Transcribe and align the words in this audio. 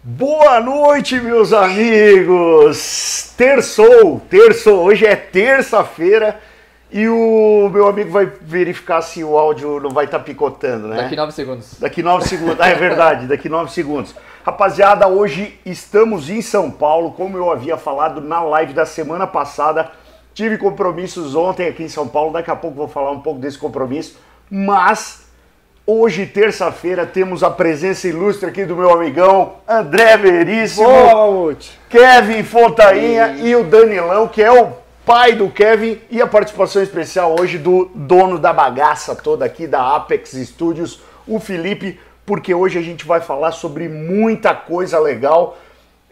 Boa 0.00 0.60
noite, 0.60 1.18
meus 1.18 1.52
amigos! 1.52 3.34
Terçou, 3.36 4.20
terçou, 4.30 4.84
hoje 4.84 5.04
é 5.04 5.16
terça-feira 5.16 6.38
e 6.88 7.08
o 7.08 7.68
meu 7.68 7.88
amigo 7.88 8.08
vai 8.08 8.26
verificar 8.40 9.02
se 9.02 9.24
o 9.24 9.36
áudio 9.36 9.80
não 9.80 9.90
vai 9.90 10.04
estar 10.04 10.18
tá 10.18 10.24
picotando, 10.24 10.86
né? 10.86 11.02
Daqui 11.02 11.16
nove 11.16 11.32
segundos. 11.32 11.80
Daqui 11.80 12.00
nove 12.00 12.28
segundos, 12.28 12.60
ah, 12.60 12.68
é 12.68 12.76
verdade, 12.76 13.26
daqui 13.26 13.48
nove 13.48 13.72
segundos. 13.72 14.14
Rapaziada, 14.44 15.08
hoje 15.08 15.58
estamos 15.66 16.30
em 16.30 16.42
São 16.42 16.70
Paulo, 16.70 17.10
como 17.10 17.36
eu 17.36 17.50
havia 17.50 17.76
falado 17.76 18.20
na 18.20 18.40
live 18.40 18.72
da 18.72 18.86
semana 18.86 19.26
passada. 19.26 19.90
Tive 20.32 20.58
compromissos 20.58 21.34
ontem 21.34 21.66
aqui 21.66 21.82
em 21.82 21.88
São 21.88 22.06
Paulo, 22.06 22.32
daqui 22.32 22.52
a 22.52 22.56
pouco 22.56 22.76
vou 22.76 22.88
falar 22.88 23.10
um 23.10 23.20
pouco 23.20 23.40
desse 23.40 23.58
compromisso, 23.58 24.16
mas 24.48 25.27
Hoje, 25.90 26.26
terça-feira, 26.26 27.06
temos 27.06 27.42
a 27.42 27.48
presença 27.48 28.06
ilustre 28.06 28.46
aqui 28.46 28.66
do 28.66 28.76
meu 28.76 28.90
amigão 28.90 29.54
André 29.66 30.18
Veríssimo, 30.18 30.86
Boa, 30.86 31.56
Kevin 31.88 32.42
Fontainha 32.42 33.36
e... 33.38 33.48
e 33.48 33.56
o 33.56 33.64
Danilão, 33.64 34.28
que 34.28 34.42
é 34.42 34.52
o 34.52 34.74
pai 35.06 35.32
do 35.32 35.48
Kevin, 35.48 35.98
e 36.10 36.20
a 36.20 36.26
participação 36.26 36.82
especial 36.82 37.34
hoje 37.40 37.56
do 37.56 37.90
dono 37.94 38.38
da 38.38 38.52
bagaça 38.52 39.16
toda 39.16 39.46
aqui 39.46 39.66
da 39.66 39.96
Apex 39.96 40.32
Studios, 40.32 41.00
o 41.26 41.40
Felipe, 41.40 41.98
porque 42.26 42.52
hoje 42.52 42.78
a 42.78 42.82
gente 42.82 43.06
vai 43.06 43.22
falar 43.22 43.52
sobre 43.52 43.88
muita 43.88 44.54
coisa 44.54 44.98
legal. 44.98 45.56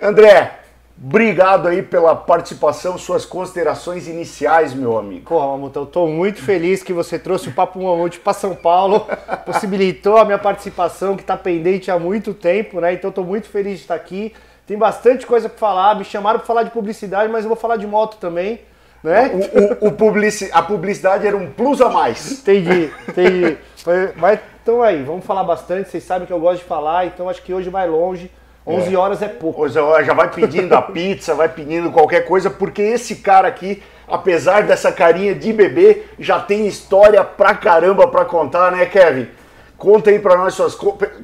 André, 0.00 0.58
Obrigado 1.02 1.68
aí 1.68 1.82
pela 1.82 2.16
participação, 2.16 2.96
suas 2.96 3.26
considerações 3.26 4.08
iniciais, 4.08 4.72
meu 4.72 4.96
amigo. 4.96 5.26
Porra, 5.26 5.48
Mamute, 5.48 5.76
eu 5.76 5.84
tô 5.84 6.06
muito 6.06 6.40
feliz 6.40 6.82
que 6.82 6.92
você 6.92 7.18
trouxe 7.18 7.50
o 7.50 7.52
Papo 7.52 7.82
Mamute 7.82 8.18
para 8.18 8.32
São 8.32 8.54
Paulo, 8.54 9.06
possibilitou 9.44 10.16
a 10.16 10.24
minha 10.24 10.38
participação 10.38 11.14
que 11.14 11.22
está 11.22 11.36
pendente 11.36 11.90
há 11.90 11.98
muito 11.98 12.32
tempo, 12.32 12.80
né? 12.80 12.94
Então 12.94 13.12
tô 13.12 13.22
muito 13.22 13.46
feliz 13.46 13.74
de 13.76 13.82
estar 13.82 13.94
aqui. 13.94 14.32
Tem 14.66 14.76
bastante 14.78 15.26
coisa 15.26 15.50
para 15.50 15.58
falar, 15.58 15.96
me 15.96 16.04
chamaram 16.04 16.38
para 16.38 16.46
falar 16.46 16.62
de 16.62 16.70
publicidade, 16.70 17.30
mas 17.30 17.44
eu 17.44 17.48
vou 17.48 17.58
falar 17.58 17.76
de 17.76 17.86
moto 17.86 18.16
também, 18.16 18.60
né? 19.04 19.30
O, 19.80 19.86
o, 19.86 19.88
o 19.88 19.92
publici 19.92 20.48
a 20.50 20.62
publicidade 20.62 21.26
era 21.26 21.36
um 21.36 21.50
plus 21.50 21.82
a 21.82 21.90
mais. 21.90 22.40
Entendi, 22.40 22.90
entendi. 23.06 23.58
mas 24.16 24.40
então 24.62 24.82
aí, 24.82 25.02
vamos 25.02 25.26
falar 25.26 25.44
bastante, 25.44 25.90
vocês 25.90 26.02
sabem 26.02 26.26
que 26.26 26.32
eu 26.32 26.40
gosto 26.40 26.62
de 26.62 26.64
falar, 26.64 27.06
então 27.06 27.28
acho 27.28 27.42
que 27.42 27.52
hoje 27.52 27.68
vai 27.68 27.86
longe. 27.86 28.30
11 28.66 28.92
é. 28.92 28.98
horas 28.98 29.22
é 29.22 29.28
pouco. 29.28 29.62
Hoje 29.62 29.74
já 29.74 30.12
vai 30.12 30.30
pedindo 30.30 30.72
a 30.74 30.82
pizza, 30.82 31.34
vai 31.34 31.48
pedindo 31.48 31.90
qualquer 31.92 32.22
coisa, 32.22 32.50
porque 32.50 32.82
esse 32.82 33.16
cara 33.16 33.46
aqui, 33.46 33.82
apesar 34.08 34.64
dessa 34.64 34.90
carinha 34.90 35.34
de 35.34 35.52
bebê, 35.52 36.04
já 36.18 36.40
tem 36.40 36.66
história 36.66 37.22
pra 37.22 37.54
caramba 37.54 38.08
pra 38.08 38.24
contar, 38.24 38.72
né, 38.72 38.84
Kevin? 38.86 39.28
Conta 39.78 40.10
aí 40.10 40.18
pra 40.18 40.36
nós 40.36 40.54
suas. 40.54 40.74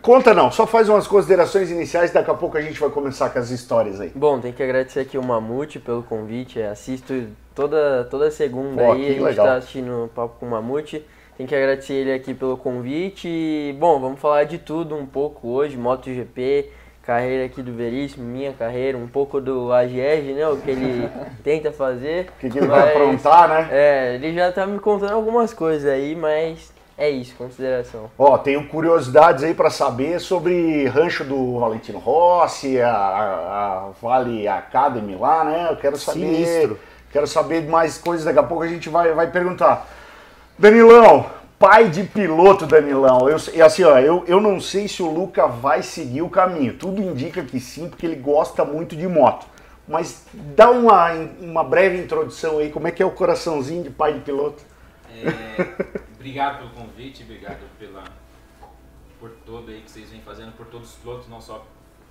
Conta 0.03 0.35
não, 0.35 0.51
só 0.53 0.67
faz 0.67 0.89
umas 0.89 1.07
considerações 1.07 1.71
iniciais 1.71 2.11
e 2.11 2.15
daqui 2.15 2.31
a 2.31 2.35
pouco 2.35 2.59
a 2.59 2.61
gente 2.61 2.79
vai 2.79 2.91
começar 2.91 3.31
com 3.31 3.39
as 3.39 3.51
histórias 3.51 3.99
aí. 3.99 4.13
Bom, 4.15 4.41
tem 4.41 4.53
que 4.53 4.63
agradecer 4.63 5.01
aqui 5.01 5.17
o 5.17 5.23
Mamute 5.23 5.79
pelo 5.79 6.03
convite. 6.03 6.61
É, 6.61 6.69
assisto 6.69 7.29
toda, 7.55 8.07
toda 8.11 8.31
segunda 8.31 8.85
Pô, 8.85 8.93
aí, 8.93 9.07
a 9.07 9.09
gente 9.09 9.23
legal. 9.23 9.47
tá 9.47 9.55
assistindo 9.55 10.05
o 10.05 10.09
Papo 10.09 10.39
com 10.39 10.47
o 10.47 10.51
Mamute. 10.51 11.03
Tem 11.39 11.47
que 11.47 11.55
agradecer 11.55 11.95
ele 11.95 12.13
aqui 12.13 12.35
pelo 12.35 12.59
convite. 12.59 13.27
E, 13.27 13.75
bom, 13.81 13.99
vamos 13.99 14.21
falar 14.21 14.45
de 14.45 14.59
tudo 14.59 14.95
um 14.95 15.07
pouco 15.07 15.49
hoje, 15.49 15.79
MotoGP 15.79 16.82
carreira 17.03 17.45
aqui 17.45 17.63
do 17.63 17.73
Veríssimo, 17.73 18.25
minha 18.25 18.53
carreira, 18.53 18.97
um 18.97 19.09
pouco 19.09 19.41
do 19.41 19.73
AGEG, 19.73 20.33
né? 20.35 20.49
O 20.49 20.57
que 20.57 20.71
ele 20.71 21.09
tenta 21.43 21.73
fazer. 21.73 22.27
O 22.37 22.41
que, 22.41 22.51
que 22.51 22.59
ele 22.59 22.69
mas, 22.69 22.83
vai 22.83 22.97
aprontar, 22.97 23.49
né? 23.49 23.69
É, 23.71 24.15
ele 24.15 24.33
já 24.33 24.53
tá 24.53 24.67
me 24.67 24.79
contando 24.79 25.13
algumas 25.13 25.53
coisas 25.53 25.91
aí, 25.91 26.15
mas 26.15 26.73
é 26.97 27.11
isso, 27.11 27.35
consideração. 27.37 28.11
Ó, 28.19 28.39
tenho 28.39 28.69
curiosidades 28.69 29.43
aí 29.43 29.55
para 29.55 29.71
saber 29.71 30.21
sobre 30.21 30.87
rancho 30.87 31.25
do 31.25 31.59
Valentino 31.59 31.99
Rossi, 31.99 32.81
a, 32.81 32.95
a, 32.95 33.91
Vale 34.01 34.47
Academy 34.47 35.17
lá, 35.17 35.45
né? 35.45 35.69
Eu 35.71 35.77
quero 35.77 35.97
saber. 35.97 36.21
Sinistro. 36.21 36.79
Quero 37.11 37.27
saber 37.27 37.69
mais 37.69 37.99
coisas, 37.99 38.25
daqui 38.25 38.39
a 38.39 38.43
pouco 38.43 38.63
a 38.63 38.69
gente 38.69 38.89
vai, 38.89 39.13
vai 39.13 39.31
perguntar. 39.31 39.87
Danilão, 40.59 41.27
pai 41.63 41.89
de 41.89 42.03
piloto, 42.03 42.67
Danilão. 42.67 43.29
Eu, 43.29 43.37
assim, 43.65 43.85
ó, 43.85 43.97
eu, 44.01 44.25
eu 44.27 44.41
não 44.41 44.61
sei 44.61 44.89
se 44.89 45.01
o 45.01 45.09
Luca 45.09 45.47
vai 45.47 45.81
seguir 45.81 46.21
o 46.21 46.29
caminho. 46.29 46.77
Tudo 46.77 47.01
indica 47.01 47.45
que 47.45 47.61
sim, 47.61 47.89
porque 47.89 48.05
ele 48.05 48.17
gosta 48.17 48.65
muito 48.65 48.97
de 48.97 49.07
moto. 49.07 49.47
Mas 49.87 50.27
dá 50.35 50.73
uma, 50.73 51.13
uma 51.41 51.63
breve 51.63 51.99
introdução 51.99 52.59
aí, 52.59 52.69
como 52.69 52.89
é 52.89 52.91
que 52.91 53.01
é 53.01 53.07
o 53.07 53.13
coraçãozinho 53.13 53.85
de 53.85 53.91
pai 53.91 54.15
de 54.15 54.21
piloto? 54.21 54.65
É, 55.09 56.01
obrigado 56.19 56.59
pelo 56.59 56.71
convite, 56.71 57.23
obrigado 57.23 57.61
pela, 57.79 58.03
por 59.21 59.31
todo 59.47 59.71
aí 59.71 59.83
que 59.83 59.91
vocês 59.91 60.11
vêm 60.11 60.21
fazendo, 60.21 60.51
por 60.57 60.67
todos 60.67 60.91
os 60.91 60.97
pilotos, 60.97 61.29
não 61.29 61.41
só 61.41 61.65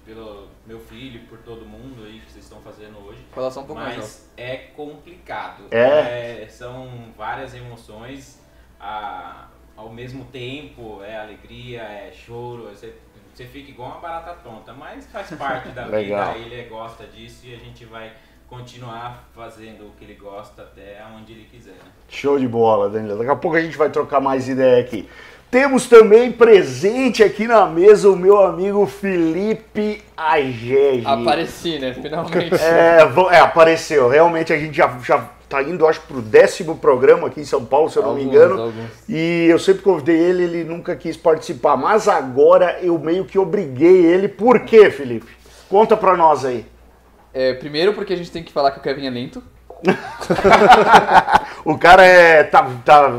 pelo 0.06 0.48
meu 0.66 0.80
filho, 0.80 1.28
por 1.28 1.40
todo 1.40 1.66
mundo 1.66 2.06
aí 2.06 2.22
que 2.22 2.32
vocês 2.32 2.46
estão 2.46 2.62
fazendo 2.62 2.98
hoje. 3.06 3.20
Fala 3.34 3.50
um 3.50 3.54
pouco 3.54 3.76
Mas 3.76 3.98
mais, 3.98 4.32
é 4.38 4.56
complicado. 4.58 5.66
É. 5.72 6.44
é. 6.44 6.48
São 6.48 7.12
várias 7.18 7.54
emoções 7.54 8.41
a, 8.82 9.46
ao 9.78 9.90
mesmo 9.90 10.26
tempo 10.26 11.02
é 11.04 11.18
alegria, 11.18 11.82
é 11.82 12.12
choro, 12.12 12.64
você, 12.64 12.96
você 13.34 13.46
fica 13.46 13.70
igual 13.70 13.92
uma 13.92 14.00
barata 14.00 14.34
tonta, 14.44 14.74
mas 14.74 15.06
faz 15.08 15.30
parte 15.34 15.70
da 15.70 15.84
vida, 15.88 16.36
ele 16.36 16.64
gosta 16.64 17.06
disso 17.06 17.46
e 17.46 17.54
a 17.54 17.58
gente 17.58 17.86
vai 17.86 18.12
continuar 18.50 19.30
fazendo 19.34 19.86
o 19.86 19.92
que 19.98 20.04
ele 20.04 20.16
gosta 20.16 20.64
até 20.64 21.02
onde 21.16 21.32
ele 21.32 21.48
quiser. 21.50 21.72
Né? 21.72 21.92
Show 22.10 22.38
de 22.38 22.48
bola, 22.48 22.90
Danilo. 22.90 23.18
Daqui 23.18 23.30
a 23.30 23.36
pouco 23.36 23.56
a 23.56 23.62
gente 23.62 23.78
vai 23.78 23.90
trocar 23.90 24.20
mais 24.20 24.50
ideia 24.50 24.82
aqui. 24.82 25.08
Temos 25.50 25.88
também 25.88 26.32
presente 26.32 27.24
aqui 27.24 27.46
na 27.46 27.66
mesa 27.66 28.10
o 28.10 28.16
meu 28.16 28.42
amigo 28.42 28.86
Felipe 28.86 30.02
Agege. 30.16 31.06
Apareci, 31.06 31.78
né? 31.78 31.94
Finalmente. 31.94 32.56
É, 32.56 33.00
é, 33.32 33.40
apareceu. 33.40 34.08
Realmente 34.08 34.54
a 34.54 34.58
gente 34.58 34.76
já, 34.76 34.98
já 35.04 35.30
tá 35.52 35.62
indo, 35.62 35.86
acho, 35.86 36.02
pro 36.02 36.22
décimo 36.22 36.78
programa 36.78 37.28
aqui 37.28 37.42
em 37.42 37.46
São 37.46 37.66
Paulo, 37.66 37.90
se 37.90 37.98
eu 37.98 38.04
não 38.04 38.12
alguns, 38.12 38.24
me 38.24 38.30
engano. 38.30 38.62
Alguns. 38.62 38.90
E 39.10 39.48
eu 39.50 39.60
sempre 39.60 39.84
convidei 39.84 40.18
ele, 40.18 40.44
ele 40.44 40.64
nunca 40.64 40.96
quis 40.96 41.18
participar. 41.18 41.76
Mas 41.76 42.08
agora 42.08 42.80
eu 42.82 42.98
meio 42.98 43.26
que 43.26 43.38
obriguei 43.38 44.06
ele. 44.06 44.30
Por 44.30 44.62
quê, 44.62 44.90
Felipe? 44.90 45.28
Conta 45.70 45.98
pra 45.98 46.16
nós 46.16 46.46
aí. 46.46 46.66
É, 47.34 47.54
primeiro 47.54 47.94
porque 47.94 48.14
a 48.14 48.16
gente 48.16 48.32
tem 48.32 48.44
que 48.44 48.52
falar 48.52 48.72
que 48.72 48.80
o 48.80 48.82
Kevin 48.82 49.06
é 49.06 49.10
lento. 49.10 49.44
o 51.66 51.78
cara 51.78 52.06
é, 52.06 52.44
tá, 52.44 52.70
tá 52.86 53.10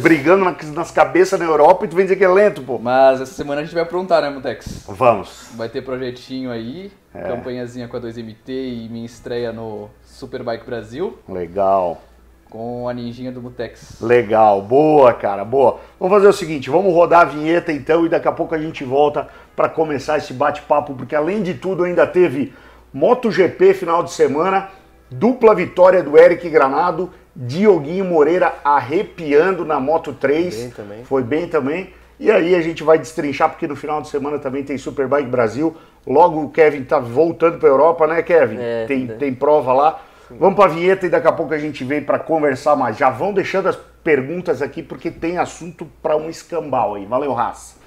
brigando 0.00 0.44
nas 0.72 0.90
cabeças 0.90 1.38
na 1.38 1.44
Europa 1.44 1.84
e 1.84 1.88
tu 1.88 1.96
vem 1.96 2.04
dizer 2.04 2.16
que 2.16 2.24
é 2.24 2.28
lento, 2.28 2.62
pô. 2.62 2.78
Mas 2.78 3.20
essa 3.20 3.34
semana 3.34 3.60
a 3.60 3.64
gente 3.64 3.74
vai 3.74 3.82
aprontar, 3.82 4.22
né, 4.22 4.30
Mutex? 4.30 4.84
Vamos. 4.86 5.50
Vai 5.56 5.68
ter 5.68 5.82
projetinho 5.82 6.50
aí, 6.50 6.92
é. 7.12 7.22
campanhazinha 7.22 7.88
com 7.88 7.96
a 7.96 8.00
2MT 8.00 8.48
e 8.48 8.88
minha 8.90 9.06
estreia 9.06 9.52
no 9.52 9.90
Superbike 10.22 10.64
Brasil. 10.64 11.18
Legal. 11.28 12.00
Com 12.48 12.88
a 12.88 12.94
ninjinha 12.94 13.32
do 13.32 13.42
Mutex. 13.42 14.00
Legal, 14.00 14.62
boa, 14.62 15.12
cara, 15.12 15.44
boa. 15.44 15.80
Vamos 15.98 16.14
fazer 16.14 16.28
o 16.28 16.32
seguinte, 16.32 16.70
vamos 16.70 16.94
rodar 16.94 17.22
a 17.22 17.24
vinheta 17.24 17.72
então 17.72 18.06
e 18.06 18.08
daqui 18.08 18.28
a 18.28 18.32
pouco 18.32 18.54
a 18.54 18.58
gente 18.58 18.84
volta 18.84 19.26
para 19.56 19.68
começar 19.68 20.18
esse 20.18 20.32
bate-papo, 20.32 20.94
porque 20.94 21.16
além 21.16 21.42
de 21.42 21.54
tudo 21.54 21.82
ainda 21.82 22.06
teve 22.06 22.54
MotoGP 22.92 23.74
final 23.74 24.04
de 24.04 24.12
semana, 24.12 24.68
dupla 25.10 25.56
vitória 25.56 26.04
do 26.04 26.16
Eric 26.16 26.48
Granado, 26.48 27.10
Dioguinho 27.34 28.04
Moreira 28.04 28.54
arrepiando 28.62 29.64
na 29.64 29.80
Moto 29.80 30.12
3. 30.12 30.54
Bem 30.54 30.70
também. 30.70 31.04
Foi 31.04 31.24
bem 31.24 31.48
também. 31.48 31.92
E 32.20 32.30
aí 32.30 32.54
a 32.54 32.60
gente 32.60 32.84
vai 32.84 32.96
destrinchar, 32.96 33.50
porque 33.50 33.66
no 33.66 33.74
final 33.74 34.00
de 34.00 34.08
semana 34.08 34.38
também 34.38 34.62
tem 34.62 34.78
Superbike 34.78 35.28
Brasil. 35.28 35.76
Logo 36.06 36.40
o 36.40 36.50
Kevin 36.50 36.84
tá 36.84 37.00
voltando 37.00 37.58
para 37.58 37.68
Europa, 37.68 38.06
né, 38.06 38.22
Kevin? 38.22 38.58
É, 38.60 38.84
tem, 38.86 39.10
é. 39.10 39.14
tem 39.14 39.34
prova 39.34 39.72
lá. 39.72 40.00
Vamos 40.38 40.56
para 40.56 40.70
a 40.70 40.74
vinheta 40.74 41.06
e 41.06 41.10
daqui 41.10 41.26
a 41.26 41.32
pouco 41.32 41.54
a 41.54 41.58
gente 41.58 41.84
vem 41.84 42.02
para 42.02 42.18
conversar 42.18 42.76
mais. 42.76 42.96
Já 42.96 43.10
vão 43.10 43.32
deixando 43.32 43.68
as 43.68 43.76
perguntas 43.76 44.60
aqui, 44.62 44.82
porque 44.82 45.10
tem 45.10 45.38
assunto 45.38 45.86
para 46.02 46.16
um 46.16 46.28
escambau 46.28 46.94
aí. 46.94 47.06
Valeu, 47.06 47.32
Raça. 47.32 47.81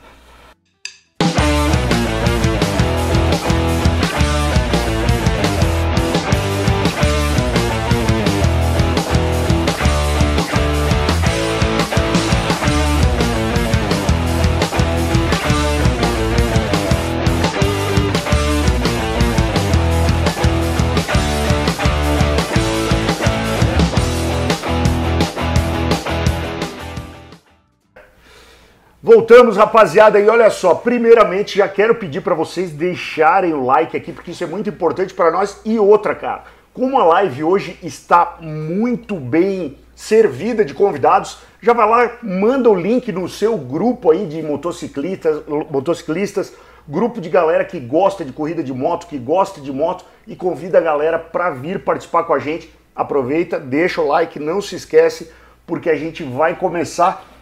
Voltamos, 29.06 29.56
rapaziada, 29.56 30.20
e 30.20 30.28
olha 30.28 30.50
só, 30.50 30.74
primeiramente 30.74 31.60
já 31.60 31.70
quero 31.70 31.94
pedir 31.94 32.22
para 32.22 32.34
vocês 32.34 32.72
deixarem 32.72 33.54
o 33.54 33.64
like 33.64 33.96
aqui, 33.96 34.12
porque 34.12 34.32
isso 34.32 34.44
é 34.44 34.48
muito 34.48 34.68
importante 34.68 35.14
para 35.14 35.30
nós. 35.30 35.62
E 35.64 35.78
outra, 35.78 36.16
cara, 36.16 36.46
como 36.74 37.00
a 37.00 37.06
live 37.06 37.44
hoje 37.44 37.78
está 37.84 38.38
muito 38.42 39.18
bem 39.18 39.78
servida 39.96 40.66
de 40.66 40.74
convidados, 40.74 41.38
já 41.62 41.72
vai 41.72 41.88
lá, 41.88 42.18
manda 42.24 42.68
o 42.68 42.74
link 42.74 43.12
no 43.12 43.30
seu 43.30 43.56
grupo 43.60 44.10
aí 44.10 44.26
de 44.26 44.42
motociclistas, 44.42 45.44
motociclistas 45.70 46.54
grupo 46.88 47.22
de 47.22 47.30
galera 47.30 47.64
que 47.64 47.80
gosta 47.80 48.26
de 48.26 48.34
corrida 48.34 48.64
de 48.64 48.74
moto, 48.74 49.06
que 49.06 49.20
gosta 49.20 49.62
de 49.62 49.72
moto 49.72 50.04
e 50.26 50.36
convida 50.36 50.80
a 50.80 50.82
galera 50.82 51.20
para 51.20 51.52
vir 51.52 51.84
participar 51.84 52.24
com 52.24 52.34
a 52.34 52.40
gente. 52.40 52.74
Aproveita, 52.96 53.60
deixa 53.60 54.02
o 54.02 54.08
like, 54.08 54.40
não 54.40 54.64
se 54.64 54.76
esquece, 54.76 55.32
porque 55.68 55.92
a 55.92 55.96
gente 55.96 56.24
vai 56.24 56.56
começar 56.56 57.35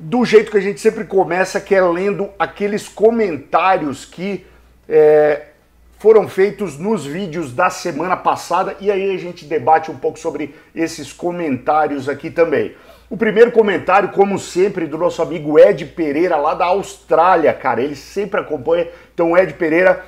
do 0.00 0.24
jeito 0.24 0.50
que 0.50 0.56
a 0.56 0.62
gente 0.62 0.80
sempre 0.80 1.04
começa, 1.04 1.60
que 1.60 1.74
é 1.74 1.82
lendo 1.82 2.30
aqueles 2.38 2.88
comentários 2.88 4.06
que 4.06 4.46
é, 4.88 5.48
foram 5.98 6.26
feitos 6.26 6.78
nos 6.78 7.04
vídeos 7.04 7.52
da 7.52 7.68
semana 7.68 8.16
passada 8.16 8.74
e 8.80 8.90
aí 8.90 9.14
a 9.14 9.18
gente 9.18 9.44
debate 9.44 9.90
um 9.90 9.96
pouco 9.96 10.18
sobre 10.18 10.54
esses 10.74 11.12
comentários 11.12 12.08
aqui 12.08 12.30
também. 12.30 12.74
O 13.10 13.16
primeiro 13.16 13.52
comentário, 13.52 14.08
como 14.08 14.38
sempre, 14.38 14.86
do 14.86 14.96
nosso 14.96 15.20
amigo 15.20 15.58
Ed 15.58 15.84
Pereira, 15.84 16.36
lá 16.36 16.54
da 16.54 16.64
Austrália, 16.64 17.52
cara. 17.52 17.82
Ele 17.82 17.96
sempre 17.96 18.40
acompanha. 18.40 18.88
Então, 19.12 19.32
o 19.32 19.36
Ed 19.36 19.52
Pereira 19.54 20.02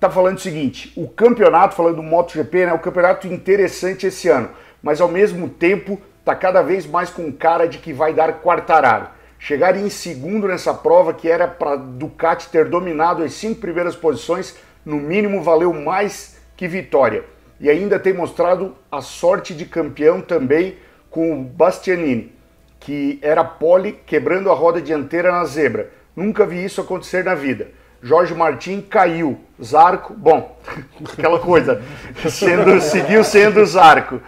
tá 0.00 0.10
falando 0.10 0.38
o 0.38 0.40
seguinte: 0.40 0.92
o 0.96 1.06
campeonato, 1.06 1.76
falando 1.76 1.96
do 1.96 2.02
MotoGP, 2.02 2.66
né? 2.66 2.72
O 2.72 2.78
campeonato 2.80 3.28
interessante 3.28 4.06
esse 4.06 4.28
ano, 4.28 4.48
mas 4.82 5.00
ao 5.00 5.08
mesmo 5.08 5.48
tempo 5.48 6.00
tá 6.24 6.34
cada 6.34 6.62
vez 6.62 6.86
mais 6.86 7.10
com 7.10 7.30
cara 7.30 7.68
de 7.68 7.78
que 7.78 7.92
vai 7.92 8.12
dar 8.12 8.40
quartararo. 8.40 9.19
Chegar 9.42 9.74
em 9.74 9.88
segundo 9.88 10.46
nessa 10.46 10.74
prova, 10.74 11.14
que 11.14 11.26
era 11.26 11.48
para 11.48 11.74
Ducati 11.74 12.50
ter 12.50 12.66
dominado 12.66 13.24
as 13.24 13.32
cinco 13.32 13.58
primeiras 13.58 13.96
posições, 13.96 14.54
no 14.84 14.96
mínimo 14.96 15.42
valeu 15.42 15.72
mais 15.72 16.36
que 16.54 16.68
vitória. 16.68 17.24
E 17.58 17.70
ainda 17.70 17.98
tem 17.98 18.12
mostrado 18.12 18.76
a 18.92 19.00
sorte 19.00 19.54
de 19.54 19.64
campeão 19.64 20.20
também 20.20 20.76
com 21.08 21.32
o 21.32 21.42
Bastianini, 21.42 22.34
que 22.78 23.18
era 23.22 23.42
pole 23.42 23.98
quebrando 24.04 24.50
a 24.50 24.54
roda 24.54 24.80
dianteira 24.80 25.32
na 25.32 25.44
zebra. 25.46 25.90
Nunca 26.14 26.44
vi 26.44 26.62
isso 26.62 26.82
acontecer 26.82 27.24
na 27.24 27.34
vida. 27.34 27.68
Jorge 28.02 28.34
Martin 28.34 28.82
caiu, 28.82 29.40
Zarco, 29.62 30.12
bom, 30.12 30.58
aquela 31.16 31.38
coisa, 31.38 31.82
sendo, 32.28 32.78
seguiu 32.82 33.24
sendo 33.24 33.64
Zarco 33.64 34.20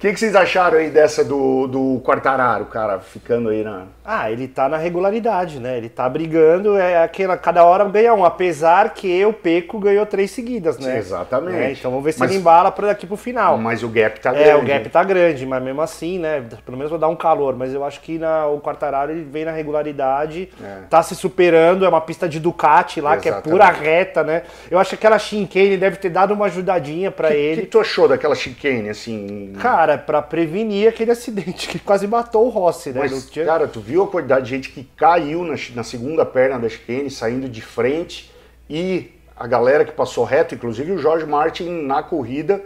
que, 0.00 0.14
que 0.14 0.18
vocês 0.18 0.34
acharam 0.34 0.78
aí 0.78 0.88
dessa 0.88 1.22
do, 1.22 1.66
do 1.66 2.00
Quartararo, 2.02 2.64
cara, 2.64 2.98
ficando 3.00 3.50
aí 3.50 3.62
na. 3.62 3.84
Ah, 4.12 4.30
ele 4.30 4.48
tá 4.48 4.68
na 4.68 4.76
regularidade, 4.76 5.60
né? 5.60 5.76
Ele 5.76 5.88
tá 5.88 6.08
brigando, 6.08 6.76
é 6.76 7.02
aquela, 7.02 7.36
cada 7.36 7.64
hora 7.64 7.84
ganha 7.84 8.14
um, 8.14 8.24
apesar 8.24 8.94
que 8.94 9.24
o 9.24 9.32
Peco 9.32 9.78
ganhou 9.78 10.06
três 10.06 10.30
seguidas, 10.30 10.78
né? 10.78 10.96
exatamente. 10.96 11.56
É, 11.56 11.72
então 11.72 11.90
vamos 11.90 12.04
ver 12.04 12.12
se 12.12 12.20
mas, 12.20 12.30
ele 12.30 12.40
embala 12.40 12.72
para 12.72 12.88
daqui 12.88 13.06
pro 13.06 13.16
final. 13.16 13.58
Mas 13.58 13.82
o 13.82 13.88
gap 13.88 14.18
tá 14.20 14.32
grande. 14.32 14.48
É, 14.48 14.56
o 14.56 14.62
gap 14.62 14.88
tá 14.88 15.04
grande, 15.04 15.44
mas 15.44 15.62
mesmo 15.62 15.82
assim, 15.82 16.18
né? 16.18 16.42
Pelo 16.64 16.76
menos 16.76 16.90
vai 16.90 17.00
dar 17.00 17.08
um 17.08 17.16
calor, 17.16 17.56
mas 17.56 17.74
eu 17.74 17.84
acho 17.84 18.00
que 18.00 18.18
na, 18.18 18.46
o 18.46 18.60
Quartararo 18.60 19.12
ele 19.12 19.24
vem 19.24 19.44
na 19.44 19.52
regularidade, 19.52 20.48
é. 20.62 20.82
tá 20.88 21.02
se 21.02 21.14
superando, 21.14 21.84
é 21.84 21.88
uma 21.88 22.00
pista 22.00 22.28
de 22.28 22.40
Ducati 22.40 23.00
lá, 23.00 23.16
exatamente. 23.16 23.42
que 23.42 23.48
é 23.48 23.52
pura 23.52 23.66
reta, 23.70 24.24
né? 24.24 24.42
Eu 24.70 24.78
acho 24.78 24.90
que 24.90 24.94
aquela 24.96 25.18
chicane 25.18 25.76
deve 25.76 25.96
ter 25.96 26.10
dado 26.10 26.34
uma 26.34 26.46
ajudadinha 26.46 27.10
para 27.10 27.34
ele. 27.34 27.62
O 27.62 27.64
que 27.64 27.70
tu 27.70 27.80
achou 27.80 28.08
daquela 28.08 28.34
chicane, 28.34 28.88
assim? 28.88 29.52
Cara, 29.60 29.90
cara, 29.90 29.98
para 29.98 30.22
prevenir 30.22 30.88
aquele 30.88 31.10
acidente 31.10 31.68
que 31.68 31.78
quase 31.78 32.06
matou 32.06 32.46
o 32.46 32.48
Rossi, 32.48 32.90
né? 32.90 33.00
Mas, 33.00 33.30
tinha... 33.30 33.44
cara, 33.44 33.66
tu 33.66 33.80
viu 33.80 33.99
a 34.04 34.08
quantidade 34.08 34.44
de 34.44 34.50
gente 34.50 34.70
que 34.70 34.84
caiu 34.96 35.44
na, 35.44 35.54
na 35.74 35.82
segunda 35.82 36.24
perna 36.24 36.58
da 36.58 36.68
chicane, 36.68 37.10
saindo 37.10 37.48
de 37.48 37.60
frente, 37.60 38.30
e 38.68 39.10
a 39.36 39.46
galera 39.46 39.84
que 39.84 39.92
passou 39.92 40.24
reto, 40.24 40.54
inclusive 40.54 40.92
o 40.92 40.98
Jorge 40.98 41.26
Martin 41.26 41.82
na 41.82 42.02
corrida 42.02 42.62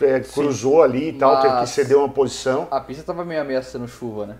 é, 0.00 0.20
cruzou 0.20 0.82
ali 0.82 1.10
e 1.10 1.12
tal, 1.12 1.40
teve 1.40 1.60
que 1.60 1.66
ceder 1.68 1.96
uma 1.96 2.08
posição. 2.08 2.66
A 2.70 2.80
pista 2.80 3.02
tava 3.02 3.24
meio 3.24 3.40
ameaçando 3.40 3.86
chuva, 3.86 4.26
né? 4.26 4.36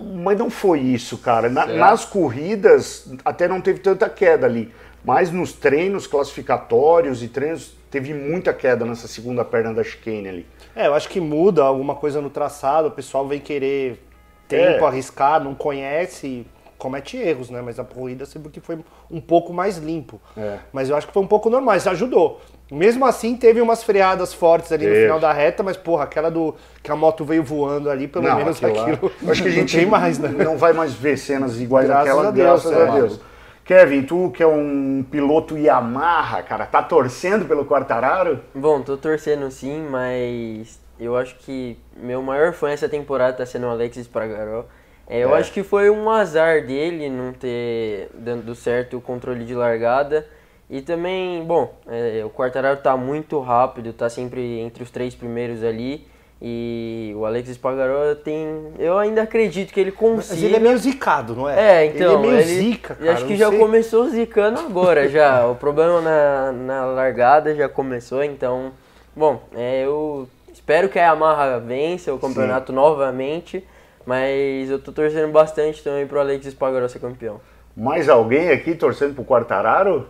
Mas 0.00 0.38
não 0.38 0.48
foi 0.48 0.80
isso, 0.80 1.18
cara. 1.18 1.48
Na, 1.48 1.66
nas 1.66 2.04
corridas 2.04 3.12
até 3.24 3.46
não 3.46 3.60
teve 3.60 3.80
tanta 3.80 4.08
queda 4.08 4.46
ali. 4.46 4.72
Mas 5.04 5.30
nos 5.30 5.52
treinos 5.52 6.06
classificatórios 6.06 7.22
e 7.22 7.28
treinos 7.28 7.74
teve 7.90 8.14
muita 8.14 8.52
queda 8.52 8.84
nessa 8.84 9.08
segunda 9.08 9.44
perna 9.44 9.74
da 9.74 9.82
chicane 9.82 10.28
ali. 10.28 10.46
É, 10.74 10.86
eu 10.86 10.94
acho 10.94 11.08
que 11.08 11.20
muda 11.20 11.62
alguma 11.62 11.94
coisa 11.94 12.20
no 12.20 12.30
traçado, 12.30 12.88
o 12.88 12.90
pessoal 12.90 13.26
vem 13.26 13.40
querer 13.40 14.02
tempo, 14.50 14.84
é. 14.84 14.86
arriscar, 14.88 15.42
não 15.42 15.54
conhece, 15.54 16.46
comete 16.76 17.16
erros, 17.16 17.50
né? 17.50 17.62
Mas 17.62 17.78
a 17.78 17.84
corrida 17.84 18.26
sempre 18.26 18.50
que 18.50 18.60
foi 18.60 18.78
um 19.10 19.20
pouco 19.20 19.52
mais 19.52 19.78
limpo. 19.78 20.20
É. 20.36 20.58
Mas 20.72 20.88
eu 20.90 20.96
acho 20.96 21.06
que 21.06 21.12
foi 21.12 21.22
um 21.22 21.26
pouco 21.26 21.48
normal, 21.48 21.76
isso 21.76 21.88
ajudou. 21.90 22.40
Mesmo 22.70 23.04
assim, 23.04 23.36
teve 23.36 23.60
umas 23.60 23.82
freadas 23.82 24.32
fortes 24.32 24.70
ali 24.70 24.86
no 24.86 24.94
final 24.94 25.18
da 25.18 25.32
reta, 25.32 25.62
mas 25.62 25.76
porra, 25.76 26.04
aquela 26.04 26.30
do 26.30 26.54
que 26.82 26.90
a 26.90 26.96
moto 26.96 27.24
veio 27.24 27.42
voando 27.42 27.90
ali, 27.90 28.06
pelo 28.06 28.28
não, 28.28 28.36
menos 28.36 28.62
aquilo. 28.62 28.80
aquilo 28.80 29.12
acho 29.28 29.42
que 29.42 29.48
a 29.48 29.52
gente 29.52 29.80
não 29.80 29.90
mais, 29.90 30.18
né? 30.18 30.28
Não 30.28 30.56
vai 30.56 30.72
mais 30.72 30.94
ver 30.94 31.18
cenas 31.18 31.60
iguais 31.60 31.88
graças 31.88 32.08
àquela, 32.08 32.28
a 32.28 32.30
Deus, 32.30 32.62
graças 32.62 32.72
é. 32.72 32.88
a 32.88 32.94
Deus. 32.94 33.20
Kevin, 33.64 34.02
tu 34.02 34.30
que 34.34 34.42
é 34.42 34.46
um 34.46 35.04
piloto 35.08 35.56
Yamaha, 35.56 36.42
cara, 36.42 36.66
tá 36.66 36.82
torcendo 36.82 37.44
pelo 37.46 37.64
Quartararo? 37.64 38.40
Bom, 38.54 38.82
tô 38.82 38.96
torcendo 38.96 39.50
sim, 39.50 39.86
mas 39.88 40.80
eu 41.00 41.16
acho 41.16 41.36
que 41.36 41.76
meu 41.96 42.22
maior 42.22 42.52
fã 42.52 42.70
essa 42.70 42.88
temporada 42.88 43.38
tá 43.38 43.46
sendo 43.46 43.66
o 43.66 43.70
Alexis 43.70 44.02
Espargaró. 44.02 44.66
É, 45.08 45.18
eu 45.18 45.34
é. 45.34 45.40
acho 45.40 45.52
que 45.52 45.62
foi 45.62 45.90
um 45.90 46.08
azar 46.08 46.64
dele 46.64 47.08
não 47.08 47.32
ter 47.32 48.08
dado 48.14 48.54
certo 48.54 48.96
o 48.96 49.00
controle 49.00 49.44
de 49.44 49.54
largada. 49.54 50.26
E 50.68 50.80
também, 50.80 51.42
bom, 51.44 51.74
é, 51.88 52.22
o 52.24 52.30
Quartararo 52.30 52.76
tá 52.76 52.96
muito 52.96 53.40
rápido, 53.40 53.92
tá 53.92 54.08
sempre 54.08 54.60
entre 54.60 54.84
os 54.84 54.90
três 54.90 55.16
primeiros 55.16 55.64
ali. 55.64 56.06
E 56.42 57.12
o 57.16 57.26
Alex 57.26 57.50
Espargaró 57.50 58.14
tem. 58.14 58.72
Eu 58.78 58.96
ainda 58.96 59.22
acredito 59.22 59.74
que 59.74 59.80
ele 59.80 59.92
consiga. 59.92 60.34
Mas 60.34 60.42
ele 60.42 60.56
é 60.56 60.60
meio 60.60 60.78
zicado, 60.78 61.34
não 61.34 61.46
é? 61.46 61.82
É, 61.82 61.86
então. 61.86 62.14
Ele 62.14 62.14
é 62.14 62.30
meio 62.30 62.40
ele, 62.40 62.44
zica, 62.44 62.94
cara. 62.94 63.12
Acho 63.12 63.26
que 63.26 63.36
já 63.36 63.50
sei. 63.50 63.58
começou 63.58 64.08
zicando 64.08 64.60
agora 64.60 65.06
já. 65.08 65.46
o 65.46 65.54
problema 65.54 66.00
na, 66.00 66.52
na 66.52 66.84
largada 66.86 67.54
já 67.54 67.68
começou, 67.68 68.24
então. 68.24 68.72
Bom, 69.14 69.42
é, 69.54 69.84
eu 69.84 70.26
espero 70.70 70.88
que 70.88 71.00
a 71.00 71.06
Yamaha 71.06 71.58
vença 71.58 72.14
o 72.14 72.18
campeonato 72.18 72.70
Sim. 72.70 72.76
novamente, 72.76 73.66
mas 74.06 74.70
eu 74.70 74.78
tô 74.78 74.92
torcendo 74.92 75.32
bastante 75.32 75.82
também 75.82 76.06
pro 76.06 76.20
Alex 76.20 76.46
Espargaró 76.46 76.86
ser 76.86 77.00
campeão. 77.00 77.40
Mais 77.76 78.08
alguém 78.08 78.50
aqui 78.50 78.76
torcendo 78.76 79.16
pro 79.16 79.24
Quartararo? 79.24 80.08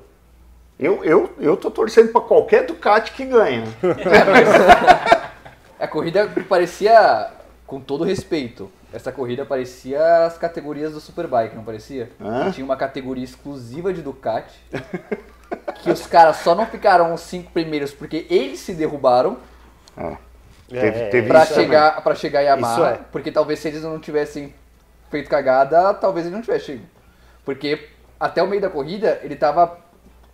Eu, 0.79 1.03
eu, 1.03 1.31
eu 1.39 1.57
tô 1.57 1.71
torcendo 1.71 2.13
para 2.13 2.21
qualquer 2.21 2.67
Ducati 2.67 3.13
que 3.13 3.25
ganha. 3.25 3.65
A 5.81 5.89
corrida 5.89 6.31
parecia, 6.47 7.31
com 7.67 7.81
todo 7.81 8.05
respeito, 8.05 8.71
essa 8.93 9.11
corrida 9.11 9.47
parecia 9.47 10.27
as 10.27 10.37
categorias 10.37 10.93
do 10.93 11.01
Superbike, 11.01 11.57
não 11.57 11.65
parecia? 11.65 12.11
Hã? 12.21 12.51
Tinha 12.51 12.67
uma 12.67 12.77
categoria 12.77 13.25
exclusiva 13.25 13.95
de 13.95 14.03
Ducati, 14.03 14.61
que 15.83 15.91
os 15.91 16.07
caras 16.07 16.37
só 16.37 16.55
não 16.55 16.67
ficaram 16.67 17.15
os 17.15 17.23
cinco 17.23 17.51
primeiros 17.51 17.93
porque 17.93 18.27
eles 18.29 18.61
se 18.61 18.75
derrubaram. 18.75 19.39
Ah. 20.73 20.81
Teve, 20.81 21.07
teve 21.07 21.29
pra, 21.29 21.45
chegar, 21.45 22.03
pra 22.03 22.15
chegar 22.15 22.41
a 22.41 22.43
Yamaha, 22.43 22.91
é. 22.91 23.01
porque 23.11 23.33
talvez 23.33 23.59
se 23.59 23.69
eles 23.69 23.83
não 23.83 23.99
tivessem 23.99 24.55
feito 25.11 25.29
cagada, 25.29 25.93
talvez 25.95 26.27
ele 26.27 26.35
não 26.35 26.43
tivesse 26.43 26.67
chegado. 26.67 26.89
Porque 27.45 27.89
até 28.19 28.43
o 28.43 28.47
meio 28.47 28.63
da 28.63 28.69
corrida, 28.69 29.21
ele 29.23 29.37
tava. 29.37 29.79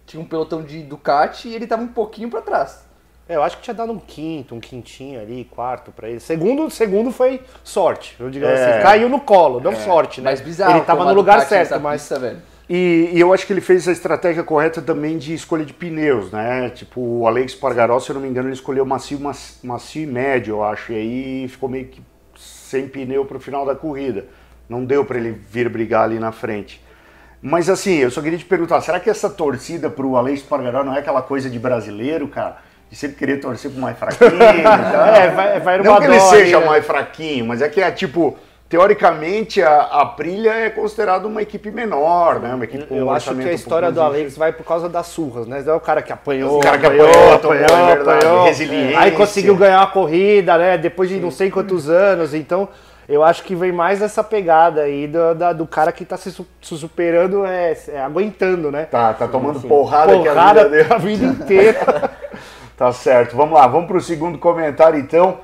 Tinha 0.04 0.22
um 0.22 0.26
pelotão 0.26 0.62
de 0.62 0.82
Ducati 0.82 1.48
e 1.48 1.54
ele 1.54 1.66
tava 1.66 1.82
um 1.82 1.88
pouquinho 1.88 2.30
para 2.30 2.40
trás. 2.40 2.86
É, 3.28 3.34
eu 3.34 3.42
acho 3.42 3.56
que 3.56 3.62
tinha 3.64 3.74
dado 3.74 3.90
um 3.90 3.98
quinto, 3.98 4.54
um 4.54 4.60
quintinho 4.60 5.20
ali, 5.20 5.44
quarto 5.44 5.90
para 5.90 6.08
ele. 6.08 6.20
Segundo, 6.20 6.70
segundo 6.70 7.10
foi 7.10 7.42
sorte, 7.64 8.14
eu 8.20 8.30
digo 8.30 8.44
é. 8.44 8.52
assim. 8.52 8.82
Caiu 8.82 9.08
no 9.08 9.20
colo, 9.20 9.58
deu 9.58 9.72
é. 9.72 9.76
sorte, 9.76 10.20
né? 10.20 10.30
Mas 10.30 10.40
bizarro. 10.40 10.76
Ele 10.76 10.84
tava 10.84 11.04
no 11.04 11.12
lugar 11.12 11.44
certo, 11.46 11.80
mas. 11.80 12.02
Pista, 12.02 12.18
velho. 12.20 12.40
E, 12.68 13.10
e, 13.12 13.20
eu 13.20 13.32
acho 13.32 13.46
que 13.46 13.52
ele 13.52 13.60
fez 13.60 13.86
a 13.86 13.92
estratégia 13.92 14.42
correta 14.42 14.82
também 14.82 15.18
de 15.18 15.32
escolha 15.32 15.64
de 15.64 15.72
pneus, 15.72 16.32
né? 16.32 16.68
Tipo, 16.70 17.00
o 17.00 17.26
Alex 17.26 17.54
Pargaró, 17.54 18.00
se 18.00 18.10
eu 18.10 18.14
não 18.14 18.20
me 18.20 18.28
engano, 18.28 18.48
ele 18.48 18.54
escolheu 18.54 18.84
macio, 18.84 19.20
macio 19.62 20.02
e 20.02 20.06
médio, 20.06 20.56
eu 20.56 20.64
acho. 20.64 20.92
E 20.92 20.96
aí 20.96 21.48
ficou 21.48 21.68
meio 21.68 21.86
que 21.86 22.02
sem 22.36 22.88
pneu 22.88 23.24
para 23.24 23.36
o 23.36 23.40
final 23.40 23.64
da 23.64 23.74
corrida. 23.74 24.26
Não 24.68 24.84
deu 24.84 25.04
para 25.04 25.16
ele 25.16 25.40
vir 25.48 25.68
brigar 25.68 26.04
ali 26.04 26.18
na 26.18 26.32
frente. 26.32 26.84
Mas 27.40 27.70
assim, 27.70 27.94
eu 27.94 28.10
só 28.10 28.20
queria 28.20 28.38
te 28.38 28.44
perguntar, 28.44 28.80
será 28.80 28.98
que 28.98 29.08
essa 29.08 29.30
torcida 29.30 29.88
para 29.88 30.04
o 30.04 30.16
Alex 30.16 30.42
Pargaró 30.42 30.82
não 30.82 30.94
é 30.94 30.98
aquela 30.98 31.22
coisa 31.22 31.48
de 31.48 31.58
brasileiro, 31.58 32.26
cara? 32.26 32.66
de 32.90 32.96
sempre 32.96 33.16
querer 33.16 33.40
torcer 33.40 33.70
pro 33.70 33.80
mais 33.80 33.98
fraquinho. 33.98 34.30
é, 34.40 35.28
vai, 35.30 35.60
vai 35.60 35.82
Não 35.82 35.98
que 35.98 36.04
ele 36.04 36.20
seja 36.20 36.60
né? 36.60 36.66
mais 36.66 36.86
fraquinho, 36.86 37.46
mas 37.46 37.62
é 37.62 37.68
que 37.68 37.80
é 37.80 37.90
tipo. 37.90 38.36
Teoricamente, 38.68 39.62
a, 39.62 39.82
a 39.82 40.06
Prilha 40.06 40.50
é 40.50 40.70
considerada 40.70 41.28
uma 41.28 41.40
equipe 41.40 41.70
menor, 41.70 42.40
né? 42.40 42.52
Uma 42.52 42.64
equipe 42.64 42.84
com 42.86 42.96
Eu 42.96 43.10
acho 43.10 43.32
que 43.34 43.48
a 43.48 43.52
história 43.52 43.90
um 43.90 43.92
do 43.92 44.02
Alex 44.02 44.36
vai 44.36 44.52
por 44.52 44.66
causa 44.66 44.88
das 44.88 45.06
surras, 45.06 45.46
né? 45.46 45.62
É 45.64 45.72
o 45.72 45.78
cara 45.78 46.02
que 46.02 46.12
apanhou, 46.12 46.58
o 46.58 46.60
cara 46.60 46.76
que 46.76 46.86
apanhou, 46.86 47.06
apanhou, 47.06 47.34
apanhou, 47.34 47.92
apanhou, 47.92 48.16
apanhou 48.16 48.44
resiliência. 48.44 48.98
Aí 48.98 49.12
conseguiu 49.12 49.54
ganhar 49.54 49.78
uma 49.78 49.86
corrida, 49.86 50.58
né? 50.58 50.76
Depois 50.76 51.08
de 51.08 51.20
não 51.20 51.30
sei 51.30 51.48
quantos 51.48 51.88
anos. 51.88 52.34
Então, 52.34 52.68
eu 53.08 53.22
acho 53.22 53.44
que 53.44 53.54
vem 53.54 53.70
mais 53.70 54.02
essa 54.02 54.24
pegada 54.24 54.82
aí 54.82 55.06
do, 55.06 55.32
da, 55.34 55.52
do 55.52 55.64
cara 55.64 55.92
que 55.92 56.04
tá 56.04 56.16
se, 56.16 56.32
se 56.32 56.44
superando, 56.76 57.46
é, 57.46 57.76
é, 57.88 58.00
aguentando, 58.00 58.72
né? 58.72 58.86
Tá, 58.86 59.14
tá 59.14 59.28
tomando 59.28 59.60
porrada, 59.60 60.12
porrada 60.12 60.62
a 60.62 60.68
vida, 60.68 60.94
a 60.94 60.98
vida 60.98 61.26
inteira. 61.26 62.10
Tá 62.76 62.92
certo, 62.92 63.34
vamos 63.34 63.54
lá, 63.54 63.66
vamos 63.66 63.86
para 63.86 63.96
o 63.96 64.02
segundo 64.02 64.36
comentário 64.36 65.00
então, 65.00 65.38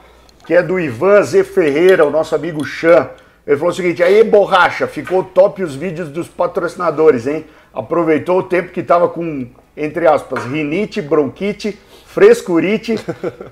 que 0.47 0.55
é 0.55 0.63
do 0.63 0.79
Ivan 0.79 1.23
Z. 1.23 1.45
Ferreira, 1.45 2.05
o 2.05 2.11
nosso 2.11 2.35
amigo 2.35 2.65
Chan. 2.65 3.09
Ele 3.47 3.57
falou 3.57 3.73
o 3.73 3.75
seguinte: 3.75 4.03
aí, 4.03 4.23
borracha, 4.25 4.87
ficou 4.87 5.25
top 5.25 5.63
os 5.63 5.75
vídeos 5.75 6.09
dos 6.09 6.29
patrocinadores, 6.29 7.27
hein? 7.27 7.47
Aproveitou 7.73 8.39
o 8.39 8.43
tempo 8.43 8.71
que 8.71 8.83
tava 8.83 9.09
com, 9.09 9.47
entre 9.77 10.07
aspas, 10.07 10.45
rinite, 10.45 11.01
bronquite, 11.01 11.79
frescurite 12.07 12.97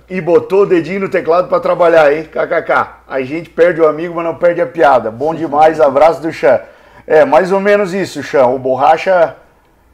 e 0.09 0.21
botou 0.21 0.63
o 0.63 0.67
dedinho 0.67 1.01
no 1.01 1.09
teclado 1.09 1.49
para 1.49 1.61
trabalhar, 1.61 2.13
hein? 2.13 2.25
KKK. 2.25 3.03
A 3.09 3.21
gente 3.23 3.49
perde 3.49 3.81
o 3.81 3.89
amigo, 3.89 4.15
mas 4.15 4.25
não 4.25 4.35
perde 4.35 4.61
a 4.61 4.67
piada. 4.67 5.11
Bom 5.11 5.35
demais, 5.35 5.81
abraço 5.81 6.21
do 6.21 6.33
Chan. 6.33 6.61
É, 7.07 7.25
mais 7.25 7.51
ou 7.51 7.61
menos 7.61 7.95
isso, 7.95 8.23
Chan. 8.23 8.47
O 8.47 8.59
borracha. 8.59 9.37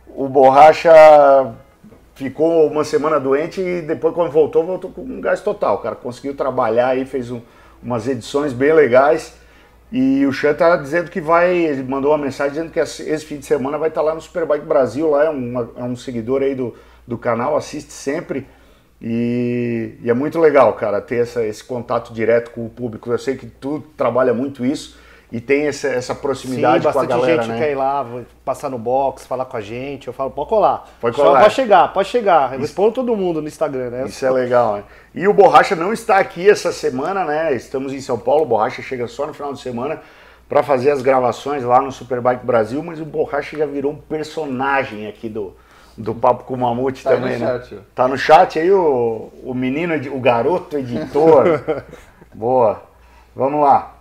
O 0.09 0.29
borracha 0.29 0.91
ficou 2.17 2.67
uma 2.67 2.83
semana 2.83 3.21
doente 3.21 3.61
e 3.61 3.83
depois, 3.83 4.15
quando 4.15 4.33
voltou, 4.33 4.65
voltou 4.65 4.91
com 4.91 5.03
um 5.03 5.21
gás 5.21 5.41
total. 5.41 5.79
Cara 5.79 5.95
conseguiu 5.95 6.35
trabalhar 6.35 6.89
aí, 6.89 7.05
fez 7.05 7.31
um, 7.31 7.41
umas 7.83 8.09
edições 8.09 8.53
bem 8.53 8.73
legais. 8.73 9.35
E 9.93 10.27
o 10.27 10.33
Chan 10.33 10.55
tá 10.55 10.75
dizendo 10.77 11.11
que 11.11 11.21
vai, 11.21 11.55
ele 11.55 11.85
mandou 11.85 12.11
uma 12.11 12.19
mensagem 12.19 12.55
dizendo 12.55 12.73
que 12.73 12.81
esse 12.81 13.25
fim 13.25 13.37
de 13.37 13.47
semana 13.47 13.79
vai 13.79 13.89
estar 13.89 14.01
tá 14.01 14.07
lá 14.07 14.15
no 14.15 14.21
Superbike 14.21 14.67
Brasil, 14.67 15.09
lá 15.11 15.27
é, 15.27 15.31
um 15.31 15.69
é 15.77 15.85
um 15.85 15.95
seguidor 15.95 16.43
aí 16.43 16.57
do, 16.57 16.75
do 17.07 17.17
canal, 17.17 17.57
assiste 17.57 17.93
sempre. 17.93 18.49
E, 19.01 19.95
e, 20.03 20.11
é 20.11 20.15
muito 20.15 20.41
legal, 20.41 20.73
cara, 20.73 21.01
ter 21.01 21.17
essa, 21.17 21.45
esse 21.45 21.63
contato 21.63 22.13
direto 22.13 22.51
com 22.51 22.67
o 22.67 22.71
público. 22.71 23.13
Eu 23.13 23.19
sei 23.19 23.37
que 23.37 23.47
tu 23.47 23.81
trabalha 23.97 24.35
muito 24.35 24.65
isso 24.65 24.99
e 25.31 25.41
tem 25.41 25.67
essa, 25.67 25.89
essa 25.89 26.15
proximidade 26.15 26.85
Sim, 26.85 26.93
com 26.93 27.01
a 27.01 27.05
galera, 27.05 27.43
gente 27.43 27.53
né? 27.53 27.59
quer 27.59 27.73
ir 27.73 27.75
lá, 27.75 28.07
passar 28.45 28.71
no 28.71 28.79
box, 28.79 29.27
falar 29.27 29.45
com 29.45 29.57
a 29.57 29.61
gente. 29.61 30.07
Eu 30.07 30.13
falo, 30.13 30.31
pode 30.31 30.49
colar. 30.49 30.89
Pode 31.01 31.17
colar. 31.17 31.41
pode 31.41 31.55
chegar, 31.55 31.93
pode 31.93 32.09
chegar. 32.09 32.55
Eu 32.55 32.61
respondo 32.61 32.93
todo 32.93 33.17
mundo 33.17 33.43
no 33.43 33.49
Instagram, 33.49 33.91
né? 33.91 34.05
Isso 34.07 34.25
é 34.25 34.31
legal, 34.31 34.77
né? 34.77 34.85
E 35.15 35.27
o 35.27 35.35
Borracha 35.35 35.75
não 35.75 35.93
está 35.93 36.19
aqui 36.19 36.49
essa 36.49 36.71
semana, 36.71 37.25
né? 37.25 37.53
Estamos 37.55 37.93
em 37.93 38.01
São 38.01 38.19
Paulo, 38.19 38.43
o 38.43 38.47
Borracha 38.47 38.83
chega 38.83 39.09
só 39.09 39.27
no 39.27 39.35
final 39.35 39.53
de 39.53 39.61
semana 39.61 40.01
para 40.49 40.63
fazer 40.63 40.93
as 40.93 41.03
gravações 41.03 41.65
lá 41.65 41.83
no 41.83 41.91
Superbike 41.91 42.47
Brasil, 42.47 42.81
mas 42.83 43.01
o 43.01 43.05
Borracha 43.05 43.59
já 43.59 43.67
virou 43.67 43.93
um 43.93 43.97
personagem 43.97 45.09
aqui 45.09 45.29
do, 45.29 45.57
do 45.99 46.15
Papo 46.15 46.45
com 46.45 46.55
o 46.55 46.59
Mamute 46.59 47.03
tá 47.03 47.11
também, 47.11 47.37
né? 47.37 47.47
Chat. 47.47 47.79
Tá 47.97 48.07
no 48.07 48.17
chat 48.17 48.61
aí 48.61 48.71
o, 48.71 49.33
o 49.43 49.53
menino, 49.53 49.95
o 50.15 50.21
garoto 50.21 50.79
editor. 50.79 51.85
Boa. 52.33 52.83
Vamos 53.35 53.61
lá. 53.61 53.96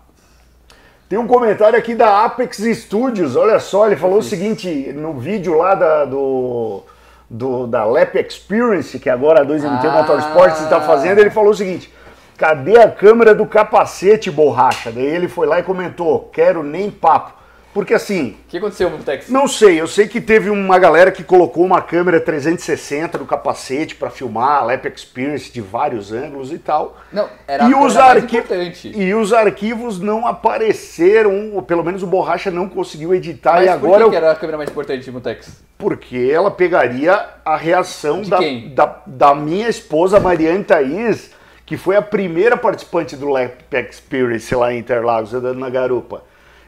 Tem 1.08 1.20
um 1.20 1.28
comentário 1.28 1.78
aqui 1.78 1.94
da 1.94 2.26
Apex 2.26 2.58
Studios, 2.58 3.36
olha 3.36 3.60
só, 3.60 3.86
ele 3.86 3.96
falou 3.96 4.18
o 4.18 4.24
seguinte, 4.24 4.92
no 4.92 5.14
vídeo 5.14 5.56
lá 5.56 5.76
da, 5.76 6.04
do, 6.04 6.82
do, 7.30 7.68
da 7.68 7.86
Lap 7.86 8.16
Experience, 8.16 8.98
que 8.98 9.08
agora 9.08 9.44
a 9.44 9.46
2MT 9.46 9.86
ah. 9.86 9.92
Motorsports 9.92 10.62
está 10.62 10.82
fazendo, 10.82 11.20
ele 11.20 11.30
falou 11.30 11.52
o 11.52 11.56
seguinte, 11.56 11.94
cadê 12.36 12.80
a 12.80 12.90
câmera 12.90 13.36
do 13.36 13.46
capacete, 13.46 14.32
borracha? 14.32 14.92
Daí 14.92 15.06
ele 15.06 15.28
foi 15.28 15.46
lá 15.46 15.60
e 15.60 15.64
comentou, 15.64 16.28
quero 16.34 16.64
nem 16.64 16.90
papo. 16.90 17.45
Porque 17.76 17.94
assim. 17.94 18.38
O 18.46 18.48
que 18.48 18.58
aconteceu 18.58 18.90
no 18.90 19.00
Tex? 19.00 19.28
Não 19.28 19.50
sei, 19.50 19.82
eu 19.82 19.86
sei 19.86 20.08
que 20.08 20.22
teve 20.22 20.50
uma 20.50 20.80
galera 20.80 21.12
que 21.12 21.26
colocou 21.26 21.66
uma 21.66 21.82
câmera 21.82 22.22
360 22.22 23.18
no 23.18 23.26
capacete 23.26 23.96
para 23.96 24.10
filmar 24.10 24.60
a 24.60 24.62
Lap 24.62 24.86
Experience 24.86 25.52
de 25.52 25.60
vários 25.60 26.14
ângulos 26.14 26.54
e 26.54 26.58
tal. 26.58 26.98
Não, 27.12 27.28
era 27.46 27.66
e 27.66 27.76
os 27.76 27.98
arquivos 27.98 28.86
E 28.86 29.14
os 29.14 29.34
arquivos 29.34 30.00
não 30.00 30.26
apareceram, 30.26 31.52
ou 31.54 31.62
pelo 31.62 31.84
menos 31.84 32.02
o 32.02 32.08
Borracha 32.08 32.50
não 32.50 32.70
conseguiu 32.70 33.14
editar 33.14 33.56
Mas 33.56 33.66
e 33.66 33.68
agora. 33.68 33.92
Por 33.92 33.98
que, 33.98 34.04
eu... 34.04 34.10
que 34.12 34.16
era 34.16 34.32
a 34.32 34.36
câmera 34.36 34.58
mais 34.58 34.70
importante 34.70 35.12
no 35.12 35.20
Tex? 35.20 35.62
Porque 35.78 36.32
ela 36.34 36.50
pegaria 36.50 37.28
a 37.44 37.58
reação 37.58 38.22
da, 38.22 38.40
da, 38.74 39.02
da 39.06 39.36
minha 39.36 39.68
esposa 39.68 40.18
Mariane 40.18 40.64
Thaís, 40.64 41.30
que 41.66 41.76
foi 41.76 41.98
a 41.98 42.02
primeira 42.02 42.56
participante 42.56 43.18
do 43.18 43.28
Lap 43.28 43.66
Experience 43.70 44.56
lá 44.56 44.74
em 44.74 44.80
Interlagos, 44.80 45.34
andando 45.34 45.60
na 45.60 45.70
garupa. 45.70 46.24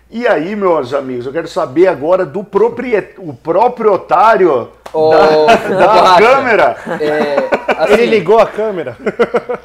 E 0.09 0.25
aí, 0.25 0.55
meus 0.55 0.93
amigos, 0.93 1.25
eu 1.25 1.33
quero 1.33 1.47
saber 1.47 1.87
agora 1.87 2.25
do 2.25 2.43
propriet... 2.43 3.15
o 3.17 3.33
próprio 3.33 3.93
otário 3.93 4.69
oh, 4.93 5.09
da, 5.09 5.57
da 5.67 6.17
câmera. 6.17 6.77
É, 7.01 7.49
assim, 7.77 7.93
Ele 7.93 8.05
ligou 8.05 8.39
a 8.39 8.45
câmera. 8.45 8.95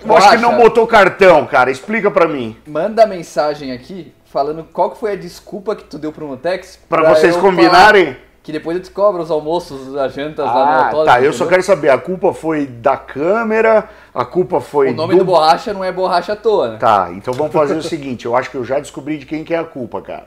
Eu 0.04 0.16
acho 0.16 0.30
que 0.30 0.36
não 0.38 0.56
botou 0.56 0.86
cartão, 0.86 1.46
cara. 1.46 1.70
Explica 1.70 2.10
pra 2.10 2.26
mim. 2.26 2.56
Manda 2.66 3.06
mensagem 3.06 3.70
aqui 3.70 4.12
falando 4.24 4.66
qual 4.72 4.90
que 4.90 4.98
foi 4.98 5.12
a 5.12 5.16
desculpa 5.16 5.76
que 5.76 5.84
tu 5.84 5.96
deu 5.96 6.10
pro 6.10 6.26
Mutex. 6.26 6.78
Pra, 6.88 7.02
pra 7.02 7.14
vocês 7.14 7.36
combinarem. 7.36 8.06
Falar 8.06 8.31
que 8.42 8.50
depois 8.50 8.76
eu 8.76 8.80
descobro 8.80 9.22
os 9.22 9.30
almoços, 9.30 9.96
as 9.96 10.12
jantas 10.12 10.46
ah, 10.46 10.52
lá 10.52 10.64
no 10.64 10.84
autódromo. 10.84 11.04
Tá, 11.06 11.22
eu 11.22 11.32
só 11.32 11.46
quero 11.46 11.62
saber, 11.62 11.90
a 11.90 11.98
culpa 11.98 12.32
foi 12.34 12.66
da 12.66 12.96
câmera, 12.96 13.88
a 14.12 14.24
culpa 14.24 14.60
foi. 14.60 14.90
O 14.90 14.94
nome 14.94 15.14
do, 15.14 15.20
do 15.20 15.24
borracha 15.24 15.72
não 15.72 15.84
é 15.84 15.92
borracha 15.92 16.32
à 16.32 16.36
toa, 16.36 16.72
né? 16.72 16.76
Tá, 16.78 17.10
então 17.12 17.32
vamos 17.32 17.52
fazer 17.52 17.74
o 17.74 17.82
seguinte: 17.82 18.26
eu 18.26 18.34
acho 18.34 18.50
que 18.50 18.56
eu 18.56 18.64
já 18.64 18.80
descobri 18.80 19.18
de 19.18 19.26
quem 19.26 19.44
que 19.44 19.54
é 19.54 19.58
a 19.58 19.64
culpa, 19.64 20.02
cara. 20.02 20.26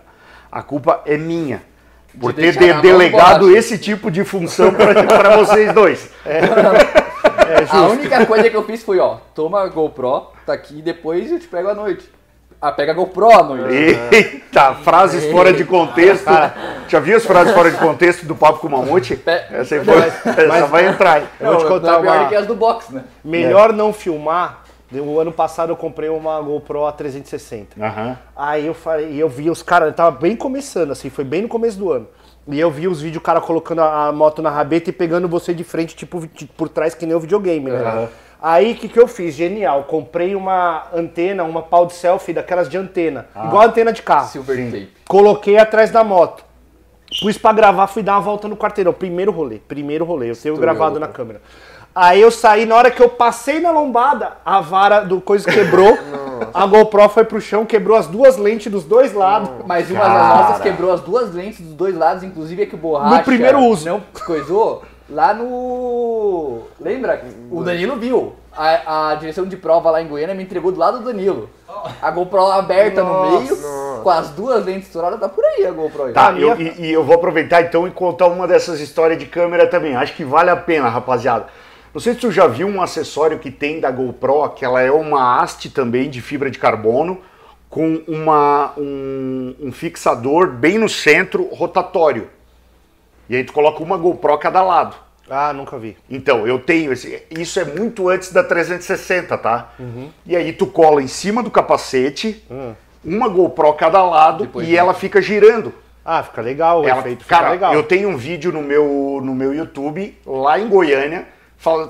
A 0.51 0.63
culpa 0.63 1.01
é 1.05 1.17
minha. 1.17 1.61
Por 2.17 2.31
de 2.31 2.53
ter 2.53 2.73
de 2.73 2.81
delegado 2.81 3.53
esse 3.53 3.77
tipo 3.77 4.09
de 4.09 4.23
função 4.23 4.71
para 4.73 5.35
vocês 5.37 5.73
dois. 5.73 6.09
É. 6.25 6.39
É 7.47 7.65
a 7.69 7.87
única 7.87 8.25
coisa 8.25 8.49
que 8.49 8.55
eu 8.55 8.63
fiz 8.63 8.81
foi, 8.81 8.97
ó, 8.97 9.17
toma 9.35 9.61
a 9.61 9.67
GoPro, 9.67 10.27
tá 10.45 10.53
aqui, 10.53 10.81
depois 10.81 11.31
eu 11.31 11.39
te 11.39 11.47
pego 11.47 11.69
à 11.69 11.75
noite. 11.75 12.09
Ah, 12.65 12.71
pega 12.71 12.93
a 12.93 12.95
GoPro 12.95 13.29
à 13.29 13.43
noite. 13.43 13.75
Eita, 14.11 14.73
frases 14.73 15.31
fora 15.31 15.53
de 15.53 15.63
contexto. 15.63 16.25
Já 16.87 16.99
viu 16.99 17.15
as 17.15 17.23
frases 17.23 17.53
fora 17.53 17.69
de 17.69 17.77
contexto 17.77 18.25
do 18.25 18.35
Papo 18.35 18.57
com 18.57 18.65
o 18.65 18.71
Mamute? 18.71 19.21
Essa, 19.23 19.83
foi, 19.83 19.97
essa 19.97 20.47
mas, 20.47 20.67
vai 20.67 20.87
entrar. 20.87 21.21
Eu 21.39 21.51
vou 21.51 21.57
te 21.57 21.65
contar 21.67 22.01
não 22.01 22.11
é 22.11 22.17
uma... 22.21 22.27
que 22.27 22.35
as 22.35 22.47
do 22.47 22.55
box, 22.55 22.91
né? 22.91 23.03
Melhor 23.23 23.69
é. 23.69 23.73
não 23.73 23.93
filmar 23.93 24.63
o 24.91 25.19
ano 25.19 25.31
passado 25.31 25.71
eu 25.71 25.75
comprei 25.75 26.09
uma 26.09 26.41
GoPro 26.41 26.79
A360. 26.79 27.65
Uhum. 27.77 28.15
Aí 28.35 28.65
eu 28.65 28.73
falei, 28.73 29.15
eu 29.15 29.29
vi 29.29 29.49
os 29.49 29.61
caras, 29.61 29.93
tava 29.95 30.17
bem 30.17 30.35
começando, 30.35 30.91
assim, 30.91 31.09
foi 31.09 31.23
bem 31.23 31.43
no 31.43 31.47
começo 31.47 31.77
do 31.77 31.91
ano. 31.91 32.07
E 32.47 32.59
eu 32.59 32.71
vi 32.71 32.87
os 32.87 33.01
vídeos, 33.01 33.21
o 33.21 33.23
cara 33.23 33.41
colocando 33.41 33.81
a, 33.81 34.11
moto 34.11 34.41
na 34.41 34.49
rabeta 34.49 34.89
e 34.89 34.93
pegando 34.93 35.27
você 35.27 35.53
de 35.53 35.63
frente, 35.63 35.95
tipo, 35.95 36.27
por 36.55 36.69
trás, 36.69 36.95
que 36.95 37.05
nem 37.05 37.15
o 37.15 37.19
videogame, 37.19 37.69
né? 37.69 37.81
Uhum. 37.81 38.07
Aí 38.47 38.73
o 38.73 38.75
que, 38.75 38.87
que 38.87 38.99
eu 38.99 39.07
fiz? 39.07 39.33
Genial. 39.33 39.85
Comprei 39.85 40.35
uma 40.35 40.83
antena, 40.93 41.43
uma 41.43 41.63
pau 41.63 41.87
de 41.87 41.93
selfie 41.93 42.31
daquelas 42.31 42.69
de 42.69 42.77
antena. 42.77 43.25
Ah. 43.33 43.47
Igual 43.47 43.63
a 43.63 43.65
antena 43.65 43.91
de 43.91 44.03
carro. 44.03 44.27
Silver 44.27 44.65
tape. 44.65 44.93
Coloquei 45.07 45.57
atrás 45.57 45.89
da 45.89 46.03
moto. 46.03 46.45
Pus 47.21 47.39
pra 47.39 47.51
gravar, 47.51 47.87
fui 47.87 48.03
dar 48.03 48.13
uma 48.13 48.21
volta 48.21 48.47
no 48.47 48.55
quarteirão. 48.55 48.93
Primeiro 48.93 49.31
rolê, 49.31 49.57
primeiro 49.57 50.05
rolê. 50.05 50.29
Eu 50.29 50.35
tenho 50.35 50.55
gravado 50.57 50.99
na 50.99 51.07
câmera. 51.07 51.41
Aí 51.95 52.21
eu 52.21 52.29
saí, 52.29 52.67
na 52.67 52.75
hora 52.75 52.91
que 52.91 53.01
eu 53.01 53.09
passei 53.09 53.59
na 53.59 53.71
lombada, 53.71 54.33
a 54.45 54.61
vara 54.61 54.99
do 54.99 55.19
coisa 55.19 55.49
quebrou, 55.49 55.97
a 56.53 56.67
GoPro 56.67 57.09
foi 57.09 57.23
pro 57.23 57.41
chão, 57.41 57.65
quebrou 57.65 57.97
as 57.97 58.05
duas 58.05 58.37
lentes 58.37 58.71
dos 58.71 58.83
dois 58.83 59.11
lados. 59.11 59.49
Mas 59.65 59.89
uma 59.89 60.07
das 60.07 60.29
nossas 60.29 60.61
quebrou 60.61 60.91
as 60.91 61.01
duas 61.01 61.33
lentes 61.33 61.61
dos 61.61 61.73
dois 61.73 61.95
lados, 61.95 62.21
inclusive 62.21 62.61
é 62.61 62.65
que 62.67 62.75
borracha. 62.75 63.17
No 63.17 63.23
primeiro 63.23 63.59
uso. 63.59 63.89
Não 63.89 64.03
coisou? 64.23 64.83
Lá 65.09 65.33
no. 65.33 66.63
Lembra? 66.79 67.23
O 67.51 67.63
Danilo 67.63 67.97
viu. 67.97 68.35
A, 68.51 69.11
a 69.11 69.15
direção 69.15 69.45
de 69.45 69.57
prova 69.57 69.91
lá 69.91 70.01
em 70.01 70.07
Goiânia 70.07 70.33
me 70.33 70.43
entregou 70.43 70.71
do 70.71 70.79
lado 70.79 70.99
do 70.99 71.05
Danilo. 71.05 71.49
A 72.01 72.09
GoPro 72.09 72.45
aberta 72.47 73.03
nossa, 73.03 73.31
no 73.31 73.39
meio, 73.39 73.55
nossa. 73.55 74.01
com 74.01 74.09
as 74.09 74.29
duas 74.29 74.65
lentes 74.65 74.87
estouradas, 74.87 75.19
tá 75.19 75.27
por 75.27 75.43
aí 75.43 75.67
a 75.67 75.71
GoPro. 75.71 76.05
Aí. 76.05 76.13
Tá, 76.13 76.31
eu, 76.31 76.59
e, 76.59 76.85
e 76.85 76.93
eu 76.93 77.03
vou 77.03 77.15
aproveitar 77.15 77.61
então 77.61 77.85
e 77.85 77.91
contar 77.91 78.27
uma 78.27 78.47
dessas 78.47 78.79
histórias 78.79 79.19
de 79.19 79.25
câmera 79.25 79.67
também. 79.67 79.95
Acho 79.95 80.15
que 80.15 80.23
vale 80.23 80.49
a 80.49 80.55
pena, 80.55 80.87
rapaziada. 80.87 81.47
Não 81.93 82.01
sei 82.01 82.13
se 82.13 82.19
tu 82.19 82.31
já 82.31 82.47
viu 82.47 82.67
um 82.67 82.81
acessório 82.81 83.39
que 83.39 83.51
tem 83.51 83.79
da 83.79 83.91
GoPro, 83.91 84.49
que 84.49 84.65
ela 84.65 84.81
é 84.81 84.91
uma 84.91 85.39
haste 85.39 85.69
também 85.69 86.09
de 86.09 86.21
fibra 86.21 86.49
de 86.49 86.57
carbono, 86.57 87.19
com 87.69 88.01
uma, 88.07 88.73
um, 88.77 89.55
um 89.61 89.71
fixador 89.71 90.47
bem 90.47 90.77
no 90.77 90.89
centro, 90.89 91.43
rotatório. 91.53 92.29
E 93.29 93.35
aí 93.35 93.43
tu 93.43 93.53
coloca 93.53 93.81
uma 93.81 93.97
GoPro 93.97 94.33
a 94.33 94.37
cada 94.37 94.61
lado. 94.61 94.95
Ah, 95.29 95.51
nunca 95.53 95.77
vi. 95.77 95.97
Então, 96.09 96.45
eu 96.47 96.59
tenho 96.59 96.93
esse. 96.93 97.23
Isso 97.31 97.59
é 97.59 97.65
muito 97.65 98.09
antes 98.09 98.31
da 98.31 98.43
360, 98.43 99.37
tá? 99.37 99.69
Uhum. 99.79 100.09
E 100.25 100.35
aí 100.35 100.53
tu 100.53 100.67
cola 100.67 101.01
em 101.01 101.07
cima 101.07 101.41
do 101.41 101.49
capacete, 101.49 102.43
uhum. 102.49 102.75
uma 103.03 103.27
GoPro 103.27 103.69
a 103.69 103.75
cada 103.75 104.03
lado 104.03 104.45
Depois 104.45 104.67
e 104.67 104.77
ela 104.77 104.93
fica 104.93 105.21
girando. 105.21 105.73
Ah, 106.03 106.21
fica 106.21 106.41
legal 106.41 106.83
o 106.83 106.87
ela, 106.87 106.99
efeito. 106.99 107.25
Cara, 107.25 107.49
legal. 107.49 107.73
eu 107.73 107.81
tenho 107.81 108.09
um 108.09 108.17
vídeo 108.17 108.51
no 108.51 108.61
meu, 108.61 109.19
no 109.23 109.33
meu 109.33 109.51
YouTube, 109.55 110.15
lá 110.23 110.59
em 110.59 110.69
Goiânia, 110.69 111.27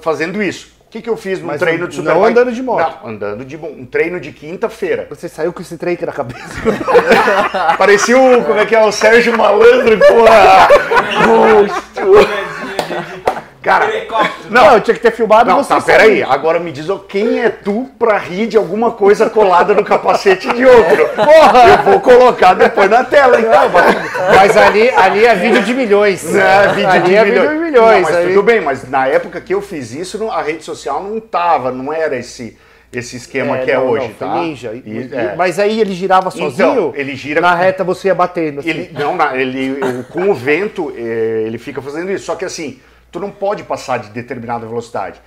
fazendo 0.01 0.41
isso. 0.41 0.73
O 0.95 0.97
que, 0.97 1.01
que 1.01 1.09
eu 1.09 1.17
fiz 1.17 1.41
no 1.41 1.47
Mas 1.47 1.59
treino 1.59 1.89
de 1.89 1.95
Superbike? 1.95 2.21
Não 2.21 2.29
andando 2.29 2.53
de 2.53 2.63
moto. 2.63 2.99
Não, 3.03 3.09
andando 3.09 3.43
de 3.43 3.57
um 3.57 3.85
treino 3.85 4.17
de 4.17 4.31
quinta-feira. 4.31 5.05
Você 5.09 5.27
saiu 5.27 5.51
com 5.51 5.61
esse 5.61 5.77
trem 5.77 5.95
aqui 5.95 6.05
na 6.05 6.13
cabeça. 6.13 6.47
Parecia 7.77 8.17
o, 8.17 8.41
como 8.45 8.57
é 8.57 8.65
que 8.65 8.73
é, 8.73 8.81
o 8.81 8.93
Sérgio 8.93 9.37
Malandro, 9.37 9.99
porra. 9.99 10.69
Cara, 13.65 13.91
não, 14.47 14.75
eu 14.75 14.81
tinha 14.81 14.93
que 14.93 15.01
ter 15.01 15.09
filmado 15.09 15.49
não, 15.49 15.63
você. 15.63 15.69
Tá, 15.69 15.81
peraí, 15.81 16.21
agora 16.21 16.59
me 16.59 16.71
diz 16.71 16.85
quem 17.09 17.39
é 17.41 17.49
tu 17.49 17.89
pra 17.97 18.15
rir 18.19 18.45
de 18.45 18.55
alguma 18.55 18.91
coisa 18.91 19.27
colada 19.27 19.73
no 19.73 19.83
capacete 19.83 20.53
de 20.53 20.63
outro? 20.63 21.09
Porra! 21.15 21.69
Eu 21.69 21.77
vou 21.83 21.99
colocar 21.99 22.53
depois 22.53 22.87
na 22.91 23.03
tela, 23.03 23.39
então. 23.39 23.71
Mas 24.35 24.55
ali, 24.55 24.87
ali 24.91 25.25
é 25.25 25.33
vídeo 25.33 25.63
de 25.63 25.73
milhões. 25.73 26.23
É, 26.35 26.67
vídeo 26.75 26.89
ali 26.91 27.05
de 27.05 27.15
é 27.15 27.25
milhões. 27.25 27.49
Vídeo 27.49 27.57
de 27.57 27.65
milhões. 27.71 28.01
Não, 28.03 28.11
mas 28.11 28.15
aí... 28.15 28.27
tudo 28.27 28.43
bem, 28.43 28.61
mas 28.61 28.87
na 28.87 29.07
época 29.07 29.41
que 29.41 29.55
eu 29.55 29.63
fiz 29.63 29.95
isso, 29.95 30.29
a 30.29 30.43
rede 30.43 30.63
social 30.63 31.01
não 31.01 31.19
tava, 31.19 31.71
não 31.71 31.91
era 31.91 32.15
esse 32.15 32.55
esse 32.93 33.17
esquema 33.17 33.57
é, 33.57 33.65
que 33.65 33.71
é 33.71 33.75
não, 33.75 33.87
hoje, 33.87 34.07
não, 34.07 34.13
tá? 34.13 34.35
Ninja. 34.35 34.73
E, 34.73 35.09
é. 35.11 35.35
Mas 35.35 35.59
aí 35.59 35.81
ele 35.81 35.93
girava 35.93 36.29
então, 36.33 36.49
sozinho? 36.49 36.71
Então, 36.71 36.93
ele 36.95 37.15
gira... 37.15 37.41
Na 37.41 37.53
reta 37.53 37.83
você 37.83 38.07
ia 38.07 38.15
batendo. 38.15 38.59
Assim. 38.59 38.69
Ele, 38.69 38.91
não, 38.93 39.35
ele, 39.35 40.03
com 40.11 40.29
o 40.29 40.33
vento, 40.33 40.93
é, 40.95 41.43
ele 41.45 41.57
fica 41.57 41.81
fazendo 41.81 42.11
isso. 42.11 42.25
Só 42.25 42.35
que 42.35 42.45
assim, 42.45 42.79
tu 43.15 43.19
não 43.19 43.31
pode 43.31 43.63
passar 43.63 43.97
de 43.97 44.09
determinada 44.09 44.67
velocidade. 44.67 45.21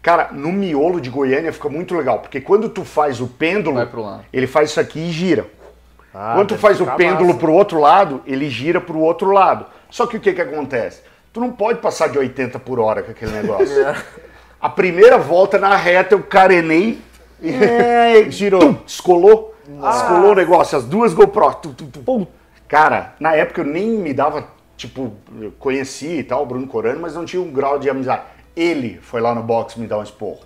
Cara, 0.00 0.30
no 0.32 0.50
miolo 0.50 0.98
de 0.98 1.10
Goiânia 1.10 1.52
fica 1.52 1.68
muito 1.68 1.94
legal, 1.94 2.20
porque 2.20 2.40
quando 2.40 2.70
tu 2.70 2.84
faz 2.84 3.20
o 3.20 3.26
pêndulo, 3.26 3.76
ele 4.32 4.46
faz 4.46 4.70
isso 4.70 4.80
aqui 4.80 4.98
e 4.98 5.12
gira. 5.12 5.46
Ah, 6.14 6.32
quando 6.36 6.48
tu 6.48 6.58
faz 6.58 6.80
o 6.80 6.86
pêndulo 6.92 7.34
para 7.34 7.50
o 7.50 7.52
outro 7.52 7.78
lado, 7.78 8.22
ele 8.26 8.48
gira 8.48 8.80
para 8.80 8.96
o 8.96 9.00
outro 9.00 9.30
lado. 9.30 9.66
Só 9.90 10.06
que 10.06 10.16
o 10.16 10.20
que, 10.20 10.32
que 10.32 10.40
acontece? 10.40 11.02
Tu 11.34 11.40
não 11.40 11.52
pode 11.52 11.80
passar 11.80 12.08
de 12.08 12.18
80 12.18 12.58
por 12.60 12.80
hora 12.80 13.02
com 13.02 13.10
aquele 13.10 13.32
negócio. 13.32 13.94
A 14.60 14.68
primeira 14.70 15.18
volta 15.18 15.58
na 15.58 15.76
reta 15.76 16.14
eu 16.14 16.22
carenei, 16.22 16.98
é, 17.44 18.24
girou, 18.30 18.60
tum, 18.60 18.72
descolou, 18.86 19.54
descolou 19.66 20.32
o 20.32 20.34
negócio, 20.34 20.78
as 20.78 20.84
duas 20.84 21.12
GoPro. 21.12 21.54
Tum, 21.56 21.74
tum, 21.74 21.90
tum. 21.90 22.26
Cara, 22.66 23.14
na 23.20 23.34
época 23.34 23.60
eu 23.60 23.66
nem 23.66 23.88
me 23.90 24.14
dava, 24.14 24.48
tipo, 24.76 25.12
conheci 25.58 26.18
e 26.18 26.24
tal, 26.24 26.42
o 26.42 26.46
Bruno 26.46 26.66
Corano, 26.66 27.00
mas 27.00 27.14
não 27.14 27.24
tinha 27.24 27.40
um 27.40 27.50
grau 27.50 27.78
de 27.78 27.88
amizade. 27.88 28.22
Ele 28.56 28.98
foi 29.02 29.20
lá 29.20 29.34
no 29.34 29.42
box 29.42 29.76
me 29.76 29.86
dar 29.86 29.98
um 29.98 30.02
esporro. 30.02 30.40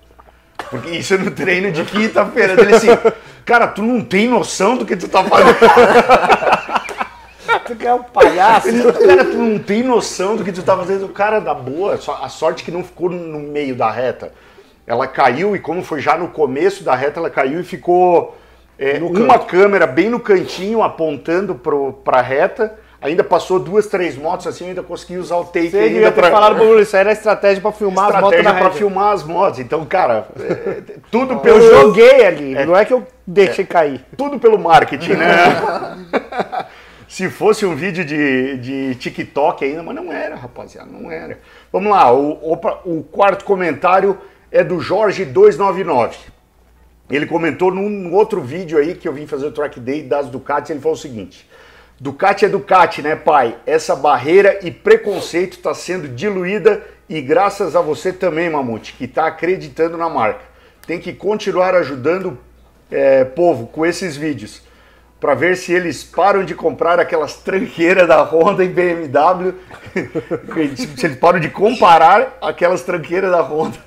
Porque 0.71 0.91
isso 0.91 1.15
é 1.15 1.19
no 1.19 1.31
treino 1.31 1.71
de 1.71 1.85
quinta-feira. 1.85 2.61
Ele 2.61 2.75
assim, 2.75 2.89
cara, 3.45 3.67
tu 3.69 3.83
não 3.83 4.03
tem 4.03 4.29
noção 4.29 4.77
do 4.77 4.85
que 4.85 4.97
tu 4.97 5.09
tá 5.09 5.25
fazendo. 5.25 5.57
tu 7.65 7.77
quer 7.77 7.95
um 7.95 8.03
palhaço? 8.03 8.69
Ele, 8.69 8.93
cara, 8.93 9.25
tu 9.25 9.37
não 9.37 9.59
tem 9.59 9.83
noção 9.83 10.37
do 10.37 10.45
que 10.45 10.53
tu 10.53 10.63
tá 10.63 10.77
fazendo. 10.77 11.07
O 11.07 11.11
cara 11.11 11.39
da 11.41 11.55
boa, 11.55 11.99
a 12.23 12.29
sorte 12.29 12.65
que 12.65 12.71
não 12.71 12.83
ficou 12.83 13.09
no 13.11 13.39
meio 13.39 13.75
da 13.75 13.91
reta. 13.91 14.33
Ela 14.87 15.07
caiu 15.07 15.55
e 15.55 15.59
como 15.59 15.83
foi 15.83 16.01
já 16.01 16.17
no 16.17 16.29
começo 16.29 16.83
da 16.83 16.95
reta, 16.95 17.21
ela 17.21 17.31
caiu 17.31 17.61
e 17.61 17.65
ficou 17.65 18.37
é, 18.79 18.99
uma 18.99 19.39
câmera 19.39 19.87
bem 19.87 20.09
no 20.09 20.19
cantinho 20.19 20.83
apontando 20.83 21.55
pro, 21.55 21.93
pra 21.93 22.23
reta 22.23 22.79
Ainda 23.01 23.23
passou 23.23 23.61
duas, 23.61 23.87
três 23.87 24.17
motos 24.17 24.49
assim, 24.49 24.69
ainda 24.69 24.83
consegui 24.83 25.19
usar 25.19 25.37
o 25.37 25.45
take 25.45 25.71
Você 25.71 25.79
ainda 25.79 26.11
pra... 26.11 26.31
falar 26.33 26.55
pro 26.57 26.81
isso 26.81 26.97
era 26.97 27.13
estratégia 27.13 27.63
para 27.63 27.71
filmar 27.71 28.07
estratégia 28.07 28.39
as 28.39 28.45
motos 28.45 28.61
para 28.61 28.71
filmar 28.71 29.13
as 29.13 29.23
motos. 29.23 29.61
Então, 29.61 29.85
cara, 29.87 30.27
é, 30.41 30.83
tudo 31.09 31.35
eu 31.35 31.39
pelo... 31.39 31.59
Eu 31.59 31.83
joguei 31.83 32.27
ali, 32.27 32.57
é, 32.57 32.67
não 32.67 32.77
é 32.77 32.85
que 32.85 32.93
eu 32.93 33.07
deixei 33.25 33.63
é, 33.63 33.67
cair. 33.69 34.05
Tudo 34.17 34.41
pelo 34.41 34.59
marketing, 34.59 35.13
né? 35.13 35.27
Se 37.07 37.31
fosse 37.31 37.65
um 37.65 37.75
vídeo 37.77 38.05
de, 38.05 38.57
de 38.59 38.95
TikTok 38.97 39.65
ainda, 39.65 39.83
mas 39.83 39.95
não 39.95 40.13
era, 40.13 40.35
rapaziada, 40.35 40.91
não 40.91 41.11
era. 41.11 41.39
Vamos 41.73 41.93
lá, 41.93 42.13
o, 42.13 42.53
opa, 42.53 42.81
o 42.85 43.05
quarto 43.05 43.45
comentário 43.45 44.19
é 44.51 44.65
do 44.65 44.77
Jorge299. 44.79 46.17
Ele 47.09 47.27
comentou 47.27 47.73
num 47.73 48.13
outro 48.13 48.41
vídeo 48.41 48.77
aí 48.77 48.95
que 48.95 49.07
eu 49.07 49.13
vim 49.13 49.27
fazer 49.27 49.47
o 49.47 49.53
track 49.53 49.79
day 49.79 50.03
das 50.03 50.29
Ducati, 50.29 50.73
ele 50.73 50.81
falou 50.81 50.97
o 50.97 51.01
seguinte... 51.01 51.48
Ducati 52.01 52.45
é 52.45 52.49
Ducati, 52.49 53.03
né, 53.03 53.17
pai? 53.17 53.57
Essa 53.67 53.97
barreira 53.97 54.61
e 54.63 54.71
preconceito 54.71 55.55
está 55.55 55.75
sendo 55.75 56.07
diluída 56.07 56.87
e 57.09 57.21
graças 57.21 57.75
a 57.75 57.81
você 57.81 58.13
também, 58.13 58.49
Mamute, 58.49 58.93
que 58.93 59.05
está 59.05 59.27
acreditando 59.27 59.97
na 59.97 60.09
marca. 60.09 60.43
Tem 60.87 61.01
que 61.01 61.13
continuar 61.13 61.75
ajudando 61.75 62.39
é, 62.89 63.25
povo 63.25 63.67
com 63.67 63.85
esses 63.85 64.17
vídeos 64.17 64.63
para 65.19 65.35
ver 65.35 65.57
se 65.57 65.73
eles 65.73 66.05
param 66.05 66.45
de 66.45 66.55
comprar 66.55 67.01
aquelas 67.01 67.35
tranqueiras 67.35 68.07
da 68.07 68.23
Honda 68.23 68.63
e 68.65 68.69
BMW, 68.69 69.55
se 70.77 71.07
eles 71.07 71.19
param 71.19 71.41
de 71.41 71.51
comparar 71.51 72.39
aquelas 72.41 72.83
tranqueiras 72.83 73.33
da 73.33 73.41
Honda 73.41 73.79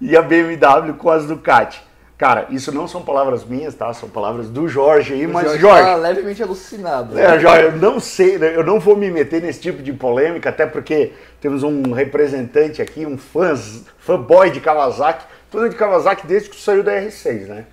e 0.00 0.16
a 0.16 0.22
BMW 0.22 0.94
com 0.94 1.10
as 1.10 1.26
Ducati. 1.26 1.87
Cara, 2.18 2.48
isso 2.50 2.72
não 2.72 2.88
são 2.88 3.00
palavras 3.00 3.44
minhas, 3.44 3.76
tá? 3.76 3.94
São 3.94 4.08
palavras 4.08 4.50
do 4.50 4.68
Jorge 4.68 5.14
aí, 5.14 5.24
mas 5.24 5.44
Jorge. 5.44 5.60
Jorge 5.60 5.84
tá 5.84 5.94
levemente 5.94 6.42
alucinado. 6.42 7.14
Né? 7.14 7.22
É, 7.22 7.38
Jorge, 7.38 7.64
eu 7.66 7.76
não 7.76 8.00
sei, 8.00 8.36
né? 8.36 8.56
eu 8.56 8.64
não 8.64 8.80
vou 8.80 8.96
me 8.96 9.08
meter 9.08 9.40
nesse 9.40 9.60
tipo 9.60 9.80
de 9.80 9.92
polêmica, 9.92 10.48
até 10.48 10.66
porque 10.66 11.12
temos 11.40 11.62
um 11.62 11.92
representante 11.92 12.82
aqui, 12.82 13.06
um 13.06 13.16
fãs, 13.16 13.84
fanboy 14.00 14.50
de 14.50 14.60
Kawasaki. 14.60 15.26
Tu 15.48 15.68
de 15.68 15.76
Kawasaki 15.76 16.26
desde 16.26 16.50
que 16.50 16.56
tu 16.56 16.60
saiu 16.60 16.82
da 16.82 16.92
R6, 16.92 17.46
né? 17.46 17.66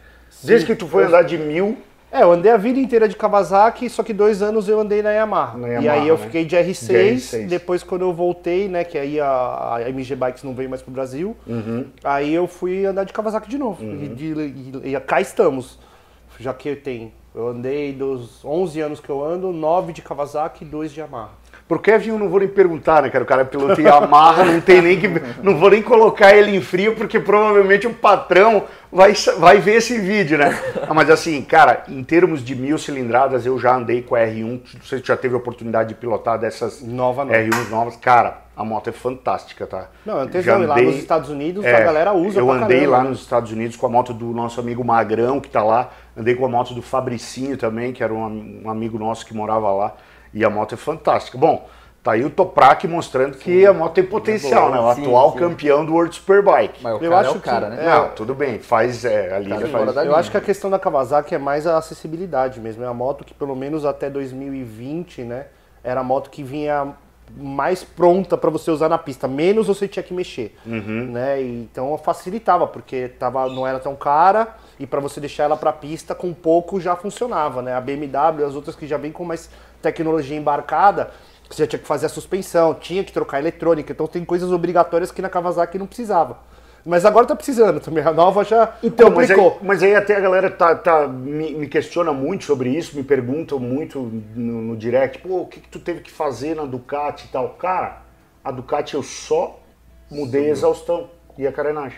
Desde 0.43 0.67
Sim, 0.67 0.73
que 0.73 0.79
tu 0.79 0.87
foi 0.87 1.05
andar 1.05 1.23
de 1.23 1.39
mil 1.39 1.79
é, 2.15 2.23
eu 2.23 2.31
andei 2.31 2.49
a 2.49 2.55
vida 2.55 2.79
inteira 2.79 3.09
de 3.09 3.15
Kawasaki, 3.15 3.89
só 3.89 4.01
que 4.01 4.13
dois 4.13 4.41
anos 4.41 4.69
eu 4.69 4.79
andei 4.79 5.01
na 5.01 5.11
Yamaha. 5.11 5.57
Na 5.57 5.67
Yamaha 5.67 5.83
e 5.83 5.89
aí 5.89 6.07
eu 6.07 6.17
né? 6.17 6.23
fiquei 6.23 6.45
de 6.45 6.55
R6, 6.55 6.87
de 6.87 6.93
R6, 6.93 7.47
depois 7.47 7.83
quando 7.83 8.03
eu 8.03 8.13
voltei, 8.13 8.69
né, 8.69 8.85
que 8.85 8.97
aí 8.97 9.19
a, 9.19 9.75
a 9.75 9.89
MG 9.89 10.15
Bikes 10.15 10.43
não 10.43 10.53
veio 10.55 10.69
mais 10.69 10.81
pro 10.81 10.91
Brasil, 10.91 11.35
uhum. 11.45 11.87
aí 12.03 12.33
eu 12.33 12.47
fui 12.47 12.85
andar 12.85 13.03
de 13.03 13.11
Kawasaki 13.11 13.49
de 13.49 13.57
novo. 13.57 13.83
Uhum. 13.83 14.03
E, 14.03 14.07
de, 14.07 14.89
e, 14.89 14.99
cá 15.01 15.19
estamos, 15.19 15.77
já 16.39 16.53
que 16.53 16.69
eu 16.69 16.81
tenho. 16.81 17.11
Eu 17.33 17.49
andei 17.49 17.91
dos 17.91 18.45
11 18.45 18.79
anos 18.79 18.99
que 19.01 19.09
eu 19.09 19.21
ando, 19.21 19.51
9 19.51 19.91
de 19.91 20.01
Kawasaki 20.01 20.63
e 20.63 20.67
2 20.67 20.93
de 20.93 21.01
Yamaha. 21.01 21.31
Pro 21.67 21.79
Kevin 21.79 22.09
eu 22.09 22.19
não 22.19 22.29
vou 22.29 22.39
nem 22.39 22.47
perguntar, 22.47 23.01
né, 23.01 23.09
cara? 23.09 23.23
O 23.23 23.27
cara 23.27 23.41
é 23.41 23.45
piloto 23.45 23.81
Yamaha, 23.81 24.45
não 24.45 24.61
tem 24.61 24.83
nem 24.83 24.99
que. 24.99 25.07
Não 25.41 25.57
vou 25.57 25.71
nem 25.71 25.81
colocar 25.81 26.35
ele 26.35 26.55
em 26.55 26.61
frio, 26.61 26.95
porque 26.95 27.19
provavelmente 27.19 27.87
o 27.87 27.93
patrão 27.93 28.65
vai, 28.91 29.13
vai 29.39 29.57
ver 29.57 29.77
esse 29.77 29.99
vídeo, 29.99 30.37
né? 30.37 30.55
Ah, 30.87 30.93
mas 30.93 31.09
assim, 31.09 31.41
cara, 31.41 31.83
em 31.87 32.03
termos 32.03 32.43
de 32.43 32.55
mil 32.55 32.77
cilindradas, 32.77 33.47
eu 33.47 33.57
já 33.57 33.75
andei 33.75 34.03
com 34.03 34.13
a 34.13 34.19
R1. 34.19 34.61
Você 34.83 35.01
já 35.03 35.17
teve 35.17 35.33
a 35.33 35.37
oportunidade 35.37 35.89
de 35.89 35.95
pilotar 35.95 36.37
dessas 36.37 36.83
Nova, 36.83 37.25
R1 37.25 37.69
novas. 37.71 37.95
Cara, 37.95 38.41
a 38.55 38.63
moto 38.63 38.91
é 38.91 38.93
fantástica, 38.93 39.65
tá? 39.65 39.87
Não, 40.05 40.21
eu 40.21 40.41
já 40.43 40.57
andei, 40.57 40.67
lá 40.67 40.81
nos 40.81 40.95
Estados 40.97 41.29
Unidos, 41.31 41.65
é, 41.65 41.75
a 41.75 41.79
galera 41.79 42.13
usa 42.13 42.39
Eu 42.39 42.51
andei 42.51 42.81
caramba, 42.81 42.97
lá 42.97 43.03
né? 43.03 43.09
nos 43.09 43.21
Estados 43.21 43.51
Unidos 43.51 43.75
com 43.75 43.87
a 43.87 43.89
moto 43.89 44.13
do 44.13 44.27
nosso 44.27 44.59
amigo 44.59 44.85
Magrão, 44.85 45.39
que 45.39 45.49
tá 45.49 45.63
lá. 45.63 45.89
Andei 46.15 46.35
com 46.35 46.45
a 46.45 46.49
moto 46.49 46.75
do 46.75 46.81
Fabricinho 46.83 47.57
também, 47.57 47.91
que 47.91 48.03
era 48.03 48.13
um, 48.13 48.61
um 48.65 48.69
amigo 48.69 48.99
nosso 48.99 49.25
que 49.25 49.33
morava 49.33 49.73
lá. 49.73 49.95
E 50.35 50.43
a 50.43 50.49
moto 50.49 50.73
é 50.73 50.77
fantástica. 50.77 51.37
Bom, 51.37 51.67
tá 52.03 52.11
aí 52.11 52.25
o 52.25 52.29
Toprak 52.29 52.85
mostrando 52.89 53.37
que 53.37 53.61
sim. 53.61 53.65
a 53.65 53.73
moto 53.73 53.93
tem 53.93 54.03
potencial, 54.03 54.67
é 54.67 54.71
né? 54.73 54.79
O 54.79 54.93
sim, 54.93 55.01
atual 55.01 55.31
sim. 55.31 55.39
campeão 55.39 55.85
do 55.85 55.93
World 55.93 56.13
Superbike. 56.13 56.83
Mas 56.83 57.01
o 57.01 57.03
eu 57.03 57.15
acho 57.15 57.29
é 57.29 57.37
o 57.37 57.39
cara, 57.39 57.69
que, 57.69 57.75
né? 57.77 57.85
Não, 57.85 58.09
tudo 58.09 58.35
bem, 58.35 58.59
faz 58.59 59.05
é, 59.05 59.33
a 59.33 59.39
linha. 59.39 59.65
Faz... 59.67 59.95
Eu 59.95 60.13
acho 60.13 60.29
que 60.29 60.37
a 60.37 60.41
questão 60.41 60.69
da 60.69 60.77
Kawasaki 60.77 61.33
é 61.33 61.37
mais 61.37 61.65
a 61.65 61.77
acessibilidade 61.77 62.59
mesmo. 62.59 62.83
É 62.83 62.87
a 62.87 62.93
moto 62.93 63.23
que 63.23 63.33
pelo 63.33 63.55
menos 63.55 63.85
até 63.85 64.09
2020, 64.09 65.23
né? 65.23 65.45
Era 65.81 66.01
a 66.01 66.03
moto 66.03 66.29
que 66.29 66.43
vinha 66.43 66.93
mais 67.35 67.83
pronta 67.83 68.37
para 68.37 68.49
você 68.49 68.69
usar 68.69 68.87
na 68.87 68.97
pista, 68.97 69.27
menos 69.27 69.67
você 69.67 69.87
tinha 69.87 70.03
que 70.03 70.13
mexer, 70.13 70.55
uhum. 70.65 71.07
né? 71.11 71.41
Então 71.41 71.97
facilitava 71.97 72.67
porque 72.67 73.07
tava, 73.07 73.47
não 73.49 73.65
era 73.65 73.79
tão 73.79 73.95
cara 73.95 74.55
e 74.79 74.85
para 74.85 74.99
você 74.99 75.19
deixar 75.19 75.45
ela 75.45 75.57
para 75.57 75.73
pista 75.73 76.13
com 76.13 76.33
pouco 76.33 76.79
já 76.79 76.95
funcionava, 76.95 77.61
né? 77.61 77.73
A 77.73 77.81
BMW, 77.81 78.45
as 78.45 78.55
outras 78.55 78.75
que 78.75 78.85
já 78.85 78.97
vêm 78.97 79.11
com 79.11 79.25
mais 79.25 79.49
tecnologia 79.91 80.37
embarcada, 80.37 81.11
você 81.49 81.63
já 81.63 81.67
tinha 81.67 81.79
que 81.79 81.87
fazer 81.87 82.07
a 82.07 82.09
suspensão, 82.09 82.73
tinha 82.73 83.03
que 83.03 83.11
trocar 83.11 83.39
eletrônica, 83.39 83.91
então 83.91 84.07
tem 84.07 84.25
coisas 84.25 84.51
obrigatórias 84.51 85.11
que 85.11 85.21
na 85.21 85.29
Kawasaki 85.29 85.77
não 85.77 85.85
precisava. 85.87 86.37
Mas 86.85 87.03
agora 87.03 87.25
tá 87.25 87.35
precisando 87.35 87.79
também, 87.79 88.03
a 88.03 88.13
nova 88.13 88.43
já 88.43 88.75
então, 88.83 89.09
mas 89.09 89.31
aí, 89.31 89.37
mas 89.61 89.81
aí, 89.81 89.95
até 89.95 90.15
a 90.15 90.19
galera 90.19 90.51
tá, 90.51 90.75
tá 90.75 91.07
me, 91.07 91.51
me, 91.55 91.67
questiona 91.67 92.13
muito 92.13 92.43
sobre 92.43 92.69
isso, 92.69 92.95
me 92.95 93.03
perguntam 93.03 93.57
muito 93.57 93.99
no, 94.35 94.61
no 94.61 94.77
direct, 94.77 95.17
pô, 95.19 95.41
o 95.41 95.47
que, 95.47 95.59
que 95.59 95.69
tu 95.69 95.79
teve 95.79 96.01
que 96.01 96.11
fazer 96.11 96.55
na 96.55 96.63
Ducati 96.63 97.25
e 97.25 97.29
tal? 97.29 97.49
Cara, 97.55 98.03
a 98.43 98.51
Ducati 98.51 98.93
eu 98.93 99.01
só 99.01 99.59
mudei 100.11 100.43
Sim. 100.43 100.49
a 100.49 100.51
exaustão 100.51 101.09
e 101.39 101.47
a 101.47 101.51
carenagem. 101.51 101.97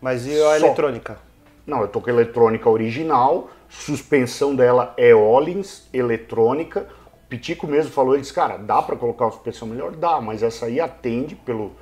Mas 0.00 0.26
e 0.26 0.32
a 0.32 0.58
só. 0.58 0.66
eletrônica? 0.66 1.18
Não, 1.66 1.82
eu 1.82 1.88
tô 1.88 2.00
com 2.00 2.08
a 2.08 2.12
eletrônica 2.12 2.70
original, 2.70 3.50
suspensão 3.68 4.54
dela 4.54 4.94
é 4.96 5.14
Ollins, 5.14 5.88
eletrônica. 5.92 6.86
O 7.24 7.28
Pitico 7.28 7.66
mesmo 7.66 7.90
falou, 7.90 8.14
ele 8.14 8.22
disse, 8.22 8.32
cara, 8.32 8.56
dá 8.56 8.80
para 8.80 8.96
colocar 8.96 9.26
uma 9.26 9.32
suspensão 9.32 9.68
melhor? 9.68 9.92
Dá, 9.92 10.20
mas 10.20 10.42
essa 10.42 10.66
aí 10.66 10.80
atende 10.80 11.34
pelo, 11.34 11.72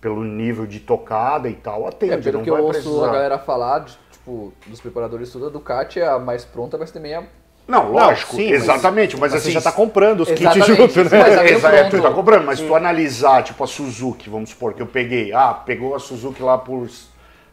pelo 0.00 0.22
nível 0.22 0.66
de 0.66 0.80
tocada 0.80 1.48
e 1.48 1.54
tal, 1.54 1.86
atende. 1.86 2.12
É, 2.12 2.18
pelo 2.18 2.42
que 2.42 2.50
eu 2.50 2.56
ouço 2.56 2.80
precisar. 2.80 3.08
a 3.08 3.12
galera 3.12 3.38
falar, 3.38 3.80
de, 3.80 3.98
tipo, 4.12 4.52
dos 4.66 4.80
preparadores 4.80 5.30
tudo, 5.30 5.46
a 5.46 5.50
Ducati 5.50 6.00
é 6.00 6.08
a 6.08 6.18
mais 6.18 6.44
pronta, 6.44 6.78
mas 6.78 6.90
também 6.90 7.14
é 7.14 7.24
não, 7.66 7.92
lógico, 7.92 8.36
sim, 8.36 8.50
exatamente, 8.50 9.16
mas, 9.16 9.32
mas 9.32 9.40
assim... 9.40 9.48
Você 9.48 9.52
já 9.52 9.58
está 9.58 9.72
comprando 9.72 10.20
os 10.20 10.30
kits 10.30 10.66
junto, 10.66 11.04
né? 11.04 11.58
Mas 11.62 11.64
é, 11.64 11.84
tu 11.84 12.02
tá 12.02 12.10
comprando, 12.10 12.44
mas 12.44 12.58
sim. 12.58 12.66
tu 12.66 12.74
analisar, 12.74 13.42
tipo, 13.42 13.64
a 13.64 13.66
Suzuki, 13.66 14.28
vamos 14.28 14.50
supor, 14.50 14.74
que 14.74 14.82
eu 14.82 14.86
peguei, 14.86 15.32
ah, 15.32 15.54
pegou 15.54 15.94
a 15.94 15.98
Suzuki 15.98 16.42
lá 16.42 16.58
por 16.58 16.86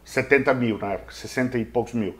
70 0.04 0.52
mil 0.52 0.76
na 0.76 0.92
época, 0.92 1.14
60 1.14 1.56
e 1.56 1.64
poucos 1.64 1.94
mil. 1.94 2.14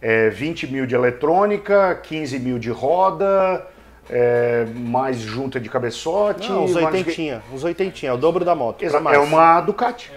É, 0.00 0.30
20 0.30 0.66
mil 0.68 0.86
de 0.86 0.94
eletrônica, 0.94 1.98
15 2.02 2.38
mil 2.38 2.58
de 2.58 2.70
roda, 2.70 3.66
é, 4.08 4.64
mais 4.74 5.18
junta 5.18 5.58
de 5.58 5.68
cabeçote. 5.68 6.48
Não, 6.48 6.64
uns 6.64 6.74
oitentinha, 6.74 7.42
uns 7.52 7.64
oitentinha, 7.64 8.10
é 8.10 8.14
o 8.14 8.16
dobro 8.16 8.44
da 8.44 8.54
moto. 8.54 8.82
Exato, 8.82 9.08
é 9.08 9.18
uma 9.18 9.60
Ducati. 9.60 10.12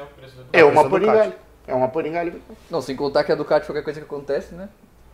É, 0.53 0.59
é 0.61 0.65
uma 0.65 0.89
Panigale. 0.89 1.33
É 1.67 1.73
uma 1.73 1.87
Panigale. 1.87 2.41
Não, 2.69 2.81
sem 2.81 2.95
contar 2.95 3.23
que 3.23 3.31
a 3.31 3.35
Ducati, 3.35 3.65
qualquer 3.65 3.83
coisa 3.83 3.99
que 3.99 4.05
acontece, 4.05 4.53
né? 4.53 4.69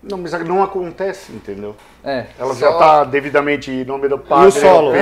Não, 0.10 0.18
mas 0.18 0.32
não 0.46 0.64
acontece, 0.64 1.32
entendeu? 1.32 1.76
É. 2.04 2.26
Ela 2.40 2.54
só... 2.54 2.60
já 2.60 2.72
está 2.72 3.04
devidamente 3.04 3.70
em 3.70 3.84
nome 3.84 4.08
do 4.08 4.18
padre. 4.18 4.46
E 4.46 4.48
o 4.48 4.52
solo? 4.52 4.94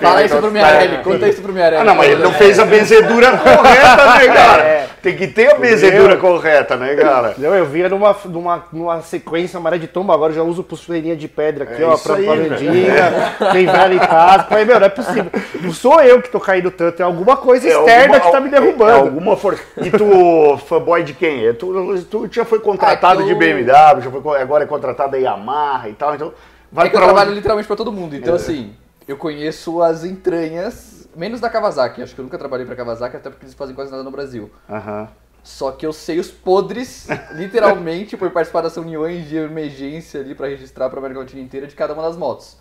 Fala 0.00 0.24
isso 0.24 0.36
pro 0.36 0.50
Miarelli, 0.50 0.98
conta 1.02 1.28
isso 1.28 1.42
pro 1.42 1.52
Miarelli. 1.52 1.82
Ah, 1.82 1.84
não, 1.84 1.96
mas 1.96 2.10
ele 2.10 2.22
não 2.22 2.32
fez 2.32 2.58
a 2.58 2.64
benzedura 2.64 3.30
correta, 3.38 4.18
né, 4.18 4.26
cara? 4.28 4.62
É. 4.62 4.86
Tem 5.02 5.16
que 5.16 5.26
ter 5.26 5.50
a 5.50 5.58
benzedura 5.58 6.16
correta, 6.16 6.76
né, 6.76 6.94
cara? 6.94 7.34
Não, 7.36 7.52
eu 7.52 7.66
via 7.66 7.88
numa, 7.88 8.16
numa, 8.26 8.64
numa 8.72 9.02
sequência 9.02 9.58
maré 9.58 9.76
de 9.76 9.88
tomba, 9.88 10.14
agora 10.14 10.32
já 10.32 10.44
uso 10.44 10.62
pulseirinha 10.62 11.16
de 11.16 11.26
pedra 11.26 11.64
aqui, 11.64 11.82
é 11.82 11.84
ó, 11.84 11.96
pra, 11.96 12.14
vendinha, 12.14 13.34
tem 13.50 13.66
velho 13.66 13.94
em 13.94 13.98
casa. 13.98 14.44
Falei, 14.44 14.64
meu, 14.64 14.78
não 14.78 14.86
é 14.86 14.88
possível. 14.88 15.26
Não 15.60 15.72
sou 15.72 16.00
eu 16.00 16.22
que 16.22 16.30
tô 16.30 16.38
caindo 16.38 16.70
tanto, 16.70 17.02
é 17.02 17.04
alguma 17.04 17.36
coisa 17.36 17.66
é 17.66 17.72
externa 17.72 18.14
alguma, 18.14 18.20
que 18.20 18.30
tá 18.30 18.40
me 18.40 18.48
derrubando. 18.48 18.90
É, 18.92 19.00
alguma 19.00 19.36
força. 19.36 19.60
E 19.78 19.90
tu, 19.90 20.56
fanboy 20.68 21.02
de 21.02 21.14
quem? 21.14 21.48
É, 21.48 21.52
tu, 21.52 22.04
tu 22.08 22.28
já 22.30 22.44
foi 22.44 22.60
contratado 22.60 23.22
ah, 23.22 23.24
de 23.24 23.34
BMW, 23.34 24.02
já 24.02 24.08
foi, 24.08 24.20
agora 24.52 24.64
é 24.64 24.66
contratado 24.66 25.12
da 25.12 25.18
Yamaha 25.18 25.88
e 25.88 25.94
tal, 25.94 26.14
então... 26.14 26.32
Vai 26.70 26.86
é 26.86 26.90
que 26.90 26.96
eu 26.96 27.00
trabalho 27.00 27.30
onde? 27.30 27.36
literalmente 27.36 27.66
pra 27.66 27.76
todo 27.76 27.92
mundo, 27.92 28.16
então 28.16 28.32
é. 28.32 28.36
assim, 28.36 28.74
eu 29.06 29.16
conheço 29.16 29.82
as 29.82 30.04
entranhas 30.04 30.92
Menos 31.14 31.40
da 31.40 31.50
Kawasaki, 31.50 32.02
acho 32.02 32.14
que 32.14 32.20
eu 32.20 32.24
nunca 32.24 32.38
trabalhei 32.38 32.64
pra 32.64 32.74
Kawasaki, 32.74 33.16
até 33.16 33.28
porque 33.28 33.44
eles 33.44 33.54
fazem 33.54 33.74
quase 33.74 33.90
nada 33.90 34.02
no 34.02 34.10
Brasil. 34.10 34.50
Uhum. 34.68 35.08
Só 35.42 35.72
que 35.72 35.84
eu 35.84 35.92
sei 35.92 36.18
os 36.18 36.30
podres, 36.30 37.06
literalmente, 37.32 38.16
por 38.16 38.30
participar 38.30 38.62
das 38.62 38.74
reuniões 38.74 39.28
de 39.28 39.36
emergência 39.36 40.20
ali 40.20 40.34
para 40.34 40.46
registrar 40.46 40.88
pra 40.88 40.98
América 40.98 41.20
Latina 41.20 41.42
inteira 41.42 41.66
de 41.66 41.74
cada 41.74 41.92
uma 41.92 42.02
das 42.02 42.16
motos. 42.16 42.56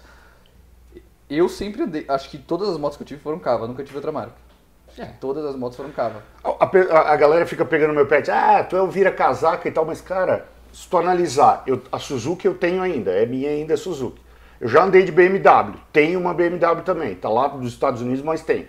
Eu 1.30 1.48
sempre 1.48 1.84
andei, 1.84 2.06
acho 2.10 2.30
que 2.30 2.38
todas 2.38 2.68
as 2.68 2.78
motos 2.78 2.98
que 2.98 3.04
eu 3.04 3.08
tive 3.08 3.22
foram 3.22 3.40
Cava, 3.40 3.68
nunca 3.68 3.84
tive 3.84 3.96
outra 3.96 4.12
marca. 4.12 4.34
É. 4.98 5.06
Todas 5.06 5.46
as 5.46 5.56
motos 5.56 5.78
foram 5.78 5.92
Cava. 5.92 6.22
A, 6.44 6.50
a, 6.50 7.14
a, 7.14 7.16
galera 7.16 7.46
fica 7.46 7.64
pegando 7.64 7.94
meu 7.94 8.06
pet, 8.06 8.30
ah, 8.30 8.66
tu 8.66 8.76
é 8.76 8.82
o 8.82 8.88
vira 8.88 9.12
casaca 9.12 9.70
e 9.70 9.72
tal, 9.72 9.86
mas 9.86 10.02
cara, 10.02 10.50
se 10.72 10.88
tu 10.88 10.98
analisar, 10.98 11.64
eu, 11.68 11.82
a 11.92 12.00
Suzuki 12.00 12.48
eu 12.48 12.54
tenho 12.54 12.82
ainda, 12.82 13.12
é 13.12 13.26
minha 13.26 13.50
ainda, 13.50 13.74
é 13.74 13.78
Suzuki. 13.78 14.22
Eu 14.60 14.70
já 14.70 14.84
andei 14.84 15.04
de 15.04 15.12
BMW, 15.12 15.76
tenho 15.92 16.20
uma 16.20 16.34
BMW 16.34 16.82
também, 16.84 17.16
tá 17.16 17.30
lá 17.30 17.48
dos 17.48 17.74
Estados 17.74 18.02
Unidos, 18.02 18.24
mas 18.24 18.42
tem. 18.42 18.68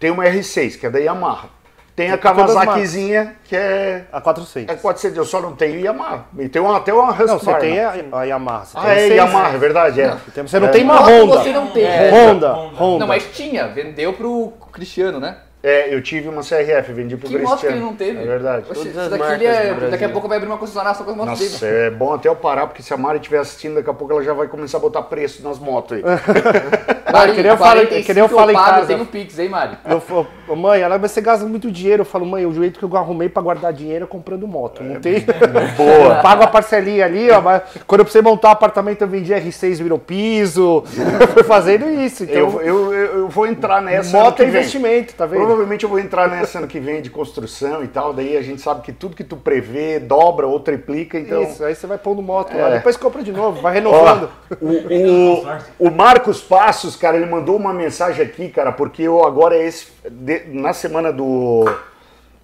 Tem 0.00 0.10
uma 0.10 0.24
R6, 0.24 0.78
que 0.78 0.86
é 0.86 0.90
da 0.90 0.98
Yamaha. 0.98 1.48
Tem 1.94 2.10
a 2.10 2.18
Kawasakizinha, 2.18 3.36
que 3.44 3.54
é. 3.54 4.06
A 4.10 4.20
400. 4.20 4.74
É 4.74 4.76
400, 4.76 5.16
eu 5.16 5.24
só 5.24 5.40
não 5.40 5.54
tenho 5.54 5.78
Yamaha. 5.78 6.24
E 6.38 6.48
tem 6.48 6.60
uma, 6.60 6.76
até 6.76 6.92
uma 6.92 7.10
Husqvarna. 7.10 7.32
Não, 7.34 7.38
você 7.38 7.54
tem 7.54 7.78
a, 7.78 7.94
a 8.12 8.24
Yamaha. 8.24 8.64
Você 8.64 8.78
ah, 8.78 8.88
é 8.88 8.94
seis, 8.96 9.14
Yamaha, 9.14 9.54
é 9.54 9.58
verdade, 9.58 10.00
é. 10.00 10.16
Você 10.42 10.58
não 10.58 10.68
é. 10.68 10.70
tem 10.70 10.82
uma 10.82 10.98
Honda. 10.98 11.38
Você 11.38 11.52
não 11.52 11.70
tem. 11.70 11.84
É. 11.84 12.10
Honda, 12.10 12.52
Honda. 12.52 12.98
Não, 12.98 13.06
mas 13.06 13.30
tinha, 13.32 13.68
vendeu 13.68 14.12
pro 14.12 14.52
Cristiano, 14.72 15.20
né? 15.20 15.36
É, 15.64 15.94
eu 15.94 16.02
tive 16.02 16.28
uma 16.28 16.42
CRF, 16.42 16.92
vendi 16.92 17.16
pro 17.16 17.26
que 17.26 17.36
Cristiano. 17.36 17.40
Que 17.40 17.44
moto 17.44 17.60
que 17.60 17.66
ele 17.66 17.80
não 17.80 17.96
teve? 17.96 18.22
É 18.22 18.26
verdade. 18.26 18.66
Oxe, 18.70 18.90
daqui, 18.90 19.46
é, 19.46 19.74
daqui 19.90 20.04
a 20.04 20.10
pouco 20.10 20.28
vai 20.28 20.36
abrir 20.36 20.50
uma 20.50 20.58
concessionária 20.58 20.94
só 20.94 21.04
com 21.04 21.12
as 21.12 21.16
motos 21.16 21.40
Nossa, 21.40 21.66
dele. 21.66 21.86
é 21.86 21.90
bom 21.90 22.12
até 22.12 22.28
eu 22.28 22.36
parar, 22.36 22.66
porque 22.66 22.82
se 22.82 22.92
a 22.92 22.98
Mari 22.98 23.16
estiver 23.16 23.38
assistindo, 23.38 23.76
daqui 23.76 23.88
a 23.88 23.94
pouco 23.94 24.12
ela 24.12 24.22
já 24.22 24.34
vai 24.34 24.46
começar 24.46 24.76
a 24.76 24.80
botar 24.80 25.00
preço 25.00 25.42
nas 25.42 25.58
motos 25.58 25.96
aí. 25.96 26.02
Mari, 27.10 27.32
que 27.32 27.42
nem 27.42 27.50
eu 27.50 27.56
falo, 27.56 27.86
que 27.86 28.14
nem 28.14 28.22
eu 28.22 28.28
falo 28.28 28.50
em 28.50 28.54
casa. 28.54 28.86
Tem 28.88 29.00
um 29.00 29.06
Pix, 29.06 29.38
hein, 29.38 29.48
Mari? 29.48 29.78
Eu 29.88 30.00
falo, 30.00 30.26
mãe, 30.54 30.82
ela 30.82 30.98
vai 30.98 31.08
ser 31.08 31.22
gasta 31.22 31.46
muito 31.46 31.70
dinheiro. 31.70 32.02
Eu 32.02 32.04
falo, 32.04 32.26
mãe, 32.26 32.44
o 32.44 32.52
jeito 32.52 32.78
que 32.78 32.84
eu 32.84 32.96
arrumei 32.96 33.30
pra 33.30 33.42
guardar 33.42 33.72
dinheiro 33.72 34.04
é 34.04 34.08
comprando 34.08 34.46
moto. 34.46 34.82
Não 34.82 34.96
é, 34.96 34.98
tem. 34.98 35.24
Boa. 35.78 36.16
Eu 36.16 36.22
pago 36.22 36.42
a 36.42 36.46
parcelinha 36.46 37.06
ali, 37.06 37.30
ó. 37.30 37.40
Mas 37.40 37.62
quando 37.86 38.00
eu 38.00 38.04
precisei 38.04 38.20
montar 38.20 38.48
um 38.48 38.52
apartamento, 38.52 39.00
eu 39.00 39.08
vendi 39.08 39.32
R6, 39.32 39.82
virou 39.82 39.98
piso. 39.98 40.84
Eu 41.24 41.28
fui 41.28 41.44
fazendo 41.44 41.88
isso. 41.88 42.24
Então, 42.24 42.60
eu, 42.60 42.62
eu, 42.62 42.92
eu 42.92 43.28
vou 43.28 43.46
entrar 43.46 43.80
nessa. 43.80 44.16
Moto 44.16 44.40
é 44.40 44.46
investimento, 44.46 45.14
tá 45.14 45.26
vendo? 45.26 45.53
Provavelmente 45.54 45.84
eu 45.84 45.88
vou 45.88 46.00
entrar 46.00 46.28
nessa 46.28 46.58
ano 46.58 46.66
que 46.66 46.80
vem 46.80 47.00
de 47.00 47.08
construção 47.08 47.84
e 47.84 47.86
tal, 47.86 48.12
daí 48.12 48.36
a 48.36 48.42
gente 48.42 48.60
sabe 48.60 48.82
que 48.82 48.92
tudo 48.92 49.14
que 49.14 49.22
tu 49.22 49.36
prevê 49.36 50.00
dobra 50.00 50.48
ou 50.48 50.58
triplica, 50.58 51.16
então... 51.16 51.44
Isso, 51.44 51.64
aí 51.64 51.76
você 51.76 51.86
vai 51.86 51.96
pondo 51.96 52.20
moto 52.20 52.52
é. 52.52 52.60
lá, 52.60 52.70
depois 52.70 52.96
compra 52.96 53.22
de 53.22 53.30
novo, 53.30 53.62
vai 53.62 53.72
renovando. 53.72 54.28
Ó, 54.50 54.56
o, 54.60 55.38
o, 55.78 55.88
o, 55.88 55.90
Marcos 55.92 56.42
Passos, 56.42 56.96
cara, 56.96 57.16
ele 57.16 57.26
mandou 57.26 57.56
uma 57.56 57.72
mensagem 57.72 58.24
aqui, 58.24 58.48
cara, 58.48 58.72
porque 58.72 59.04
eu 59.04 59.24
agora, 59.24 59.56
esse, 59.56 59.92
de, 60.10 60.44
na 60.48 60.72
semana 60.72 61.12
do... 61.12 61.64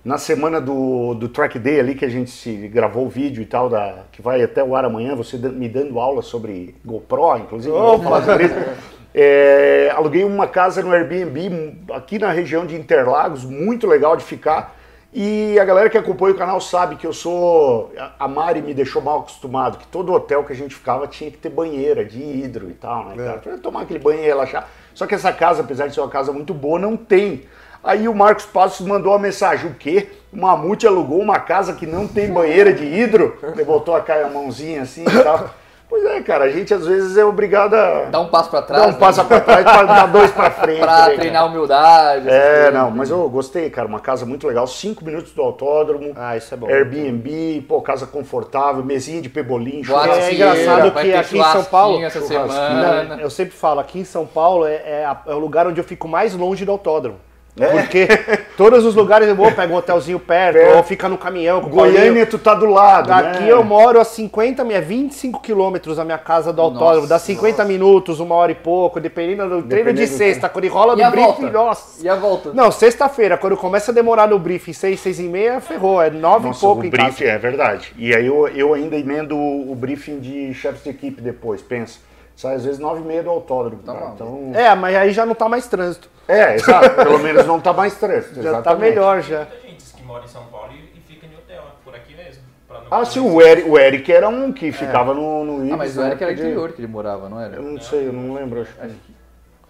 Na 0.03 0.17
semana 0.17 0.61
do, 0.63 1.13
do 1.13 1.29
Track 1.29 1.59
Day 1.59 1.79
ali, 1.79 1.95
que 1.95 2.07
a 2.07 2.09
gente 2.09 2.31
se 2.31 2.69
gravou 2.69 3.05
o 3.05 3.09
vídeo 3.11 3.43
e 3.43 3.47
tal, 3.47 3.69
da, 3.69 4.05
que 4.11 4.23
vai 4.23 4.41
até 4.41 4.65
o 4.65 4.75
ar 4.75 4.85
amanhã, 4.87 5.15
você 5.15 5.37
me 5.37 5.69
dando 5.69 6.01
aula 6.01 6.23
sobre 6.23 6.75
GoPro, 6.83 7.37
inclusive, 7.37 7.75
oh, 7.75 7.99
vamos 7.99 8.05
falar 8.05 8.23
sobre 8.23 8.45
isso. 8.47 8.55
É, 9.15 9.93
aluguei 9.95 10.25
uma 10.25 10.47
casa 10.47 10.83
no 10.83 10.93
Airbnb 10.93 11.77
aqui 11.93 12.19
na 12.19 12.31
região 12.31 12.65
de 12.65 12.77
Interlagos, 12.77 13.45
muito 13.45 13.87
legal 13.87 14.17
de 14.17 14.25
ficar. 14.25 14.77
E 15.13 15.59
a 15.59 15.65
galera 15.65 15.91
que 15.91 15.99
acompanha 15.99 16.33
o 16.33 16.39
canal 16.39 16.61
sabe 16.61 16.95
que 16.95 17.05
eu 17.05 17.13
sou. 17.13 17.93
A 18.17 18.29
Mari 18.29 18.63
me 18.63 18.73
deixou 18.73 19.03
mal 19.03 19.21
acostumado, 19.21 19.79
que 19.79 19.87
todo 19.89 20.13
hotel 20.13 20.45
que 20.45 20.53
a 20.53 20.57
gente 20.57 20.75
ficava 20.75 21.09
tinha 21.09 21.29
que 21.31 21.37
ter 21.37 21.49
banheira 21.49 22.05
de 22.05 22.23
hidro 22.23 22.71
e 22.71 22.75
tal, 22.75 23.07
né? 23.07 23.27
É. 23.27 23.33
Pra 23.39 23.59
tomar 23.59 23.83
aquele 23.83 23.99
banho 23.99 24.21
e 24.21 24.25
relaxar. 24.25 24.69
Só 24.95 25.07
que 25.07 25.15
essa 25.15 25.33
casa, 25.33 25.63
apesar 25.63 25.89
de 25.89 25.95
ser 25.95 26.01
uma 26.01 26.09
casa 26.09 26.33
muito 26.33 26.55
boa, 26.55 26.79
não 26.79 26.97
tem. 26.97 27.43
Aí 27.83 28.07
o 28.07 28.15
Marcos 28.15 28.45
Passos 28.45 28.87
mandou 28.87 29.13
uma 29.13 29.19
mensagem: 29.19 29.69
o 29.69 29.75
quê? 29.75 30.11
O 30.33 30.37
Mamute 30.37 30.87
alugou 30.87 31.19
uma 31.19 31.41
casa 31.41 31.73
que 31.73 31.87
não 31.87 32.07
tem 32.07 32.33
banheira 32.33 32.73
de 32.73 32.85
hidro? 32.85 33.37
Ele 33.43 33.65
botou 33.65 33.97
a 33.97 34.29
mãozinha 34.33 34.83
assim 34.83 35.03
e 35.03 35.23
tal. 35.25 35.51
Pois 35.91 36.05
é, 36.05 36.21
cara, 36.23 36.45
a 36.45 36.49
gente 36.49 36.73
às 36.73 36.87
vezes 36.87 37.17
é 37.17 37.25
obrigado 37.25 37.75
a. 37.75 38.05
Dar 38.05 38.21
um 38.21 38.29
passo 38.29 38.49
para 38.49 38.63
trás. 38.63 38.81
Dar 38.81 38.89
um 38.89 38.93
né? 38.93 38.99
passo 38.99 39.25
para 39.25 39.41
trás 39.41 39.65
para 39.65 39.83
dar 39.83 40.07
dois 40.07 40.31
para 40.31 40.49
frente. 40.53 40.79
para 40.79 41.09
né, 41.09 41.15
treinar 41.17 41.43
cara. 41.43 41.47
humildade. 41.47 42.29
É, 42.29 42.71
não, 42.71 42.93
mas 42.93 43.11
eu 43.11 43.29
gostei, 43.29 43.69
cara. 43.69 43.89
Uma 43.89 43.99
casa 43.99 44.25
muito 44.25 44.47
legal. 44.47 44.69
Cinco 44.69 45.05
minutos 45.05 45.33
do 45.33 45.43
autódromo. 45.43 46.13
Ah, 46.15 46.37
isso 46.37 46.55
é 46.55 46.57
bom. 46.57 46.69
Airbnb, 46.69 47.67
pô, 47.69 47.83
casa 47.83 48.07
confortável, 48.07 48.85
mesinha 48.85 49.21
de 49.21 49.29
pebolim. 49.29 49.83
É, 49.83 50.29
é 50.29 50.35
engraçado 50.35 50.93
que 50.93 51.13
aqui 51.13 51.39
em 51.39 51.43
São 51.43 51.65
Paulo. 51.65 52.01
Essa 52.01 52.21
semana. 52.21 53.19
eu 53.21 53.29
sempre 53.29 53.57
falo, 53.57 53.81
aqui 53.81 53.99
em 53.99 54.05
São 54.05 54.25
Paulo 54.25 54.65
é, 54.67 54.75
é, 54.75 55.17
é 55.27 55.35
o 55.35 55.39
lugar 55.41 55.67
onde 55.67 55.81
eu 55.81 55.85
fico 55.85 56.07
mais 56.07 56.35
longe 56.35 56.65
do 56.65 56.71
autódromo. 56.71 57.19
É. 57.61 57.69
Porque 57.69 58.09
todos 58.57 58.85
os 58.85 58.95
lugares 58.95 59.29
eu 59.29 59.37
vou, 59.37 59.53
pego 59.53 59.75
um 59.75 59.77
hotelzinho 59.77 60.19
perto, 60.19 60.55
perto. 60.55 60.77
ou 60.77 60.83
fica 60.83 61.09
no 61.09 61.19
caminhão. 61.19 61.61
Goiânia, 61.61 62.25
tu 62.25 62.39
tá 62.39 62.55
do 62.55 62.67
lado. 62.67 63.13
Aqui 63.13 63.45
né? 63.45 63.53
eu 63.53 63.63
moro 63.63 64.01
a 64.01 64.05
50, 64.05 64.65
minha 64.65 64.81
25 64.81 65.41
quilômetros 65.41 65.97
da 65.97 66.05
minha 66.05 66.19
casa 66.19 66.53
do 66.53 66.63
autódromo. 66.63 67.07
Dá 67.07 67.19
50 67.19 67.51
nossa. 67.51 67.65
minutos, 67.65 68.21
uma 68.21 68.35
hora 68.35 68.53
e 68.53 68.55
pouco, 68.55 68.99
dependendo 68.99 69.61
do 69.61 69.69
treino 69.69 69.93
de 69.93 70.07
sexta. 70.07 70.49
Quando 70.49 70.69
rola 70.69 70.97
no 70.97 71.11
briefing, 71.11 71.51
nossa. 71.51 72.05
E 72.05 72.09
a 72.09 72.15
volta? 72.15 72.53
Não, 72.53 72.71
sexta-feira, 72.71 73.37
quando 73.37 73.57
começa 73.57 73.91
a 73.91 73.95
demorar 73.95 74.29
no 74.29 74.39
briefing, 74.39 74.73
6, 74.73 74.99
6 74.99 75.21
e 75.21 75.23
meia, 75.25 75.61
ferrou. 75.61 76.01
É 76.01 76.11
9 76.11 76.47
nossa, 76.47 76.59
e 76.59 76.61
pouco 76.61 76.83
o 76.83 76.85
em 76.87 76.91
briefing, 76.91 77.25
casa. 77.25 77.25
É 77.25 77.39
verdade. 77.39 77.93
E 77.97 78.15
aí 78.15 78.27
eu, 78.27 78.49
eu 78.49 78.75
ainda 78.75 78.97
emendo 78.97 79.37
o 79.37 79.75
briefing 79.75 80.19
de 80.19 80.55
chefes 80.55 80.83
de 80.85 80.91
equipe 80.91 81.21
depois, 81.21 81.61
pensa. 81.61 81.99
Sai 82.41 82.55
às 82.55 82.65
vezes 82.65 82.79
9 82.79 83.03
e 83.03 83.05
meia 83.05 83.23
do 83.23 83.29
autódromo. 83.29 83.83
Tá 83.83 84.13
então... 84.15 84.51
É, 84.55 84.75
mas 84.75 84.97
aí 84.97 85.13
já 85.13 85.27
não 85.27 85.35
tá 85.35 85.47
mais 85.47 85.67
trânsito. 85.67 86.09
É, 86.27 86.55
exato. 86.55 86.97
Pelo 86.97 87.19
menos 87.19 87.45
não 87.45 87.61
tá 87.61 87.71
mais 87.71 87.95
trânsito. 87.97 88.37
Já 88.37 88.45
tá 88.45 88.49
exatamente. 88.61 88.65
tá 88.65 88.77
melhor 88.77 89.21
já. 89.21 89.45
Tem 89.45 89.73
gente 89.73 89.85
que 89.93 90.03
mora 90.03 90.25
em 90.25 90.29
São 90.29 90.45
Paulo 90.47 90.73
e, 90.73 90.99
e 90.99 91.03
fica 91.07 91.27
em 91.27 91.37
hotel, 91.37 91.63
por 91.85 91.95
aqui 91.95 92.15
mesmo. 92.15 92.43
Ah, 92.91 93.05
sim, 93.05 93.21
o 93.21 93.43
Eric, 93.43 93.69
o 93.69 93.79
Eric 93.79 94.11
era 94.11 94.27
um 94.27 94.55
que 94.55 94.69
é. 94.69 94.73
ficava 94.73 95.13
no, 95.13 95.45
no 95.45 95.59
Ibis. 95.59 95.73
Ah, 95.73 95.77
mas 95.77 95.99
o 95.99 96.03
Eric 96.03 96.23
era 96.25 96.33
interior 96.33 96.73
que 96.73 96.81
ele 96.81 96.89
morava, 96.89 97.29
não 97.29 97.39
era? 97.39 97.57
Eu 97.57 97.63
não 97.63 97.79
sei, 97.79 98.09
eu 98.09 98.13
não 98.15 98.33
lembro. 98.33 98.63
Acho 98.63 98.73
que... 98.73 99.15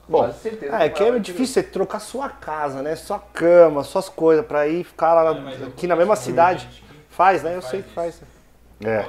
Bom, 0.08 0.32
certeza 0.32 0.76
é 0.76 0.88
que 0.88 1.02
é 1.02 1.18
difícil 1.18 1.54
você 1.54 1.62
trocar 1.64 1.98
sua 1.98 2.28
casa, 2.28 2.82
né? 2.82 2.94
Sua 2.94 3.18
cama, 3.18 3.82
suas 3.82 4.08
coisas, 4.08 4.46
pra 4.46 4.68
ir 4.68 4.84
ficar 4.84 5.12
lá 5.14 5.32
é, 5.32 5.66
aqui 5.66 5.88
na 5.88 5.96
mesma 5.96 6.14
cidade. 6.14 6.68
Faz, 7.08 7.42
né? 7.42 7.56
Eu 7.56 7.62
sei 7.62 7.82
que 7.82 7.90
faz. 7.90 8.22
É. 8.84 9.04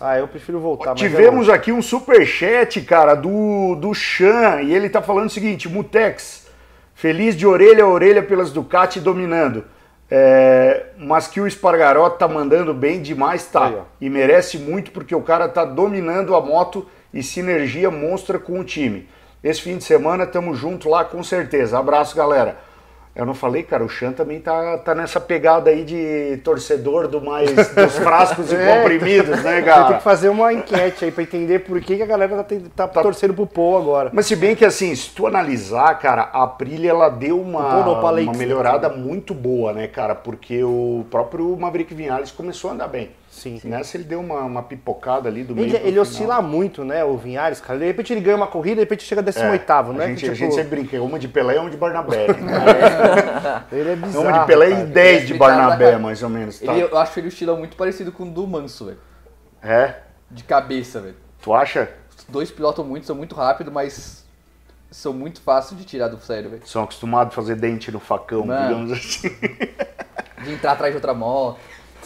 Ah, 0.00 0.18
eu 0.18 0.26
prefiro 0.26 0.58
voltar. 0.58 0.94
Tivemos 0.94 1.48
é 1.48 1.52
aqui 1.52 1.70
um 1.70 1.82
super 1.82 2.26
chat, 2.26 2.80
cara, 2.80 3.14
do, 3.14 3.74
do 3.74 3.92
Chan, 3.92 4.62
e 4.62 4.74
ele 4.74 4.88
tá 4.88 5.02
falando 5.02 5.26
o 5.26 5.30
seguinte: 5.30 5.68
Mutex, 5.68 6.46
feliz 6.94 7.36
de 7.36 7.46
orelha 7.46 7.84
a 7.84 7.88
orelha 7.88 8.22
pelas 8.22 8.50
Ducati 8.50 8.98
dominando. 8.98 9.64
É, 10.10 10.86
mas 10.98 11.28
que 11.28 11.40
o 11.40 11.46
Espargaró 11.46 12.08
tá 12.10 12.26
mandando 12.26 12.74
bem 12.74 13.00
demais, 13.00 13.46
tá. 13.46 13.66
Aí, 13.66 13.76
e 14.00 14.10
merece 14.10 14.58
muito 14.58 14.90
porque 14.90 15.14
o 15.14 15.22
cara 15.22 15.48
tá 15.48 15.64
dominando 15.64 16.34
a 16.34 16.40
moto 16.40 16.88
e 17.12 17.22
sinergia 17.22 17.90
monstra 17.90 18.38
com 18.38 18.58
o 18.58 18.64
time. 18.64 19.06
Esse 19.44 19.60
fim 19.62 19.76
de 19.76 19.84
semana 19.84 20.26
tamo 20.26 20.54
junto 20.54 20.88
lá 20.88 21.04
com 21.04 21.22
certeza. 21.22 21.78
Abraço, 21.78 22.16
galera. 22.16 22.58
Eu 23.20 23.26
não 23.26 23.34
falei, 23.34 23.62
cara, 23.62 23.84
o 23.84 23.88
Chan 23.88 24.12
também 24.12 24.40
tá, 24.40 24.78
tá 24.78 24.94
nessa 24.94 25.20
pegada 25.20 25.68
aí 25.68 25.84
de 25.84 26.38
torcedor 26.42 27.06
do 27.06 27.20
mais 27.20 27.50
dos 27.52 27.98
frascos 27.98 28.50
e 28.50 28.56
é, 28.56 28.78
comprimidos, 28.78 29.42
né, 29.42 29.60
cara? 29.60 29.88
Tem 29.88 29.96
que 29.98 30.02
fazer 30.02 30.30
uma 30.30 30.50
enquete 30.54 31.04
aí 31.04 31.10
pra 31.10 31.22
entender 31.22 31.58
por 31.58 31.78
que, 31.82 31.98
que 31.98 32.02
a 32.02 32.06
galera 32.06 32.42
tá, 32.42 32.56
tá, 32.74 32.88
tá, 32.88 33.02
torcendo 33.02 33.34
pro 33.34 33.46
Paul 33.46 33.76
agora. 33.76 34.10
Mas 34.10 34.24
se 34.24 34.34
bem 34.34 34.56
que 34.56 34.64
assim, 34.64 34.94
se 34.94 35.10
tu 35.10 35.26
analisar, 35.26 35.98
cara, 35.98 36.30
a 36.32 36.44
Aprilia 36.44 36.88
ela 36.88 37.10
deu 37.10 37.38
uma, 37.38 37.84
uma 37.84 38.32
melhorada 38.32 38.88
muito 38.88 39.34
boa, 39.34 39.74
né, 39.74 39.86
cara? 39.86 40.14
Porque 40.14 40.64
o 40.64 41.04
próprio 41.10 41.54
Maverick 41.58 41.92
Vinales 41.92 42.30
começou 42.30 42.70
a 42.70 42.72
andar 42.72 42.88
bem. 42.88 43.10
Sim. 43.40 43.58
Nessa 43.64 43.96
ele 43.96 44.04
deu 44.04 44.20
uma, 44.20 44.40
uma 44.40 44.62
pipocada 44.62 45.26
ali 45.26 45.42
do 45.42 45.54
meio. 45.54 45.74
Ele, 45.74 45.88
ele 45.88 45.98
oscila 45.98 46.42
muito, 46.42 46.84
né, 46.84 47.02
o 47.02 47.16
Vinhares, 47.16 47.58
cara. 47.58 47.78
De 47.78 47.86
repente 47.86 48.12
ele 48.12 48.20
ganha 48.20 48.36
uma 48.36 48.46
corrida, 48.46 48.74
de 48.74 48.80
repente 48.82 49.02
chega 49.02 49.22
a 49.22 49.24
18, 49.24 49.72
é, 49.72 49.92
né? 49.94 50.04
A 50.04 50.08
gente, 50.08 50.18
tipo... 50.18 50.32
a 50.32 50.34
gente 50.34 50.54
sempre 50.54 50.82
brinca, 50.82 51.02
uma 51.02 51.18
de 51.18 51.26
Pelé 51.26 51.56
e 51.56 51.58
uma 51.58 51.70
de 51.70 51.76
Barnabé. 51.78 52.26
Né? 52.34 53.64
ele 53.72 53.92
é 53.92 53.96
bizarro. 53.96 54.28
Uma 54.28 54.40
de 54.40 54.46
Pelé 54.46 54.70
cara. 54.72 54.82
e 54.82 54.86
10 54.86 55.26
de 55.26 55.34
Barnabé, 55.34 55.96
mais 55.96 56.22
ou 56.22 56.28
menos. 56.28 56.60
Tá? 56.60 56.70
Ele, 56.70 56.82
eu 56.82 56.98
acho 56.98 57.18
ele 57.18 57.28
o 57.28 57.30
estilo 57.30 57.56
muito 57.56 57.78
parecido 57.78 58.12
com 58.12 58.24
o 58.24 58.30
do 58.30 58.46
Manso, 58.46 58.84
velho. 58.84 58.98
É? 59.62 59.94
De 60.30 60.44
cabeça, 60.44 61.00
velho. 61.00 61.16
Tu 61.40 61.54
acha? 61.54 61.88
Os 62.18 62.24
dois 62.28 62.50
pilotam 62.50 62.84
muito, 62.84 63.06
são 63.06 63.16
muito 63.16 63.34
rápidos, 63.34 63.72
mas 63.72 64.26
são 64.90 65.14
muito 65.14 65.40
fáceis 65.40 65.80
de 65.80 65.86
tirar 65.86 66.08
do 66.08 66.20
sério, 66.20 66.50
velho. 66.50 66.62
São 66.66 66.82
acostumados 66.82 67.32
a 67.32 67.36
fazer 67.36 67.54
dente 67.54 67.90
no 67.90 68.00
facão, 68.00 68.44
Mano, 68.44 68.68
digamos 68.68 68.92
assim. 68.92 69.30
De 70.44 70.52
entrar 70.52 70.72
atrás 70.72 70.92
de 70.92 70.96
outra 70.96 71.14
moto. 71.14 71.58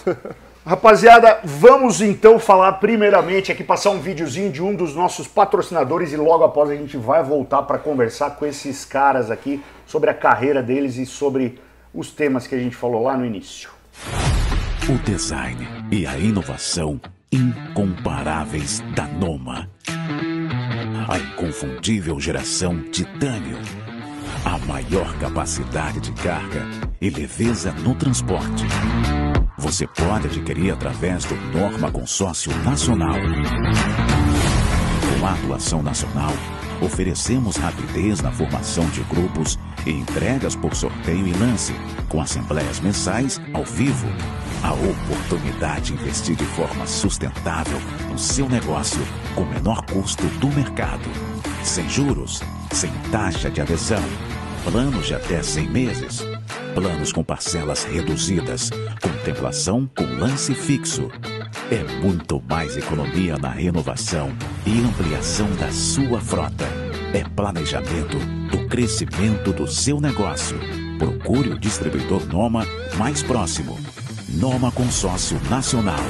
Rapaziada, 0.67 1.41
vamos 1.45 2.01
então 2.01 2.39
falar 2.39 2.73
primeiramente 2.75 3.53
aqui, 3.53 3.63
passar 3.63 3.91
um 3.91 4.01
videozinho 4.01 4.51
de 4.51 4.63
um 4.63 4.75
dos 4.75 4.95
nossos 4.95 5.29
patrocinadores 5.29 6.11
e 6.11 6.17
logo 6.17 6.43
após 6.43 6.71
a 6.71 6.75
gente 6.75 6.97
vai 6.97 7.23
voltar 7.23 7.65
para 7.65 7.77
conversar 7.77 8.31
com 8.31 8.47
esses 8.47 8.83
caras 8.83 9.31
aqui 9.31 9.63
sobre 9.87 10.09
a 10.09 10.15
carreira 10.15 10.63
deles 10.63 10.97
e 10.97 11.05
sobre 11.05 11.61
os 11.93 12.11
temas 12.11 12.47
que 12.47 12.55
a 12.55 12.59
gente 12.59 12.75
falou 12.75 13.03
lá 13.03 13.15
no 13.15 13.27
início. 13.27 13.69
O 14.89 14.97
design 15.05 15.69
e 15.93 16.07
a 16.07 16.17
inovação 16.17 16.99
incomparáveis 17.31 18.81
da 18.97 19.05
Noma. 19.07 19.69
A 21.07 21.19
inconfundível 21.19 22.19
geração 22.19 22.81
Titânio. 22.85 23.59
A 24.47 24.57
maior 24.67 25.15
capacidade 25.19 26.01
de 26.01 26.13
carga 26.23 26.63
e 27.03 27.11
leveza 27.11 27.71
no 27.73 27.95
transporte 27.95 28.65
você 29.65 29.87
pode 29.87 30.27
adquirir 30.27 30.75
através 30.75 31.25
do 31.25 31.35
Norma 31.59 31.91
Consórcio 31.91 32.55
Nacional. 32.59 33.17
Com 35.19 35.27
a 35.27 35.33
atuação 35.33 35.83
nacional, 35.83 36.35
oferecemos 36.83 37.57
rapidez 37.57 38.21
na 38.21 38.31
formação 38.31 38.85
de 38.91 39.01
grupos 39.05 39.59
e 39.87 39.91
entregas 39.91 40.55
por 40.55 40.75
sorteio 40.75 41.27
e 41.27 41.33
lance, 41.33 41.73
com 42.11 42.21
assembleias 42.21 42.79
mensais 42.81 43.41
ao 43.55 43.65
vivo. 43.65 44.07
A 44.63 44.75
oportunidade 44.75 45.87
de 45.87 45.95
investir 45.95 46.37
de 46.37 46.45
forma 46.45 46.87
sustentável 46.87 47.79
no 48.11 48.19
seu 48.19 48.47
negócio 48.47 49.01
com 49.35 49.45
o 49.45 49.49
menor 49.49 49.83
custo 49.87 50.27
do 50.41 50.49
mercado. 50.49 51.09
Sem 51.63 51.89
juros, 51.89 52.43
sem 52.71 52.93
taxa 53.11 53.51
de 53.51 53.63
adesão, 53.63 54.05
planos 54.63 55.07
de 55.07 55.15
até 55.15 55.43
100 55.43 55.69
meses 55.71 56.34
Planos 56.75 57.13
com 57.13 57.23
parcelas 57.23 57.85
reduzidas, 57.85 58.69
contemplação 59.01 59.89
com 59.97 60.05
lance 60.19 60.55
fixo. 60.55 61.09
É 61.71 61.85
muito 62.03 62.43
mais 62.49 62.77
economia 62.77 63.39
na 63.39 63.49
renovação 63.49 64.37
e 64.67 64.81
ampliação 64.81 65.49
da 65.57 65.71
sua 65.71 66.21
frota. 66.21 66.65
É 67.13 67.23
planejamento 67.23 68.19
do 68.51 68.67
crescimento 68.69 69.53
do 69.53 69.69
seu 69.69 70.01
negócio. 70.01 70.59
Procure 70.99 71.51
o 71.51 71.59
distribuidor 71.59 72.27
Noma 72.27 72.67
mais 72.97 73.23
próximo. 73.23 73.79
Noma 74.29 74.73
Consórcio 74.73 75.41
Nacional. 75.49 76.05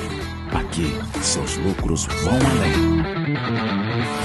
Aqui, 0.50 0.92
seus 1.20 1.58
lucros 1.58 2.06
vão 2.22 2.38
além. 2.38 4.23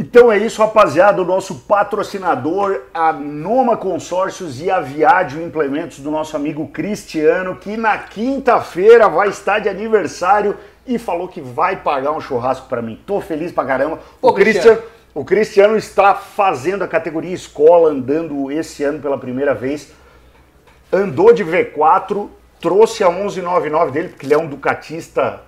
Então 0.00 0.30
é 0.30 0.38
isso, 0.38 0.62
rapaziada. 0.62 1.20
O 1.20 1.24
nosso 1.24 1.56
patrocinador, 1.56 2.82
a 2.94 3.12
Noma 3.12 3.76
Consórcios 3.76 4.62
e 4.62 4.70
a 4.70 4.78
Viádio 4.78 5.42
Implementos 5.42 5.98
do 5.98 6.08
nosso 6.08 6.36
amigo 6.36 6.68
Cristiano, 6.68 7.56
que 7.56 7.76
na 7.76 7.98
quinta-feira 7.98 9.08
vai 9.08 9.28
estar 9.28 9.58
de 9.58 9.68
aniversário 9.68 10.56
e 10.86 11.00
falou 11.00 11.26
que 11.26 11.40
vai 11.40 11.74
pagar 11.74 12.12
um 12.12 12.20
churrasco 12.20 12.68
para 12.68 12.80
mim. 12.80 13.02
Tô 13.04 13.20
feliz 13.20 13.50
pra 13.50 13.64
caramba. 13.64 13.98
Pô, 14.20 14.28
o 14.28 14.32
Cristiano, 14.32 14.80
o 15.12 15.24
Cristiano 15.24 15.76
está 15.76 16.14
fazendo 16.14 16.84
a 16.84 16.88
categoria 16.88 17.34
escola, 17.34 17.90
andando 17.90 18.52
esse 18.52 18.84
ano 18.84 19.00
pela 19.00 19.18
primeira 19.18 19.52
vez. 19.52 19.90
Andou 20.92 21.32
de 21.32 21.44
V4, 21.44 22.28
trouxe 22.60 23.02
a 23.02 23.10
1199 23.10 23.90
dele, 23.90 24.08
porque 24.10 24.26
ele 24.26 24.34
é 24.34 24.38
um 24.38 24.46
ducatista 24.46 25.40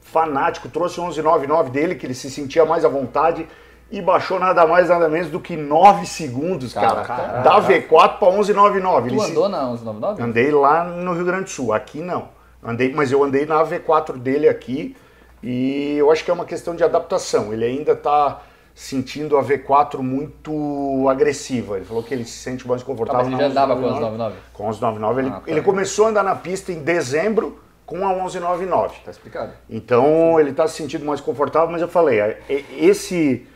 fanático, 0.00 0.66
trouxe 0.70 0.98
a 0.98 1.02
1199 1.02 1.68
dele, 1.68 1.94
que 1.94 2.06
ele 2.06 2.14
se 2.14 2.30
sentia 2.30 2.64
mais 2.64 2.82
à 2.82 2.88
vontade 2.88 3.46
e 3.90 4.02
baixou 4.02 4.38
nada 4.38 4.66
mais 4.66 4.88
nada 4.88 5.08
menos 5.08 5.30
do 5.30 5.40
que 5.40 5.56
9 5.56 6.06
segundos, 6.06 6.74
cara. 6.74 7.02
cara. 7.02 7.40
Da 7.42 7.60
V4 7.60 8.18
para 8.18 8.32
1199. 8.32 9.08
Tu 9.08 9.14
Ele 9.14 9.22
andou 9.22 9.44
se... 9.44 9.50
na 9.50 9.58
1199? 9.64 10.22
Andei 10.22 10.50
lá 10.50 10.84
no 10.84 11.12
Rio 11.12 11.24
Grande 11.24 11.44
do 11.44 11.50
Sul, 11.50 11.72
aqui 11.72 12.00
não. 12.00 12.28
Andei, 12.62 12.92
mas 12.92 13.12
eu 13.12 13.22
andei 13.22 13.46
na 13.46 13.64
V4 13.64 14.16
dele 14.18 14.48
aqui 14.48 14.96
e 15.42 15.96
eu 15.98 16.10
acho 16.10 16.24
que 16.24 16.30
é 16.30 16.34
uma 16.34 16.44
questão 16.44 16.74
de 16.74 16.82
adaptação. 16.82 17.52
Ele 17.52 17.64
ainda 17.64 17.92
está 17.92 18.40
sentindo 18.74 19.38
a 19.38 19.44
V4 19.44 20.00
muito 20.00 21.08
agressiva. 21.08 21.76
Ele 21.76 21.84
falou 21.84 22.02
que 22.02 22.12
ele 22.12 22.24
se 22.24 22.38
sente 22.38 22.66
mais 22.66 22.82
confortável. 22.82 23.20
Ah, 23.20 23.24
mas 23.24 23.32
ele 23.32 23.42
já 23.42 23.48
andava 23.48 23.74
com 23.74 23.86
a 23.86 23.92
1199? 23.92 24.36
Com 24.52 24.62
a 24.64 24.66
1199. 24.66 25.20
Ele, 25.20 25.28
ah, 25.28 25.40
tá. 25.40 25.42
ele 25.46 25.62
começou 25.62 26.06
a 26.06 26.08
andar 26.08 26.24
na 26.24 26.34
pista 26.34 26.72
em 26.72 26.82
dezembro 26.82 27.60
com 27.86 28.04
a 28.04 28.12
1199. 28.12 28.96
Tá 29.04 29.10
explicado. 29.12 29.52
Então 29.70 30.40
ele 30.40 30.50
está 30.50 30.66
se 30.66 30.76
sentindo 30.76 31.06
mais 31.06 31.20
confortável, 31.20 31.70
mas 31.70 31.80
eu 31.80 31.88
falei, 31.88 32.18
é, 32.18 32.40
esse 32.76 33.46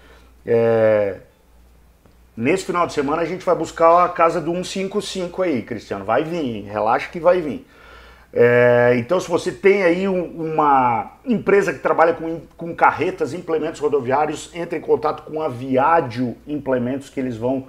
é... 0.47 1.19
Nesse 2.37 2.65
final 2.65 2.87
de 2.87 2.93
semana 2.93 3.23
a 3.23 3.25
gente 3.25 3.45
vai 3.45 3.55
buscar 3.55 4.05
a 4.05 4.09
casa 4.09 4.41
do 4.41 4.53
155 4.53 5.43
aí, 5.43 5.63
Cristiano. 5.63 6.05
Vai 6.05 6.25
vir, 6.25 6.63
relaxa 6.63 7.09
que 7.11 7.21
vai 7.21 7.41
vir. 7.41 7.67
É, 8.33 8.95
então, 8.97 9.19
se 9.19 9.29
você 9.29 9.51
tem 9.51 9.83
aí 9.83 10.09
um, 10.09 10.53
uma 10.55 11.19
empresa 11.27 11.73
que 11.73 11.81
trabalha 11.81 12.15
com, 12.15 12.41
com 12.57 12.75
carretas, 12.75 13.35
implementos 13.35 13.81
rodoviários, 13.81 14.51
entre 14.55 14.79
em 14.79 14.81
contato 14.81 15.25
com 15.31 15.43
a 15.43 15.49
Viadio 15.49 16.37
Implementos, 16.47 17.11
que 17.11 17.19
eles 17.19 17.37
vão 17.37 17.67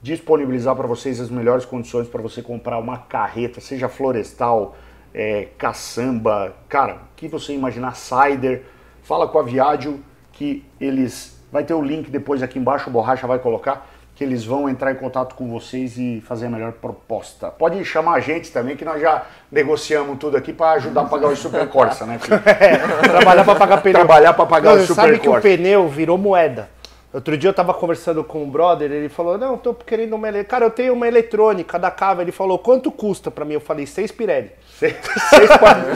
disponibilizar 0.00 0.76
para 0.76 0.86
vocês 0.86 1.20
as 1.20 1.30
melhores 1.30 1.64
condições 1.64 2.06
para 2.06 2.22
você 2.22 2.42
comprar 2.42 2.78
uma 2.78 2.98
carreta, 2.98 3.60
seja 3.60 3.88
florestal, 3.88 4.76
é, 5.12 5.48
caçamba, 5.58 6.54
cara, 6.68 6.94
o 6.94 6.98
que 7.16 7.26
você 7.26 7.52
imaginar, 7.52 7.96
cider. 7.96 8.62
Fala 9.02 9.26
com 9.26 9.38
a 9.38 9.42
Viadio 9.42 10.00
que 10.32 10.64
eles 10.80 11.33
Vai 11.54 11.62
ter 11.62 11.72
o 11.72 11.80
link 11.80 12.10
depois 12.10 12.42
aqui 12.42 12.58
embaixo, 12.58 12.90
o 12.90 12.92
Borracha 12.92 13.28
vai 13.28 13.38
colocar, 13.38 13.86
que 14.16 14.24
eles 14.24 14.44
vão 14.44 14.68
entrar 14.68 14.90
em 14.90 14.96
contato 14.96 15.36
com 15.36 15.48
vocês 15.48 15.96
e 15.96 16.20
fazer 16.26 16.46
a 16.46 16.50
melhor 16.50 16.72
proposta. 16.72 17.48
Pode 17.48 17.84
chamar 17.84 18.14
a 18.14 18.18
gente 18.18 18.50
também, 18.50 18.74
que 18.74 18.84
nós 18.84 19.00
já 19.00 19.22
negociamos 19.52 20.18
tudo 20.18 20.36
aqui 20.36 20.52
para 20.52 20.72
ajudar 20.72 21.02
a 21.02 21.04
pagar 21.04 21.28
o 21.28 21.36
Super 21.36 21.68
Corsa, 21.68 22.06
né? 22.06 22.18
é, 22.60 22.78
trabalhar 23.06 23.44
para 23.44 23.54
pagar 23.54 23.80
pneu. 23.80 23.94
Trabalhar 23.94 24.32
para 24.32 24.46
pagar 24.46 24.74
Não, 24.74 24.82
o 24.82 24.84
Super 24.84 24.94
Sabe 24.94 25.20
que 25.20 25.28
o 25.28 25.40
pneu 25.40 25.86
virou 25.86 26.18
moeda. 26.18 26.68
Outro 27.12 27.38
dia 27.38 27.50
eu 27.50 27.54
tava 27.54 27.72
conversando 27.72 28.24
com 28.24 28.42
um 28.42 28.50
brother, 28.50 28.90
ele 28.90 29.08
falou, 29.08 29.38
não, 29.38 29.56
tô 29.56 29.72
querendo 29.74 30.14
uma 30.14 30.26
eletrônica. 30.26 30.50
Cara, 30.50 30.64
eu 30.64 30.70
tenho 30.70 30.92
uma 30.92 31.06
eletrônica 31.06 31.78
da 31.78 31.88
Cava. 31.88 32.22
Ele 32.22 32.32
falou, 32.32 32.58
quanto 32.58 32.90
custa 32.90 33.30
pra 33.30 33.44
mim? 33.44 33.54
Eu 33.54 33.60
falei, 33.60 33.86
seis 33.86 34.10
Pirelli. 34.10 34.50
Seis, 34.76 34.96
seis, 35.30 35.48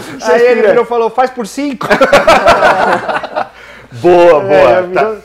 seis 0.05 0.29
Aí 0.29 0.47
ele 0.47 0.69
virou, 0.69 0.85
falou, 0.85 1.11
faz 1.11 1.31
por 1.31 1.49
cinco. 1.49 1.89
boa, 3.91 4.39
boa. 4.39 4.53
É, 4.53 4.83
virou... 4.83 5.19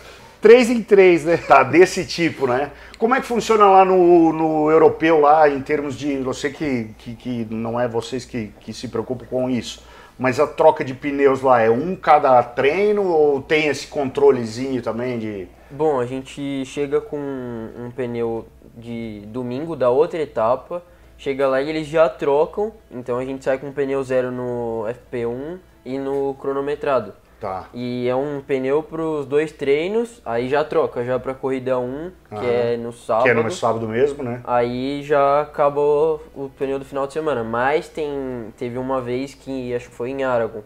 Três 0.44 0.70
em 0.70 0.84
três, 0.84 1.24
né? 1.24 1.38
Tá, 1.38 1.64
desse 1.64 2.06
tipo, 2.06 2.46
né? 2.46 2.72
Como 2.98 3.16
é 3.16 3.22
que 3.22 3.26
funciona 3.26 3.66
lá 3.66 3.86
no, 3.86 4.34
no 4.34 4.70
europeu, 4.70 5.22
lá, 5.22 5.48
em 5.48 5.62
termos 5.62 5.98
de. 5.98 6.16
Eu 6.16 6.34
sei 6.34 6.52
que, 6.52 6.90
que, 6.98 7.16
que 7.16 7.48
não 7.50 7.80
é 7.80 7.88
vocês 7.88 8.26
que, 8.26 8.52
que 8.60 8.74
se 8.74 8.90
preocupam 8.90 9.26
com 9.26 9.50
isso, 9.50 9.82
mas 10.20 10.42
a 10.42 10.46
troca 10.46 10.84
de 10.84 10.94
pneus 10.94 11.42
lá 11.42 11.62
é 11.62 11.70
um 11.70 11.96
cada 11.96 12.44
treino 12.44 13.04
ou 13.04 13.42
tem 13.42 13.68
esse 13.68 13.88
controlezinho 13.88 14.82
também 14.82 15.18
de. 15.18 15.48
Bom, 15.72 15.98
a 15.98 16.06
gente 16.06 16.66
chega 16.66 17.00
com 17.00 17.18
um 17.18 17.90
pneu 17.96 18.46
de 18.78 19.24
domingo 19.28 19.78
da 19.78 19.90
outra 19.92 20.22
etapa, 20.22 20.84
chega 21.18 21.48
lá 21.48 21.62
e 21.62 21.70
eles 21.70 21.88
já 21.88 22.10
trocam, 22.10 22.74
então 22.92 23.18
a 23.18 23.24
gente 23.24 23.46
sai 23.46 23.58
com 23.58 23.68
um 23.68 23.72
pneu 23.72 24.04
zero 24.04 24.30
no 24.30 24.84
FP1 25.10 25.60
e 25.86 25.98
no 25.98 26.34
cronometrado. 26.34 27.14
Tá. 27.44 27.68
E 27.74 28.08
é 28.08 28.16
um 28.16 28.40
pneu 28.40 28.82
para 28.82 29.02
os 29.02 29.26
dois 29.26 29.52
treinos, 29.52 30.22
aí 30.26 30.48
já 30.48 30.64
troca, 30.64 31.04
já 31.04 31.20
para 31.20 31.34
corrida 31.34 31.78
1, 31.78 32.12
que 32.30 32.46
é 32.46 32.78
no 32.78 32.94
sábado. 32.94 33.24
Que 33.26 33.30
é 33.32 33.34
no 33.34 33.52
sábado 33.52 33.86
mesmo, 33.86 34.24
né? 34.24 34.40
Aí 34.46 35.04
já 35.04 35.42
acabou 35.42 36.24
o 36.34 36.50
pneu 36.58 36.80
do 36.80 36.86
final 36.86 37.06
de 37.06 37.12
semana. 37.12 37.44
Mas 37.44 37.90
tem, 37.90 38.10
teve 38.58 38.78
uma 38.78 39.02
vez 39.02 39.34
que 39.34 39.76
acho 39.76 39.90
que 39.90 39.94
foi 39.94 40.12
em 40.12 40.24
Aragon, 40.24 40.62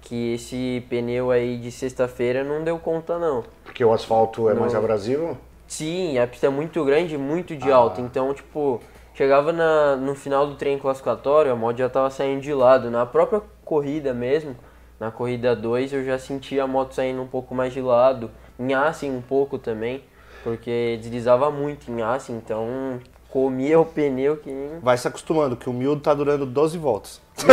que 0.00 0.32
esse 0.32 0.82
pneu 0.88 1.30
aí 1.30 1.58
de 1.58 1.70
sexta-feira 1.70 2.42
não 2.42 2.64
deu 2.64 2.78
conta 2.78 3.18
não. 3.18 3.44
Porque 3.62 3.84
o 3.84 3.92
asfalto 3.92 4.48
é 4.48 4.54
mais 4.54 4.74
abrasivo? 4.74 5.36
Sim, 5.66 6.16
a 6.16 6.26
pista 6.26 6.46
é 6.46 6.50
muito 6.50 6.82
grande, 6.86 7.18
muito 7.18 7.54
de 7.54 7.70
ah. 7.70 7.76
alta. 7.76 8.00
Então, 8.00 8.32
tipo, 8.32 8.80
chegava 9.12 9.52
na, 9.52 9.94
no 9.94 10.14
final 10.14 10.46
do 10.46 10.54
treino 10.54 10.80
classificatório, 10.80 11.52
a 11.52 11.54
moto 11.54 11.76
já 11.76 11.86
estava 11.86 12.08
saindo 12.08 12.40
de 12.40 12.54
lado. 12.54 12.90
Na 12.90 13.04
própria 13.04 13.42
corrida 13.62 14.14
mesmo, 14.14 14.56
na 15.04 15.10
corrida 15.10 15.54
2 15.54 15.92
eu 15.92 16.02
já 16.02 16.18
senti 16.18 16.58
a 16.58 16.66
moto 16.66 16.94
saindo 16.94 17.20
um 17.20 17.26
pouco 17.26 17.54
mais 17.54 17.74
de 17.74 17.80
lado, 17.82 18.30
em 18.58 18.72
Assen 18.72 19.10
um 19.10 19.20
pouco 19.20 19.58
também, 19.58 20.02
porque 20.42 20.98
deslizava 20.98 21.50
muito 21.50 21.90
em 21.90 22.00
Assen, 22.00 22.36
então 22.36 22.98
comia 23.34 23.80
o 23.80 23.84
pneu 23.84 24.36
que 24.36 24.48
nem... 24.48 24.78
Vai 24.80 24.96
se 24.96 25.08
acostumando, 25.08 25.56
que 25.56 25.68
o 25.68 25.72
miúdo 25.72 26.00
tá 26.00 26.14
durando 26.14 26.46
12 26.46 26.78
voltas. 26.78 27.20
Não, 27.44 27.52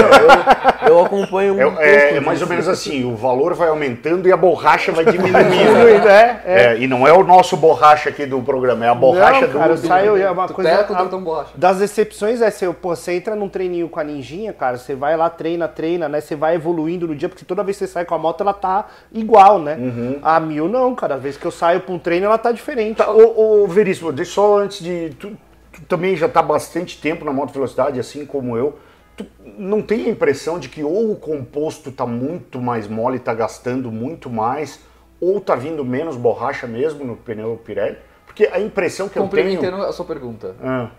eu, 0.87 0.93
eu, 0.93 1.03
acompanho 1.03 1.55
um 1.55 1.79
é, 1.79 2.11
é, 2.13 2.17
é 2.17 2.19
mais 2.19 2.39
ou 2.39 2.47
menos 2.47 2.67
assim, 2.67 3.03
o 3.03 3.15
valor 3.15 3.55
vai 3.55 3.69
aumentando 3.69 4.27
e 4.27 4.31
a 4.31 4.37
borracha 4.37 4.91
vai 4.91 5.03
diminuindo. 5.03 5.35
é, 6.07 6.41
é. 6.45 6.63
é, 6.65 6.77
e 6.77 6.87
não 6.87 7.07
é 7.07 7.11
o 7.11 7.23
nosso 7.23 7.57
borracha 7.57 8.09
aqui 8.09 8.27
do 8.27 8.39
programa, 8.43 8.85
é 8.85 8.89
a 8.89 8.93
borracha 8.93 9.47
não, 9.47 9.59
cara, 9.59 9.73
do... 9.73 9.87
Saiu, 9.87 10.15
é 10.15 10.29
uma 10.29 10.47
coisa, 10.47 10.85
a, 10.87 11.45
das 11.55 11.79
decepções 11.79 12.43
é, 12.43 12.51
você, 12.51 12.71
pô, 12.71 12.95
você 12.95 13.13
entra 13.13 13.35
num 13.35 13.49
treininho 13.49 13.89
com 13.89 13.99
a 13.99 14.03
ninjinha, 14.03 14.53
cara, 14.53 14.77
você 14.77 14.93
vai 14.93 15.17
lá, 15.17 15.31
treina, 15.31 15.67
treina, 15.67 16.07
né, 16.07 16.21
você 16.21 16.35
vai 16.35 16.53
evoluindo 16.53 17.07
no 17.07 17.15
dia, 17.15 17.27
porque 17.27 17.43
toda 17.43 17.63
vez 17.63 17.79
que 17.79 17.87
você 17.87 17.91
sai 17.91 18.05
com 18.05 18.13
a 18.13 18.19
moto, 18.19 18.41
ela 18.41 18.53
tá 18.53 18.85
igual, 19.11 19.57
né? 19.57 19.77
Uhum. 19.79 20.19
A 20.21 20.39
mil 20.39 20.69
não, 20.69 20.93
cada 20.93 21.17
vez 21.17 21.37
que 21.37 21.45
eu 21.45 21.51
saio 21.51 21.79
pra 21.79 21.91
um 21.91 21.97
treino, 21.97 22.27
ela 22.27 22.37
tá 22.37 22.51
diferente. 22.51 22.97
Tá, 22.97 23.09
ô, 23.11 23.63
ô 23.63 23.67
Veríssimo, 23.67 24.11
deixa 24.11 24.33
só 24.33 24.59
antes 24.59 24.83
de... 24.83 25.09
Tu, 25.19 25.35
tu 25.71 25.81
também 25.83 26.15
já 26.15 26.27
tá 26.27 26.41
bastante 26.41 26.99
tempo 26.99 27.23
na 27.25 27.33
moto 27.33 27.53
velocidade, 27.53 27.99
assim 27.99 28.25
como 28.25 28.57
eu 28.57 28.77
tu 29.15 29.25
não 29.57 29.81
tem 29.81 30.05
a 30.05 30.09
impressão 30.09 30.59
de 30.59 30.69
que 30.69 30.83
ou 30.83 31.11
o 31.11 31.15
composto 31.15 31.89
está 31.89 32.05
muito 32.05 32.61
mais 32.61 32.87
mole, 32.87 33.17
está 33.17 33.33
gastando 33.33 33.91
muito 33.91 34.29
mais, 34.29 34.79
ou 35.19 35.37
está 35.37 35.55
vindo 35.55 35.83
menos 35.83 36.15
borracha 36.15 36.67
mesmo 36.67 37.03
no 37.03 37.17
pneu 37.17 37.59
Pirelli? 37.63 37.97
Porque 38.25 38.49
a 38.51 38.59
impressão 38.59 39.09
que 39.09 39.19
eu 39.19 39.27
tenho... 39.27 39.43
Complementando 39.43 39.83
a 39.83 39.91
sua 39.91 40.05
pergunta. 40.05 40.55
Ah. 40.63 40.89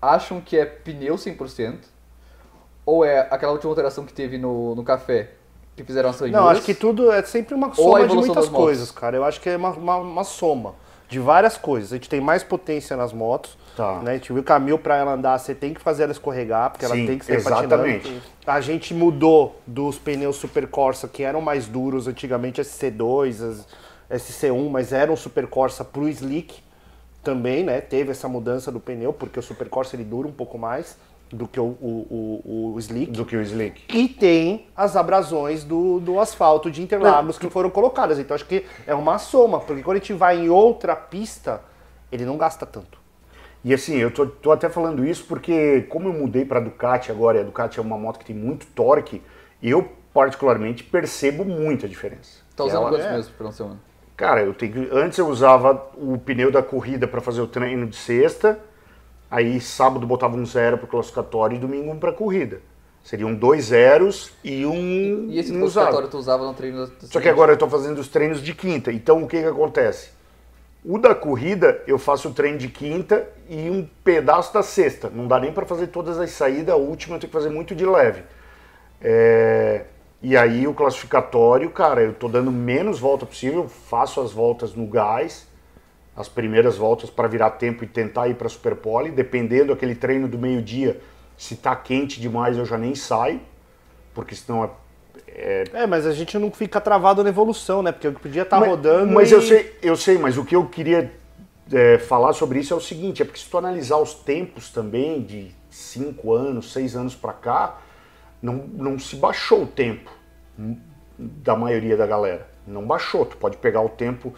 Acham 0.00 0.40
que 0.40 0.56
é 0.56 0.64
pneu 0.64 1.14
100%? 1.14 1.78
Ou 2.84 3.04
é 3.04 3.20
aquela 3.30 3.52
última 3.52 3.70
alteração 3.70 4.04
que 4.04 4.12
teve 4.12 4.38
no, 4.38 4.74
no 4.74 4.82
café? 4.82 5.30
Que 5.76 5.84
fizeram 5.84 6.10
as 6.10 6.20
Não, 6.20 6.48
acho 6.48 6.62
que 6.62 6.74
tudo 6.74 7.10
é 7.12 7.22
sempre 7.22 7.54
uma 7.54 7.72
soma 7.74 8.06
de 8.06 8.14
muitas 8.14 8.48
coisas, 8.48 8.90
cara. 8.90 9.16
Eu 9.16 9.24
acho 9.24 9.40
que 9.40 9.48
é 9.48 9.56
uma, 9.56 9.70
uma, 9.70 9.96
uma 9.96 10.24
soma 10.24 10.74
de 11.12 11.20
várias 11.20 11.58
coisas. 11.58 11.92
A 11.92 11.96
gente 11.96 12.08
tem 12.08 12.20
mais 12.20 12.42
potência 12.42 12.96
nas 12.96 13.12
motos, 13.12 13.56
Tá. 13.76 14.00
Né? 14.00 14.10
A 14.10 14.14
gente 14.14 14.32
viu 14.32 14.42
que 14.42 14.52
a 14.52 14.58
mil 14.58 14.78
para 14.78 14.96
ela 14.96 15.12
andar, 15.12 15.38
você 15.38 15.54
tem 15.54 15.72
que 15.72 15.80
fazer 15.80 16.02
ela 16.02 16.12
escorregar, 16.12 16.70
porque 16.70 16.86
Sim, 16.86 16.92
ela 16.92 17.06
tem 17.06 17.18
que 17.18 17.24
ser 17.24 17.36
exatamente. 17.36 18.02
patinando. 18.02 18.22
A 18.46 18.60
gente 18.60 18.92
mudou 18.92 19.60
dos 19.66 19.98
pneus 19.98 20.36
Super 20.36 20.66
Corsa, 20.66 21.08
que 21.08 21.22
eram 21.22 21.40
mais 21.40 21.66
duros 21.66 22.06
antigamente, 22.06 22.60
SC2, 22.60 23.64
SC1, 24.10 24.68
mas 24.70 24.92
eram 24.92 25.16
Super 25.16 25.46
Corsa 25.46 25.84
pro 25.84 26.08
Slick 26.08 26.62
também, 27.22 27.64
né? 27.64 27.80
Teve 27.80 28.10
essa 28.10 28.28
mudança 28.28 28.70
do 28.70 28.78
pneu, 28.78 29.12
porque 29.12 29.38
o 29.38 29.42
Super 29.42 29.68
Corsa 29.68 29.96
ele 29.96 30.04
dura 30.04 30.28
um 30.28 30.32
pouco 30.32 30.58
mais 30.58 30.98
do 31.32 31.48
que 31.48 31.58
o, 31.58 31.64
o, 31.64 32.42
o, 32.44 32.72
o 32.74 32.78
Slick. 32.78 33.10
Do 33.10 33.24
que 33.24 33.36
o 33.36 33.42
Slick. 33.42 33.82
E 33.88 34.08
tem 34.08 34.66
as 34.76 34.96
abrasões 34.96 35.64
do, 35.64 35.98
do 35.98 36.20
asfalto 36.20 36.70
de 36.70 36.82
Interlagos 36.82 37.38
que 37.38 37.48
foram 37.48 37.70
colocadas. 37.70 38.18
Então 38.18 38.34
acho 38.34 38.46
que 38.46 38.64
é 38.86 38.94
uma 38.94 39.18
soma, 39.18 39.60
porque 39.60 39.82
quando 39.82 39.96
a 39.96 40.00
gente 40.00 40.12
vai 40.12 40.38
em 40.38 40.48
outra 40.48 40.94
pista, 40.94 41.62
ele 42.10 42.24
não 42.24 42.36
gasta 42.36 42.66
tanto. 42.66 43.00
E 43.64 43.72
assim, 43.72 43.96
eu 43.96 44.10
tô, 44.10 44.26
tô 44.26 44.50
até 44.50 44.68
falando 44.68 45.04
isso 45.04 45.24
porque 45.24 45.82
como 45.82 46.08
eu 46.08 46.12
mudei 46.12 46.44
para 46.44 46.60
Ducati 46.60 47.10
agora, 47.10 47.38
e 47.38 47.40
a 47.40 47.44
Ducati 47.44 47.78
é 47.78 47.82
uma 47.82 47.96
moto 47.96 48.18
que 48.18 48.24
tem 48.24 48.36
muito 48.36 48.66
torque, 48.66 49.22
eu 49.62 49.88
particularmente 50.12 50.84
percebo 50.84 51.44
muita 51.44 51.88
diferença. 51.88 52.42
Tá 52.56 52.64
usando 52.64 52.88
quantos 52.88 53.06
é... 53.06 53.12
mesmo 53.12 53.32
por 53.34 53.52
semana? 53.52 53.80
Cara, 54.16 54.42
eu 54.42 54.52
tenho 54.52 54.94
antes 54.94 55.18
eu 55.18 55.26
usava 55.26 55.90
o 55.96 56.18
pneu 56.18 56.50
da 56.50 56.62
corrida 56.62 57.08
para 57.08 57.20
fazer 57.20 57.40
o 57.40 57.46
treino 57.46 57.86
de 57.86 57.96
sexta, 57.96 58.60
aí 59.32 59.58
sábado 59.58 60.06
botava 60.06 60.36
um 60.36 60.44
zero 60.44 60.76
para 60.76 60.86
classificatório 60.86 61.56
e 61.56 61.58
domingo 61.58 61.90
um 61.90 61.98
para 61.98 62.12
corrida. 62.12 62.60
Seriam 63.02 63.34
dois 63.34 63.64
zeros 63.66 64.30
e 64.44 64.66
um. 64.66 65.28
E 65.30 65.38
esse 65.38 65.50
classificatório 65.50 66.08
tu 66.08 66.18
usava 66.18 66.44
no 66.44 66.54
treino 66.54 66.86
da 66.86 66.92
Só 67.00 67.18
que 67.20 67.28
agora 67.28 67.50
eu 67.50 67.54
estou 67.54 67.68
fazendo 67.68 67.98
os 67.98 68.08
treinos 68.08 68.42
de 68.42 68.54
quinta. 68.54 68.92
Então 68.92 69.22
o 69.22 69.26
que, 69.26 69.40
que 69.40 69.48
acontece? 69.48 70.10
O 70.84 70.98
da 70.98 71.14
corrida, 71.14 71.80
eu 71.86 71.98
faço 71.98 72.28
o 72.28 72.34
treino 72.34 72.58
de 72.58 72.68
quinta 72.68 73.26
e 73.48 73.70
um 73.70 73.88
pedaço 74.04 74.52
da 74.52 74.62
sexta. 74.62 75.08
Não 75.08 75.26
dá 75.26 75.40
nem 75.40 75.52
para 75.52 75.64
fazer 75.64 75.86
todas 75.88 76.18
as 76.18 76.30
saídas, 76.32 76.74
a 76.74 76.76
última 76.76 77.16
eu 77.16 77.20
tenho 77.20 77.30
que 77.30 77.36
fazer 77.36 77.50
muito 77.50 77.74
de 77.74 77.86
leve. 77.86 78.22
É... 79.00 79.84
E 80.20 80.36
aí 80.36 80.68
o 80.68 80.74
classificatório, 80.74 81.70
cara, 81.70 82.02
eu 82.02 82.12
tô 82.12 82.28
dando 82.28 82.52
menos 82.52 83.00
volta 83.00 83.26
possível, 83.26 83.68
faço 83.68 84.20
as 84.20 84.32
voltas 84.32 84.74
no 84.74 84.86
gás, 84.86 85.48
as 86.16 86.28
primeiras 86.28 86.76
voltas 86.76 87.10
para 87.10 87.26
virar 87.28 87.50
tempo 87.52 87.84
e 87.84 87.86
tentar 87.86 88.28
ir 88.28 88.34
para 88.34 88.48
Superpole, 88.48 89.10
dependendo 89.10 89.72
aquele 89.72 89.94
treino 89.94 90.28
do 90.28 90.38
meio-dia, 90.38 91.00
se 91.36 91.56
tá 91.56 91.74
quente 91.74 92.20
demais 92.20 92.56
eu 92.56 92.64
já 92.64 92.76
nem 92.76 92.94
saio, 92.94 93.40
porque 94.14 94.34
senão 94.34 94.64
é 94.64 94.70
é... 95.34 95.64
é, 95.72 95.86
mas 95.86 96.06
a 96.06 96.12
gente 96.12 96.38
não 96.38 96.50
fica 96.50 96.80
travado 96.80 97.22
na 97.22 97.30
evolução, 97.30 97.82
né? 97.82 97.90
Porque 97.92 98.06
eu 98.06 98.12
podia 98.12 98.42
estar 98.42 98.60
tá 98.60 98.66
rodando. 98.66 99.12
Mas 99.12 99.30
e... 99.30 99.34
eu 99.34 99.42
sei, 99.42 99.78
eu 99.82 99.96
sei, 99.96 100.18
mas 100.18 100.36
o 100.36 100.44
que 100.44 100.54
eu 100.54 100.66
queria 100.66 101.12
é, 101.72 101.98
falar 101.98 102.32
sobre 102.32 102.60
isso 102.60 102.74
é 102.74 102.76
o 102.76 102.80
seguinte: 102.80 103.22
é 103.22 103.24
porque 103.24 103.40
se 103.40 103.48
tu 103.48 103.58
analisar 103.58 103.96
os 103.96 104.14
tempos 104.14 104.70
também, 104.70 105.22
de 105.22 105.54
5 105.70 106.32
anos, 106.32 106.72
6 106.72 106.96
anos 106.96 107.14
para 107.14 107.32
cá, 107.32 107.78
não, 108.40 108.54
não 108.54 108.98
se 108.98 109.16
baixou 109.16 109.62
o 109.62 109.66
tempo 109.66 110.10
da 111.18 111.56
maioria 111.56 111.96
da 111.96 112.06
galera. 112.06 112.48
Não 112.66 112.84
baixou. 112.84 113.24
Tu 113.24 113.36
pode 113.36 113.56
pegar 113.56 113.80
o 113.80 113.88
tempo, 113.88 114.34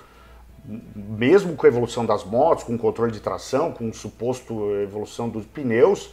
mesmo 0.64 1.56
com 1.56 1.66
a 1.66 1.68
evolução 1.68 2.06
das 2.06 2.24
motos, 2.24 2.64
com 2.64 2.74
o 2.74 2.78
controle 2.78 3.12
de 3.12 3.20
tração, 3.20 3.72
com 3.72 3.88
o 3.88 3.94
suposto 3.94 4.74
evolução 4.76 5.28
dos 5.28 5.44
pneus. 5.44 6.10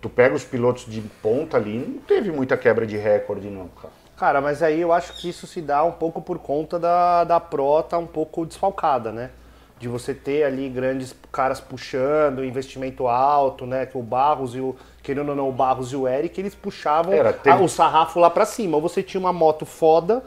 Tu 0.00 0.08
pega 0.08 0.34
os 0.34 0.44
pilotos 0.44 0.86
de 0.86 1.00
ponta 1.22 1.56
ali, 1.56 1.78
não 1.78 1.98
teve 1.98 2.30
muita 2.30 2.56
quebra 2.56 2.86
de 2.86 2.96
recorde, 2.96 3.50
não, 3.50 3.68
cara. 3.68 4.00
Cara, 4.16 4.40
mas 4.40 4.62
aí 4.62 4.80
eu 4.80 4.92
acho 4.92 5.14
que 5.14 5.30
isso 5.30 5.46
se 5.46 5.62
dá 5.62 5.82
um 5.82 5.92
pouco 5.92 6.20
por 6.20 6.38
conta 6.38 6.78
da, 6.78 7.24
da 7.24 7.40
Pro 7.40 7.82
tá 7.82 7.96
um 7.96 8.06
pouco 8.06 8.44
desfalcada, 8.44 9.10
né? 9.10 9.30
De 9.78 9.88
você 9.88 10.12
ter 10.12 10.44
ali 10.44 10.68
grandes 10.68 11.16
caras 11.32 11.58
puxando, 11.58 12.44
investimento 12.44 13.06
alto, 13.06 13.64
né? 13.64 13.86
Que 13.86 13.96
o 13.96 14.02
Barros 14.02 14.54
e 14.54 14.60
o. 14.60 14.76
Querendo 15.02 15.30
ou 15.30 15.34
não, 15.34 15.48
o 15.48 15.52
Barros 15.52 15.92
e 15.92 15.96
o 15.96 16.06
Eric, 16.06 16.38
eles 16.38 16.54
puxavam 16.54 17.14
Era, 17.14 17.32
tem... 17.32 17.54
o 17.54 17.66
sarrafo 17.66 18.20
lá 18.20 18.28
pra 18.28 18.44
cima. 18.44 18.76
Ou 18.76 18.82
você 18.82 19.02
tinha 19.02 19.18
uma 19.18 19.32
moto 19.32 19.64
foda, 19.64 20.22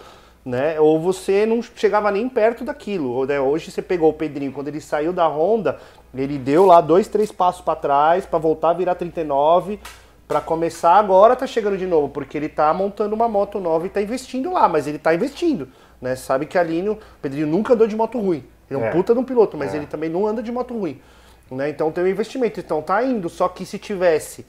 né? 0.46 0.80
Ou 0.80 1.00
você 1.00 1.46
não 1.46 1.62
chegava 1.62 2.12
nem 2.12 2.28
perto 2.28 2.64
daquilo. 2.64 3.26
Né? 3.26 3.40
Hoje 3.40 3.72
você 3.72 3.82
pegou 3.82 4.10
o 4.10 4.14
Pedrinho, 4.14 4.52
quando 4.52 4.68
ele 4.68 4.82
saiu 4.82 5.14
da 5.14 5.28
Honda, 5.28 5.80
ele 6.14 6.38
deu 6.38 6.66
lá 6.66 6.82
dois, 6.82 7.08
três 7.08 7.32
passos 7.32 7.62
para 7.62 7.76
trás 7.76 8.26
para 8.26 8.40
voltar 8.40 8.72
a 8.72 8.74
virar 8.74 8.96
39 8.96 9.80
para 10.28 10.40
começar 10.42 10.96
agora 10.96 11.36
tá 11.36 11.46
chegando 11.46 11.78
de 11.78 11.86
novo, 11.86 12.10
porque 12.10 12.38
ele 12.38 12.50
tá 12.50 12.74
montando 12.74 13.14
uma 13.14 13.28
moto 13.28 13.60
nova 13.60 13.86
e 13.86 13.90
tá 13.90 14.02
investindo 14.02 14.52
lá, 14.52 14.68
mas 14.68 14.88
ele 14.88 14.98
tá 14.98 15.14
investindo, 15.14 15.68
né? 16.02 16.16
Sabe 16.16 16.46
que 16.46 16.58
a 16.58 16.62
Aline, 16.62 16.90
o 16.90 17.00
Pedrinho 17.22 17.46
nunca 17.46 17.74
andou 17.74 17.86
de 17.86 17.96
moto 17.96 18.20
ruim. 18.20 18.44
Ele 18.70 18.80
é 18.80 18.84
um 18.84 18.88
é. 18.88 18.92
puta 18.92 19.14
de 19.14 19.20
um 19.20 19.24
piloto, 19.24 19.58
mas 19.58 19.74
é. 19.74 19.78
ele 19.78 19.86
também 19.86 20.10
não 20.10 20.26
anda 20.26 20.42
de 20.42 20.52
moto 20.52 20.74
ruim. 20.74 21.00
Né? 21.52 21.70
Então 21.70 21.92
tem 21.92 22.04
um 22.04 22.08
investimento, 22.08 22.60
então 22.60 22.82
tá 22.82 23.04
indo, 23.04 23.30
só 23.30 23.48
que 23.48 23.66
se 23.66 23.78
tivesse 23.78 24.46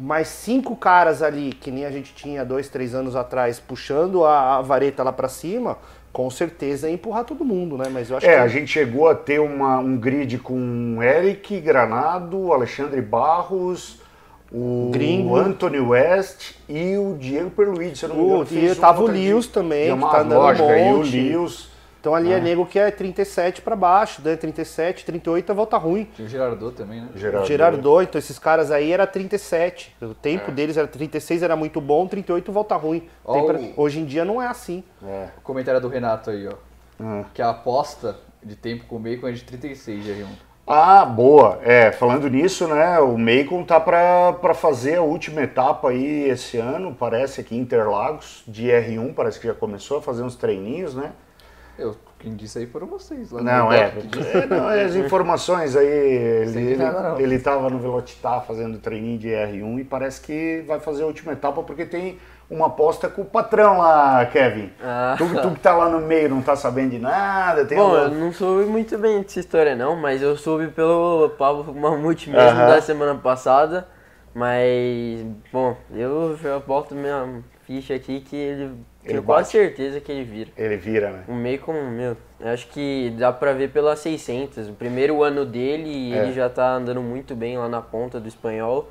mais 0.00 0.28
cinco 0.28 0.74
caras 0.74 1.22
ali, 1.22 1.52
que 1.52 1.70
nem 1.70 1.84
a 1.84 1.90
gente 1.90 2.14
tinha 2.14 2.42
dois, 2.42 2.68
três 2.68 2.94
anos 2.94 3.14
atrás, 3.14 3.60
puxando 3.60 4.24
a, 4.24 4.56
a 4.56 4.62
vareta 4.62 5.02
lá 5.02 5.12
para 5.12 5.28
cima, 5.28 5.76
com 6.10 6.30
certeza 6.30 6.88
ia 6.88 6.94
empurrar 6.94 7.24
todo 7.24 7.44
mundo, 7.44 7.76
né? 7.76 7.84
Mas 7.92 8.08
eu 8.08 8.16
acho 8.16 8.26
é, 8.26 8.30
que... 8.30 8.36
a 8.36 8.48
gente 8.48 8.68
chegou 8.68 9.08
a 9.08 9.14
ter 9.14 9.38
uma, 9.38 9.78
um 9.78 9.98
grid 9.98 10.38
com 10.38 11.02
Eric 11.02 11.60
Granado, 11.60 12.50
Alexandre 12.50 13.02
Barros, 13.02 14.00
o 14.50 14.90
Gringo. 14.90 15.36
Anthony 15.36 15.78
West 15.78 16.54
e 16.68 16.96
o 16.96 17.14
Diego 17.18 17.50
Perluigi, 17.50 17.96
se 17.96 18.04
eu 18.06 18.08
não 18.08 18.16
me 18.16 18.24
engano. 18.24 18.46
E 18.50 18.74
tava 18.74 19.02
o 19.02 19.06
Lewis 19.06 19.46
também, 19.46 19.94
que 19.94 20.00
tá 20.00 20.22
andando 20.22 20.40
lógica, 20.40 20.66
um 20.66 20.96
monte. 20.96 21.16
E 21.16 21.36
o. 21.36 21.69
Então 22.00 22.14
ali 22.14 22.32
é, 22.32 22.38
é 22.38 22.40
nego 22.40 22.64
que 22.64 22.78
é 22.78 22.90
37 22.90 23.60
para 23.60 23.76
baixo, 23.76 24.22
né? 24.24 24.34
37, 24.34 25.04
38 25.04 25.52
é 25.52 25.54
volta 25.54 25.76
ruim. 25.76 26.08
Tinha 26.16 26.26
o 26.26 26.28
Gerardot 26.28 26.74
também, 26.74 27.02
né? 27.02 27.08
Gerardot. 27.14 27.48
Gerardot, 27.48 28.04
então 28.04 28.18
esses 28.18 28.38
caras 28.38 28.70
aí 28.70 28.90
era 28.90 29.06
37. 29.06 29.94
O 30.00 30.14
tempo 30.14 30.50
é. 30.50 30.54
deles 30.54 30.78
era 30.78 30.88
36, 30.88 31.42
era 31.42 31.54
muito 31.54 31.80
bom, 31.80 32.06
38 32.06 32.50
volta 32.50 32.74
ruim. 32.76 33.06
Pra... 33.22 33.60
Hoje 33.76 34.00
em 34.00 34.06
dia 34.06 34.24
não 34.24 34.40
é 34.40 34.46
assim. 34.46 34.82
É. 35.04 35.28
O 35.36 35.42
comentário 35.42 35.80
do 35.80 35.88
Renato 35.88 36.30
aí, 36.30 36.48
ó. 36.48 36.54
Hum. 36.98 37.24
Que 37.34 37.42
a 37.42 37.50
aposta 37.50 38.16
de 38.42 38.56
tempo 38.56 38.86
com 38.86 38.96
o 38.96 38.98
bacon 38.98 39.28
é 39.28 39.32
de 39.32 39.44
36 39.44 40.02
de 40.02 40.10
R1. 40.10 40.26
Ah, 40.66 41.04
boa. 41.04 41.58
É, 41.62 41.90
falando 41.90 42.28
nisso, 42.28 42.68
né, 42.68 43.00
o 43.00 43.18
Macon 43.18 43.64
tá 43.64 43.80
para 43.80 44.54
fazer 44.54 44.96
a 44.96 45.02
última 45.02 45.42
etapa 45.42 45.90
aí 45.90 46.28
esse 46.28 46.58
ano, 46.58 46.94
parece 46.96 47.40
aqui 47.40 47.56
Interlagos, 47.56 48.44
de 48.46 48.68
R1, 48.68 49.12
parece 49.12 49.40
que 49.40 49.48
já 49.48 49.54
começou 49.54 49.98
a 49.98 50.02
fazer 50.02 50.22
uns 50.22 50.36
treininhos, 50.36 50.94
né? 50.94 51.12
Eu, 51.80 51.96
quem 52.18 52.36
disse 52.36 52.58
aí 52.58 52.66
foram 52.66 52.86
vocês. 52.86 53.32
Lá 53.32 53.42
não, 53.42 53.72
é, 53.72 53.94
é, 54.34 54.46
não, 54.46 54.70
é, 54.70 54.84
as 54.84 54.94
informações 54.94 55.74
aí, 55.74 55.86
ele, 55.86 56.60
ele, 56.72 56.82
ele 57.18 57.38
tava 57.38 57.70
no 57.70 57.78
Velocitar 57.78 58.44
fazendo 58.44 58.78
treininho 58.78 59.18
de 59.18 59.28
R1 59.28 59.80
e 59.80 59.84
parece 59.84 60.20
que 60.20 60.62
vai 60.66 60.78
fazer 60.78 61.02
a 61.02 61.06
última 61.06 61.32
etapa 61.32 61.62
porque 61.62 61.86
tem 61.86 62.18
uma 62.50 62.66
aposta 62.66 63.08
com 63.08 63.22
o 63.22 63.24
patrão 63.24 63.78
lá, 63.78 64.26
Kevin. 64.26 64.70
Ah. 64.82 65.14
Tu, 65.16 65.24
tu, 65.40 65.50
que 65.52 65.60
tá 65.60 65.74
lá 65.74 65.88
no 65.88 66.00
meio 66.00 66.28
não 66.28 66.42
tá 66.42 66.54
sabendo 66.54 66.90
de 66.90 66.98
nada. 66.98 67.64
Tem 67.64 67.78
Bom, 67.78 67.94
eu 67.94 68.10
não 68.10 68.32
soube 68.32 68.64
muito 68.66 68.98
bem 68.98 69.22
dessa 69.22 69.40
história 69.40 69.74
não, 69.74 69.96
mas 69.96 70.20
eu 70.20 70.36
soube 70.36 70.68
pelo 70.68 71.30
Pablo 71.38 71.74
Mamute 71.74 72.28
mesmo 72.28 72.50
uh 72.50 72.64
-huh. 72.64 72.74
da 72.74 72.82
semana 72.82 73.14
passada. 73.14 73.88
Mas, 74.34 75.26
bom, 75.52 75.76
eu 75.92 76.36
já 76.36 76.56
aposto 76.56 76.94
minha 76.94 77.42
ficha 77.66 77.94
aqui 77.94 78.20
que 78.20 78.36
ele 78.36 78.74
tenho 79.04 79.22
quase 79.22 79.52
certeza 79.52 80.00
que 80.00 80.12
ele 80.12 80.24
vira. 80.24 80.50
Ele 80.56 80.76
vira, 80.76 81.10
né? 81.10 81.24
Um 81.28 81.34
meio 81.34 81.58
como, 81.60 81.80
meu, 81.90 82.16
acho 82.40 82.68
que 82.68 83.14
dá 83.18 83.32
pra 83.32 83.52
ver 83.52 83.70
pelas 83.70 83.98
600. 84.00 84.68
O 84.68 84.72
primeiro 84.74 85.22
ano 85.22 85.44
dele, 85.44 86.12
é. 86.12 86.22
ele 86.22 86.32
já 86.32 86.48
tá 86.48 86.74
andando 86.74 87.00
muito 87.00 87.34
bem 87.34 87.56
lá 87.56 87.68
na 87.68 87.80
ponta 87.80 88.20
do 88.20 88.28
espanhol. 88.28 88.90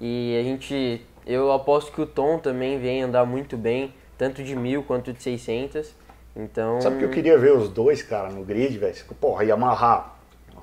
E 0.00 0.36
a 0.38 0.42
gente, 0.42 1.06
eu 1.26 1.52
aposto 1.52 1.92
que 1.92 2.00
o 2.00 2.06
Tom 2.06 2.38
também 2.38 2.78
vem 2.78 3.02
andar 3.02 3.24
muito 3.24 3.56
bem, 3.56 3.94
tanto 4.18 4.42
de 4.42 4.56
mil 4.56 4.82
quanto 4.82 5.12
de 5.12 5.22
600. 5.22 5.94
Então... 6.34 6.80
Sabe 6.80 6.98
que 6.98 7.04
eu 7.04 7.10
queria 7.10 7.38
ver 7.38 7.52
os 7.52 7.68
dois, 7.68 8.02
cara, 8.02 8.28
no 8.30 8.44
grid, 8.44 8.76
velho? 8.76 8.94
Porra, 9.20 9.44
ia 9.44 9.54
amarrar 9.54 10.13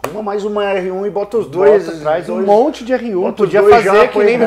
Arruma 0.03 0.23
mais 0.23 0.43
uma 0.43 0.63
R1 0.63 1.05
e 1.05 1.09
bota 1.09 1.37
os 1.37 1.47
dois. 1.47 1.85
Bota, 1.85 1.99
traz 1.99 2.25
dois, 2.25 2.43
um 2.43 2.45
monte 2.45 2.83
de 2.83 2.91
R1. 2.91 3.33
Podia 3.33 3.61
fazer 3.61 4.09
que 4.09 4.23
nem. 4.23 4.39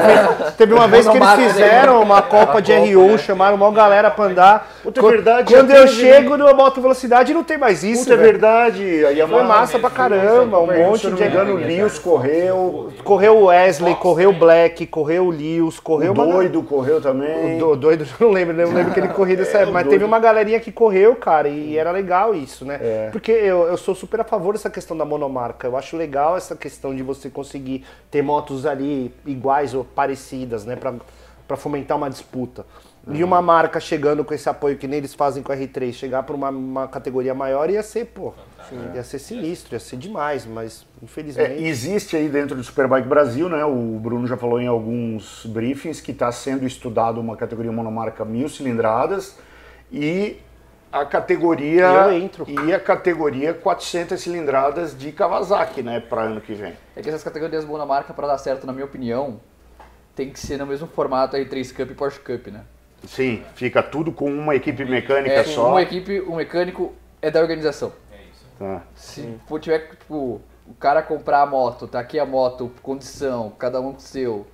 Teve 0.58 0.74
uma 0.74 0.86
vez 0.88 1.06
que 1.06 1.16
eles 1.16 1.30
fizeram 1.30 2.02
uma 2.02 2.22
Copa 2.22 2.60
de 2.60 2.72
R1, 2.72 3.18
chamaram 3.18 3.54
uma 3.56 3.70
galera 3.70 4.10
pra 4.10 4.24
andar. 4.24 4.72
Puta, 4.82 5.00
é 5.00 5.02
verdade. 5.02 5.54
Quando 5.54 5.70
eu 5.70 5.86
chego, 5.86 6.34
eu 6.34 6.56
boto 6.56 6.80
velocidade 6.80 7.30
e 7.30 7.34
não 7.34 7.44
tem 7.44 7.56
mais 7.56 7.84
isso. 7.84 8.02
Puta, 8.02 8.14
é 8.14 8.16
verdade. 8.16 9.06
Aí 9.06 9.26
Foi 9.26 9.42
massa 9.44 9.78
pra 9.78 9.90
caramba. 9.90 10.58
Um 10.58 10.66
monte 10.66 11.10
de 11.10 11.22
R1. 11.22 11.48
O 11.48 11.54
Lewis 11.56 11.98
correu. 11.98 12.92
Correu 13.04 13.36
o 13.38 13.44
Wesley, 13.46 13.94
correu 13.94 14.30
o 14.30 14.32
Black, 14.32 14.86
correu 14.86 15.26
o 15.26 15.30
Lewis, 15.30 15.78
correu 15.78 16.12
o 16.12 16.14
Doido 16.14 16.62
correu 16.62 17.00
também. 17.00 17.62
O 17.62 17.76
doido, 17.76 18.06
não 18.18 18.30
lembro, 18.30 18.56
não 18.56 18.74
lembro 18.74 18.92
que 18.92 19.00
ele 19.00 19.08
correu 19.08 19.36
dessa 19.36 19.58
época. 19.58 19.72
Mas 19.72 19.88
teve 19.88 20.04
uma 20.04 20.18
galerinha 20.18 20.58
que 20.58 20.72
correu, 20.72 21.14
cara, 21.14 21.48
e 21.48 21.76
era 21.76 21.90
legal 21.90 22.34
isso, 22.34 22.64
né? 22.64 22.78
É. 22.80 23.08
Porque 23.12 23.30
eu, 23.30 23.66
eu 23.66 23.76
sou 23.76 23.94
super 23.94 24.20
a 24.20 24.24
favor 24.24 24.54
dessa 24.54 24.70
questão 24.70 24.96
da 24.96 25.04
monomarca. 25.44 25.66
Eu 25.66 25.76
acho 25.76 25.96
legal 25.96 26.36
essa 26.36 26.56
questão 26.56 26.94
de 26.94 27.02
você 27.02 27.28
conseguir 27.28 27.84
ter 28.10 28.22
motos 28.22 28.64
ali 28.64 29.14
iguais 29.26 29.74
ou 29.74 29.84
parecidas, 29.84 30.64
né? 30.64 30.76
Para 30.76 31.56
fomentar 31.56 31.96
uma 31.96 32.08
disputa. 32.08 32.64
Uhum. 33.06 33.16
E 33.16 33.24
uma 33.24 33.42
marca 33.42 33.78
chegando 33.78 34.24
com 34.24 34.32
esse 34.32 34.48
apoio 34.48 34.78
que 34.78 34.88
nem 34.88 34.96
eles 34.96 35.12
fazem 35.12 35.42
com 35.42 35.52
a 35.52 35.56
R3, 35.56 35.92
chegar 35.92 36.22
para 36.22 36.34
uma, 36.34 36.48
uma, 36.48 36.88
categoria 36.88 37.34
maior 37.34 37.68
ia 37.68 37.82
ser, 37.82 38.06
pô, 38.06 38.32
ia 38.94 39.04
ser 39.04 39.18
sinistro, 39.18 39.74
ia 39.74 39.80
ser 39.80 39.98
demais, 39.98 40.46
mas 40.46 40.86
infelizmente. 41.02 41.52
É, 41.52 41.68
existe 41.68 42.16
aí 42.16 42.30
dentro 42.30 42.56
do 42.56 42.64
Superbike 42.64 43.06
Brasil, 43.06 43.46
né? 43.50 43.62
O 43.62 43.98
Bruno 44.00 44.26
já 44.26 44.38
falou 44.38 44.58
em 44.58 44.66
alguns 44.66 45.44
briefings 45.44 46.00
que 46.00 46.12
está 46.12 46.32
sendo 46.32 46.66
estudado 46.66 47.20
uma 47.20 47.36
categoria 47.36 47.70
monomarca 47.70 48.24
mil 48.24 48.48
cilindradas 48.48 49.36
e 49.92 50.38
a 50.94 51.04
categoria 51.04 51.86
eu 51.86 52.12
entro. 52.12 52.46
e 52.48 52.72
a 52.72 52.78
categoria 52.78 53.52
400 53.52 54.20
cilindradas 54.20 54.96
de 54.96 55.10
Kawasaki, 55.10 55.82
né, 55.82 55.98
para 55.98 56.22
ano 56.22 56.40
que 56.40 56.54
vem. 56.54 56.74
É 56.94 57.02
que 57.02 57.08
essas 57.08 57.24
categorias 57.24 57.64
monomarca 57.64 58.14
para 58.14 58.28
dar 58.28 58.38
certo, 58.38 58.64
na 58.64 58.72
minha 58.72 58.84
opinião, 58.84 59.40
tem 60.14 60.30
que 60.30 60.38
ser 60.38 60.56
no 60.56 60.66
mesmo 60.66 60.86
formato 60.86 61.36
R3 61.36 61.74
Cup 61.74 61.90
e 61.90 61.94
Porsche 61.94 62.20
Cup, 62.20 62.46
né? 62.46 62.60
Sim, 63.08 63.42
fica 63.56 63.82
tudo 63.82 64.12
com 64.12 64.30
uma 64.30 64.54
equipe 64.54 64.84
mecânica 64.84 65.34
é, 65.34 65.44
só. 65.44 65.70
Uma 65.70 65.82
equipe, 65.82 66.20
um 66.20 66.36
mecânico 66.36 66.94
é 67.20 67.28
da 67.28 67.40
organização. 67.40 67.92
É 68.12 68.22
isso. 68.32 68.46
Tá. 68.56 68.82
Se 68.94 69.36
for, 69.48 69.58
tiver 69.58 69.90
tipo 69.90 70.40
o 70.66 70.74
cara 70.78 71.02
comprar 71.02 71.42
a 71.42 71.46
moto, 71.46 71.88
tá 71.88 71.98
aqui 71.98 72.20
a 72.20 72.24
moto, 72.24 72.70
condição, 72.82 73.52
cada 73.58 73.80
um 73.80 73.92
com 73.92 73.98
o 73.98 74.00
seu 74.00 74.46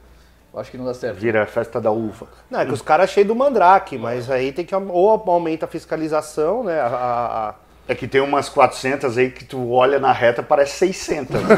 Acho 0.55 0.71
que 0.71 0.77
não 0.77 0.85
dá 0.85 0.95
certo. 0.95 1.17
Vira 1.19 1.43
a 1.43 1.47
festa 1.47 1.81
da 1.81 1.91
uva. 1.91 2.27
Não, 2.51 2.61
é 2.61 2.67
que 2.67 2.73
os 2.73 2.83
caras 2.83 3.11
cheios 3.11 3.29
do 3.29 3.37
mandrake, 3.37 3.97
mas 3.97 4.31
aí 4.31 4.53
tem 4.53 4.65
que. 4.65 4.75
Ou 4.75 5.11
aumenta 5.11 5.65
a 5.65 5.69
fiscalização, 5.69 6.65
né? 6.65 6.81
A, 6.81 6.87
a... 6.87 7.55
É 7.87 7.95
que 7.95 8.07
tem 8.07 8.21
umas 8.21 8.49
400 8.49 9.17
aí 9.17 9.31
que 9.31 9.45
tu 9.45 9.73
olha 9.73 9.99
na 9.99 10.13
reta 10.13 10.43
parece 10.43 10.79
600. 10.79 11.41
Né? 11.41 11.57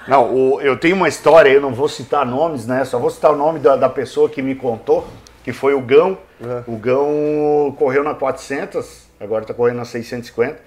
não, 0.08 0.34
o, 0.34 0.60
eu 0.60 0.78
tenho 0.78 0.96
uma 0.96 1.08
história, 1.08 1.50
eu 1.50 1.60
não 1.60 1.74
vou 1.74 1.88
citar 1.88 2.24
nomes, 2.24 2.66
né? 2.66 2.84
Só 2.84 2.98
vou 2.98 3.10
citar 3.10 3.32
o 3.32 3.36
nome 3.36 3.58
da, 3.58 3.76
da 3.76 3.88
pessoa 3.88 4.28
que 4.28 4.40
me 4.40 4.54
contou, 4.54 5.06
que 5.42 5.52
foi 5.52 5.74
o 5.74 5.80
Gão. 5.80 6.18
Uhum. 6.40 6.74
O 6.74 6.76
Gão 6.76 7.76
correu 7.78 8.02
na 8.02 8.14
400, 8.14 9.06
agora 9.20 9.44
está 9.44 9.52
correndo 9.52 9.76
na 9.76 9.84
650. 9.84 10.58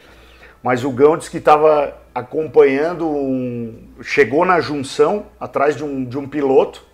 Mas 0.62 0.84
o 0.84 0.92
Gão 0.92 1.18
disse 1.18 1.32
que 1.32 1.38
estava 1.38 1.96
acompanhando 2.14 3.08
um. 3.08 3.88
Chegou 4.02 4.46
na 4.46 4.60
junção 4.60 5.26
atrás 5.40 5.76
de 5.76 5.84
um, 5.84 6.04
de 6.04 6.18
um 6.18 6.28
piloto 6.28 6.88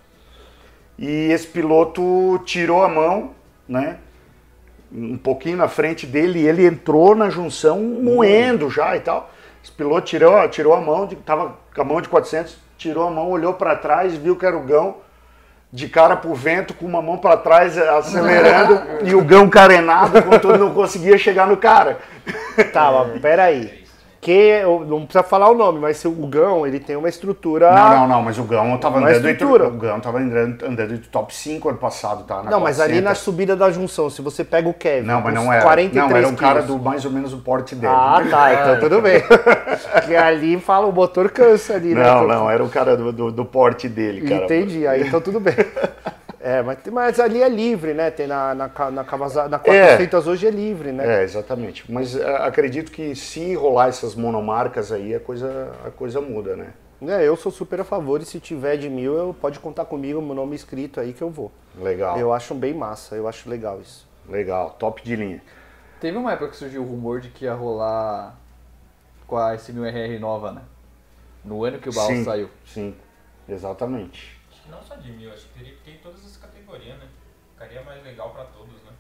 e 0.98 1.32
esse 1.32 1.48
piloto 1.48 2.40
tirou 2.46 2.84
a 2.84 2.90
mão, 2.90 3.32
né? 3.68 3.98
Um 4.92 5.18
pouquinho 5.18 5.58
na 5.58 5.68
frente 5.68 6.06
dele, 6.06 6.42
e 6.42 6.48
ele 6.48 6.66
entrou 6.66 7.16
na 7.16 7.30
junção 7.30 7.80
moendo 7.80 8.70
já 8.70 8.96
e 8.96 9.00
tal. 9.00 9.32
Esse 9.64 9.72
piloto 9.72 10.08
tirou, 10.08 10.48
tirou 10.50 10.74
a 10.74 10.82
mão, 10.82 11.08
de, 11.08 11.16
tava 11.16 11.58
com 11.74 11.82
a 11.82 11.86
mão 11.86 12.02
de 12.02 12.10
400, 12.10 12.58
tirou 12.78 13.08
a 13.08 13.12
mão, 13.12 13.30
olhou 13.30 13.54
para 13.54 13.76
trás, 13.76 14.16
viu 14.16 14.36
que 14.36 14.46
era 14.46 14.56
o 14.56 14.64
Gão, 14.64 14.98
de 15.72 15.88
cara 15.88 16.16
pro 16.16 16.36
vento, 16.36 16.76
com 16.76 16.86
uma 16.86 17.02
mão 17.02 17.18
para 17.18 17.38
trás, 17.38 17.76
acelerando, 17.78 18.82
e 19.04 19.16
o 19.16 19.24
Gão 19.24 19.50
carenado, 19.50 20.22
contudo 20.22 20.60
não 20.60 20.74
conseguia 20.74 21.18
chegar 21.18 21.48
no 21.48 21.58
cara. 21.58 21.98
Tá, 22.72 22.92
mas 22.92 23.20
peraí 23.20 23.83
que 24.24 24.64
não 24.88 25.04
precisa 25.04 25.22
falar 25.22 25.52
o 25.52 25.54
nome, 25.54 25.80
mas 25.80 26.04
o 26.06 26.12
Gão, 26.12 26.66
ele 26.66 26.80
tem 26.80 26.96
uma 26.96 27.10
estrutura. 27.10 27.74
Não, 27.74 27.90
não, 27.90 28.08
não, 28.08 28.22
mas 28.22 28.40
o 28.40 28.44
Gão 28.44 28.78
tava 28.78 29.00
andando 29.00 29.28
estrutura. 29.30 29.66
entre, 29.66 29.78
o 29.78 29.80
Gão 29.80 30.00
tava 30.00 30.20
andando, 30.20 30.66
andando 30.66 30.98
de 30.98 31.10
top 31.10 31.36
5 31.36 31.70
ano 31.70 31.78
passado, 31.78 32.24
tá? 32.24 32.42
não, 32.44 32.62
mas 32.62 32.80
ali 32.80 33.02
na 33.02 33.14
subida 33.14 33.54
da 33.54 33.70
junção, 33.70 34.10
se 34.10 34.22
você 34.22 34.46
pega 34.46 34.70
o 34.70 34.74
Kevin, 34.74 35.06
não, 35.06 35.22
mas 35.22 35.34
não 35.34 35.52
era, 35.52 35.62
43 35.64 36.10
não, 36.10 36.18
era 36.18 36.28
um 36.30 36.36
cara 36.36 36.62
do 36.62 36.80
mais 36.80 37.04
ou 37.04 37.12
menos 37.12 37.34
o 37.34 37.38
porte 37.40 37.76
dele. 37.76 37.94
Ah, 37.94 38.24
tá, 38.30 38.54
então 38.54 38.80
tudo 38.80 39.02
bem. 39.02 39.22
que 40.08 40.16
ali 40.16 40.58
fala 40.58 40.88
o 40.88 40.94
motor 40.94 41.30
cansa 41.30 41.74
ali, 41.74 41.94
né? 41.94 42.04
Não, 42.04 42.26
não, 42.26 42.50
era 42.50 42.64
o 42.64 42.70
cara 42.70 42.96
do, 42.96 43.12
do, 43.12 43.32
do 43.32 43.44
porte 43.46 43.90
dele, 43.90 44.22
cara. 44.22 44.46
Entendi, 44.46 44.88
aí 44.88 45.06
então 45.06 45.20
tudo 45.20 45.42
bem. 45.42 45.56
É, 46.44 46.62
mas, 46.62 46.78
mas 46.92 47.20
ali 47.22 47.42
é 47.42 47.48
livre, 47.48 47.94
né? 47.94 48.12
Tem 48.12 48.28
na, 48.28 48.54
na, 48.54 48.92
na, 48.92 49.04
Kawasaki, 49.06 49.50
na 49.50 49.58
400 49.58 50.28
é, 50.28 50.30
hoje 50.30 50.46
é 50.46 50.52
livre, 50.52 50.92
né? 50.92 51.22
É, 51.22 51.24
exatamente. 51.24 51.90
Mas 51.90 52.18
é, 52.18 52.36
acredito 52.46 52.92
que 52.92 53.16
se 53.16 53.56
rolar 53.56 53.88
essas 53.88 54.14
monomarcas 54.14 54.92
aí, 54.92 55.16
a 55.16 55.22
coisa, 55.22 55.72
a 55.86 55.90
coisa 55.90 56.20
muda, 56.20 56.58
né? 56.58 56.74
É, 57.02 57.26
eu 57.26 57.38
sou 57.38 57.50
super 57.50 57.80
a 57.80 57.86
favor 57.86 58.22
e 58.22 58.26
se 58.26 58.42
tiver 58.42 58.76
de 58.76 58.90
mil, 58.90 59.14
eu, 59.16 59.34
pode 59.34 59.58
contar 59.58 59.86
comigo, 59.86 60.22
meu 60.22 60.36
nome 60.36 60.54
escrito 60.54 61.00
aí 61.00 61.14
que 61.14 61.22
eu 61.22 61.30
vou. 61.30 61.50
Legal. 61.80 62.20
Eu 62.20 62.34
acho 62.34 62.54
bem 62.54 62.74
massa, 62.74 63.16
eu 63.16 63.26
acho 63.26 63.50
legal 63.50 63.80
isso. 63.80 64.06
Legal, 64.28 64.72
top 64.72 65.02
de 65.02 65.16
linha. 65.16 65.42
Teve 66.02 66.18
uma 66.18 66.34
época 66.34 66.50
que 66.50 66.58
surgiu 66.58 66.82
o 66.82 66.86
rumor 66.86 67.22
de 67.22 67.30
que 67.30 67.46
ia 67.46 67.54
rolar 67.54 68.36
com 69.26 69.38
a 69.38 69.56
S1000RR 69.56 70.20
nova, 70.20 70.52
né? 70.52 70.62
No 71.44 71.64
ano 71.64 71.80
que 71.80 71.88
o 71.88 71.94
Baal 71.94 72.16
saiu. 72.18 72.50
Sim, 72.66 72.94
exatamente. 73.48 74.43
Que 74.64 74.70
não 74.70 74.82
só 74.82 74.96
de 74.96 75.12
mil, 75.12 75.32
acho 75.34 75.48
que 75.48 75.60
teria 75.60 75.76
que 75.76 75.84
ter 75.84 76.00
todas 76.02 76.26
as 76.26 76.38
categoria, 76.38 76.96
né? 76.96 77.08
Ficaria 77.52 77.82
mais 77.84 78.04
legal 78.04 78.32
para 78.32 78.46
todos, 78.46 78.82
né? 78.84 78.92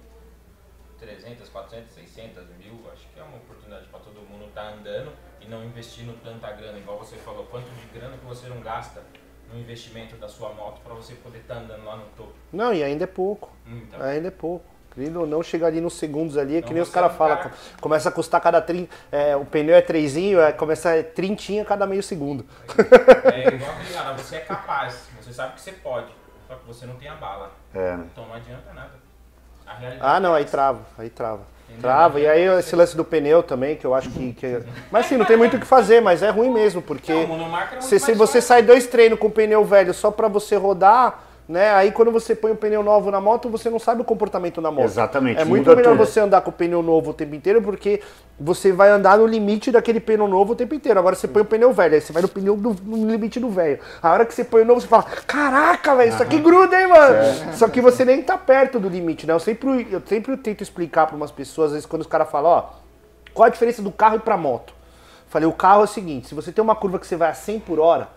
300, 0.99 1.49
400, 1.49 1.91
600, 1.91 2.43
mil, 2.57 2.79
acho 2.91 3.07
que 3.13 3.19
é 3.19 3.23
uma 3.23 3.37
oportunidade 3.37 3.87
para 3.87 3.99
todo 3.99 4.21
mundo 4.21 4.45
estar 4.47 4.63
tá 4.63 4.69
andando 4.69 5.11
e 5.41 5.47
não 5.47 5.63
investindo 5.63 6.17
tanta 6.23 6.51
grana, 6.51 6.77
igual 6.77 6.97
você 6.97 7.17
falou, 7.17 7.45
quanto 7.45 7.65
de 7.65 7.99
grana 7.99 8.17
que 8.17 8.25
você 8.25 8.47
não 8.47 8.61
gasta 8.61 9.03
no 9.51 9.59
investimento 9.59 10.15
da 10.15 10.29
sua 10.29 10.53
moto 10.53 10.81
para 10.81 10.93
você 10.93 11.13
poder 11.15 11.39
estar 11.39 11.55
tá 11.55 11.61
andando 11.61 11.83
lá 11.83 11.97
no 11.97 12.05
topo. 12.17 12.33
Não, 12.51 12.73
e 12.73 12.83
ainda 12.83 13.03
é 13.03 13.07
pouco. 13.07 13.51
Então. 13.67 14.01
Ainda 14.01 14.27
é 14.29 14.31
pouco. 14.31 14.65
Querido 14.93 15.21
ou 15.21 15.27
não, 15.27 15.41
chega 15.41 15.65
ali 15.65 15.81
nos 15.81 15.93
segundos 15.93 16.37
ali, 16.37 16.57
é 16.57 16.61
que 16.61 16.71
nem 16.71 16.81
os 16.81 16.89
caras 16.89 17.15
falam, 17.15 17.35
cara... 17.37 17.51
começa 17.81 18.09
a 18.09 18.11
custar 18.11 18.39
cada 18.39 18.61
30, 18.61 18.93
é, 19.11 19.35
o 19.35 19.43
pneu 19.43 19.75
é 19.75 19.81
trezinho, 19.81 20.39
é, 20.39 20.51
começa 20.51 20.93
a 20.93 21.03
trintinha 21.03 21.65
cada 21.65 21.87
meio 21.87 22.03
segundo. 22.03 22.45
É, 23.23 23.45
é 23.45 23.55
igual 23.55 23.71
cara, 23.91 24.13
você 24.15 24.35
é 24.35 24.39
capaz, 24.41 25.09
você 25.33 25.37
sabe 25.37 25.53
que 25.55 25.61
você 25.61 25.71
pode, 25.71 26.07
só 26.47 26.55
que 26.55 26.67
você 26.67 26.85
não 26.85 26.95
tem 26.95 27.09
a 27.09 27.15
bala. 27.15 27.51
É. 27.73 27.95
Então 28.11 28.27
não 28.27 28.35
adianta 28.35 28.71
nada. 28.73 28.91
ah, 29.99 30.19
não, 30.19 30.35
aí 30.35 30.45
trava, 30.45 30.81
aí 30.97 31.09
trava. 31.09 31.41
Entendeu? 31.63 31.81
Trava, 31.81 32.19
e 32.19 32.27
aí 32.27 32.43
esse 32.59 32.75
lance 32.75 32.95
do 32.95 33.03
pneu 33.03 33.41
também, 33.41 33.75
que 33.75 33.85
eu 33.85 33.95
acho 33.95 34.11
que. 34.11 34.33
que... 34.33 34.63
Mas 34.91 35.07
sim, 35.07 35.17
não 35.17 35.25
tem 35.25 35.35
muito 35.35 35.57
o 35.57 35.59
que 35.59 35.65
fazer, 35.65 36.01
mas 36.01 36.21
é 36.21 36.29
ruim 36.29 36.51
mesmo, 36.51 36.81
porque. 36.81 37.25
Não, 37.25 37.57
é 37.57 37.81
se, 37.81 37.99
se 37.99 38.13
você 38.13 38.39
sai 38.39 38.61
dois 38.61 38.85
treinos 38.85 39.17
com 39.17 39.29
pneu 39.29 39.65
velho 39.65 39.93
só 39.93 40.11
pra 40.11 40.27
você 40.27 40.55
rodar 40.55 41.23
né? 41.47 41.73
Aí 41.73 41.91
quando 41.91 42.11
você 42.11 42.33
põe 42.33 42.51
um 42.51 42.55
pneu 42.55 42.81
novo 42.81 43.11
na 43.11 43.19
moto, 43.19 43.49
você 43.49 43.69
não 43.69 43.79
sabe 43.79 44.01
o 44.01 44.05
comportamento 44.05 44.61
da 44.61 44.71
moto. 44.71 44.85
Exatamente. 44.85 45.41
É 45.41 45.45
muito 45.45 45.69
melhor 45.75 45.97
tudo. 45.97 46.05
você 46.05 46.19
andar 46.19 46.41
com 46.41 46.49
o 46.49 46.53
pneu 46.53 46.81
novo 46.81 47.11
o 47.11 47.13
tempo 47.13 47.35
inteiro, 47.35 47.61
porque 47.61 48.01
você 48.39 48.71
vai 48.71 48.89
andar 48.89 49.17
no 49.17 49.27
limite 49.27 49.71
daquele 49.71 49.99
pneu 49.99 50.27
novo 50.27 50.53
o 50.53 50.55
tempo 50.55 50.73
inteiro. 50.73 50.97
Agora 50.99 51.15
você 51.15 51.27
põe 51.27 51.41
o 51.41 51.45
pneu 51.45 51.73
velho, 51.73 51.95
aí 51.95 52.01
você 52.01 52.13
vai 52.13 52.21
no 52.21 52.29
pneu 52.29 52.55
do, 52.55 52.75
no 52.83 53.11
limite 53.11 53.39
do 53.39 53.49
velho. 53.49 53.79
A 54.01 54.11
hora 54.11 54.25
que 54.25 54.33
você 54.33 54.43
põe 54.43 54.61
o 54.61 54.65
novo, 54.65 54.79
você 54.79 54.87
fala: 54.87 55.03
Caraca, 55.03 55.95
velho, 55.95 56.09
isso 56.09 56.23
aqui 56.23 56.39
gruda, 56.39 56.79
hein, 56.79 56.87
mano? 56.87 57.15
É. 57.15 57.53
Só 57.53 57.67
que 57.67 57.81
você 57.81 58.05
nem 58.05 58.21
tá 58.21 58.37
perto 58.37 58.79
do 58.79 58.87
limite, 58.87 59.27
né? 59.27 59.33
Eu 59.33 59.39
sempre, 59.39 59.87
eu 59.91 60.01
sempre 60.05 60.37
tento 60.37 60.61
explicar 60.61 61.07
para 61.07 61.15
umas 61.15 61.31
pessoas, 61.31 61.67
às 61.67 61.73
vezes, 61.73 61.85
quando 61.85 62.03
os 62.03 62.07
caras 62.07 62.29
falam: 62.29 62.51
Ó, 62.51 62.63
qual 63.33 63.47
a 63.47 63.49
diferença 63.49 63.81
do 63.81 63.91
carro 63.91 64.15
e 64.15 64.19
pra 64.19 64.37
moto? 64.37 64.73
Falei: 65.27 65.47
o 65.47 65.53
carro 65.53 65.81
é 65.81 65.83
o 65.83 65.87
seguinte, 65.87 66.27
se 66.27 66.35
você 66.35 66.53
tem 66.53 66.63
uma 66.63 66.75
curva 66.75 66.99
que 66.99 67.05
você 67.05 67.17
vai 67.17 67.29
a 67.29 67.33
100 67.33 67.59
por 67.59 67.79
hora 67.79 68.07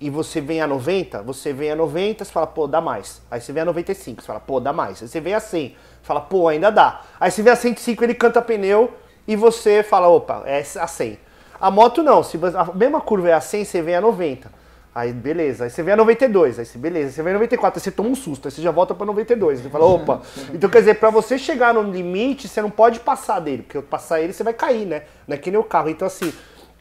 e 0.00 0.10
você 0.10 0.40
vem 0.40 0.60
a 0.60 0.66
90, 0.66 1.22
você 1.22 1.52
vem 1.52 1.70
a 1.70 1.76
90, 1.76 2.24
você 2.24 2.30
fala, 2.30 2.46
pô, 2.46 2.66
dá 2.66 2.80
mais. 2.80 3.20
Aí 3.30 3.40
você 3.40 3.52
vem 3.52 3.62
a 3.62 3.66
95, 3.66 4.22
você 4.22 4.26
fala, 4.26 4.40
pô, 4.40 4.60
dá 4.60 4.72
mais. 4.72 5.02
Aí 5.02 5.08
você 5.08 5.20
vem 5.20 5.34
a 5.34 5.40
100, 5.40 5.76
fala, 6.02 6.20
pô, 6.20 6.48
ainda 6.48 6.70
dá. 6.70 7.02
Aí 7.18 7.30
você 7.30 7.42
vem 7.42 7.52
a 7.52 7.56
105, 7.56 8.04
ele 8.04 8.14
canta 8.14 8.40
pneu 8.40 8.92
e 9.26 9.34
você 9.36 9.82
fala, 9.82 10.08
opa, 10.08 10.42
é 10.46 10.60
a 10.60 10.86
100. 10.86 11.18
A 11.60 11.70
moto 11.70 12.02
não, 12.02 12.22
se 12.22 12.36
a 12.36 12.72
mesma 12.74 13.00
curva 13.00 13.30
é 13.30 13.32
a 13.32 13.40
100, 13.40 13.64
você 13.64 13.82
vem 13.82 13.96
a 13.96 14.00
90. 14.00 14.58
Aí 14.94 15.12
beleza, 15.12 15.64
aí 15.64 15.70
você 15.70 15.82
vê 15.82 15.92
a 15.92 15.96
92, 15.96 16.58
aí 16.58 16.64
você 16.64 16.78
beleza, 16.78 17.12
você 17.12 17.22
vê 17.22 17.30
a 17.30 17.34
94, 17.34 17.78
aí 17.78 17.82
você 17.82 17.90
toma 17.90 18.08
um 18.08 18.14
susto, 18.14 18.48
aí 18.48 18.52
você 18.52 18.60
já 18.60 18.70
volta 18.70 18.94
pra 18.94 19.06
92, 19.06 19.60
você 19.60 19.68
fala, 19.68 19.84
opa. 19.84 20.22
Então 20.52 20.68
quer 20.68 20.80
dizer, 20.80 20.94
pra 20.94 21.10
você 21.10 21.38
chegar 21.38 21.72
no 21.74 21.82
limite, 21.82 22.48
você 22.48 22.60
não 22.60 22.70
pode 22.70 22.98
passar 23.00 23.38
dele, 23.38 23.62
porque 23.62 23.80
passar 23.80 24.20
ele 24.20 24.32
você 24.32 24.42
vai 24.42 24.54
cair, 24.54 24.86
né? 24.86 25.02
Não 25.26 25.34
é 25.34 25.38
que 25.38 25.50
nem 25.50 25.60
o 25.60 25.62
carro. 25.62 25.88
Então 25.88 26.06
assim, 26.06 26.32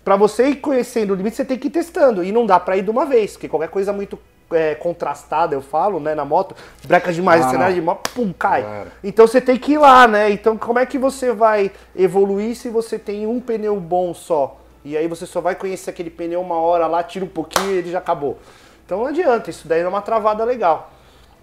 pra 0.08 0.16
você 0.16 0.51
ir 0.51 0.55
conhecendo 0.62 1.12
o 1.12 1.16
limite, 1.18 1.36
você 1.36 1.43
tem 1.43 1.60
que 1.60 1.68
ir 1.68 1.70
testando, 1.70 2.24
e 2.24 2.32
não 2.32 2.45
dá 2.45 2.58
pra 2.58 2.78
ir 2.78 2.82
de 2.82 2.89
uma 2.89 3.05
vez, 3.05 3.34
porque 3.34 3.49
qualquer 3.49 3.68
coisa 3.68 3.91
muito 3.91 4.18
é, 4.49 4.74
contrastada, 4.74 5.53
eu 5.53 5.60
falo, 5.62 5.99
né, 5.99 6.16
na 6.16 6.24
moto, 6.24 6.55
breca 6.86 7.12
demais, 7.12 7.45
ah, 7.45 7.49
cenário 7.49 7.76
de 7.76 7.82
moto, 7.82 8.10
pum, 8.12 8.32
cai. 8.32 8.64
Claro. 8.64 8.91
Então 9.03 9.28
você 9.28 9.41
tem 9.41 9.58
que 9.58 9.74
ir 9.74 9.78
lá, 9.78 10.08
né? 10.08 10.30
Então 10.30 10.55
como 10.55 10.80
é 10.80 10.86
que 10.86 10.97
você 10.97 11.34
vai 11.34 11.74
evoluir 11.93 12.55
se 12.55 12.70
você 12.70 12.97
tem 12.97 13.28
um 13.28 13.41
pneu 13.41 13.78
bom 13.82 14.14
só? 14.14 14.58
E 14.86 14.95
aí 14.95 15.10
você 15.10 15.26
só 15.26 15.41
vai 15.41 15.55
conhecer 15.55 15.89
aquele 15.89 16.10
pneu 16.10 16.39
uma 16.39 16.55
hora 16.55 16.88
lá, 16.88 17.03
tira 17.03 17.26
um 17.26 17.28
pouquinho 17.28 17.72
e 17.72 17.80
ele 17.80 17.91
já 17.91 17.97
acabou. 17.97 18.39
Então 18.86 18.99
não 18.99 19.08
adianta, 19.08 19.49
isso 19.49 19.68
daí 19.68 19.82
é 19.82 19.88
uma 19.89 20.01
travada 20.01 20.45
legal. 20.45 20.89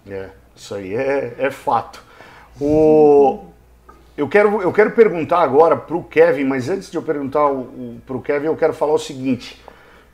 É, 0.09 0.31
isso 0.57 0.75
aí 0.75 0.95
é, 0.95 1.35
é 1.37 1.51
fato. 1.51 2.03
O, 2.59 3.45
eu, 4.17 4.29
quero, 4.29 4.63
eu 4.63 4.73
quero 4.73 4.91
perguntar 4.93 5.41
agora 5.41 5.77
para 5.77 5.97
o 5.97 6.03
Kevin, 6.03 6.45
mas 6.45 6.69
antes 6.69 6.91
de 6.91 6.97
eu 6.97 7.03
perguntar 7.03 7.49
para 8.07 8.17
o 8.17 8.23
Kevin, 8.23 8.47
eu 8.47 8.57
quero 8.57 8.73
falar 8.73 8.93
o 8.93 8.99
seguinte. 8.99 9.63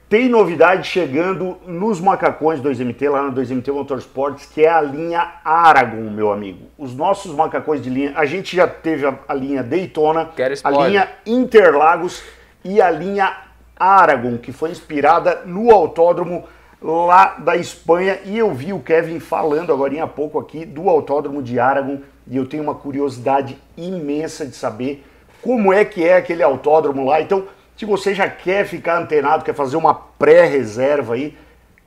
Tem 0.09 0.29
novidade 0.29 0.89
chegando 0.89 1.57
nos 1.65 2.01
macacões 2.01 2.61
2MT, 2.61 3.09
lá 3.09 3.23
no 3.23 3.33
2MT 3.33 3.73
Motorsports, 3.73 4.47
que 4.47 4.65
é 4.65 4.69
a 4.69 4.81
linha 4.81 5.35
Aragon, 5.45 6.11
meu 6.11 6.33
amigo. 6.33 6.67
Os 6.77 6.97
nossos 6.97 7.33
macacões 7.33 7.81
de 7.81 7.89
linha, 7.89 8.13
a 8.17 8.25
gente 8.25 8.57
já 8.57 8.67
teve 8.67 9.07
a, 9.07 9.17
a 9.29 9.35
linha 9.35 9.63
Daytona, 9.63 10.31
a 10.65 10.71
linha 10.89 11.09
Interlagos 11.25 12.25
e 12.65 12.83
a 12.83 12.91
linha 12.91 13.37
Aragon, 13.79 14.37
que 14.37 14.51
foi 14.51 14.71
inspirada 14.71 15.43
no 15.47 15.71
autódromo 15.71 16.45
lá 16.81 17.37
da 17.39 17.57
Espanha. 17.57 18.19
E 18.25 18.39
eu 18.39 18.53
vi 18.55 18.73
o 18.73 18.81
Kevin 18.81 19.21
falando 19.21 19.73
agora 19.73 20.03
há 20.03 20.07
pouco 20.07 20.39
aqui 20.39 20.65
do 20.65 20.89
autódromo 20.89 21.43
de 21.43 21.59
Aragon 21.59 21.99
e 22.27 22.37
eu 22.37 22.47
tenho 22.47 22.63
uma 22.63 22.75
curiosidade 22.75 23.59
imensa 23.77 24.47
de 24.47 24.55
saber 24.55 25.05
como 25.43 25.73
é 25.73 25.85
que 25.85 26.07
é 26.07 26.17
aquele 26.17 26.43
autódromo 26.43 27.05
lá. 27.05 27.21
Então, 27.21 27.45
se 27.77 27.85
você 27.85 28.15
já 28.15 28.29
quer 28.29 28.67
ficar 28.67 28.99
antenado, 28.99 29.45
quer 29.45 29.55
fazer 29.55 29.77
uma 29.77 29.95
pré-reserva 29.95 31.15
aí, 31.15 31.37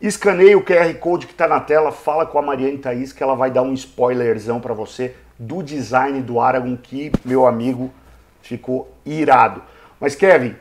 escaneie 0.02 0.56
o 0.56 0.64
QR 0.64 0.94
Code 0.96 1.28
que 1.28 1.34
está 1.34 1.48
na 1.48 1.60
tela, 1.60 1.92
fala 1.92 2.26
com 2.26 2.38
a 2.38 2.42
Mariane 2.42 2.78
Thaís 2.78 3.14
que 3.14 3.24
ela 3.24 3.36
vai 3.36 3.52
dar 3.52 3.62
um 3.62 3.74
spoilerzão 3.74 4.60
para 4.60 4.74
você 4.74 5.16
do 5.38 5.64
design 5.64 6.22
do 6.22 6.40
Aragon 6.40 6.76
que, 6.76 7.12
meu 7.24 7.46
amigo, 7.46 7.92
ficou 8.42 8.92
irado. 9.06 9.62
Mas 10.00 10.16
Kevin, 10.16 10.56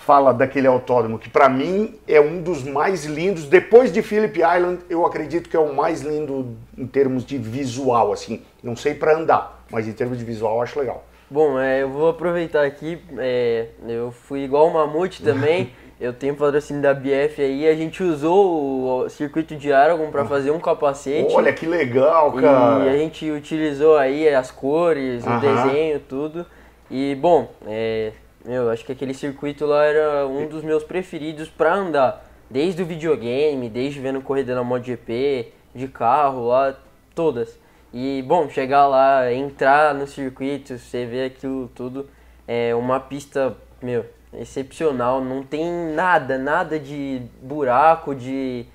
fala 0.00 0.32
daquele 0.32 0.66
autódromo 0.66 1.18
que 1.18 1.28
para 1.28 1.48
mim 1.48 1.94
é 2.08 2.20
um 2.20 2.40
dos 2.40 2.64
mais 2.64 3.04
lindos. 3.04 3.44
Depois 3.44 3.92
de 3.92 4.02
Phillip 4.02 4.38
Island, 4.40 4.80
eu 4.88 5.04
acredito 5.04 5.48
que 5.48 5.56
é 5.56 5.60
o 5.60 5.74
mais 5.74 6.00
lindo 6.00 6.56
em 6.76 6.86
termos 6.86 7.24
de 7.24 7.36
visual, 7.36 8.12
assim. 8.12 8.42
Não 8.62 8.74
sei 8.74 8.94
para 8.94 9.16
andar, 9.16 9.62
mas 9.70 9.86
em 9.86 9.92
termos 9.92 10.18
de 10.18 10.24
visual 10.24 10.56
eu 10.56 10.62
acho 10.62 10.78
legal. 10.78 11.04
Bom, 11.30 11.60
é, 11.60 11.82
eu 11.82 11.90
vou 11.90 12.08
aproveitar 12.08 12.64
aqui. 12.64 12.98
É, 13.18 13.66
eu 13.86 14.10
fui 14.10 14.40
igual 14.40 14.68
o 14.68 14.72
Mamute 14.72 15.22
também. 15.22 15.72
eu 16.00 16.14
tenho 16.14 16.34
patrocínio 16.34 16.80
da 16.80 16.94
BF 16.94 17.40
aí. 17.40 17.68
A 17.68 17.74
gente 17.74 18.02
usou 18.02 19.04
o 19.04 19.08
circuito 19.10 19.54
de 19.54 19.70
Aragon 19.70 20.10
para 20.10 20.24
fazer 20.24 20.50
um 20.50 20.58
capacete. 20.58 21.32
Olha 21.34 21.52
que 21.52 21.66
legal, 21.66 22.32
cara! 22.32 22.86
E 22.86 22.88
a 22.88 22.96
gente 22.96 23.30
utilizou 23.30 23.98
aí 23.98 24.28
as 24.34 24.50
cores, 24.50 25.22
o 25.24 25.40
desenho, 25.40 26.00
tudo. 26.00 26.46
E 26.90 27.14
bom, 27.14 27.48
é, 27.66 28.12
meu, 28.50 28.68
acho 28.68 28.84
que 28.84 28.90
aquele 28.90 29.14
circuito 29.14 29.64
lá 29.64 29.84
era 29.84 30.26
um 30.26 30.48
dos 30.48 30.64
meus 30.64 30.82
preferidos 30.82 31.48
para 31.48 31.72
andar. 31.72 32.26
Desde 32.50 32.82
o 32.82 32.84
videogame, 32.84 33.68
desde 33.68 34.00
vendo 34.00 34.20
corrida 34.20 34.56
na 34.56 34.64
MotoGP, 34.64 35.52
de 35.72 35.86
carro 35.86 36.48
lá, 36.48 36.76
todas. 37.14 37.56
E, 37.94 38.24
bom, 38.26 38.48
chegar 38.48 38.88
lá, 38.88 39.32
entrar 39.32 39.94
no 39.94 40.04
circuito, 40.04 40.76
você 40.76 41.06
vê 41.06 41.26
aquilo 41.26 41.70
tudo, 41.76 42.10
é 42.48 42.74
uma 42.74 42.98
pista, 42.98 43.56
meu, 43.80 44.04
excepcional. 44.34 45.20
Não 45.20 45.44
tem 45.44 45.70
nada, 45.94 46.36
nada 46.36 46.76
de 46.76 47.22
buraco, 47.40 48.16
de 48.16 48.66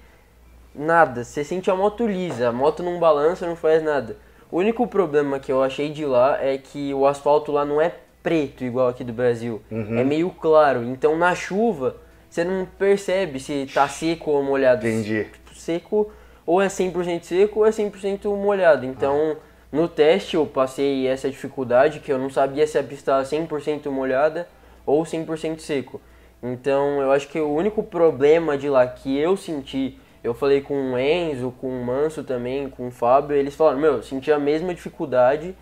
nada. 0.73 1.25
Você 1.25 1.43
sente 1.43 1.69
a 1.69 1.75
moto 1.75 2.07
lisa, 2.07 2.47
a 2.47 2.51
moto 2.53 2.81
não 2.81 2.97
balança, 2.97 3.45
não 3.45 3.57
faz 3.57 3.83
nada. 3.83 4.15
O 4.49 4.59
único 4.59 4.87
problema 4.87 5.37
que 5.37 5.51
eu 5.51 5.61
achei 5.61 5.89
de 5.89 6.05
lá 6.05 6.41
é 6.41 6.57
que 6.57 6.93
o 6.93 7.05
asfalto 7.05 7.51
lá 7.51 7.65
não 7.65 7.81
é 7.81 8.04
preto 8.25 8.63
igual 8.63 8.87
aqui 8.87 9.03
do 9.03 9.13
Brasil. 9.13 9.61
Uhum. 9.69 9.99
É 9.99 10.03
meio 10.03 10.31
claro. 10.31 10.83
Então 10.83 11.15
na 11.15 11.35
chuva 11.35 11.97
você 12.27 12.43
não 12.43 12.65
percebe 12.65 13.39
se 13.39 13.69
tá 13.71 13.87
seco 13.87 14.31
ou 14.31 14.41
molhado. 14.41 14.87
Entendi. 14.87 15.27
Seco 15.53 16.11
ou 16.43 16.59
é 16.59 16.65
100% 16.65 17.21
seco 17.21 17.59
ou 17.59 17.67
é 17.67 17.69
100% 17.69 18.25
molhado. 18.35 18.83
Então 18.83 19.37
ah. 19.37 19.41
no 19.71 19.87
teste 19.87 20.35
eu 20.35 20.45
passei 20.47 21.07
essa 21.07 21.29
dificuldade 21.29 21.99
que 21.99 22.11
eu 22.11 22.17
não 22.17 22.31
sabia 22.31 22.65
se 22.65 22.79
a 22.79 22.83
pista 22.83 23.21
estava 23.21 23.45
100% 23.45 23.91
molhada 23.91 24.47
ou 24.87 25.03
100% 25.03 25.59
seco. 25.59 26.01
Então 26.41 26.99
eu 27.03 27.11
acho 27.11 27.27
que 27.27 27.39
o 27.39 27.53
único 27.53 27.83
problema 27.83 28.57
de 28.57 28.67
lá 28.67 28.87
que 28.87 29.15
eu 29.15 29.37
senti, 29.37 29.99
eu 30.23 30.33
falei 30.33 30.61
com 30.61 30.93
o 30.93 30.97
Enzo, 30.97 31.53
com 31.61 31.67
o 31.67 31.85
Manso 31.85 32.23
também, 32.23 32.71
com 32.71 32.87
o 32.87 32.91
Fábio, 32.91 33.37
eles 33.37 33.53
falaram, 33.53 33.79
meu, 33.79 33.93
eu 33.97 34.03
senti 34.03 34.31
a 34.31 34.39
mesma 34.39 34.73
dificuldade 34.73 35.55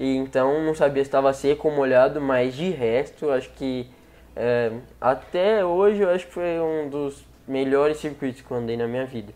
e 0.00 0.16
então 0.16 0.64
não 0.64 0.74
sabia 0.74 1.04
se 1.04 1.08
estava 1.08 1.30
seco 1.34 1.68
ou 1.68 1.74
molhado, 1.74 2.22
mas 2.22 2.54
de 2.54 2.70
resto, 2.70 3.30
acho 3.30 3.50
que 3.50 3.86
é, 4.34 4.72
até 4.98 5.62
hoje 5.62 6.00
eu 6.00 6.08
acho 6.08 6.26
que 6.26 6.32
foi 6.32 6.58
um 6.58 6.88
dos 6.88 7.22
melhores 7.46 7.98
circuitos 7.98 8.40
que 8.40 8.50
eu 8.50 8.56
andei 8.56 8.78
na 8.78 8.88
minha 8.88 9.04
vida. 9.04 9.30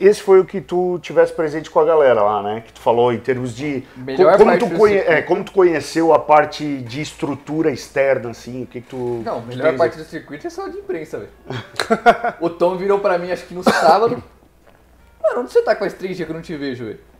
Esse 0.00 0.22
foi 0.22 0.40
o 0.40 0.46
que 0.46 0.62
tu 0.62 0.98
tivesse 1.02 1.34
presente 1.34 1.70
com 1.70 1.78
a 1.78 1.84
galera 1.84 2.22
lá, 2.22 2.42
né? 2.42 2.62
Que 2.66 2.72
tu 2.72 2.80
falou 2.80 3.12
em 3.12 3.20
termos 3.20 3.54
de 3.54 3.84
Melhor 3.94 4.38
como, 4.38 4.58
tu, 4.58 4.70
conhe... 4.70 4.96
é, 4.96 5.20
como 5.20 5.44
tu 5.44 5.52
conheceu 5.52 6.14
a 6.14 6.18
parte 6.18 6.78
de 6.78 7.02
estrutura 7.02 7.70
externa, 7.70 8.30
assim, 8.30 8.62
o 8.62 8.66
que, 8.66 8.80
que 8.80 8.88
tu. 8.88 9.22
Não, 9.22 9.40
a 9.40 9.42
melhor 9.42 9.76
parte 9.76 9.98
do 9.98 10.04
circuito 10.04 10.46
é 10.46 10.50
só 10.50 10.68
de 10.68 10.78
imprensa, 10.78 11.18
velho. 11.18 11.30
o 12.40 12.48
Tom 12.48 12.78
virou 12.78 12.98
pra 12.98 13.18
mim, 13.18 13.30
acho 13.30 13.44
que 13.44 13.52
no 13.52 13.62
sábado. 13.62 14.22
Mano, 15.22 15.42
onde 15.42 15.52
você 15.52 15.60
tá 15.60 15.76
com 15.76 15.84
as 15.84 15.92
três 15.92 16.16
dias 16.16 16.26
que 16.26 16.32
eu 16.32 16.36
não 16.36 16.42
te 16.42 16.56
vejo, 16.56 16.86
velho? 16.86 17.11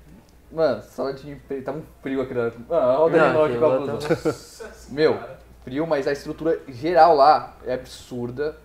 Mano, 0.52 0.82
sala 0.82 1.14
de. 1.14 1.34
Tá 1.64 1.72
um 1.72 1.82
frio 2.02 2.20
aqui. 2.20 2.34
Mano, 2.34 2.54
olha 2.68 3.38
o 3.38 3.44
aqui 3.44 3.58
com 3.58 3.64
a 3.64 3.78
blusa. 3.78 4.70
Meu, 4.90 5.18
frio, 5.64 5.86
mas 5.86 6.06
a 6.06 6.12
estrutura 6.12 6.60
geral 6.68 7.16
lá 7.16 7.56
é 7.64 7.74
absurda. 7.74 8.56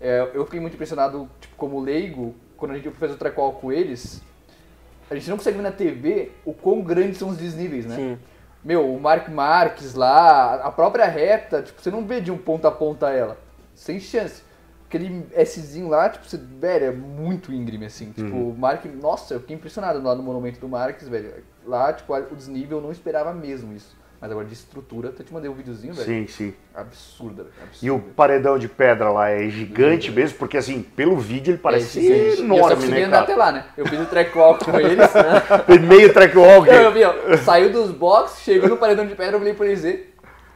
É, 0.00 0.30
eu 0.32 0.44
fiquei 0.44 0.60
muito 0.60 0.74
impressionado, 0.74 1.28
tipo, 1.40 1.56
como 1.56 1.80
leigo, 1.80 2.34
quando 2.56 2.72
a 2.72 2.74
gente 2.76 2.88
fez 2.90 3.12
o 3.12 3.16
trecol 3.16 3.54
com 3.54 3.72
eles. 3.72 4.22
A 5.10 5.14
gente 5.14 5.28
não 5.28 5.36
consegue 5.36 5.56
ver 5.56 5.62
na 5.62 5.72
TV 5.72 6.30
o 6.44 6.52
quão 6.52 6.80
grandes 6.82 7.18
são 7.18 7.28
os 7.28 7.36
desníveis, 7.36 7.84
né? 7.84 7.96
Sim. 7.96 8.18
Meu, 8.64 8.94
o 8.94 8.98
Mark 8.98 9.28
Marques 9.28 9.94
lá, 9.94 10.54
a 10.54 10.70
própria 10.70 11.04
reta, 11.04 11.62
tipo, 11.62 11.82
você 11.82 11.90
não 11.90 12.06
vê 12.06 12.20
de 12.20 12.30
um 12.30 12.38
ponto 12.38 12.66
a 12.66 12.70
ponta 12.70 13.10
ela. 13.10 13.36
Sem 13.74 13.98
chance 13.98 14.43
aquele 14.96 15.26
Szinho 15.44 15.88
lá, 15.88 16.08
tipo, 16.08 16.24
você, 16.24 16.38
velho, 16.38 16.86
é 16.86 16.92
muito 16.92 17.52
íngreme, 17.52 17.86
assim. 17.86 18.12
Tipo, 18.12 18.34
uhum. 18.34 18.50
o 18.50 18.58
Mark, 18.58 18.84
nossa, 18.86 19.34
eu 19.34 19.40
fiquei 19.40 19.56
impressionado 19.56 20.02
lá 20.02 20.14
no 20.14 20.22
monumento 20.22 20.60
do 20.60 20.68
Marques, 20.68 21.08
velho. 21.08 21.32
Lá, 21.66 21.92
tipo, 21.92 22.14
o 22.14 22.36
desnível 22.36 22.78
eu 22.78 22.82
não 22.82 22.92
esperava 22.92 23.32
mesmo 23.32 23.74
isso. 23.74 23.96
Mas 24.20 24.30
agora 24.30 24.46
de 24.46 24.54
estrutura, 24.54 25.10
até 25.10 25.22
te 25.22 25.34
mandei 25.34 25.50
um 25.50 25.54
videozinho, 25.54 25.92
velho. 25.92 26.06
Sim, 26.06 26.26
sim. 26.26 26.54
Absurda, 26.74 27.42
absurda. 27.62 27.86
E 27.86 27.90
o 27.90 27.98
paredão 27.98 28.58
de 28.58 28.68
pedra 28.68 29.10
lá 29.10 29.28
é 29.28 29.50
gigante 29.50 30.08
uhum. 30.08 30.14
mesmo, 30.14 30.38
porque 30.38 30.56
assim, 30.56 30.80
pelo 30.82 31.18
vídeo 31.18 31.50
ele 31.50 31.58
parece 31.58 32.10
é, 32.10 32.38
enorme, 32.38 32.86
né, 32.86 33.04
andar 33.04 33.24
até 33.24 33.36
lá, 33.36 33.52
né? 33.52 33.66
Eu 33.76 33.86
fiz 33.86 34.00
o 34.00 34.06
track 34.06 34.36
walk 34.38 34.64
com 34.64 34.80
eles. 34.80 35.12
Né? 35.12 35.42
meio 35.86 36.10
track 36.12 36.38
walk. 36.38 36.68
Eu, 36.68 36.74
eu 36.74 36.92
vi, 36.92 37.04
ó, 37.04 37.36
saiu 37.44 37.70
dos 37.70 37.90
boxes, 37.90 38.42
chegou 38.42 38.68
no 38.68 38.78
paredão 38.78 39.06
de 39.06 39.14
pedra, 39.14 39.36
eu 39.36 39.40
olhei 39.40 39.52
pra 39.52 39.66
ele 39.66 39.74
dizer... 39.74 40.13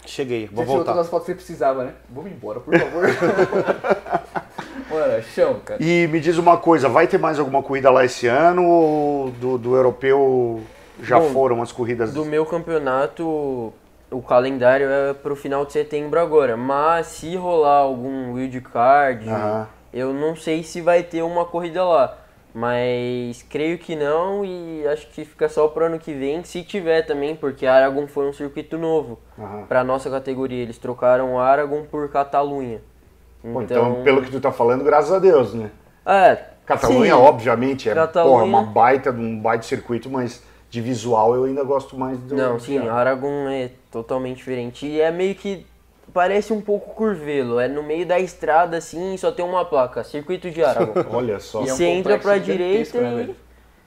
Cheguei, 0.09 0.47
vou 0.47 0.65
você 0.65 0.73
voltar. 0.73 0.79
Você 0.79 0.85
todas 0.85 1.07
as 1.07 1.11
fotos 1.11 1.27
que 1.27 1.33
você 1.33 1.37
precisava, 1.37 1.85
né? 1.85 1.93
Vamos 2.09 2.33
embora, 2.33 2.61
por 2.61 2.77
favor. 2.77 3.05
Mano, 4.91 5.23
chão, 5.23 5.61
cara. 5.63 5.83
E 5.83 6.07
me 6.07 6.19
diz 6.19 6.39
uma 6.39 6.57
coisa, 6.57 6.89
vai 6.89 7.07
ter 7.07 7.19
mais 7.19 7.39
alguma 7.39 7.63
corrida 7.63 7.91
lá 7.91 8.07
esse 8.07 8.27
ano 8.27 8.65
ou 8.65 9.31
do, 9.33 9.59
do 9.59 9.77
europeu 9.77 10.63
já 11.03 11.21
Bom, 11.21 11.29
foram 11.29 11.61
as 11.63 11.71
corridas? 11.73 12.15
Do 12.15 12.25
meu 12.25 12.47
campeonato, 12.47 13.71
o 14.11 14.23
calendário 14.27 14.89
é 14.89 15.13
pro 15.13 15.37
final 15.37 15.67
de 15.67 15.75
setembro 15.75 16.19
agora. 16.19 16.57
Mas 16.57 17.09
se 17.09 17.37
rolar 17.37 17.81
algum 17.81 18.33
wildcard, 18.33 19.29
uhum. 19.29 19.67
eu 19.93 20.15
não 20.15 20.35
sei 20.35 20.63
se 20.63 20.81
vai 20.81 21.03
ter 21.03 21.23
uma 21.23 21.45
corrida 21.45 21.85
lá. 21.85 22.17
Mas 22.59 23.45
creio 23.49 23.79
que 23.79 23.95
não 23.95 24.45
e 24.45 24.85
acho 24.89 25.07
que 25.11 25.25
fica 25.25 25.49
só 25.49 25.69
pro 25.69 25.85
ano 25.85 25.97
que 25.97 26.13
vem, 26.13 26.43
se 26.43 26.65
tiver 26.65 27.03
também, 27.03 27.37
porque 27.37 27.65
Aragon 27.65 28.09
foi 28.09 28.29
um 28.29 28.33
circuito 28.33 28.77
novo 28.77 29.17
uhum. 29.39 29.65
para 29.67 29.85
nossa 29.85 30.11
categoria. 30.11 30.61
Eles 30.61 30.77
trocaram 30.77 31.39
Aragon 31.39 31.85
por 31.85 32.09
Catalunha. 32.11 32.81
Então, 33.45 33.63
então, 33.63 34.03
pelo 34.03 34.23
que 34.23 34.31
tu 34.33 34.41
tá 34.41 34.51
falando, 34.51 34.83
graças 34.83 35.13
a 35.13 35.21
Deus, 35.21 35.55
né? 35.55 35.71
É. 36.05 36.37
Catalunha, 36.67 37.15
sim. 37.15 37.21
obviamente, 37.21 37.89
é 37.89 37.95
Catalunha... 37.95 38.33
Porra, 38.33 38.45
uma 38.45 38.63
baita, 38.65 39.13
um 39.13 39.39
baita 39.39 39.63
circuito, 39.63 40.11
mas 40.11 40.43
de 40.69 40.81
visual 40.81 41.37
eu 41.37 41.45
ainda 41.45 41.63
gosto 41.63 41.97
mais 41.97 42.19
do. 42.19 42.35
Não, 42.35 42.59
sim, 42.59 42.77
Aragon 42.89 43.49
é 43.49 43.71
totalmente 43.89 44.39
diferente. 44.39 44.85
E 44.85 45.01
é 45.01 45.13
meio 45.13 45.37
que 45.37 45.65
parece 46.13 46.53
um 46.53 46.61
pouco 46.61 46.95
curvelo. 46.95 47.59
É 47.61 47.69
no 47.69 47.83
meio 47.83 48.07
da 48.07 48.19
estrada, 48.19 48.77
assim, 48.77 49.17
só 49.17 49.31
tem 49.31 49.45
uma 49.45 49.65
placa, 49.65 50.05
Circuito 50.05 50.51
de 50.51 50.63
Aragon. 50.63 50.95
Olha 51.11 51.41
só. 51.41 51.65
E, 51.65 51.69
é 51.69 51.73
um 51.73 51.77
você 51.77 51.85
entra 51.85 52.19
pra 52.19 52.39
direita 52.39 53.01
né, 53.01 53.35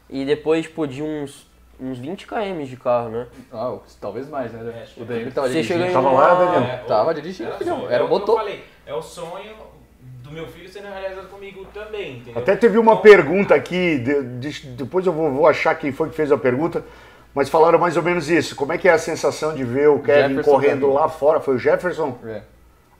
e, 0.10 0.22
e, 0.22 0.26
depois, 0.26 0.66
tipo, 0.66 0.88
de 0.88 1.02
uns, 1.02 1.48
uns 1.80 1.98
20 1.98 2.28
km 2.28 2.64
de 2.64 2.78
carro, 2.78 3.10
né? 3.10 3.28
Ah, 3.52 3.78
talvez 4.00 4.30
mais, 4.30 4.52
né? 4.52 4.86
É, 4.98 5.02
o 5.02 5.32
tava 5.32 5.48
você 5.48 5.54
dirigindo. 5.54 5.86
Chegou 5.86 5.92
tava 5.92 6.12
lá, 6.12 6.34
Danilo? 6.36 6.66
É, 6.66 6.78
tava 6.88 7.14
dirigindo, 7.14 7.50
era, 7.50 7.58
filhão. 7.58 7.90
Era 7.90 8.06
o 8.06 8.10
motor. 8.10 8.36
Eu 8.36 8.46
falei, 8.46 8.64
é 8.86 8.94
o 8.94 9.02
sonho 9.02 9.54
do 10.24 10.32
meu 10.32 10.48
filho 10.48 10.70
sendo 10.70 10.88
realizado 10.88 11.28
comigo 11.28 11.66
também, 11.74 12.18
entendeu? 12.18 12.42
Até 12.42 12.56
teve 12.56 12.78
uma 12.78 12.94
então, 12.94 13.02
pergunta 13.02 13.54
aqui, 13.54 14.00
de, 14.00 14.24
de, 14.40 14.68
depois 14.68 15.06
eu 15.06 15.12
vou, 15.12 15.32
vou 15.32 15.48
achar 15.48 15.76
quem 15.76 15.92
foi 15.92 16.10
que 16.10 16.16
fez 16.16 16.32
a 16.32 16.38
pergunta, 16.38 16.84
mas 17.34 17.50
falaram 17.50 17.80
mais 17.80 17.96
ou 17.98 18.04
menos 18.04 18.30
isso. 18.30 18.56
Como 18.56 18.74
é 18.74 18.78
que 18.78 18.88
é 18.88 18.92
a 18.92 18.98
sensação 18.98 19.54
de 19.54 19.64
ver 19.64 19.90
o 19.90 20.00
Kevin 20.00 20.30
Jefferson 20.30 20.52
correndo 20.52 20.82
Danilo. 20.82 20.94
lá 20.94 21.10
fora? 21.10 21.40
Foi 21.40 21.56
o 21.56 21.60
Jefferson? 21.60 22.18
É. 22.26 22.42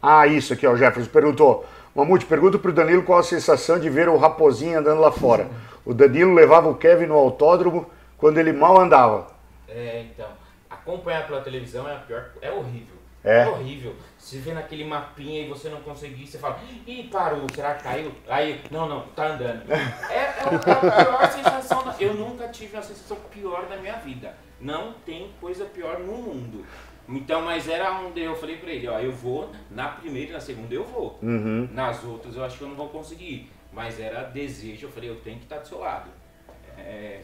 Ah, 0.02 0.26
isso 0.26 0.54
aqui, 0.54 0.66
ó, 0.66 0.72
o 0.72 0.78
Jefferson 0.78 1.10
perguntou. 1.12 1.66
Mamute, 1.94 2.26
pergunta 2.26 2.58
pro 2.58 2.72
Danilo 2.72 3.04
qual 3.04 3.20
a 3.20 3.24
sensação 3.24 3.78
de 3.78 3.90
ver 3.90 4.08
o 4.08 4.18
Raposinho 4.18 4.80
andando 4.80 5.02
lá 5.02 5.12
fora. 5.12 5.48
O 5.86 5.94
Danilo 5.94 6.34
levava 6.34 6.70
o 6.70 6.76
Kevin 6.76 7.08
no 7.08 7.16
autódromo 7.16 7.86
quando 8.18 8.38
ele 8.38 8.54
mal 8.54 8.80
andava. 8.80 9.28
É, 9.68 10.02
então, 10.02 10.28
acompanhar 10.70 11.28
pela 11.28 11.42
televisão 11.42 11.88
é 11.90 11.96
a 11.96 12.00
pior, 12.00 12.30
é 12.42 12.52
horrível. 12.52 13.01
É, 13.24 13.42
é 13.42 13.50
horrível. 13.50 13.96
Você 14.18 14.40
vê 14.40 14.54
naquele 14.54 14.84
mapinha 14.84 15.42
e 15.42 15.48
você 15.48 15.70
não 15.70 15.82
conseguir, 15.82 16.26
você 16.26 16.38
fala, 16.38 16.60
ih, 16.88 17.10
parou, 17.12 17.46
será 17.54 17.76
que 17.76 17.84
caiu? 17.84 18.12
Aí, 18.28 18.62
não, 18.72 18.88
não, 18.88 19.08
tá 19.10 19.28
andando. 19.28 19.64
É, 20.10 20.14
é, 20.14 20.20
é 20.20 20.44
a 20.44 21.06
pior 21.06 21.32
sensação. 21.32 21.84
Da... 21.84 21.96
Eu 22.00 22.14
nunca 22.14 22.48
tive 22.48 22.76
uma 22.76 22.84
sensação 22.84 23.18
pior 23.32 23.68
da 23.68 23.78
minha 23.78 23.98
vida. 23.98 24.36
Não 24.60 24.94
tem 25.06 25.32
coisa 25.40 25.66
pior 25.66 26.00
no 26.00 26.18
mundo. 26.18 26.66
Então, 27.08 27.42
mas 27.42 27.68
era 27.68 28.00
onde 28.00 28.22
eu 28.22 28.36
falei 28.36 28.58
pra 28.58 28.72
ele, 28.72 28.88
ó, 28.88 29.00
eu 29.00 29.12
vou, 29.12 29.52
na 29.70 29.90
primeira 29.90 30.30
e 30.30 30.34
na 30.34 30.40
segunda 30.40 30.74
eu 30.74 30.86
vou. 30.86 31.20
Uhum. 31.22 31.68
Nas 31.72 32.04
outras 32.04 32.36
eu 32.36 32.44
acho 32.44 32.58
que 32.58 32.64
eu 32.64 32.70
não 32.70 32.76
vou 32.76 32.90
conseguir. 32.90 33.52
Mas 33.74 34.00
era 34.00 34.24
desejo, 34.24 34.88
eu 34.88 34.92
falei, 34.92 35.10
eu 35.10 35.16
tenho 35.22 35.38
que 35.38 35.44
estar 35.44 35.60
do 35.60 35.68
seu 35.68 35.80
lado. 35.80 36.10
É, 36.78 37.22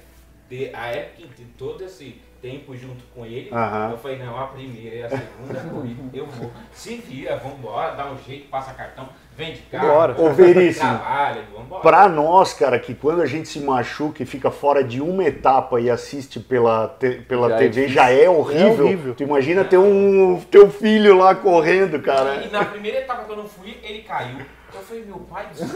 de, 0.50 0.74
a 0.74 0.88
época 0.88 1.28
de 1.36 1.46
todo 1.58 1.84
esse 1.84 2.22
tempo 2.42 2.76
junto 2.76 3.04
com 3.14 3.26
ele. 3.26 3.50
Uhum. 3.52 3.92
Eu 3.92 3.98
falei, 3.98 4.18
não, 4.18 4.40
a 4.40 4.48
primeira 4.48 4.96
e 4.96 5.04
a 5.04 5.10
segunda 5.10 6.10
eu 6.14 6.26
vou. 6.26 6.52
Se 6.72 6.98
vira, 6.98 7.38
vambora, 7.38 7.96
dá 7.96 8.12
um 8.12 8.18
jeito, 8.18 8.50
passa 8.50 8.74
cartão, 8.74 9.10
vende 9.36 9.60
carro, 9.72 9.88
Bora. 9.88 10.16
Ô, 10.22 10.30
Veríssimo, 10.32 10.90
trabalha, 10.90 11.44
vambora. 11.56 11.82
Pra 11.82 12.10
nós, 12.10 12.54
cara, 12.54 12.80
que 12.80 12.94
quando 12.94 13.22
a 13.22 13.26
gente 13.26 13.48
se 13.48 13.60
machuca 13.60 14.24
e 14.24 14.26
fica 14.26 14.52
fora 14.52 14.84
de 14.84 15.02
uma 15.02 15.24
etapa 15.24 15.80
e 15.80 15.90
assiste 15.90 16.40
pela, 16.40 16.88
te, 17.00 17.22
pela 17.22 17.50
já 17.50 17.58
TV, 17.58 17.86
é 17.86 17.88
já 17.88 18.10
é 18.10 18.30
horrível. 18.30 18.68
é 18.68 18.82
horrível. 18.82 19.16
Tu 19.16 19.24
imagina 19.24 19.64
ter 19.64 19.78
um 19.78 20.40
teu 20.52 20.70
filho 20.70 21.18
lá 21.18 21.36
correndo, 21.36 22.02
cara. 22.02 22.36
E, 22.36 22.48
e 22.48 22.52
na 22.52 22.66
primeira 22.66 23.00
etapa 23.00 23.24
que 23.24 23.32
eu 23.32 23.38
não 23.38 23.48
fui, 23.48 23.78
ele 23.84 24.02
caiu. 24.04 24.57
Eu 24.74 24.82
falei, 24.82 25.06
meu 25.06 25.20
pai 25.20 25.48
céu. 25.54 25.68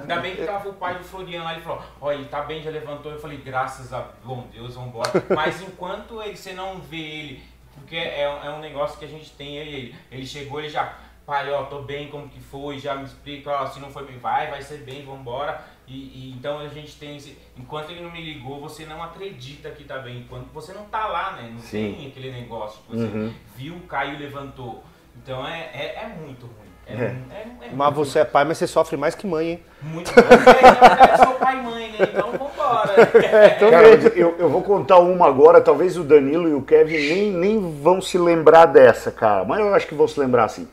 Ainda 0.00 0.20
bem 0.20 0.36
que 0.36 0.44
tava 0.44 0.68
o 0.68 0.74
pai 0.74 0.96
do 0.98 1.04
Floriano 1.04 1.44
lá, 1.44 1.52
ele 1.54 1.62
falou, 1.62 1.82
olha, 2.00 2.16
ele 2.16 2.24
tá 2.26 2.42
bem, 2.42 2.62
já 2.62 2.70
levantou. 2.70 3.12
Eu 3.12 3.18
falei, 3.20 3.38
graças 3.38 3.92
a 3.92 4.00
bom 4.24 4.46
Deus, 4.52 4.74
vambora. 4.76 5.10
Mas 5.34 5.60
enquanto 5.60 6.22
ele, 6.22 6.36
você 6.36 6.52
não 6.52 6.78
vê 6.80 6.96
ele, 7.00 7.42
porque 7.74 7.96
é, 7.96 8.22
é 8.22 8.50
um 8.50 8.60
negócio 8.60 8.98
que 8.98 9.04
a 9.04 9.08
gente 9.08 9.30
tem, 9.32 9.56
ele, 9.56 9.70
ele, 9.76 9.96
ele 10.10 10.26
chegou, 10.26 10.60
ele 10.60 10.68
já, 10.68 10.96
pai, 11.26 11.50
ó, 11.50 11.64
tô 11.64 11.82
bem, 11.82 12.08
como 12.08 12.28
que 12.28 12.40
foi, 12.40 12.78
já 12.78 12.94
me 12.94 13.04
explica, 13.04 13.50
ó, 13.50 13.66
se 13.66 13.80
não 13.80 13.90
foi 13.90 14.04
bem, 14.06 14.18
vai, 14.18 14.48
vai 14.50 14.62
ser 14.62 14.78
bem, 14.78 15.04
vambora. 15.04 15.60
E, 15.86 15.94
e 15.94 16.34
então 16.36 16.58
a 16.60 16.68
gente 16.68 16.96
tem 16.96 17.16
esse, 17.16 17.36
enquanto 17.56 17.90
ele 17.90 18.02
não 18.02 18.10
me 18.10 18.20
ligou, 18.22 18.60
você 18.60 18.84
não 18.86 19.02
acredita 19.02 19.70
que 19.70 19.84
tá 19.84 19.98
bem, 19.98 20.18
enquanto 20.18 20.48
você 20.52 20.72
não 20.72 20.84
tá 20.84 21.06
lá, 21.06 21.32
né? 21.32 21.50
Não 21.52 21.60
Sim. 21.60 21.94
tem 21.96 22.06
aquele 22.08 22.30
negócio 22.30 22.82
que 22.82 22.96
você 22.96 23.04
Uhum. 23.04 23.34
viu, 23.56 23.80
caiu, 23.88 24.18
levantou. 24.18 24.84
Então 25.16 25.46
é, 25.46 25.70
é, 25.72 26.02
é 26.04 26.06
muito. 26.08 26.48
É, 26.88 26.94
É. 26.94 27.04
é- 27.04 27.10
é 27.66 27.70
Mas 27.74 27.94
você 27.94 28.20
é 28.20 28.24
pai, 28.24 28.44
mas 28.44 28.58
você 28.58 28.66
sofre 28.66 28.96
mais 28.96 29.14
que 29.14 29.26
mãe, 29.26 29.48
hein? 29.50 29.62
muito 29.82 30.12
bom. 30.14 30.22
Na 30.22 30.36
verdade, 30.36 31.22
sou 31.22 31.34
pai 31.34 31.58
e 31.58 31.62
mãe, 31.62 31.90
né? 31.92 31.98
Então 32.00 32.30
vambora. 32.32 33.06
Cara, 33.70 33.88
eu, 34.16 34.36
eu 34.38 34.48
vou 34.48 34.62
contar 34.62 34.98
uma 34.98 35.26
agora, 35.26 35.60
talvez 35.60 35.96
o 35.98 36.02
Danilo 36.02 36.48
e 36.48 36.54
o 36.54 36.62
Kevin 36.62 36.96
nem, 36.96 37.30
nem 37.32 37.80
vão 37.82 38.00
se 38.00 38.16
lembrar 38.18 38.66
dessa, 38.66 39.10
cara. 39.10 39.44
Mas 39.44 39.60
eu 39.60 39.74
acho 39.74 39.86
que 39.86 39.94
vão 39.94 40.08
se 40.08 40.18
lembrar 40.18 40.44
assim. 40.44 40.66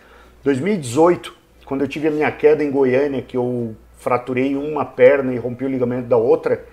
2018, 0.44 1.36
quando 1.66 1.82
eu 1.82 1.88
tive 1.88 2.08
a 2.08 2.12
minha 2.12 2.32
queda 2.32 2.64
em 2.64 2.72
Goiânia, 2.72 3.22
que 3.22 3.36
eu 3.36 3.76
fraturei 3.98 4.56
uma 4.56 4.86
perna 4.86 5.34
e 5.34 5.38
rompi 5.38 5.66
o 5.66 5.70
ligamento 5.70 6.08
da 6.08 6.18
outra, 6.18 6.64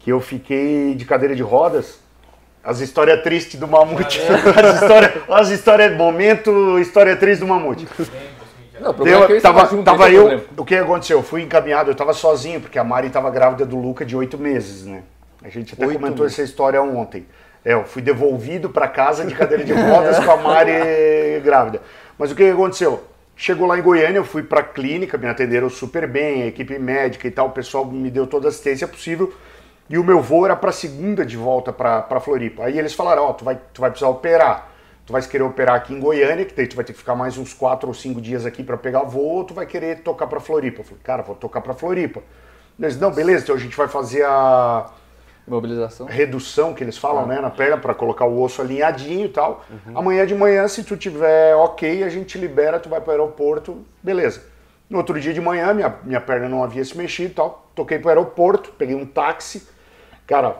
que 0.00 0.10
eu 0.10 0.20
fiquei 0.20 0.94
de 0.94 1.04
cadeira 1.04 1.34
de 1.34 1.42
rodas. 1.42 2.00
As 2.64 2.78
histórias 2.80 3.20
tristes 3.22 3.58
do 3.58 3.66
Mamute. 3.66 4.20
As 4.56 4.80
histórias, 4.82 5.12
as 5.28 5.48
histórias, 5.50 5.96
momento, 5.96 6.78
história 6.78 7.16
triste 7.16 7.40
do 7.40 7.46
Mamute. 7.48 7.88
Não, 8.82 8.90
o 8.90 8.94
problema 8.94 9.22
é 9.22 9.26
que 9.26 9.32
eles 9.32 9.42
tava, 9.42 9.66
juntos, 9.66 9.84
tava 9.84 10.10
eu, 10.10 10.22
problema. 10.22 10.42
o 10.56 10.64
que 10.64 10.74
aconteceu? 10.74 11.18
Eu 11.18 11.22
fui 11.22 11.42
encaminhado, 11.42 11.90
eu 11.90 11.94
tava 11.94 12.12
sozinho, 12.12 12.60
porque 12.60 12.78
a 12.78 12.84
Mari 12.84 13.10
tava 13.10 13.30
grávida 13.30 13.64
do 13.64 13.78
Luca 13.78 14.04
de 14.04 14.16
oito 14.16 14.36
meses, 14.36 14.84
né? 14.86 15.02
A 15.44 15.48
gente 15.48 15.74
até 15.74 15.86
Oito 15.86 15.98
comentou 15.98 16.24
meses. 16.24 16.38
essa 16.38 16.48
história 16.48 16.80
ontem. 16.82 17.26
É, 17.64 17.74
eu 17.74 17.84
fui 17.84 18.02
devolvido 18.02 18.70
para 18.70 18.88
casa 18.88 19.24
de 19.24 19.34
cadeira 19.34 19.64
de 19.64 19.72
rodas 19.72 20.18
com 20.24 20.30
a 20.30 20.36
Mari 20.36 20.72
grávida. 21.44 21.80
Mas 22.18 22.32
o 22.32 22.34
que 22.34 22.44
aconteceu? 22.44 23.04
Chegou 23.36 23.66
lá 23.66 23.78
em 23.78 23.82
Goiânia, 23.82 24.18
eu 24.18 24.24
fui 24.24 24.42
pra 24.42 24.62
clínica, 24.62 25.16
me 25.16 25.26
atenderam 25.26 25.68
super 25.70 26.06
bem, 26.06 26.42
a 26.42 26.46
equipe 26.46 26.78
médica 26.78 27.26
e 27.26 27.30
tal, 27.30 27.48
o 27.48 27.50
pessoal 27.50 27.84
me 27.84 28.10
deu 28.10 28.26
toda 28.26 28.48
a 28.48 28.50
assistência 28.50 28.86
possível. 28.86 29.32
E 29.88 29.98
o 29.98 30.04
meu 30.04 30.20
voo 30.20 30.44
era 30.44 30.54
pra 30.56 30.70
segunda 30.72 31.24
de 31.24 31.36
volta 31.36 31.72
pra 31.72 32.20
Floripa. 32.20 32.64
Aí 32.64 32.78
eles 32.78 32.94
falaram, 32.94 33.24
ó, 33.24 33.32
tu, 33.32 33.44
vai, 33.44 33.58
tu 33.72 33.80
vai 33.80 33.90
precisar 33.90 34.10
operar. 34.10 34.71
Tu 35.12 35.20
vai 35.20 35.22
querer 35.22 35.44
operar 35.44 35.74
aqui 35.74 35.92
em 35.92 36.00
Goiânia, 36.00 36.42
que 36.42 36.54
daí 36.54 36.66
tu 36.66 36.74
vai 36.74 36.86
ter 36.86 36.94
que 36.94 36.98
ficar 36.98 37.14
mais 37.14 37.36
uns 37.36 37.52
quatro 37.52 37.86
ou 37.86 37.92
cinco 37.92 38.18
dias 38.18 38.46
aqui 38.46 38.64
pra 38.64 38.78
pegar 38.78 39.02
voo, 39.02 39.36
ou 39.36 39.44
tu 39.44 39.52
vai 39.52 39.66
querer 39.66 39.98
tocar 39.98 40.26
pra 40.26 40.40
Floripa. 40.40 40.80
Eu 40.80 40.84
falei, 40.84 41.00
cara, 41.04 41.22
vou 41.22 41.36
tocar 41.36 41.60
pra 41.60 41.74
Floripa. 41.74 42.22
Eles, 42.80 42.98
não, 42.98 43.10
beleza, 43.10 43.42
então 43.42 43.54
a 43.54 43.58
gente 43.58 43.76
vai 43.76 43.88
fazer 43.88 44.24
a 44.24 44.90
Mobilização. 45.46 46.06
redução 46.06 46.72
que 46.72 46.82
eles 46.82 46.96
falam, 46.96 47.26
né, 47.26 47.42
na 47.42 47.50
perna 47.50 47.76
para 47.76 47.92
colocar 47.94 48.24
o 48.24 48.40
osso 48.40 48.62
alinhadinho 48.62 49.26
e 49.26 49.28
tal. 49.28 49.62
Amanhã 49.94 50.24
de 50.24 50.34
manhã, 50.34 50.66
se 50.66 50.82
tu 50.82 50.96
tiver 50.96 51.54
ok, 51.56 52.02
a 52.04 52.08
gente 52.08 52.24
te 52.28 52.38
libera, 52.38 52.80
tu 52.80 52.88
vai 52.88 53.02
para 53.02 53.10
o 53.10 53.12
aeroporto, 53.12 53.84
beleza. 54.02 54.42
No 54.88 54.96
outro 54.96 55.20
dia 55.20 55.34
de 55.34 55.42
manhã, 55.42 55.74
minha, 55.74 55.94
minha 56.04 56.22
perna 56.22 56.48
não 56.48 56.64
havia 56.64 56.82
se 56.86 56.96
mexido 56.96 57.32
e 57.32 57.34
tal. 57.34 57.70
Toquei 57.74 57.98
para 57.98 58.06
o 58.06 58.08
aeroporto, 58.08 58.72
peguei 58.78 58.96
um 58.96 59.04
táxi. 59.04 59.68
Cara, 60.26 60.56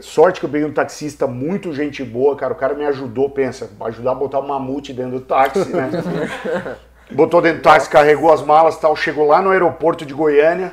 sorte 0.00 0.40
que 0.40 0.46
eu 0.46 0.50
peguei 0.50 0.66
um 0.66 0.72
taxista 0.72 1.26
muito 1.26 1.72
gente 1.72 2.02
boa, 2.02 2.34
cara. 2.36 2.52
O 2.52 2.56
cara 2.56 2.74
me 2.74 2.84
ajudou, 2.86 3.28
pensa, 3.30 3.70
ajudar 3.82 4.12
a 4.12 4.14
botar 4.14 4.38
o 4.40 4.46
mamute 4.48 4.92
dentro 4.92 5.12
do 5.12 5.20
táxi, 5.20 5.68
né? 5.70 5.90
Botou 7.10 7.42
dentro 7.42 7.58
do 7.58 7.62
táxi, 7.62 7.88
carregou 7.90 8.32
as 8.32 8.40
malas 8.42 8.76
e 8.76 8.80
tal. 8.80 8.96
Chegou 8.96 9.26
lá 9.26 9.42
no 9.42 9.50
aeroporto 9.50 10.06
de 10.06 10.14
Goiânia, 10.14 10.72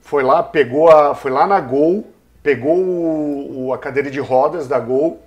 foi 0.00 0.22
lá, 0.24 0.42
pegou 0.42 0.90
a, 0.90 1.14
foi 1.14 1.30
lá 1.30 1.46
na 1.46 1.60
Gol, 1.60 2.10
pegou 2.42 2.76
o- 2.76 3.66
o- 3.68 3.72
a 3.72 3.78
cadeira 3.78 4.10
de 4.10 4.18
rodas 4.18 4.66
da 4.66 4.80
Gol 4.80 5.22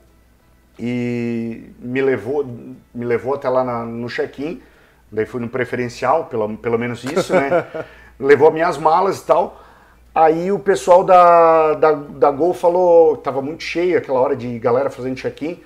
e 0.77 1.69
me 1.79 2.01
levou, 2.01 2.45
me 2.93 3.05
levou 3.05 3.33
até 3.35 3.47
lá 3.47 3.63
na- 3.63 3.85
no 3.85 4.07
check-in. 4.09 4.61
Daí 5.11 5.25
fui 5.25 5.39
no 5.39 5.47
preferencial, 5.47 6.25
pelo, 6.25 6.57
pelo 6.57 6.77
menos 6.77 7.03
isso, 7.05 7.33
né? 7.33 7.65
levou 8.19 8.51
minhas 8.51 8.77
malas 8.77 9.19
e 9.21 9.25
tal. 9.25 9.61
Aí 10.15 10.49
o 10.49 10.57
pessoal 10.57 11.03
da, 11.03 11.73
da, 11.73 11.91
da 11.91 12.31
Gol 12.31 12.53
falou, 12.53 13.17
tava 13.17 13.41
muito 13.41 13.63
cheio 13.63 13.97
aquela 13.97 14.17
hora 14.21 14.33
de 14.33 14.57
galera 14.57 14.89
fazendo 14.89 15.17
check-in. 15.17 15.59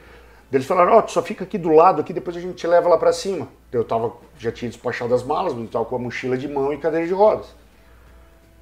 Eles 0.52 0.66
falaram, 0.66 0.94
ó, 0.94 1.02
tu 1.04 1.12
só 1.12 1.22
fica 1.22 1.44
aqui 1.44 1.56
do 1.56 1.70
lado, 1.70 2.02
aqui 2.02 2.12
depois 2.12 2.36
a 2.36 2.40
gente 2.40 2.56
te 2.56 2.66
leva 2.66 2.90
lá 2.90 2.98
pra 2.98 3.14
cima. 3.14 3.48
Eu 3.72 3.84
tava, 3.84 4.12
já 4.40 4.52
tinha 4.52 4.68
despachado 4.68 5.14
as 5.14 5.22
malas, 5.24 5.54
mas 5.54 5.70
tava 5.70 5.86
com 5.86 5.96
a 5.96 6.00
mochila 6.00 6.36
de 6.36 6.48
mão 6.48 6.74
e 6.74 6.78
cadeira 6.78 7.06
de 7.06 7.14
rodas. 7.14 7.56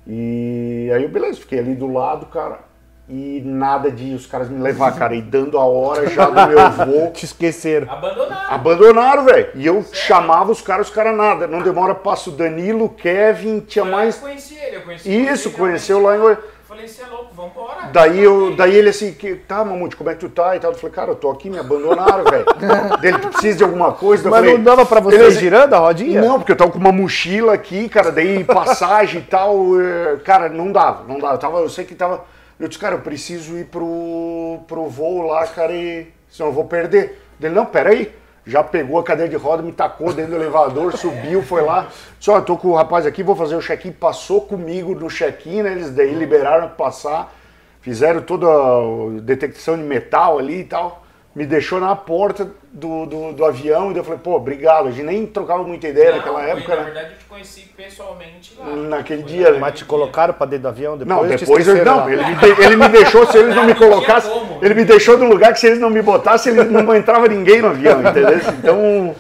E 0.05 0.91
aí 0.93 1.03
eu, 1.03 1.09
beleza, 1.09 1.39
fiquei 1.39 1.59
ali 1.59 1.73
do 1.73 1.87
lado, 1.87 2.25
cara. 2.25 2.66
E 3.09 3.41
nada 3.45 3.89
de 3.89 4.13
os 4.13 4.25
caras 4.25 4.49
me 4.49 4.61
levar, 4.61 4.93
cara. 4.93 5.15
E 5.15 5.21
dando 5.21 5.57
a 5.57 5.63
hora 5.65 6.09
já 6.09 6.25
do 6.25 6.47
meu 6.47 6.69
voo. 6.71 7.11
Te 7.15 7.23
esqueceram. 7.23 7.89
Abandonaram. 7.89 8.53
Abandonaram, 8.53 9.23
velho. 9.25 9.49
E 9.55 9.65
eu 9.65 9.85
chamava 9.93 10.51
os 10.51 10.61
caras, 10.61 10.87
os 10.89 10.93
caras 10.93 11.15
nada. 11.15 11.47
Não 11.47 11.61
demora, 11.61 11.95
passa 11.95 12.29
o 12.29 12.33
Danilo, 12.33 12.89
Kevin, 12.89 13.61
tinha 13.61 13.85
lá 13.85 13.91
mais. 13.91 14.15
Eu 14.15 14.21
conheci 14.23 14.55
ele, 14.55 14.75
eu 14.75 14.81
conheci 14.81 15.23
Isso, 15.23 15.47
ele, 15.47 15.57
conheceu 15.57 16.01
lá 16.01 16.17
em. 16.17 16.37
Falei, 16.67 16.85
você 16.85 17.01
é 17.01 17.05
louco, 17.05 17.33
vambora. 17.33 17.87
Daí, 17.93 18.21
eu, 18.21 18.53
daí 18.57 18.75
ele 18.75 18.89
assim, 18.89 19.13
que, 19.13 19.35
tá, 19.35 19.63
Mamute, 19.63 19.95
como 19.95 20.09
é 20.09 20.13
que 20.13 20.19
tu 20.19 20.27
tá? 20.27 20.53
E 20.53 20.59
tal. 20.59 20.71
Eu 20.73 20.77
falei, 20.77 20.93
cara, 20.93 21.11
eu 21.11 21.15
tô 21.15 21.31
aqui, 21.31 21.49
me 21.49 21.57
abandonaram, 21.57 22.25
velho. 22.25 22.45
Dele, 22.99 23.19
tu 23.19 23.29
precisa 23.29 23.59
de 23.59 23.63
alguma 23.63 23.93
coisa? 23.93 24.27
Eu 24.27 24.31
Mas 24.31 24.41
falei, 24.41 24.57
não 24.57 24.63
dava 24.65 24.85
pra 24.85 24.99
você 24.99 25.15
ele 25.15 25.27
ir 25.27 25.39
girando 25.39 25.73
a 25.73 25.77
rodinha? 25.77 26.21
Não, 26.21 26.39
porque 26.39 26.51
eu 26.51 26.57
tava 26.57 26.71
com 26.71 26.77
uma 26.77 26.91
mochila 26.91 27.53
aqui, 27.53 27.87
cara, 27.87 28.11
daí 28.11 28.43
passagem 28.43 29.21
e 29.21 29.23
tal. 29.23 29.79
eh, 29.79 30.17
Cara, 30.25 30.49
não 30.49 30.69
dava, 30.73 31.05
não 31.07 31.17
dava. 31.19 31.35
Eu, 31.35 31.39
tava, 31.39 31.59
eu 31.59 31.69
sei 31.69 31.85
que 31.85 31.95
tava. 31.95 32.25
Eu 32.59 32.67
disse, 32.67 32.79
cara, 32.79 32.95
eu 32.95 33.01
preciso 33.01 33.57
ir 33.57 33.65
pro, 33.65 34.59
pro 34.67 34.87
voo 34.87 35.21
lá, 35.21 35.45
cara, 35.47 35.73
e 35.73 36.07
senão 36.29 36.49
eu 36.49 36.53
vou 36.53 36.65
perder. 36.65 37.21
Ele, 37.41 37.53
não, 37.53 37.65
peraí. 37.65 38.13
Já 38.45 38.63
pegou 38.63 38.97
a 38.97 39.03
cadeira 39.03 39.29
de 39.29 39.35
roda, 39.35 39.61
me 39.61 39.73
tacou 39.73 40.13
dentro 40.13 40.31
do 40.31 40.37
elevador, 40.37 40.95
subiu, 40.97 41.43
foi 41.43 41.61
lá. 41.61 41.89
Só, 42.17 42.37
eu 42.37 42.41
tô 42.45 42.55
com 42.55 42.69
o 42.69 42.75
rapaz 42.75 43.05
aqui, 43.05 43.21
vou 43.21 43.35
fazer 43.35 43.55
o 43.55 43.61
check-in. 43.61 43.91
Passou 43.91 44.41
comigo 44.41 44.95
no 44.95 45.09
check-in, 45.09 45.63
né? 45.63 45.73
Eles 45.73 45.91
daí 45.91 46.13
liberaram 46.15 46.69
passar. 46.69 47.33
Fizeram 47.81 48.21
toda 48.21 48.47
a 48.47 49.21
detecção 49.21 49.77
de 49.77 49.83
metal 49.83 50.39
ali 50.39 50.61
e 50.61 50.63
tal. 50.63 51.03
Me 51.35 51.45
deixou 51.45 51.79
na 51.79 51.95
porta, 51.95 52.49
do, 52.77 53.07
do, 53.07 53.33
do, 53.33 53.43
avião, 53.43 53.91
e 53.91 53.97
eu 53.97 54.03
falei, 54.03 54.19
pô, 54.23 54.35
obrigado, 54.35 54.87
a 54.87 54.91
gente 54.91 55.03
nem 55.03 55.25
trocava 55.25 55.63
muita 55.63 55.87
ideia 55.87 56.11
não, 56.11 56.17
naquela 56.17 56.43
época. 56.43 56.75
Na 56.75 56.81
né? 56.81 56.85
verdade, 56.85 57.13
eu 57.13 57.17
te 57.17 57.25
conheci 57.25 57.61
pessoalmente 57.75 58.55
lá. 58.55 58.67
Naquele 58.67 59.23
dia. 59.23 59.51
Né? 59.51 59.57
Mas 59.57 59.79
te 59.79 59.85
colocaram 59.85 60.35
pra 60.35 60.45
dentro 60.45 60.63
do 60.63 60.67
avião 60.67 60.95
depois? 60.95 61.19
Não, 61.19 61.27
depois 61.27 61.67
eu, 61.67 61.83
não, 61.83 62.07
ele 62.07 62.23
me, 62.23 62.65
ele 62.65 62.75
me 62.75 62.87
deixou, 62.89 63.25
se 63.25 63.35
eles 63.35 63.55
não 63.55 63.65
me 63.65 63.73
colocassem, 63.73 64.31
ele 64.61 64.75
me 64.75 64.85
deixou 64.85 65.17
no 65.17 65.25
lugar 65.25 65.53
que 65.53 65.59
se 65.59 65.65
eles 65.65 65.79
não 65.79 65.89
me 65.89 66.03
botassem, 66.03 66.53
ele 66.53 66.65
não 66.65 66.95
entrava 66.95 67.27
ninguém 67.27 67.63
no 67.63 67.69
avião, 67.69 67.99
entendeu? 67.99 68.37
Então. 68.59 69.15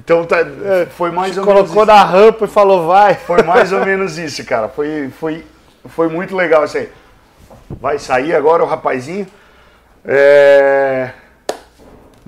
Então 0.00 0.24
tá, 0.24 0.38
foi 0.92 1.10
mais 1.10 1.36
ou 1.36 1.44
menos. 1.44 1.60
Colocou 1.60 1.84
na 1.84 2.02
rampa 2.02 2.46
e 2.46 2.48
falou, 2.48 2.86
vai. 2.86 3.14
Foi 3.14 3.42
mais 3.42 3.70
ou 3.70 3.84
menos 3.84 4.16
isso, 4.16 4.42
cara. 4.46 4.66
Foi, 4.66 5.10
foi, 5.20 5.44
foi 5.84 6.08
muito 6.08 6.34
legal 6.34 6.64
isso 6.64 6.78
aí. 6.78 6.88
Vai 7.68 7.98
sair 7.98 8.34
agora 8.34 8.64
o 8.64 8.66
rapazinho. 8.66 9.26
É... 10.06 11.10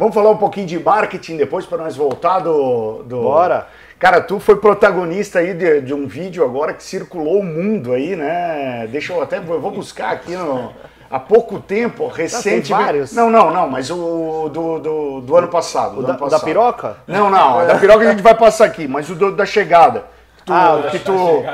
Vamos 0.00 0.14
falar 0.14 0.30
um 0.30 0.38
pouquinho 0.38 0.66
de 0.66 0.82
marketing 0.82 1.36
depois 1.36 1.66
para 1.66 1.76
nós 1.76 1.94
voltar 1.94 2.38
do, 2.38 3.02
do. 3.02 3.20
Bora! 3.20 3.66
Cara, 3.98 4.22
tu 4.22 4.40
foi 4.40 4.56
protagonista 4.56 5.40
aí 5.40 5.52
de, 5.52 5.82
de, 5.82 5.92
um 5.92 6.06
vídeo 6.06 6.42
agora 6.42 6.72
que 6.72 6.82
circulou 6.82 7.40
o 7.40 7.44
mundo 7.44 7.92
aí, 7.92 8.16
né? 8.16 8.88
Deixa 8.90 9.12
eu 9.12 9.22
até. 9.22 9.36
Eu 9.36 9.60
vou 9.60 9.70
buscar 9.70 10.12
aqui 10.12 10.34
no 10.34 10.72
há 11.10 11.20
pouco 11.20 11.60
tempo, 11.60 12.06
recente. 12.06 12.72
vários. 12.72 13.12
Não, 13.12 13.28
não, 13.28 13.52
não, 13.52 13.68
mas 13.68 13.90
o 13.90 14.48
do, 14.48 14.78
do, 14.78 15.20
do 15.20 15.36
ano 15.36 15.48
passado. 15.48 15.96
Do 15.96 16.02
da, 16.04 16.08
ano 16.12 16.18
passado. 16.18 16.40
da 16.40 16.46
piroca? 16.46 16.96
Não, 17.06 17.28
não, 17.28 17.66
da 17.66 17.74
piroca 17.74 18.02
a 18.02 18.10
gente 18.10 18.22
vai 18.22 18.34
passar 18.34 18.64
aqui, 18.64 18.88
mas 18.88 19.10
o 19.10 19.14
do, 19.14 19.36
da 19.36 19.44
chegada. 19.44 20.06
Que 20.38 20.44
tu, 20.46 20.52
ah, 20.54 20.88
que, 20.90 20.98
tu, 20.98 21.44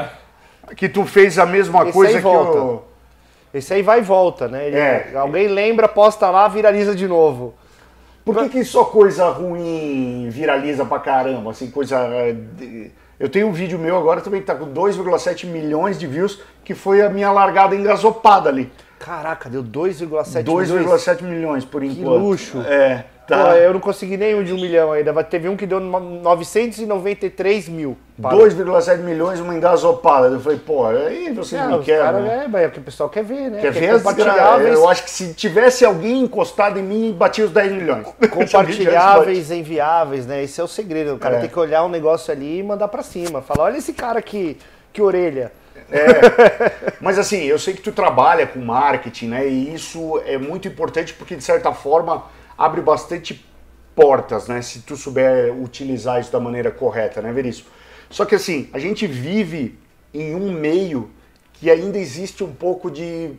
que 0.76 0.88
tu 0.88 1.05
fez 1.05 1.36
a 1.36 1.47
mesma 1.47 1.82
Esse 1.82 1.92
coisa 1.92 2.12
que 2.12 2.20
volta. 2.20 2.59
o. 2.61 2.82
Esse 3.53 3.74
aí 3.74 3.82
vai 3.82 3.99
e 3.99 4.03
volta, 4.03 4.47
né? 4.47 4.68
Ele, 4.68 4.76
é. 4.78 5.14
Alguém 5.16 5.49
lembra, 5.49 5.88
posta 5.88 6.30
lá, 6.30 6.47
viraliza 6.47 6.94
de 6.94 7.09
novo. 7.09 7.53
Por 8.27 8.35
que, 8.35 8.49
que 8.49 8.64
só 8.64 8.85
coisa 8.85 9.29
ruim 9.31 10.29
viraliza 10.31 10.85
pra 10.85 10.99
caramba? 10.99 11.53
Assim, 11.53 11.70
coisa. 11.70 11.97
Eh, 11.97 12.91
eu 13.20 13.29
tenho 13.29 13.47
um 13.47 13.53
vídeo 13.53 13.79
meu 13.79 13.97
agora 13.97 14.20
também 14.20 14.41
que 14.41 14.47
tá 14.49 14.55
com 14.57 14.66
2,7 14.66 15.47
milhões 15.47 15.97
de 15.97 16.09
views, 16.09 16.43
que 16.64 16.74
foi 16.74 17.03
a 17.03 17.09
minha 17.09 17.31
largada 17.31 17.77
engasopada 17.77 18.49
ali. 18.49 18.72
Caraca, 18.99 19.49
deu 19.49 19.62
2,7 19.62 20.43
milhões. 20.43 20.70
2,7 20.72 21.22
milhões 21.22 21.64
por 21.64 21.85
enquanto. 21.85 21.99
Que 21.99 22.18
luxo. 22.18 22.61
É. 22.62 23.05
Tá. 23.27 23.45
Pô, 23.45 23.51
eu 23.53 23.72
não 23.72 23.81
consegui 23.81 24.16
nenhum 24.16 24.45
de 24.45 24.53
um 24.53 24.57
milhão 24.57 24.93
ainda. 24.93 25.12
Teve 25.24 25.49
um 25.49 25.57
que 25.57 25.66
deu 25.66 25.81
993 25.81 27.68
mil. 27.68 27.97
2,7 28.20 28.99
milhões 28.99 29.41
uma 29.41 29.55
engasopada. 29.55 30.29
Eu 30.29 30.41
falei, 30.41 30.59
pô, 30.59 30.87
aí 30.87 31.33
vocês 31.33 31.61
não, 31.61 31.79
me 31.79 31.85
querem. 31.85 32.03
Cara, 32.03 32.20
né? 32.20 32.51
É, 32.55 32.62
é 32.62 32.66
o 32.68 32.70
que 32.70 32.79
o 32.79 32.83
pessoal 32.83 33.09
quer 33.09 33.24
ver, 33.24 33.51
né? 33.51 33.61
Quer, 33.61 33.72
quer 33.72 33.81
ver 33.81 33.91
as 33.91 34.03
compartilháveis. 34.03 34.74
Eu 34.74 34.89
acho 34.89 35.03
que 35.03 35.11
se 35.11 35.35
tivesse 35.35 35.85
alguém 35.85 36.22
encostado 36.22 36.79
em 36.79 36.83
mim, 36.83 37.12
batia 37.12 37.45
os 37.45 37.51
10 37.51 37.72
milhões. 37.72 38.07
Compartilháveis, 38.31 39.51
enviáveis, 39.51 40.24
né? 40.24 40.45
Esse 40.45 40.61
é 40.61 40.64
o 40.64 40.68
segredo. 40.68 41.14
O 41.14 41.18
cara 41.18 41.37
é. 41.37 41.41
tem 41.41 41.49
que 41.49 41.59
olhar 41.59 41.85
um 41.85 41.89
negócio 41.89 42.33
ali 42.33 42.61
e 42.61 42.62
mandar 42.62 42.87
pra 42.87 43.03
cima. 43.03 43.43
Falar, 43.43 43.64
olha 43.64 43.79
esse 43.79 43.93
cara 43.93 44.20
aqui, 44.20 44.57
que 44.93 45.03
orelha. 45.03 45.51
É, 45.91 46.95
mas 47.01 47.18
assim, 47.18 47.43
eu 47.45 47.59
sei 47.59 47.74
que 47.74 47.83
tu 47.83 47.91
trabalha 47.93 48.47
com 48.47 48.61
marketing, 48.61 49.29
né? 49.29 49.49
E 49.49 49.74
isso 49.74 50.22
é 50.24 50.39
muito 50.39 50.68
importante 50.68 51.12
porque, 51.12 51.35
de 51.35 51.45
certa 51.45 51.72
forma, 51.72 52.24
abre 52.57 52.81
bastante 52.81 53.45
portas, 53.95 54.49
né? 54.49 54.61
Se 54.63 54.81
tu 54.81 54.97
souber 54.97 55.53
utilizar 55.55 56.21
isso 56.21 56.31
da 56.31 56.41
maneira 56.41 56.71
correta, 56.71 57.23
né, 57.23 57.33
Veríssimo? 57.33 57.69
Só 58.11 58.25
que 58.25 58.35
assim, 58.35 58.69
a 58.73 58.79
gente 58.79 59.07
vive 59.07 59.79
em 60.13 60.35
um 60.35 60.53
meio 60.53 61.11
que 61.55 61.71
ainda 61.71 61.99
existe 61.99 62.45
um 62.45 62.53
pouco 62.53 62.91
de. 62.91 63.33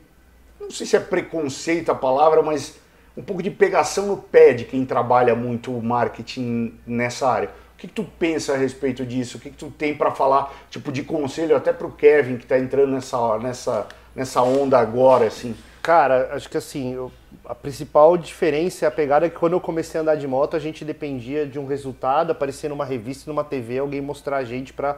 Não 0.60 0.72
sei 0.72 0.86
se 0.86 0.96
é 0.96 1.00
preconceito 1.00 1.92
a 1.92 1.96
palavra, 1.96 2.42
mas 2.42 2.80
um 3.16 3.22
pouco 3.22 3.42
de 3.42 3.50
pegação 3.50 4.08
no 4.08 4.18
pé 4.18 4.54
de 4.54 4.66
quem 4.66 4.86
trabalha 4.86 5.36
muito 5.36 5.72
marketing 5.72 6.74
nessa 6.86 7.30
área. 7.30 7.50
O 7.74 7.78
que, 7.78 7.88
que 7.88 7.94
tu 7.94 8.04
pensa 8.04 8.54
a 8.54 8.58
respeito 8.58 9.06
disso? 9.06 9.38
O 9.38 9.40
que, 9.40 9.52
que 9.52 9.58
tu 9.58 9.70
tem 9.70 9.96
para 9.96 10.10
falar, 10.12 10.52
tipo, 10.70 10.92
de 10.92 11.04
conselho 11.04 11.56
até 11.56 11.72
para 11.72 11.86
o 11.86 11.92
Kevin 11.92 12.38
que 12.38 12.44
está 12.44 12.58
entrando 12.58 12.92
nessa, 12.92 13.38
nessa, 13.38 13.88
nessa 14.16 14.42
onda 14.42 14.80
agora, 14.80 15.28
assim? 15.28 15.56
Cara, 15.88 16.32
acho 16.34 16.50
que 16.50 16.58
assim, 16.58 16.96
eu, 16.96 17.10
a 17.46 17.56
principal 17.56 18.18
diferença 18.18 18.84
é 18.84 18.88
a 18.90 18.92
pegada 18.92 19.30
que 19.30 19.38
quando 19.38 19.54
eu 19.54 19.62
comecei 19.62 19.98
a 19.98 20.02
andar 20.02 20.16
de 20.16 20.28
moto, 20.28 20.54
a 20.54 20.60
gente 20.60 20.84
dependia 20.84 21.48
de 21.48 21.58
um 21.58 21.66
resultado, 21.66 22.30
aparecer 22.30 22.70
numa 22.70 22.84
revista, 22.84 23.32
numa 23.32 23.42
TV, 23.42 23.78
alguém 23.78 24.02
mostrar 24.02 24.36
a 24.36 24.44
gente 24.44 24.74
para 24.74 24.98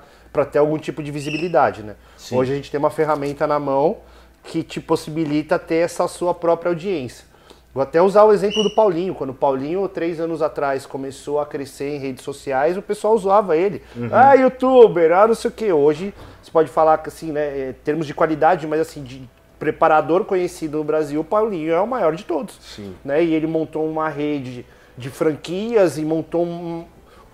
ter 0.52 0.58
algum 0.58 0.80
tipo 0.80 1.04
de 1.04 1.12
visibilidade, 1.12 1.84
né? 1.84 1.96
Sim. 2.18 2.36
Hoje 2.36 2.54
a 2.54 2.56
gente 2.56 2.72
tem 2.72 2.80
uma 2.80 2.90
ferramenta 2.90 3.46
na 3.46 3.60
mão 3.60 3.98
que 4.44 4.64
te 4.64 4.82
possibilita 4.82 5.60
ter 5.60 5.76
essa 5.76 6.08
sua 6.08 6.34
própria 6.34 6.70
audiência. 6.70 7.24
Vou 7.72 7.84
até 7.84 8.02
usar 8.02 8.24
o 8.24 8.34
exemplo 8.34 8.64
do 8.64 8.74
Paulinho. 8.74 9.14
Quando 9.14 9.30
o 9.30 9.36
Paulinho, 9.36 9.88
três 9.88 10.20
anos 10.20 10.42
atrás, 10.42 10.88
começou 10.88 11.40
a 11.40 11.46
crescer 11.46 11.98
em 11.98 12.00
redes 12.00 12.24
sociais, 12.24 12.76
o 12.76 12.82
pessoal 12.82 13.14
usava 13.14 13.56
ele. 13.56 13.84
Uhum. 13.96 14.10
Ah, 14.12 14.34
youtuber, 14.34 15.12
ah, 15.12 15.28
não 15.28 15.36
sei 15.36 15.52
o 15.52 15.54
que. 15.54 15.72
Hoje, 15.72 16.16
você 16.42 16.50
pode 16.50 16.68
falar 16.68 16.98
que, 16.98 17.10
assim, 17.10 17.32
né, 17.32 17.70
em 17.70 17.74
termos 17.74 18.08
de 18.08 18.14
qualidade, 18.16 18.66
mas 18.66 18.80
assim, 18.82 19.04
de 19.04 19.30
preparador 19.60 20.24
conhecido 20.24 20.78
no 20.78 20.84
Brasil, 20.84 21.22
o 21.22 21.24
Paulinho 21.24 21.74
é 21.74 21.82
o 21.82 21.88
maior 21.88 22.16
de 22.16 22.24
todos. 22.24 22.58
Sim. 22.62 22.96
Né? 23.04 23.24
E 23.24 23.34
ele 23.34 23.46
montou 23.46 23.86
uma 23.88 24.10
rede 24.10 24.66
de 24.98 25.10
franquias 25.10 25.98
e 25.98 26.02
montou 26.06 26.46
um, 26.46 26.86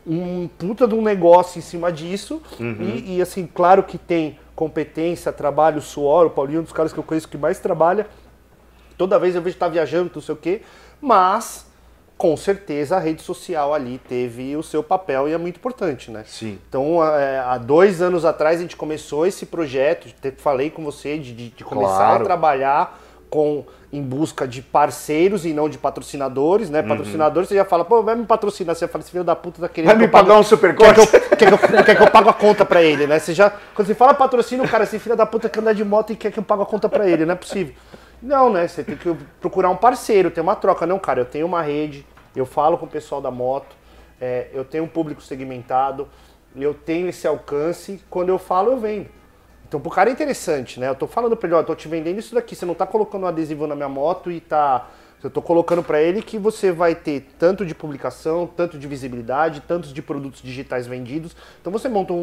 um 0.05 0.47
puta 0.47 0.87
de 0.87 0.95
um 0.95 1.01
negócio 1.01 1.59
em 1.59 1.61
cima 1.61 1.91
disso. 1.91 2.41
Uhum. 2.59 2.77
E, 2.81 3.17
e, 3.17 3.21
assim, 3.21 3.47
claro 3.47 3.83
que 3.83 3.97
tem 3.97 4.39
competência, 4.55 5.31
trabalho, 5.31 5.81
suor. 5.81 6.25
O 6.25 6.29
Paulinho 6.29 6.57
é 6.57 6.61
um 6.61 6.63
dos 6.63 6.73
caras 6.73 6.91
que 6.91 6.99
eu 6.99 7.03
conheço 7.03 7.29
que 7.29 7.37
mais 7.37 7.59
trabalha 7.59 8.07
Toda 8.97 9.19
vez 9.19 9.35
eu 9.35 9.41
vejo 9.41 9.55
estar 9.55 9.67
tá 9.67 9.71
viajando, 9.71 10.11
não 10.13 10.21
sei 10.21 10.33
o 10.33 10.37
quê, 10.37 10.61
mas 11.01 11.65
com 12.17 12.37
certeza 12.37 12.95
a 12.95 12.99
rede 12.99 13.21
social 13.21 13.73
ali 13.73 13.99
teve 14.07 14.55
o 14.55 14.63
seu 14.63 14.81
papel 14.81 15.27
e 15.27 15.33
é 15.33 15.37
muito 15.37 15.57
importante, 15.57 16.09
né? 16.09 16.23
Sim. 16.25 16.57
Então, 16.69 17.05
é, 17.05 17.39
há 17.39 17.57
dois 17.57 18.01
anos 18.01 18.23
atrás 18.23 18.59
a 18.59 18.61
gente 18.61 18.75
começou 18.75 19.25
esse 19.25 19.45
projeto, 19.45 20.07
falei 20.37 20.69
com 20.69 20.83
você, 20.83 21.17
de, 21.17 21.49
de 21.49 21.63
começar 21.63 21.97
claro. 21.97 22.21
a 22.21 22.25
trabalhar 22.25 23.01
com 23.29 23.65
em 23.91 24.01
busca 24.01 24.47
de 24.47 24.61
parceiros 24.61 25.45
e 25.45 25.53
não 25.53 25.69
de 25.69 25.77
patrocinadores, 25.77 26.69
né? 26.69 26.81
Uhum. 26.81 26.87
Patrocinadores, 26.87 27.49
você 27.49 27.55
já 27.55 27.63
fala, 27.63 27.85
pô, 27.85 28.03
vai 28.03 28.15
me 28.15 28.25
patrocinar. 28.25 28.75
Você 28.75 28.87
fala, 28.87 29.01
esse 29.01 29.11
filho 29.11 29.23
da 29.23 29.35
puta 29.35 29.61
tá 29.61 29.69
querendo. 29.69 29.87
Vai 29.87 29.97
me 29.97 30.07
pagar 30.07 30.27
pago... 30.27 30.39
um 30.39 30.43
super 30.43 30.75
quer 30.75 30.93
que, 30.93 31.07
quer, 31.07 31.37
que 31.37 31.53
eu, 31.53 31.83
quer 31.83 31.95
que 31.95 32.03
eu 32.03 32.11
pague 32.11 32.29
a 32.29 32.33
conta 32.33 32.65
pra 32.65 32.81
ele, 32.81 33.07
né? 33.07 33.19
Você 33.19 33.33
já, 33.33 33.51
quando 33.73 33.87
você 33.87 33.95
fala 33.95 34.13
patrocínio, 34.13 34.65
o 34.65 34.67
cara, 34.67 34.83
esse 34.83 34.99
filho 34.99 35.15
da 35.15 35.25
puta 35.25 35.47
quer 35.47 35.61
andar 35.61 35.73
de 35.73 35.85
moto 35.85 36.11
e 36.11 36.15
quer 36.15 36.31
que 36.31 36.39
eu 36.39 36.43
pague 36.43 36.63
a 36.63 36.65
conta 36.65 36.89
pra 36.89 37.07
ele, 37.07 37.25
não 37.25 37.33
é 37.33 37.37
possível. 37.37 37.73
Não, 38.25 38.51
né? 38.51 38.67
Você 38.67 38.83
tem 38.83 38.97
que 38.97 39.15
procurar 39.39 39.69
um 39.69 39.75
parceiro, 39.75 40.31
ter 40.31 40.41
uma 40.41 40.55
troca. 40.55 40.87
Não, 40.87 40.97
cara, 40.97 41.21
eu 41.21 41.25
tenho 41.25 41.45
uma 41.45 41.61
rede, 41.61 42.03
eu 42.35 42.43
falo 42.43 42.75
com 42.75 42.87
o 42.87 42.89
pessoal 42.89 43.21
da 43.21 43.29
moto, 43.29 43.75
é, 44.19 44.49
eu 44.51 44.65
tenho 44.65 44.83
um 44.83 44.87
público 44.87 45.21
segmentado, 45.21 46.07
eu 46.55 46.73
tenho 46.73 47.07
esse 47.07 47.27
alcance, 47.27 48.01
quando 48.09 48.29
eu 48.29 48.39
falo, 48.39 48.71
eu 48.71 48.79
vendo. 48.79 49.09
Então, 49.67 49.79
pro 49.79 49.91
cara 49.91 50.09
é 50.09 50.13
interessante, 50.13 50.79
né? 50.79 50.89
Eu 50.89 50.95
tô 50.95 51.05
falando 51.05 51.37
pra 51.37 51.47
ele, 51.47 51.55
ó, 51.55 51.59
eu 51.59 51.65
tô 51.65 51.75
te 51.75 51.87
vendendo 51.87 52.17
isso 52.17 52.33
daqui, 52.33 52.55
você 52.55 52.65
não 52.65 52.73
tá 52.73 52.87
colocando 52.87 53.25
um 53.25 53.27
adesivo 53.27 53.67
na 53.67 53.75
minha 53.75 53.89
moto 53.89 54.31
e 54.31 54.39
tá. 54.39 54.89
Eu 55.23 55.29
tô 55.29 55.41
colocando 55.41 55.83
para 55.83 56.01
ele 56.01 56.21
que 56.21 56.37
você 56.39 56.71
vai 56.71 56.95
ter 56.95 57.27
tanto 57.37 57.63
de 57.63 57.75
publicação, 57.75 58.47
tanto 58.47 58.77
de 58.77 58.87
visibilidade, 58.87 59.61
tantos 59.61 59.93
de 59.93 60.01
produtos 60.01 60.41
digitais 60.41 60.87
vendidos. 60.87 61.35
Então 61.61 61.71
você 61.71 61.87
monta 61.87 62.13
um, 62.13 62.17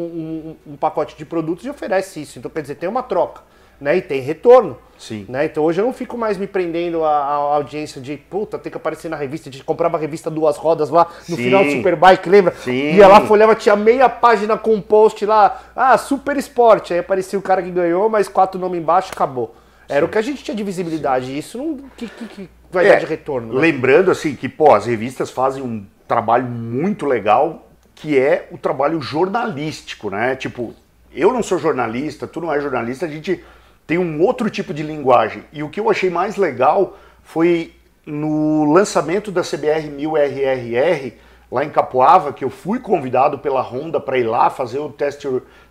um, 0.67 0.73
um 0.73 0.77
pacote 0.77 1.17
de 1.17 1.25
produtos 1.25 1.65
e 1.65 1.69
oferece 1.69 2.21
isso. 2.21 2.39
Então, 2.39 2.51
quer 2.51 2.61
dizer, 2.61 2.75
tem 2.75 2.87
uma 2.87 3.03
troca 3.03 3.41
né? 3.79 3.97
E 3.97 4.01
tem 4.01 4.21
retorno. 4.21 4.77
Sim. 4.97 5.25
Né? 5.27 5.45
Então 5.45 5.63
hoje 5.63 5.81
eu 5.81 5.85
não 5.85 5.91
fico 5.91 6.17
mais 6.17 6.37
me 6.37 6.47
prendendo 6.47 7.03
à, 7.03 7.33
audiência 7.55 7.99
de 7.99 8.15
puta, 8.15 8.57
tem 8.57 8.71
que 8.71 8.77
aparecer 8.77 9.09
na 9.09 9.17
revista. 9.17 9.49
A 9.49 9.51
gente 9.51 9.63
comprava 9.63 9.97
a 9.97 9.99
revista 9.99 10.29
Duas 10.29 10.55
Rodas 10.55 10.89
lá 10.89 11.07
no 11.27 11.35
Sim. 11.35 11.43
final 11.43 11.63
do 11.63 11.71
Superbike, 11.71 12.29
lembra? 12.29 12.53
Sim. 12.55 12.95
Ia 12.95 13.07
lá, 13.07 13.21
folhava, 13.21 13.53
tinha 13.55 13.75
meia 13.75 14.07
página 14.07 14.57
com 14.57 14.73
um 14.73 14.81
post 14.81 15.25
lá, 15.25 15.61
ah, 15.75 15.97
Super 15.97 16.37
Esporte. 16.37 16.93
Aí 16.93 16.99
aparecia 16.99 17.37
o 17.37 17.41
cara 17.41 17.61
que 17.61 17.69
ganhou, 17.69 18.09
mais 18.09 18.27
quatro 18.27 18.59
nomes 18.59 18.79
embaixo 18.79 19.11
acabou. 19.11 19.55
Era 19.89 20.01
Sim. 20.01 20.05
o 20.05 20.09
que 20.09 20.17
a 20.17 20.21
gente 20.21 20.43
tinha 20.43 20.55
de 20.55 20.63
visibilidade. 20.63 21.25
Sim. 21.25 21.37
Isso 21.37 21.57
não. 21.57 21.77
Que, 21.97 22.07
que, 22.07 22.25
que 22.25 22.49
vai 22.71 22.85
é, 22.85 22.89
dar 22.89 22.99
de 22.99 23.05
retorno? 23.05 23.53
Né? 23.53 23.59
Lembrando 23.59 24.09
assim 24.09 24.35
que, 24.35 24.47
pô, 24.47 24.73
as 24.73 24.85
revistas 24.85 25.29
fazem 25.29 25.61
um 25.61 25.85
trabalho 26.07 26.45
muito 26.45 27.05
legal 27.05 27.67
que 27.95 28.17
é 28.17 28.47
o 28.51 28.57
trabalho 28.57 29.01
jornalístico, 29.01 30.09
né? 30.09 30.35
Tipo, 30.35 30.73
eu 31.13 31.31
não 31.31 31.43
sou 31.43 31.57
jornalista, 31.57 32.27
tu 32.27 32.41
não 32.41 32.53
é 32.53 32.59
jornalista, 32.59 33.05
a 33.05 33.09
gente 33.09 33.43
tem 33.85 33.97
um 33.97 34.21
outro 34.21 34.49
tipo 34.49 34.73
de 34.73 34.83
linguagem. 34.83 35.43
E 35.51 35.63
o 35.63 35.69
que 35.69 35.79
eu 35.79 35.89
achei 35.89 36.09
mais 36.09 36.37
legal 36.37 36.97
foi 37.23 37.73
no 38.05 38.71
lançamento 38.71 39.31
da 39.31 39.41
CBR 39.41 39.89
1000 39.89 40.17
RRR, 40.17 41.13
lá 41.51 41.63
em 41.63 41.69
Capoava, 41.69 42.33
que 42.33 42.43
eu 42.43 42.49
fui 42.49 42.79
convidado 42.79 43.39
pela 43.39 43.61
Honda 43.61 43.99
para 43.99 44.17
ir 44.17 44.23
lá 44.23 44.49
fazer 44.49 44.79
o 44.79 44.89
test, 44.89 45.25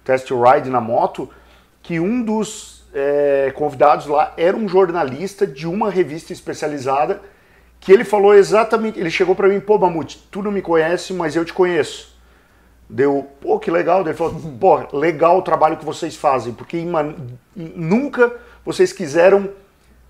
test 0.04 0.30
ride 0.30 0.70
na 0.70 0.80
moto, 0.80 1.28
que 1.82 1.98
um 1.98 2.22
dos 2.22 2.84
é, 2.94 3.52
convidados 3.54 4.06
lá 4.06 4.32
era 4.36 4.56
um 4.56 4.68
jornalista 4.68 5.46
de 5.46 5.66
uma 5.66 5.90
revista 5.90 6.32
especializada, 6.32 7.20
que 7.80 7.90
ele 7.90 8.04
falou 8.04 8.34
exatamente, 8.34 9.00
ele 9.00 9.10
chegou 9.10 9.34
para 9.34 9.48
mim, 9.48 9.58
pô 9.58 9.76
Mamute, 9.76 10.24
tu 10.30 10.40
não 10.40 10.52
me 10.52 10.62
conhece, 10.62 11.12
mas 11.12 11.34
eu 11.34 11.44
te 11.44 11.52
conheço. 11.52 12.11
Deu, 12.88 13.26
pô, 13.40 13.58
que 13.58 13.70
legal. 13.70 14.02
Ele 14.02 14.14
falou, 14.14 14.34
pô, 14.60 14.96
legal 14.96 15.38
o 15.38 15.42
trabalho 15.42 15.76
que 15.76 15.84
vocês 15.84 16.16
fazem, 16.16 16.52
porque 16.52 16.84
nunca 17.54 18.32
vocês 18.64 18.92
quiseram 18.92 19.50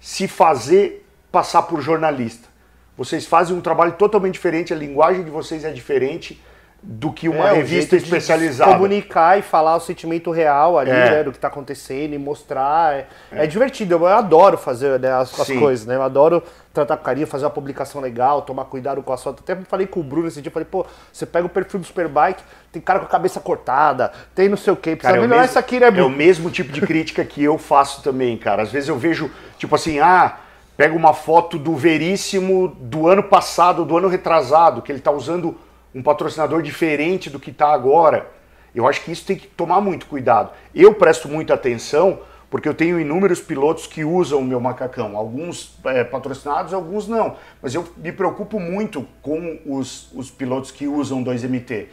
se 0.00 0.26
fazer 0.26 1.06
passar 1.30 1.62
por 1.62 1.80
jornalista. 1.80 2.48
vocês 2.96 3.24
fazem 3.24 3.56
um 3.56 3.60
trabalho 3.60 3.92
totalmente 3.92 4.34
diferente, 4.34 4.72
a 4.72 4.76
linguagem 4.76 5.24
de 5.24 5.30
vocês 5.30 5.64
é 5.64 5.70
diferente 5.70 6.40
do 6.84 7.12
que 7.12 7.28
uma 7.28 7.50
é, 7.50 7.52
revista 7.52 7.94
especializada. 7.94 8.72
comunicar 8.72 9.38
e 9.38 9.42
falar 9.42 9.76
o 9.76 9.80
sentimento 9.80 10.32
real 10.32 10.76
ali, 10.76 10.90
é. 10.90 11.10
né, 11.10 11.24
do 11.24 11.30
que 11.30 11.38
está 11.38 11.46
acontecendo 11.46 12.12
e 12.12 12.18
mostrar. 12.18 12.94
É, 12.94 13.06
é. 13.30 13.44
é, 13.44 13.46
divertido, 13.46 13.94
eu 13.94 14.06
adoro 14.06 14.58
fazer 14.58 14.98
né, 14.98 15.12
as, 15.12 15.38
as, 15.38 15.46
coisas, 15.46 15.86
né? 15.86 15.94
Eu 15.94 16.02
adoro 16.02 16.42
tratar 16.72 16.96
com 16.96 17.04
carinho, 17.04 17.26
fazer 17.26 17.44
uma 17.44 17.50
publicação 17.50 18.00
legal, 18.00 18.42
tomar 18.42 18.64
cuidado 18.64 19.00
com 19.00 19.12
a 19.12 19.16
sua. 19.16 19.30
Até 19.30 19.54
falei 19.68 19.86
com 19.86 20.00
o 20.00 20.02
Bruno 20.02 20.26
esse 20.26 20.42
dia, 20.42 20.50
falei, 20.50 20.66
pô, 20.68 20.84
você 21.12 21.24
pega 21.24 21.46
o 21.46 21.48
perfil 21.48 21.78
do 21.78 21.86
Superbike, 21.86 22.42
tem 22.72 22.82
cara 22.82 22.98
com 22.98 23.06
a 23.06 23.08
cabeça 23.08 23.38
cortada, 23.38 24.10
tem 24.34 24.48
não 24.48 24.56
sei 24.56 24.72
o 24.72 24.76
quê, 24.76 24.96
precisa 24.96 25.12
cara, 25.12 25.20
melhorar 25.20 25.44
isso 25.44 25.58
aqui, 25.58 25.78
né, 25.78 25.88
Bruno? 25.88 26.08
É 26.10 26.12
o 26.12 26.16
mesmo 26.16 26.50
tipo 26.50 26.72
de 26.72 26.80
crítica 26.80 27.24
que 27.24 27.44
eu 27.44 27.58
faço 27.58 28.02
também, 28.02 28.36
cara. 28.36 28.62
Às 28.62 28.72
vezes 28.72 28.88
eu 28.88 28.98
vejo, 28.98 29.30
tipo 29.56 29.72
assim, 29.76 30.00
ah, 30.00 30.36
pega 30.76 30.96
uma 30.96 31.14
foto 31.14 31.58
do 31.58 31.76
Veríssimo 31.76 32.68
do 32.80 33.06
ano 33.06 33.22
passado, 33.22 33.84
do 33.84 33.96
ano 33.96 34.08
retrasado, 34.08 34.82
que 34.82 34.90
ele 34.90 35.00
tá 35.00 35.12
usando 35.12 35.56
um 35.94 36.02
patrocinador 36.02 36.62
diferente 36.62 37.28
do 37.28 37.38
que 37.38 37.50
está 37.50 37.72
agora. 37.72 38.30
Eu 38.74 38.86
acho 38.88 39.02
que 39.02 39.12
isso 39.12 39.24
tem 39.24 39.36
que 39.36 39.46
tomar 39.46 39.80
muito 39.80 40.06
cuidado. 40.06 40.50
Eu 40.74 40.94
presto 40.94 41.28
muita 41.28 41.54
atenção 41.54 42.20
porque 42.52 42.68
eu 42.68 42.74
tenho 42.74 43.00
inúmeros 43.00 43.40
pilotos 43.40 43.86
que 43.86 44.04
usam 44.04 44.40
o 44.40 44.44
meu 44.44 44.60
macacão, 44.60 45.16
alguns 45.16 45.78
é, 45.86 46.04
patrocinados, 46.04 46.74
alguns 46.74 47.08
não. 47.08 47.36
Mas 47.62 47.74
eu 47.74 47.88
me 47.96 48.12
preocupo 48.12 48.60
muito 48.60 49.08
com 49.22 49.58
os, 49.64 50.12
os 50.12 50.30
pilotos 50.30 50.70
que 50.70 50.86
usam 50.86 51.24
2MT. 51.24 51.86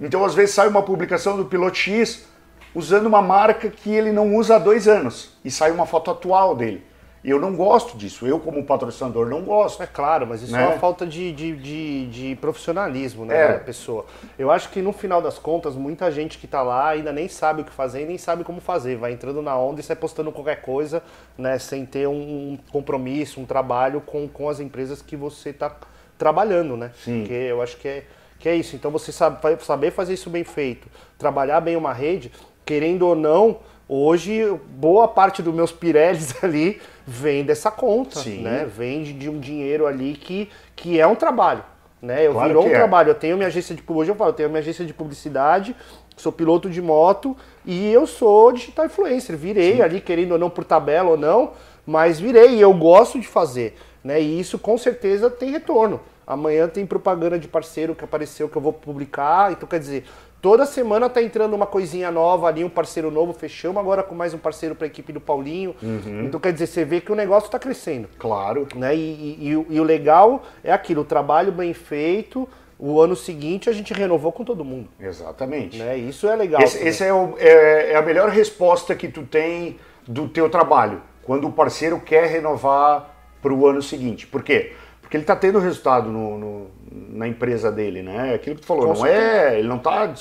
Então, 0.00 0.24
às 0.24 0.34
vezes, 0.34 0.54
sai 0.54 0.68
uma 0.68 0.82
publicação 0.82 1.36
do 1.36 1.44
piloto 1.44 1.76
X 1.76 2.26
usando 2.74 3.06
uma 3.06 3.20
marca 3.20 3.68
que 3.68 3.90
ele 3.90 4.10
não 4.10 4.34
usa 4.34 4.56
há 4.56 4.58
dois 4.58 4.88
anos 4.88 5.36
e 5.44 5.50
sai 5.50 5.70
uma 5.70 5.84
foto 5.84 6.10
atual 6.10 6.56
dele. 6.56 6.82
E 7.26 7.30
eu 7.30 7.40
não 7.40 7.56
gosto 7.56 7.98
disso, 7.98 8.24
eu 8.24 8.38
como 8.38 8.62
patrocinador 8.62 9.26
não 9.26 9.42
gosto. 9.42 9.82
É 9.82 9.86
claro, 9.86 10.28
mas 10.28 10.42
isso 10.42 10.52
né? 10.52 10.62
é 10.62 10.66
uma 10.68 10.78
falta 10.78 11.04
de, 11.04 11.32
de, 11.32 11.56
de, 11.56 12.06
de 12.06 12.36
profissionalismo 12.36 13.24
né, 13.24 13.36
é. 13.36 13.52
da 13.54 13.58
pessoa. 13.58 14.06
Eu 14.38 14.48
acho 14.48 14.68
que 14.70 14.80
no 14.80 14.92
final 14.92 15.20
das 15.20 15.36
contas, 15.36 15.74
muita 15.74 16.08
gente 16.12 16.38
que 16.38 16.46
está 16.46 16.62
lá 16.62 16.90
ainda 16.90 17.12
nem 17.12 17.26
sabe 17.26 17.62
o 17.62 17.64
que 17.64 17.72
fazer 17.72 18.02
e 18.02 18.04
nem 18.04 18.16
sabe 18.16 18.44
como 18.44 18.60
fazer. 18.60 18.94
Vai 18.94 19.10
entrando 19.10 19.42
na 19.42 19.58
onda 19.58 19.80
e 19.80 19.82
sai 19.82 19.96
postando 19.96 20.30
qualquer 20.30 20.62
coisa, 20.62 21.02
né, 21.36 21.58
sem 21.58 21.84
ter 21.84 22.06
um 22.06 22.56
compromisso, 22.70 23.40
um 23.40 23.44
trabalho 23.44 24.00
com, 24.00 24.28
com 24.28 24.48
as 24.48 24.60
empresas 24.60 25.02
que 25.02 25.16
você 25.16 25.50
está 25.50 25.76
trabalhando, 26.16 26.76
né? 26.76 26.92
Sim. 27.02 27.22
Porque 27.22 27.34
eu 27.34 27.60
acho 27.60 27.76
que 27.78 27.88
é, 27.88 28.04
que 28.38 28.48
é 28.48 28.54
isso. 28.54 28.76
Então 28.76 28.92
você 28.92 29.10
sabe, 29.10 29.40
saber 29.64 29.90
fazer 29.90 30.14
isso 30.14 30.30
bem 30.30 30.44
feito, 30.44 30.86
trabalhar 31.18 31.60
bem 31.60 31.74
uma 31.74 31.92
rede, 31.92 32.30
querendo 32.64 33.04
ou 33.04 33.16
não, 33.16 33.58
hoje 33.88 34.58
boa 34.68 35.06
parte 35.06 35.42
dos 35.42 35.54
meus 35.54 35.72
Pirellis 35.72 36.34
ali 36.42 36.80
vem 37.06 37.44
dessa 37.44 37.70
conta, 37.70 38.20
Sim. 38.20 38.42
né? 38.42 38.66
Vem 38.66 39.02
de 39.02 39.28
um 39.30 39.38
dinheiro 39.38 39.86
ali 39.86 40.14
que, 40.14 40.50
que 40.74 41.00
é 41.00 41.06
um 41.06 41.14
trabalho, 41.14 41.64
né? 42.02 42.26
Eu 42.26 42.32
claro 42.32 42.48
virou 42.48 42.64
um 42.64 42.70
é. 42.70 42.74
trabalho. 42.74 43.10
Eu 43.10 43.14
tenho 43.14 43.36
minha 43.36 43.46
agência 43.46 43.74
de 43.74 43.82
hoje 43.86 44.10
eu 44.10 44.16
falo, 44.16 44.30
eu 44.30 44.34
tenho 44.34 44.48
minha 44.48 44.60
agência 44.60 44.84
de 44.84 44.92
publicidade, 44.92 45.74
sou 46.16 46.32
piloto 46.32 46.68
de 46.68 46.82
moto 46.82 47.36
e 47.64 47.92
eu 47.92 48.06
sou 48.06 48.52
digital 48.52 48.86
influencer. 48.86 49.36
Virei 49.36 49.76
Sim. 49.76 49.82
ali 49.82 50.00
querendo 50.00 50.32
ou 50.32 50.38
não 50.38 50.50
por 50.50 50.64
tabela 50.64 51.10
ou 51.10 51.16
não, 51.16 51.52
mas 51.86 52.18
virei 52.18 52.56
e 52.56 52.60
eu 52.60 52.74
gosto 52.74 53.20
de 53.20 53.26
fazer, 53.28 53.76
né? 54.02 54.20
E 54.20 54.40
isso 54.40 54.58
com 54.58 54.76
certeza 54.76 55.30
tem 55.30 55.50
retorno. 55.50 56.00
Amanhã 56.26 56.66
tem 56.66 56.84
propaganda 56.84 57.38
de 57.38 57.46
parceiro 57.46 57.94
que 57.94 58.02
apareceu 58.02 58.48
que 58.48 58.56
eu 58.56 58.62
vou 58.62 58.72
publicar, 58.72 59.52
então 59.52 59.68
quer 59.68 59.78
dizer, 59.78 60.04
Toda 60.40 60.66
semana 60.66 61.08
tá 61.08 61.22
entrando 61.22 61.54
uma 61.54 61.66
coisinha 61.66 62.10
nova 62.10 62.46
ali, 62.46 62.62
um 62.62 62.68
parceiro 62.68 63.10
novo, 63.10 63.32
fechamos 63.32 63.78
agora 63.78 64.02
com 64.02 64.14
mais 64.14 64.34
um 64.34 64.38
parceiro 64.38 64.74
para 64.74 64.86
a 64.86 64.88
equipe 64.88 65.12
do 65.12 65.20
Paulinho. 65.20 65.74
Uhum. 65.82 66.24
Então 66.26 66.38
quer 66.38 66.52
dizer, 66.52 66.66
você 66.66 66.84
vê 66.84 67.00
que 67.00 67.10
o 67.10 67.14
negócio 67.14 67.46
está 67.46 67.58
crescendo. 67.58 68.08
Claro. 68.18 68.68
Né? 68.74 68.94
E, 68.94 68.98
e, 68.98 69.48
e, 69.48 69.74
e, 69.76 69.80
o 69.80 69.82
legal 69.82 70.42
é 70.62 70.72
aquilo, 70.72 71.02
o 71.02 71.04
trabalho 71.04 71.50
bem 71.50 71.72
feito. 71.72 72.48
O 72.78 73.00
ano 73.00 73.16
seguinte 73.16 73.70
a 73.70 73.72
gente 73.72 73.94
renovou 73.94 74.30
com 74.30 74.44
todo 74.44 74.62
mundo. 74.62 74.88
Exatamente. 75.00 75.78
Né? 75.78 75.96
Isso 75.96 76.28
é 76.28 76.36
legal. 76.36 76.60
Esse, 76.60 76.86
esse 76.86 77.02
é, 77.02 77.12
o, 77.12 77.34
é, 77.38 77.92
é, 77.92 77.96
a 77.96 78.02
melhor 78.02 78.28
resposta 78.28 78.94
que 78.94 79.08
tu 79.08 79.22
tem 79.22 79.78
do 80.06 80.28
teu 80.28 80.48
trabalho, 80.50 81.00
quando 81.22 81.48
o 81.48 81.52
parceiro 81.52 81.98
quer 81.98 82.26
renovar 82.26 83.16
para 83.40 83.52
o 83.52 83.66
ano 83.66 83.80
seguinte. 83.80 84.26
Por 84.26 84.42
quê? 84.42 84.74
Porque 85.00 85.16
ele 85.16 85.24
está 85.24 85.34
tendo 85.34 85.58
resultado 85.58 86.10
no, 86.10 86.38
no, 86.38 86.66
na 86.90 87.26
empresa 87.26 87.70
dele, 87.70 88.02
né? 88.02 88.34
Aquilo 88.34 88.56
que 88.56 88.62
tu 88.62 88.66
falou, 88.66 88.88
Com 88.88 89.00
não 89.00 89.06
é, 89.06 89.58
ele 89.58 89.68
não 89.68 89.76
está 89.76 90.12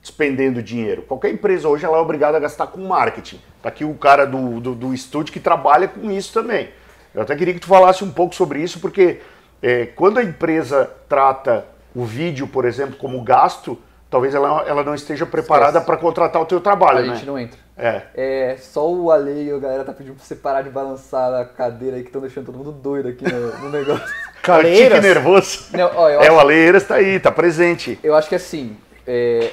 despendendo 0.00 0.62
dinheiro. 0.62 1.02
Qualquer 1.02 1.30
empresa 1.30 1.68
hoje 1.68 1.84
ela 1.84 1.98
é 1.98 2.00
obrigada 2.00 2.36
a 2.36 2.40
gastar 2.40 2.68
com 2.68 2.80
marketing. 2.86 3.40
Tá 3.62 3.68
aqui 3.68 3.84
o 3.84 3.94
cara 3.94 4.24
do, 4.24 4.60
do, 4.60 4.74
do 4.74 4.94
estúdio 4.94 5.32
que 5.32 5.40
trabalha 5.40 5.88
com 5.88 6.10
isso 6.10 6.32
também. 6.32 6.70
Eu 7.14 7.22
até 7.22 7.34
queria 7.34 7.54
que 7.54 7.60
tu 7.60 7.66
falasse 7.66 8.04
um 8.04 8.10
pouco 8.10 8.34
sobre 8.34 8.62
isso, 8.62 8.80
porque 8.80 9.20
é, 9.62 9.86
quando 9.86 10.18
a 10.18 10.22
empresa 10.22 10.90
trata 11.08 11.66
o 11.94 12.04
vídeo, 12.04 12.46
por 12.46 12.64
exemplo, 12.64 12.96
como 12.96 13.22
gasto, 13.22 13.78
talvez 14.10 14.34
ela, 14.34 14.64
ela 14.66 14.82
não 14.82 14.94
esteja 14.94 15.26
preparada 15.26 15.80
para 15.80 15.96
contratar 15.96 16.40
o 16.40 16.46
teu 16.46 16.60
trabalho. 16.60 16.98
A 16.98 17.02
né? 17.02 17.14
gente 17.14 17.26
não 17.26 17.38
entra. 17.38 17.58
É. 17.76 18.02
É, 18.14 18.56
só 18.56 18.90
o 18.90 19.10
Ale 19.10 19.44
e 19.44 19.52
a 19.52 19.58
galera 19.58 19.84
tá 19.84 19.92
pedindo 19.92 20.14
pra 20.14 20.24
você 20.24 20.34
parar 20.34 20.62
de 20.62 20.70
balançar 20.70 21.32
a 21.34 21.44
cadeira 21.44 21.96
aí 21.96 22.02
que 22.02 22.08
estão 22.08 22.20
deixando 22.20 22.46
todo 22.46 22.58
mundo 22.58 22.72
doido 22.72 23.08
aqui 23.08 23.24
no, 23.24 23.58
no 23.58 23.70
negócio. 23.70 24.06
Caleiras? 24.42 25.02
nervoso. 25.02 25.66
Não, 25.72 25.90
ó, 25.94 26.08
é, 26.08 26.16
acho... 26.16 26.32
o 26.32 26.40
Aleiras 26.40 26.84
tá 26.84 26.96
aí, 26.96 27.20
tá 27.20 27.30
presente. 27.30 27.98
Eu 28.02 28.14
acho 28.14 28.28
que 28.28 28.34
assim, 28.34 28.76
é, 29.06 29.50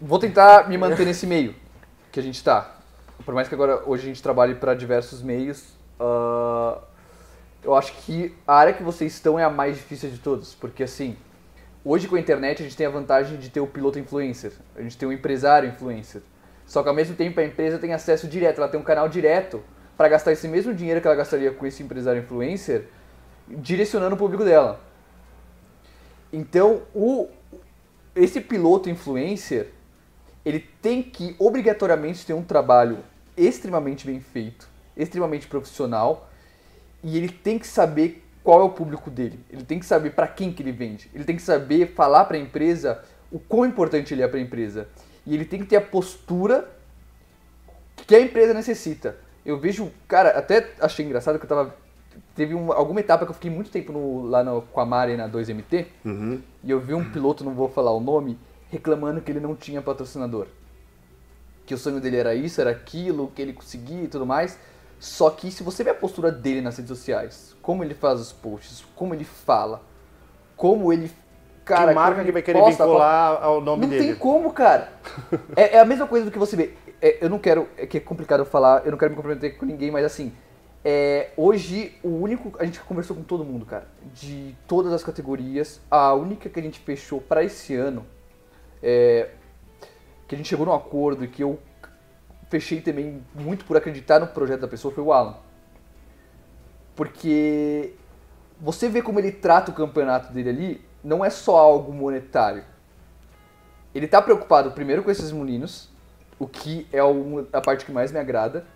Vou 0.00 0.18
tentar 0.20 0.68
me 0.68 0.78
manter 0.78 1.04
nesse 1.04 1.26
meio 1.26 1.54
que 2.12 2.20
a 2.20 2.22
gente 2.22 2.36
está. 2.36 2.76
Por 3.24 3.34
mais 3.34 3.48
que 3.48 3.54
agora 3.54 3.82
hoje 3.84 4.04
a 4.04 4.06
gente 4.06 4.22
trabalhe 4.22 4.54
para 4.54 4.72
diversos 4.72 5.20
meios, 5.20 5.64
uh, 5.98 6.80
eu 7.64 7.74
acho 7.74 7.92
que 8.04 8.32
a 8.46 8.54
área 8.54 8.72
que 8.72 8.82
vocês 8.82 9.12
estão 9.12 9.36
é 9.36 9.42
a 9.42 9.50
mais 9.50 9.76
difícil 9.76 10.08
de 10.10 10.18
todas, 10.18 10.54
porque 10.54 10.84
assim, 10.84 11.16
hoje 11.88 12.06
com 12.06 12.16
a 12.16 12.20
internet 12.20 12.60
a 12.60 12.64
gente 12.64 12.76
tem 12.76 12.86
a 12.86 12.90
vantagem 12.90 13.38
de 13.38 13.48
ter 13.48 13.60
o 13.60 13.66
piloto 13.66 13.98
influencer, 13.98 14.52
a 14.76 14.82
gente 14.82 14.98
tem 14.98 15.08
o 15.08 15.12
empresário 15.12 15.70
influencer. 15.70 16.20
Só 16.66 16.82
que 16.82 16.88
ao 16.90 16.94
mesmo 16.94 17.16
tempo 17.16 17.40
a 17.40 17.44
empresa 17.44 17.78
tem 17.78 17.94
acesso 17.94 18.28
direto, 18.28 18.58
ela 18.58 18.68
tem 18.68 18.78
um 18.78 18.84
canal 18.84 19.08
direto 19.08 19.62
para 19.96 20.06
gastar 20.06 20.32
esse 20.32 20.46
mesmo 20.46 20.74
dinheiro 20.74 21.00
que 21.00 21.06
ela 21.06 21.16
gastaria 21.16 21.50
com 21.50 21.66
esse 21.66 21.82
empresário 21.82 22.20
influencer, 22.20 22.84
direcionando 23.48 24.14
o 24.14 24.18
público 24.18 24.44
dela. 24.44 24.78
Então, 26.30 26.82
o 26.94 27.28
esse 28.14 28.40
piloto 28.40 28.90
influencer, 28.90 29.68
ele 30.44 30.60
tem 30.82 31.02
que 31.02 31.34
obrigatoriamente 31.38 32.26
ter 32.26 32.34
um 32.34 32.42
trabalho 32.42 32.98
extremamente 33.36 34.04
bem 34.04 34.20
feito, 34.20 34.68
extremamente 34.96 35.46
profissional, 35.46 36.28
e 37.02 37.16
ele 37.16 37.28
tem 37.28 37.58
que 37.58 37.66
saber 37.66 38.27
qual 38.48 38.62
é 38.62 38.64
o 38.64 38.70
público 38.70 39.10
dele. 39.10 39.38
Ele 39.50 39.62
tem 39.62 39.78
que 39.78 39.84
saber 39.84 40.12
para 40.12 40.26
quem 40.26 40.50
que 40.50 40.62
ele 40.62 40.72
vende. 40.72 41.10
Ele 41.12 41.22
tem 41.22 41.36
que 41.36 41.42
saber 41.42 41.88
falar 41.88 42.24
para 42.24 42.38
a 42.38 42.40
empresa 42.40 43.04
o 43.30 43.38
quão 43.38 43.66
importante 43.66 44.14
ele 44.14 44.22
é 44.22 44.26
para 44.26 44.38
a 44.38 44.40
empresa. 44.40 44.88
E 45.26 45.34
ele 45.34 45.44
tem 45.44 45.60
que 45.60 45.66
ter 45.66 45.76
a 45.76 45.82
postura 45.82 46.66
que 48.06 48.16
a 48.16 48.20
empresa 48.22 48.54
necessita. 48.54 49.18
Eu 49.44 49.58
vejo, 49.58 49.92
cara, 50.08 50.30
até 50.30 50.66
achei 50.80 51.04
engraçado 51.04 51.38
que 51.38 51.44
eu 51.44 51.48
tava 51.48 51.76
teve 52.34 52.54
uma, 52.54 52.74
alguma 52.74 53.00
etapa 53.00 53.26
que 53.26 53.32
eu 53.32 53.34
fiquei 53.34 53.50
muito 53.50 53.70
tempo 53.70 53.92
no, 53.92 54.22
lá 54.22 54.42
no, 54.42 54.62
com 54.62 54.80
a 54.80 54.86
Mari 54.86 55.14
na 55.14 55.28
2MT 55.28 55.84
uhum. 56.06 56.40
e 56.64 56.70
eu 56.70 56.80
vi 56.80 56.94
um 56.94 57.04
piloto, 57.12 57.44
não 57.44 57.52
vou 57.52 57.68
falar 57.68 57.92
o 57.92 58.00
nome, 58.00 58.38
reclamando 58.70 59.20
que 59.20 59.30
ele 59.30 59.40
não 59.40 59.54
tinha 59.54 59.82
patrocinador. 59.82 60.46
Que 61.66 61.74
o 61.74 61.78
sonho 61.78 62.00
dele 62.00 62.16
era 62.16 62.34
isso, 62.34 62.62
era 62.62 62.70
aquilo, 62.70 63.30
que 63.36 63.42
ele 63.42 63.52
conseguia 63.52 64.04
e 64.04 64.08
tudo 64.08 64.24
mais. 64.24 64.58
Só 64.98 65.30
que 65.30 65.50
se 65.50 65.62
você 65.62 65.84
vê 65.84 65.90
a 65.90 65.94
postura 65.94 66.30
dele 66.30 66.60
nas 66.60 66.76
redes 66.76 66.88
sociais, 66.88 67.56
como 67.62 67.84
ele 67.84 67.94
faz 67.94 68.20
os 68.20 68.32
posts, 68.32 68.84
como 68.94 69.14
ele 69.14 69.24
fala, 69.24 69.82
como 70.56 70.92
ele. 70.92 71.10
Cara, 71.64 71.88
que 71.90 71.94
marca 71.94 72.24
que 72.24 72.32
vai 72.32 72.42
querer 72.42 72.60
posta, 72.60 72.84
vincular 72.84 73.42
ao 73.42 73.60
nome 73.60 73.82
não 73.82 73.88
dele? 73.90 74.02
Não 74.02 74.10
tem 74.10 74.18
como, 74.18 74.52
cara. 74.52 74.90
é, 75.54 75.76
é, 75.76 75.80
a 75.80 75.84
mesma 75.84 76.06
coisa 76.06 76.24
do 76.24 76.30
que 76.32 76.38
você 76.38 76.56
vê. 76.56 76.74
É, 77.00 77.24
eu 77.24 77.30
não 77.30 77.38
quero. 77.38 77.68
É 77.76 77.86
que 77.86 77.98
é 77.98 78.00
complicado 78.00 78.44
falar, 78.44 78.84
eu 78.84 78.90
não 78.90 78.98
quero 78.98 79.10
me 79.10 79.16
comprometer 79.16 79.56
com 79.56 79.66
ninguém, 79.66 79.90
mas 79.90 80.04
assim. 80.04 80.32
É, 80.84 81.30
hoje, 81.36 81.96
o 82.02 82.08
único. 82.08 82.52
A 82.58 82.64
gente 82.64 82.80
conversou 82.80 83.14
com 83.14 83.22
todo 83.22 83.44
mundo, 83.44 83.66
cara. 83.66 83.86
De 84.14 84.56
todas 84.66 84.92
as 84.92 85.04
categorias. 85.04 85.80
A 85.90 86.14
única 86.14 86.48
que 86.48 86.58
a 86.58 86.62
gente 86.62 86.80
fechou 86.80 87.20
para 87.20 87.44
esse 87.44 87.74
ano 87.74 88.06
é, 88.82 89.28
que 90.26 90.34
a 90.34 90.38
gente 90.38 90.48
chegou 90.48 90.66
num 90.66 90.72
acordo 90.72 91.24
e 91.24 91.28
que 91.28 91.42
eu 91.42 91.58
fechei 92.48 92.80
também 92.80 93.22
muito 93.34 93.64
por 93.64 93.76
acreditar 93.76 94.18
no 94.18 94.26
projeto 94.26 94.60
da 94.60 94.68
pessoa 94.68 94.92
foi 94.92 95.04
o 95.04 95.12
Alan. 95.12 95.36
Porque 96.96 97.94
você 98.60 98.88
vê 98.88 99.02
como 99.02 99.18
ele 99.18 99.30
trata 99.30 99.70
o 99.70 99.74
campeonato 99.74 100.32
dele 100.32 100.48
ali, 100.48 100.84
não 101.02 101.24
é 101.24 101.30
só 101.30 101.56
algo 101.56 101.92
monetário. 101.92 102.64
Ele 103.94 104.06
está 104.06 104.20
preocupado 104.20 104.72
primeiro 104.72 105.02
com 105.02 105.10
esses 105.10 105.30
meninos, 105.30 105.88
o 106.38 106.46
que 106.46 106.86
é 106.92 106.98
a 107.52 107.60
parte 107.60 107.84
que 107.84 107.92
mais 107.92 108.12
me 108.12 108.18
agrada, 108.18 108.66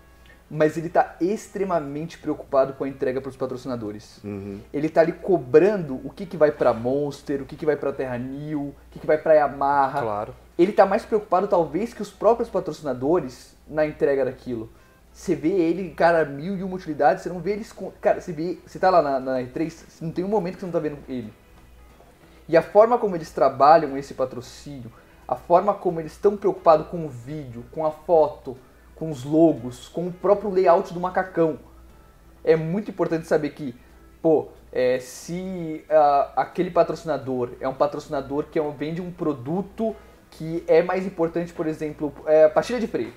mas 0.49 0.77
ele 0.77 0.87
está 0.87 1.15
extremamente 1.19 2.17
preocupado 2.17 2.73
com 2.73 2.83
a 2.83 2.87
entrega 2.87 3.19
para 3.19 3.29
os 3.29 3.35
patrocinadores. 3.35 4.19
Uhum. 4.23 4.59
Ele 4.71 4.87
está 4.87 5.01
ali 5.01 5.13
cobrando 5.13 5.99
o 6.03 6.09
que, 6.09 6.25
que 6.25 6.37
vai 6.37 6.51
para 6.51 6.73
Monster, 6.73 7.41
o 7.41 7.45
que, 7.45 7.55
que 7.55 7.65
vai 7.65 7.75
para 7.75 7.91
Terra 7.91 8.17
New, 8.17 8.61
o 8.61 8.75
que, 8.91 8.99
que 8.99 9.07
vai 9.07 9.17
para 9.17 9.33
Yamaha. 9.33 10.01
Claro. 10.01 10.35
Ele 10.57 10.71
está 10.71 10.85
mais 10.85 11.03
preocupado 11.03 11.47
talvez 11.47 11.93
que 11.93 12.01
os 12.01 12.11
próprios 12.11 12.49
patrocinadores 12.49 13.55
na 13.73 13.85
entrega 13.85 14.23
daquilo. 14.23 14.69
Você 15.11 15.35
vê 15.35 15.49
ele, 15.49 15.91
cara, 15.91 16.25
mil 16.25 16.57
e 16.57 16.63
uma 16.63 16.75
utilidades, 16.75 17.23
você 17.23 17.29
não 17.29 17.39
vê 17.39 17.51
eles. 17.51 17.73
Cara, 18.01 18.19
você 18.19 18.31
vê. 18.31 18.57
Você 18.65 18.79
tá 18.79 18.89
lá 18.89 19.01
na, 19.01 19.19
na 19.19 19.39
R3, 19.41 20.01
não 20.01 20.11
tem 20.11 20.23
um 20.23 20.27
momento 20.27 20.55
que 20.55 20.59
você 20.61 20.65
não 20.65 20.73
tá 20.73 20.79
vendo 20.79 20.97
ele. 21.07 21.31
E 22.47 22.57
a 22.57 22.61
forma 22.61 22.97
como 22.97 23.15
eles 23.15 23.31
trabalham 23.31 23.97
esse 23.97 24.13
patrocínio, 24.13 24.91
a 25.27 25.35
forma 25.35 25.73
como 25.73 25.99
eles 25.99 26.13
estão 26.13 26.35
preocupados 26.35 26.87
com 26.87 27.05
o 27.05 27.09
vídeo, 27.09 27.63
com 27.71 27.85
a 27.85 27.91
foto, 27.91 28.57
com 28.95 29.09
os 29.09 29.23
logos, 29.23 29.87
com 29.87 30.07
o 30.07 30.11
próprio 30.11 30.49
layout 30.49 30.93
do 30.93 30.99
macacão. 30.99 31.59
É 32.43 32.55
muito 32.55 32.91
importante 32.91 33.27
saber 33.27 33.51
que, 33.51 33.73
pô, 34.21 34.49
é, 34.71 34.99
se 34.99 35.85
uh, 35.89 36.33
aquele 36.35 36.71
patrocinador 36.71 37.51
é 37.61 37.67
um 37.67 37.73
patrocinador 37.73 38.45
que 38.45 38.59
é, 38.59 38.71
vende 38.71 39.01
um 39.01 39.11
produto 39.11 39.95
que 40.31 40.63
é 40.67 40.81
mais 40.81 41.05
importante, 41.05 41.53
por 41.53 41.67
exemplo, 41.67 42.11
é, 42.25 42.49
pastilha 42.49 42.79
de 42.79 42.87
freio. 42.87 43.13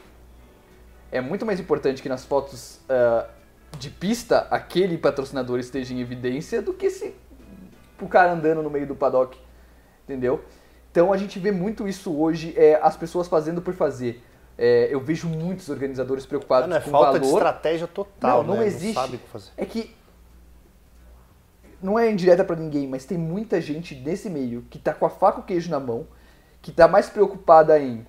É 1.11 1.21
muito 1.21 1.47
mais 1.47 1.61
importante 1.61 2.03
que 2.03 2.09
nas 2.09 2.25
fotos 2.25 2.81
uh, 2.91 3.27
de 3.79 3.91
pista 3.91 4.47
aquele 4.51 4.99
patrocinador 4.99 5.59
esteja 5.59 5.95
em 5.95 6.01
evidência 6.01 6.61
do 6.61 6.73
que 6.73 6.91
se 6.91 7.15
o 8.01 8.09
cara 8.09 8.33
andando 8.33 8.63
no 8.63 8.71
meio 8.71 8.87
do 8.87 8.95
paddock, 8.95 9.39
entendeu? 10.05 10.45
Então 10.91 11.13
a 11.13 11.17
gente 11.17 11.39
vê 11.39 11.51
muito 11.53 11.87
isso 11.87 12.15
hoje, 12.19 12.55
é, 12.57 12.79
as 12.83 12.97
pessoas 12.97 13.29
fazendo 13.29 13.61
por 13.61 13.75
fazer. 13.75 14.23
É, 14.59 14.89
eu 14.91 15.01
vejo 15.01 15.29
muitos 15.29 15.69
organizadores 15.69 16.25
preocupados 16.25 16.69
não, 16.69 16.77
não 16.77 16.83
é 16.83 16.85
com 16.85 16.91
falta 16.91 17.19
valor. 17.19 17.21
de 17.21 17.29
estratégia 17.29 17.87
total, 17.87 18.43
não, 18.43 18.55
não 18.55 18.61
né? 18.61 18.67
existe. 18.67 18.95
Não 18.95 19.03
sabe 19.03 19.17
o 19.17 19.19
que 19.19 19.29
fazer. 19.29 19.51
É 19.57 19.67
que 19.67 19.95
não 21.83 21.99
é 21.99 22.11
indireta 22.11 22.43
para 22.43 22.57
ninguém, 22.57 22.89
mas 22.89 23.05
tem 23.05 23.19
muita 23.19 23.61
gente 23.61 23.95
nesse 23.95 24.31
meio 24.31 24.63
que 24.71 24.79
tá 24.79 24.95
com 24.95 25.05
a 25.05 25.11
faca 25.11 25.39
e 25.39 25.43
o 25.43 25.45
queijo 25.45 25.71
na 25.71 25.79
mão, 25.79 26.07
que 26.63 26.73
tá 26.73 26.89
mais 26.89 27.09
preocupada 27.09 27.79
em 27.79 28.07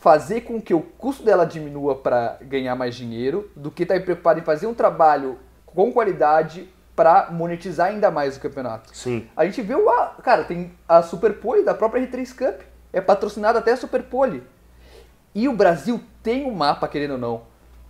fazer 0.00 0.42
com 0.42 0.60
que 0.60 0.72
o 0.72 0.80
custo 0.80 1.24
dela 1.24 1.44
diminua 1.44 1.96
para 1.96 2.38
ganhar 2.42 2.74
mais 2.76 2.94
dinheiro, 2.94 3.50
do 3.56 3.70
que 3.70 3.84
tá 3.84 3.98
preocupada 3.98 4.40
em 4.40 4.44
fazer 4.44 4.66
um 4.66 4.74
trabalho 4.74 5.38
com 5.66 5.92
qualidade 5.92 6.68
para 6.94 7.30
monetizar 7.30 7.88
ainda 7.88 8.10
mais 8.10 8.36
o 8.36 8.40
campeonato. 8.40 8.96
Sim. 8.96 9.28
A 9.36 9.44
gente 9.44 9.62
viu, 9.62 9.88
a, 9.88 10.16
cara, 10.22 10.44
tem 10.44 10.72
a 10.88 11.02
Super 11.02 11.34
Pole 11.34 11.62
da 11.62 11.74
própria 11.74 12.04
R3 12.04 12.34
Cup, 12.36 12.60
é 12.92 13.00
patrocinada 13.00 13.58
até 13.58 13.72
a 13.72 13.76
Super 13.76 14.02
Pole. 14.02 14.42
E 15.34 15.48
o 15.48 15.52
Brasil 15.52 16.00
tem 16.22 16.46
um 16.46 16.54
mapa, 16.54 16.88
querendo 16.88 17.12
ou 17.12 17.18
não. 17.18 17.42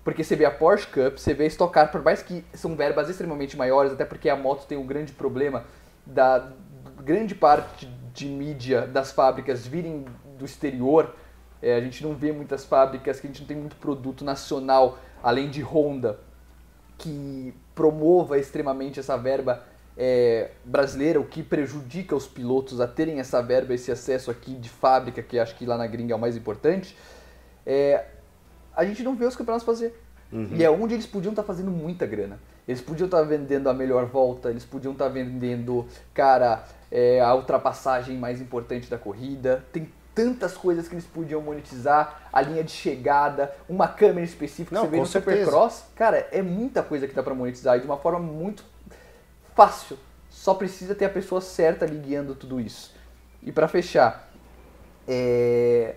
Porque 0.04 0.24
você 0.24 0.36
vê 0.36 0.44
a 0.44 0.50
Porsche 0.50 0.86
Cup, 0.86 1.18
você 1.18 1.34
vê 1.34 1.44
a 1.44 1.46
Stock 1.46 1.72
Car, 1.72 1.90
por 1.90 2.02
mais 2.02 2.22
que 2.22 2.44
são 2.54 2.74
verbas 2.74 3.08
extremamente 3.08 3.56
maiores, 3.56 3.92
até 3.92 4.04
porque 4.04 4.28
a 4.28 4.36
moto 4.36 4.66
tem 4.66 4.76
um 4.76 4.86
grande 4.86 5.12
problema 5.12 5.64
da 6.04 6.50
grande 7.02 7.34
parte 7.34 7.86
de 8.12 8.26
mídia 8.26 8.86
das 8.86 9.12
fábricas 9.12 9.66
virem 9.66 10.04
do 10.38 10.44
exterior. 10.44 11.14
É, 11.60 11.74
a 11.74 11.80
gente 11.80 12.02
não 12.02 12.14
vê 12.14 12.32
muitas 12.32 12.64
fábricas, 12.64 13.20
que 13.20 13.26
a 13.26 13.30
gente 13.30 13.40
não 13.40 13.48
tem 13.48 13.56
muito 13.56 13.76
produto 13.76 14.24
nacional, 14.24 14.98
além 15.22 15.50
de 15.50 15.60
Honda, 15.62 16.18
que 16.96 17.54
promova 17.74 18.38
extremamente 18.38 19.00
essa 19.00 19.16
verba 19.16 19.64
é, 19.96 20.50
brasileira, 20.64 21.18
o 21.18 21.24
que 21.24 21.42
prejudica 21.42 22.14
os 22.14 22.26
pilotos 22.26 22.80
a 22.80 22.86
terem 22.86 23.18
essa 23.18 23.42
verba, 23.42 23.74
esse 23.74 23.90
acesso 23.90 24.30
aqui 24.30 24.54
de 24.54 24.68
fábrica, 24.68 25.22
que 25.22 25.38
acho 25.38 25.56
que 25.56 25.66
lá 25.66 25.76
na 25.76 25.86
gringa 25.86 26.12
é 26.12 26.16
o 26.16 26.18
mais 26.18 26.36
importante. 26.36 26.96
É, 27.66 28.04
a 28.76 28.84
gente 28.84 29.02
não 29.02 29.16
vê 29.16 29.24
os 29.24 29.34
campeonatos 29.34 29.66
fazer. 29.66 30.00
Uhum. 30.30 30.50
E 30.52 30.62
é 30.62 30.70
onde 30.70 30.94
eles 30.94 31.06
podiam 31.06 31.30
estar 31.30 31.42
tá 31.42 31.46
fazendo 31.46 31.70
muita 31.70 32.06
grana. 32.06 32.38
Eles 32.66 32.80
podiam 32.80 33.06
estar 33.06 33.18
tá 33.18 33.24
vendendo 33.24 33.68
a 33.68 33.74
melhor 33.74 34.06
volta, 34.06 34.50
eles 34.50 34.64
podiam 34.64 34.92
estar 34.92 35.06
tá 35.06 35.10
vendendo, 35.10 35.86
cara, 36.14 36.64
é, 36.90 37.20
a 37.20 37.34
ultrapassagem 37.34 38.16
mais 38.16 38.40
importante 38.40 38.88
da 38.88 38.98
corrida. 38.98 39.64
Tem 39.72 39.88
tantas 40.18 40.56
coisas 40.56 40.88
que 40.88 40.94
eles 40.96 41.04
podiam 41.04 41.40
monetizar, 41.40 42.28
a 42.32 42.40
linha 42.40 42.64
de 42.64 42.72
chegada, 42.72 43.54
uma 43.68 43.86
câmera 43.86 44.24
específica 44.24 44.74
Não, 44.74 44.82
que 44.82 44.88
você 44.88 44.96
vê 44.96 45.00
no 45.00 45.06
certeza. 45.06 45.36
Supercross. 45.44 45.84
Cara, 45.94 46.28
é 46.32 46.42
muita 46.42 46.82
coisa 46.82 47.06
que 47.06 47.14
dá 47.14 47.22
para 47.22 47.34
monetizar 47.34 47.76
e 47.76 47.80
de 47.80 47.86
uma 47.86 47.96
forma 47.96 48.18
muito 48.18 48.64
fácil. 49.54 49.96
Só 50.28 50.54
precisa 50.54 50.92
ter 50.92 51.04
a 51.04 51.08
pessoa 51.08 51.40
certa 51.40 51.84
ali 51.84 51.98
guiando 51.98 52.34
tudo 52.34 52.60
isso. 52.60 52.92
E 53.44 53.52
para 53.52 53.68
fechar, 53.68 54.28
é 55.06 55.94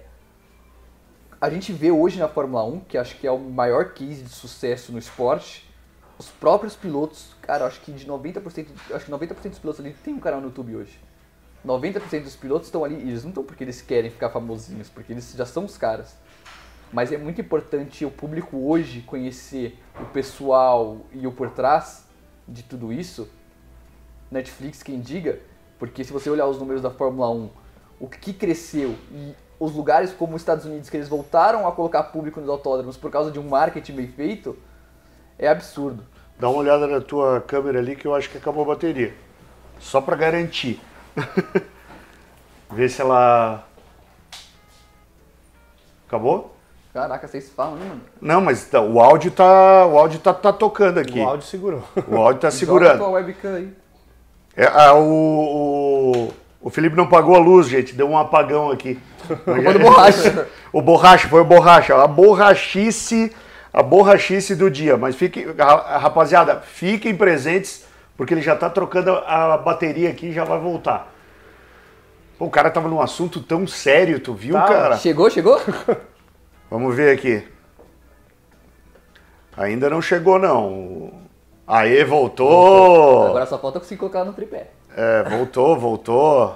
a 1.42 1.50
gente 1.50 1.74
vê 1.74 1.90
hoje 1.90 2.20
na 2.20 2.28
Fórmula 2.28 2.64
1, 2.64 2.82
que 2.82 2.96
acho 3.00 3.18
que 3.18 3.26
é 3.26 3.32
o 3.32 3.40
maior 3.40 3.94
case 3.94 4.22
de 4.22 4.30
sucesso 4.30 4.92
no 4.92 5.00
esporte, 5.00 5.68
os 6.20 6.28
próprios 6.28 6.76
pilotos, 6.76 7.34
cara, 7.42 7.66
acho 7.66 7.82
que 7.82 7.92
de 7.92 8.06
90%, 8.06 8.68
acho 8.94 9.06
que 9.06 9.12
90% 9.12 9.50
dos 9.50 9.58
pilotos 9.58 9.84
ali 9.84 9.92
tem 10.04 10.14
um 10.14 10.20
canal 10.20 10.40
no 10.40 10.50
YouTube 10.50 10.76
hoje. 10.76 11.00
90% 11.66 12.24
dos 12.24 12.36
pilotos 12.36 12.68
estão 12.68 12.84
ali, 12.84 12.96
e 12.96 13.10
eles 13.10 13.24
não 13.24 13.30
estão 13.30 13.44
porque 13.44 13.64
eles 13.64 13.82
querem 13.82 14.10
ficar 14.10 14.30
famosinhos, 14.30 14.90
porque 14.90 15.14
eles 15.14 15.34
já 15.34 15.46
são 15.46 15.66
os 15.66 15.78
caras. 15.78 16.16
Mas 16.92 17.12
é 17.12 17.18
muito 17.18 17.40
importante 17.40 18.04
o 18.04 18.12
público 18.12 18.58
hoje 18.58 19.02
conhecer 19.02 19.80
o 20.00 20.06
pessoal 20.06 20.98
e 21.14 21.26
o 21.26 21.32
por 21.32 21.50
trás 21.52 22.06
de 22.48 22.64
tudo 22.64 22.92
isso. 22.92 23.30
Netflix 24.30 24.84
quem 24.84 25.00
diga, 25.00 25.40
porque 25.80 26.04
se 26.04 26.12
você 26.12 26.30
olhar 26.30 26.48
os 26.48 26.58
números 26.58 26.82
da 26.82 26.90
Fórmula 26.90 27.30
1, 27.30 27.50
o 28.00 28.08
que 28.08 28.34
cresceu 28.34 28.96
e 29.12 29.34
os 29.60 29.74
lugares 29.74 30.12
como 30.12 30.36
os 30.36 30.42
Estados 30.42 30.66
Unidos, 30.66 30.90
que 30.90 30.98
eles 30.98 31.08
voltaram 31.08 31.68
a 31.68 31.72
colocar 31.72 32.04
público 32.04 32.42
nos 32.42 32.50
autódromos 32.50 32.98
por 32.98 33.12
causa 33.12 33.32
de 33.32 33.40
um 33.40 33.48
marketing 33.48 33.94
bem 33.94 34.08
feito, 34.08 34.58
é 35.38 35.48
absurdo. 35.48 36.04
Dá 36.40 36.50
uma 36.50 36.60
olhada 36.60 36.88
na 36.88 37.00
tua 37.00 37.40
câmera 37.42 37.80
ali 37.80 37.96
que 37.96 38.08
eu 38.08 38.16
acho 38.16 38.30
que 38.30 38.38
acabou 38.38 38.64
a 38.64 38.68
bateria. 38.68 39.14
Só 39.80 40.02
para 40.02 40.16
garantir. 40.16 40.82
Ver 42.72 42.90
se 42.90 43.02
ela. 43.02 43.66
Acabou? 46.08 46.56
Caraca, 46.94 47.26
vocês 47.26 47.50
falam, 47.50 47.76
né, 47.76 47.86
mano? 47.88 48.02
Não, 48.20 48.42
mas 48.42 48.66
tá, 48.66 48.82
o 48.82 49.00
áudio 49.00 49.32
tá. 49.32 49.86
O 49.86 49.98
áudio 49.98 50.20
tá, 50.20 50.34
tá 50.34 50.52
tocando 50.52 51.00
aqui. 51.00 51.20
O 51.20 51.28
áudio 51.28 51.48
segurou. 51.48 51.84
O 52.08 52.18
áudio 52.18 52.42
tá 52.42 52.52
segurando. 52.52 52.98
Joga 52.98 53.06
a 53.06 53.10
webcam 53.10 53.56
aí. 53.56 53.74
É, 54.56 54.66
ah, 54.66 54.94
o, 54.96 55.02
o, 55.02 56.34
o 56.62 56.70
Felipe 56.70 56.96
não 56.96 57.08
pagou 57.08 57.36
a 57.36 57.40
luz, 57.40 57.68
gente. 57.68 57.94
Deu 57.96 58.10
um 58.10 58.18
apagão 58.18 58.72
aqui. 58.72 59.00
Do 59.28 59.80
borracha. 59.80 60.48
o 60.74 60.82
borracha, 60.82 61.30
foi 61.30 61.42
o 61.42 61.46
borracha. 61.46 61.96
A 61.96 62.08
borrachice, 62.08 63.32
a 63.72 63.82
borrachice 63.82 64.54
do 64.56 64.70
dia. 64.70 64.98
Mas 64.98 65.16
fiquem, 65.16 65.46
rapaziada, 65.58 66.58
fiquem 66.60 67.16
presentes, 67.16 67.86
porque 68.16 68.34
ele 68.34 68.42
já 68.42 68.54
está 68.54 68.70
trocando 68.70 69.12
a 69.12 69.58
bateria 69.58 70.10
aqui 70.10 70.28
e 70.28 70.34
já 70.34 70.44
vai 70.44 70.60
voltar. 70.60 71.12
Pô, 72.38 72.46
o 72.46 72.50
cara 72.50 72.70
tava 72.72 72.88
num 72.88 73.02
assunto 73.02 73.40
tão 73.42 73.68
sério, 73.68 74.20
tu 74.20 74.34
viu, 74.34 74.54
tá, 74.56 74.64
cara? 74.68 74.98
Chegou, 74.98 75.30
chegou? 75.30 75.62
Vamos 76.70 76.96
ver 76.96 77.16
aqui. 77.16 77.48
Ainda 79.56 79.90
não 79.90 80.02
chegou, 80.02 80.40
não. 80.40 81.12
Aê, 81.68 82.04
voltou! 82.04 83.28
Agora 83.28 83.46
só 83.46 83.58
falta 83.60 83.80
conseguir 83.80 84.00
colocar 84.00 84.24
no 84.24 84.34
tripé. 84.34 84.72
É, 84.96 85.24
voltou, 85.24 85.78
voltou. 85.78 86.56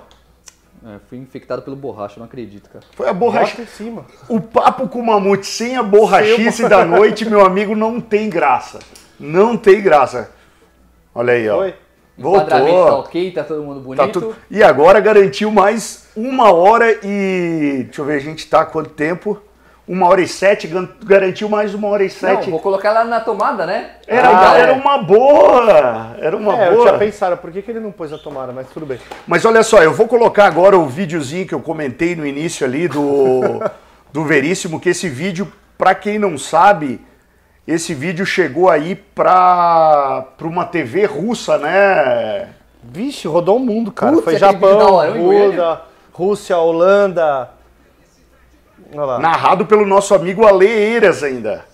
É, 0.85 0.99
fui 1.09 1.17
infectado 1.17 1.61
pelo 1.61 1.75
borracha, 1.75 2.19
não 2.19 2.25
acredito, 2.25 2.69
cara. 2.69 2.85
Foi 2.91 3.09
a 3.09 3.13
borracha. 3.13 3.61
em 3.61 3.65
cima. 3.65 4.05
O 4.29 4.39
papo 4.39 4.87
com 4.87 4.99
o 4.99 5.05
mamute 5.05 5.47
sem 5.47 5.75
a 5.75 5.83
borrachice 5.83 6.67
da 6.69 6.85
noite, 6.85 7.25
meu 7.25 7.45
amigo, 7.45 7.75
não 7.75 7.99
tem 7.99 8.29
graça. 8.29 8.79
Não 9.19 9.57
tem 9.57 9.81
graça. 9.81 10.31
Olha 11.15 11.33
aí, 11.33 11.49
ó. 11.49 11.57
Foi. 11.57 11.73
Voltou. 12.17 12.85
Tá 12.85 12.95
ok, 12.97 13.31
tá 13.31 13.43
todo 13.43 13.63
mundo 13.63 13.79
bonito. 13.79 14.05
Tá 14.05 14.11
tu... 14.11 14.35
E 14.51 14.61
agora 14.61 14.99
garantiu 14.99 15.49
mais 15.49 16.07
uma 16.15 16.51
hora 16.51 16.99
e. 17.03 17.83
Deixa 17.85 18.01
eu 18.01 18.05
ver, 18.05 18.15
a 18.15 18.19
gente 18.19 18.47
tá 18.47 18.61
há 18.61 18.65
quanto 18.65 18.89
tempo? 18.91 19.41
uma 19.87 20.07
hora 20.07 20.21
e 20.21 20.27
sete, 20.27 20.67
garantiu 21.03 21.47
mais 21.47 21.73
uma 21.75 21.87
hora 21.87 22.03
e 22.03 22.09
sete. 22.09 22.45
Não, 22.45 22.51
vou 22.51 22.59
colocar 22.59 22.91
lá 22.91 23.05
na 23.05 23.19
tomada, 23.19 23.65
né? 23.65 23.91
Era, 24.07 24.29
ah, 24.29 24.57
era 24.57 24.71
é. 24.71 24.75
uma 24.75 24.97
boa! 24.97 26.15
Era 26.19 26.35
uma 26.35 26.53
é, 26.53 26.71
boa. 26.71 26.81
Eu 26.81 26.87
tinha 26.87 26.97
pensado, 26.97 27.37
por 27.37 27.51
que, 27.51 27.61
que 27.61 27.69
ele 27.69 27.79
não 27.79 27.91
pôs 27.91 28.11
a 28.11 28.17
tomada, 28.17 28.51
mas 28.51 28.67
tudo 28.69 28.85
bem. 28.85 28.99
Mas 29.27 29.45
olha 29.45 29.61
só, 29.61 29.83
eu 29.83 29.93
vou 29.93 30.07
colocar 30.07 30.47
agora 30.47 30.77
o 30.77 30.87
videozinho 30.87 31.47
que 31.47 31.53
eu 31.53 31.61
comentei 31.61 32.15
no 32.15 32.25
início 32.25 32.65
ali 32.65 32.87
do, 32.87 33.61
do 34.11 34.23
Veríssimo, 34.23 34.79
que 34.79 34.89
esse 34.89 35.07
vídeo, 35.07 35.51
para 35.77 35.93
quem 35.93 36.17
não 36.17 36.35
sabe, 36.35 36.99
esse 37.67 37.93
vídeo 37.93 38.25
chegou 38.25 38.69
aí 38.69 38.95
pra, 38.95 40.25
pra 40.37 40.47
uma 40.47 40.65
TV 40.65 41.05
russa, 41.05 41.57
né? 41.57 42.53
Vixe, 42.83 43.27
rodou 43.27 43.57
o 43.57 43.59
mundo, 43.59 43.91
cara. 43.91 44.13
Putz, 44.13 44.23
Foi 44.23 44.37
Japão, 44.37 44.97
Rússia, 45.11 45.81
Rússia, 46.13 46.57
Holanda, 46.57 47.49
Narrado 49.19 49.65
pelo 49.65 49.85
nosso 49.85 50.13
amigo 50.13 50.45
Ale 50.45 50.67
Eiras 50.67 51.23
ainda. 51.23 51.65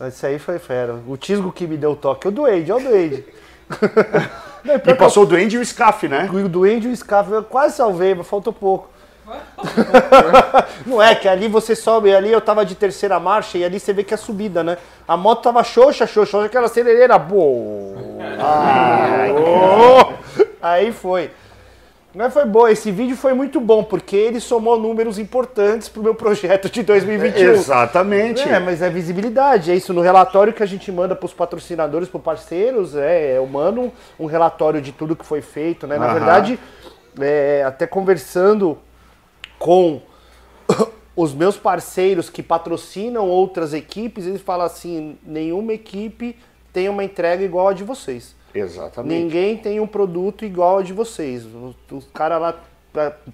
Esse 0.00 0.26
aí 0.26 0.38
foi 0.38 0.58
fera. 0.58 0.98
O 1.06 1.16
Tisgo 1.16 1.52
que 1.52 1.66
me 1.66 1.76
deu 1.76 1.90
o 1.92 1.96
toque. 1.96 2.26
O 2.26 2.30
Duende, 2.30 2.72
olha 2.72 2.86
o 2.86 2.88
Duende. 2.88 3.24
Não, 4.64 4.74
e 4.74 4.94
passou 4.94 5.24
o 5.24 5.26
Duende 5.26 5.56
e 5.56 5.58
o 5.58 5.64
Scaf, 5.64 6.08
né? 6.08 6.28
O 6.32 6.48
Duende 6.48 6.88
e 6.88 6.92
o 6.92 6.96
Scaf. 6.96 7.30
Eu 7.30 7.44
quase 7.44 7.76
salvei, 7.76 8.14
mas 8.14 8.26
faltou 8.26 8.52
pouco. 8.52 8.88
Não 10.86 11.02
é 11.02 11.14
que 11.14 11.28
ali 11.28 11.48
você 11.48 11.76
sobe, 11.76 12.14
ali 12.14 12.32
eu 12.32 12.40
tava 12.40 12.64
de 12.64 12.74
terceira 12.74 13.20
marcha 13.20 13.58
e 13.58 13.64
ali 13.64 13.78
você 13.78 13.92
vê 13.92 14.02
que 14.02 14.14
é 14.14 14.16
subida, 14.16 14.62
né? 14.62 14.78
A 15.06 15.16
moto 15.16 15.42
tava 15.42 15.62
xoxa, 15.62 16.06
xoxa, 16.06 16.44
aquela 16.44 16.66
acelereira, 16.66 17.18
boa. 17.18 17.98
Aí 20.60 20.92
foi. 20.92 21.30
Não 22.12 22.24
é, 22.24 22.30
foi 22.30 22.44
bom, 22.44 22.66
esse 22.66 22.90
vídeo 22.90 23.16
foi 23.16 23.34
muito 23.34 23.60
bom, 23.60 23.84
porque 23.84 24.16
ele 24.16 24.40
somou 24.40 24.76
números 24.76 25.16
importantes 25.16 25.88
para 25.88 26.00
o 26.00 26.02
meu 26.02 26.14
projeto 26.14 26.68
de 26.68 26.82
2021. 26.82 27.52
Exatamente. 27.52 28.48
É, 28.48 28.58
mas 28.58 28.82
é 28.82 28.90
visibilidade, 28.90 29.70
é 29.70 29.76
isso. 29.76 29.94
No 29.94 30.00
relatório 30.00 30.52
que 30.52 30.62
a 30.62 30.66
gente 30.66 30.90
manda 30.90 31.14
para 31.14 31.26
os 31.26 31.32
patrocinadores, 31.32 32.08
para 32.08 32.18
os 32.18 32.24
parceiros, 32.24 32.96
é, 32.96 33.36
eu 33.36 33.46
mando 33.46 33.92
um, 34.18 34.26
relatório 34.26 34.82
de 34.82 34.90
tudo 34.90 35.14
que 35.14 35.24
foi 35.24 35.40
feito, 35.40 35.86
né? 35.86 35.98
Na 35.98 36.08
uhum. 36.08 36.14
verdade, 36.14 36.58
é, 37.20 37.62
até 37.64 37.86
conversando 37.86 38.76
com 39.60 40.00
os 41.14 41.34
meus 41.34 41.56
parceiros 41.56 42.30
que 42.30 42.42
patrocinam 42.42 43.28
outras 43.28 43.74
equipes, 43.74 44.26
eles 44.26 44.40
falam 44.40 44.64
assim, 44.64 45.18
nenhuma 45.22 45.74
equipe 45.74 46.34
tem 46.72 46.88
uma 46.88 47.04
entrega 47.04 47.44
igual 47.44 47.68
a 47.68 47.72
de 47.74 47.84
vocês. 47.84 48.34
Exatamente. 48.54 49.14
Ninguém 49.14 49.56
tem 49.56 49.78
um 49.78 49.86
produto 49.86 50.44
igual 50.44 50.78
a 50.78 50.82
de 50.82 50.92
vocês. 50.92 51.44
O, 51.44 51.74
o 51.92 52.02
cara 52.12 52.38
lá 52.38 52.58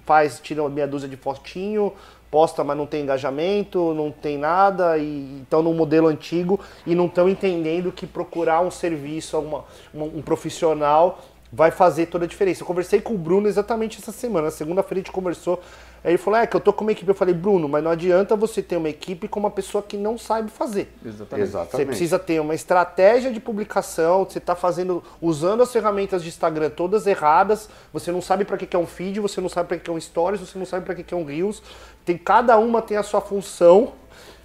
faz, 0.05 0.39
tira 0.39 0.67
meia 0.69 0.85
dúzia 0.85 1.07
de 1.07 1.15
fotinho, 1.15 1.93
posta, 2.29 2.63
mas 2.63 2.75
não 2.75 2.85
tem 2.85 3.03
engajamento, 3.03 3.93
não 3.93 4.11
tem 4.11 4.37
nada, 4.37 4.97
e 4.97 5.41
estão 5.43 5.63
no 5.63 5.73
modelo 5.73 6.07
antigo 6.07 6.59
e 6.85 6.93
não 6.93 7.05
estão 7.05 7.29
entendendo 7.29 7.91
que 7.91 8.05
procurar 8.05 8.61
um 8.61 8.69
serviço, 8.69 9.39
uma, 9.39 9.63
um, 9.93 10.17
um 10.17 10.21
profissional 10.21 11.19
vai 11.51 11.71
fazer 11.71 12.07
toda 12.07 12.25
a 12.25 12.27
diferença. 12.27 12.61
Eu 12.61 12.67
conversei 12.67 12.99
com 12.99 13.13
o 13.13 13.17
Bruno 13.17 13.47
exatamente 13.47 13.99
essa 13.99 14.11
semana. 14.11 14.51
Segunda-feira 14.51 14.99
a 14.99 15.03
gente 15.03 15.11
conversou 15.11 15.61
Aí 16.03 16.11
ele 16.11 16.17
falou: 16.17 16.39
é 16.39 16.47
que 16.47 16.55
eu 16.55 16.59
tô 16.59 16.71
com 16.71 16.83
uma 16.83 16.91
equipe. 16.91 17.09
Eu 17.09 17.15
falei, 17.15 17.33
Bruno, 17.33 17.67
mas 17.67 17.83
não 17.83 17.91
adianta 17.91 18.35
você 18.35 18.61
ter 18.61 18.77
uma 18.77 18.89
equipe 18.89 19.27
com 19.27 19.39
uma 19.39 19.51
pessoa 19.51 19.83
que 19.83 19.97
não 19.97 20.17
sabe 20.17 20.51
fazer. 20.51 20.93
Exatamente. 21.41 21.71
Você 21.71 21.85
precisa 21.85 22.19
ter 22.19 22.39
uma 22.39 22.55
estratégia 22.55 23.31
de 23.31 23.39
publicação, 23.39 24.23
você 24.23 24.37
está 24.37 24.55
fazendo, 24.55 25.03
usando 25.21 25.63
as 25.63 25.71
ferramentas 25.71 26.23
de 26.23 26.29
Instagram 26.29 26.69
todas 26.69 27.07
erradas, 27.07 27.69
você 27.91 28.11
não 28.11 28.21
sabe 28.21 28.45
para 28.45 28.57
que, 28.57 28.65
que 28.65 28.75
é 28.75 28.79
um 28.79 28.87
feed, 28.87 29.19
você 29.19 29.41
não 29.41 29.49
sabe 29.49 29.67
para 29.67 29.77
que, 29.77 29.83
que 29.83 29.89
é 29.89 29.93
um 29.93 29.99
stories, 29.99 30.39
você 30.39 30.57
não 30.57 30.65
sabe 30.65 30.85
para 30.85 30.95
que, 30.95 31.03
que 31.03 31.13
é 31.13 31.17
um 31.17 31.25
reels. 31.25 31.61
Tem, 32.05 32.17
cada 32.17 32.57
uma 32.57 32.81
tem 32.81 32.97
a 32.97 33.03
sua 33.03 33.21
função. 33.21 33.93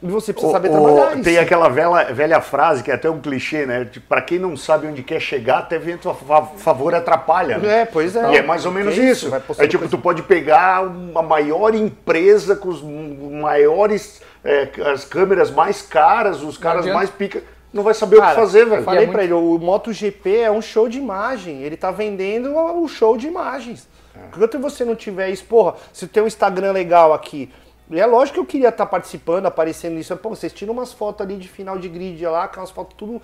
E 0.03 0.07
você 0.07 0.33
precisa 0.33 0.51
o, 0.51 0.53
saber 0.53 0.69
trabalhar 0.71 1.11
o, 1.11 1.15
isso. 1.15 1.23
Tem 1.23 1.39
aquela 1.39 1.69
velha, 1.69 2.13
velha 2.13 2.41
frase 2.41 2.83
que 2.83 2.91
é 2.91 2.95
até 2.95 3.09
um 3.09 3.21
clichê, 3.21 3.65
né? 3.65 3.85
Tipo, 3.85 4.07
para 4.09 4.21
quem 4.21 4.39
não 4.39 4.57
sabe 4.57 4.87
onde 4.87 5.03
quer 5.03 5.21
chegar, 5.21 5.59
até 5.59 5.79
vento 5.79 6.11
a 6.11 6.15
favor 6.15 6.95
atrapalha. 6.95 7.59
Né? 7.59 7.83
É, 7.83 7.85
pois 7.85 8.17
é. 8.17 8.33
E 8.33 8.37
é 8.39 8.43
mais 8.43 8.67
ou 8.67 8.73
menos 8.73 8.97
isso. 8.97 9.29
isso. 9.29 9.35
É 9.59 9.67
tipo, 9.67 9.79
coisa... 9.79 9.89
tu 9.89 9.99
pode 9.99 10.23
pegar 10.23 10.83
uma 10.83 11.23
maior 11.23 11.75
empresa 11.75 12.57
com 12.57 12.69
os 12.69 12.83
maiores, 12.83 14.21
é, 14.45 14.69
as 14.93 15.05
câmeras 15.05 15.51
mais 15.51 15.83
caras, 15.83 16.43
os 16.43 16.59
caras 16.59 16.85
mais 16.87 17.09
pica 17.09 17.43
não 17.73 17.83
vai 17.83 17.95
saber 17.95 18.19
Cara, 18.19 18.33
o 18.33 18.35
que 18.35 18.41
fazer, 18.41 18.67
velho. 18.67 18.83
Falei 18.83 19.05
é 19.05 19.07
muito... 19.07 19.15
pra 19.15 19.25
ele, 19.25 19.33
o 19.33 19.59
MotoGP 19.59 20.37
é 20.37 20.51
um 20.51 20.61
show 20.61 20.89
de 20.89 20.99
imagem. 20.99 21.63
Ele 21.63 21.77
tá 21.77 21.91
vendendo 21.91 22.55
o 22.55 22.87
show 22.87 23.17
de 23.17 23.27
imagens. 23.27 23.89
É. 24.15 24.27
Enquanto 24.29 24.59
você 24.59 24.85
não 24.85 24.95
tiver 24.95 25.31
isso, 25.31 25.45
porra, 25.45 25.75
se 25.93 26.07
tem 26.07 26.23
um 26.23 26.27
Instagram 26.27 26.73
legal 26.73 27.15
aqui, 27.15 27.51
e 27.91 28.01
é 28.01 28.07
lógico 28.07 28.35
que 28.35 28.41
eu 28.41 28.47
queria 28.47 28.69
estar 28.71 28.87
participando, 28.87 29.47
aparecendo 29.47 29.95
nisso. 29.95 30.17
Pô, 30.17 30.31
vocês 30.31 30.53
tiram 30.53 30.73
umas 30.73 30.93
fotos 30.93 31.27
ali 31.27 31.37
de 31.37 31.49
final 31.49 31.79
de 31.79 31.89
grid 31.89 32.25
lá, 32.25 32.45
aquelas 32.45 32.71
fotos 32.71 32.97
tudo. 32.97 33.21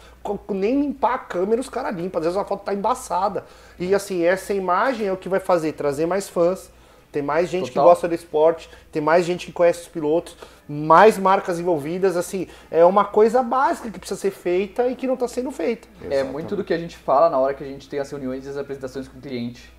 Nem 0.51 0.81
limpar 0.81 1.15
a 1.15 1.19
câmera 1.19 1.61
os 1.61 1.69
caras 1.69 1.97
limpam. 1.97 2.19
Às 2.19 2.27
vezes 2.27 2.39
a 2.39 2.45
foto 2.45 2.65
tá 2.65 2.75
embaçada. 2.75 3.45
E 3.79 3.95
assim, 3.95 4.25
essa 4.25 4.53
imagem 4.53 5.07
é 5.07 5.13
o 5.13 5.17
que 5.17 5.29
vai 5.29 5.41
fazer, 5.41 5.73
trazer 5.73 6.07
mais 6.07 6.29
fãs. 6.29 6.71
Tem 7.11 7.23
mais 7.23 7.49
gente 7.49 7.69
Total. 7.69 7.85
que 7.85 7.89
gosta 7.89 8.09
do 8.09 8.15
esporte, 8.15 8.69
tem 8.93 9.01
mais 9.01 9.25
gente 9.25 9.47
que 9.47 9.53
conhece 9.53 9.81
os 9.81 9.89
pilotos, 9.89 10.37
mais 10.69 11.17
marcas 11.17 11.59
envolvidas, 11.59 12.19
assim, 12.19 12.47
é 12.71 12.85
uma 12.85 13.03
coisa 13.03 13.43
básica 13.43 13.91
que 13.91 13.99
precisa 13.99 14.21
ser 14.21 14.31
feita 14.31 14.87
e 14.89 14.95
que 14.95 15.07
não 15.07 15.15
está 15.15 15.27
sendo 15.27 15.51
feita. 15.51 15.89
Exatamente. 16.03 16.21
É 16.21 16.25
muito 16.25 16.55
do 16.55 16.63
que 16.63 16.75
a 16.75 16.77
gente 16.77 16.99
fala 16.99 17.31
na 17.31 17.39
hora 17.39 17.55
que 17.55 17.65
a 17.65 17.67
gente 17.67 17.89
tem 17.89 17.99
as 17.99 18.11
reuniões 18.11 18.45
e 18.45 18.51
as 18.51 18.59
apresentações 18.59 19.09
com 19.09 19.19
o 19.19 19.23
cliente. 19.23 19.73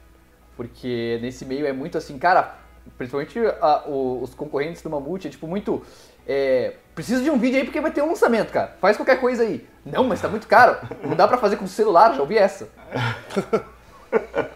Porque 0.57 1.19
nesse 1.21 1.45
meio 1.45 1.67
é 1.67 1.71
muito 1.71 1.99
assim, 1.99 2.17
cara, 2.17 2.55
principalmente 2.97 3.39
a, 3.61 3.83
o, 3.87 4.21
os 4.21 4.33
concorrentes 4.33 4.81
do 4.81 4.89
Mamute, 4.89 5.27
é 5.27 5.31
tipo 5.31 5.47
muito. 5.47 5.83
É, 6.27 6.75
preciso 6.93 7.23
de 7.23 7.29
um 7.29 7.39
vídeo 7.39 7.57
aí 7.57 7.63
porque 7.63 7.81
vai 7.81 7.91
ter 7.91 8.01
um 8.01 8.09
lançamento, 8.09 8.51
cara. 8.51 8.75
Faz 8.79 8.97
qualquer 8.97 9.19
coisa 9.19 9.43
aí. 9.43 9.67
Não, 9.85 10.03
mas 10.03 10.21
tá 10.21 10.27
muito 10.27 10.47
caro. 10.47 10.77
Não 11.03 11.15
dá 11.15 11.27
pra 11.27 11.37
fazer 11.37 11.55
com 11.57 11.65
celular, 11.65 12.13
já 12.13 12.21
ouvi 12.21 12.37
essa. 12.37 12.69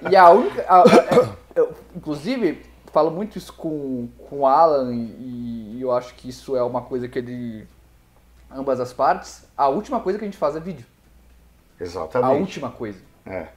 E 0.09 0.15
a 0.15 0.29
única. 0.29 0.65
A, 0.67 0.81
a, 0.81 0.83
é, 0.83 1.59
eu, 1.59 1.73
inclusive, 1.95 2.63
falo 2.91 3.11
muito 3.11 3.37
isso 3.37 3.53
com, 3.53 4.09
com 4.29 4.39
o 4.39 4.45
Alan 4.47 4.93
e, 4.93 5.77
e, 5.77 5.81
eu 5.81 5.91
acho 5.91 6.13
que 6.15 6.29
isso 6.29 6.55
é 6.55 6.63
uma 6.63 6.81
coisa 6.81 7.07
que 7.07 7.19
é 7.19 7.21
de 7.21 7.65
ambas 8.51 8.79
as 8.79 8.93
partes. 8.93 9.45
A 9.57 9.67
última 9.67 9.99
coisa 9.99 10.19
que 10.19 10.25
a 10.25 10.27
gente 10.27 10.37
faz 10.37 10.55
é 10.55 10.59
vídeo. 10.59 10.85
Exatamente. 11.79 12.31
A 12.31 12.37
última 12.37 12.71
coisa. 12.71 12.99
É. 13.25 13.47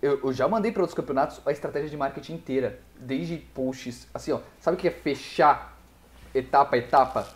Eu, 0.00 0.20
eu 0.22 0.32
já 0.32 0.46
mandei 0.46 0.70
para 0.70 0.82
outros 0.82 0.96
campeonatos 0.96 1.40
a 1.44 1.50
estratégia 1.50 1.88
de 1.88 1.96
marketing 1.96 2.34
inteira 2.34 2.78
desde 3.00 3.36
posts, 3.36 4.06
assim, 4.12 4.32
ó, 4.32 4.40
sabe 4.60 4.76
o 4.76 4.80
que 4.80 4.88
é 4.88 4.90
fechar 4.90 5.76
etapa 6.34 6.76
a 6.76 6.78
etapa? 6.78 7.28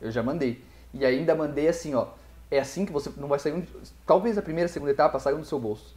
Eu 0.00 0.10
já 0.10 0.22
mandei. 0.22 0.64
E 0.92 1.04
ainda 1.04 1.34
mandei 1.34 1.68
assim, 1.68 1.94
ó, 1.94 2.08
é 2.50 2.58
assim 2.58 2.84
que 2.84 2.92
você 2.92 3.10
não 3.16 3.28
vai 3.28 3.38
sair, 3.38 3.52
um, 3.52 3.64
talvez 4.06 4.36
a 4.36 4.42
primeira, 4.42 4.68
segunda 4.68 4.90
etapa 4.90 5.18
saiam 5.18 5.38
do 5.38 5.46
seu 5.46 5.58
bolso. 5.58 5.96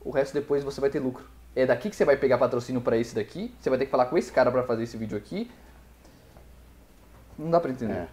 O 0.00 0.10
resto 0.10 0.34
depois 0.34 0.64
você 0.64 0.80
vai 0.80 0.90
ter 0.90 0.98
lucro. 0.98 1.24
É 1.54 1.64
daqui 1.64 1.88
que 1.88 1.96
você 1.96 2.04
vai 2.04 2.16
pegar 2.16 2.38
patrocínio 2.38 2.80
para 2.80 2.96
esse 2.96 3.14
daqui, 3.14 3.54
você 3.58 3.70
vai 3.70 3.78
ter 3.78 3.86
que 3.86 3.90
falar 3.90 4.06
com 4.06 4.18
esse 4.18 4.30
cara 4.30 4.50
para 4.50 4.62
fazer 4.64 4.82
esse 4.82 4.96
vídeo 4.96 5.16
aqui. 5.16 5.50
Não 7.38 7.50
dá 7.50 7.60
para 7.60 7.70
entender. 7.70 7.94
É. 7.94 8.08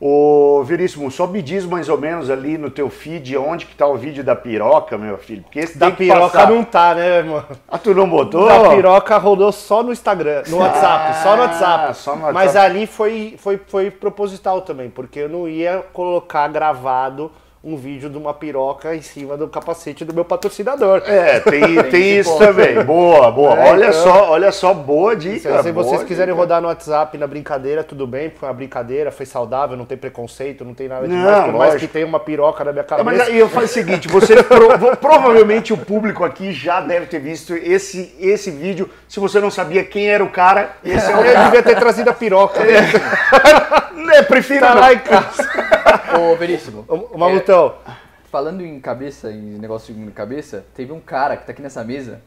Ô, 0.00 0.62
Veríssimo, 0.64 1.10
só 1.10 1.26
me 1.26 1.42
diz 1.42 1.64
mais 1.64 1.88
ou 1.88 1.98
menos 1.98 2.30
ali 2.30 2.56
no 2.56 2.70
teu 2.70 2.88
feed 2.88 3.36
onde 3.36 3.66
que 3.66 3.74
tá 3.74 3.84
o 3.84 3.96
vídeo 3.96 4.22
da 4.22 4.36
piroca, 4.36 4.96
meu 4.96 5.18
filho. 5.18 5.42
Porque 5.42 5.58
esse 5.58 5.76
da 5.76 5.90
piroca 5.90 6.46
não 6.46 6.62
tá, 6.62 6.94
né, 6.94 7.18
irmão? 7.18 7.44
Ah, 7.66 7.78
tu 7.78 7.92
não 7.92 8.08
botou? 8.08 8.46
Da 8.46 8.70
piroca 8.70 9.18
rodou 9.18 9.50
só 9.50 9.82
no 9.82 9.90
Instagram, 9.90 10.44
no 10.46 10.58
WhatsApp, 10.58 11.04
ah, 11.08 11.14
só 11.14 11.36
no 11.36 11.42
WhatsApp. 11.42 11.96
Só 11.96 12.10
no 12.14 12.22
WhatsApp. 12.22 12.34
Mas 12.34 12.54
ali 12.54 12.86
foi, 12.86 13.34
foi, 13.38 13.60
foi 13.66 13.90
proposital 13.90 14.60
também, 14.60 14.88
porque 14.88 15.18
eu 15.18 15.28
não 15.28 15.48
ia 15.48 15.84
colocar 15.92 16.46
gravado 16.46 17.32
um 17.62 17.76
vídeo 17.76 18.08
de 18.08 18.16
uma 18.16 18.32
piroca 18.32 18.94
em 18.94 19.02
cima 19.02 19.36
do 19.36 19.48
capacete 19.48 20.04
do 20.04 20.14
meu 20.14 20.24
patrocinador. 20.24 21.02
É, 21.04 21.40
tem, 21.40 21.82
tem 21.90 22.18
isso 22.18 22.38
também. 22.38 22.82
Boa, 22.84 23.30
boa. 23.32 23.58
É, 23.58 23.70
olha 23.72 23.88
então, 23.88 24.02
só, 24.04 24.30
olha 24.30 24.52
só, 24.52 24.72
boa 24.72 25.16
dica. 25.16 25.62
Se, 25.62 25.72
vocês 25.72 26.04
quiserem 26.04 26.32
dica. 26.32 26.40
rodar 26.40 26.62
no 26.62 26.68
WhatsApp 26.68 27.18
na 27.18 27.26
brincadeira, 27.26 27.82
tudo 27.82 28.06
bem, 28.06 28.30
foi 28.30 28.48
uma 28.48 28.54
brincadeira, 28.54 29.10
foi 29.10 29.26
saudável, 29.26 29.76
não 29.76 29.84
tem 29.84 29.98
preconceito, 29.98 30.64
não 30.64 30.72
tem 30.72 30.86
nada 30.86 31.08
demais, 31.08 31.24
não, 31.24 31.44
por 31.50 31.58
mais 31.58 31.74
que 31.74 31.88
tem 31.88 32.04
uma 32.04 32.20
piroca 32.20 32.62
na 32.62 32.72
minha 32.72 32.84
cabeça. 32.84 33.04
mas 33.04 33.20
aí 33.20 33.38
eu 33.38 33.48
falo 33.48 33.66
o 33.66 33.68
seguinte, 33.68 34.06
você 34.06 34.40
pro, 34.42 34.76
provavelmente 34.96 35.72
o 35.72 35.76
público 35.76 36.24
aqui 36.24 36.52
já 36.52 36.80
deve 36.80 37.06
ter 37.06 37.18
visto 37.18 37.54
esse, 37.54 38.14
esse 38.20 38.50
vídeo. 38.50 38.88
Se 39.08 39.18
você 39.18 39.40
não 39.40 39.50
sabia 39.50 39.82
quem 39.84 40.08
era 40.08 40.22
o 40.22 40.30
cara, 40.30 40.76
esse 40.84 41.10
é 41.10 41.16
o 41.16 41.24
Eu 41.24 41.44
devia 41.44 41.62
ter 41.62 41.76
trazido 41.76 42.08
a 42.08 42.14
piroca. 42.14 42.60
É, 42.60 43.87
prefiro 44.26 44.60
tá 44.60 44.74
lá 44.74 44.92
em 44.92 44.98
casa. 44.98 45.48
Ô, 46.18 46.36
Veríssimo. 46.36 46.84
O 46.88 47.18
Mamutão. 47.18 47.74
É, 47.86 47.92
falando 48.30 48.64
em 48.64 48.78
cabeça, 48.80 49.30
em 49.30 49.58
negócio 49.58 49.94
de 49.94 50.10
cabeça, 50.12 50.64
teve 50.74 50.92
um 50.92 51.00
cara 51.00 51.36
que 51.36 51.44
tá 51.46 51.52
aqui 51.52 51.62
nessa 51.62 51.84
mesa 51.84 52.20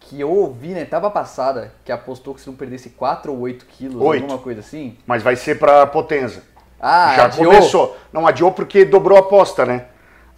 que 0.00 0.20
eu 0.20 0.30
ouvi 0.30 0.68
na 0.68 0.80
etapa 0.80 1.10
passada 1.10 1.72
que 1.84 1.92
apostou 1.92 2.34
que 2.34 2.40
se 2.40 2.46
não 2.46 2.54
perdesse 2.56 2.90
4 2.90 3.32
ou 3.32 3.40
8 3.40 3.66
quilos, 3.66 4.00
8. 4.00 4.22
alguma 4.22 4.38
coisa 4.38 4.60
assim. 4.60 4.96
Mas 5.06 5.22
vai 5.22 5.36
ser 5.36 5.58
pra 5.58 5.86
Potenza. 5.86 6.42
Ah, 6.80 7.14
Já 7.16 7.24
adiou. 7.26 7.52
começou. 7.52 7.96
Não 8.12 8.26
adiou 8.26 8.52
porque 8.52 8.84
dobrou 8.84 9.18
a 9.18 9.20
aposta, 9.20 9.66
né? 9.66 9.86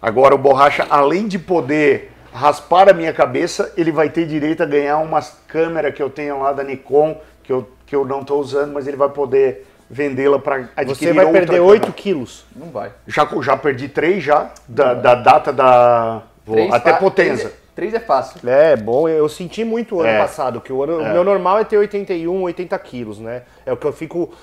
Agora 0.01 0.33
o 0.33 0.37
Borracha, 0.37 0.85
além 0.89 1.27
de 1.27 1.37
poder 1.37 2.11
raspar 2.33 2.89
a 2.89 2.93
minha 2.93 3.13
cabeça, 3.13 3.71
ele 3.77 3.91
vai 3.91 4.09
ter 4.09 4.25
direito 4.25 4.63
a 4.63 4.65
ganhar 4.65 4.97
umas 4.97 5.37
câmeras 5.47 5.93
que 5.93 6.01
eu 6.01 6.09
tenho 6.09 6.41
lá 6.41 6.51
da 6.53 6.63
Nikon, 6.63 7.21
que 7.43 7.53
eu, 7.53 7.69
que 7.85 7.95
eu 7.95 8.03
não 8.03 8.21
estou 8.21 8.41
usando, 8.41 8.73
mas 8.73 8.87
ele 8.87 8.97
vai 8.97 9.09
poder 9.09 9.67
vendê-la 9.91 10.39
para 10.39 10.69
adquirir 10.75 11.13
Você 11.13 11.13
vai 11.13 11.31
perder 11.31 11.59
8 11.59 11.91
quilos. 11.91 12.45
Não 12.55 12.67
vai. 12.67 12.91
Já, 13.05 13.27
já 13.41 13.57
perdi 13.57 13.89
3 13.89 14.23
já, 14.23 14.49
da, 14.67 14.93
da 14.93 15.15
data 15.15 15.51
da... 15.51 16.23
Vou, 16.45 16.73
até 16.73 16.93
Potenza. 16.93 17.51
3 17.75 17.93
é, 17.93 17.97
é 17.97 17.99
fácil. 17.99 18.49
É, 18.49 18.75
bom, 18.75 19.07
eu 19.07 19.27
senti 19.27 19.63
muito 19.63 19.97
o 19.97 20.01
ano 20.01 20.09
é. 20.09 20.17
passado, 20.19 20.61
que 20.61 20.71
o, 20.71 20.81
ano, 20.81 21.01
é. 21.01 21.09
o 21.09 21.13
meu 21.13 21.23
normal 21.23 21.59
é 21.59 21.63
ter 21.63 21.77
81, 21.77 22.41
80 22.41 22.79
quilos, 22.79 23.19
né? 23.19 23.43
É 23.65 23.73
o 23.73 23.77
que 23.77 23.85
eu 23.85 23.93
fico 23.93 24.33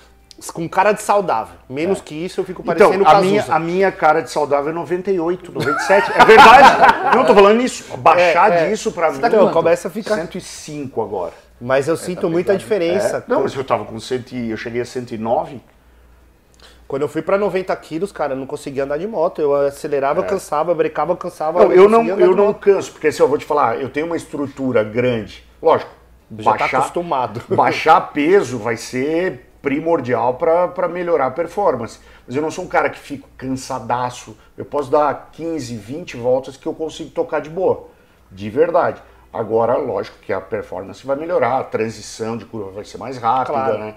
com 0.53 0.69
cara 0.69 0.93
de 0.93 1.03
saudável. 1.03 1.57
Menos 1.69 1.99
é. 1.99 2.03
que 2.03 2.15
isso, 2.15 2.41
eu 2.41 2.45
fico 2.45 2.62
então, 2.62 2.75
parecendo 2.75 3.03
então, 3.03 3.16
a 3.16 3.20
minha, 3.20 3.45
a 3.49 3.59
minha 3.59 3.93
cara 3.93 4.20
de 4.20 4.31
saudável 4.31 4.70
é 4.70 4.75
98, 4.75 5.51
97. 5.51 6.12
é 6.15 6.25
verdade. 6.25 6.69
não, 7.16 7.25
tô 7.25 7.35
falando 7.35 7.61
isso. 7.61 7.97
Baixar 7.97 8.53
é, 8.53 8.66
é. 8.66 8.69
disso 8.69 8.93
pra 8.93 9.11
mim. 9.11 9.19
Tá 9.19 9.29
não, 9.29 9.51
começa 9.51 9.89
a 9.89 9.91
ficar. 9.91 10.16
105 10.16 11.03
agora. 11.03 11.33
Mas 11.61 11.89
eu 11.89 11.95
é, 11.95 11.97
sinto 11.97 12.31
muita 12.31 12.57
diferença. 12.57 13.19
É. 13.19 13.31
Não, 13.31 13.43
mas 13.43 13.55
eu 13.55 13.65
tava 13.65 13.85
com 13.85 13.99
100, 13.99 14.49
eu 14.49 14.57
cheguei 14.57 14.81
a 14.81 14.85
109. 14.85 15.61
Quando 16.87 17.03
eu 17.03 17.09
fui 17.09 17.21
para 17.21 17.37
90 17.37 17.75
quilos, 17.77 18.11
cara, 18.11 18.33
eu 18.33 18.37
não 18.37 18.47
conseguia 18.47 18.85
andar 18.85 18.97
de 18.97 19.07
moto. 19.07 19.43
Eu 19.43 19.55
acelerava, 19.55 20.21
é. 20.21 20.25
eu 20.25 20.27
cansava, 20.27 20.71
eu 20.71 20.75
brecava, 20.75 21.13
eu 21.13 21.17
cansava. 21.17 21.65
Não, 21.65 21.73
eu, 21.73 21.83
eu 21.83 21.89
não, 21.89 22.07
eu 22.07 22.35
não 22.35 22.55
canso, 22.55 22.93
porque 22.93 23.09
assim, 23.09 23.23
eu 23.23 23.29
vou 23.29 23.37
te 23.37 23.45
falar, 23.45 23.79
eu 23.81 23.91
tenho 23.91 24.07
uma 24.07 24.17
estrutura 24.17 24.83
grande. 24.83 25.45
Lógico, 25.61 25.91
Já 26.39 26.53
tá 26.53 26.59
baixar, 26.59 26.71
tá 26.71 26.79
acostumado. 26.79 27.43
baixar 27.55 28.01
peso 28.13 28.59
vai 28.59 28.77
ser 28.77 29.49
primordial 29.61 30.35
para 30.35 30.89
melhorar 30.89 31.27
a 31.27 31.31
performance. 31.31 31.99
Mas 32.27 32.35
eu 32.35 32.41
não 32.41 32.51
sou 32.51 32.65
um 32.65 32.69
cara 32.69 32.89
que 32.89 32.99
fico 32.99 33.29
cansadaço. 33.37 34.37
Eu 34.57 34.65
posso 34.65 34.91
dar 34.91 35.31
15, 35.33 35.77
20 35.77 36.17
voltas 36.17 36.57
que 36.57 36.67
eu 36.67 36.73
consigo 36.73 37.11
tocar 37.11 37.41
de 37.41 37.51
boa. 37.51 37.89
De 38.31 38.49
verdade. 38.49 39.03
Agora, 39.33 39.77
lógico 39.77 40.17
que 40.23 40.33
a 40.33 40.41
performance 40.41 41.07
vai 41.07 41.17
melhorar, 41.17 41.59
a 41.59 41.65
transição 41.65 42.37
de 42.37 42.45
curva 42.45 42.71
vai 42.71 42.85
ser 42.85 42.99
mais 42.99 43.19
rápida, 43.19 43.53
claro. 43.53 43.79
né? 43.79 43.95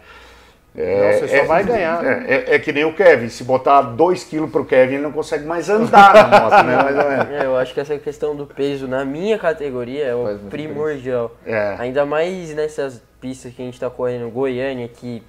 É, 0.73 1.11
não, 1.11 1.19
você 1.19 1.27
só 1.27 1.35
é, 1.35 1.45
vai 1.45 1.63
ganhar. 1.63 2.05
É, 2.05 2.33
é, 2.33 2.55
é, 2.55 2.59
que 2.59 2.71
nem 2.71 2.85
o 2.85 2.93
Kevin, 2.93 3.27
se 3.27 3.43
botar 3.43 3.81
2 3.81 4.23
kg 4.23 4.47
pro 4.47 4.63
Kevin, 4.63 4.95
ele 4.95 5.03
não 5.03 5.11
consegue 5.11 5.45
mais 5.45 5.69
andar 5.69 6.13
na 6.13 6.39
moto, 6.39 6.63
né? 6.63 6.77
Mais 6.77 6.97
ou 6.97 7.09
menos. 7.09 7.29
É, 7.29 7.45
eu 7.45 7.57
acho 7.57 7.73
que 7.73 7.79
essa 7.79 7.97
questão 7.97 8.35
do 8.35 8.45
peso 8.45 8.87
na 8.87 9.03
minha 9.03 9.37
categoria 9.37 10.05
é 10.05 10.15
o 10.15 10.39
primordial. 10.49 11.35
É. 11.45 11.75
Ainda 11.77 12.05
mais 12.05 12.53
nessas 12.55 13.03
pistas 13.19 13.53
que 13.53 13.61
a 13.61 13.65
gente 13.65 13.79
tá 13.79 13.89
correndo, 13.89 14.29
Goiânia, 14.29 14.87
que, 14.87 15.21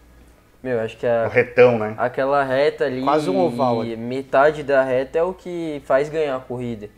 meu, 0.62 0.78
acho 0.80 0.96
que 0.96 1.06
a, 1.06 1.24
o 1.26 1.28
retão, 1.28 1.76
né? 1.76 1.94
Aquela 1.98 2.44
reta 2.44 2.84
ali, 2.84 3.02
quase 3.02 3.28
um 3.28 3.40
oval. 3.40 3.84
E 3.84 3.96
metade 3.96 4.62
da 4.62 4.84
reta 4.84 5.18
é 5.18 5.22
o 5.24 5.32
que 5.32 5.82
faz 5.84 6.08
ganhar 6.08 6.36
a 6.36 6.40
corrida. 6.40 6.88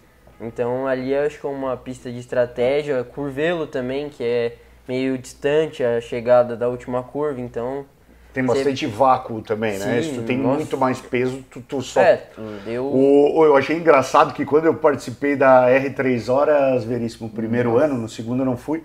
Então 0.47 0.87
ali 0.87 1.15
acho 1.15 1.41
que 1.41 1.47
é 1.47 1.49
uma 1.49 1.77
pista 1.77 2.11
de 2.11 2.19
estratégia, 2.19 3.03
Curvelo 3.05 3.67
também, 3.67 4.09
que 4.09 4.23
é 4.23 4.57
meio 4.87 5.17
distante 5.17 5.83
a 5.83 6.01
chegada 6.01 6.57
da 6.57 6.69
última 6.69 7.03
curva, 7.03 7.41
então 7.41 7.87
tem 8.35 8.45
bastante 8.45 8.85
você... 8.85 8.93
vácuo 8.93 9.41
também, 9.43 9.79
né? 9.79 10.03
Sim, 10.03 10.11
Se 10.11 10.15
tu 10.17 10.23
tem 10.25 10.37
nossa. 10.37 10.57
muito 10.57 10.77
mais 10.77 11.01
peso, 11.01 11.45
tu, 11.49 11.61
tu 11.61 11.81
só. 11.81 12.01
É, 12.01 12.27
eu... 12.67 12.85
O, 12.85 13.45
eu 13.45 13.57
achei 13.57 13.77
engraçado 13.77 14.35
que 14.35 14.45
quando 14.45 14.65
eu 14.65 14.75
participei 14.75 15.37
da 15.37 15.69
R3 15.69 16.29
Horas, 16.29 16.85
Veríssimo, 16.85 17.31
primeiro 17.31 17.75
nossa. 17.75 17.85
ano, 17.85 17.95
no 17.95 18.09
segundo 18.09 18.41
eu 18.41 18.45
não 18.45 18.57
fui, 18.57 18.83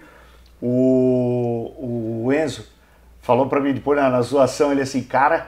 o, 0.62 2.26
o 2.26 2.32
Enzo 2.32 2.68
falou 3.22 3.48
para 3.48 3.60
mim 3.60 3.74
depois 3.74 4.00
na, 4.00 4.10
na 4.10 4.22
zoação, 4.22 4.72
ele 4.72 4.82
assim, 4.82 5.02
cara 5.02 5.48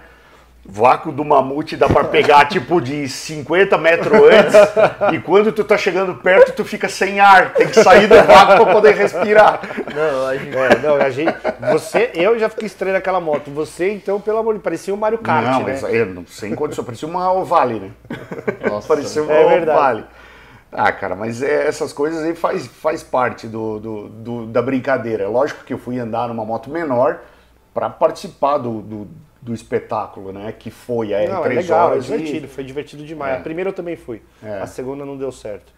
vácuo 0.63 1.11
do 1.11 1.25
mamute 1.25 1.75
dá 1.75 1.89
para 1.89 2.03
pegar 2.03 2.45
tipo 2.45 2.79
de 2.79 3.07
50 3.09 3.77
metros 3.77 4.13
antes 4.13 5.13
e 5.13 5.19
quando 5.19 5.51
tu 5.51 5.63
tá 5.63 5.77
chegando 5.77 6.15
perto 6.15 6.53
tu 6.53 6.63
fica 6.63 6.87
sem 6.87 7.19
ar, 7.19 7.53
tem 7.53 7.67
que 7.67 7.83
sair 7.83 8.07
do 8.07 8.15
vácuo 8.15 8.63
para 8.63 8.73
poder 8.73 8.95
respirar. 8.95 9.61
Não, 9.93 10.27
a 10.27 10.37
gente, 10.37 10.55
é, 10.55 10.79
não, 10.79 10.95
a 10.95 11.09
gente, 11.09 11.33
você, 11.71 12.11
eu 12.13 12.37
já 12.37 12.47
fiquei 12.47 12.67
estranho 12.67 12.93
naquela 12.93 13.19
moto. 13.19 13.49
Você 13.51 13.91
então, 13.91 14.21
pelo 14.21 14.37
amor 14.37 14.53
de 14.53 14.59
parecia 14.59 14.93
um 14.93 14.97
Mario 14.97 15.17
Kart, 15.17 15.45
não, 15.45 15.63
né? 15.63 15.79
Mas, 15.81 15.83
eu, 15.93 16.23
sem 16.27 16.53
condição, 16.53 16.83
parecia 16.83 17.07
uma 17.07 17.31
Ovale, 17.33 17.79
né? 17.79 17.91
Nossa, 18.69 18.87
parecia 18.87 19.23
uma 19.23 19.33
é 19.33 19.61
Ovale. 19.61 20.05
Ah, 20.71 20.91
cara, 20.91 21.15
mas 21.15 21.43
é, 21.43 21.67
essas 21.67 21.91
coisas 21.91 22.23
aí 22.23 22.33
faz, 22.33 22.65
faz 22.65 23.03
parte 23.03 23.45
do, 23.45 23.79
do, 23.79 24.09
do, 24.09 24.45
da 24.45 24.61
brincadeira. 24.61 25.27
Lógico 25.27 25.65
que 25.65 25.73
eu 25.73 25.77
fui 25.77 25.99
andar 25.99 26.29
numa 26.29 26.45
moto 26.45 26.69
menor 26.69 27.19
para 27.73 27.89
participar 27.89 28.57
do, 28.57 28.81
do 28.81 29.07
do 29.41 29.53
espetáculo, 29.53 30.31
né? 30.31 30.53
Que 30.57 30.69
foi 30.69 31.13
a 31.13 31.27
não, 31.27 31.41
R3 31.41 31.45
é 31.45 31.53
legal, 31.55 31.89
horas. 31.89 32.09
É 32.09 32.17
divertido, 32.17 32.45
e... 32.45 32.49
foi 32.49 32.63
divertido 32.63 33.03
demais. 33.03 33.35
É. 33.35 33.37
A 33.37 33.41
primeira 33.41 33.69
eu 33.69 33.73
também 33.73 33.95
fui. 33.95 34.21
É. 34.43 34.59
A 34.59 34.67
segunda 34.67 35.03
não 35.03 35.17
deu 35.17 35.31
certo. 35.31 35.73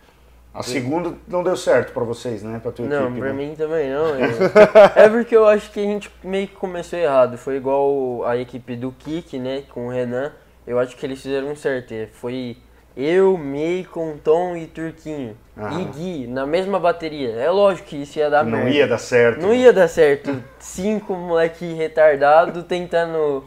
A 0.54 0.62
segunda 0.62 1.16
não 1.28 1.42
deu 1.42 1.58
certo 1.58 1.94
para 1.94 2.04
vocês, 2.04 2.44
né? 2.44 2.60
Pra 2.62 2.72
tua 2.72 2.86
não, 2.86 3.06
equipe, 3.06 3.20
pra 3.20 3.34
né? 3.34 3.34
mim 3.34 3.56
também 3.56 3.90
não. 3.90 4.14
é 4.96 5.10
porque 5.10 5.36
eu 5.36 5.48
acho 5.48 5.72
que 5.72 5.80
a 5.80 5.84
gente 5.84 6.12
meio 6.24 6.48
que 6.48 6.54
começou 6.54 7.00
errado. 7.00 7.40
Foi 7.40 7.56
igual 7.56 8.24
a 8.24 8.38
equipe 8.38 8.76
do 8.76 8.92
Kik, 8.92 9.40
né? 9.40 9.64
Com 9.74 9.88
o 9.88 9.90
Renan. 9.90 10.32
Eu 10.68 10.78
acho 10.78 10.96
que 10.96 11.04
eles 11.08 11.20
fizeram 11.20 11.56
certo. 11.56 11.94
Foi 12.12 12.56
eu, 12.96 13.36
Meikon, 13.36 14.18
Tom 14.24 14.56
e 14.56 14.68
Turquinho. 14.68 15.36
Ah. 15.58 15.74
E 15.74 15.86
Gui, 15.86 16.28
na 16.28 16.46
mesma 16.46 16.80
bateria. 16.80 17.32
É 17.32 17.50
lógico 17.50 17.90
que 17.90 18.04
isso 18.04 18.20
ia 18.20 18.30
dar 18.30 18.46
Não 18.46 18.60
merda. 18.60 18.70
ia 18.70 18.88
dar 18.88 19.00
certo. 19.00 19.42
Não 19.42 19.50
né? 19.50 19.58
ia 19.58 19.74
dar 19.74 19.88
certo. 19.88 20.44
Cinco 20.60 21.16
moleque 21.16 21.74
retardado 21.74 22.62
tentando 22.62 23.44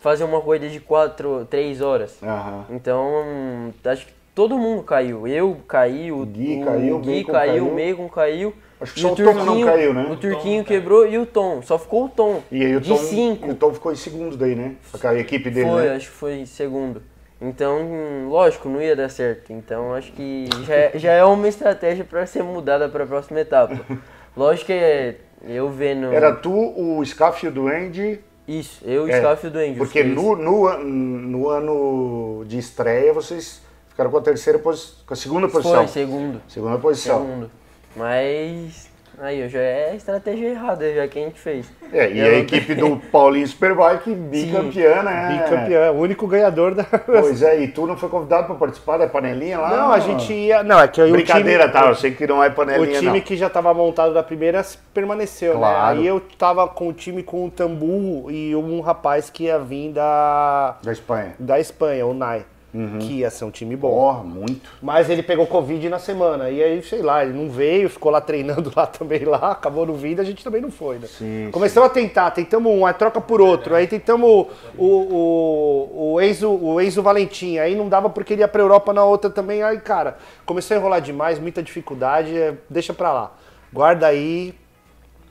fazer 0.00 0.24
uma 0.24 0.40
corrida 0.40 0.68
de 0.68 0.80
4, 0.80 1.46
3 1.48 1.80
horas. 1.80 2.18
Uhum. 2.22 2.76
Então, 2.76 3.72
acho 3.84 4.06
que 4.06 4.12
todo 4.34 4.58
mundo 4.58 4.82
caiu. 4.82 5.26
Eu 5.28 5.58
caí, 5.68 6.10
o 6.10 6.24
Gui 6.24 6.60
o, 6.60 6.64
caiu, 6.64 6.96
o 6.96 6.98
Gui 6.98 7.24
caiu, 7.24 7.68
o 7.68 7.74
Megan 7.74 8.08
caiu. 8.08 8.54
Acho 8.80 8.94
que 8.94 9.00
só 9.00 9.12
o, 9.12 9.16
Turquinho, 9.16 9.44
Tom 9.44 9.54
não 9.54 9.64
caiu, 9.64 9.92
né? 9.94 10.08
O 10.10 10.16
Turquinho 10.16 10.64
quebrou 10.64 11.06
e 11.06 11.18
o 11.18 11.26
Tom. 11.26 11.60
Só 11.60 11.78
ficou 11.78 12.06
o 12.06 12.08
Tom. 12.08 12.42
E 12.50 12.64
aí 12.64 12.74
o 12.74 12.80
Tom, 12.80 12.96
cinco. 12.96 13.46
E 13.46 13.50
o 13.50 13.54
Tom 13.54 13.74
ficou 13.74 13.92
em 13.92 13.96
segundo 13.96 14.36
daí, 14.38 14.54
né? 14.54 14.76
A 15.02 15.14
equipe 15.16 15.50
dele, 15.50 15.68
Foi, 15.68 15.82
né? 15.82 15.96
acho 15.96 16.06
que 16.06 16.16
foi 16.16 16.34
em 16.36 16.46
segundo. 16.46 17.02
Então, 17.42 18.28
lógico, 18.28 18.68
não 18.68 18.80
ia 18.80 18.96
dar 18.96 19.10
certo. 19.10 19.52
Então, 19.52 19.94
acho 19.94 20.12
que 20.12 20.48
já, 20.66 20.74
é, 20.74 20.92
já 20.94 21.12
é 21.12 21.24
uma 21.24 21.48
estratégia 21.48 22.04
para 22.04 22.24
ser 22.26 22.42
mudada 22.42 22.88
para 22.88 23.04
a 23.04 23.06
próxima 23.06 23.40
etapa. 23.40 23.78
Lógico 24.36 24.66
que 24.66 24.72
é, 24.72 25.16
eu 25.46 25.68
vendo... 25.68 26.12
Era 26.12 26.32
tu, 26.34 26.52
o 26.52 27.04
Scaff 27.04 27.44
e 27.44 27.48
o 27.48 27.52
Duende 27.52 28.20
isso, 28.58 28.82
eu 28.84 29.08
e 29.08 29.12
é, 29.12 29.18
Scaff 29.18 29.46
e 29.46 29.48
o 29.48 29.50
Duende. 29.52 29.78
Porque 29.78 30.02
no, 30.02 30.34
no, 30.34 30.78
no 30.78 31.48
ano 31.48 32.44
de 32.46 32.58
estreia 32.58 33.12
vocês 33.12 33.62
ficaram 33.88 34.10
com 34.10 34.18
a 34.18 34.22
terceira 34.22 34.58
posição, 34.58 34.94
com 35.06 35.14
a 35.14 35.16
segunda 35.16 35.48
posição. 35.48 35.76
Foi, 35.76 35.88
segundo. 35.88 36.42
Segunda 36.48 36.78
posição. 36.78 37.20
Segundo. 37.20 37.50
Mas 37.94 38.89
Aí, 39.20 39.46
já 39.50 39.60
é 39.60 39.90
a 39.90 39.94
estratégia 39.94 40.48
errada, 40.48 40.94
já 40.94 41.06
que 41.06 41.18
a 41.18 41.22
gente 41.22 41.38
fez. 41.38 41.70
É, 41.92 42.10
e, 42.10 42.20
a 42.22 42.38
equipe 42.38 42.74
do 42.74 42.96
Paulinho 43.12 43.46
Superbike, 43.46 44.14
bicampeã, 44.14 45.02
né? 45.02 45.42
Bicampeã, 45.42 45.92
o 45.92 46.00
único 46.00 46.26
ganhador 46.26 46.74
da. 46.74 46.84
Pois 47.04 47.42
é, 47.42 47.60
e 47.60 47.68
tu 47.68 47.86
não 47.86 47.98
foi 47.98 48.08
convidado 48.08 48.46
para 48.46 48.54
participar 48.54 48.96
da 48.96 49.06
panelinha 49.06 49.58
lá? 49.58 49.68
Não, 49.68 49.92
a 49.92 49.98
gente 49.98 50.32
ia. 50.32 50.62
Não, 50.62 50.80
é 50.80 50.88
que 50.88 51.02
eu 51.02 51.10
Brincadeira, 51.10 51.68
time... 51.68 51.72
tá? 51.72 51.88
Eu 51.88 51.94
sei 51.94 52.12
que 52.12 52.26
não 52.26 52.42
é 52.42 52.48
panelinha. 52.48 52.98
O 52.98 53.00
time 53.02 53.18
não. 53.18 53.20
que 53.20 53.36
já 53.36 53.48
estava 53.48 53.74
montado 53.74 54.14
da 54.14 54.22
primeira 54.22 54.64
permaneceu, 54.94 55.52
né? 55.52 55.58
claro. 55.58 55.96
né? 55.96 56.00
Aí 56.00 56.06
eu 56.06 56.20
tava 56.38 56.66
com 56.66 56.88
o 56.88 56.92
time 56.92 57.22
com 57.22 57.46
o 57.46 57.50
Tambu 57.50 58.30
e 58.30 58.56
um 58.56 58.80
rapaz 58.80 59.28
que 59.28 59.44
ia 59.44 59.58
vir 59.58 59.92
da. 59.92 60.78
Da 60.82 60.92
Espanha. 60.92 61.34
Da 61.38 61.60
Espanha, 61.60 62.06
o 62.06 62.14
Nai. 62.14 62.46
Uhum. 62.72 62.98
Que 63.00 63.14
ia 63.14 63.30
ser 63.30 63.44
um 63.44 63.50
time 63.50 63.74
bom. 63.74 63.88
Oh, 63.90 64.24
muito. 64.24 64.70
Mas 64.80 65.10
ele 65.10 65.22
pegou 65.22 65.46
Covid 65.46 65.88
na 65.88 65.98
semana. 65.98 66.50
E 66.50 66.62
aí, 66.62 66.82
sei 66.82 67.02
lá, 67.02 67.24
ele 67.24 67.32
não 67.32 67.50
veio, 67.50 67.90
ficou 67.90 68.12
lá 68.12 68.20
treinando 68.20 68.72
lá 68.76 68.86
também 68.86 69.24
lá, 69.24 69.50
acabou 69.52 69.84
no 69.84 69.94
vindo, 69.94 70.20
a 70.20 70.24
gente 70.24 70.44
também 70.44 70.60
não 70.60 70.70
foi, 70.70 70.98
né? 70.98 71.08
Sim, 71.08 71.48
Começamos 71.50 71.88
sim. 71.88 71.98
a 71.98 72.02
tentar, 72.02 72.30
tentamos 72.30 72.72
um, 72.72 72.86
aí 72.86 72.94
troca 72.94 73.20
por 73.20 73.40
outro. 73.40 73.74
Aí 73.74 73.86
tentamos 73.86 74.46
o, 74.78 74.86
o, 74.86 76.12
o, 76.14 76.20
Enzo, 76.20 76.50
o 76.50 76.80
Enzo 76.80 77.02
Valentim. 77.02 77.58
Aí 77.58 77.74
não 77.74 77.88
dava 77.88 78.08
porque 78.08 78.34
ele 78.34 78.42
ia 78.42 78.48
pra 78.48 78.62
Europa 78.62 78.92
na 78.92 79.04
outra 79.04 79.28
também. 79.28 79.62
Aí, 79.62 79.80
cara, 79.80 80.18
começou 80.46 80.76
a 80.76 80.80
enrolar 80.80 81.00
demais, 81.00 81.38
muita 81.38 81.62
dificuldade. 81.62 82.36
É, 82.36 82.54
deixa 82.68 82.94
pra 82.94 83.12
lá. 83.12 83.32
Guarda 83.72 84.06
aí 84.06 84.54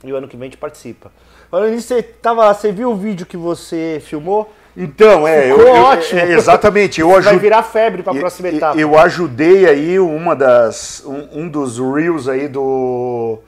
e 0.04 0.12
o 0.12 0.16
ano 0.16 0.28
que 0.28 0.36
vem 0.36 0.46
a 0.46 0.50
gente 0.50 0.58
participa. 0.58 1.10
Falando 1.50 1.70
nisso, 1.72 1.88
você, 1.88 2.02
tava, 2.02 2.52
você 2.52 2.70
viu 2.70 2.90
o 2.90 2.96
vídeo 2.96 3.26
que 3.26 3.36
você 3.36 4.00
filmou? 4.04 4.50
Então, 4.82 5.28
é, 5.28 5.50
Ficou 5.50 5.60
eu, 5.60 5.74
ótimo. 5.74 6.20
É, 6.20 6.32
exatamente, 6.32 7.02
eu 7.02 7.10
ajudei. 7.10 7.32
Vai 7.32 7.38
virar 7.38 7.62
febre 7.62 8.02
para 8.02 8.14
a 8.14 8.16
próxima 8.18 8.48
etapa. 8.48 8.80
Eu 8.80 8.98
ajudei 8.98 9.68
aí 9.68 9.98
uma 9.98 10.34
das 10.34 11.02
um, 11.04 11.42
um, 11.42 11.48
dos 11.50 11.78
reels 11.78 12.26
aí 12.26 12.48
do 12.48 13.38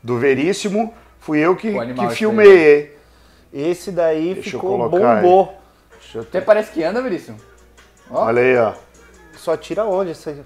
do 0.00 0.16
Veríssimo, 0.16 0.94
fui 1.18 1.40
eu 1.40 1.56
que, 1.56 1.72
que 1.72 2.10
filmei. 2.10 2.96
Esse 3.52 3.90
daí 3.90 4.34
Deixa 4.34 4.50
ficou 4.50 4.88
bombou. 4.88 5.58
Até 6.20 6.40
parece 6.40 6.70
que 6.70 6.84
anda, 6.84 7.02
Veríssimo. 7.02 7.36
Ó. 8.08 8.26
Olha 8.26 8.42
aí, 8.42 8.56
ó. 8.56 8.72
Só 9.36 9.56
tira 9.56 9.84
onde 9.84 10.12
isso 10.12 10.28
aí? 10.28 10.40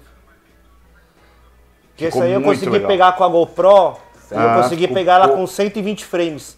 Porque 1.89 2.05
esse 2.05 2.19
aí 2.19 2.31
eu 2.31 2.41
consegui 2.41 2.71
legal. 2.71 2.87
pegar 2.87 3.11
com 3.11 3.23
a 3.23 3.27
GoPro, 3.27 3.95
ah, 4.31 4.57
eu 4.57 4.63
consegui 4.63 4.87
pegar 4.87 5.15
ela 5.15 5.29
com 5.29 5.45
120 5.45 6.03
frames. 6.03 6.57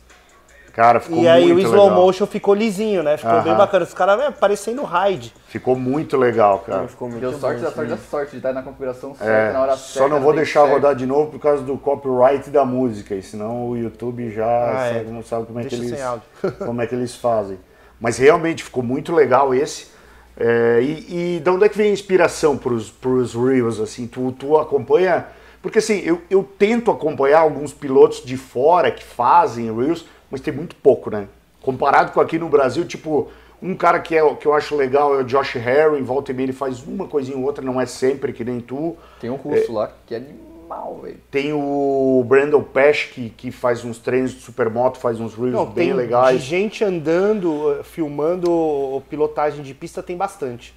Cara, 0.74 1.00
ficou 1.00 1.22
E 1.22 1.28
aí 1.28 1.54
o 1.54 1.60
slow 1.60 1.84
legal. 1.84 2.02
motion 2.02 2.26
ficou 2.26 2.56
lisinho, 2.56 3.04
né? 3.04 3.16
Ficou 3.16 3.44
bem 3.44 3.56
bacana. 3.56 3.86
Os 3.86 3.94
caras, 3.94 4.20
é, 4.20 4.32
parecendo 4.32 4.84
raid. 4.84 5.32
Ficou 5.48 5.76
muito 5.76 6.18
legal, 6.18 6.60
cara. 6.66 6.88
Ficou 6.88 7.08
muito 7.08 7.22
Deu 7.22 7.32
sorte 7.34 7.62
da 7.62 7.72
sorte 7.72 7.91
da 7.91 7.98
sorte 7.98 8.32
de 8.32 8.38
estar 8.38 8.54
na 8.54 8.64
configuração 8.64 9.14
certa, 9.14 9.32
é, 9.32 9.54
na 9.54 9.62
hora 9.62 9.78
certa. 9.78 10.00
Só 10.00 10.10
não 10.10 10.20
vou 10.20 10.34
deixar 10.34 10.62
certo. 10.62 10.74
rodar 10.74 10.95
de 10.95 11.06
novo 11.06 11.30
por 11.30 11.40
causa 11.40 11.62
do 11.62 11.78
copyright 11.78 12.50
da 12.50 12.66
música, 12.66 13.14
e 13.14 13.22
senão 13.22 13.70
o 13.70 13.78
YouTube 13.78 14.32
já 14.32 14.48
ah, 14.48 14.90
sabe, 14.94 15.00
é. 15.08 15.12
não 15.12 15.22
sabe 15.22 15.45
como 15.45 15.60
é, 15.60 15.64
que 15.66 15.76
eles, 15.76 16.00
como 16.58 16.82
é 16.82 16.88
que 16.88 16.95
eles 16.95 17.16
fazem. 17.16 17.60
Mas 18.02 18.18
realmente 18.18 18.64
ficou 18.64 18.82
muito 18.82 19.14
legal 19.14 19.54
esse. 19.54 19.94
É, 20.36 20.80
e, 20.82 21.36
e 21.36 21.40
de 21.40 21.50
onde 21.52 21.66
é 21.66 21.70
que 21.70 21.78
vem 21.78 21.91
a 21.91 21.94
inspiração 21.94 22.58
para 22.58 22.74
os 22.74 23.36
Reels? 23.36 23.80
Assim, 23.80 24.08
tu, 24.08 24.32
tu 24.32 24.58
acompanha. 24.58 25.28
Porque 25.62 25.78
assim, 25.78 26.00
eu, 26.00 26.20
eu 26.32 26.44
tento 26.44 26.90
acompanhar 26.90 27.41
alguns 27.41 27.72
pilotos 27.72 28.26
de 28.26 28.36
fora 28.38 28.90
que 28.90 29.04
fazem 29.04 29.72
Reels, 29.74 30.06
mas 30.34 30.41
tem 30.41 30.51
muito 30.51 30.76
pouco, 30.76 31.11
né? 31.11 31.27
Comparado 31.61 32.11
com 32.11 32.19
aqui 32.19 32.39
no 32.39 32.49
Brasil, 32.49 32.84
tipo, 32.85 33.30
um 33.61 33.76
cara 33.76 33.99
que, 33.99 34.18
é, 34.18 34.34
que 34.34 34.47
eu 34.47 34.53
acho 34.55 34.76
legal 34.76 35.14
é 35.14 35.19
o 35.19 35.23
Josh 35.23 35.53
Harry, 35.53 35.99
em 35.99 36.03
volta 36.03 36.31
e 36.31 36.34
meia 36.34 36.47
ele 36.47 36.53
faz 36.53 36.81
uma 36.81 37.07
coisinha 37.07 37.38
ou 37.38 37.43
outra, 37.43 37.64
não 37.64 37.80
é 37.80 37.85
sempre 37.85 38.34
que 38.34 38.43
nem 38.43 38.60
tu. 38.60 38.97
Tem 39.22 39.30
um 39.30 39.35
russo 39.35 39.72
é, 39.72 39.76
lá 39.76 39.91
que 40.07 40.15
é 40.15 40.18
animal, 40.18 41.01
velho. 41.03 41.19
Tem 41.30 41.53
o 41.53 42.26
Brandon 42.27 42.64
Pesh, 42.64 43.11
que, 43.14 43.30
que 43.30 43.51
faz 43.51 43.85
uns 43.85 43.99
treinos 43.99 44.31
de 44.31 44.39
supermoto, 44.39 44.97
faz 44.97 45.19
uns 45.19 45.35
reels 45.35 45.53
não, 45.53 45.68
bem 45.68 45.93
legais. 45.93 46.41
De 46.41 46.47
gente 46.47 46.84
andando, 46.84 47.84
filmando 47.84 49.03
pilotagem 49.11 49.61
de 49.61 49.76
pista 49.76 50.01
tem 50.01 50.18
bastante. 50.18 50.73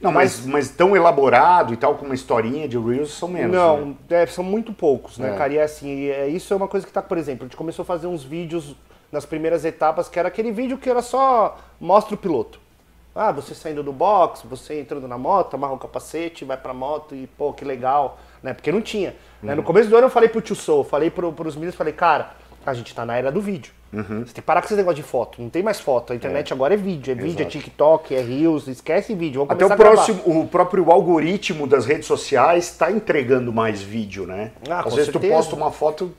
Não, 0.00 0.10
mas, 0.10 0.46
mas 0.46 0.70
tão 0.70 0.96
elaborado 0.96 1.74
e 1.74 1.76
tal, 1.76 1.94
com 1.94 2.06
uma 2.06 2.14
historinha 2.14 2.66
de 2.66 2.78
Reels, 2.78 3.12
são 3.12 3.28
menos. 3.28 3.54
Não, 3.54 3.86
né? 4.08 4.22
é, 4.22 4.26
são 4.26 4.42
muito 4.42 4.72
poucos, 4.72 5.18
né, 5.18 5.34
é. 5.34 5.36
cara? 5.36 5.52
E 5.52 5.58
é 5.58 5.62
assim, 5.62 6.06
é, 6.06 6.26
isso 6.26 6.54
é 6.54 6.56
uma 6.56 6.68
coisa 6.68 6.86
que 6.86 6.92
tá, 6.92 7.02
por 7.02 7.18
exemplo, 7.18 7.44
a 7.44 7.46
gente 7.46 7.56
começou 7.56 7.82
a 7.82 7.86
fazer 7.86 8.06
uns 8.06 8.24
vídeos 8.24 8.74
nas 9.12 9.26
primeiras 9.26 9.64
etapas, 9.64 10.08
que 10.08 10.18
era 10.18 10.28
aquele 10.28 10.52
vídeo 10.52 10.78
que 10.78 10.88
era 10.88 11.02
só 11.02 11.58
mostra 11.78 12.14
o 12.14 12.18
piloto. 12.18 12.58
Ah, 13.14 13.32
você 13.32 13.54
saindo 13.54 13.82
do 13.82 13.92
box, 13.92 14.42
você 14.48 14.80
entrando 14.80 15.06
na 15.08 15.18
moto, 15.18 15.54
amarra 15.54 15.74
o 15.74 15.78
capacete, 15.78 16.44
vai 16.44 16.56
pra 16.56 16.72
moto 16.72 17.14
e, 17.14 17.26
pô, 17.26 17.52
que 17.52 17.64
legal. 17.64 18.18
né? 18.42 18.54
Porque 18.54 18.70
não 18.70 18.80
tinha. 18.80 19.10
Uhum. 19.42 19.48
Né? 19.48 19.54
No 19.54 19.62
começo 19.62 19.90
do 19.90 19.96
ano 19.96 20.06
eu 20.06 20.10
falei 20.10 20.28
pro 20.28 20.40
Tio 20.40 20.54
Sou, 20.54 20.84
falei 20.84 21.10
pro, 21.10 21.32
pros 21.32 21.56
meninos, 21.56 21.74
falei, 21.74 21.92
cara, 21.92 22.30
a 22.64 22.72
gente 22.72 22.94
tá 22.94 23.04
na 23.04 23.16
era 23.16 23.32
do 23.32 23.40
vídeo. 23.40 23.72
Uhum. 23.92 24.20
Você 24.20 24.26
tem 24.26 24.34
que 24.34 24.42
parar 24.42 24.60
com 24.60 24.66
esse 24.66 24.76
negócio 24.76 24.96
de 24.96 25.02
foto. 25.02 25.42
Não 25.42 25.50
tem 25.50 25.62
mais 25.62 25.80
foto. 25.80 26.12
A 26.12 26.16
internet 26.16 26.52
é. 26.52 26.54
agora 26.54 26.74
é 26.74 26.76
vídeo. 26.76 27.10
É 27.10 27.14
Exato. 27.14 27.28
vídeo, 27.28 27.42
é 27.42 27.48
TikTok, 27.48 28.14
é 28.14 28.20
Reels. 28.20 28.68
Esquece 28.68 29.14
vídeo. 29.14 29.46
Até 29.48 29.66
o, 29.66 29.76
próximo, 29.76 30.22
o 30.24 30.46
próprio 30.46 30.90
algoritmo 30.90 31.66
das 31.66 31.86
redes 31.86 32.06
sociais 32.06 32.66
está 32.66 32.90
entregando 32.90 33.52
mais 33.52 33.82
vídeo, 33.82 34.26
né? 34.26 34.52
Ah, 34.68 34.80
Às 34.80 34.94
vezes 34.94 35.10
certeza. 35.10 35.32
tu 35.32 35.36
posta 35.36 35.56
uma 35.56 35.72
foto 35.72 36.12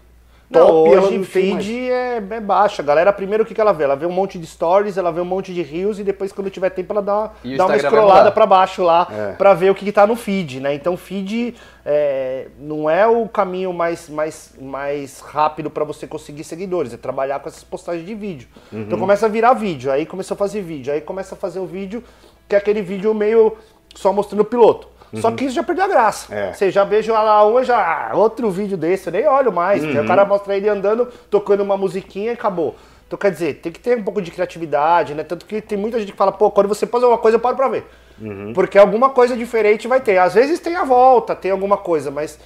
top. 0.52 0.90
Não, 0.90 1.04
hoje 1.04 1.24
feed 1.24 1.90
é, 1.90 2.18
é 2.18 2.40
baixa. 2.40 2.82
A 2.82 2.86
galera, 2.86 3.14
primeiro 3.14 3.44
o 3.44 3.46
que, 3.46 3.54
que 3.54 3.62
ela 3.62 3.72
vê? 3.72 3.84
Ela 3.84 3.96
vê 3.96 4.06
um 4.06 4.12
monte 4.12 4.38
de 4.38 4.46
stories, 4.46 4.98
ela 4.98 5.12
vê 5.12 5.22
um 5.22 5.26
monte 5.26 5.54
de 5.54 5.62
reels 5.62 6.00
e 6.00 6.04
depois, 6.04 6.32
quando 6.32 6.50
tiver 6.50 6.70
tempo, 6.70 6.94
ela 6.94 7.02
dá, 7.02 7.32
dá 7.58 7.66
uma 7.66 7.80
scrollada 7.80 8.32
para 8.32 8.46
baixo 8.46 8.84
lá 8.84 9.08
é. 9.12 9.32
para 9.34 9.54
ver 9.54 9.72
o 9.72 9.76
que, 9.76 9.86
que 9.86 9.92
tá 9.92 10.06
no 10.06 10.16
feed, 10.16 10.60
né? 10.60 10.74
Então, 10.74 10.96
feed 10.98 11.56
é, 11.86 12.48
não 12.60 12.90
é 12.90 13.08
o 13.08 13.28
caminho 13.28 13.74
mais, 13.74 14.10
mais, 14.10 14.54
mais 14.60 15.20
rápido 15.20 15.70
para 15.70 15.84
você 15.84 16.06
conseguir 16.06 16.44
seguidores, 16.44 16.94
é 16.94 16.98
trabalhar 16.98 17.40
com 17.40 17.50
essas 17.50 17.64
postagens 17.64 18.06
de 18.06 18.14
vídeo. 18.14 18.48
Uhum. 18.72 18.82
Então, 18.82 19.00
começa 19.00 19.26
a 19.26 19.30
virar 19.30 19.54
vídeo, 19.54 19.92
aí 19.92 20.06
começa 20.06 20.34
a 20.34 20.38
fazer 20.38 20.62
vídeo, 20.62 20.94
aí 20.94 21.02
começa 21.02 21.36
a 21.36 21.38
fazer 21.38 21.60
o 21.60 21.66
vídeo 21.66 22.04
que 22.52 22.56
é 22.56 22.58
aquele 22.58 22.82
vídeo 22.82 23.14
meio 23.14 23.58
só 23.96 24.12
mostrando 24.12 24.42
o 24.42 24.46
piloto. 24.46 24.90
Uhum. 25.14 25.22
Só 25.22 25.32
que 25.32 25.46
isso 25.46 25.56
já 25.56 25.64
perdeu 25.64 25.86
a 25.86 25.88
graça. 25.88 26.34
É. 26.34 26.54
Você 26.54 26.72
já 26.72 26.84
vejo 26.84 27.12
lá 27.12 27.64
já 27.64 28.10
ah, 28.12 28.16
outro 28.16 28.50
vídeo 28.50 28.78
desse, 28.78 29.08
eu 29.08 29.14
nem 29.14 29.28
olho 29.28 29.52
mais. 29.52 29.84
Uhum. 29.84 30.04
o 30.04 30.08
cara 30.08 30.26
mostra 30.26 30.56
ele 30.56 30.70
andando, 30.70 31.08
tocando 31.30 31.62
uma 31.62 31.76
musiquinha 31.76 32.32
e 32.32 32.34
acabou. 32.34 32.76
Então 33.08 33.20
quer 33.20 33.32
dizer, 33.32 33.56
tem 33.56 33.72
que 33.72 33.80
ter 33.80 33.98
um 33.98 34.04
pouco 34.04 34.22
de 34.22 34.32
criatividade, 34.32 35.14
né? 35.14 35.24
Tanto 35.24 35.46
que 35.46 35.62
tem 35.62 35.78
muita 35.78 36.00
gente 36.00 36.14
que 36.14 36.18
fala, 36.18 36.32
pô, 36.32 36.50
quando 36.50 36.70
você 36.70 36.86
pôs 36.86 37.04
uma 37.04 37.18
coisa, 37.18 37.36
eu 37.36 37.42
paro 37.42 37.58
pra 37.58 37.68
ver. 37.68 37.86
Uhum. 38.22 38.54
Porque 38.54 38.78
alguma 38.78 39.10
coisa 39.10 39.36
diferente 39.36 39.88
vai 39.88 40.00
ter. 40.00 40.18
Às 40.18 40.34
vezes 40.34 40.62
tem 40.62 40.78
a 40.78 40.86
volta, 40.86 41.36
tem 41.36 41.52
alguma 41.52 41.76
coisa, 41.76 42.10
mas 42.10 42.40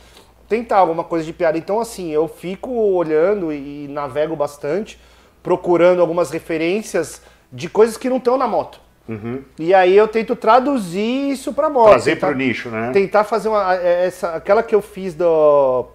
tentar 0.50 0.78
alguma 0.78 1.04
coisa 1.04 1.24
de 1.24 1.34
piada. 1.34 1.58
Então, 1.58 1.80
assim, 1.80 2.12
eu 2.12 2.28
fico 2.28 2.72
olhando 2.72 3.54
e 3.54 3.88
navego 3.90 4.36
bastante, 4.36 5.00
procurando 5.44 6.02
algumas 6.02 6.32
referências 6.32 7.22
de 7.52 7.70
coisas 7.70 7.96
que 7.96 8.10
não 8.10 8.18
estão 8.18 8.38
na 8.38 8.48
moto. 8.48 8.80
Uhum. 9.08 9.42
E 9.60 9.74
aí 9.74 9.96
eu 9.96 10.08
tento 10.08 10.36
traduzir 10.36 11.32
isso 11.32 11.54
para 11.54 11.70
moto. 11.70 11.90
Trazer 11.90 12.20
para 12.20 12.34
o 12.34 12.36
nicho, 12.36 12.70
né? 12.70 12.92
Tentar 12.92 13.24
fazer 13.24 13.50
uma, 13.50 13.76
é, 13.76 14.08
essa, 14.08 14.36
aquela 14.36 14.64
que 14.64 14.74
eu 14.74 14.82
fiz 14.82 15.14
do 15.14 15.88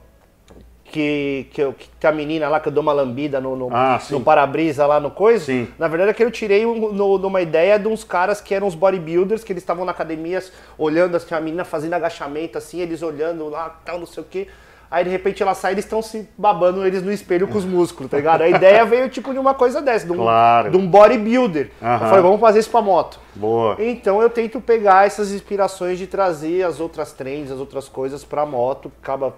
que, 0.91 1.47
que, 1.53 1.63
eu, 1.63 1.73
que 1.73 2.07
a 2.07 2.13
menina 2.13 2.49
lá 2.49 2.59
que 2.59 2.69
eu 2.69 2.73
dou 2.73 2.83
uma 2.83 2.93
lambida 2.93 3.41
no, 3.41 3.57
no, 3.57 3.69
ah, 3.73 4.01
no 4.11 4.21
para-brisa 4.21 4.87
lá 4.87 4.99
no 4.99 5.11
coisa. 5.11 5.45
Sim. 5.45 5.69
Na 5.79 5.89
verdade 5.89 6.11
é 6.11 6.15
que 6.15 6.23
eu 6.23 6.31
tirei 6.31 6.67
um, 6.67 6.93
no, 6.93 7.19
numa 7.19 7.41
ideia 7.41 7.79
de 7.79 7.89
uns 7.89 8.05
caras 8.05 8.41
que 8.41 8.55
eram 8.55 8.67
os 8.67 8.75
bodybuilders, 8.75 9.45
que 9.45 9.53
eles 9.53 9.63
estavam 9.63 9.85
na 9.85 9.93
academia 9.93 10.43
olhando 10.77 11.17
assim, 11.17 11.35
a 11.35 11.41
menina 11.41 11.65
fazendo 11.65 11.95
agachamento 11.95 12.59
assim, 12.59 12.81
eles 12.81 13.03
olhando 13.03 13.49
lá, 13.49 13.71
tal, 13.85 13.99
não 13.99 14.07
sei 14.07 14.23
o 14.23 14.27
quê. 14.29 14.49
Aí 14.91 15.05
de 15.05 15.11
repente 15.11 15.41
ela 15.41 15.55
sai 15.55 15.71
e 15.71 15.75
eles 15.75 15.85
estão 15.85 16.03
se 16.03 16.29
babando 16.37 16.85
eles 16.85 17.01
no 17.01 17.13
espelho 17.13 17.47
com 17.47 17.57
os 17.57 17.65
músculos, 17.65 18.11
tá 18.11 18.17
ligado? 18.17 18.43
A 18.43 18.49
ideia 18.49 18.85
veio 18.85 19.09
tipo 19.09 19.33
de 19.33 19.39
uma 19.39 19.55
coisa 19.55 19.81
dessa, 19.81 20.05
de 20.05 20.13
um, 20.13 20.17
claro. 20.17 20.71
de 20.71 20.77
um 20.77 20.85
bodybuilder. 20.85 21.71
Uhum. 21.81 21.93
Eu 21.93 21.99
falei, 22.01 22.23
vamos 22.23 22.41
fazer 22.41 22.59
isso 22.59 22.71
pra 22.71 22.83
moto. 22.83 23.21
Boa. 23.35 23.77
Então 23.79 24.21
eu 24.21 24.29
tento 24.29 24.61
pegar 24.61 25.07
essas 25.07 25.31
inspirações 25.31 25.97
de 25.97 26.09
trazer 26.09 26.65
as 26.65 26.81
outras 26.81 27.13
trends, 27.13 27.53
as 27.53 27.61
outras 27.61 27.89
coisas 27.89 28.25
pra 28.25 28.45
moto, 28.45 28.91
acaba 29.01 29.35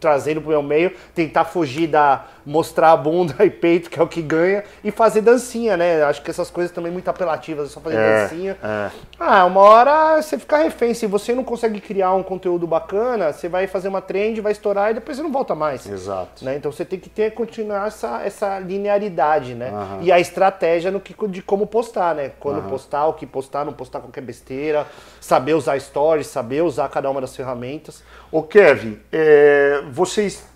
trazendo 0.00 0.40
pro 0.40 0.50
meu 0.50 0.62
meio, 0.62 0.92
tentar 1.14 1.44
fugir 1.44 1.86
da 1.86 2.24
mostrar 2.44 2.92
a 2.92 2.96
bunda 2.96 3.36
e 3.44 3.50
peito, 3.50 3.90
que 3.90 3.98
é 3.98 4.02
o 4.02 4.08
que 4.08 4.22
ganha, 4.22 4.64
e 4.82 4.90
fazer 4.90 5.20
dancinha, 5.20 5.76
né? 5.76 6.02
Acho 6.02 6.22
que 6.22 6.30
essas 6.30 6.50
coisas 6.50 6.72
também 6.72 6.90
muito 6.90 7.08
apelativas, 7.08 7.68
é 7.68 7.72
só 7.72 7.80
fazer 7.80 7.96
é, 7.96 8.22
dancinha. 8.22 8.58
É. 8.62 8.90
Ah, 9.18 9.44
uma 9.44 9.60
hora 9.60 10.20
você 10.20 10.38
fica 10.38 10.56
refém. 10.58 10.94
Se 10.94 11.06
você 11.06 11.34
não 11.34 11.44
consegue 11.44 11.80
criar 11.80 12.12
um 12.14 12.22
conteúdo 12.22 12.66
bacana, 12.66 13.32
você 13.32 13.48
vai 13.48 13.66
fazer 13.66 13.88
uma 13.88 14.00
trend, 14.00 14.40
vai 14.40 14.52
estourar 14.52 14.90
e 14.90 14.94
depois 14.94 15.16
você 15.16 15.22
não 15.22 15.30
volta 15.30 15.54
mais. 15.54 15.86
Exato. 15.86 16.44
Né? 16.44 16.56
Então 16.56 16.72
você 16.72 16.84
tem 16.84 16.98
que 16.98 17.08
ter, 17.08 17.32
continuar 17.32 17.86
essa, 17.86 18.22
essa 18.22 18.58
linearidade, 18.58 19.54
né? 19.54 19.70
Uhum. 19.70 20.02
E 20.02 20.10
a 20.10 20.18
estratégia 20.18 20.90
no 20.90 21.00
que, 21.00 21.14
de 21.28 21.42
como 21.42 21.66
postar, 21.66 22.14
né? 22.14 22.32
Quando 22.40 22.62
uhum. 22.62 22.70
postar, 22.70 23.06
o 23.06 23.12
que 23.14 23.26
postar, 23.26 23.64
não 23.64 23.72
postar 23.72 24.00
qualquer 24.00 24.22
besteira, 24.22 24.86
saber 25.20 25.54
usar 25.54 25.78
stories, 25.78 26.26
saber 26.26 26.62
usar 26.62 26.88
cada 26.88 27.10
uma 27.10 27.20
das 27.20 27.36
ferramentas. 27.36 28.02
Ô 28.32 28.44
Kevin, 28.44 28.98
é, 29.10 29.82
vocês 29.90 30.48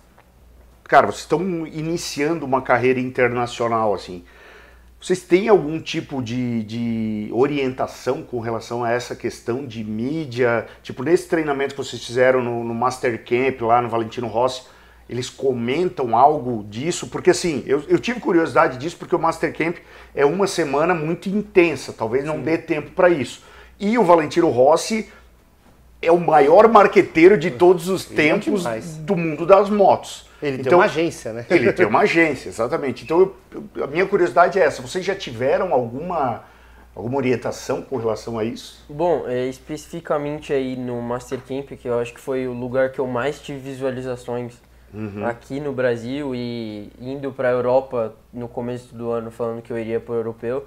cara, 0.87 1.07
vocês 1.07 1.21
estão 1.21 1.67
iniciando 1.67 2.45
uma 2.45 2.61
carreira 2.61 2.99
internacional, 2.99 3.93
assim. 3.93 4.23
Vocês 5.01 5.21
têm 5.21 5.49
algum 5.49 5.79
tipo 5.79 6.21
de, 6.21 6.63
de 6.63 7.29
orientação 7.33 8.23
com 8.23 8.39
relação 8.39 8.83
a 8.83 8.91
essa 8.91 9.15
questão 9.15 9.65
de 9.65 9.83
mídia? 9.83 10.65
Tipo, 10.81 11.03
nesse 11.03 11.27
treinamento 11.27 11.75
que 11.75 11.83
vocês 11.83 12.03
fizeram 12.03 12.41
no, 12.41 12.63
no 12.63 12.73
Master 12.73 13.23
Camp, 13.23 13.61
lá 13.61 13.81
no 13.81 13.89
Valentino 13.89 14.27
Rossi, 14.27 14.63
eles 15.07 15.29
comentam 15.29 16.17
algo 16.17 16.63
disso? 16.63 17.07
Porque 17.07 17.29
assim, 17.29 17.63
eu, 17.67 17.83
eu 17.87 17.99
tive 17.99 18.19
curiosidade 18.19 18.77
disso 18.77 18.97
porque 18.97 19.15
o 19.15 19.19
Master 19.19 19.55
Camp 19.55 19.77
é 20.15 20.25
uma 20.25 20.47
semana 20.47 20.93
muito 20.95 21.29
intensa, 21.29 21.93
talvez 21.93 22.23
não 22.23 22.37
Sim. 22.37 22.43
dê 22.43 22.57
tempo 22.57 22.91
para 22.91 23.09
isso. 23.09 23.43
E 23.79 23.97
o 23.97 24.03
Valentino 24.03 24.49
Rossi 24.49 25.09
é 26.05 26.11
o 26.11 26.19
maior 26.19 26.67
marqueteiro 26.67 27.37
de 27.37 27.51
todos 27.51 27.89
os 27.89 28.05
tempos 28.05 28.63
do 28.99 29.15
mundo 29.15 29.45
das 29.45 29.69
motos. 29.69 30.29
Ele 30.41 30.57
então, 30.57 30.69
tem 30.69 30.77
uma 30.77 30.85
agência, 30.85 31.33
né? 31.33 31.45
Ele 31.49 31.73
tem 31.73 31.85
uma 31.85 31.99
agência, 32.01 32.49
exatamente. 32.49 33.03
Então, 33.03 33.19
eu, 33.19 33.35
eu, 33.75 33.83
a 33.83 33.87
minha 33.87 34.05
curiosidade 34.05 34.59
é 34.59 34.63
essa: 34.63 34.81
vocês 34.81 35.03
já 35.03 35.15
tiveram 35.15 35.73
alguma, 35.73 36.43
alguma 36.95 37.17
orientação 37.17 37.81
com 37.81 37.97
relação 37.97 38.37
a 38.37 38.43
isso? 38.43 38.85
Bom, 38.89 39.23
é, 39.27 39.47
especificamente 39.47 40.53
aí 40.53 40.75
no 40.75 41.01
Master 41.01 41.39
Camp, 41.39 41.71
que 41.71 41.87
eu 41.87 41.99
acho 41.99 42.13
que 42.13 42.19
foi 42.19 42.47
o 42.47 42.53
lugar 42.53 42.91
que 42.91 42.99
eu 42.99 43.07
mais 43.07 43.39
tive 43.39 43.59
visualizações 43.59 44.53
uhum. 44.93 45.25
aqui 45.25 45.59
no 45.59 45.73
Brasil 45.73 46.35
e 46.35 46.91
indo 46.99 47.31
para 47.31 47.49
a 47.49 47.51
Europa 47.51 48.13
no 48.31 48.47
começo 48.47 48.93
do 48.93 49.11
ano, 49.11 49.31
falando 49.31 49.61
que 49.61 49.71
eu 49.71 49.79
iria 49.79 49.99
para 49.99 50.13
o 50.13 50.17
europeu. 50.17 50.65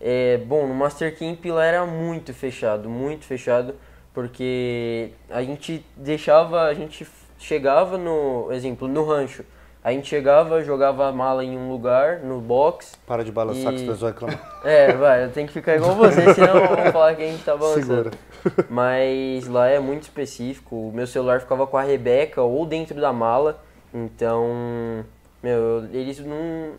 É, 0.00 0.38
bom, 0.38 0.66
no 0.66 0.74
Master 0.74 1.16
Camp 1.18 1.44
lá 1.46 1.64
era 1.64 1.86
muito 1.86 2.32
fechado, 2.34 2.88
muito 2.88 3.24
fechado, 3.24 3.74
porque 4.16 5.10
a 5.28 5.42
gente 5.42 5.84
deixava, 5.94 6.62
a 6.62 6.72
gente 6.72 7.06
chegava 7.38 7.98
no, 7.98 8.50
exemplo, 8.50 8.88
no 8.88 9.04
rancho. 9.04 9.44
A 9.84 9.92
gente 9.92 10.08
chegava, 10.08 10.64
jogava 10.64 11.06
a 11.06 11.12
mala 11.12 11.44
em 11.44 11.58
um 11.58 11.70
lugar, 11.70 12.20
no 12.20 12.40
box. 12.40 12.94
Para 13.06 13.22
de 13.22 13.30
balançar 13.30 13.74
e... 13.74 13.76
que 13.76 13.84
você 13.84 14.00
vai 14.00 14.12
reclamar. 14.12 14.40
É, 14.64 14.94
vai, 14.94 15.24
eu 15.24 15.30
tenho 15.32 15.46
que 15.46 15.52
ficar 15.52 15.76
igual 15.76 15.94
você, 15.94 16.32
senão 16.32 16.66
vão 16.66 16.92
falar 16.92 17.14
que 17.14 17.24
a 17.24 17.26
gente 17.26 17.44
tá 17.44 17.54
balançando. 17.54 18.10
Segura. 18.42 18.66
Mas 18.70 19.46
lá 19.46 19.68
é 19.68 19.78
muito 19.78 20.04
específico. 20.04 20.88
O 20.88 20.92
meu 20.94 21.06
celular 21.06 21.40
ficava 21.40 21.66
com 21.66 21.76
a 21.76 21.82
Rebeca 21.82 22.40
ou 22.40 22.64
dentro 22.64 22.98
da 22.98 23.12
mala. 23.12 23.62
Então, 23.92 25.04
meu, 25.42 25.84
eles 25.92 26.20
não. 26.20 26.70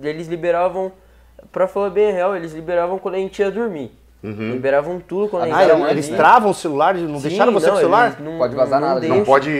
Eles 0.00 0.28
liberavam, 0.28 0.92
pra 1.50 1.66
falar 1.66 1.90
bem 1.90 2.12
real, 2.12 2.36
eles 2.36 2.52
liberavam 2.52 2.96
quando 2.96 3.16
a 3.16 3.18
gente 3.18 3.40
ia 3.40 3.50
dormir. 3.50 3.90
Uhum. 4.22 4.52
Liberavam 4.52 4.98
tudo 4.98 5.28
quando 5.28 5.52
ah, 5.52 5.62
eles, 5.62 5.90
eles 5.90 6.08
travam 6.08 6.50
o 6.50 6.54
celular, 6.54 6.94
não 6.94 7.16
Sim, 7.18 7.28
deixaram 7.28 7.52
você 7.52 7.66
não, 7.66 7.72
com 7.74 7.78
o 7.78 7.80
celular? 7.80 8.20
Não 8.20 8.38
pode 8.38 8.54
vazar 8.56 8.80
não, 8.80 8.88
nada. 8.88 9.06
Não, 9.06 9.24
pode 9.24 9.50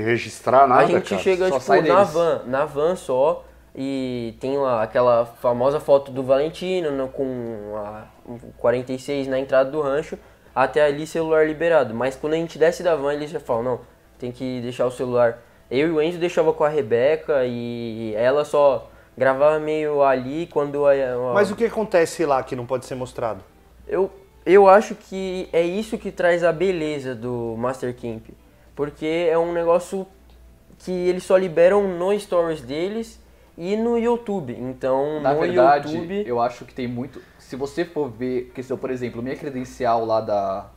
registrar 0.00 0.66
nada. 0.66 0.82
A 0.82 0.86
gente 0.86 1.10
cara. 1.10 1.22
chega 1.22 1.60
só 1.60 1.76
tipo, 1.76 1.88
na 1.88 2.02
van, 2.02 2.42
na 2.46 2.64
van 2.64 2.96
só 2.96 3.44
e 3.76 4.34
tem 4.40 4.56
lá 4.56 4.82
aquela 4.82 5.24
famosa 5.24 5.78
foto 5.78 6.10
do 6.10 6.22
Valentino 6.22 6.90
no, 6.90 7.08
com 7.08 7.74
a 7.76 8.04
46 8.56 9.28
na 9.28 9.38
entrada 9.38 9.70
do 9.70 9.80
rancho, 9.80 10.18
até 10.54 10.84
ali 10.84 11.06
celular 11.06 11.46
liberado. 11.46 11.94
Mas 11.94 12.16
quando 12.16 12.32
a 12.32 12.36
gente 12.36 12.58
desce 12.58 12.82
da 12.82 12.96
van, 12.96 13.14
eles 13.14 13.30
já 13.30 13.38
falam, 13.38 13.62
não, 13.62 13.80
tem 14.18 14.32
que 14.32 14.60
deixar 14.62 14.86
o 14.86 14.90
celular. 14.90 15.38
Eu 15.70 15.88
e 15.88 15.90
o 15.90 16.02
Enzo 16.02 16.18
deixava 16.18 16.52
com 16.52 16.64
a 16.64 16.68
Rebeca 16.68 17.44
e 17.44 18.14
ela 18.16 18.44
só 18.44 18.88
gravava 19.16 19.58
meio 19.58 20.02
ali 20.02 20.46
quando 20.46 20.86
a, 20.86 20.92
a... 20.92 21.34
Mas 21.34 21.50
o 21.50 21.56
que 21.56 21.66
acontece 21.66 22.24
lá 22.24 22.42
que 22.42 22.56
não 22.56 22.64
pode 22.64 22.86
ser 22.86 22.94
mostrado? 22.94 23.44
Eu, 23.88 24.10
eu 24.44 24.68
acho 24.68 24.94
que 24.94 25.48
é 25.52 25.62
isso 25.62 25.98
que 25.98 26.12
traz 26.12 26.44
a 26.44 26.52
beleza 26.52 27.14
do 27.14 27.54
Master 27.56 27.94
Camp. 27.94 28.28
Porque 28.74 29.28
é 29.30 29.36
um 29.36 29.52
negócio 29.52 30.06
que 30.78 30.92
eles 30.92 31.24
só 31.24 31.36
liberam 31.36 31.88
no 31.98 32.18
stories 32.18 32.60
deles 32.60 33.20
e 33.56 33.76
no 33.76 33.98
YouTube. 33.98 34.56
Então, 34.56 35.20
na 35.20 35.34
no 35.34 35.40
verdade, 35.40 35.92
YouTube... 35.92 36.24
eu 36.26 36.40
acho 36.40 36.64
que 36.64 36.72
tem 36.72 36.86
muito. 36.86 37.20
Se 37.38 37.56
você 37.56 37.84
for 37.84 38.08
ver, 38.08 38.52
questão, 38.54 38.78
por 38.78 38.90
exemplo, 38.90 39.20
minha 39.20 39.34
credencial 39.34 40.04
lá 40.04 40.20
da, 40.20 40.70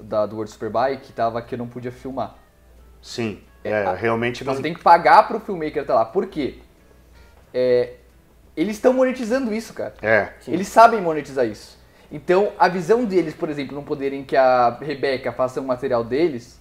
da 0.00 0.26
do 0.26 0.36
World 0.36 0.50
Superbike 0.50 1.12
tava 1.14 1.40
que 1.40 1.54
eu 1.54 1.58
não 1.58 1.66
podia 1.66 1.90
filmar. 1.90 2.36
Sim, 3.00 3.40
é, 3.64 3.70
é 3.70 3.94
realmente 3.94 4.44
não. 4.44 4.54
Você 4.54 4.62
tem 4.62 4.74
que 4.74 4.82
pagar 4.82 5.26
pro 5.26 5.40
filmmaker 5.40 5.82
estar 5.82 5.94
tá 5.94 6.00
lá. 6.00 6.04
Por 6.04 6.26
quê? 6.26 6.58
É, 7.54 7.94
eles 8.56 8.76
estão 8.76 8.92
monetizando 8.92 9.52
isso, 9.52 9.74
cara. 9.74 9.94
É. 10.00 10.30
Eles 10.48 10.68
sabem 10.68 11.00
monetizar 11.00 11.46
isso. 11.46 11.76
Então, 12.10 12.52
a 12.58 12.68
visão 12.68 13.04
deles, 13.04 13.34
por 13.34 13.50
exemplo, 13.50 13.74
não 13.74 13.82
poderem 13.82 14.24
que 14.24 14.36
a 14.36 14.78
Rebeca 14.80 15.32
faça 15.32 15.60
um 15.60 15.64
material 15.64 16.04
deles, 16.04 16.60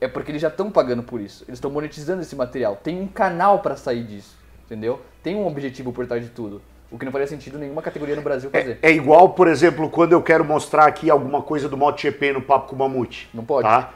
é 0.00 0.06
porque 0.06 0.30
eles 0.30 0.42
já 0.42 0.48
estão 0.48 0.70
pagando 0.70 1.02
por 1.02 1.20
isso. 1.20 1.44
Eles 1.48 1.56
estão 1.56 1.70
monetizando 1.70 2.22
esse 2.22 2.36
material. 2.36 2.76
Tem 2.76 3.00
um 3.00 3.08
canal 3.08 3.60
para 3.60 3.76
sair 3.76 4.04
disso, 4.04 4.36
entendeu? 4.66 5.00
Tem 5.22 5.34
um 5.34 5.46
objetivo 5.46 5.92
por 5.92 6.06
trás 6.06 6.22
de 6.22 6.30
tudo. 6.30 6.60
O 6.90 6.98
que 6.98 7.04
não 7.04 7.10
faria 7.10 7.26
sentido 7.26 7.58
nenhuma 7.58 7.82
categoria 7.82 8.14
no 8.14 8.22
Brasil 8.22 8.50
é, 8.52 8.60
fazer. 8.60 8.78
É, 8.82 8.90
é, 8.90 8.92
igual, 8.92 9.30
por 9.30 9.48
exemplo, 9.48 9.88
quando 9.90 10.12
eu 10.12 10.22
quero 10.22 10.44
mostrar 10.44 10.86
aqui 10.86 11.10
alguma 11.10 11.42
coisa 11.42 11.68
do 11.68 11.76
MotoGP 11.76 12.34
no 12.34 12.42
Papo 12.42 12.68
com 12.68 12.76
o 12.76 12.78
Mamute. 12.78 13.28
Não 13.34 13.44
pode. 13.44 13.66
Tá? 13.66 13.94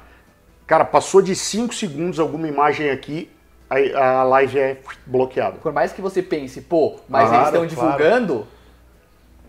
Cara, 0.67 0.85
passou 0.85 1.23
de 1.23 1.37
5 1.37 1.75
segundos 1.75 2.19
alguma 2.19 2.49
imagem 2.49 2.91
aqui, 2.91 3.31
a, 3.71 4.21
a 4.21 4.23
live 4.25 4.59
é 4.59 4.77
bloqueada. 5.07 5.59
Por 5.59 5.73
mais 5.73 5.93
que 5.93 6.01
você 6.01 6.23
pense, 6.23 6.61
pô, 6.63 6.97
mas 7.09 7.33
eles 7.33 7.47
estão 7.47 7.67
divulgando. 7.67 8.47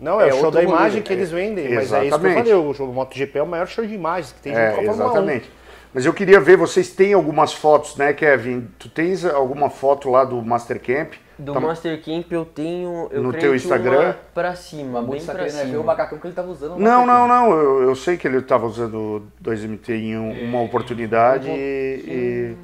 Não, 0.00 0.20
é, 0.20 0.30
é 0.30 0.34
o 0.34 0.40
show 0.40 0.50
da 0.50 0.62
imagem 0.62 1.02
que 1.02 1.12
eles 1.12 1.30
vendem, 1.30 1.66
é, 1.66 1.74
mas 1.74 1.92
é 1.92 2.06
isso 2.06 2.18
que 2.18 2.26
eu 2.26 2.34
falei, 2.34 2.54
o 2.54 2.92
MotoGP 2.92 3.38
é 3.38 3.42
o 3.42 3.46
maior 3.46 3.66
show 3.66 3.84
de 3.84 3.94
imagens 3.94 4.32
que 4.32 4.40
tem 4.40 4.54
é, 4.54 4.82
Exatamente. 4.82 5.50
Mas 5.92 6.06
eu 6.06 6.14
queria 6.14 6.40
ver, 6.40 6.56
vocês 6.56 6.90
têm 6.90 7.12
algumas 7.12 7.52
fotos, 7.52 7.96
né, 7.96 8.12
Kevin? 8.12 8.68
Tu 8.78 8.88
tens 8.88 9.24
alguma 9.24 9.68
foto 9.68 10.08
lá 10.08 10.24
do 10.24 10.40
Master 10.40 10.80
Camp? 10.80 11.14
Do 11.36 11.52
tá... 11.52 11.60
Master 11.60 12.00
Camp 12.00 12.30
eu 12.30 12.44
tenho, 12.44 13.08
eu 13.10 13.22
no 13.22 13.32
teu 13.32 13.56
Instagram 13.56 14.14
para 14.32 14.54
cima, 14.54 15.02
bem 15.02 15.24
para 15.24 15.48
cima. 15.48 15.64
Né? 15.64 15.70
Ver 15.72 15.78
o 15.78 15.84
macacão 15.84 16.18
que 16.18 16.26
ele 16.28 16.34
tava 16.34 16.48
usando. 16.48 16.78
Não, 16.78 17.04
não, 17.04 17.26
não, 17.26 17.50
eu, 17.50 17.82
eu, 17.82 17.96
sei 17.96 18.16
que 18.16 18.28
ele 18.28 18.38
estava 18.38 18.66
usando 18.66 19.24
2MT 19.42 19.88
em 19.90 20.16
uma 20.16 20.62
oportunidade 20.62 21.48
e, 21.48 22.54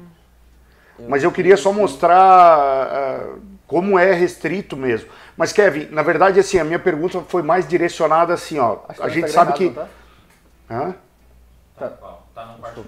mas 1.07 1.23
eu 1.23 1.31
queria 1.31 1.57
só 1.57 1.71
mostrar 1.71 3.27
uh, 3.37 3.41
como 3.67 3.99
é 3.99 4.13
restrito 4.13 4.75
mesmo. 4.75 5.09
Mas 5.35 5.51
Kevin, 5.51 5.87
na 5.91 6.01
verdade 6.01 6.39
assim, 6.39 6.57
a 6.57 6.63
minha 6.63 6.79
pergunta 6.79 7.21
foi 7.27 7.41
mais 7.41 7.67
direcionada 7.67 8.33
assim, 8.33 8.57
ó, 8.57 8.79
Acho 8.87 9.03
a 9.03 9.09
gente 9.09 9.29
sabe 9.29 9.53
que 9.53 9.69
tá? 9.69 9.87
Hã? 10.69 10.95
Tá, 11.77 11.89
tá 12.33 12.45
no 12.45 12.59
quarto 12.59 12.85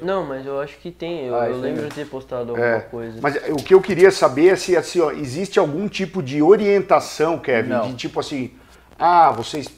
não, 0.00 0.24
mas 0.24 0.44
eu 0.44 0.60
acho 0.60 0.78
que 0.78 0.90
tem. 0.90 1.26
Eu, 1.26 1.34
ah, 1.34 1.48
eu 1.48 1.58
lembro 1.58 1.88
de 1.88 1.94
ter 1.94 2.06
postado 2.06 2.50
alguma 2.50 2.66
é, 2.66 2.80
coisa. 2.80 3.18
Mas 3.20 3.36
o 3.50 3.56
que 3.56 3.72
eu 3.72 3.80
queria 3.80 4.10
saber 4.10 4.48
é 4.48 4.56
se 4.56 4.76
assim, 4.76 5.00
ó, 5.00 5.10
existe 5.10 5.58
algum 5.58 5.88
tipo 5.88 6.22
de 6.22 6.42
orientação, 6.42 7.38
Kevin, 7.38 7.70
Não. 7.70 7.88
de 7.88 7.94
tipo 7.94 8.18
assim, 8.18 8.52
ah, 8.98 9.30
vocês 9.30 9.68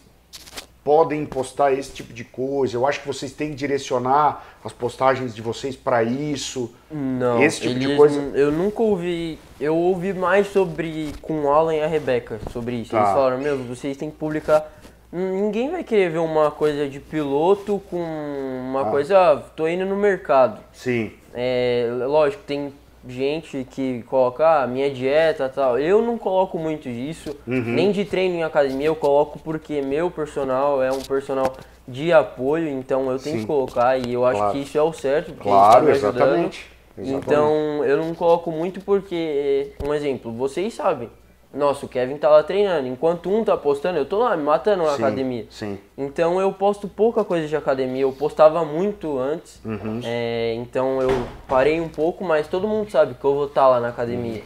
podem 0.85 1.25
postar 1.25 1.73
esse 1.73 1.91
tipo 1.91 2.13
de 2.13 2.23
coisa. 2.23 2.77
Eu 2.77 2.87
acho 2.87 3.01
que 3.01 3.07
vocês 3.07 3.33
têm 3.33 3.51
que 3.51 3.57
direcionar 3.57 4.45
as 4.63 4.73
postagens 4.73 5.35
de 5.35 5.41
vocês 5.41 5.75
para 5.75 6.05
isso. 6.05 6.71
Não, 6.91 7.43
esse 7.43 7.63
tipo 7.63 7.81
de 7.81 7.97
coisa. 7.97 8.21
Eu 8.35 8.53
nunca 8.53 8.83
ouvi. 8.83 9.39
Eu 9.59 9.75
ouvi 9.75 10.13
mais 10.13 10.49
sobre 10.49 11.13
com 11.23 11.45
o 11.45 11.51
Alan 11.51 11.75
e 11.75 11.81
a 11.81 11.87
Rebeca 11.87 12.39
sobre 12.53 12.77
isso. 12.77 12.91
Tá. 12.91 12.99
Eles 12.99 13.11
falaram, 13.11 13.39
meu, 13.39 13.59
vocês 13.65 13.97
têm 13.97 14.11
que 14.11 14.17
publicar 14.17 14.71
Ninguém 15.17 15.71
vai 15.71 15.85
querer 15.85 16.11
ver 16.11 16.19
uma 16.19 16.51
coisa 16.51 16.89
de 16.89 16.99
piloto 16.99 17.81
com 17.89 18.03
uma 18.03 18.81
ah. 18.81 18.91
coisa, 18.91 19.17
ah, 19.17 19.37
tô 19.37 19.69
indo 19.69 19.87
no 19.87 19.95
mercado. 19.95 20.59
Sim. 20.73 21.13
É, 21.33 21.89
lógico, 21.89 22.43
tem 22.45 22.75
gente 23.09 23.67
que 23.71 24.03
coloca 24.05 24.63
ah, 24.63 24.67
minha 24.67 24.91
dieta 24.91 25.49
tal. 25.49 25.79
Eu 25.79 26.03
não 26.03 26.19
coloco 26.19 26.59
muito 26.59 26.89
disso, 26.89 27.37
uhum. 27.47 27.63
nem 27.63 27.93
de 27.93 28.05
treino 28.05 28.37
em 28.37 28.43
academia 28.43 28.87
eu 28.87 28.97
coloco 28.97 29.39
porque 29.39 29.83
meu 29.83 30.11
personal 30.11 30.83
é 30.83 30.91
um 30.91 31.03
personal 31.03 31.53
de 31.87 32.13
apoio, 32.13 32.69
então 32.69 33.11
eu 33.11 33.19
tenho 33.19 33.37
Sim. 33.37 33.43
que 33.43 33.47
colocar 33.47 33.99
e 33.99 34.13
eu 34.13 34.25
acho 34.25 34.39
claro. 34.39 34.53
que 34.53 34.63
isso 34.63 34.79
é 34.79 34.83
o 34.83 34.93
certo. 34.93 35.35
Claro, 35.35 35.87
tá 35.87 35.93
exatamente. 35.93 36.67
exatamente. 36.97 37.25
Então 37.27 37.85
eu 37.85 37.99
não 37.99 38.15
coloco 38.15 38.51
muito 38.51 38.81
porque, 38.81 39.73
um 39.85 39.93
exemplo, 39.93 40.33
vocês 40.33 40.73
sabem, 40.73 41.11
nossa, 41.55 41.87
o 41.87 41.89
Kevin 41.89 42.17
tá 42.17 42.29
lá 42.29 42.43
treinando. 42.43 42.89
Enquanto 42.89 43.31
um 43.31 43.45
tá 43.45 43.57
postando, 43.57 43.99
eu 43.99 44.05
tô 44.05 44.19
lá 44.19 44.37
me 44.37 44.43
matando 44.43 44.83
na 44.83 44.97
sim, 44.97 45.03
academia. 45.03 45.47
Sim. 45.51 45.79
Então 45.97 46.41
eu 46.41 46.53
posto 46.53 46.89
pouca 46.89 47.25
coisa 47.25 47.47
de 47.47 47.57
academia. 47.57 48.03
Eu 48.03 48.13
postava 48.13 48.65
muito 48.65 49.19
antes. 49.19 49.61
Uhum. 49.65 50.01
É, 50.05 50.55
então 50.55 51.01
eu 51.01 51.11
parei 51.47 51.81
um 51.81 51.89
pouco, 51.89 52.25
mas 52.25 52.49
todo 52.49 52.67
mundo 52.67 52.91
sabe 52.91 53.15
que 53.15 53.25
eu 53.25 53.35
vou 53.35 53.47
estar 53.47 53.63
tá 53.63 53.69
lá 53.69 53.81
na 53.81 53.89
academia. 53.89 54.43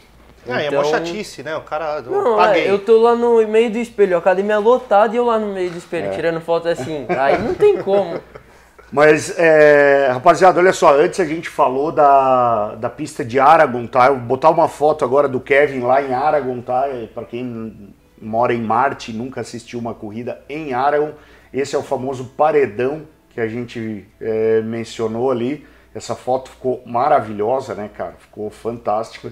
Uhum. 0.46 0.54
É, 0.54 0.66
então... 0.66 0.82
é 0.82 0.84
uma 0.84 0.90
chatice, 0.90 1.42
né? 1.42 1.56
O 1.56 1.62
cara. 1.62 2.02
Eu 2.04 2.10
não, 2.10 2.44
é, 2.44 2.70
eu 2.70 2.78
tô 2.78 3.00
lá 3.00 3.14
no 3.14 3.46
meio 3.46 3.70
do 3.70 3.78
espelho, 3.78 4.16
a 4.16 4.18
academia 4.18 4.54
é 4.54 4.58
lotada 4.58 5.14
e 5.14 5.16
eu 5.16 5.24
lá 5.24 5.38
no 5.38 5.52
meio 5.52 5.70
do 5.70 5.78
espelho, 5.78 6.06
é. 6.06 6.10
tirando 6.10 6.40
foto 6.40 6.68
assim. 6.68 7.06
Aí 7.08 7.38
não 7.38 7.54
tem 7.54 7.82
como. 7.82 8.20
Mas, 8.90 9.38
é, 9.38 10.08
rapaziada, 10.10 10.58
olha 10.58 10.72
só, 10.72 10.98
antes 10.98 11.20
a 11.20 11.24
gente 11.24 11.48
falou 11.48 11.92
da, 11.92 12.74
da 12.76 12.88
pista 12.88 13.22
de 13.22 13.38
Aragon, 13.38 13.86
tá? 13.86 14.06
Eu 14.06 14.14
vou 14.14 14.24
botar 14.24 14.50
uma 14.50 14.66
foto 14.66 15.04
agora 15.04 15.28
do 15.28 15.40
Kevin 15.40 15.80
lá 15.80 16.02
em 16.02 16.14
Aragon, 16.14 16.60
tá? 16.62 16.84
Para 17.12 17.24
quem 17.24 17.94
mora 18.20 18.54
em 18.54 18.62
Marte 18.62 19.10
e 19.10 19.14
nunca 19.14 19.42
assistiu 19.42 19.78
uma 19.78 19.92
corrida 19.92 20.40
em 20.48 20.72
Aragon, 20.72 21.12
esse 21.52 21.74
é 21.74 21.78
o 21.78 21.82
famoso 21.82 22.24
paredão 22.36 23.02
que 23.30 23.40
a 23.40 23.46
gente 23.46 24.06
é, 24.20 24.60
mencionou 24.62 25.30
ali. 25.30 25.66
Essa 25.94 26.14
foto 26.14 26.50
ficou 26.50 26.82
maravilhosa, 26.86 27.74
né, 27.74 27.90
cara? 27.94 28.14
Ficou 28.18 28.50
fantástico. 28.50 29.30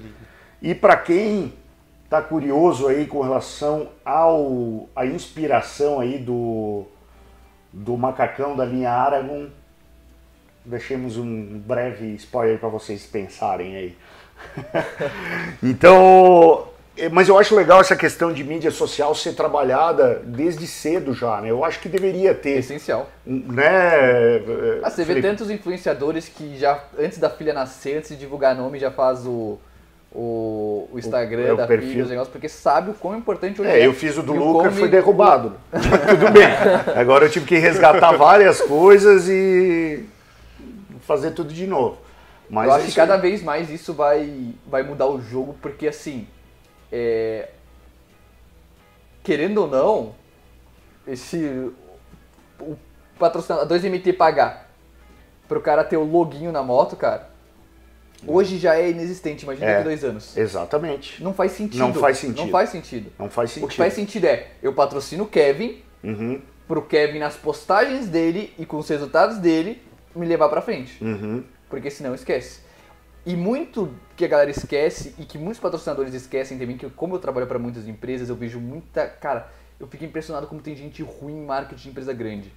E 0.61 0.75
para 0.75 0.97
quem 0.97 1.53
tá 2.09 2.23
curioso 2.23 2.89
aí 2.89 3.07
com 3.07 3.21
relação 3.21 3.89
ao 4.05 4.89
a 4.95 5.05
inspiração 5.05 6.01
aí 6.01 6.19
do 6.19 6.85
do 7.77 7.97
macacão 7.97 8.57
da 8.57 8.65
linha 8.65 8.91
Aragon. 8.91 9.49
Deixemos 10.65 11.17
um 11.17 11.59
breve 11.59 12.15
spoiler 12.15 12.59
para 12.59 12.69
vocês 12.69 13.05
pensarem 13.05 13.77
aí. 13.77 13.97
então, 15.63 16.69
é, 16.97 17.09
mas 17.09 17.29
eu 17.29 17.39
acho 17.39 17.55
legal 17.55 17.81
essa 17.81 17.95
questão 17.95 18.33
de 18.33 18.43
mídia 18.43 18.71
social 18.71 19.15
ser 19.15 19.35
trabalhada 19.35 20.23
desde 20.25 20.67
cedo 20.67 21.13
já, 21.13 21.41
né? 21.41 21.51
Eu 21.51 21.65
acho 21.65 21.79
que 21.81 21.89
deveria 21.89 22.35
ter. 22.35 22.59
Essencial. 22.59 23.09
Né? 23.25 24.41
Ah, 24.83 24.91
você 24.91 25.05
vê 25.05 25.21
tantos 25.21 25.51
influenciadores 25.51 26.29
que 26.29 26.59
já, 26.59 26.83
antes 26.99 27.19
da 27.19 27.29
filha 27.29 27.53
nascer, 27.53 27.99
antes 27.99 28.09
de 28.09 28.17
divulgar 28.17 28.57
nome, 28.57 28.79
já 28.79 28.91
faz 28.91 29.27
o, 29.27 29.59
o, 30.19 30.89
o 30.91 30.99
Instagram 30.99 31.43
o, 31.43 31.53
é, 31.53 31.57
da 31.57 31.67
perfil. 31.67 31.91
filha, 31.91 32.05
os 32.05 32.09
negócios, 32.09 32.33
porque 32.33 32.49
sabe 32.49 32.91
o 32.91 32.95
quão 32.95 33.19
importante 33.19 33.61
hoje 33.61 33.71
é. 33.71 33.81
É, 33.81 33.87
eu 33.87 33.93
fiz 33.93 34.17
o 34.17 34.23
do 34.23 34.33
Luca 34.33 34.69
e 34.69 34.73
foi 34.73 34.89
derrubado. 34.89 35.53
Tudo 35.71 36.33
bem. 36.33 36.47
Agora 36.99 37.27
eu 37.27 37.31
tive 37.31 37.45
que 37.45 37.59
resgatar 37.59 38.13
várias 38.17 38.63
coisas 38.63 39.29
e 39.29 40.07
fazer 41.03 41.33
tudo 41.33 41.53
de 41.53 41.67
novo. 41.67 41.99
Mas 42.49 42.69
eu 42.69 42.75
acho 42.75 42.87
que 42.87 42.95
cada 42.95 43.17
vez 43.17 43.43
mais 43.43 43.69
isso 43.69 43.93
vai, 43.93 44.55
vai 44.67 44.83
mudar 44.83 45.07
o 45.07 45.21
jogo, 45.21 45.55
porque 45.61 45.87
assim, 45.87 46.27
é... 46.91 47.51
querendo 49.23 49.59
ou 49.59 49.69
não, 49.69 50.15
esse 51.07 51.71
o 52.59 52.77
patrocinador 53.19 53.79
2MT 53.79 54.17
pagar 54.17 54.71
pro 55.47 55.61
cara 55.61 55.85
ter 55.85 55.97
o 55.97 56.05
loginho 56.05 56.51
na 56.53 56.63
moto, 56.63 56.97
cara, 56.97 57.29
Hoje 58.27 58.59
já 58.59 58.77
é 58.77 58.91
inexistente, 58.91 59.43
imagina 59.43 59.67
é, 59.67 59.73
daqui 59.75 59.85
dois 59.85 60.05
anos. 60.05 60.37
Exatamente. 60.37 61.23
Não 61.23 61.35
faz 61.35 61.53
sentido. 61.53 61.81
Não 61.81 61.93
faz 61.93 62.19
sentido. 62.19 62.45
Não 62.45 62.49
faz 62.49 62.71
sentido. 62.71 63.13
Não 63.19 63.31
faz 63.31 63.51
sentido. 63.51 63.67
O 63.67 63.69
que 63.69 63.77
faz 63.77 63.93
sentido 63.93 64.25
é, 64.25 64.49
eu 64.63 64.73
patrocino 64.73 65.25
o 65.25 65.27
Kevin, 65.27 65.83
uhum. 66.03 66.41
pro 66.67 66.83
Kevin 66.83 67.19
nas 67.19 67.37
postagens 67.37 68.09
dele 68.09 68.53
e 68.59 68.65
com 68.65 68.79
os 68.79 68.89
resultados 68.89 69.39
dele 69.39 69.83
me 70.15 70.27
levar 70.27 70.49
pra 70.49 70.61
frente. 70.61 71.03
Uhum. 71.05 71.45
Porque 71.69 71.91
senão 71.91 72.15
esquece. 72.15 72.61
E 73.25 73.35
muito 73.35 73.91
que 74.17 74.25
a 74.25 74.29
galera 74.29 74.51
esquece 74.51 75.15
e 75.19 75.25
que 75.25 75.37
muitos 75.37 75.61
patrocinadores 75.61 76.15
esquecem 76.15 76.59
também, 76.59 76.77
que 76.77 76.89
como 76.91 77.17
eu 77.17 77.19
trabalho 77.19 77.47
para 77.47 77.59
muitas 77.59 77.87
empresas, 77.89 78.29
eu 78.29 78.37
vejo 78.37 78.61
muita. 78.61 79.07
Cara, 79.07 79.51
eu 79.81 79.87
fico 79.89 80.05
impressionado 80.05 80.47
como 80.47 80.61
tem 80.61 80.77
gente 80.77 81.03
ruim 81.03 81.35
em 81.35 81.45
marketing 81.45 81.83
de 81.83 81.89
empresa 81.89 82.13
grande. 82.13 82.53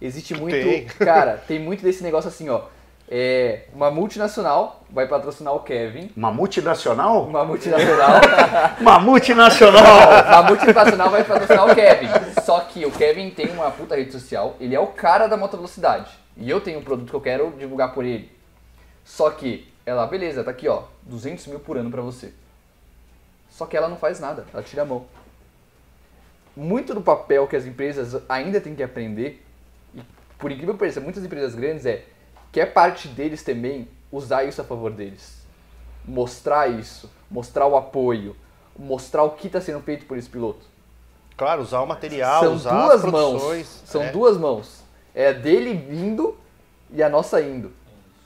Existe 0.00 0.34
muito. 0.34 0.54
Tem. 0.54 0.86
Cara, 0.86 1.36
tem 1.36 1.58
muito 1.58 1.82
desse 1.82 2.02
negócio 2.02 2.28
assim, 2.28 2.48
ó 2.48 2.64
é, 3.10 3.62
uma 3.74 3.90
multinacional 3.90 4.84
vai 4.88 5.08
patrocinar 5.08 5.52
o 5.52 5.60
Kevin. 5.60 6.12
Uma 6.16 6.30
multinacional? 6.30 7.26
Uma 7.26 7.44
multinacional. 7.44 8.20
uma 8.80 9.00
multinacional! 9.00 9.82
uma 10.28 10.42
multinacional 10.44 11.10
vai 11.10 11.24
patrocinar 11.24 11.68
o 11.68 11.74
Kevin. 11.74 12.06
Só 12.44 12.60
que 12.60 12.86
o 12.86 12.92
Kevin 12.92 13.30
tem 13.30 13.50
uma 13.50 13.68
puta 13.72 13.96
rede 13.96 14.12
social, 14.12 14.54
ele 14.60 14.76
é 14.76 14.80
o 14.80 14.86
cara 14.86 15.26
da 15.26 15.36
motovelocidade. 15.36 16.12
E 16.36 16.48
eu 16.48 16.60
tenho 16.60 16.78
um 16.78 16.84
produto 16.84 17.10
que 17.10 17.16
eu 17.16 17.20
quero 17.20 17.52
divulgar 17.58 17.92
por 17.92 18.04
ele. 18.04 18.30
Só 19.04 19.28
que 19.30 19.68
ela, 19.84 20.06
beleza, 20.06 20.44
tá 20.44 20.52
aqui 20.52 20.68
ó, 20.68 20.84
200 21.02 21.48
mil 21.48 21.58
por 21.58 21.76
ano 21.76 21.90
pra 21.90 22.02
você. 22.02 22.32
Só 23.50 23.66
que 23.66 23.76
ela 23.76 23.88
não 23.88 23.96
faz 23.96 24.20
nada, 24.20 24.46
ela 24.54 24.62
tira 24.62 24.82
a 24.82 24.84
mão. 24.84 25.04
Muito 26.56 26.94
do 26.94 27.00
papel 27.00 27.48
que 27.48 27.56
as 27.56 27.66
empresas 27.66 28.22
ainda 28.28 28.60
têm 28.60 28.76
que 28.76 28.84
aprender, 28.84 29.44
e 29.92 30.00
por 30.38 30.52
incrível 30.52 30.74
que 30.74 30.80
pareça, 30.80 31.00
muitas 31.00 31.24
empresas 31.24 31.56
grandes 31.56 31.84
é 31.84 32.04
que 32.52 32.60
é 32.60 32.66
parte 32.66 33.08
deles 33.08 33.42
também 33.42 33.88
usar 34.10 34.44
isso 34.44 34.60
a 34.60 34.64
favor 34.64 34.90
deles. 34.90 35.40
Mostrar 36.04 36.68
isso, 36.68 37.10
mostrar 37.30 37.66
o 37.66 37.76
apoio, 37.76 38.36
mostrar 38.78 39.22
o 39.22 39.30
que 39.30 39.46
está 39.46 39.60
sendo 39.60 39.80
feito 39.80 40.06
por 40.06 40.16
esse 40.16 40.28
piloto. 40.28 40.66
Claro, 41.36 41.62
usar 41.62 41.80
o 41.80 41.86
material, 41.86 42.42
são 42.42 42.54
usar 42.54 42.86
duas 42.86 43.04
mãos. 43.04 43.82
São 43.84 44.02
é. 44.02 44.10
duas 44.10 44.36
mãos. 44.36 44.82
É 45.14 45.28
a 45.28 45.32
dele 45.32 45.74
vindo 45.74 46.36
e 46.92 47.02
a 47.02 47.08
nossa 47.08 47.40
indo. 47.40 47.72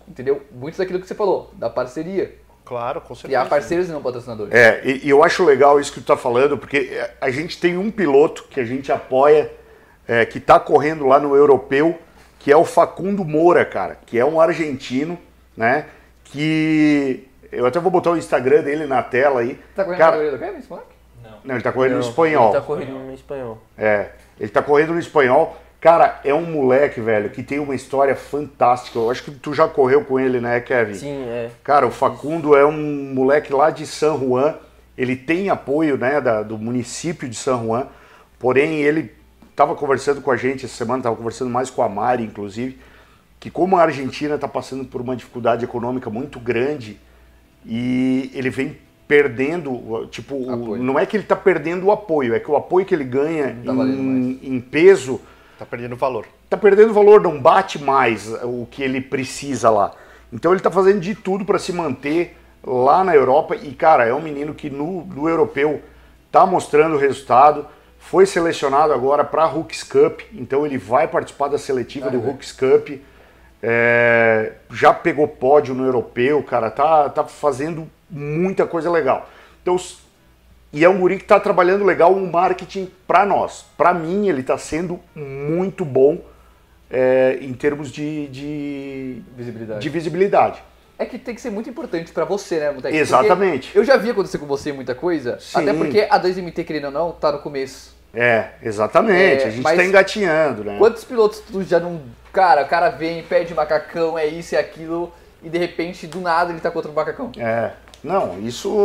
Entendeu? 0.06 0.42
Muito 0.50 0.76
daquilo 0.76 1.00
que 1.00 1.06
você 1.06 1.14
falou, 1.14 1.50
da 1.54 1.70
parceria. 1.70 2.36
Claro, 2.64 3.00
com 3.00 3.14
certeza. 3.14 3.32
E 3.32 3.36
há 3.36 3.44
parceiros 3.44 3.88
e 3.88 3.92
não 3.92 4.02
patrocinadores. 4.02 4.52
É, 4.52 4.80
e, 4.84 5.06
e, 5.06 5.10
eu 5.10 5.22
acho 5.22 5.44
legal 5.44 5.78
isso 5.78 5.92
que 5.92 6.00
tu 6.00 6.12
está 6.12 6.16
falando, 6.16 6.56
porque 6.56 7.06
a 7.20 7.30
gente 7.30 7.60
tem 7.60 7.76
um 7.76 7.90
piloto 7.90 8.44
que 8.50 8.58
a 8.58 8.64
gente 8.64 8.90
apoia, 8.90 9.52
é, 10.08 10.24
que 10.24 10.38
está 10.38 10.58
correndo 10.58 11.06
lá 11.06 11.20
no 11.20 11.36
europeu, 11.36 11.98
que 12.44 12.52
é 12.52 12.56
o 12.56 12.64
Facundo 12.66 13.24
Moura, 13.24 13.64
cara, 13.64 13.96
que 14.04 14.18
é 14.18 14.24
um 14.24 14.38
argentino, 14.38 15.18
né? 15.56 15.86
Que 16.24 17.26
eu 17.50 17.64
até 17.64 17.80
vou 17.80 17.90
botar 17.90 18.10
o 18.10 18.18
Instagram 18.18 18.62
dele 18.62 18.84
na 18.84 19.02
tela 19.02 19.40
aí. 19.40 19.58
Tá 19.74 19.82
correndo 19.82 19.98
cara... 19.98 20.22
esse 20.58 20.68
Não. 20.70 20.78
Não, 21.42 21.54
ele 21.54 21.64
tá 21.64 21.72
correndo 21.72 21.92
Não, 21.92 22.00
no 22.00 22.04
espanhol. 22.06 22.50
Ele 22.50 22.60
tá 22.60 22.66
correndo 22.66 22.98
no 22.98 23.14
espanhol. 23.14 23.58
É, 23.78 24.10
ele 24.38 24.50
tá 24.50 24.60
correndo 24.60 24.92
no 24.92 24.98
espanhol. 24.98 25.56
Cara, 25.80 26.20
é 26.22 26.34
um 26.34 26.42
moleque, 26.42 27.00
velho, 27.00 27.30
que 27.30 27.42
tem 27.42 27.58
uma 27.58 27.74
história 27.74 28.14
fantástica. 28.14 28.98
Eu 28.98 29.10
acho 29.10 29.24
que 29.24 29.30
tu 29.30 29.54
já 29.54 29.66
correu 29.66 30.04
com 30.04 30.20
ele, 30.20 30.38
né, 30.38 30.60
Kevin? 30.60 30.94
Sim, 30.94 31.24
é. 31.26 31.48
Cara, 31.62 31.86
o 31.86 31.90
Facundo 31.90 32.54
é 32.54 32.66
um 32.66 33.14
moleque 33.14 33.54
lá 33.54 33.70
de 33.70 33.86
San 33.86 34.18
Juan. 34.18 34.56
Ele 34.98 35.16
tem 35.16 35.48
apoio, 35.48 35.96
né, 35.96 36.20
da, 36.20 36.42
do 36.42 36.58
município 36.58 37.26
de 37.26 37.36
San 37.36 37.64
Juan. 37.64 37.86
Porém, 38.38 38.82
ele 38.82 39.23
estava 39.54 39.74
conversando 39.76 40.20
com 40.20 40.30
a 40.30 40.36
gente 40.36 40.64
essa 40.64 40.74
semana, 40.74 40.98
estava 40.98 41.16
conversando 41.16 41.50
mais 41.50 41.70
com 41.70 41.82
a 41.82 41.88
Mari, 41.88 42.24
inclusive, 42.24 42.78
que 43.38 43.50
como 43.50 43.76
a 43.76 43.82
Argentina 43.82 44.34
está 44.34 44.48
passando 44.48 44.84
por 44.84 45.00
uma 45.00 45.14
dificuldade 45.14 45.64
econômica 45.64 46.10
muito 46.10 46.40
grande 46.40 46.98
e 47.64 48.30
ele 48.34 48.50
vem 48.50 48.76
perdendo, 49.06 50.08
tipo, 50.10 50.34
não 50.76 50.98
é 50.98 51.06
que 51.06 51.16
ele 51.16 51.24
está 51.24 51.36
perdendo 51.36 51.86
o 51.86 51.92
apoio, 51.92 52.34
é 52.34 52.40
que 52.40 52.50
o 52.50 52.56
apoio 52.56 52.84
que 52.84 52.94
ele 52.94 53.04
ganha 53.04 53.56
tá 53.64 53.72
em, 53.72 54.40
em 54.42 54.60
peso 54.60 55.20
Tá 55.58 55.64
perdendo 55.64 55.94
valor. 55.94 56.26
Tá 56.50 56.56
perdendo 56.56 56.92
valor, 56.92 57.20
não 57.20 57.40
bate 57.40 57.80
mais 57.80 58.28
o 58.42 58.66
que 58.70 58.82
ele 58.82 59.00
precisa 59.00 59.70
lá. 59.70 59.92
Então 60.32 60.52
ele 60.52 60.60
tá 60.60 60.70
fazendo 60.70 61.00
de 61.00 61.14
tudo 61.14 61.44
para 61.44 61.58
se 61.58 61.72
manter 61.72 62.36
lá 62.62 63.04
na 63.04 63.14
Europa 63.14 63.54
e, 63.54 63.72
cara, 63.72 64.04
é 64.04 64.12
um 64.12 64.20
menino 64.20 64.52
que 64.52 64.68
no, 64.68 65.04
no 65.04 65.28
europeu 65.28 65.80
tá 66.30 66.44
mostrando 66.44 66.96
o 66.96 66.98
resultado. 66.98 67.66
Foi 68.10 68.26
selecionado 68.26 68.92
agora 68.92 69.24
para 69.24 69.44
a 69.44 69.52
Hooks 69.52 69.82
Cup, 69.82 70.20
então 70.32 70.64
ele 70.64 70.78
vai 70.78 71.08
participar 71.08 71.48
da 71.48 71.58
seletiva 71.58 72.08
ah, 72.08 72.10
do 72.10 72.18
é. 72.18 72.30
Hooks 72.30 72.52
Cup. 72.52 73.00
É, 73.62 74.52
já 74.70 74.92
pegou 74.92 75.26
pódio 75.26 75.74
no 75.74 75.84
europeu, 75.84 76.42
cara, 76.42 76.70
tá, 76.70 77.08
tá 77.08 77.24
fazendo 77.24 77.90
muita 78.10 78.66
coisa 78.66 78.90
legal. 78.90 79.28
Então 79.62 79.78
e 80.74 80.84
é 80.84 80.88
um 80.88 80.98
guri 80.98 81.16
que 81.16 81.22
está 81.22 81.38
trabalhando 81.38 81.84
legal 81.84 82.12
o 82.12 82.30
marketing 82.30 82.90
para 83.06 83.24
nós. 83.24 83.64
Para 83.76 83.94
mim, 83.94 84.28
ele 84.28 84.40
está 84.40 84.58
sendo 84.58 84.98
muito 85.14 85.84
bom 85.84 86.20
é, 86.90 87.38
em 87.40 87.52
termos 87.52 87.92
de, 87.92 88.26
de, 88.26 89.22
visibilidade. 89.36 89.80
de 89.80 89.88
visibilidade. 89.88 90.62
É 90.98 91.06
que 91.06 91.16
tem 91.16 91.34
que 91.34 91.40
ser 91.40 91.50
muito 91.50 91.70
importante 91.70 92.12
para 92.12 92.24
você, 92.24 92.58
né, 92.58 92.70
Mutec? 92.72 92.96
Exatamente. 92.96 93.68
Porque 93.68 93.78
eu 93.78 93.84
já 93.84 93.96
vi 93.96 94.10
acontecer 94.10 94.38
com 94.38 94.46
você 94.46 94.72
muita 94.72 94.96
coisa, 94.96 95.38
Sim. 95.38 95.60
até 95.60 95.72
porque 95.72 96.08
a 96.10 96.20
2MT, 96.20 96.64
querendo 96.64 96.86
ou 96.86 96.90
não, 96.90 97.12
tá 97.12 97.30
no 97.30 97.38
começo. 97.38 97.93
É, 98.14 98.50
exatamente. 98.62 99.42
É, 99.42 99.46
a 99.46 99.50
gente 99.50 99.66
está 99.66 99.84
engatinhando, 99.84 100.64
né? 100.64 100.76
Quantos 100.78 101.04
pilotos 101.04 101.40
tu 101.40 101.62
já 101.62 101.80
não. 101.80 102.00
Cara, 102.32 102.62
o 102.62 102.68
cara 102.68 102.90
vem, 102.90 103.22
pede 103.22 103.54
macacão, 103.54 104.18
é 104.18 104.26
isso 104.26 104.54
e 104.54 104.58
aquilo, 104.58 105.12
e 105.42 105.48
de 105.48 105.58
repente, 105.58 106.06
do 106.06 106.20
nada, 106.20 106.50
ele 106.50 106.60
tá 106.60 106.70
contra 106.70 106.90
o 106.90 106.94
macacão. 106.94 107.30
É. 107.38 107.70
Não, 108.02 108.38
isso, 108.40 108.76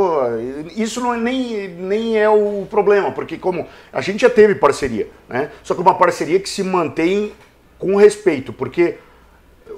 isso 0.77 1.01
não 1.01 1.13
é 1.13 1.17
nem, 1.17 1.67
nem 1.67 2.17
é 2.17 2.29
o 2.29 2.65
problema, 2.69 3.11
porque 3.11 3.37
como 3.37 3.67
a 3.91 3.99
gente 3.99 4.21
já 4.21 4.29
teve 4.29 4.55
parceria, 4.55 5.09
né? 5.27 5.51
Só 5.61 5.75
que 5.75 5.81
uma 5.81 5.95
parceria 5.95 6.39
que 6.39 6.47
se 6.47 6.63
mantém 6.63 7.33
com 7.77 7.97
respeito, 7.97 8.53
porque 8.53 8.97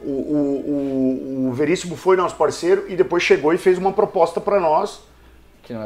o, 0.03 0.11
o, 0.11 1.47
o 1.49 1.53
Veríssimo 1.53 1.95
foi 1.95 2.15
nosso 2.15 2.35
parceiro 2.35 2.85
e 2.87 2.95
depois 2.95 3.23
chegou 3.23 3.51
e 3.51 3.57
fez 3.57 3.79
uma 3.79 3.91
proposta 3.91 4.39
para 4.39 4.59
nós 4.59 5.01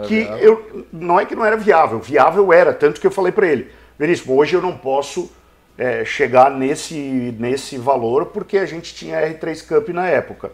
que, 0.07 0.24
não, 0.24 0.38
que 0.38 0.44
eu 0.44 0.86
não 0.91 1.20
é 1.20 1.26
que 1.26 1.36
não 1.36 1.45
era 1.45 1.57
viável, 1.57 1.99
viável 1.99 2.52
era, 2.52 2.74
tanto 2.74 2.99
que 2.99 3.07
eu 3.07 3.12
falei 3.12 3.32
para 3.32 3.48
ele, 3.48 3.70
Veríssimo, 3.98 4.36
hoje 4.36 4.56
eu 4.56 4.62
não 4.62 4.78
posso 4.78 5.32
é, 5.78 6.03
chegar 6.03 6.52
nesse, 6.52 7.34
nesse 7.40 7.78
valor 7.78 8.28
porque 8.28 8.57
a 8.57 8.66
gente 8.66 8.94
tinha 8.94 9.22
R3 9.22 9.66
Cup 9.68 9.90
na 9.90 10.07
época. 10.07 10.52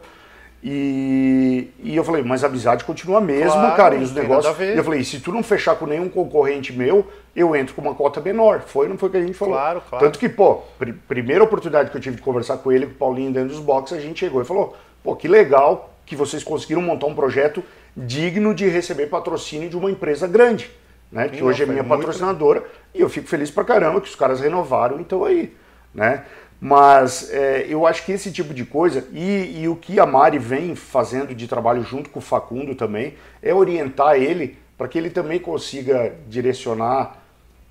E, 0.63 1.71
e 1.79 1.95
eu 1.95 2.03
falei, 2.03 2.21
mas 2.21 2.43
a 2.43 2.47
amizade 2.47 2.83
continua 2.83 3.17
a 3.17 3.21
mesma, 3.21 3.51
claro, 3.51 3.75
cara. 3.75 3.95
E 3.95 4.03
os 4.03 4.13
negócios. 4.13 4.59
E 4.59 4.77
eu 4.77 4.83
falei, 4.83 5.03
se 5.03 5.19
tu 5.19 5.31
não 5.31 5.41
fechar 5.41 5.75
com 5.75 5.87
nenhum 5.87 6.07
concorrente 6.07 6.71
meu, 6.71 7.07
eu 7.35 7.55
entro 7.55 7.73
com 7.73 7.81
uma 7.81 7.95
cota 7.95 8.21
menor. 8.21 8.61
Foi 8.61 8.87
não 8.87 8.95
foi 8.95 9.09
o 9.09 9.11
que 9.11 9.17
a 9.17 9.21
gente 9.21 9.33
falou? 9.33 9.55
Claro, 9.55 9.81
claro. 9.89 10.05
Tanto 10.05 10.19
que, 10.19 10.29
pô, 10.29 10.61
pr 10.77 10.93
primeira 11.07 11.43
oportunidade 11.43 11.89
que 11.89 11.97
eu 11.97 12.01
tive 12.01 12.17
de 12.17 12.21
conversar 12.21 12.57
com 12.57 12.71
ele, 12.71 12.85
com 12.85 12.91
o 12.91 12.95
Paulinho 12.95 13.33
dentro 13.33 13.49
dos 13.49 13.59
boxes, 13.59 13.97
a 13.97 14.01
gente 14.01 14.19
chegou 14.19 14.39
e 14.39 14.45
falou: 14.45 14.77
pô, 15.03 15.15
que 15.15 15.27
legal 15.27 15.90
que 16.11 16.15
vocês 16.17 16.43
conseguiram 16.43 16.81
montar 16.81 17.05
um 17.05 17.15
projeto 17.15 17.63
digno 17.95 18.53
de 18.53 18.67
receber 18.67 19.07
patrocínio 19.07 19.69
de 19.69 19.77
uma 19.77 19.89
empresa 19.89 20.27
grande, 20.27 20.69
né? 21.09 21.29
Que 21.29 21.41
hoje 21.41 21.63
é 21.63 21.65
minha 21.65 21.85
patrocinadora. 21.85 22.65
E 22.93 22.99
eu 22.99 23.07
fico 23.07 23.29
feliz 23.29 23.49
pra 23.49 23.63
caramba 23.63 24.01
que 24.01 24.09
os 24.09 24.15
caras 24.15 24.41
renovaram, 24.41 24.99
então 24.99 25.23
aí, 25.23 25.55
né? 25.95 26.25
Mas 26.59 27.31
é, 27.31 27.65
eu 27.69 27.88
acho 27.88 28.05
que 28.05 28.11
esse 28.11 28.29
tipo 28.29 28.53
de 28.53 28.65
coisa, 28.65 29.07
e, 29.13 29.61
e, 29.61 29.69
o 29.69 29.75
que 29.77 30.01
a 30.01 30.05
Mari 30.05 30.38
vem 30.38 30.75
fazendo 30.75 31.33
de 31.33 31.47
trabalho 31.47 31.81
junto 31.81 32.09
com 32.09 32.19
o 32.19 32.21
Facundo 32.21 32.75
também, 32.75 33.13
é 33.41 33.53
orientar 33.53 34.17
ele 34.17 34.57
para 34.77 34.89
que 34.89 34.97
ele 34.97 35.09
também 35.09 35.39
consiga 35.39 36.13
direcionar 36.27 37.23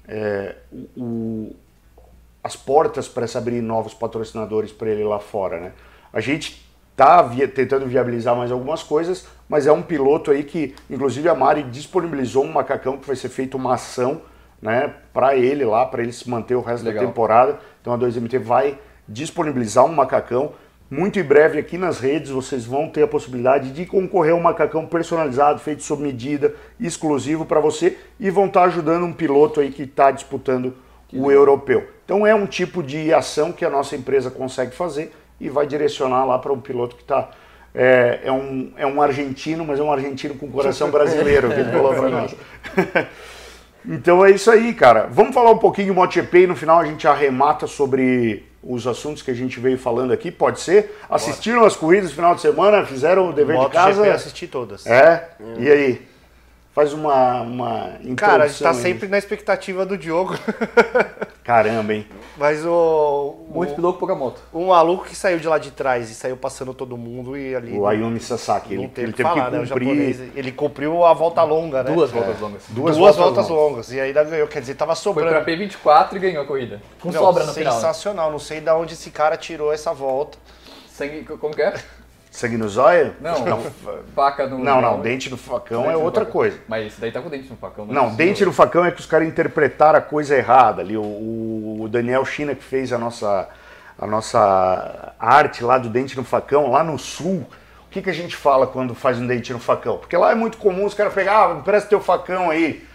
é, 0.09 0.57
o, 0.97 1.55
as 2.43 2.57
portas 2.57 3.07
para 3.07 3.27
se 3.27 3.37
abrir 3.37 3.61
novos 3.61 3.93
patrocinadores 3.93 4.73
para 4.73 4.89
ele 4.89 5.05
lá 5.05 5.21
fora. 5.21 5.61
Né? 5.61 5.73
A 6.11 6.21
gente 6.21 6.70
está 7.01 7.23
via, 7.23 7.49
tentando 7.49 7.87
viabilizar 7.87 8.37
mais 8.37 8.53
algumas 8.53 8.83
coisas, 8.83 9.27
mas 9.49 9.67
é 9.67 9.73
um 9.73 9.81
piloto 9.81 10.31
aí 10.31 10.45
que, 10.45 10.75
inclusive, 10.91 11.29
a 11.31 11.35
Mari 11.35 11.63
disponibilizou 11.63 12.45
um 12.45 12.53
macacão 12.53 12.99
que 12.99 13.07
vai 13.07 13.17
ser 13.17 13.31
feita 13.31 13.57
uma 13.57 13.75
ação 13.75 14.21
né, 14.61 14.93
para 15.13 15.35
ele 15.35 15.65
lá, 15.65 15.87
para 15.87 16.03
ele 16.03 16.13
se 16.13 16.29
manter 16.29 16.55
o 16.55 16.61
resto 16.61 16.85
Legal. 16.85 17.03
da 17.03 17.09
temporada. 17.09 17.59
Então 17.81 17.95
a 17.95 17.99
2MT 17.99 18.39
vai 18.41 18.79
disponibilizar 19.09 19.85
um 19.87 19.95
macacão. 19.95 20.53
Muito 20.91 21.19
em 21.19 21.23
breve 21.23 21.59
aqui 21.59 21.79
nas 21.79 22.01
redes 22.01 22.31
vocês 22.31 22.67
vão 22.67 22.89
ter 22.89 23.05
a 23.05 23.09
possibilidade 23.09 23.71
de 23.71 23.87
concorrer 23.87 24.33
a 24.33 24.37
um 24.37 24.41
macacão 24.41 24.85
personalizado, 24.85 25.61
feito 25.61 25.83
sob 25.83 26.03
medida, 26.03 26.55
exclusivo 26.79 27.47
para 27.47 27.61
você 27.61 27.97
e 28.19 28.29
vão 28.29 28.47
estar 28.47 28.61
tá 28.61 28.67
ajudando 28.67 29.07
um 29.07 29.13
piloto 29.13 29.61
aí 29.61 29.71
que 29.71 29.85
está 29.85 30.11
disputando 30.11 30.75
que 31.09 31.17
o 31.17 31.23
legal. 31.23 31.33
europeu. 31.33 31.89
Então 32.05 32.27
é 32.27 32.35
um 32.35 32.45
tipo 32.45 32.83
de 32.83 33.15
ação 33.15 33.53
que 33.53 33.65
a 33.65 33.71
nossa 33.71 33.97
empresa 33.97 34.31
consegue 34.31 34.75
fazer 34.75 35.13
e 35.41 35.49
vai 35.49 35.67
direcionar 35.67 36.25
lá 36.25 36.39
para 36.39 36.53
um 36.53 36.61
piloto 36.61 36.97
que 36.97 37.03
está 37.03 37.31
é, 37.75 38.21
é, 38.25 38.33
um, 38.33 38.73
é 38.77 38.87
um 38.87 39.01
argentino, 39.01 39.65
mas 39.65 39.79
é 39.79 39.83
um 39.83 39.93
argentino 39.93 40.35
com 40.35 40.51
coração 40.51 40.91
brasileiro, 40.93 41.49
que 41.49 41.61
ele 41.61 41.71
falou 41.71 41.95
para 41.95 42.09
nós. 42.09 42.37
Então 43.83 44.25
é 44.25 44.31
isso 44.31 44.51
aí, 44.51 44.75
cara. 44.75 45.09
Vamos 45.11 45.35
falar 45.35 45.51
um 45.51 45.59
pouquinho 45.59 45.89
do 45.89 45.95
MotoGP 45.95 46.41
e 46.41 46.47
no 46.47 46.55
final 46.55 46.81
a 46.81 46.85
gente 46.85 47.09
arremata 47.09 47.67
sobre 47.67 48.45
os 48.63 48.87
assuntos 48.87 49.23
que 49.23 49.31
a 49.31 49.35
gente 49.35 49.59
veio 49.59 49.79
falando 49.79 50.13
aqui, 50.13 50.31
pode 50.31 50.61
ser? 50.61 50.99
Assistiram 51.09 51.65
as 51.65 51.77
corridas 51.77 52.11
no 52.11 52.15
final 52.15 52.35
de 52.35 52.43
semana? 52.43 52.85
Fizeram 52.85 53.31
o 53.31 53.33
dever 53.33 53.57
Moto 53.57 53.71
de 53.71 53.75
casa? 53.75 54.03
GP 54.03 54.15
assisti 54.15 54.47
todas. 54.47 54.87
É? 54.87 55.31
Hum. 55.41 55.55
E 55.59 55.71
aí? 55.71 56.09
Faz 56.75 56.93
uma, 56.93 57.41
uma 57.41 57.93
Cara, 58.17 58.45
a 58.45 58.47
gente 58.47 58.63
tá 58.63 58.73
sempre 58.73 59.09
na 59.09 59.19
expectativa 59.19 59.85
do 59.85 59.99
Diogo. 59.99 60.39
Caramba, 61.43 61.95
hein? 61.95 62.07
Mas 62.41 62.65
o. 62.65 63.35
Muito 63.51 63.75
piloto, 63.75 63.99
pouca 63.99 64.15
moto. 64.15 64.41
Um 64.55 64.69
maluco 64.69 65.05
que 65.05 65.15
saiu 65.15 65.39
de 65.39 65.47
lá 65.47 65.59
de 65.59 65.71
trás 65.73 66.11
e 66.11 66.15
saiu 66.15 66.39
passando 66.39 66.73
todo 66.73 66.97
mundo 66.97 67.37
e 67.37 67.55
ali. 67.55 67.77
O 67.77 67.87
Ayumi 67.87 68.19
Sasaki. 68.19 68.73
Ele, 68.73 68.89
teve, 68.89 69.09
ele 69.09 69.13
teve 69.13 69.29
falar, 69.29 69.51
que 69.51 69.59
né, 69.59 69.67
cumprir. 69.67 70.17
Né, 70.17 70.31
ele 70.35 70.51
cumpriu 70.51 71.05
a 71.05 71.13
volta 71.13 71.43
longa, 71.43 71.83
né? 71.83 71.93
Duas 71.93 72.11
voltas 72.11 72.39
é. 72.39 72.41
longas. 72.41 72.63
Duas, 72.71 72.97
Duas 72.97 73.17
voltas, 73.17 73.17
voltas 73.17 73.49
longas. 73.51 73.73
longas. 73.73 73.93
E 73.93 74.01
ainda 74.01 74.25
ganhou. 74.25 74.49
Quer 74.49 74.61
dizer, 74.61 74.75
tava 74.75 74.95
sobrando. 74.95 75.31
Foi 75.31 75.43
pra 75.43 75.55
P24 75.55 76.15
e 76.15 76.19
ganhou 76.19 76.43
a 76.43 76.47
corrida. 76.47 76.81
Com 76.99 77.13
Não, 77.13 77.21
sobra 77.21 77.45
no 77.45 77.53
sensacional. 77.53 77.73
final. 77.73 77.75
Sensacional. 77.75 78.33
Não 78.33 78.39
sei 78.39 78.61
de 78.63 78.71
onde 78.71 78.95
esse 78.95 79.11
cara 79.11 79.37
tirou 79.37 79.71
essa 79.71 79.93
volta. 79.93 80.39
Sangue, 80.89 81.25
como 81.25 81.55
que 81.55 81.61
é? 81.61 81.75
Sangue 82.31 82.57
no 82.57 82.69
zóio? 82.69 83.15
Não, 83.21 83.45
não, 83.45 83.61
faca 84.15 84.47
no. 84.47 84.59
Não, 84.59 84.81
não, 84.81 85.01
dente 85.01 85.29
no 85.29 85.37
facão 85.37 85.83
dente 85.83 85.95
é 85.95 85.97
outra 85.97 86.25
facão. 86.25 86.33
coisa. 86.33 86.59
Mas 86.69 86.87
isso 86.87 87.01
daí 87.01 87.11
tá 87.11 87.21
com 87.21 87.29
dente 87.29 87.51
no 87.51 87.57
facão. 87.57 87.85
Não, 87.85 87.93
não 87.93 88.15
dente 88.15 88.45
no 88.45 88.53
facão 88.53 88.85
é 88.85 88.93
que 88.93 89.01
os 89.01 89.07
caras 89.07 89.27
interpretaram 89.27 89.99
a 89.99 90.03
coisa 90.03 90.37
errada 90.37 90.81
ali. 90.81 90.97
O, 90.97 91.03
o, 91.81 91.89
Daniel 91.91 92.25
China 92.25 92.55
que 92.55 92.63
fez 92.63 92.93
a 92.93 92.99
nossa, 92.99 93.49
a 93.99 94.07
nossa 94.07 95.13
arte 95.19 95.65
lá 95.65 95.77
do 95.77 95.89
dente 95.89 96.17
no 96.17 96.23
facão, 96.23 96.71
lá 96.71 96.85
no 96.85 96.97
sul. 96.99 97.45
O 97.87 97.91
que, 97.91 98.01
que 98.01 98.11
a 98.11 98.15
gente 98.15 98.37
fala 98.37 98.69
quando 98.69 98.95
faz 98.95 99.19
um 99.19 99.27
dente 99.27 99.53
no 99.53 99.59
facão? 99.59 99.99
Porque 99.99 100.17
lá 100.17 100.31
é 100.31 100.35
muito 100.37 100.57
comum 100.57 100.85
os 100.85 100.95
caras 100.95 101.13
pegar, 101.13 101.51
ah, 101.51 101.55
presta 101.57 101.89
teu 101.89 102.01
facão 102.01 102.49
aí, 102.49 102.87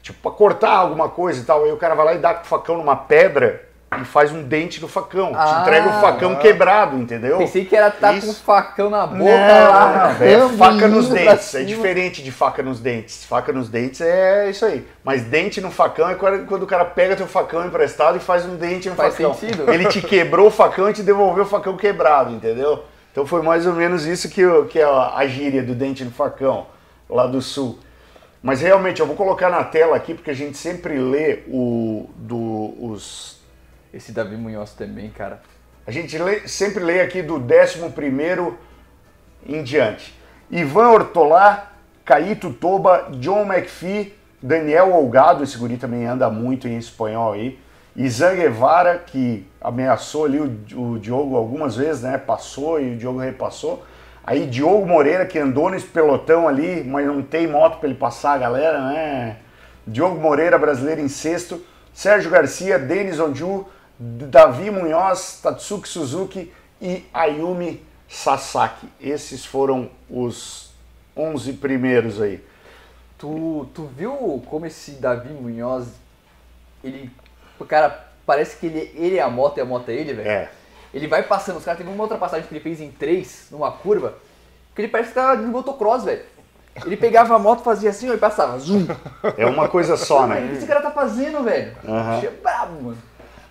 tipo, 0.00 0.18
pra 0.22 0.30
cortar 0.30 0.72
alguma 0.72 1.10
coisa 1.10 1.42
e 1.42 1.44
tal. 1.44 1.62
Aí 1.64 1.72
o 1.72 1.76
cara 1.76 1.94
vai 1.94 2.06
lá 2.06 2.14
e 2.14 2.18
dá 2.18 2.32
com 2.32 2.44
o 2.44 2.46
facão 2.46 2.78
numa 2.78 2.96
pedra 2.96 3.67
e 3.96 4.04
faz 4.04 4.30
um 4.32 4.42
dente 4.42 4.80
no 4.80 4.88
facão. 4.88 5.32
Ah, 5.34 5.46
te 5.46 5.62
entrega 5.62 5.88
o 5.88 6.00
facão 6.00 6.32
ah. 6.32 6.36
quebrado, 6.36 6.96
entendeu? 6.96 7.38
Pensei 7.38 7.64
que 7.64 7.74
era 7.74 7.88
estar 7.88 8.12
tá 8.12 8.20
com 8.20 8.28
o 8.28 8.34
facão 8.34 8.90
na 8.90 9.06
boca 9.06 9.24
não, 9.24 9.70
lá. 9.70 10.16
Não, 10.18 10.26
é 10.26 10.48
faca 10.50 10.88
nos 10.88 11.08
dentes. 11.08 11.54
É 11.54 11.62
diferente 11.62 12.22
de 12.22 12.30
faca 12.30 12.62
nos 12.62 12.80
dentes. 12.80 13.24
Faca 13.24 13.52
nos 13.52 13.68
dentes 13.68 14.00
é 14.02 14.50
isso 14.50 14.64
aí. 14.66 14.86
Mas 15.02 15.22
dente 15.22 15.60
no 15.60 15.70
facão 15.70 16.08
é 16.08 16.14
quando 16.14 16.62
o 16.62 16.66
cara 16.66 16.84
pega 16.84 17.16
teu 17.16 17.26
facão 17.26 17.66
emprestado 17.66 18.18
e 18.18 18.20
faz 18.20 18.44
um 18.44 18.56
dente 18.56 18.90
no 18.90 18.94
faz 18.94 19.14
facão. 19.14 19.34
Sentido. 19.34 19.70
Ele 19.72 19.86
te 19.86 20.02
quebrou 20.02 20.48
o 20.48 20.50
facão 20.50 20.90
e 20.90 20.92
te 20.92 21.02
devolveu 21.02 21.44
o 21.44 21.46
facão 21.46 21.76
quebrado, 21.76 22.32
entendeu? 22.32 22.84
Então 23.10 23.26
foi 23.26 23.42
mais 23.42 23.66
ou 23.66 23.72
menos 23.72 24.04
isso 24.04 24.28
que, 24.28 24.42
que 24.70 24.78
é 24.78 24.84
a 24.84 25.26
gíria 25.26 25.62
do 25.62 25.74
dente 25.74 26.04
no 26.04 26.10
facão, 26.10 26.66
lá 27.08 27.26
do 27.26 27.40
sul. 27.40 27.78
Mas 28.42 28.60
realmente, 28.60 29.00
eu 29.00 29.06
vou 29.06 29.16
colocar 29.16 29.50
na 29.50 29.64
tela 29.64 29.96
aqui, 29.96 30.14
porque 30.14 30.30
a 30.30 30.34
gente 30.34 30.56
sempre 30.56 30.96
lê 30.98 31.40
o, 31.48 32.08
do, 32.16 32.74
os 32.80 33.37
esse 33.92 34.12
Davi 34.12 34.36
Munhoz 34.36 34.72
também, 34.72 35.10
cara. 35.10 35.40
A 35.86 35.90
gente 35.90 36.18
lê, 36.18 36.46
sempre 36.46 36.84
lê 36.84 37.00
aqui 37.00 37.22
do 37.22 37.36
11 37.36 38.54
em 39.46 39.62
diante. 39.62 40.14
Ivan 40.50 40.90
Ortolá, 40.90 41.72
Caíto 42.04 42.52
Toba, 42.52 43.08
John 43.12 43.50
McPhee, 43.50 44.14
Daniel 44.42 44.92
Olgado, 44.92 45.42
esse 45.42 45.58
guri 45.58 45.76
também 45.76 46.06
anda 46.06 46.30
muito 46.30 46.68
em 46.68 46.76
espanhol 46.76 47.32
aí. 47.32 47.58
Zé 48.06 48.36
Guevara, 48.36 48.98
que 48.98 49.44
ameaçou 49.60 50.26
ali 50.26 50.38
o, 50.38 50.80
o 50.80 50.98
Diogo 50.98 51.36
algumas 51.36 51.74
vezes, 51.74 52.02
né? 52.02 52.16
Passou 52.16 52.80
e 52.80 52.94
o 52.94 52.96
Diogo 52.96 53.18
repassou. 53.18 53.84
Aí 54.22 54.46
Diogo 54.46 54.86
Moreira, 54.86 55.26
que 55.26 55.38
andou 55.38 55.70
nesse 55.70 55.86
pelotão 55.86 56.46
ali, 56.46 56.84
mas 56.84 57.06
não 57.06 57.22
tem 57.22 57.46
moto 57.46 57.78
para 57.78 57.88
ele 57.88 57.98
passar 57.98 58.34
a 58.34 58.38
galera, 58.38 58.80
né? 58.88 59.36
Diogo 59.86 60.20
Moreira, 60.20 60.58
brasileiro 60.58 61.00
em 61.00 61.08
sexto. 61.08 61.64
Sérgio 61.92 62.30
Garcia, 62.30 62.78
Denis 62.78 63.18
Onju, 63.18 63.66
Davi 63.98 64.70
Munhoz, 64.70 65.40
Tatsuki 65.42 65.88
Suzuki 65.88 66.52
e 66.80 67.04
Ayumi 67.12 67.82
Sasaki. 68.08 68.88
Esses 69.00 69.44
foram 69.44 69.90
os 70.08 70.70
11 71.16 71.54
primeiros 71.54 72.20
aí. 72.20 72.44
Tu, 73.18 73.68
tu 73.74 73.86
viu 73.96 74.42
como 74.46 74.66
esse 74.66 74.92
Davi 74.92 75.32
Munhoz, 75.32 75.88
ele, 76.84 77.10
o 77.58 77.64
cara, 77.64 78.08
parece 78.24 78.56
que 78.56 78.66
ele, 78.66 78.92
ele 78.94 79.16
é 79.16 79.22
a 79.22 79.28
moto 79.28 79.58
e 79.58 79.60
a 79.60 79.64
moto 79.64 79.88
é 79.88 79.94
ele, 79.94 80.14
velho? 80.14 80.28
É. 80.28 80.50
Ele 80.94 81.08
vai 81.08 81.24
passando, 81.24 81.56
os 81.56 81.64
caras 81.64 81.78
teve 81.78 81.90
uma 81.90 82.02
outra 82.02 82.16
passagem 82.16 82.46
que 82.46 82.54
ele 82.54 82.62
fez 82.62 82.80
em 82.80 82.90
3, 82.90 83.48
numa 83.50 83.72
curva, 83.72 84.14
que 84.74 84.82
ele 84.82 84.88
parece 84.88 85.10
que 85.10 85.16
tava 85.16 85.36
de 85.36 85.46
motocross, 85.46 86.04
velho. 86.04 86.22
Ele 86.86 86.96
pegava 86.96 87.34
a 87.34 87.38
moto, 87.38 87.62
fazia 87.64 87.90
assim, 87.90 88.10
e 88.10 88.16
passava, 88.16 88.56
zoom. 88.60 88.86
É 89.36 89.44
uma 89.44 89.68
coisa 89.68 89.96
só, 89.96 90.26
né? 90.28 90.40
O 90.44 90.48
que 90.50 90.56
esse 90.58 90.66
cara 90.66 90.80
tá 90.80 90.92
fazendo, 90.92 91.42
velho? 91.42 91.76
Uhum. 91.82 91.98
Achei 91.98 92.30
brabo, 92.30 92.82
mano. 92.82 92.98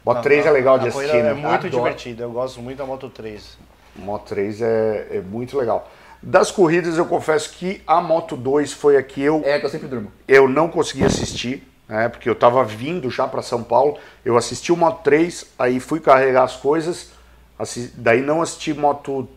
Moto 0.07 0.23
3 0.23 0.45
é 0.45 0.51
legal 0.51 0.79
de 0.79 0.87
assistir, 0.87 1.23
né? 1.23 1.31
É 1.31 1.33
muito 1.33 1.69
divertido, 1.69 2.23
eu 2.23 2.31
gosto 2.31 2.61
muito 2.61 2.77
da 2.77 2.85
Moto 2.85 3.09
3. 3.09 3.57
Moto 3.97 4.29
3 4.29 4.61
é, 4.61 5.07
é 5.11 5.21
muito 5.21 5.57
legal. 5.57 5.89
Das 6.23 6.49
corridas, 6.49 6.97
eu 6.97 7.05
confesso 7.05 7.51
que 7.51 7.81
a 7.85 7.99
Moto 7.99 8.37
2 8.37 8.71
foi 8.71 8.95
a 8.95 9.03
que 9.03 9.21
eu. 9.21 9.41
É, 9.43 9.59
que 9.59 9.65
eu 9.65 9.69
sempre 9.69 9.87
durmo. 9.87 10.11
Eu 10.27 10.47
não 10.47 10.69
consegui 10.69 11.03
assistir, 11.03 11.67
né? 11.89 12.07
Porque 12.07 12.29
eu 12.29 12.35
tava 12.35 12.63
vindo 12.63 13.09
já 13.09 13.27
para 13.27 13.41
São 13.41 13.61
Paulo. 13.61 13.97
Eu 14.23 14.37
assisti 14.37 14.71
o 14.71 14.77
Moto 14.77 15.03
3, 15.03 15.45
aí 15.59 15.79
fui 15.79 15.99
carregar 15.99 16.43
as 16.43 16.55
coisas. 16.55 17.11
Assi... 17.59 17.91
Daí 17.95 18.21
não 18.21 18.41
assisti 18.41 18.73
Moto 18.73 19.27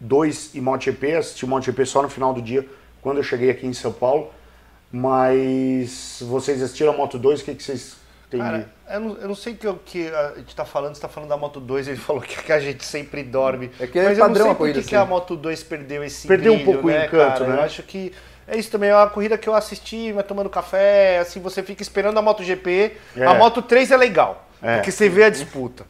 2 0.00 0.54
e 0.54 0.60
MotoGP, 0.60 1.14
assisti 1.14 1.44
o 1.44 1.48
MotoGP 1.48 1.84
só 1.84 2.02
no 2.02 2.08
final 2.08 2.32
do 2.32 2.40
dia, 2.40 2.66
quando 3.02 3.16
eu 3.16 3.22
cheguei 3.22 3.50
aqui 3.50 3.66
em 3.66 3.72
São 3.72 3.92
Paulo. 3.92 4.30
Mas 4.92 6.22
vocês 6.22 6.62
assistiram 6.62 6.92
a 6.92 6.96
Moto 6.96 7.18
2, 7.18 7.40
o 7.40 7.44
que, 7.44 7.54
que 7.56 7.62
vocês 7.62 7.96
têm 8.30 8.40
Cara, 8.40 8.68
eu 8.90 9.00
não, 9.00 9.16
eu 9.16 9.28
não 9.28 9.34
sei 9.34 9.52
o 9.52 9.56
que, 9.56 9.72
que 9.84 10.08
a 10.08 10.34
gente 10.36 10.54
tá 10.54 10.64
falando, 10.64 10.94
você 10.94 11.00
tá 11.00 11.08
falando 11.08 11.28
da 11.30 11.36
Moto 11.36 11.60
2, 11.60 11.88
ele 11.88 11.96
falou 11.98 12.22
que, 12.22 12.42
que 12.42 12.52
a 12.52 12.60
gente 12.60 12.84
sempre 12.84 13.22
dorme. 13.22 13.70
É 13.80 13.86
que 13.86 13.98
é 13.98 14.04
Mas 14.04 14.18
padrão 14.18 14.46
eu 14.46 14.48
não 14.52 14.56
sei 14.56 14.66
por 14.66 14.66
que, 14.68 14.88
que 14.88 14.94
assim. 14.94 14.96
a 14.96 15.04
Moto 15.04 15.36
2 15.36 15.62
perdeu 15.64 16.04
esse 16.04 16.26
Perdeu 16.28 16.52
um 16.52 16.56
brilho, 16.56 16.72
pouco 16.72 16.88
o 16.88 16.90
né, 16.90 17.06
encanto, 17.06 17.38
cara? 17.40 17.46
né? 17.52 17.56
Eu 17.58 17.62
acho 17.64 17.82
que 17.82 18.12
é 18.48 18.56
isso 18.56 18.70
também, 18.70 18.90
é 18.90 18.94
uma 18.94 19.08
corrida 19.10 19.36
que 19.36 19.48
eu 19.48 19.54
assisti, 19.54 20.12
mas 20.14 20.24
tomando 20.24 20.48
café, 20.48 21.18
assim, 21.18 21.40
você 21.40 21.62
fica 21.62 21.82
esperando 21.82 22.16
a 22.18 22.22
MotoGP. 22.22 22.92
É. 23.16 23.24
A 23.26 23.34
Moto 23.34 23.60
3 23.60 23.90
é 23.90 23.96
legal, 23.96 24.46
É. 24.62 24.76
porque 24.76 24.92
você 24.92 25.08
vê 25.08 25.24
a 25.24 25.30
disputa. 25.30 25.84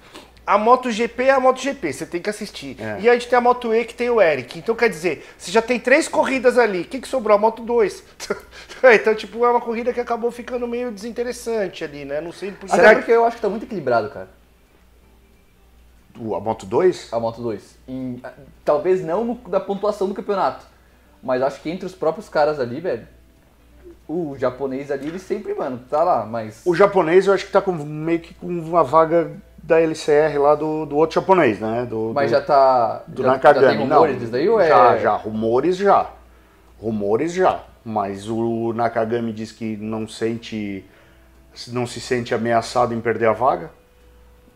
A 0.46 0.56
MotoGP 0.56 1.24
é 1.24 1.30
a 1.32 1.40
MotoGP, 1.40 1.92
você 1.92 2.06
tem 2.06 2.22
que 2.22 2.30
assistir. 2.30 2.76
É. 2.80 3.00
E 3.00 3.08
a 3.10 3.14
gente 3.14 3.26
tem 3.28 3.36
a 3.36 3.40
Moto 3.40 3.74
E 3.74 3.84
que 3.84 3.92
tem 3.94 4.08
o 4.08 4.22
Eric. 4.22 4.58
Então 4.60 4.76
quer 4.76 4.88
dizer, 4.88 5.26
você 5.36 5.50
já 5.50 5.60
tem 5.60 5.80
três 5.80 6.06
corridas 6.06 6.56
ali. 6.56 6.82
O 6.82 6.84
que, 6.84 7.00
que 7.00 7.08
sobrou? 7.08 7.34
A 7.36 7.40
Moto 7.40 7.62
2. 7.62 8.04
então, 8.94 9.12
tipo, 9.14 9.44
é 9.44 9.50
uma 9.50 9.60
corrida 9.60 9.92
que 9.92 9.98
acabou 9.98 10.30
ficando 10.30 10.68
meio 10.68 10.92
desinteressante 10.92 11.82
ali, 11.82 12.04
né? 12.04 12.20
Não 12.20 12.30
sei 12.30 12.52
por 12.52 12.72
Até 12.72 12.94
porque 12.94 13.10
eu 13.10 13.24
acho 13.24 13.36
que 13.36 13.42
tá 13.42 13.48
muito 13.48 13.64
equilibrado, 13.64 14.08
cara. 14.08 14.28
O- 16.16 16.34
A 16.36 16.40
Moto 16.40 16.64
2? 16.64 17.12
A 17.12 17.18
Moto 17.18 17.42
2. 17.42 17.76
Em- 17.88 18.22
talvez 18.64 19.04
não 19.04 19.24
no- 19.24 19.34
da 19.48 19.58
pontuação 19.58 20.08
do 20.08 20.14
campeonato. 20.14 20.64
Mas 21.22 21.42
acho 21.42 21.60
que 21.60 21.68
entre 21.68 21.86
os 21.86 21.94
próprios 21.94 22.28
caras 22.28 22.60
ali, 22.60 22.80
velho. 22.80 23.06
O 24.08 24.36
japonês 24.38 24.92
ali, 24.92 25.08
ele 25.08 25.18
sempre, 25.18 25.52
mano, 25.54 25.80
tá 25.90 26.04
lá, 26.04 26.24
mas. 26.24 26.62
O 26.64 26.72
japonês 26.72 27.26
eu 27.26 27.34
acho 27.34 27.44
que 27.46 27.50
tá 27.50 27.60
com, 27.60 27.72
meio 27.72 28.20
que 28.20 28.32
com 28.34 28.46
uma 28.46 28.84
vaga 28.84 29.32
da 29.66 29.80
LCR 29.80 30.38
lá 30.38 30.54
do, 30.54 30.86
do 30.86 30.96
outro 30.96 31.16
japonês, 31.16 31.58
né? 31.58 31.84
Do, 31.90 32.12
Mas 32.14 32.30
do, 32.30 32.34
já 32.36 32.40
tá. 32.40 33.02
do 33.08 33.22
já, 33.24 33.28
Nakagami. 33.32 33.66
já 33.66 33.70
tem 33.72 33.78
rumores 33.80 34.12
não, 34.12 34.18
disso 34.20 34.32
daí 34.32 34.48
ou 34.48 34.60
é. 34.60 34.68
Já, 34.68 34.96
já, 34.98 35.12
rumores 35.16 35.76
já. 35.76 36.06
Rumores 36.80 37.32
já. 37.32 37.60
Mas 37.84 38.28
o 38.28 38.72
Nakagami 38.72 39.32
diz 39.32 39.50
que 39.50 39.76
não 39.76 40.06
sente. 40.06 40.84
não 41.68 41.84
se 41.86 42.00
sente 42.00 42.32
ameaçado 42.34 42.94
em 42.94 43.00
perder 43.00 43.28
a 43.28 43.32
vaga. 43.32 43.70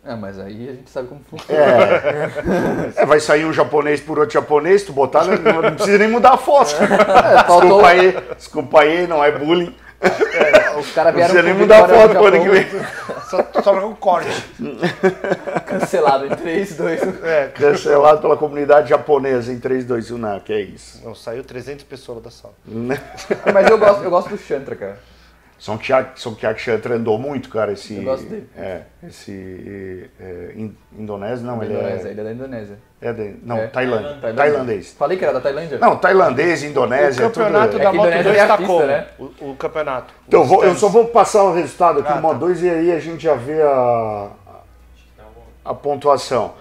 É, 0.04 0.14
mas 0.14 0.38
aí 0.38 0.68
a 0.68 0.72
gente 0.72 0.88
sabe 0.88 1.08
como 1.08 1.20
funciona. 1.28 1.60
É, 2.96 3.04
vai 3.04 3.20
sair 3.20 3.44
um 3.44 3.52
japonês 3.52 4.00
por 4.00 4.18
outro 4.18 4.32
japonês, 4.32 4.82
tu 4.82 4.92
botar, 4.94 5.24
não, 5.24 5.60
não 5.60 5.74
precisa 5.74 5.98
nem 5.98 6.08
mudar 6.08 6.34
a 6.34 6.36
foto. 6.38 6.70
faltou- 7.46 7.82
Desculpa 7.82 7.86
aí, 7.88 8.12
desculpa 8.36 8.80
aí, 8.80 9.06
não 9.06 9.22
é 9.22 9.30
bullying. 9.32 9.74
Os 10.78 10.92
caras 10.92 11.12
Não 11.12 11.18
vieram 11.18 11.34
precisa 11.34 11.42
nem 11.42 11.52
mudar 11.52 11.84
a 11.84 11.88
foto 11.88 12.26
ano 12.26 12.42
que 12.42 12.48
vem. 12.48 12.66
Só, 13.30 13.62
só 13.62 13.86
um 13.86 13.94
corte. 13.94 14.28
Cancelado 15.64 16.26
em 16.26 16.30
3, 16.30 16.76
2, 16.76 17.02
1. 17.02 17.24
É, 17.24 17.46
Cancelado 17.48 18.20
pela 18.20 18.36
comunidade 18.36 18.90
japonesa 18.90 19.52
em 19.52 19.60
3, 19.60 19.84
2, 19.84 20.10
1, 20.10 20.18
não, 20.18 20.40
que 20.40 20.52
é 20.52 20.60
isso. 20.62 21.00
Não, 21.04 21.14
saiu 21.14 21.44
300 21.44 21.84
pessoas 21.84 22.22
da 22.24 22.30
sala. 22.30 22.54
Mas 22.66 23.70
eu 23.70 23.78
gosto, 23.78 24.02
eu 24.02 24.10
gosto 24.10 24.30
do 24.30 24.36
Chantra, 24.38 24.74
cara. 24.74 24.98
São 25.60 25.76
Kyak, 25.76 26.18
São 26.18 26.34
Kyak 26.34 26.58
Chantra 26.58 26.94
andou 26.96 27.18
muito, 27.18 27.50
cara, 27.50 27.72
esse... 27.72 27.94
Eu 27.98 28.02
gosto 28.04 28.26
dele. 28.26 28.48
É, 28.56 28.80
esse... 29.06 30.10
É, 30.18 30.52
in- 30.56 30.74
indonésio, 30.98 31.44
não, 31.46 31.62
ele 31.62 31.74
Indonésia, 31.74 32.08
é... 32.08 32.10
ele 32.12 32.20
é 32.20 32.24
da 32.24 32.32
Indonésia. 32.32 32.78
é 33.02 33.12
de, 33.12 33.36
não, 33.44 33.58
É. 33.58 33.66
Tailândia. 33.66 34.08
Tailândia. 34.08 34.34
Tailandês. 34.36 34.94
Falei 34.98 35.18
que 35.18 35.24
era 35.24 35.34
da 35.34 35.40
Tailândia? 35.42 35.78
Não, 35.78 35.96
tailandês, 35.96 36.62
O 36.62 36.66
Indonésia, 36.66 37.26
campeonato 37.28 37.72
tudo... 37.72 37.80
É 37.82 37.84
da 37.84 37.90
que 37.90 37.96
Moto 37.98 38.06
Indonésia 38.06 38.24
2 38.32 38.36
é 38.36 38.40
a 38.40 38.46
tá 38.48 38.56
pista, 38.56 38.72
como? 38.72 38.86
né? 38.86 39.06
O, 39.18 39.50
o 39.50 39.56
campeonato. 39.56 40.14
Então, 40.26 40.44
vou- 40.44 40.64
eu 40.64 40.74
só 40.74 40.88
vou 40.88 41.04
passar 41.08 41.44
o 41.44 41.52
resultado 41.52 42.00
aqui 42.00 42.08
Ah, 42.10 42.14
do 42.14 42.22
Moto 42.22 42.32
tá. 42.32 42.46
2 42.46 42.62
e 42.62 42.70
aí 42.70 42.92
a 42.92 42.98
gente 42.98 43.22
já 43.22 43.34
vê 43.34 43.60
a, 43.60 44.28
a 45.62 45.74
pontuação. 45.74 46.54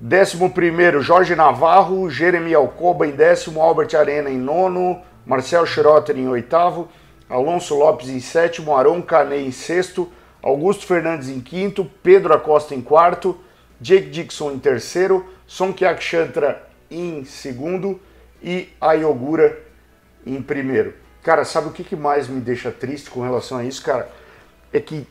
Décimo 0.00 0.50
primeiro, 0.50 1.02
Jorge 1.02 1.36
Navarro, 1.36 2.10
Jeremy 2.10 2.54
Alcoba 2.54 3.06
em 3.06 3.12
décimo, 3.12 3.60
Albert 3.62 3.94
Arena 3.96 4.30
em 4.30 4.38
nono, 4.38 5.00
Marcel 5.26 5.64
Schroeter 5.66 6.16
em 6.18 6.26
oitavo, 6.26 6.88
Alonso 7.30 7.76
Lopes 7.76 8.08
em 8.08 8.18
sétimo, 8.20 8.76
Aron 8.76 9.00
Canet 9.00 9.40
em 9.46 9.52
sexto, 9.52 10.10
Augusto 10.42 10.84
Fernandes 10.84 11.28
em 11.28 11.40
quinto, 11.40 11.88
Pedro 12.02 12.34
Acosta 12.34 12.74
em 12.74 12.82
quarto, 12.82 13.38
Jake 13.80 14.10
Dixon 14.10 14.50
em 14.52 14.58
terceiro, 14.58 15.32
Sonkiak 15.46 16.02
Chantra 16.02 16.68
em 16.90 17.24
segundo 17.24 18.00
e 18.42 18.68
Ayogura 18.80 19.58
em 20.26 20.42
primeiro. 20.42 20.94
Cara, 21.22 21.44
sabe 21.44 21.68
o 21.68 21.72
que, 21.72 21.94
mais 21.94 22.28
me 22.28 22.40
deixa 22.40 22.70
triste 22.70 23.10
com 23.10 23.20
relação 23.20 23.58
a 23.58 23.64
isso, 23.64 23.82
cara? 23.82 24.10
É 24.72 24.80
que 24.80 25.06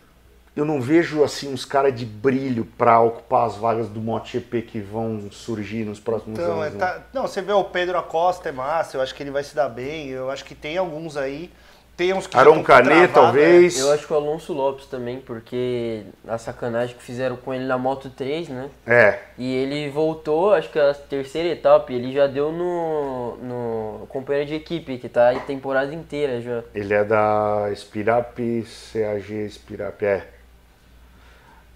eu 0.55 0.65
não 0.65 0.81
vejo 0.81 1.23
assim 1.23 1.53
uns 1.53 1.63
caras 1.63 1.95
de 1.95 2.05
brilho 2.05 2.65
para 2.77 2.99
ocupar 2.99 3.45
as 3.45 3.55
vagas 3.55 3.87
do 3.87 4.01
MotoGP 4.01 4.63
que 4.63 4.79
vão 4.81 5.29
surgir 5.31 5.85
nos 5.85 5.99
próximos 5.99 6.37
Então, 6.37 6.61
é, 6.63 6.67
anos. 6.67 6.79
né? 6.79 6.85
tá- 6.85 7.03
não, 7.13 7.21
você 7.23 7.41
vê 7.41 7.53
o 7.53 7.63
Pedro 7.63 7.97
Acosta 7.97 8.49
é 8.49 8.51
massa, 8.51 8.97
eu 8.97 9.01
acho 9.01 9.15
que 9.15 9.23
ele 9.23 9.31
vai 9.31 9.43
se 9.43 9.55
dar 9.55 9.69
bem, 9.69 10.09
eu 10.09 10.29
acho 10.29 10.43
que 10.43 10.55
tem 10.55 10.77
alguns 10.77 11.15
aí, 11.15 11.51
tem 11.99 12.13
uns 12.13 12.27
que 12.27 12.37
Aron 12.37 12.63
Canet, 12.63 13.11
travado, 13.11 13.13
talvez. 13.13 13.77
Eu 13.77 13.91
acho 13.91 14.07
que 14.07 14.13
o 14.13 14.15
Alonso 14.15 14.53
Lopes 14.53 14.85
também, 14.85 15.19
porque 15.19 16.03
a 16.25 16.37
sacanagem 16.37 16.95
que 16.95 17.03
fizeram 17.03 17.35
com 17.35 17.53
ele 17.53 17.65
na 17.65 17.77
Moto 17.77 18.09
3, 18.09 18.47
né? 18.47 18.69
É, 18.87 19.19
E 19.37 19.53
ele 19.53 19.89
voltou, 19.89 20.53
acho 20.53 20.69
que 20.71 20.79
a 20.79 20.93
terceira 20.93 21.49
etapa, 21.49 21.91
e 21.91 21.95
ele 21.95 22.13
já 22.13 22.25
deu 22.25 22.53
no, 22.53 23.35
no 23.43 24.07
companheiro 24.07 24.47
de 24.47 24.55
equipe, 24.55 24.97
que 24.97 25.09
tá 25.09 25.31
a 25.31 25.39
temporada 25.41 25.93
inteira 25.93 26.39
já. 26.39 26.63
ele 26.73 26.93
é 26.93 27.03
da 27.03 27.69
Spirap, 27.75 28.37
CAG 28.93 29.49
Spirap, 29.49 30.01
é. 30.01 30.25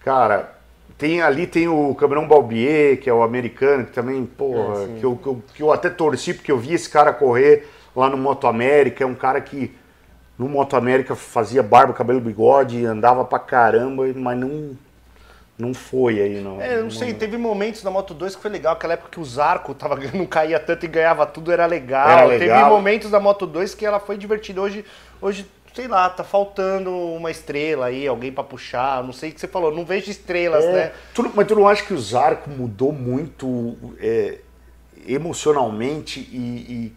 Cara, 0.06 0.54
tem 0.98 1.22
ali 1.22 1.46
tem 1.48 1.68
o 1.68 1.94
Cameron 1.96 2.30
Balbier, 2.30 2.98
que 2.98 3.10
é 3.10 3.14
o 3.14 3.24
americano, 3.24 3.86
que 3.88 3.92
também, 3.92 4.26
porra, 4.26 4.84
É, 4.84 5.00
que, 5.00 5.06
eu, 5.06 5.18
que, 5.18 5.28
eu, 5.28 5.44
que 5.56 5.64
eu 5.64 5.74
até 5.74 5.90
torci 5.90 6.34
porque 6.34 6.52
eu 6.52 6.58
vi 6.58 6.74
esse 6.74 6.90
cara 6.90 7.12
correr 7.12 7.68
lá 7.94 8.10
no 8.10 8.16
Moto 8.16 8.48
América, 8.48 9.04
é 9.04 9.08
um 9.08 9.16
cara 9.16 9.42
que 9.42 9.83
no 10.38 10.48
Moto 10.50 10.76
América 10.76 11.16
fazia 11.16 11.62
barba, 11.64 11.94
cabelo, 11.94 12.20
bigode, 12.20 12.86
andava 12.86 13.24
pra 13.26 13.40
caramba, 13.40 14.04
mas 14.16 14.38
não 14.38 14.72
não 15.56 15.72
foi 15.74 16.20
aí 16.20 16.42
não. 16.42 16.60
É, 16.60 16.82
não 16.82 16.90
sei, 16.90 17.14
teve 17.14 17.38
momentos 17.38 17.84
na 17.84 17.92
Moto 17.92 18.14
2 18.16 18.36
que 18.36 18.42
foi 18.42 18.50
legal, 18.50 18.74
aquela 18.74 18.94
época 18.94 19.10
que 19.12 19.20
o 19.20 19.24
Zarco 19.26 19.74
tava, 19.76 19.96
não 20.14 20.26
caía 20.26 20.60
tanto 20.60 20.86
e 20.86 20.90
ganhava 20.90 21.26
tudo, 21.28 21.52
era 21.52 21.66
legal. 21.68 22.10
Era 22.10 22.28
Teve 22.30 22.40
legal. 22.46 22.70
momentos 22.72 23.12
da 23.12 23.20
Moto 23.20 23.46
2 23.46 23.76
que 23.76 23.86
ela 23.86 24.00
foi 24.00 24.18
divertida. 24.18 24.60
Hoje, 24.60 24.84
hoje, 25.22 25.46
sei 25.76 25.88
lá, 25.88 26.10
tá 26.10 26.24
faltando 26.24 26.90
uma 26.92 27.30
estrela 27.30 27.86
aí, 27.86 28.08
alguém 28.08 28.32
pra 28.32 28.44
puxar, 28.44 29.04
não 29.04 29.14
sei 29.14 29.30
o 29.30 29.34
que 29.34 29.40
você 29.40 29.48
falou, 29.48 29.72
não 29.74 29.86
vejo 29.86 30.10
estrelas, 30.10 30.64
É, 30.66 30.74
né? 30.74 30.92
tu 31.14 31.32
mas 31.36 31.48
tu 31.48 31.54
não 31.56 31.68
acha 31.68 31.84
que 31.86 31.94
o 31.94 32.00
Zarco 32.02 32.50
mudou 32.50 32.92
muito 32.92 33.78
é, 34.00 34.40
emocionalmente 35.08 36.20
e, 36.20 36.38
e- 36.38 36.94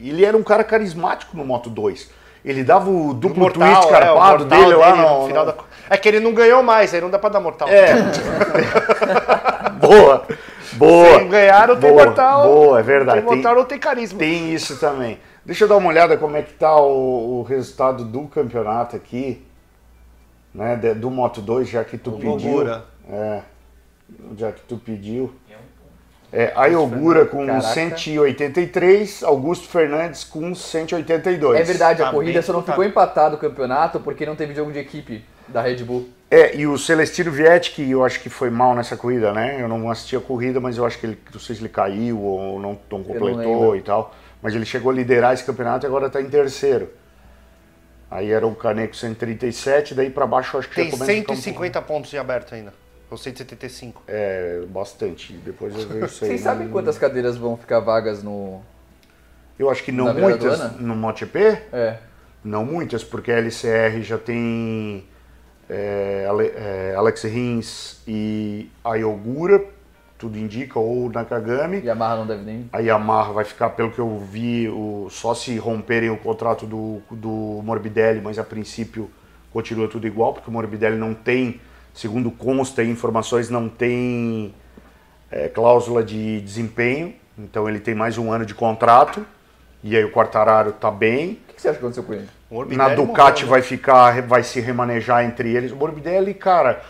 e 0.00 0.10
ele 0.10 0.24
era 0.26 0.36
um 0.36 0.42
cara 0.42 0.62
carismático 0.62 1.34
no 1.36 1.44
Moto 1.44 1.70
2. 1.70 2.10
Ele 2.44 2.62
dava 2.62 2.90
o 2.90 3.14
duplo 3.14 3.40
Mortal, 3.40 3.62
twist 3.62 3.84
é, 3.84 3.86
o 3.86 3.90
carpado 3.90 4.44
mortal 4.44 4.46
dele 4.46 4.74
lá 4.76 4.92
dele 4.92 5.02
no, 5.08 5.26
final 5.26 5.46
no- 5.46 5.52
da... 5.52 5.58
É 5.88 5.96
que 5.96 6.08
ele 6.08 6.20
não 6.20 6.32
ganhou 6.34 6.62
mais, 6.62 6.92
aí 6.92 7.00
não 7.00 7.08
dá 7.10 7.18
pra 7.18 7.30
dar 7.30 7.40
mortal. 7.40 7.68
É. 7.68 7.94
boa. 9.80 10.26
Boa. 10.74 11.18
Sem 11.18 11.28
ganhar 11.28 11.68
não 11.68 11.76
tem 11.76 11.90
boa, 11.90 12.04
mortal. 12.04 12.42
Boa, 12.46 12.80
é 12.80 12.82
verdade. 12.82 13.18
Tem 13.20 13.26
mortal 13.34 13.54
não 13.54 13.64
tem 13.64 13.78
carisma. 13.78 14.18
Tem 14.18 14.52
isso 14.52 14.78
também. 14.78 15.18
Deixa 15.44 15.64
eu 15.64 15.68
dar 15.68 15.76
uma 15.76 15.88
olhada 15.88 16.16
como 16.16 16.36
é 16.36 16.42
que 16.42 16.52
tá 16.54 16.74
o, 16.76 17.40
o 17.40 17.42
resultado 17.42 18.04
do 18.04 18.22
campeonato 18.26 18.96
aqui. 18.96 19.44
né, 20.54 20.76
do 20.76 21.10
Moto 21.10 21.40
2, 21.40 21.68
já 21.68 21.84
que 21.84 21.98
tu 21.98 22.10
o 22.10 22.18
pediu. 22.18 22.50
Ogura. 22.50 22.84
É, 23.10 23.40
já 24.36 24.52
que 24.52 24.62
tu 24.62 24.76
pediu. 24.78 25.34
É, 26.36 26.52
a 26.56 26.66
Iogura 26.66 27.24
com 27.24 27.46
Caraca. 27.46 27.68
183, 27.68 29.22
Augusto 29.22 29.68
Fernandes 29.68 30.24
com 30.24 30.52
182. 30.52 31.60
É 31.60 31.62
verdade, 31.62 32.02
a 32.02 32.06
tá 32.06 32.10
corrida 32.10 32.42
só 32.42 32.52
não 32.52 32.62
ficou 32.64 32.82
empatado 32.82 33.36
o 33.36 33.38
campeonato 33.38 34.00
porque 34.00 34.26
não 34.26 34.34
teve 34.34 34.52
jogo 34.52 34.72
de 34.72 34.80
equipe 34.80 35.24
da 35.46 35.62
Red 35.62 35.84
Bull. 35.84 36.08
É, 36.28 36.56
e 36.56 36.66
o 36.66 36.76
Celestino 36.76 37.30
Vietti, 37.30 37.70
que 37.70 37.88
eu 37.88 38.04
acho 38.04 38.18
que 38.20 38.28
foi 38.28 38.50
mal 38.50 38.74
nessa 38.74 38.96
corrida, 38.96 39.32
né? 39.32 39.58
Eu 39.60 39.68
não 39.68 39.88
assisti 39.88 40.16
a 40.16 40.20
corrida, 40.20 40.58
mas 40.58 40.76
eu 40.76 40.84
acho 40.84 40.98
que 40.98 41.06
ele, 41.06 41.18
não 41.32 41.38
sei 41.38 41.54
se 41.54 41.62
ele 41.62 41.68
caiu 41.68 42.20
ou 42.20 42.58
não, 42.58 42.76
não 42.90 43.04
completou 43.04 43.66
não 43.68 43.76
e 43.76 43.80
tal. 43.80 44.12
Mas 44.42 44.56
ele 44.56 44.64
chegou 44.64 44.90
a 44.90 44.94
liderar 44.94 45.34
esse 45.34 45.44
campeonato 45.44 45.86
e 45.86 45.88
agora 45.88 46.08
está 46.08 46.20
em 46.20 46.28
terceiro. 46.28 46.90
Aí 48.10 48.32
era 48.32 48.44
o 48.44 48.56
Caneco 48.56 48.96
137, 48.96 49.94
daí 49.94 50.10
para 50.10 50.26
baixo 50.26 50.56
eu 50.56 50.60
acho 50.60 50.68
que 50.68 50.74
Tem 50.74 50.90
150 50.90 51.78
um 51.78 51.82
pontos 51.84 52.10
de 52.10 52.18
aberto 52.18 52.56
ainda. 52.56 52.72
Ou 53.14 53.18
175? 53.18 54.02
É, 54.08 54.64
bastante. 54.68 55.34
Depois 55.34 55.72
eu 55.72 55.86
vejo 55.86 56.06
isso 56.06 56.24
aí. 56.24 56.30
Vocês 56.30 56.40
sabem 56.40 56.68
quantas 56.68 56.98
cadeiras 56.98 57.36
vão 57.36 57.56
ficar 57.56 57.78
vagas 57.78 58.24
no. 58.24 58.60
Eu 59.56 59.70
acho 59.70 59.84
que 59.84 59.92
não 59.92 60.12
muitas 60.12 60.80
no 60.80 60.96
MotoGP? 60.96 61.38
É. 61.72 61.98
Não 62.42 62.64
muitas, 62.64 63.04
porque 63.04 63.30
a 63.30 63.38
LCR 63.38 64.02
já 64.02 64.18
tem 64.18 65.04
é, 65.70 66.26
é, 66.56 66.94
Alex 66.96 67.22
Rins 67.22 68.02
e 68.06 68.68
a 68.84 68.96
Yogura, 68.96 69.64
tudo 70.18 70.36
indica, 70.36 70.80
ou 70.80 71.08
Nakagami. 71.08 71.82
Yamaha 71.84 72.16
não 72.16 72.26
deve 72.26 72.42
nem. 72.42 72.68
A 72.72 72.80
Yamaha 72.80 73.32
vai 73.32 73.44
ficar, 73.44 73.70
pelo 73.70 73.92
que 73.92 74.00
eu 74.00 74.18
vi, 74.18 74.68
o, 74.68 75.06
só 75.08 75.34
se 75.34 75.56
romperem 75.56 76.10
o 76.10 76.16
contrato 76.16 76.66
do, 76.66 77.00
do 77.12 77.62
Morbidelli, 77.62 78.20
mas 78.20 78.40
a 78.40 78.44
princípio 78.44 79.08
continua 79.52 79.86
tudo 79.86 80.04
igual, 80.04 80.34
porque 80.34 80.50
o 80.50 80.52
Morbidelli 80.52 80.96
não 80.96 81.14
tem 81.14 81.60
segundo 81.94 82.30
consta 82.30 82.82
em 82.82 82.90
informações, 82.90 83.48
não 83.48 83.68
tem 83.68 84.52
é, 85.30 85.48
cláusula 85.48 86.02
de 86.02 86.40
desempenho, 86.40 87.14
então 87.38 87.68
ele 87.68 87.78
tem 87.78 87.94
mais 87.94 88.18
um 88.18 88.30
ano 88.30 88.44
de 88.44 88.54
contrato, 88.54 89.24
e 89.82 89.96
aí 89.96 90.04
o 90.04 90.10
Quartararo 90.10 90.70
está 90.70 90.90
bem. 90.90 91.38
O 91.48 91.54
que 91.54 91.62
você 91.62 91.68
acha 91.68 91.78
que 91.78 91.84
aconteceu 91.84 92.02
com 92.02 92.12
ele? 92.12 92.28
Na 92.76 92.88
Ducati 92.90 93.44
morreu, 93.44 93.46
né? 93.46 93.50
vai 93.50 93.62
ficar, 93.62 94.22
vai 94.22 94.42
se 94.42 94.60
remanejar 94.60 95.24
entre 95.24 95.54
eles. 95.54 95.72
O 95.72 95.76
Morbidelli, 95.76 96.34
cara, 96.34 96.82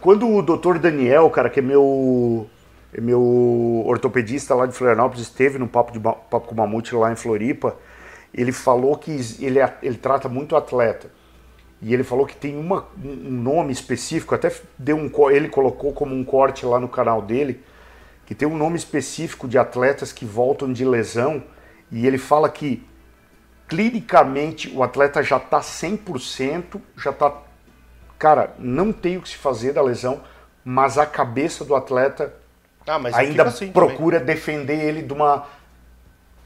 quando 0.00 0.28
o 0.28 0.42
doutor 0.42 0.78
Daniel, 0.78 1.28
cara, 1.30 1.48
que 1.48 1.60
é 1.60 1.62
meu, 1.62 2.48
é 2.92 3.00
meu 3.00 3.82
ortopedista 3.86 4.54
lá 4.54 4.66
de 4.66 4.72
Florianópolis, 4.72 5.22
esteve 5.22 5.58
no 5.58 5.68
Papo, 5.68 5.92
de, 5.92 5.98
Papo 5.98 6.40
com 6.40 6.54
Mamute 6.54 6.94
lá 6.94 7.10
em 7.10 7.16
Floripa, 7.16 7.76
ele 8.34 8.52
falou 8.52 8.96
que 8.96 9.12
ele, 9.40 9.58
ele 9.82 9.96
trata 9.96 10.28
muito 10.28 10.56
atleta. 10.56 11.08
E 11.80 11.92
ele 11.92 12.02
falou 12.02 12.26
que 12.26 12.36
tem 12.36 12.56
uma, 12.56 12.86
um 13.02 13.30
nome 13.30 13.72
específico, 13.72 14.34
até 14.34 14.50
deu 14.78 14.96
um, 14.96 15.10
ele 15.30 15.48
colocou 15.48 15.92
como 15.92 16.14
um 16.14 16.24
corte 16.24 16.64
lá 16.64 16.80
no 16.80 16.88
canal 16.88 17.20
dele, 17.20 17.62
que 18.24 18.34
tem 18.34 18.48
um 18.48 18.56
nome 18.56 18.76
específico 18.76 19.46
de 19.46 19.58
atletas 19.58 20.12
que 20.12 20.24
voltam 20.24 20.72
de 20.72 20.84
lesão, 20.84 21.42
e 21.90 22.06
ele 22.06 22.18
fala 22.18 22.48
que 22.48 22.84
clinicamente 23.68 24.68
o 24.74 24.82
atleta 24.82 25.22
já 25.22 25.36
está 25.36 25.60
100%, 25.60 26.80
já 26.96 27.10
está. 27.10 27.32
Cara, 28.18 28.54
não 28.58 28.92
tem 28.92 29.18
o 29.18 29.22
que 29.22 29.28
se 29.28 29.36
fazer 29.36 29.72
da 29.72 29.82
lesão, 29.82 30.22
mas 30.64 30.96
a 30.96 31.04
cabeça 31.04 31.64
do 31.64 31.74
atleta 31.74 32.34
ah, 32.86 33.00
ainda 33.12 33.44
assim 33.44 33.70
procura 33.70 34.18
também. 34.18 34.34
defender 34.34 34.80
ele 34.82 35.02
de 35.02 35.12
uma 35.12 35.46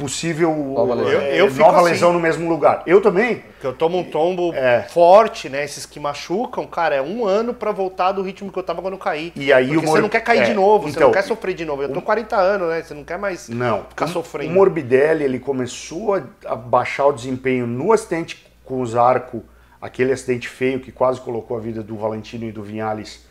possível 0.01 0.55
nova 0.55 0.94
lesão, 0.94 1.20
eu, 1.20 1.47
eu 1.47 1.55
nova 1.55 1.82
lesão 1.82 2.09
assim. 2.09 2.16
no 2.16 2.22
mesmo 2.22 2.48
lugar. 2.48 2.82
Eu 2.86 3.02
também. 3.02 3.36
Porque 3.36 3.66
eu 3.66 3.72
tomo 3.74 3.98
um 3.98 4.05
tombo 4.05 4.52
é. 4.55 4.82
forte, 4.89 5.48
né? 5.48 5.62
Esses 5.62 5.85
que 5.85 6.01
machucam, 6.01 6.66
cara, 6.66 6.94
é 6.97 7.02
um 7.02 7.27
ano 7.27 7.52
para 7.52 7.70
voltar 7.70 8.12
do 8.12 8.22
ritmo 8.22 8.51
que 8.51 8.59
eu 8.59 8.62
tava 8.62 8.81
quando 8.81 8.94
eu 8.94 8.98
caí. 8.98 9.32
E 9.36 9.52
aí 9.52 9.68
Porque 9.68 9.86
o 9.86 9.90
você 9.90 10.01
não 10.01 10.09
quer 10.09 10.20
cair 10.20 10.40
é, 10.40 10.44
de 10.44 10.55
novo, 10.55 10.89
então, 10.89 10.93
você 10.93 11.01
não 11.01 11.12
quer 11.12 11.22
sofrer 11.22 11.55
de 11.55 11.64
novo. 11.64 11.82
Eu 11.82 11.93
tô 11.93 12.01
40 12.01 12.36
anos, 12.36 12.68
né? 12.68 12.82
Você 12.82 12.94
não 12.94 13.05
quer 13.05 13.18
mais 13.18 13.48
não, 13.48 13.85
ficar 13.85 14.06
sofrendo. 14.06 14.51
O 14.51 14.55
Morbidelli, 14.55 15.24
ele 15.24 15.39
começou 15.39 16.22
a 16.47 16.56
baixar 16.56 17.06
o 17.06 17.12
desempenho 17.12 17.66
no 17.66 17.93
acidente 17.93 18.47
com 18.64 18.81
o 18.81 18.86
Zarco, 18.86 19.44
aquele 19.81 20.12
acidente 20.12 20.48
feio 20.48 20.81
que 20.81 20.90
quase 20.90 21.20
colocou 21.20 21.56
a 21.56 21.60
vida 21.60 21.82
do 21.82 21.97
Valentino 21.97 22.44
e 22.47 22.52
do 22.52 22.62
Vinhales 22.62 23.27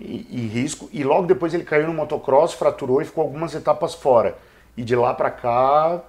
em, 0.00 0.26
em 0.30 0.46
risco. 0.46 0.88
E 0.92 1.02
logo 1.02 1.26
depois 1.26 1.54
ele 1.54 1.64
caiu 1.64 1.86
no 1.86 1.94
motocross, 1.94 2.52
fraturou 2.52 3.00
e 3.00 3.04
ficou 3.04 3.22
algumas 3.22 3.54
etapas 3.54 3.94
fora. 3.94 4.36
E 4.76 4.82
de 4.82 4.96
lá 4.96 5.14
para 5.14 5.30
cá, 5.30 6.00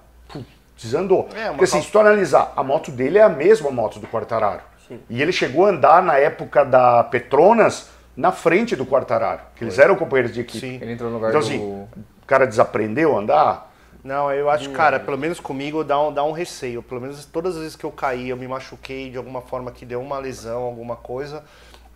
desandou. 0.76 1.28
É, 1.34 1.48
Porque 1.48 1.64
assim, 1.64 1.82
se 1.82 1.90
tu 1.90 1.98
analisar, 1.98 2.52
a 2.56 2.62
moto 2.62 2.90
dele 2.90 3.18
é 3.18 3.22
a 3.22 3.28
mesma 3.28 3.70
moto 3.70 3.98
do 3.98 4.06
Quartararo. 4.06 4.60
Sim. 4.86 5.00
E 5.08 5.20
ele 5.20 5.32
chegou 5.32 5.66
a 5.66 5.70
andar 5.70 6.02
na 6.02 6.16
época 6.16 6.64
da 6.64 7.02
Petronas 7.04 7.90
na 8.16 8.32
frente 8.32 8.74
do 8.74 8.86
Quartararo, 8.86 9.40
que 9.54 9.64
eles 9.64 9.78
eram 9.78 9.96
companheiros 9.96 10.32
de 10.32 10.40
equipe. 10.40 10.60
Sim. 10.60 10.78
Ele 10.80 10.92
entrou 10.92 11.10
no 11.10 11.16
lugar 11.16 11.28
então, 11.28 11.40
assim, 11.40 11.58
o 11.58 11.88
cara 12.26 12.46
desaprendeu 12.46 13.16
a 13.16 13.20
andar? 13.20 13.72
Não, 14.02 14.32
eu 14.32 14.48
acho, 14.48 14.70
cara, 14.70 15.00
pelo 15.00 15.18
menos 15.18 15.40
comigo 15.40 15.82
dá 15.82 16.00
um, 16.00 16.12
dá 16.12 16.22
um 16.22 16.30
receio. 16.30 16.80
Pelo 16.80 17.00
menos 17.00 17.24
todas 17.24 17.56
as 17.56 17.60
vezes 17.60 17.76
que 17.76 17.84
eu 17.84 17.90
caí, 17.90 18.28
eu 18.28 18.36
me 18.36 18.46
machuquei 18.46 19.10
de 19.10 19.18
alguma 19.18 19.42
forma 19.42 19.72
que 19.72 19.84
deu 19.84 20.00
uma 20.00 20.18
lesão, 20.18 20.62
alguma 20.62 20.94
coisa. 20.94 21.42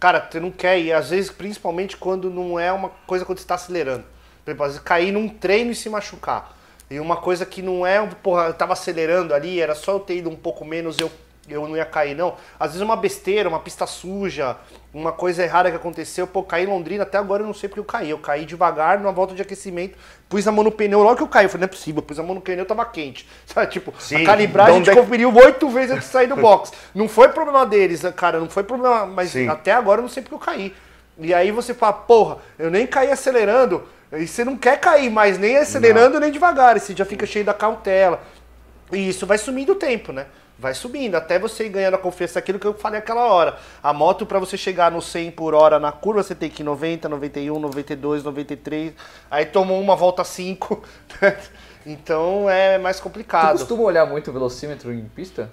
Cara, 0.01 0.27
você 0.29 0.41
não 0.41 0.51
quer 0.51 0.79
ir, 0.79 0.93
às 0.93 1.11
vezes, 1.11 1.31
principalmente 1.31 1.97
quando 1.97 2.29
não 2.29 2.59
é 2.59 2.73
uma 2.73 2.91
coisa 3.07 3.25
quando 3.25 3.39
você 3.39 3.45
está 3.45 3.55
acelerando. 3.55 4.03
Por 4.45 4.51
exemplo, 4.51 4.65
às 4.65 4.73
vezes 4.73 4.85
cair 4.85 5.13
num 5.13 5.29
treino 5.29 5.71
e 5.71 5.75
se 5.75 5.89
machucar. 5.89 6.57
E 6.91 6.99
uma 6.99 7.17
coisa 7.17 7.47
que 7.47 7.63
não 7.63 7.87
é, 7.87 8.05
porra, 8.21 8.47
eu 8.47 8.55
tava 8.55 8.73
acelerando 8.73 9.33
ali, 9.33 9.61
era 9.61 9.77
só 9.77 9.93
eu 9.93 10.01
ter 10.01 10.17
ido 10.17 10.29
um 10.29 10.35
pouco 10.35 10.65
menos, 10.65 10.99
eu, 10.99 11.09
eu 11.49 11.69
não 11.69 11.77
ia 11.77 11.85
cair, 11.85 12.17
não. 12.17 12.35
Às 12.59 12.73
vezes 12.73 12.83
uma 12.83 12.97
besteira, 12.97 13.49
uma 13.49 13.61
pista 13.61 13.87
suja, 13.87 14.57
uma 14.93 15.13
coisa 15.13 15.45
errada 15.45 15.71
que 15.71 15.77
aconteceu, 15.77 16.27
pô, 16.27 16.43
caí 16.43 16.65
em 16.65 16.67
Londrina, 16.67 17.05
até 17.05 17.17
agora 17.17 17.45
eu 17.45 17.47
não 17.47 17.55
sei 17.55 17.69
porque 17.69 17.79
eu 17.79 17.85
caí. 17.85 18.11
Eu 18.11 18.19
caí 18.19 18.45
devagar 18.45 18.99
numa 18.99 19.13
volta 19.13 19.37
de 19.37 19.41
aquecimento, 19.41 19.97
pus 20.29 20.49
a 20.49 20.51
mão 20.51 20.65
no 20.65 20.73
pneu, 20.73 21.01
logo 21.01 21.15
que 21.15 21.23
eu 21.23 21.29
caí, 21.29 21.45
eu 21.45 21.49
falei, 21.49 21.61
não 21.61 21.67
é 21.67 21.77
possível, 21.77 22.03
pus 22.03 22.19
a 22.19 22.25
mão 22.25 22.35
no 22.35 22.41
pneu, 22.41 22.67
tava 22.67 22.85
quente. 22.85 23.25
Sabe, 23.47 23.71
tipo, 23.71 23.95
Sim, 23.97 24.23
a 24.23 24.27
calibragem 24.27 24.75
a 24.75 24.85
gente 24.85 24.93
conferiu 24.93 25.33
oito 25.33 25.69
vezes 25.69 25.93
antes 25.93 26.07
de 26.07 26.13
sair 26.13 26.27
do 26.27 26.35
box. 26.43 26.73
Não 26.93 27.09
foi 27.09 27.29
problema 27.29 27.65
deles, 27.65 28.03
cara, 28.17 28.41
não 28.41 28.51
foi 28.51 28.65
problema, 28.65 29.07
mas 29.07 29.31
Sim. 29.31 29.49
até 29.49 29.71
agora 29.71 30.01
eu 30.01 30.03
não 30.03 30.09
sei 30.09 30.25
porque 30.25 30.35
eu 30.35 30.41
caí. 30.41 30.75
E 31.21 31.35
aí 31.35 31.51
você 31.51 31.75
fala, 31.75 31.93
porra, 31.93 32.39
eu 32.59 32.71
nem 32.71 32.87
caí 32.87 33.11
acelerando, 33.11 33.87
e 34.13 34.27
você 34.27 34.45
não 34.45 34.57
quer 34.57 34.81
cair 34.81 35.11
mais, 35.11 35.39
nem 35.39 35.57
acelerando 35.57 36.15
não. 36.15 36.21
nem 36.21 36.33
devagar. 36.33 36.77
E 36.77 36.81
você 36.81 36.97
já 36.97 37.05
fica 37.05 37.27
cheio 37.27 37.45
da 37.45 37.55
cautela. 37.55 38.21
E 38.91 39.09
isso 39.09 39.27
vai 39.27 39.39
sumindo 39.39 39.73
o 39.73 39.77
tempo, 39.77 40.13
né? 40.13 40.27
Vai 40.59 40.75
subindo, 40.75 41.15
até 41.15 41.39
você 41.39 41.67
ir 41.67 41.69
ganhando 41.71 41.95
a 41.95 41.99
confiança 41.99 42.35
daquilo 42.35 42.59
que 42.59 42.67
eu 42.67 42.75
falei 42.75 42.99
aquela 42.99 43.27
hora. 43.27 43.57
A 43.83 43.95
moto, 43.95 44.27
para 44.27 44.39
você 44.39 44.59
chegar 44.59 44.91
no 44.91 45.01
100 45.01 45.31
por 45.31 45.55
hora 45.55 45.79
na 45.79 45.91
curva, 45.91 46.23
você 46.23 46.35
tem 46.35 46.51
que 46.51 46.63
ir 46.63 46.65
90, 46.65 47.09
91, 47.09 47.59
92, 47.59 48.25
93. 48.25 48.93
Aí 49.31 49.47
tomou 49.47 49.81
uma 49.81 49.97
volta 49.97 50.23
5. 50.23 50.83
então 51.87 52.51
é 52.51 52.77
mais 52.77 53.01
complicado. 53.01 53.53
Você 53.53 53.65
costuma 53.65 53.85
olhar 53.85 54.05
muito 54.05 54.29
o 54.29 54.33
velocímetro 54.35 54.93
em 54.93 55.05
pista? 55.09 55.51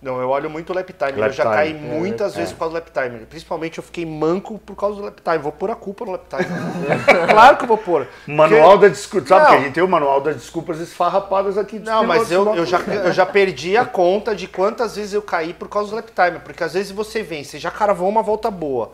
Não, 0.00 0.20
eu 0.20 0.28
olho 0.28 0.48
muito 0.48 0.70
o 0.70 0.76
lap 0.76 0.92
time. 0.92 1.20
Lap 1.20 1.30
eu 1.30 1.32
já 1.32 1.42
time. 1.42 1.54
caí 1.56 1.70
é, 1.70 1.74
muitas 1.74 2.34
é. 2.34 2.38
vezes 2.38 2.52
por 2.52 2.60
causa 2.60 2.74
do 2.74 2.74
lap 2.76 2.90
time. 2.92 3.26
Principalmente 3.26 3.78
eu 3.78 3.84
fiquei 3.84 4.06
manco 4.06 4.56
por 4.58 4.76
causa 4.76 4.96
do 4.96 5.02
lap 5.02 5.20
time. 5.20 5.38
Vou 5.38 5.50
pôr 5.50 5.70
a 5.72 5.74
culpa 5.74 6.04
no 6.04 6.12
lap 6.12 6.22
time. 6.28 6.46
claro 7.28 7.56
que 7.56 7.64
eu 7.64 7.68
vou 7.68 7.78
pôr. 7.78 8.06
Manual 8.26 8.72
Porque... 8.72 8.86
da 8.86 8.88
desculpa. 8.88 9.26
Sabe 9.26 9.46
que 9.46 9.52
a 9.52 9.60
gente 9.60 9.72
tem 9.74 9.82
o 9.82 9.88
manual 9.88 10.20
das 10.20 10.36
desculpas 10.36 10.78
esfarrapadas 10.78 11.58
aqui. 11.58 11.80
Não, 11.80 12.06
mas 12.06 12.30
eu, 12.30 12.54
eu, 12.54 12.64
já, 12.64 12.78
eu 12.78 13.12
já 13.12 13.26
perdi 13.26 13.76
a 13.76 13.84
conta 13.84 14.36
de 14.36 14.46
quantas 14.46 14.94
vezes 14.94 15.14
eu 15.14 15.22
caí 15.22 15.52
por 15.52 15.68
causa 15.68 15.90
do 15.90 15.96
lap 15.96 16.10
time. 16.12 16.38
Porque 16.38 16.62
às 16.62 16.74
vezes 16.74 16.92
você 16.92 17.22
vem, 17.22 17.42
você 17.42 17.58
já 17.58 17.70
cravou 17.70 18.08
uma 18.08 18.22
volta 18.22 18.50
boa. 18.50 18.92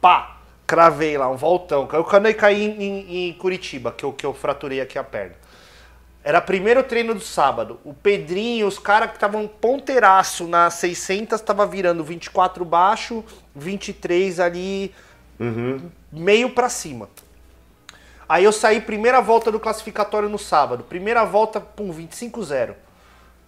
Pá! 0.00 0.34
Cravei 0.66 1.16
lá, 1.16 1.30
um 1.30 1.36
voltão. 1.36 1.88
Eu 1.90 2.04
caí 2.04 2.62
em, 2.62 2.82
em, 2.82 3.28
em 3.30 3.32
Curitiba, 3.32 3.90
que 3.90 4.04
eu, 4.04 4.12
que 4.12 4.26
eu 4.26 4.34
fraturei 4.34 4.82
aqui 4.82 4.98
a 4.98 5.04
perna. 5.04 5.32
Era 6.22 6.40
primeiro 6.40 6.82
treino 6.82 7.14
do 7.14 7.20
sábado. 7.20 7.80
O 7.84 7.94
Pedrinho, 7.94 8.66
os 8.66 8.78
caras 8.78 9.10
que 9.10 9.16
estavam 9.16 9.46
ponteiraço 9.46 10.46
na 10.46 10.68
600, 10.68 11.40
tava 11.40 11.66
virando 11.66 12.02
24 12.04 12.64
baixo, 12.64 13.24
23 13.54 14.40
ali, 14.40 14.94
uhum. 15.38 15.90
meio 16.12 16.50
para 16.50 16.68
cima. 16.68 17.08
Aí 18.28 18.44
eu 18.44 18.52
saí 18.52 18.80
primeira 18.80 19.22
volta 19.22 19.50
do 19.50 19.58
classificatório 19.58 20.28
no 20.28 20.38
sábado. 20.38 20.84
Primeira 20.84 21.24
volta, 21.24 21.60
pum, 21.60 21.90
25-0. 21.90 22.74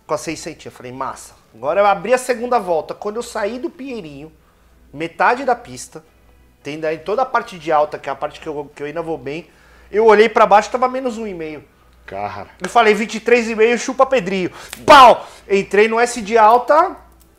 Com 0.07 0.15
a 0.15 0.19
600. 0.19 0.65
Eu 0.65 0.73
falei, 0.73 0.91
massa. 0.91 1.35
Agora 1.55 1.81
eu 1.81 1.87
abri 1.87 2.15
a 2.15 2.19
segunda 2.19 2.59
volta. 2.59 2.95
Quando 2.95 3.17
eu 3.17 3.23
saí 3.23 3.59
do 3.59 3.69
Pinheirinho, 3.69 4.33
metade 4.93 5.45
da 5.45 5.55
pista, 5.55 6.03
tem 6.63 6.81
daí 6.81 6.99
toda 6.99 7.23
a 7.23 7.27
parte 7.27 7.59
de 7.59 7.71
alta, 7.71 7.99
que 7.99 8.09
é 8.09 8.13
a 8.13 8.17
parte 8.17 8.41
que 8.41 8.47
eu, 8.47 8.71
que 8.75 8.83
eu 8.83 8.87
ainda 8.87 9.03
vou 9.03 9.19
bem, 9.19 9.49
eu 9.91 10.07
olhei 10.07 10.29
para 10.29 10.47
baixo, 10.47 10.71
tava 10.71 10.89
menos 10.89 11.19
um 11.19 11.27
e 11.27 11.35
meio. 11.35 11.65
Cara. 12.11 12.49
Eu 12.61 12.69
falei 12.69 12.93
23,5, 12.93 13.79
chupa 13.79 14.05
Pedrinho. 14.05 14.51
Pau! 14.85 15.29
Entrei 15.49 15.87
no 15.87 16.01
S 16.01 16.21
de 16.21 16.37
alta, 16.37 16.97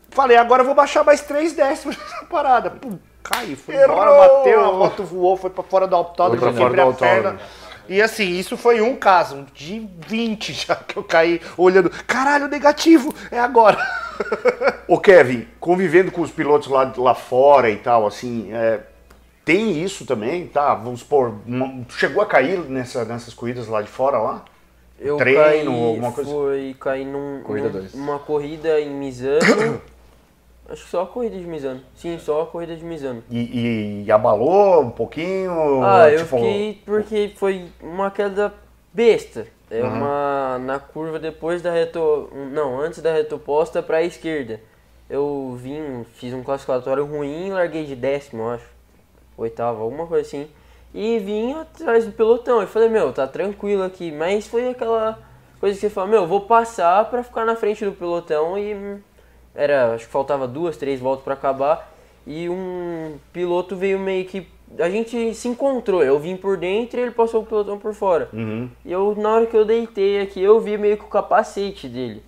falei, 0.08 0.38
agora 0.38 0.62
eu 0.62 0.66
vou 0.66 0.74
baixar 0.74 1.04
mais 1.04 1.20
3 1.20 1.52
décimos 1.52 1.94
nessa 2.00 2.24
parada. 2.24 2.70
Pum, 2.70 2.98
caí, 3.22 3.54
fui 3.54 3.74
Errou! 3.74 3.98
embora, 3.98 4.28
bateu, 4.28 4.64
a 4.64 4.72
moto 4.72 5.04
voou, 5.04 5.36
foi 5.36 5.50
pra 5.50 5.62
fora 5.62 5.86
do 5.86 5.94
autódromo, 5.94 6.56
quebrei 6.56 6.82
a 6.82 6.90
perna. 6.90 7.38
E 7.86 8.00
assim, 8.00 8.38
isso 8.38 8.56
foi 8.56 8.80
um 8.80 8.96
caso, 8.96 9.44
de 9.52 9.86
20 10.06 10.54
já 10.66 10.76
que 10.76 10.96
eu 10.96 11.04
caí 11.04 11.38
olhando. 11.58 11.90
Caralho, 12.06 12.48
negativo, 12.48 13.14
é 13.30 13.38
agora. 13.38 13.76
Ô 14.88 14.98
Kevin, 14.98 15.46
convivendo 15.60 16.10
com 16.10 16.22
os 16.22 16.30
pilotos 16.30 16.68
lá, 16.68 16.90
lá 16.96 17.14
fora 17.14 17.68
e 17.68 17.76
tal, 17.76 18.06
assim, 18.06 18.48
é, 18.50 18.80
tem 19.44 19.82
isso 19.82 20.06
também, 20.06 20.46
tá? 20.46 20.74
Vamos 20.74 21.00
supor, 21.00 21.34
uma, 21.44 21.84
chegou 21.90 22.22
a 22.22 22.26
cair 22.26 22.58
nessa, 22.60 23.04
nessas 23.04 23.34
corridas 23.34 23.68
lá 23.68 23.82
de 23.82 23.88
fora 23.88 24.16
lá? 24.16 24.44
Eu 25.02 25.16
Treino, 25.16 25.40
caí, 25.42 25.66
alguma 25.66 26.12
coisa? 26.12 26.30
Foi, 26.30 26.76
caí 26.78 27.04
num, 27.04 27.42
corrida 27.42 27.68
num, 27.68 27.88
numa 27.94 28.18
corrida 28.18 28.80
em 28.80 28.90
Misano. 28.90 29.82
Acho 30.68 30.84
que 30.84 30.90
só 30.90 31.02
a 31.02 31.06
corrida 31.06 31.36
de 31.36 31.44
Misano. 31.44 31.80
Sim, 31.94 32.18
só 32.18 32.42
a 32.42 32.46
corrida 32.46 32.76
de 32.76 32.84
Misano. 32.84 33.22
E, 33.28 34.04
e 34.06 34.12
abalou 34.12 34.80
um 34.80 34.90
pouquinho? 34.90 35.82
Ah, 35.82 36.08
tipo... 36.08 36.20
eu 36.20 36.26
fiquei 36.26 36.82
porque 36.86 37.32
foi 37.36 37.66
uma 37.82 38.10
queda 38.10 38.54
besta. 38.92 39.46
É 39.70 39.82
uhum. 39.82 39.88
uma 39.88 40.58
na 40.60 40.78
curva 40.78 41.18
depois 41.18 41.60
da 41.62 41.72
reto, 41.72 42.30
não, 42.52 42.78
antes 42.78 43.00
da 43.00 43.12
retoposta 43.12 43.82
para 43.82 43.98
a 43.98 44.02
esquerda. 44.02 44.60
Eu 45.10 45.58
vim, 45.58 46.06
fiz 46.14 46.32
um 46.32 46.42
classificatório 46.42 47.04
ruim, 47.04 47.50
larguei 47.50 47.84
de 47.84 47.96
décimo, 47.96 48.48
acho. 48.48 48.66
Oitavo, 49.36 49.82
alguma 49.82 50.06
coisa 50.06 50.26
assim. 50.26 50.48
E 50.94 51.18
vim 51.18 51.54
atrás 51.54 52.04
do 52.04 52.12
pelotão. 52.12 52.62
E 52.62 52.66
falei, 52.66 52.88
meu, 52.88 53.12
tá 53.12 53.26
tranquilo 53.26 53.82
aqui. 53.82 54.12
Mas 54.12 54.46
foi 54.46 54.68
aquela 54.68 55.18
coisa 55.58 55.74
que 55.74 55.80
você 55.80 55.90
fala, 55.90 56.08
meu, 56.08 56.26
vou 56.26 56.42
passar 56.42 57.08
para 57.08 57.22
ficar 57.22 57.44
na 57.44 57.56
frente 57.56 57.84
do 57.84 57.92
pelotão 57.92 58.58
e 58.58 58.98
era, 59.54 59.94
acho 59.94 60.06
que 60.06 60.12
faltava 60.12 60.46
duas, 60.48 60.76
três 60.76 61.00
voltas 61.00 61.24
para 61.24 61.34
acabar. 61.34 61.92
E 62.26 62.48
um 62.48 63.18
piloto 63.32 63.74
veio 63.74 63.98
meio 63.98 64.24
que 64.24 64.46
a 64.78 64.88
gente 64.88 65.34
se 65.34 65.48
encontrou. 65.48 66.02
Eu 66.02 66.18
vim 66.18 66.36
por 66.36 66.56
dentro 66.56 66.98
e 66.98 67.02
ele 67.02 67.10
passou 67.10 67.42
o 67.42 67.46
pelotão 67.46 67.78
por 67.78 67.94
fora. 67.94 68.28
Uhum. 68.32 68.70
E 68.84 68.92
eu, 68.92 69.14
na 69.16 69.30
hora 69.34 69.46
que 69.46 69.56
eu 69.56 69.64
deitei 69.64 70.20
aqui, 70.20 70.42
eu 70.42 70.60
vi 70.60 70.78
meio 70.78 70.96
que 70.96 71.04
o 71.04 71.08
capacete 71.08 71.88
dele. 71.88 72.22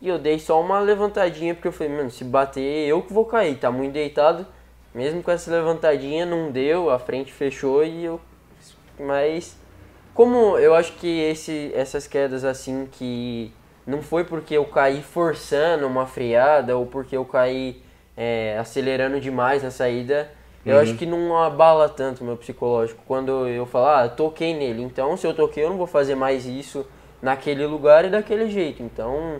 E 0.00 0.08
eu 0.08 0.18
dei 0.18 0.38
só 0.38 0.60
uma 0.60 0.78
levantadinha, 0.78 1.54
porque 1.54 1.68
eu 1.68 1.72
falei, 1.72 1.96
mano, 1.96 2.10
se 2.10 2.22
bater, 2.22 2.86
eu 2.86 3.02
que 3.02 3.12
vou 3.12 3.24
cair. 3.24 3.56
Tá 3.56 3.70
muito 3.70 3.92
deitado. 3.92 4.46
Mesmo 4.96 5.22
com 5.22 5.30
essa 5.30 5.50
levantadinha, 5.50 6.24
não 6.24 6.50
deu, 6.50 6.88
a 6.88 6.98
frente 6.98 7.30
fechou 7.30 7.84
e 7.84 8.06
eu. 8.06 8.18
Mas. 8.98 9.54
Como 10.14 10.56
eu 10.56 10.74
acho 10.74 10.94
que 10.94 11.20
esse, 11.20 11.70
essas 11.74 12.06
quedas 12.06 12.42
assim 12.42 12.88
que 12.90 13.52
não 13.86 14.00
foi 14.00 14.24
porque 14.24 14.56
eu 14.56 14.64
caí 14.64 15.02
forçando 15.02 15.86
uma 15.86 16.06
freada 16.06 16.74
ou 16.78 16.86
porque 16.86 17.14
eu 17.14 17.26
caí 17.26 17.82
é, 18.16 18.56
acelerando 18.58 19.20
demais 19.20 19.62
na 19.62 19.70
saída, 19.70 20.30
eu 20.64 20.76
uhum. 20.76 20.80
acho 20.80 20.94
que 20.94 21.04
não 21.04 21.36
abala 21.36 21.90
tanto 21.90 22.22
o 22.22 22.24
meu 22.24 22.38
psicológico. 22.38 23.02
Quando 23.06 23.46
eu 23.46 23.66
falo, 23.66 23.88
ah, 23.88 24.08
toquei 24.08 24.54
nele. 24.54 24.82
Então, 24.82 25.14
se 25.18 25.26
eu 25.26 25.34
toquei, 25.34 25.62
eu 25.62 25.68
não 25.68 25.76
vou 25.76 25.86
fazer 25.86 26.14
mais 26.14 26.46
isso 26.46 26.86
naquele 27.20 27.66
lugar 27.66 28.06
e 28.06 28.08
daquele 28.08 28.48
jeito. 28.48 28.82
Então, 28.82 29.38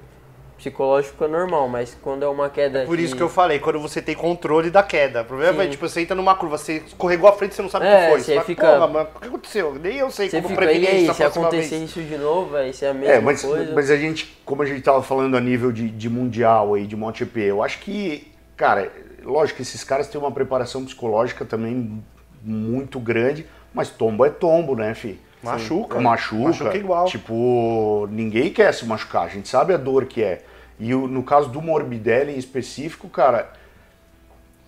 psicológico 0.57 1.25
é 1.25 1.29
normal, 1.29 1.69
mas 1.69 1.97
quando 2.01 2.25
é 2.25 2.29
uma 2.29 2.49
queda. 2.49 2.81
É 2.81 2.87
por 2.87 2.99
isso 2.99 3.15
que 3.15 3.23
eu 3.23 3.29
falei, 3.29 3.59
quando 3.59 3.79
você 3.79 4.01
tem 4.01 4.15
controle 4.15 4.71
da 4.71 4.83
queda. 4.83 5.23
O 5.23 5.25
problema 5.25 5.63
Sim. 5.63 5.69
é, 5.69 5.71
tipo, 5.71 5.89
você 5.89 6.01
entra 6.01 6.17
numa 6.17 6.35
curva, 6.35 6.59
você 6.59 6.83
escorregou 6.87 7.29
a 7.29 7.33
frente, 7.33 7.55
você 7.55 7.63
não 7.63 7.69
sabe 7.69 7.87
o 7.87 7.89
é, 7.89 8.05
que 8.05 8.11
foi. 8.11 8.21
Você, 8.21 8.35
você 8.35 8.41
fica. 8.45 8.67
Fala, 8.67 8.87
mas 8.87 9.09
o 9.15 9.21
que 9.21 9.29
aconteceu? 9.29 9.75
Nem 9.75 9.97
eu 9.99 10.11
sei 10.11 10.29
você 10.29 10.37
como 10.37 10.49
fica, 10.49 10.61
prevenir 10.63 10.89
aí, 10.89 11.05
isso. 11.05 11.15
Se 11.15 11.23
acontecer 11.23 11.79
vez. 11.79 11.91
isso 11.91 12.03
de 12.03 12.17
novo, 12.17 12.57
aí 12.57 12.73
é 12.81 12.89
a 12.89 12.95
mesma 12.95 13.15
é, 13.15 13.21
mas, 13.21 13.43
coisa. 13.43 13.73
Mas 13.75 13.91
a 13.91 13.97
gente, 13.97 14.39
como 14.45 14.63
a 14.63 14.67
gente 14.67 14.83
tava 14.83 15.03
falando 15.03 15.37
a 15.37 15.41
nível 15.41 15.71
de, 15.71 15.89
de 15.89 16.09
mundial 16.09 16.75
aí, 16.75 16.87
de 16.87 16.97
MotoGP, 16.97 17.41
eu 17.41 17.63
acho 17.63 17.79
que, 17.81 18.33
cara, 18.57 18.91
lógico 19.23 19.57
que 19.57 19.63
esses 19.63 19.85
caras 19.85 20.09
têm 20.09 20.21
uma 20.21 20.33
preparação 20.33 20.85
psicológica 20.85 21.45
também 21.45 22.03
muito 22.43 22.99
grande, 22.99 23.47
mas 23.75 23.91
tombo 23.91 24.25
é 24.25 24.31
tombo, 24.31 24.75
né, 24.75 24.95
fi? 24.95 25.19
Machuca. 25.53 26.01
Machuca. 26.01 26.43
Machuca 26.43 26.77
igual. 26.77 27.07
Tipo, 27.07 28.09
ninguém 28.11 28.53
quer 28.53 28.73
se 28.73 28.85
machucar, 28.85 29.25
a 29.25 29.29
gente 29.29 29.49
sabe 29.49 29.73
a 29.75 29.77
dor 29.77 30.07
que 30.07 30.23
é. 30.23 30.45
E 30.79 30.95
no 30.95 31.23
caso 31.23 31.49
do 31.49 31.63
Morbidelli 31.63 32.35
em 32.35 32.39
específico, 32.39 33.09
cara, 33.09 33.51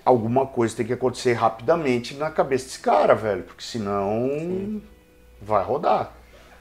alguma 0.04 0.46
coisa 0.46 0.76
tem 0.76 0.86
que 0.86 0.92
acontecer 0.92 1.34
rapidamente 1.34 2.14
na 2.14 2.30
cabeça 2.30 2.64
desse 2.64 2.80
cara, 2.80 3.14
velho, 3.14 3.42
porque 3.42 3.62
senão 3.62 4.28
Sim. 4.38 4.82
vai 5.42 5.62
rodar. 5.62 6.12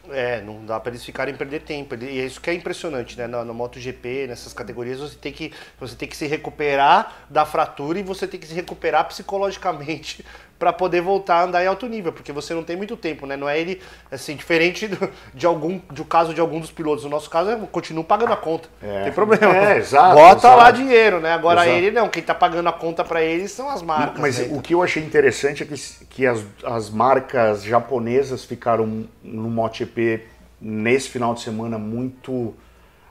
É, 0.10 0.41
não 0.41 0.65
dá 0.65 0.80
para 0.80 0.91
eles 0.91 1.03
ficarem 1.03 1.35
perder 1.35 1.61
tempo. 1.61 1.95
E 1.95 2.19
é 2.19 2.26
isso 2.26 2.39
que 2.39 2.49
é 2.49 2.53
impressionante, 2.53 3.18
né? 3.18 3.27
No, 3.27 3.44
no 3.44 3.53
MotoGP, 3.53 4.27
nessas 4.27 4.53
categorias, 4.53 4.99
você 4.99 5.18
tem, 5.18 5.34
que, 5.34 5.52
você 5.80 5.95
tem 5.95 6.07
que 6.07 6.15
se 6.15 6.27
recuperar 6.27 7.26
da 7.30 7.45
fratura 7.45 7.99
e 7.99 8.03
você 8.03 8.27
tem 8.27 8.39
que 8.39 8.48
se 8.48 8.53
recuperar 8.53 9.06
psicologicamente 9.07 10.26
para 10.58 10.74
poder 10.74 11.02
voltar 11.02 11.36
a 11.36 11.44
andar 11.44 11.64
em 11.64 11.68
alto 11.68 11.88
nível, 11.88 12.12
porque 12.12 12.32
você 12.32 12.54
não 12.54 12.64
tem 12.64 12.76
muito 12.76 12.98
tempo, 12.98 13.28
né? 13.28 13.38
Não 13.38 13.48
é 13.48 13.60
ele, 13.60 13.80
assim, 14.12 14.36
diferente 14.36 14.88
do, 14.88 15.10
de 15.34 15.46
algum, 15.46 15.80
do 15.92 16.04
caso 16.04 16.34
de 16.34 16.42
algum 16.42 16.60
dos 16.60 16.72
pilotos. 16.72 17.04
No 17.04 17.10
nosso 17.10 17.30
caso, 17.30 17.52
eu 17.52 17.60
continuo 17.68 18.04
pagando 18.04 18.34
a 18.34 18.38
conta. 18.38 18.68
É. 18.82 18.98
Não 18.98 19.04
tem 19.04 19.14
problema. 19.14 19.56
É, 19.56 19.78
exato. 19.78 20.16
Bota 20.16 20.48
exato. 20.48 20.58
lá 20.58 20.72
dinheiro, 20.72 21.20
né? 21.20 21.32
Agora 21.32 21.62
exato. 21.62 21.78
ele 21.78 21.92
não, 21.92 22.10
quem 22.10 22.24
tá 22.24 22.34
pagando 22.34 22.68
a 22.70 22.74
conta 22.74 23.04
para 23.04 23.22
ele 23.22 23.48
são 23.48 23.70
as 23.70 23.82
marcas. 23.84 24.20
Mas 24.20 24.40
né? 24.40 24.48
o 24.52 24.62
que 24.62 24.74
eu 24.74 24.82
achei 24.82 25.04
interessante 25.04 25.62
é 25.62 25.66
que, 25.66 25.76
que 26.10 26.26
as, 26.26 26.44
as 26.64 26.90
marcas 26.90 27.64
japonesas 27.64 28.44
ficaram 28.44 29.06
no 29.24 29.50
MotoGP 29.50 30.24
nesse 30.60 31.10
final 31.10 31.34
de 31.34 31.42
semana 31.42 31.78
muito. 31.78 32.56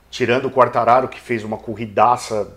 Tirando 0.09 0.47
o 0.47 0.51
Quartararo, 0.51 1.09
que 1.09 1.21
fez 1.21 1.45
uma 1.45 1.59
corridaça, 1.59 2.49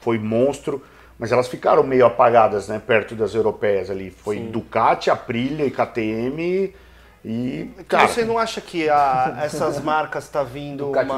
foi 0.00 0.18
monstro 0.18 0.82
mas 1.20 1.30
elas 1.30 1.46
ficaram 1.46 1.84
meio 1.84 2.06
apagadas, 2.06 2.66
né, 2.66 2.80
perto 2.84 3.14
das 3.14 3.34
europeias 3.34 3.90
ali. 3.90 4.10
Foi 4.10 4.38
Sim. 4.38 4.50
Ducati, 4.50 5.10
Aprilia 5.10 5.66
e 5.66 5.70
KTM 5.70 6.74
e 7.22 7.70
cara, 7.86 8.08
você 8.08 8.24
não 8.24 8.38
acha 8.38 8.62
que 8.62 8.88
a, 8.88 9.40
essas 9.42 9.78
marcas 9.78 10.24
está 10.24 10.42
vindo 10.42 10.86
Ducati, 10.86 11.10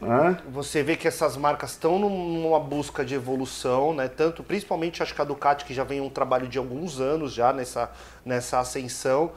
uma... 0.00 0.38
Você 0.50 0.84
vê 0.84 0.94
que 0.94 1.08
essas 1.08 1.36
marcas 1.36 1.72
estão 1.72 1.98
numa 1.98 2.60
busca 2.60 3.04
de 3.04 3.16
evolução, 3.16 3.92
né? 3.92 4.06
Tanto, 4.06 4.44
principalmente 4.44 5.02
acho 5.02 5.12
que 5.12 5.20
a 5.20 5.24
Ducati 5.24 5.64
que 5.64 5.74
já 5.74 5.82
vem 5.82 6.00
um 6.00 6.08
trabalho 6.08 6.46
de 6.46 6.58
alguns 6.58 7.00
anos 7.00 7.32
já 7.34 7.52
nessa, 7.52 7.90
nessa 8.24 8.60
ascensão. 8.60 9.32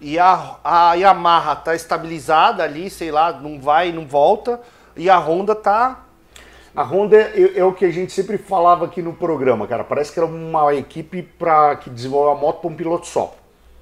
E 0.00 0.18
a, 0.18 0.56
a 0.64 0.94
Yamaha 0.94 1.52
está 1.52 1.74
estabilizada 1.74 2.62
ali, 2.62 2.88
sei 2.88 3.10
lá, 3.10 3.30
não 3.30 3.60
vai, 3.60 3.92
não 3.92 4.06
volta. 4.06 4.58
E 4.96 5.10
a 5.10 5.18
Honda 5.18 5.52
está 5.52 6.06
a 6.74 6.82
Honda 6.82 7.16
é, 7.16 7.58
é, 7.58 7.64
o 7.64 7.72
que 7.72 7.84
a 7.84 7.90
gente 7.90 8.12
sempre 8.12 8.38
falava 8.38 8.84
aqui 8.84 9.02
no 9.02 9.12
programa, 9.12 9.66
cara. 9.66 9.84
Parece 9.84 10.12
que 10.12 10.18
era 10.18 10.26
uma 10.26 10.74
equipe 10.74 11.22
para 11.22 11.76
que 11.76 11.90
desenvolveu 11.90 12.32
a 12.32 12.34
moto 12.34 12.60
para 12.60 12.70
um 12.70 12.74
piloto 12.74 13.06
só. 13.06 13.34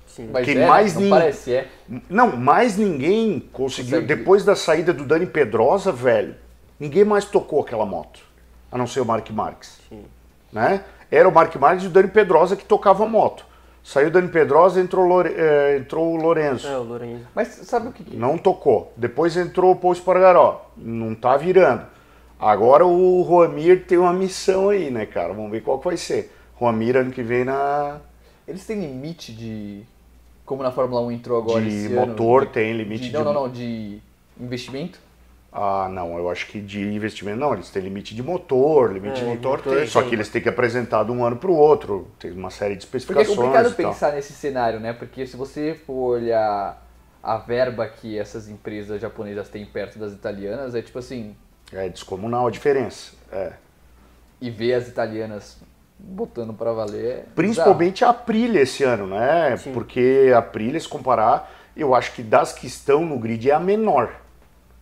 Sim, 0.07 0.31
mas 0.33 0.49
é, 0.49 0.67
mais 0.67 0.95
não 0.95 1.11
parece, 1.11 1.53
é. 1.53 1.69
Não, 2.09 2.37
mais 2.37 2.77
ninguém 2.77 3.41
conseguiu. 3.53 4.01
Consegue. 4.01 4.15
Depois 4.15 4.45
da 4.45 4.57
saída 4.57 4.93
do 4.93 5.05
Dani 5.05 5.27
Pedrosa, 5.27 5.93
velho, 5.93 6.35
ninguém 6.81 7.05
mais 7.05 7.27
tocou 7.27 7.61
aquela 7.61 7.85
moto. 7.85 8.21
A 8.73 8.79
não 8.79 8.87
ser 8.87 9.01
o 9.01 9.05
Mark 9.05 9.29
Marques. 9.31 9.79
Sim. 9.89 10.05
Né? 10.53 10.83
Era 11.11 11.29
o 11.29 11.33
Mark 11.33 11.55
Marques 11.57 11.85
e 11.85 11.89
o 11.89 11.91
Dani 11.91 12.09
Pedrosa 12.09 12.57
que 12.57 12.65
tocava 12.65 13.05
a 13.05 13.09
moto. 13.09 13.45
Saiu 13.85 14.09
o 14.09 14.11
Dani 14.11 14.29
Pedrosa 14.29 14.81
entrou, 14.81 15.07
Lore... 15.07 15.33
é, 15.37 15.77
entrou 15.77 16.13
o 16.13 16.17
Lorenzo. 16.17 16.67
É, 16.67 16.77
o 16.77 16.83
Lorenzo. 16.83 17.25
Mas 17.35 17.49
sabe 17.49 17.89
o 17.89 17.93
que? 17.93 18.17
Não 18.17 18.37
tocou. 18.37 18.93
Depois 18.97 19.37
entrou 19.37 19.71
o 19.73 19.77
Paul 19.77 19.93
Espargaró. 19.93 20.71
Não 20.77 21.15
tá 21.15 21.37
virando. 21.37 21.87
Agora 22.39 22.85
o 22.85 23.23
Roamir 23.23 23.85
tem 23.87 23.97
uma 23.97 24.13
missão 24.13 24.69
aí, 24.69 24.91
né, 24.91 25.07
cara? 25.07 25.33
Vamos 25.33 25.51
ver 25.51 25.63
qual 25.63 25.79
que 25.79 25.87
vai 25.87 25.97
ser. 25.97 26.33
Roamir 26.55 26.97
ano 26.97 27.11
que 27.11 27.23
vem 27.23 27.45
na. 27.45 28.01
Eles 28.47 28.67
têm 28.67 28.81
limite 28.81 29.33
de. 29.33 29.83
Como 30.45 30.63
na 30.63 30.71
Fórmula 30.71 31.01
1 31.03 31.13
entrou 31.13 31.39
agora 31.39 31.65
de 31.65 31.89
motor 31.89 32.43
ano, 32.43 32.53
tem 32.53 32.73
limite 32.77 33.05
de, 33.05 33.11
de. 33.11 33.15
Não, 33.15 33.25
não, 33.25 33.33
não, 33.33 33.51
de 33.51 34.01
investimento? 34.39 34.99
Ah, 35.59 35.89
não, 35.91 36.19
eu 36.19 36.29
acho 36.29 36.47
que 36.49 36.61
de 36.61 36.83
investimento 36.83 37.39
não, 37.39 37.55
eles 37.55 37.71
têm 37.71 37.83
limite 37.83 38.15
de 38.15 38.23
motor, 38.23 38.93
limite 38.93 39.23
é, 39.23 39.25
de 39.25 39.25
motor, 39.25 39.59
motor 39.59 39.79
tem. 39.79 39.87
Só 39.87 40.03
que 40.03 40.15
eles 40.15 40.29
têm 40.29 40.43
que 40.43 40.51
apresentar 40.51 41.03
de 41.05 41.11
um 41.11 41.25
ano 41.25 41.37
para 41.37 41.51
o 41.51 41.57
outro, 41.57 42.09
tem 42.19 42.31
uma 42.31 42.51
série 42.51 42.77
de 42.77 42.85
especificações. 42.85 43.35
Porque 43.35 43.43
é 43.43 43.45
complicado 43.47 43.75
pensar 43.75 44.13
nesse 44.13 44.35
cenário, 44.35 44.79
né? 44.79 44.93
Porque 44.93 45.27
se 45.27 45.35
você 45.35 45.75
for 45.75 46.19
olhar 46.19 46.87
a 47.23 47.39
verba 47.39 47.89
que 47.89 48.19
essas 48.19 48.51
empresas 48.51 49.01
japonesas 49.01 49.49
têm 49.49 49.65
perto 49.65 49.99
das 49.99 50.13
italianas, 50.13 50.75
é 50.75 50.83
tipo 50.83 50.99
assim, 50.99 51.35
é 51.73 51.89
descomunal 51.89 52.47
a 52.47 52.51
diferença. 52.51 53.13
É. 53.33 53.53
E 54.41 54.51
ver 54.51 54.75
as 54.75 54.89
italianas 54.89 55.59
botando 55.99 56.53
para 56.53 56.73
valer. 56.73 57.05
É 57.05 57.25
Principalmente 57.35 58.05
a 58.05 58.11
Aprilia 58.11 58.61
esse 58.61 58.85
ano, 58.85 59.07
né? 59.07 59.57
Sim. 59.57 59.73
Porque 59.73 60.31
a 60.35 60.39
Aprilia, 60.39 60.79
se 60.79 60.89
comparar, 60.89 61.53
eu 61.77 61.95
acho 61.95 62.13
que 62.13 62.23
das 62.23 62.53
que 62.53 62.67
estão 62.67 63.05
no 63.05 63.19
grid 63.19 63.51
é 63.51 63.55
a 63.55 63.61
menor 63.61 64.15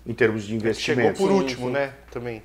em 0.06 0.12
termos 0.12 0.44
de 0.44 0.55
investimento. 0.55 1.19
Chegou 1.19 1.28
por 1.28 1.35
último, 1.35 1.66
sim. 1.69 1.73
né? 1.73 1.93
Também. 2.11 2.43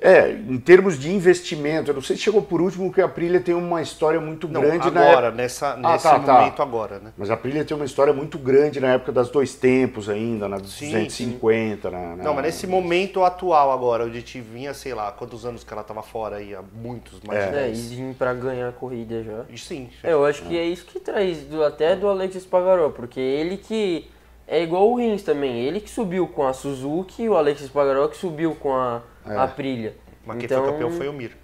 É, 0.00 0.30
em 0.30 0.58
termos 0.58 0.98
de 0.98 1.12
investimento, 1.12 1.90
eu 1.90 1.94
não 1.94 2.00
sei 2.00 2.16
se 2.16 2.22
chegou 2.22 2.40
por 2.40 2.62
último, 2.62 2.86
porque 2.86 3.02
a 3.02 3.04
Aprilia 3.04 3.38
tem 3.38 3.54
uma 3.54 3.82
história 3.82 4.18
muito 4.18 4.48
não, 4.48 4.62
grande 4.62 4.88
agora, 4.88 5.30
na 5.30 5.36
nessa, 5.36 5.74
ah, 5.74 5.92
nesse 5.92 6.04
tá, 6.04 6.18
tá. 6.18 6.32
momento 6.32 6.54
tá. 6.54 6.62
agora, 6.62 6.98
né? 6.98 7.12
Mas 7.18 7.30
a 7.30 7.34
Aprilia 7.34 7.64
tem 7.64 7.76
uma 7.76 7.84
história 7.84 8.12
muito 8.12 8.38
grande 8.38 8.80
na 8.80 8.94
época 8.94 9.12
das 9.12 9.28
dois 9.28 9.54
tempos 9.54 10.08
ainda, 10.08 10.48
na 10.48 10.56
dos 10.56 10.72
250, 10.72 11.88
sim. 11.88 11.94
Na, 11.94 12.16
Não, 12.16 12.34
mas 12.34 12.44
nesse 12.44 12.66
momento 12.66 13.22
atual 13.22 13.70
agora, 13.70 14.06
onde 14.06 14.22
te 14.22 14.40
vinha, 14.40 14.72
sei 14.72 14.94
lá, 14.94 15.12
quantos 15.12 15.44
anos 15.44 15.62
que 15.62 15.72
ela 15.72 15.82
estava 15.82 16.02
fora 16.02 16.36
aí, 16.36 16.54
há 16.54 16.62
muitos, 16.62 17.20
mais 17.20 17.38
é. 17.38 17.66
é, 17.66 17.70
e 17.70 17.74
vim 17.74 18.14
pra 18.14 18.32
ganhar 18.32 18.68
a 18.68 18.72
corrida 18.72 19.22
já. 19.22 19.44
Sim. 19.56 19.90
É, 20.02 20.12
eu 20.12 20.24
acho 20.24 20.42
que 20.44 20.56
é 20.56 20.64
isso 20.64 20.86
que 20.86 20.98
traz 20.98 21.42
do, 21.42 21.62
até 21.62 21.94
do 21.94 22.08
Alex 22.08 22.36
Espargaró, 22.36 22.88
porque 22.88 23.20
ele 23.20 23.58
que 23.58 24.08
é 24.50 24.60
igual 24.60 24.90
o 24.90 24.96
Rins 24.96 25.22
também, 25.22 25.60
ele 25.60 25.80
que 25.80 25.88
subiu 25.88 26.26
com 26.26 26.44
a 26.44 26.52
Suzuki, 26.52 27.28
o 27.28 27.36
Alex 27.36 27.60
Espargaró 27.60 28.08
que 28.08 28.16
subiu 28.16 28.56
com 28.56 28.74
a, 28.74 29.00
é. 29.24 29.36
a 29.36 29.44
Aprilia. 29.44 29.94
Mas 30.26 30.38
quem 30.38 30.46
então... 30.46 30.64
foi 30.64 30.72
campeão 30.72 30.90
foi 30.90 31.08
o 31.08 31.12
Mir. 31.12 31.36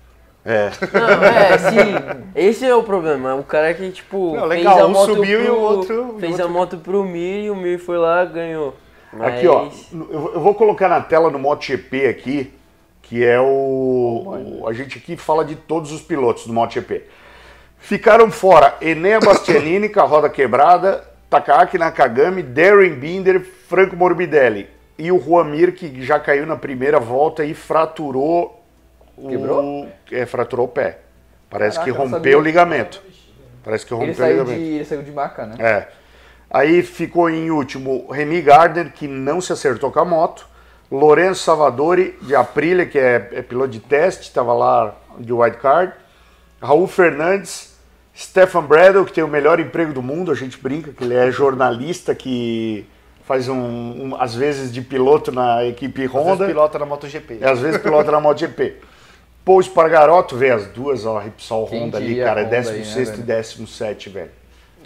É. 0.44 0.70
Não, 0.92 1.24
é, 1.24 1.58
sim. 1.58 2.22
Esse 2.34 2.66
é 2.66 2.74
o 2.74 2.82
problema. 2.82 3.34
O 3.36 3.44
cara 3.44 3.72
que, 3.74 3.90
tipo, 3.90 4.34
Não, 4.34 4.46
legal, 4.46 4.74
fez 4.74 4.84
a 4.84 4.88
moto 4.88 5.12
um 5.12 5.14
subiu 5.14 5.38
pro, 5.38 5.46
e 5.46 5.50
o 5.50 5.60
outro. 5.60 6.16
Fez 6.18 6.32
outro... 6.32 6.46
a 6.46 6.48
moto 6.48 6.76
pro 6.78 7.04
Mir 7.04 7.44
e 7.44 7.50
o 7.50 7.54
Mir 7.54 7.78
foi 7.78 7.96
lá 7.96 8.24
ganhou. 8.24 8.74
Mas... 9.12 9.34
Aqui, 9.34 9.46
ó. 9.46 9.68
Eu 9.92 10.40
vou 10.40 10.54
colocar 10.54 10.88
na 10.88 11.00
tela 11.00 11.30
no 11.30 11.38
MotoGP 11.38 12.06
aqui, 12.08 12.54
que 13.02 13.24
é 13.24 13.40
o. 13.40 14.62
o 14.62 14.68
a 14.68 14.72
gente 14.72 14.98
aqui 14.98 15.16
fala 15.16 15.44
de 15.44 15.54
todos 15.54 15.92
os 15.92 16.00
pilotos 16.00 16.46
do 16.46 16.52
MotoGP. 16.52 17.04
Ficaram 17.78 18.30
fora 18.32 18.76
Enea 18.80 19.20
Bastianini 19.20 19.88
com 19.88 20.00
a 20.00 20.04
roda 20.04 20.28
quebrada, 20.28 21.04
Takaaki 21.40 21.78
Nakagami, 21.78 22.42
Darren 22.42 22.94
Binder, 22.94 23.40
Franco 23.40 23.96
Morbidelli. 23.96 24.68
E 24.98 25.12
o 25.12 25.18
Juan 25.18 25.50
que 25.72 26.02
já 26.02 26.18
caiu 26.18 26.46
na 26.46 26.56
primeira 26.56 26.98
volta 26.98 27.44
e 27.44 27.52
fraturou 27.52 28.56
Quebrou? 29.16 29.84
O, 29.84 29.88
é, 30.12 30.26
fraturou 30.26 30.66
o 30.66 30.68
pé. 30.68 30.98
Parece 31.48 31.78
Caraca, 31.78 31.92
que 31.92 31.98
rompeu 31.98 32.38
o 32.38 32.42
ligamento. 32.42 33.02
Parece 33.64 33.86
que 33.86 33.94
rompeu 33.94 34.24
o 34.24 34.28
ligamento. 34.28 34.60
De, 34.60 34.66
ele 34.74 34.84
saiu 34.84 35.02
de 35.02 35.10
maca, 35.10 35.46
né? 35.46 35.56
É. 35.58 35.88
Aí 36.50 36.82
ficou 36.82 37.30
em 37.30 37.50
último 37.50 38.10
Remy 38.10 38.42
Gardner, 38.42 38.92
que 38.92 39.08
não 39.08 39.40
se 39.40 39.52
acertou 39.52 39.90
com 39.90 40.00
a 40.00 40.04
moto. 40.04 40.46
Lourenço 40.90 41.42
Savadori, 41.42 42.16
de 42.22 42.36
Aprilia, 42.36 42.86
que 42.86 42.98
é, 42.98 43.28
é 43.32 43.42
piloto 43.42 43.70
de 43.70 43.80
teste, 43.80 44.24
estava 44.24 44.52
lá 44.52 44.94
de 45.18 45.32
wildcard. 45.32 45.92
Raul 46.62 46.86
Fernandes, 46.86 47.65
Stefan 48.16 48.62
Bradle, 48.62 49.04
que 49.04 49.12
tem 49.12 49.22
o 49.22 49.28
melhor 49.28 49.60
emprego 49.60 49.92
do 49.92 50.02
mundo, 50.02 50.32
a 50.32 50.34
gente 50.34 50.58
brinca 50.58 50.90
que 50.90 51.04
ele 51.04 51.14
é 51.14 51.30
jornalista 51.30 52.14
que 52.14 52.86
faz 53.26 53.48
um, 53.48 53.56
um 53.56 54.16
às 54.18 54.34
vezes 54.34 54.72
de 54.72 54.80
piloto 54.80 55.30
na 55.30 55.64
equipe 55.64 56.06
Honda. 56.06 56.32
Às 56.32 56.38
vezes 56.38 56.54
pilota 56.54 56.78
na 56.78 56.86
MotoGP. 56.86 57.38
Às 57.44 57.60
vezes 57.60 57.80
pilota 57.80 58.10
na 58.10 58.20
MotoGP. 58.20 58.76
Pô, 59.44 59.60
Espargaroto, 59.60 60.36
velho, 60.36 60.54
as 60.54 60.66
duas, 60.68 61.04
ó, 61.04 61.18
Repsol 61.18 61.66
Quem 61.66 61.84
Honda 61.84 61.98
ali, 61.98 62.16
cara, 62.16 62.44
16 62.44 63.10
né, 63.10 63.14
e 63.18 63.22
17, 63.22 64.08
velho. 64.08 64.30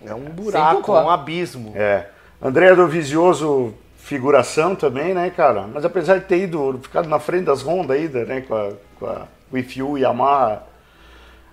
É 0.04 0.14
um 0.14 0.24
buraco, 0.24 0.92
um 0.92 1.08
abismo. 1.08 1.72
É. 1.76 2.06
André 2.42 2.74
Dovizioso, 2.74 3.74
figuração 3.96 4.74
também, 4.74 5.14
né, 5.14 5.30
cara? 5.30 5.66
Mas 5.72 5.84
apesar 5.84 6.18
de 6.18 6.24
ter 6.24 6.38
ido, 6.38 6.80
ficado 6.82 7.08
na 7.08 7.18
frente 7.18 7.44
das 7.44 7.62
Honda 7.62 7.94
ainda, 7.94 8.24
né, 8.24 8.40
com 8.40 8.54
a, 8.54 8.72
com 8.98 9.06
a 9.06 9.28
With 9.52 9.68
You, 9.76 9.98
Yamaha. 9.98 10.64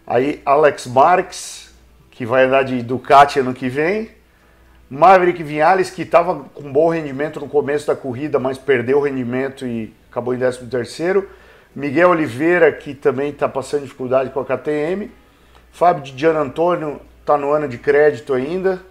Aí 0.06 0.42
Alex 0.46 0.88
Marques, 0.88 1.67
que 2.18 2.26
vai 2.26 2.46
andar 2.46 2.64
de 2.64 2.82
Ducati 2.82 3.40
ano 3.40 3.54
que 3.54 3.70
vem. 3.70 4.10
Maverick 4.90 5.44
Vinhales, 5.44 5.92
que 5.92 6.02
estava 6.02 6.46
com 6.52 6.72
bom 6.72 6.90
rendimento 6.90 7.40
no 7.40 7.48
começo 7.48 7.86
da 7.86 7.96
corrida, 7.96 8.40
mas 8.40 8.58
perdeu 8.58 8.98
o 8.98 9.02
rendimento 9.02 9.68
e 9.68 9.94
acabou 10.10 10.34
em 10.34 10.40
13 10.40 10.66
terceiro. 10.66 11.30
Miguel 11.76 12.10
Oliveira, 12.10 12.72
que 12.72 12.96
também 12.96 13.30
está 13.30 13.48
passando 13.48 13.84
dificuldade 13.84 14.32
com 14.32 14.40
a 14.40 14.46
KTM. 14.46 15.12
Fábio 15.72 16.02
de 16.02 16.20
Gian 16.20 16.40
Antônio 16.40 17.00
está 17.22 17.38
no 17.38 17.52
ano 17.52 17.68
de 17.68 17.78
crédito 17.78 18.34
ainda. 18.34 18.82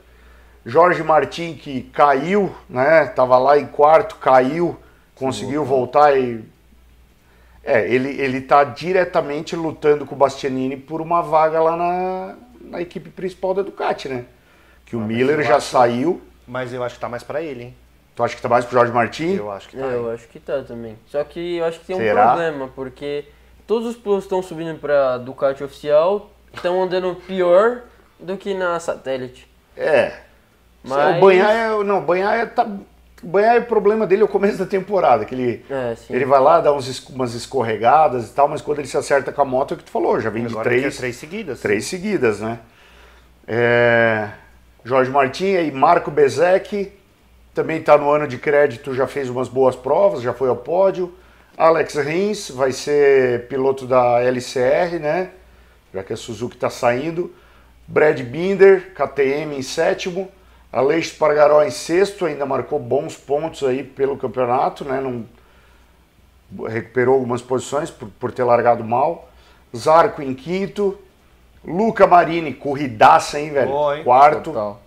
Jorge 0.65 1.03
Martin, 1.03 1.55
que 1.55 1.83
caiu, 1.83 2.55
né? 2.71 3.07
Estava 3.07 3.39
lá 3.39 3.59
em 3.59 3.67
quarto, 3.67 4.17
caiu, 4.17 4.77
conseguiu 5.17 5.65
voltar 5.65 6.17
e. 6.17 6.45
É, 7.65 7.93
ele, 7.93 8.11
ele 8.21 8.41
tá 8.43 8.63
diretamente 8.63 9.57
lutando 9.57 10.07
com 10.07 10.15
o 10.15 10.19
Bastianini 10.19 10.77
por 10.77 11.01
uma 11.01 11.21
vaga 11.21 11.61
lá 11.61 11.77
na, 11.77 12.37
na 12.67 12.81
equipe 12.81 13.11
principal 13.11 13.55
da 13.55 13.63
Ducati, 13.63 14.09
né? 14.09 14.25
Que 14.85 14.97
o 14.97 15.01
ah, 15.01 15.05
Miller 15.05 15.43
já 15.43 15.57
acho, 15.57 15.69
saiu. 15.69 16.21
Mas 16.47 16.73
eu 16.73 16.83
acho 16.83 16.95
que 16.95 17.01
tá 17.01 17.09
mais 17.09 17.23
para 17.23 17.43
ele, 17.43 17.65
hein? 17.65 17.77
Tu 18.15 18.23
acha 18.23 18.35
que 18.35 18.43
tá 18.43 18.49
mais 18.49 18.65
pro 18.65 18.79
Jorge 18.79 18.93
Martin? 18.93 19.35
Eu 19.35 19.51
acho 19.51 19.69
que 19.69 19.77
tá. 19.77 19.85
Eu 19.85 20.11
acho 20.11 20.29
que 20.29 20.41
tá 20.41 20.63
também. 20.63 20.97
Só 21.07 21.23
que 21.25 21.57
eu 21.57 21.65
acho 21.65 21.81
que 21.81 21.87
tem 21.87 21.97
Será? 21.97 22.23
um 22.23 22.27
problema, 22.29 22.69
porque 22.75 23.27
todos 23.67 23.89
os 23.89 23.97
pilotos 23.97 24.25
estão 24.25 24.43
subindo 24.43 24.79
pra 24.79 25.19
Ducati 25.19 25.63
oficial, 25.63 26.31
estão 26.55 26.83
andando 26.83 27.15
pior 27.27 27.83
do 28.19 28.37
que 28.37 28.55
na 28.55 28.81
satélite. 28.81 29.47
É. 29.77 30.21
Mas... 30.83 31.19
O 31.19 31.21
Banhaia, 31.21 31.85
não, 31.85 31.99
o 31.99 32.03
Banhaia 32.03 32.47
tá... 32.47 32.67
O 33.27 33.29
Banhaia, 33.29 33.59
o 33.59 33.65
problema 33.65 34.07
dele 34.07 34.23
é 34.23 34.25
o 34.25 34.29
começo 34.29 34.57
da 34.57 34.65
temporada, 34.65 35.25
que 35.25 35.35
ele, 35.35 35.65
é, 35.69 35.97
ele 36.09 36.25
vai 36.25 36.39
lá, 36.39 36.61
dá 36.61 36.73
uns, 36.73 37.09
umas 37.09 37.35
escorregadas 37.35 38.31
e 38.31 38.33
tal, 38.33 38.47
mas 38.47 38.63
quando 38.63 38.79
ele 38.79 38.87
se 38.87 38.97
acerta 38.97 39.33
com 39.33 39.43
a 39.43 39.45
moto, 39.45 39.73
é 39.73 39.75
o 39.75 39.79
que 39.79 39.83
tu 39.83 39.91
falou, 39.91 40.21
já 40.21 40.31
vem 40.31 40.47
Agora 40.47 40.71
de 40.71 40.77
três... 40.77 40.95
É 40.95 40.99
três 40.99 41.17
seguidas. 41.17 41.61
Três 41.61 41.87
seguidas, 41.87 42.41
né? 42.41 42.61
É... 43.49 44.29
Jorge 44.85 45.11
Martin 45.11 45.57
e 45.57 45.73
Marco 45.73 46.09
Bezek, 46.09 46.93
também 47.53 47.81
está 47.81 47.99
no 47.99 48.09
ano 48.13 48.29
de 48.29 48.39
crédito, 48.39 48.95
já 48.95 49.09
fez 49.09 49.29
umas 49.29 49.49
boas 49.49 49.75
provas, 49.75 50.23
já 50.23 50.33
foi 50.33 50.49
ao 50.49 50.57
pódio. 50.57 51.13
Alex 51.59 51.97
Rins 51.97 52.51
vai 52.51 52.71
ser 52.71 53.49
piloto 53.49 53.89
da 53.89 54.23
LCR, 54.23 55.01
né? 55.01 55.31
Já 55.93 56.05
que 56.05 56.13
a 56.13 56.17
Suzuki 56.17 56.55
está 56.55 56.71
saindo. 56.71 57.35
Brad 57.89 58.21
Binder, 58.21 58.93
KTM 58.95 59.57
em 59.57 59.63
sétimo. 59.63 60.31
Aleix 60.73 61.11
Pargaró 61.13 61.63
em 61.63 61.71
sexto, 61.71 62.27
ainda 62.27 62.45
marcou 62.45 62.79
bons 62.79 63.17
pontos 63.17 63.63
aí 63.63 63.83
pelo 63.83 64.17
campeonato, 64.17 64.85
né? 64.85 65.01
Não 65.01 65.25
recuperou 66.67 67.15
algumas 67.15 67.43
posições 67.43 67.91
por, 67.91 68.09
por 68.21 68.33
ter 68.33 68.45
largado 68.45 68.85
mal. 68.85 69.29
Zarco 69.75 70.23
em 70.23 70.35
quinto. 70.35 70.99
Luca 71.65 72.07
Marini, 72.07 72.55
corridaça, 72.55 73.41
hein, 73.41 73.51
velho? 73.51 73.71
Boa, 73.71 73.99
hein? 73.99 74.05
Quarto. 74.05 74.53
Total. 74.53 74.81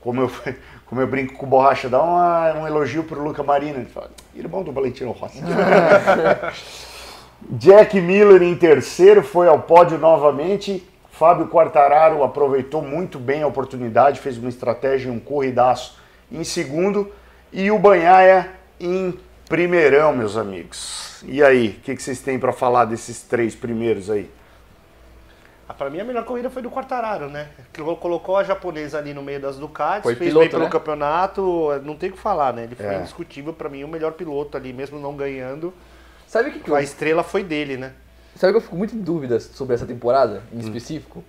Como 0.00 0.20
eu, 0.22 0.30
como 0.86 1.00
eu 1.00 1.06
brinco 1.06 1.34
com 1.34 1.46
borracha, 1.46 1.88
dá 1.88 2.02
uma, 2.02 2.52
um 2.54 2.66
elogio 2.66 3.02
pro 3.04 3.22
Luca 3.22 3.42
Marina. 3.42 3.78
Ele 3.78 3.88
fala, 3.88 4.10
irmão 4.34 4.62
do 4.62 4.72
Valentino 4.72 5.10
Rossi. 5.10 5.40
Jack 7.50 7.98
Miller 8.00 8.42
em 8.42 8.54
terceiro 8.54 9.22
foi 9.22 9.48
ao 9.48 9.60
pódio 9.60 9.98
novamente. 9.98 10.86
Fábio 11.20 11.48
Quartararo 11.48 12.24
aproveitou 12.24 12.80
muito 12.80 13.18
bem 13.18 13.42
a 13.42 13.46
oportunidade, 13.46 14.20
fez 14.20 14.38
uma 14.38 14.48
estratégia, 14.48 15.12
um 15.12 15.20
corridaço 15.20 15.98
em 16.32 16.42
segundo. 16.42 17.12
E 17.52 17.70
o 17.70 17.78
Banhaia 17.78 18.50
em 18.80 19.20
primeirão, 19.46 20.14
meus 20.14 20.38
amigos. 20.38 21.22
E 21.26 21.42
aí, 21.42 21.76
o 21.78 21.82
que, 21.82 21.94
que 21.94 22.02
vocês 22.02 22.22
têm 22.22 22.38
para 22.38 22.54
falar 22.54 22.86
desses 22.86 23.20
três 23.20 23.54
primeiros 23.54 24.08
aí? 24.08 24.30
Ah, 25.68 25.74
pra 25.74 25.90
mim 25.90 26.00
a 26.00 26.04
melhor 26.04 26.24
corrida 26.24 26.48
foi 26.48 26.62
do 26.62 26.70
Quartararo, 26.70 27.28
né? 27.28 27.48
Colocou 28.00 28.38
a 28.38 28.42
japonesa 28.42 28.96
ali 28.96 29.12
no 29.12 29.22
meio 29.22 29.42
das 29.42 29.58
Ducatis, 29.58 30.04
foi 30.04 30.14
fez 30.14 30.30
piloto, 30.30 30.44
bem 30.44 30.50
pelo 30.50 30.64
né? 30.64 30.70
campeonato, 30.70 31.82
não 31.84 31.96
tem 31.96 32.08
o 32.08 32.12
que 32.14 32.18
falar, 32.18 32.54
né? 32.54 32.62
Ele 32.64 32.74
foi 32.74 32.86
é. 32.86 32.98
indiscutível 32.98 33.52
para 33.52 33.68
mim 33.68 33.84
o 33.84 33.88
melhor 33.88 34.12
piloto 34.12 34.56
ali, 34.56 34.72
mesmo 34.72 34.98
não 34.98 35.14
ganhando. 35.14 35.70
Sabe 36.26 36.48
o 36.48 36.52
que, 36.54 36.60
que 36.60 36.72
A 36.72 36.78
eu... 36.78 36.82
estrela 36.82 37.22
foi 37.22 37.44
dele, 37.44 37.76
né? 37.76 37.92
Sabe 38.36 38.52
que 38.52 38.56
eu 38.58 38.62
fico 38.62 38.76
muito 38.76 38.96
em 38.96 39.00
dúvida 39.00 39.38
sobre 39.40 39.74
essa 39.74 39.86
temporada, 39.86 40.42
em 40.52 40.56
hum. 40.56 40.60
específico? 40.60 41.24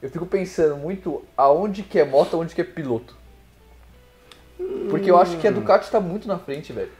Eu 0.00 0.10
fico 0.10 0.26
pensando 0.26 0.76
muito 0.76 1.24
aonde 1.36 1.82
que 1.82 1.98
é 1.98 2.04
moto, 2.04 2.36
aonde 2.36 2.54
que 2.54 2.60
é 2.60 2.64
piloto. 2.64 3.16
Porque 4.90 5.10
eu 5.10 5.18
acho 5.18 5.36
que 5.38 5.46
a 5.46 5.50
Ducati 5.50 5.90
tá 5.90 6.00
muito 6.00 6.26
na 6.28 6.38
frente, 6.38 6.72
velho. 6.72 6.90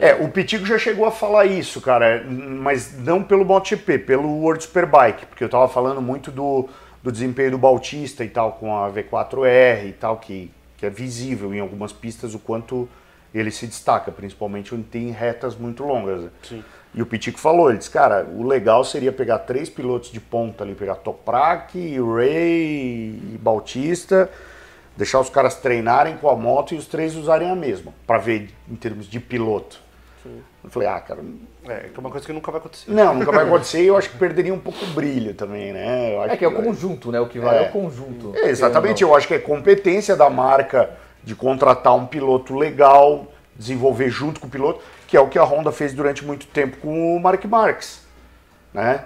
É, 0.00 0.14
o 0.14 0.28
Pitico 0.30 0.64
já 0.64 0.78
chegou 0.78 1.04
a 1.04 1.10
falar 1.10 1.44
isso, 1.44 1.80
cara, 1.80 2.24
mas 2.26 2.98
não 2.98 3.22
pelo 3.22 3.44
MotoGP, 3.44 3.98
pelo 3.98 4.28
World 4.40 4.64
Superbike, 4.64 5.26
porque 5.26 5.44
eu 5.44 5.48
tava 5.48 5.68
falando 5.68 6.00
muito 6.00 6.30
do, 6.30 6.68
do 7.02 7.12
desempenho 7.12 7.50
do 7.52 7.58
Bautista 7.58 8.24
e 8.24 8.28
tal, 8.28 8.52
com 8.52 8.74
a 8.74 8.90
V4R 8.90 9.88
e 9.88 9.92
tal, 9.92 10.16
que, 10.16 10.50
que 10.78 10.86
é 10.86 10.90
visível 10.90 11.52
em 11.52 11.60
algumas 11.60 11.92
pistas 11.92 12.34
o 12.34 12.38
quanto 12.38 12.88
ele 13.34 13.50
se 13.50 13.66
destaca, 13.66 14.10
principalmente 14.10 14.74
onde 14.74 14.84
tem 14.84 15.10
retas 15.10 15.54
muito 15.54 15.84
longas. 15.84 16.22
Né? 16.22 16.30
Sim. 16.42 16.64
E 16.94 17.02
o 17.02 17.06
Pitico 17.06 17.40
falou, 17.40 17.70
ele 17.70 17.78
disse, 17.78 17.90
cara, 17.90 18.24
o 18.24 18.46
legal 18.46 18.84
seria 18.84 19.10
pegar 19.10 19.40
três 19.40 19.68
pilotos 19.68 20.12
de 20.12 20.20
ponta 20.20 20.62
ali, 20.62 20.74
pegar 20.74 20.94
Toprak, 20.94 21.76
Ray 21.76 23.18
e 23.34 23.38
Bautista, 23.40 24.30
deixar 24.96 25.18
os 25.18 25.28
caras 25.28 25.56
treinarem 25.56 26.16
com 26.16 26.28
a 26.28 26.36
moto 26.36 26.72
e 26.72 26.78
os 26.78 26.86
três 26.86 27.16
usarem 27.16 27.50
a 27.50 27.56
mesma, 27.56 27.92
para 28.06 28.18
ver 28.18 28.50
em 28.70 28.76
termos 28.76 29.06
de 29.06 29.18
piloto. 29.18 29.82
Sim. 30.22 30.40
Eu 30.62 30.70
falei, 30.70 30.88
ah, 30.88 31.00
cara. 31.00 31.20
É, 31.66 31.88
que 31.88 31.96
é 31.96 32.00
uma 32.00 32.10
coisa 32.10 32.24
que 32.24 32.32
nunca 32.32 32.50
vai 32.50 32.60
acontecer. 32.60 32.90
Não, 32.90 33.12
nunca 33.12 33.32
vai 33.32 33.44
acontecer 33.46 33.82
e 33.82 33.88
eu 33.88 33.96
acho 33.96 34.10
que 34.10 34.16
perderia 34.16 34.54
um 34.54 34.58
pouco 34.58 34.84
o 34.84 34.88
brilho 34.88 35.34
também, 35.34 35.72
né? 35.72 36.14
é 36.28 36.36
que, 36.36 36.44
é 36.44 36.48
o 36.48 36.54
conjunto, 36.54 37.10
né? 37.10 37.20
O 37.20 37.26
que 37.28 37.40
vale 37.40 37.58
é, 37.58 37.64
é 37.64 37.68
o 37.68 37.72
conjunto. 37.72 38.32
É, 38.36 38.48
exatamente, 38.48 39.02
eu 39.02 39.14
acho 39.14 39.26
que 39.26 39.34
é 39.34 39.38
competência 39.38 40.14
da 40.14 40.30
marca 40.30 40.90
de 41.24 41.34
contratar 41.34 41.94
um 41.94 42.06
piloto 42.06 42.54
legal, 42.56 43.26
desenvolver 43.56 44.10
junto 44.10 44.40
com 44.40 44.46
o 44.46 44.50
piloto, 44.50 44.82
que 45.06 45.16
é 45.16 45.20
o 45.20 45.28
que 45.28 45.38
a 45.38 45.44
Honda 45.44 45.70
fez 45.70 45.92
durante 45.92 46.24
muito 46.24 46.46
tempo 46.46 46.76
com 46.78 47.16
o 47.16 47.20
Mark 47.20 47.44
Marques. 47.44 48.02
Né? 48.72 49.04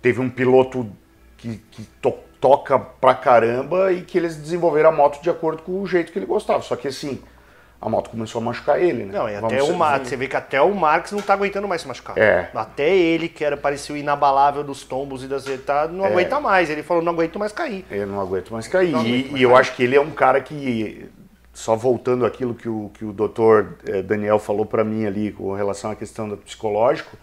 Teve 0.00 0.20
um 0.20 0.30
piloto 0.30 0.90
que, 1.36 1.60
que 1.70 1.82
to 2.00 2.14
toca 2.40 2.78
pra 2.78 3.14
caramba 3.14 3.90
e 3.90 4.02
que 4.02 4.18
eles 4.18 4.36
desenvolveram 4.36 4.90
a 4.90 4.92
moto 4.92 5.22
de 5.22 5.30
acordo 5.30 5.62
com 5.62 5.80
o 5.80 5.86
jeito 5.86 6.12
que 6.12 6.18
ele 6.18 6.26
gostava. 6.26 6.60
Só 6.60 6.76
que 6.76 6.86
assim, 6.86 7.18
a 7.84 7.88
moto 7.88 8.08
começou 8.08 8.40
a 8.40 8.44
machucar 8.44 8.82
ele, 8.82 9.04
né? 9.04 9.12
Não, 9.12 9.28
e 9.28 9.34
até 9.34 9.62
o 9.62 9.74
Marx, 9.74 10.08
você 10.08 10.16
vê 10.16 10.26
que 10.26 10.36
até 10.36 10.60
o 10.60 10.74
Marx 10.74 11.12
não 11.12 11.20
tá 11.20 11.34
aguentando 11.34 11.66
mais 11.66 11.82
se 11.82 11.88
machucar. 11.88 12.16
É. 12.16 12.50
Até 12.54 12.94
ele, 12.94 13.28
que 13.28 13.44
era 13.44 13.56
parecia 13.56 13.94
o 13.94 13.98
inabalável 13.98 14.64
dos 14.64 14.84
tombos 14.84 15.22
e 15.22 15.26
das 15.26 15.44
tá, 15.66 15.88
não 15.88 16.04
é. 16.04 16.08
aguenta 16.08 16.38
mais. 16.40 16.68
Ele 16.68 16.82
falou, 16.82 17.02
não 17.02 17.12
aguento 17.12 17.38
mais 17.38 17.52
cair. 17.52 17.84
Eu 17.90 18.06
não 18.06 18.20
aguento 18.20 18.52
mais 18.52 18.68
cair. 18.68 18.92
Não 18.92 19.04
e, 19.06 19.24
mais 19.24 19.40
e 19.40 19.42
eu 19.42 19.56
acho 19.56 19.74
que 19.74 19.82
ele 19.82 19.96
é 19.96 20.00
um 20.00 20.10
cara 20.10 20.40
que, 20.40 21.06
só 21.54 21.76
voltando 21.76 22.26
aquilo 22.26 22.52
que 22.52 22.68
o, 22.68 22.90
que 22.92 23.04
o 23.04 23.12
doutor 23.12 23.78
eh, 23.86 24.02
Daniel 24.02 24.40
falou 24.40 24.66
para 24.66 24.82
mim 24.82 25.06
ali 25.06 25.30
com 25.30 25.54
relação 25.54 25.92
à 25.92 25.94
questão 25.94 26.28
do 26.28 26.36
psicológico, 26.36 27.16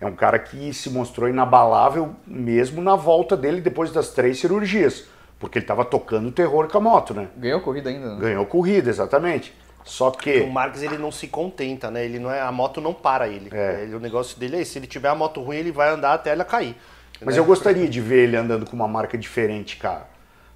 é 0.00 0.06
um 0.06 0.14
cara 0.14 0.38
que 0.38 0.72
se 0.72 0.88
mostrou 0.90 1.28
inabalável 1.28 2.16
mesmo 2.26 2.82
na 2.82 2.96
volta 2.96 3.36
dele 3.36 3.60
depois 3.60 3.92
das 3.92 4.08
três 4.08 4.38
cirurgias, 4.38 5.04
porque 5.38 5.58
ele 5.58 5.64
estava 5.64 5.84
tocando 5.84 6.32
terror 6.32 6.66
com 6.68 6.78
a 6.78 6.80
moto, 6.80 7.12
né? 7.12 7.28
Ganhou 7.36 7.60
corrida 7.60 7.90
ainda. 7.90 8.14
Né? 8.14 8.20
Ganhou 8.20 8.46
corrida, 8.46 8.88
exatamente. 8.88 9.54
Só 9.84 10.10
que 10.10 10.40
o 10.40 10.50
Marques 10.50 10.82
ele 10.82 10.96
não 10.96 11.12
se 11.12 11.28
contenta, 11.28 11.90
né? 11.90 12.06
Ele 12.06 12.18
não 12.18 12.30
é 12.30 12.40
a 12.40 12.50
moto 12.50 12.80
não 12.80 12.94
para 12.94 13.28
ele. 13.28 13.50
É. 13.52 13.82
ele 13.82 13.94
o 13.94 14.00
negócio 14.00 14.38
dele 14.38 14.56
é 14.56 14.60
esse. 14.62 14.72
Se 14.72 14.78
ele 14.78 14.86
tiver 14.86 15.08
a 15.08 15.14
moto 15.14 15.42
ruim, 15.42 15.56
ele 15.56 15.70
vai 15.70 15.90
andar 15.90 16.14
até 16.14 16.30
ela 16.30 16.44
cair. 16.44 16.74
Mas 17.22 17.34
né? 17.34 17.40
eu 17.40 17.44
gostaria 17.44 17.86
de 17.86 18.00
ver 18.00 18.24
ele 18.24 18.36
andando 18.36 18.64
com 18.64 18.74
uma 18.74 18.88
marca 18.88 19.18
diferente, 19.18 19.76
cara. 19.76 20.13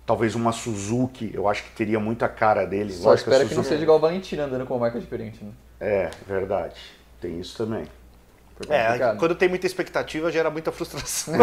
Talvez 0.08 0.34
uma 0.34 0.52
Suzuki, 0.52 1.30
eu 1.34 1.46
acho 1.46 1.62
que 1.62 1.70
teria 1.72 2.00
muita 2.00 2.26
cara 2.30 2.64
dele. 2.64 2.90
Só 2.90 3.10
Lógico, 3.10 3.28
espero 3.28 3.46
que 3.46 3.54
não 3.54 3.62
seja 3.62 3.82
igual 3.82 3.98
o 3.98 4.00
Valentina 4.00 4.44
andando 4.44 4.64
com 4.64 4.72
uma 4.72 4.80
marca 4.80 4.98
diferente, 4.98 5.44
né? 5.44 5.50
É, 5.78 6.10
verdade. 6.26 6.80
Tem 7.20 7.38
isso 7.38 7.58
também. 7.58 7.84
É, 8.70 9.14
quando 9.18 9.34
tem 9.34 9.50
muita 9.50 9.66
expectativa, 9.66 10.32
gera 10.32 10.48
muita 10.48 10.72
frustração. 10.72 11.34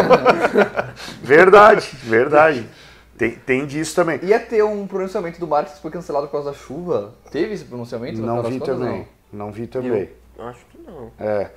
verdade, 1.22 1.96
verdade. 2.02 2.68
Tem, 3.16 3.36
tem 3.36 3.66
disso 3.66 3.94
também. 3.94 4.18
Ia 4.24 4.40
ter 4.40 4.64
um 4.64 4.84
pronunciamento 4.84 5.38
do 5.38 5.46
Marques 5.46 5.74
que 5.74 5.80
foi 5.82 5.92
cancelado 5.92 6.26
por 6.26 6.32
causa 6.32 6.50
da 6.50 6.56
chuva. 6.56 7.14
Teve 7.30 7.54
esse 7.54 7.66
pronunciamento? 7.66 8.20
Não 8.20 8.42
vi 8.42 8.58
também. 8.58 9.06
Não. 9.32 9.46
não 9.46 9.52
vi 9.52 9.68
também. 9.68 10.10
Eu 10.36 10.44
acho 10.44 10.66
que 10.66 10.78
não. 10.82 11.12
É. 11.20 11.52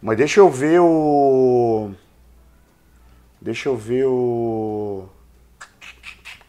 Mas 0.00 0.16
deixa 0.16 0.38
eu 0.38 0.48
ver 0.48 0.80
o. 0.80 1.90
Deixa 3.40 3.68
eu 3.68 3.76
ver 3.76 4.04
o. 4.06 5.08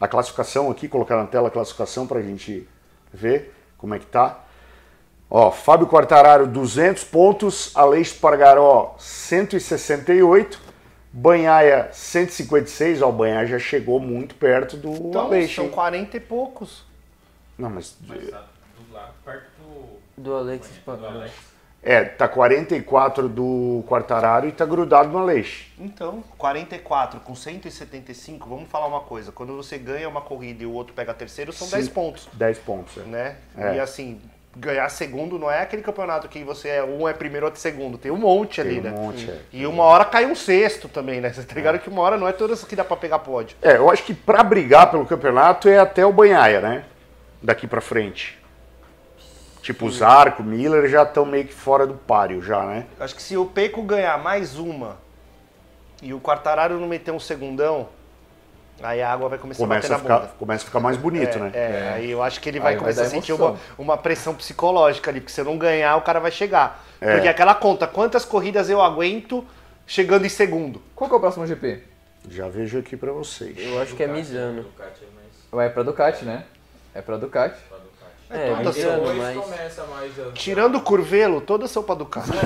A 0.00 0.06
classificação 0.06 0.70
aqui, 0.70 0.88
colocar 0.88 1.16
na 1.16 1.26
tela 1.26 1.48
a 1.48 1.50
classificação 1.50 2.06
para 2.06 2.18
a 2.20 2.22
gente 2.22 2.68
ver 3.12 3.54
como 3.76 3.94
é 3.94 3.98
que 3.98 4.06
tá. 4.06 4.44
Ó, 5.30 5.50
Fábio 5.50 5.86
Quartararo, 5.86 6.46
200 6.46 7.04
pontos. 7.04 7.76
Aleix 7.76 8.12
Pargaró, 8.12 8.94
168. 8.98 10.68
Banhaia 11.10 11.88
156, 11.92 13.02
ó, 13.02 13.08
o 13.08 13.12
Banhaia 13.12 13.46
já 13.46 13.58
chegou 13.58 13.98
muito 13.98 14.34
perto 14.34 14.76
do 14.76 14.92
então, 14.92 15.22
Aleixo. 15.22 15.62
São 15.62 15.68
40 15.70 16.16
e 16.16 16.20
poucos. 16.20 16.84
Não, 17.56 17.70
mas. 17.70 17.96
mas 18.06 18.30
tá 18.30 18.44
do 18.76 18.92
lado, 18.92 19.14
perto 19.24 19.46
do. 19.58 20.22
Do 20.22 20.34
Alex. 20.34 20.70
Do 20.84 21.06
Alex. 21.06 21.32
É, 21.82 22.04
tá 22.04 22.26
44 22.26 23.28
do 23.28 23.84
Quartararo 23.86 24.48
e 24.48 24.52
tá 24.52 24.66
grudado 24.66 25.10
no 25.10 25.18
Aleixo. 25.18 25.66
Então, 25.78 26.24
44 26.36 27.20
com 27.20 27.34
175, 27.34 28.48
vamos 28.48 28.68
falar 28.68 28.86
uma 28.86 29.00
coisa. 29.00 29.30
Quando 29.30 29.56
você 29.56 29.78
ganha 29.78 30.08
uma 30.08 30.20
corrida 30.20 30.64
e 30.64 30.66
o 30.66 30.72
outro 30.72 30.92
pega 30.92 31.14
terceiro, 31.14 31.52
são 31.52 31.66
Sim, 31.68 31.76
10 31.76 31.88
pontos. 31.88 32.28
10 32.32 32.58
pontos, 32.58 32.98
é. 32.98 33.00
Né? 33.02 33.36
É. 33.56 33.76
E 33.76 33.80
assim, 33.80 34.20
ganhar 34.56 34.88
segundo 34.88 35.38
não 35.38 35.50
é 35.50 35.62
aquele 35.62 35.82
campeonato 35.82 36.28
que 36.28 36.42
você 36.42 36.68
é 36.68 36.84
um 36.84 37.08
é 37.08 37.12
primeiro, 37.12 37.46
outro 37.46 37.60
é 37.60 37.62
segundo. 37.62 37.96
Tem 37.96 38.10
um 38.10 38.16
monte 38.16 38.60
Tem 38.60 38.70
ali, 38.70 38.80
um 38.80 38.82
né? 38.82 38.90
Monte, 38.90 39.30
é. 39.30 39.38
E 39.52 39.66
uma 39.66 39.84
hora 39.84 40.04
cai 40.04 40.26
um 40.26 40.34
sexto 40.34 40.88
também, 40.88 41.20
né? 41.20 41.32
Você 41.32 41.42
tá 41.42 41.54
ligado 41.54 41.76
é. 41.76 41.78
que 41.78 41.88
uma 41.88 42.02
hora 42.02 42.16
não 42.16 42.26
é 42.26 42.32
todas 42.32 42.64
que 42.64 42.74
dá 42.74 42.84
pra 42.84 42.96
pegar 42.96 43.20
pódio. 43.20 43.56
É, 43.62 43.76
eu 43.76 43.88
acho 43.90 44.02
que 44.02 44.12
pra 44.12 44.42
brigar 44.42 44.90
pelo 44.90 45.06
campeonato 45.06 45.68
é 45.68 45.78
até 45.78 46.04
o 46.04 46.12
Banhaia, 46.12 46.60
né? 46.60 46.84
Daqui 47.40 47.66
pra 47.66 47.80
frente. 47.80 48.37
Tipo, 49.62 49.86
o 49.86 49.90
Zarco, 49.90 50.42
o 50.42 50.46
Miller 50.46 50.88
já 50.88 51.02
estão 51.02 51.26
meio 51.26 51.44
que 51.44 51.54
fora 51.54 51.86
do 51.86 51.94
páreo 51.94 52.40
já, 52.40 52.64
né? 52.64 52.86
Acho 52.98 53.14
que 53.14 53.22
se 53.22 53.36
o 53.36 53.44
Peco 53.46 53.82
ganhar 53.82 54.16
mais 54.18 54.56
uma 54.58 54.96
e 56.02 56.14
o 56.14 56.20
Quartararo 56.20 56.78
não 56.78 56.88
meter 56.88 57.12
um 57.12 57.20
segundão, 57.20 57.88
Aí 58.82 59.02
a 59.02 59.12
água 59.12 59.28
vai 59.28 59.38
começar 59.38 59.58
começa 59.58 59.94
a 59.94 59.98
bater 59.98 60.12
a 60.12 60.18
ficar, 60.20 60.34
Começa 60.38 60.62
a 60.64 60.66
ficar 60.66 60.80
mais 60.80 60.96
bonito, 60.96 61.36
é, 61.36 61.40
né? 61.40 61.50
É, 61.52 61.58
é, 61.58 61.92
aí 61.94 62.10
eu 62.10 62.22
acho 62.22 62.40
que 62.40 62.48
ele 62.48 62.60
vai 62.60 62.74
aí 62.74 62.78
começar 62.78 63.02
vai 63.02 63.08
a 63.08 63.10
sentir 63.10 63.32
uma, 63.32 63.56
uma 63.76 63.96
pressão 63.96 64.34
psicológica 64.34 65.10
ali, 65.10 65.20
porque 65.20 65.32
se 65.32 65.40
eu 65.40 65.44
não 65.44 65.58
ganhar, 65.58 65.96
o 65.96 66.02
cara 66.02 66.20
vai 66.20 66.30
chegar. 66.30 66.84
É. 67.00 67.14
Porque 67.14 67.28
aquela 67.28 67.54
conta, 67.54 67.86
quantas 67.86 68.24
corridas 68.24 68.70
eu 68.70 68.80
aguento 68.80 69.44
chegando 69.86 70.26
em 70.26 70.28
segundo? 70.28 70.80
Qual 70.94 71.08
que 71.08 71.14
é 71.14 71.18
o 71.18 71.20
próximo 71.20 71.46
GP? 71.46 71.82
Já 72.30 72.48
vejo 72.48 72.78
aqui 72.78 72.96
pra 72.96 73.12
vocês. 73.12 73.56
Eu 73.58 73.80
acho 73.80 73.96
que 73.96 74.02
é 74.02 74.06
Misano. 74.06 74.64
Vai 75.50 75.66
é 75.66 75.70
pra 75.70 75.82
Ducati, 75.82 76.24
né? 76.24 76.44
É 76.94 77.00
pra 77.00 77.16
Ducati. 77.16 77.58
É, 78.30 78.54
todas 78.54 78.76
são, 78.76 79.04
mas... 79.16 79.36
começa 79.38 79.84
mais 79.86 80.20
a... 80.20 80.32
Tirando 80.32 80.76
o 80.76 80.80
Curvelo, 80.82 81.40
todas 81.40 81.70
são 81.70 81.82
pra 81.82 81.94
Ducati. 81.94 82.28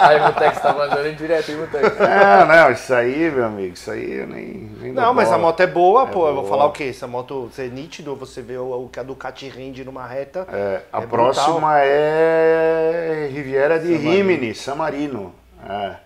aí 0.00 0.20
o 0.20 0.26
Mutex 0.26 0.60
tá 0.60 0.74
mandando 0.74 1.08
em 1.08 1.14
direto, 1.14 1.50
hein, 1.50 1.56
Mutex? 1.56 2.00
É, 2.00 2.44
não, 2.44 2.70
isso 2.72 2.92
aí, 2.92 3.30
meu 3.30 3.46
amigo, 3.46 3.72
isso 3.72 3.90
aí 3.90 4.18
eu 4.18 4.26
nem, 4.26 4.70
nem 4.80 4.92
Não, 4.92 5.14
mas 5.14 5.28
bola. 5.28 5.38
a 5.38 5.40
moto 5.40 5.60
é 5.60 5.66
boa, 5.66 6.02
é 6.02 6.06
pô. 6.06 6.12
Boa. 6.12 6.28
Eu 6.28 6.34
vou 6.34 6.46
falar 6.46 6.66
o 6.66 6.72
quê? 6.72 6.84
Essa 6.84 7.06
moto, 7.06 7.50
você 7.50 7.64
é 7.64 7.68
nítido, 7.68 8.14
você 8.14 8.42
vê 8.42 8.58
o, 8.58 8.84
o 8.84 8.88
que 8.90 9.00
a 9.00 9.02
Ducati 9.02 9.48
rende 9.48 9.82
numa 9.82 10.06
reta. 10.06 10.46
É, 10.52 10.82
a 10.92 11.00
é 11.00 11.06
próxima 11.06 11.54
brutal. 11.54 11.78
é 11.78 13.30
Riviera 13.32 13.78
de 13.78 13.94
Samarino. 13.94 14.10
Rimini, 14.10 14.54
San 14.54 14.74
Marino. 14.74 15.34
É. 15.66 15.96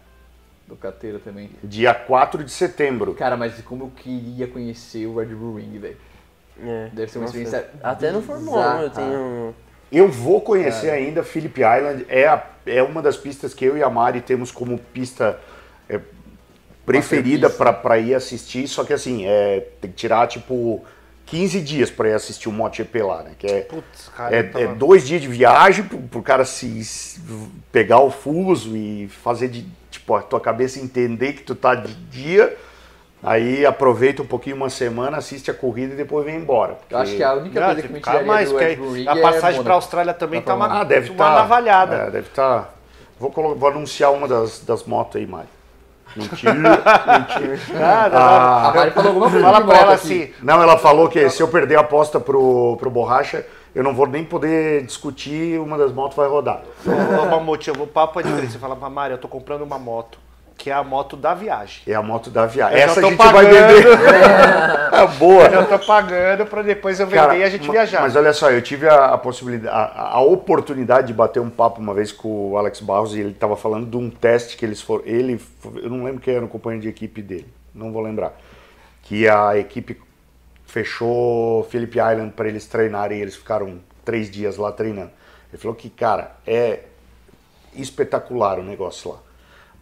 Ducateira 0.69 1.19
também. 1.19 1.51
Dia 1.65 1.93
4 1.93 2.45
de 2.45 2.53
setembro. 2.53 3.15
Cara, 3.15 3.37
mas 3.37 3.61
como 3.63 3.87
eu 3.87 3.91
queria 3.97 4.47
conhecer 4.47 5.07
o 5.07 5.19
Red 5.19 5.35
Bull 5.35 5.57
Ring, 5.57 5.77
velho. 5.77 5.97
É. 6.65 6.91
Deve 6.93 7.11
ser 7.11 7.19
uma 7.19 7.27
experiência. 7.27 7.69
Até 7.83 8.11
no 8.11 8.23
Fórmula 8.23 8.77
1 8.77 8.81
eu 8.83 8.91
tenho. 8.91 9.55
Eu 9.91 10.09
vou 10.09 10.41
conhecer 10.41 10.87
Cara. 10.87 10.99
ainda 10.99 11.23
Phillip 11.23 11.61
Island. 11.61 12.07
É, 12.09 12.27
a, 12.27 12.45
é 12.67 12.83
uma 12.83 13.03
das 13.03 13.17
pistas 13.17 13.53
que 13.53 13.65
eu 13.65 13.77
e 13.77 13.83
a 13.83 13.91
Mari 13.91 14.21
temos 14.21 14.53
como 14.53 14.79
pista 14.79 15.39
é, 15.89 16.01
preferida 16.87 17.51
para 17.51 17.99
ir 17.99 18.15
assistir. 18.15 18.69
Só 18.69 18.85
que 18.85 18.93
assim, 18.93 19.27
é, 19.27 19.67
tem 19.81 19.91
que 19.91 19.97
tirar 19.97 20.29
tipo 20.29 20.85
15 21.27 21.61
dias 21.61 21.91
para 21.91 22.09
ir 22.09 22.13
assistir 22.13 22.49
o 22.49 22.53
MotoGP 22.53 23.03
lá, 23.03 23.23
né? 23.23 23.33
Que 23.39 23.47
é, 23.47 23.61
Putz, 23.61 24.09
cara, 24.17 24.35
é, 24.35 24.51
é, 24.55 24.67
dois 24.75 25.07
dias 25.07 25.21
de 25.21 25.29
viagem 25.29 25.85
pro, 25.85 25.99
pro 25.99 26.23
cara 26.23 26.45
se, 26.45 26.85
se, 26.85 27.21
pegar 27.73 28.01
o 28.01 28.11
fuso 28.11 28.77
e 28.77 29.09
fazer 29.09 29.49
de 29.49 29.67
tipo 29.91 30.15
a 30.15 30.23
tua 30.23 30.41
cabeça 30.41 30.81
entender 30.81 31.33
que 31.33 31.43
tu 31.43 31.55
tá 31.55 31.75
de 31.75 31.95
dia 31.95 32.57
Aí 33.23 33.67
aproveita 33.67 34.23
um 34.23 34.27
pouquinho 34.27 34.57
uma 34.57 34.71
semana, 34.71 35.19
assiste 35.19 35.51
a 35.51 35.55
corrida 35.55 35.93
e 35.93 35.97
depois 35.97 36.25
vem 36.25 36.37
embora. 36.37 36.75
Porque... 36.75 36.95
Eu 36.95 36.99
acho 36.99 37.17
que 37.17 37.23
a 37.23 37.35
única 37.35 37.65
coisa 37.65 37.83
que 37.83 37.93
me 37.93 38.01
tiraria 38.01 38.27
mais, 38.27 38.51
do 38.51 38.59
A 38.59 39.17
passagem 39.17 39.61
é 39.61 39.63
para 39.63 39.73
a 39.73 39.77
Austrália 39.77 40.15
também 40.15 40.41
tá 40.41 40.55
uma, 40.55 40.81
ah, 40.81 40.85
deve 40.85 41.11
uma 41.11 41.19
tá, 41.19 41.35
navalhada. 41.35 41.97
É, 41.97 42.05
deve 42.11 42.29
estar. 42.29 42.63
Tá. 42.63 42.69
Vou, 43.19 43.31
vou, 43.55 43.69
anunciar 43.69 44.11
uma 44.13 44.27
das, 44.27 44.61
das 44.61 44.85
motos 44.85 45.17
aí, 45.17 45.27
Mari. 45.27 45.49
Mentira, 46.17 46.55
mentira. 46.57 47.79
Nada, 47.79 48.19
ah, 48.19 48.69
a 48.71 48.75
Mari 48.75 48.91
falou 48.93 49.09
alguma 49.09 49.31
coisa. 49.31 49.45
Fala 49.45 49.67
pra 49.67 49.79
ela 49.79 49.93
assim. 49.93 50.33
Não, 50.43 50.63
ela 50.63 50.79
falou 50.79 51.07
que 51.07 51.29
se 51.29 51.43
eu 51.43 51.49
perder 51.49 51.77
a 51.77 51.81
aposta 51.81 52.19
pro, 52.19 52.79
pro 52.79 52.91
Borracha, 52.91 53.45
eu 53.75 53.85
não 53.85 53.95
vou 53.95 54.07
nem 54.07 54.25
poder 54.25 54.83
discutir, 54.87 55.61
uma 55.61 55.77
das 55.77 55.93
motos 55.93 56.17
vai 56.17 56.27
rodar. 56.27 56.63
Uma 56.87 57.39
moto, 57.39 57.71
o 57.79 57.87
papo 57.87 58.19
é 58.19 58.23
diferente. 58.23 58.53
Você 58.53 58.59
fala 58.59 58.75
pra 58.75 58.89
Mari, 58.89 59.13
eu 59.13 59.19
tô 59.19 59.29
comprando 59.29 59.61
uma 59.61 59.79
moto 59.79 60.19
que 60.61 60.69
é 60.69 60.75
a 60.75 60.85
moto 60.85 61.17
da 61.17 61.33
viagem. 61.33 61.83
É 61.87 61.95
a 61.95 62.03
moto 62.03 62.29
da 62.29 62.45
viagem. 62.45 62.79
Eu 62.79 62.85
Essa 62.85 63.01
a 63.01 63.03
gente 63.03 63.17
pagando, 63.17 63.33
vai 63.33 63.47
vender. 63.47 63.87
É. 64.91 65.07
boa. 65.17 65.47
Eu 65.47 65.67
tô 65.67 65.79
pagando 65.79 66.45
para 66.45 66.63
depois 66.63 67.01
eu 67.01 67.07
vender 67.07 67.19
Cara, 67.19 67.37
e 67.37 67.43
a 67.43 67.49
gente 67.49 67.71
viajar. 67.71 68.03
Mas 68.03 68.15
olha 68.15 68.35
só, 68.35 68.51
eu 68.51 68.61
tive 68.61 68.87
a, 68.87 69.07
a 69.07 69.19
possibilidade, 69.19 69.75
a, 69.75 70.17
a, 70.17 70.21
oportunidade 70.21 71.07
de 71.07 71.15
bater 71.15 71.41
um 71.41 71.49
papo 71.49 71.81
uma 71.81 71.95
vez 71.95 72.13
com 72.13 72.51
o 72.51 72.59
Alex 72.59 72.81
Barros 72.81 73.15
e 73.15 73.21
ele 73.21 73.31
estava 73.31 73.57
falando 73.57 73.89
de 73.89 73.97
um 73.97 74.11
teste 74.11 74.59
que 74.59 74.65
eles 74.67 74.83
foram. 74.83 75.03
Ele, 75.07 75.41
eu 75.77 75.89
não 75.89 76.05
lembro 76.05 76.21
quem 76.21 76.35
era 76.35 76.45
o 76.45 76.49
companheiro 76.49 76.83
de 76.83 76.89
equipe 76.89 77.23
dele, 77.23 77.47
não 77.75 77.91
vou 77.91 78.03
lembrar. 78.03 78.39
Que 79.03 79.27
a 79.27 79.57
equipe 79.57 79.99
fechou 80.67 81.65
Phillip 81.71 81.97
Island 81.97 82.33
para 82.33 82.49
eles 82.49 82.67
treinarem 82.67 83.19
e 83.19 83.23
eles 83.23 83.37
ficaram 83.37 83.79
três 84.05 84.31
dias 84.31 84.59
lá 84.59 84.71
treinando. 84.71 85.13
Ele 85.51 85.63
falou 85.63 85.75
que, 85.75 85.89
cara, 85.89 86.33
é 86.47 86.81
espetacular 87.75 88.59
o 88.59 88.63
negócio 88.63 89.13
lá. 89.13 89.19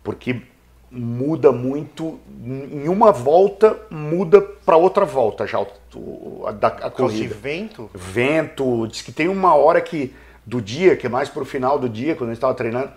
Porque 0.05 0.43
muda 0.91 1.53
muito 1.53 2.19
em 2.43 2.89
uma 2.89 3.13
volta 3.13 3.77
muda 3.91 4.41
para 4.41 4.77
outra 4.77 5.05
volta 5.05 5.47
já 5.47 5.59
a, 6.47 6.53
da 6.53 6.69
a 6.69 6.91
corrida. 6.91 7.35
vento? 7.35 7.91
Vento, 7.95 8.87
diz 8.87 9.03
que 9.03 9.13
tem 9.13 9.29
uma 9.29 9.55
hora 9.55 9.81
que 9.81 10.15
do 10.47 10.63
dia, 10.63 10.97
que 10.97 11.07
é 11.07 11.11
mais 11.11 11.29
para 11.29 11.43
o 11.43 11.45
final 11.45 11.79
do 11.79 11.89
dia, 11.89 12.15
quando 12.15 12.31
a 12.31 12.33
gente 12.33 12.39
estava 12.39 12.55
treinando, 12.55 12.91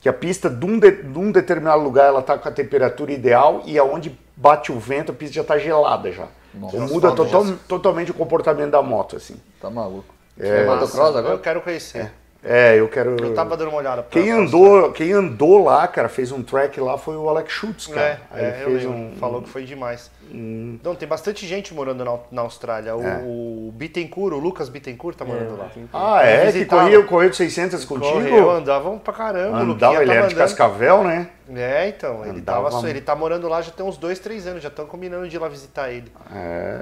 que 0.00 0.08
a 0.08 0.12
pista 0.12 0.50
de 0.50 0.66
um, 0.66 0.78
de, 0.78 0.90
de 0.90 1.18
um 1.18 1.30
determinado 1.30 1.82
lugar 1.82 2.06
ela 2.06 2.20
está 2.20 2.36
com 2.36 2.48
a 2.48 2.52
temperatura 2.52 3.12
ideal 3.12 3.62
e 3.64 3.78
aonde 3.78 4.18
bate 4.36 4.72
o 4.72 4.78
vento 4.78 5.12
a 5.12 5.14
pista 5.14 5.36
já 5.36 5.42
está 5.42 5.56
gelada 5.56 6.10
já. 6.10 6.26
Nossa, 6.52 6.76
então, 6.76 6.88
muda 6.88 7.12
total, 7.12 7.44
totalmente 7.68 8.10
o 8.10 8.14
comportamento 8.14 8.70
da 8.70 8.82
moto 8.82 9.16
assim. 9.16 9.36
Tá 9.60 9.70
maluco. 9.70 10.14
É, 10.38 10.62
é 10.62 10.66
motocross 10.66 11.14
agora? 11.14 11.34
Eu 11.34 11.38
quero 11.38 11.60
conhecer. 11.60 11.98
É. 11.98 12.12
É, 12.42 12.78
eu 12.78 12.88
quero. 12.88 13.16
Eu 13.20 13.34
tava 13.34 13.56
dando 13.56 13.68
uma 13.68 13.78
olhada. 13.78 14.02
Pra 14.02 14.20
quem 14.20 14.30
andou, 14.30 14.92
quem 14.92 15.12
andou 15.12 15.64
lá, 15.64 15.86
cara, 15.88 16.08
fez 16.08 16.30
um 16.30 16.42
track 16.42 16.80
lá 16.80 16.96
foi 16.96 17.16
o 17.16 17.28
Alex 17.28 17.52
Schultz, 17.52 17.86
cara. 17.88 18.20
É, 18.32 18.48
é 18.48 18.52
fez 18.64 18.84
um, 18.84 19.12
falou 19.18 19.42
que 19.42 19.48
foi 19.48 19.64
demais. 19.64 20.10
Um... 20.32 20.76
Então 20.80 20.94
tem 20.94 21.08
bastante 21.08 21.46
gente 21.46 21.74
morando 21.74 22.04
na, 22.04 22.16
na 22.30 22.42
Austrália. 22.42 22.94
O, 22.94 23.02
é. 23.02 23.22
o 23.24 23.72
Bittencourt, 23.74 24.34
o 24.34 24.38
Lucas 24.38 24.68
Bittencourt 24.68 25.16
tá 25.16 25.24
é, 25.24 25.28
morando 25.28 25.56
lá. 25.56 25.70
Ah, 25.92 26.22
é? 26.24 26.52
Que 26.52 26.64
corria 26.64 27.00
o 27.00 27.06
correio 27.06 27.30
de 27.30 27.36
600 27.36 27.84
contigo? 27.84 28.12
Correu, 28.12 28.50
andavam 28.50 28.98
pra 28.98 29.12
caramba. 29.12 29.58
Andava, 29.58 30.02
ele 30.02 30.12
era 30.12 30.28
de 30.28 30.34
Cascavel, 30.34 31.02
né? 31.02 31.28
É, 31.52 31.88
então. 31.88 32.24
Ele, 32.24 32.40
tava, 32.42 32.88
ele 32.88 33.00
tá 33.00 33.14
morando 33.14 33.48
lá 33.48 33.60
já 33.60 33.70
tem 33.70 33.84
uns 33.84 33.96
dois, 33.96 34.18
três 34.18 34.46
anos. 34.46 34.62
Já 34.62 34.68
estão 34.68 34.86
combinando 34.86 35.28
de 35.28 35.36
ir 35.36 35.38
lá 35.38 35.48
visitar 35.48 35.90
ele. 35.90 36.12
É. 36.32 36.80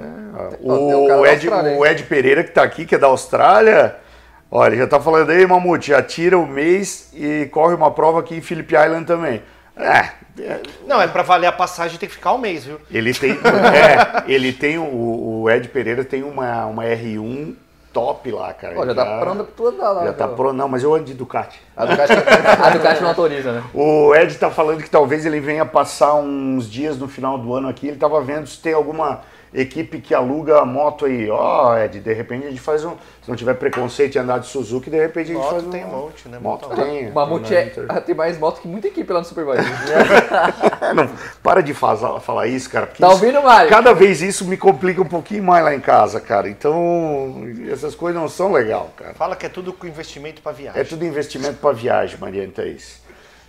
O, 0.59 1.19
o, 1.19 1.25
Ed, 1.25 1.49
o 1.49 1.85
Ed 1.85 2.03
Pereira 2.03 2.43
que 2.43 2.51
tá 2.51 2.63
aqui, 2.63 2.85
que 2.85 2.95
é 2.95 2.97
da 2.97 3.07
Austrália 3.07 4.04
Olha, 4.49 4.77
já 4.77 4.87
tá 4.87 4.99
falando 4.99 5.31
aí, 5.31 5.45
Mamute, 5.45 5.89
já 5.89 6.01
tira 6.01 6.37
o 6.37 6.47
mês 6.47 7.09
e 7.13 7.47
corre 7.47 7.73
uma 7.73 7.91
prova 7.91 8.19
aqui 8.19 8.35
em 8.35 8.41
Phillip 8.41 8.73
Island 8.73 9.05
também. 9.05 9.41
É, 9.75 10.09
é, 10.39 10.61
não, 10.87 11.01
é 11.01 11.07
para 11.07 11.21
valer 11.21 11.47
a 11.47 11.51
passagem 11.51 11.97
tem 11.97 12.07
que 12.07 12.15
ficar 12.15 12.33
um 12.33 12.37
mês, 12.37 12.63
viu? 12.63 12.79
Ele 12.89 13.13
tem, 13.13 13.31
é, 13.43 14.23
ele 14.31 14.53
tem 14.53 14.77
o, 14.77 15.41
o, 15.41 15.49
Ed 15.49 15.67
Pereira 15.67 16.03
tem 16.05 16.23
uma, 16.23 16.65
uma 16.67 16.83
R1 16.83 17.55
top 17.91 18.31
lá, 18.31 18.53
cara. 18.53 18.75
Pô, 18.75 18.85
já, 18.85 18.93
já 18.93 19.05
tá 19.05 19.19
pronto 19.19 19.43
pra 19.43 19.53
tu 19.55 19.67
andar 19.67 19.91
lá. 19.91 20.05
Já 20.05 20.13
tá 20.13 20.27
pronto, 20.27 20.53
não, 20.53 20.69
mas 20.69 20.83
eu 20.83 20.93
ando 20.93 21.05
de 21.05 21.13
Ducati. 21.13 21.61
A 21.75 21.85
Ducati, 21.85 22.13
a 22.63 22.69
Ducati 22.69 23.01
não 23.01 23.09
autoriza, 23.09 23.51
né? 23.51 23.63
O 23.73 24.15
Ed 24.15 24.35
tá 24.37 24.49
falando 24.49 24.81
que 24.81 24.89
talvez 24.89 25.25
ele 25.25 25.39
venha 25.39 25.65
passar 25.65 26.15
uns 26.15 26.69
dias 26.69 26.97
no 26.97 27.07
final 27.07 27.37
do 27.37 27.53
ano 27.53 27.67
aqui. 27.67 27.87
Ele 27.87 27.97
tava 27.97 28.21
vendo 28.21 28.47
se 28.47 28.61
tem 28.61 28.73
alguma 28.73 29.21
equipe 29.55 29.99
que 29.99 30.13
aluga 30.13 30.59
a 30.59 30.65
moto 30.65 31.05
aí, 31.05 31.29
ó, 31.29 31.71
oh, 31.71 31.77
Ed, 31.77 31.99
de 31.99 32.13
repente 32.13 32.45
a 32.45 32.49
gente 32.49 32.61
faz 32.61 32.83
um. 32.83 32.91
Se 33.21 33.29
não 33.29 33.35
tiver 33.35 33.55
preconceito 33.55 34.15
em 34.15 34.19
andar 34.19 34.39
de 34.39 34.47
Suzuki, 34.47 34.89
de 34.89 34.97
repente 34.97 35.31
a 35.31 35.33
gente 35.33 35.43
moto 35.43 35.51
faz 35.51 35.63
um. 35.63 35.69
tem 35.69 35.85
monte, 35.85 36.29
né? 36.29 36.39
Moto, 36.39 36.67
moto 36.67 36.75
tem. 36.75 37.09
Uma 37.09 37.25
moto 37.25 37.51
é, 37.51 37.99
tem 38.01 38.13
mais 38.13 38.37
moto 38.37 38.61
que 38.61 38.67
muita 38.67 38.87
equipe 38.87 39.11
lá 39.11 39.19
no 39.19 39.25
Superbike. 39.25 39.63
não, 40.93 41.09
para 41.41 41.61
de 41.61 41.73
fazer, 41.73 42.19
falar 42.19 42.47
isso, 42.47 42.69
cara. 42.69 42.87
Tá 42.87 43.09
ouvindo, 43.09 43.41
Mário? 43.41 43.69
Cada 43.69 43.93
vez 43.93 44.21
isso 44.21 44.45
me 44.45 44.57
complica 44.57 45.01
um 45.01 45.07
pouquinho 45.07 45.43
mais 45.43 45.63
lá 45.63 45.73
em 45.73 45.79
casa, 45.79 46.19
cara. 46.19 46.49
Então, 46.49 47.43
essas 47.71 47.95
coisas 47.95 48.21
não 48.21 48.27
são 48.27 48.51
legal, 48.51 48.91
cara. 48.95 49.13
Fala 49.13 49.35
que 49.35 49.45
é 49.45 49.49
tudo 49.49 49.73
com 49.73 49.87
investimento 49.87 50.41
para 50.41 50.51
viagem. 50.51 50.81
É 50.81 50.83
tudo 50.83 51.05
investimento 51.05 51.55
para 51.55 51.71
viagem, 51.71 52.17
Maria 52.19 52.47
Thaís. 52.53 53.01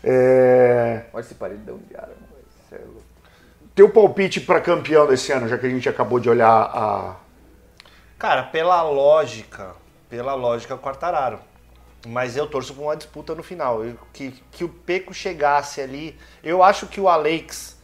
É... 0.03 1.03
Olha 1.13 1.21
esse 1.21 1.35
paredão 1.35 1.79
de 1.89 1.97
ar, 1.97 2.07
louco. 2.07 2.26
Teu 3.77 3.91
palpite 3.91 4.41
para 4.41 4.59
campeão 4.59 5.07
desse 5.07 5.31
ano, 5.33 5.47
já 5.47 5.59
que 5.59 5.67
a 5.67 5.69
gente 5.69 5.87
acabou 5.87 6.19
de 6.19 6.31
olhar 6.31 6.49
a. 6.49 7.17
Cara, 8.19 8.45
pela 8.45 8.81
lógica, 8.81 9.75
pela 10.09 10.33
lógica, 10.33 10.79
Quartararo. 10.79 11.39
Mas 12.07 12.39
eu 12.39 12.47
torço 12.47 12.73
por 12.73 12.85
uma 12.85 12.97
disputa 12.97 13.35
no 13.35 13.43
final. 13.43 13.85
Eu, 13.85 13.99
que, 14.15 14.31
que 14.51 14.65
o 14.65 14.69
Peco 14.71 15.13
chegasse 15.13 15.83
ali. 15.83 16.19
Eu 16.43 16.63
acho 16.63 16.87
que 16.87 16.99
o 16.99 17.07
Alex. 17.07 17.79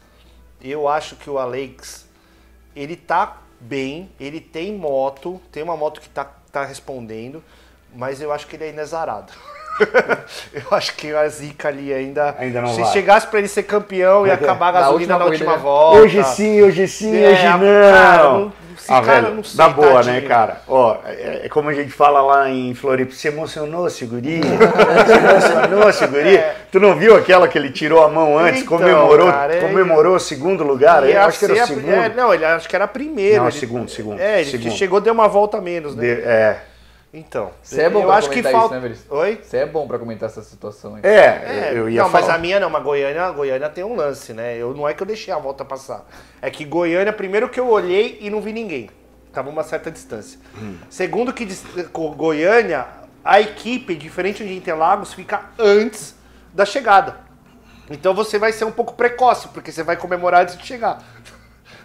Eu 0.63 0.89
acho 0.89 1.15
que 1.17 1.29
o 1.29 1.39
Alex. 1.39 2.09
Ele 2.75 2.97
tá 2.97 3.43
bem, 3.61 4.11
ele 4.19 4.41
tem 4.41 4.75
moto, 4.75 5.43
tem 5.53 5.63
uma 5.63 5.77
moto 5.77 6.01
que 6.01 6.09
tá, 6.09 6.25
tá 6.25 6.65
respondendo, 6.65 7.45
mas 7.95 8.19
eu 8.19 8.33
acho 8.33 8.47
que 8.47 8.57
ele 8.57 8.65
é 8.65 8.71
inexarado. 8.71 9.31
eu 10.53 10.77
acho 10.77 10.95
que 10.95 11.15
a 11.15 11.29
zica 11.29 11.69
ali 11.69 11.93
ainda. 11.93 12.35
ainda 12.39 12.63
não 12.63 12.75
se 12.75 12.81
vai. 12.81 12.93
chegasse 12.93 13.27
para 13.27 13.39
ele 13.39 13.49
ser 13.49 13.63
campeão, 13.65 14.27
ia 14.27 14.35
acabar 14.35 14.69
a 14.69 14.73
gasolina 14.73 15.19
na 15.19 15.25
última, 15.25 15.47
na 15.47 15.53
última 15.53 15.57
volta. 15.57 16.01
Hoje 16.01 16.25
sim, 16.25 16.63
hoje 16.63 16.89
sim, 16.89 17.17
é, 17.17 17.31
hoje 17.31 17.45
não. 17.45 17.93
Cara, 17.93 18.23
não 18.23 18.53
ah, 18.89 19.01
cara, 19.01 19.31
velho, 19.31 19.45
sei, 19.45 19.57
dá 19.57 19.69
boa, 19.69 19.95
tadinho. 19.95 20.15
né, 20.15 20.21
cara? 20.23 20.61
Ó, 20.67 20.97
é, 21.05 21.43
é, 21.45 21.49
como 21.49 21.69
a 21.69 21.75
gente 21.75 21.91
fala 21.91 22.21
lá 22.21 22.51
em 22.51 22.75
Floripa, 22.75 23.13
se 23.13 23.29
emocionou, 23.29 23.89
segurinha? 23.89 24.43
se 24.43 25.13
emocionou, 25.13 25.93
segurinha? 25.93 26.39
É. 26.39 26.57
Tu 26.71 26.81
não 26.81 26.97
viu 26.97 27.17
aquela 27.17 27.47
que 27.47 27.57
ele 27.57 27.71
tirou 27.71 28.03
a 28.03 28.09
mão 28.09 28.39
antes, 28.39 28.63
então, 28.63 28.79
comemorou, 28.79 29.31
cara, 29.31 29.55
é 29.55 29.61
comemorou 29.61 30.17
o 30.17 30.21
segundo 30.21 30.65
lugar? 30.65 31.09
Eu 31.09 31.23
acho 31.23 31.39
que 31.39 31.45
era 31.45 31.65
o 31.65 31.67
segundo. 31.67 31.91
É, 31.91 32.09
não, 32.09 32.35
ele 32.35 32.45
acho 32.45 32.69
que 32.69 32.75
era 32.75 32.89
primeiro. 32.89 33.39
Não, 33.39 33.49
ele, 33.49 33.59
segundo, 33.59 33.91
segundo. 33.91 34.21
É, 34.21 34.41
ele 34.41 34.51
segundo. 34.51 34.73
chegou, 34.73 35.01
deu 35.01 35.13
uma 35.13 35.29
volta 35.29 35.61
menos, 35.61 35.95
né? 35.95 36.03
De, 36.03 36.21
é. 36.23 36.61
Então, 37.15 37.51
você 37.63 37.83
é 37.83 37.91
bom 37.91 38.01
eu 38.01 38.07
pra 38.07 38.17
acho 38.17 38.31
que 38.31 38.43
falta. 38.43 38.77
Isso, 38.89 39.05
né, 39.13 39.19
Oi? 39.19 39.41
Você 39.43 39.59
é 39.59 39.67
bom 39.67 39.87
para 39.87 39.99
comentar 39.99 40.31
essa 40.31 40.43
situação. 40.43 40.95
Aí. 40.95 41.03
É, 41.03 41.17
é, 41.17 41.73
eu 41.75 41.91
ia 41.91 42.03
Não, 42.03 42.09
falar. 42.09 42.25
mas 42.27 42.35
a 42.35 42.39
minha 42.39 42.59
não, 42.59 42.71
mas 42.71 42.83
Goiânia, 42.83 43.31
Goiânia 43.31 43.69
tem 43.69 43.85
um 43.85 43.95
lance, 43.95 44.33
né? 44.33 44.57
Eu 44.57 44.73
não 44.73 44.89
é 44.89 44.95
que 44.95 45.03
eu 45.03 45.07
deixei 45.07 45.33
a 45.33 45.39
volta 45.39 45.63
passar. 45.63 46.09
É 46.41 46.51
que 46.51 46.65
Goiânia, 46.65 47.13
primeiro 47.13 47.51
que 47.51 47.61
eu 47.61 47.69
olhei 47.69 48.17
e 48.23 48.31
não 48.31 48.41
vi 48.41 48.53
ninguém. 48.55 48.89
Tava 49.31 49.51
uma 49.51 49.63
certa 49.63 49.91
distância. 49.91 50.41
Hum. 50.57 50.77
Segundo 50.89 51.35
que 51.35 51.47
Goiânia, 52.17 52.87
a 53.23 53.41
equipe, 53.43 53.95
diferente 53.95 54.43
de 54.43 54.55
Interlagos, 54.55 55.13
fica 55.13 55.51
antes 55.59 56.15
da 56.55 56.65
chegada. 56.65 57.17
Então 57.91 58.15
você 58.15 58.39
vai 58.39 58.53
ser 58.53 58.65
um 58.65 58.73
pouco 58.73 58.95
precoce, 58.95 59.49
porque 59.49 59.71
você 59.71 59.83
vai 59.83 59.97
comemorar 59.97 60.43
antes 60.43 60.57
de 60.57 60.67
chegar. 60.67 61.03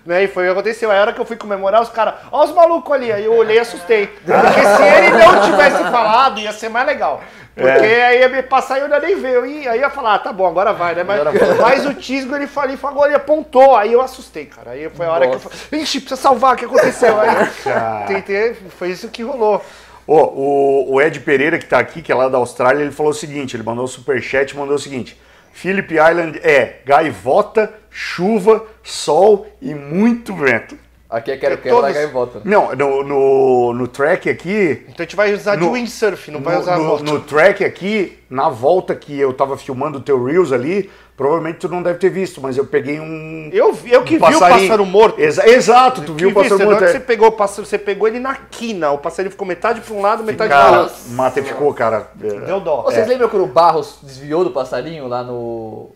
Né? 0.07 0.23
E 0.23 0.27
foi 0.29 0.43
o 0.43 0.47
que 0.47 0.51
aconteceu. 0.53 0.89
A 0.89 0.95
hora 0.95 1.11
que 1.11 1.19
eu 1.19 1.25
fui 1.25 1.35
comemorar, 1.35 1.81
os 1.81 1.89
caras, 1.89 2.13
ó 2.31 2.45
os 2.45 2.51
malucos 2.53 2.95
ali. 2.95 3.11
Aí 3.11 3.25
eu 3.25 3.33
olhei 3.33 3.57
e 3.57 3.59
assustei. 3.59 4.07
Porque 4.07 4.61
se 4.61 4.83
ele 4.83 5.09
não 5.11 5.41
tivesse 5.41 5.83
falado, 5.91 6.39
ia 6.39 6.53
ser 6.53 6.69
mais 6.69 6.87
legal. 6.87 7.21
Porque 7.53 7.85
é. 7.85 8.05
aí 8.05 8.19
ia 8.19 8.29
me 8.29 8.41
passar 8.41 8.77
e 8.77 8.79
eu 8.79 8.85
ainda 8.85 8.99
nem 9.01 9.19
ver. 9.19 9.45
E 9.45 9.67
aí 9.67 9.79
ia 9.81 9.89
falar, 9.89 10.15
ah, 10.15 10.19
tá 10.19 10.31
bom, 10.31 10.47
agora 10.47 10.71
vai, 10.71 10.95
né? 10.95 11.03
Mas, 11.03 11.19
mas 11.59 11.85
o 11.85 11.93
Tisgo, 11.93 12.37
ele 12.37 12.47
falou, 12.47 12.69
ele 12.69 12.77
falou, 12.77 13.05
ele 13.05 13.15
apontou. 13.15 13.75
Aí 13.75 13.91
eu 13.91 13.99
assustei, 13.99 14.45
cara. 14.45 14.71
Aí 14.71 14.89
foi 14.89 15.05
a 15.05 15.11
hora 15.11 15.27
Nossa. 15.27 15.39
que 15.39 15.45
eu 15.45 15.49
falei, 15.49 15.83
ixi, 15.83 15.99
precisa 15.99 16.21
salvar, 16.21 16.53
o 16.53 16.57
que 16.57 16.63
aconteceu? 16.63 17.19
Aí 17.19 18.07
tentei, 18.07 18.53
foi 18.53 18.91
isso 18.91 19.09
que 19.09 19.23
rolou. 19.23 19.61
Oh, 20.05 20.21
o, 20.23 20.93
o 20.93 21.01
Ed 21.01 21.19
Pereira, 21.19 21.59
que 21.59 21.65
tá 21.65 21.79
aqui, 21.79 22.01
que 22.01 22.13
é 22.13 22.15
lá 22.15 22.29
da 22.29 22.37
Austrália, 22.37 22.81
ele 22.81 22.91
falou 22.91 23.11
o 23.11 23.15
seguinte, 23.15 23.57
ele 23.57 23.63
mandou 23.63 23.81
o 23.81 23.85
um 23.85 23.89
superchat 23.89 24.51
e 24.51 24.57
mandou 24.57 24.75
o 24.75 24.79
seguinte, 24.79 25.19
Phillip 25.57 25.91
Island 25.91 26.39
é 26.43 26.81
gaivota, 26.85 27.73
chuva, 27.89 28.63
sol 28.83 29.47
e 29.59 29.73
muito 29.73 30.31
vento. 30.35 30.77
Aqui 31.09 31.31
é 31.31 31.37
quero 31.37 31.57
quero 31.57 31.77
todos... 31.77 31.93
gaivota. 31.93 32.41
Não, 32.45 32.75
no, 32.75 33.03
no, 33.03 33.73
no 33.73 33.87
track 33.87 34.29
aqui. 34.29 34.83
Então 34.83 34.97
a 34.99 35.01
gente 35.01 35.15
vai 35.15 35.33
usar 35.33 35.57
no, 35.57 35.65
de 35.65 35.73
windsurf, 35.73 36.29
não 36.29 36.41
vai 36.41 36.53
no, 36.53 36.61
usar 36.61 36.77
no, 36.77 36.99
no 36.99 37.19
track 37.21 37.65
aqui, 37.65 38.19
na 38.29 38.49
volta 38.49 38.93
que 38.93 39.17
eu 39.17 39.33
tava 39.33 39.57
filmando 39.57 39.97
o 39.97 40.01
teu 40.01 40.23
Reels 40.23 40.51
ali, 40.51 40.91
provavelmente 41.17 41.57
tu 41.57 41.67
não 41.67 41.81
deve 41.81 41.97
ter 41.97 42.11
visto, 42.11 42.39
mas 42.39 42.55
eu 42.55 42.65
peguei 42.65 42.99
um. 42.99 43.49
Eu, 43.51 43.75
eu 43.87 44.03
que 44.03 44.17
um 44.17 44.27
vi 44.27 44.35
o 44.35 44.39
pássaro 44.39 44.85
morto. 44.85 45.19
Exa 45.19 45.49
exato, 45.49 46.03
tu 46.03 46.13
viu 46.13 46.29
o 46.29 46.33
pássaro 46.33 46.63
morto. 46.63 46.83
É. 46.83 46.91
Você, 46.91 46.99
pegou, 46.99 47.35
você 47.35 47.77
pegou 47.77 48.07
ele 48.07 48.19
na 48.19 48.35
quina, 48.35 48.91
o 48.91 48.99
passarinho 48.99 49.31
ficou 49.31 49.47
metade 49.47 49.81
para 49.81 49.95
um 49.95 50.01
lado, 50.01 50.23
metade 50.23 50.53
para 50.53 50.71
o 50.71 50.81
outro. 50.83 50.95
Mate 51.09 51.41
ficou, 51.41 51.73
cara. 51.73 52.11
Deu 52.15 52.59
dó. 52.59 52.83
Vocês 52.83 53.07
é. 53.07 53.09
lembram 53.09 53.27
quando 53.27 53.43
o 53.43 53.47
Barros 53.47 53.97
desviou 54.03 54.43
do 54.43 54.51
passarinho 54.51 55.07
lá 55.07 55.23
no 55.23 55.89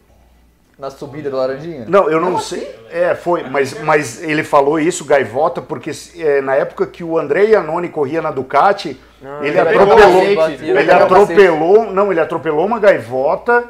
na 0.79 0.89
subida 0.89 1.29
do 1.29 1.37
Laranjinha? 1.37 1.85
Não, 1.87 2.09
eu 2.09 2.19
não 2.19 2.39
sei. 2.39 2.67
É, 2.89 3.13
foi, 3.13 3.43
mas, 3.43 3.79
mas 3.83 4.23
ele 4.23 4.43
falou 4.43 4.79
isso, 4.79 5.05
Gaivota, 5.05 5.61
porque 5.61 5.91
é, 6.17 6.41
na 6.41 6.55
época 6.55 6.87
que 6.87 7.03
o 7.03 7.19
André 7.19 7.43
Iannone 7.43 7.87
corria 7.87 8.19
na 8.19 8.31
Ducati, 8.31 8.99
não, 9.21 9.43
ele 9.43 9.59
atropelou. 9.59 10.23
ele 10.23 10.91
atropelou. 10.91 11.93
Não, 11.93 12.11
ele 12.11 12.19
atropelou 12.19 12.65
uma 12.65 12.79
gaivota 12.79 13.63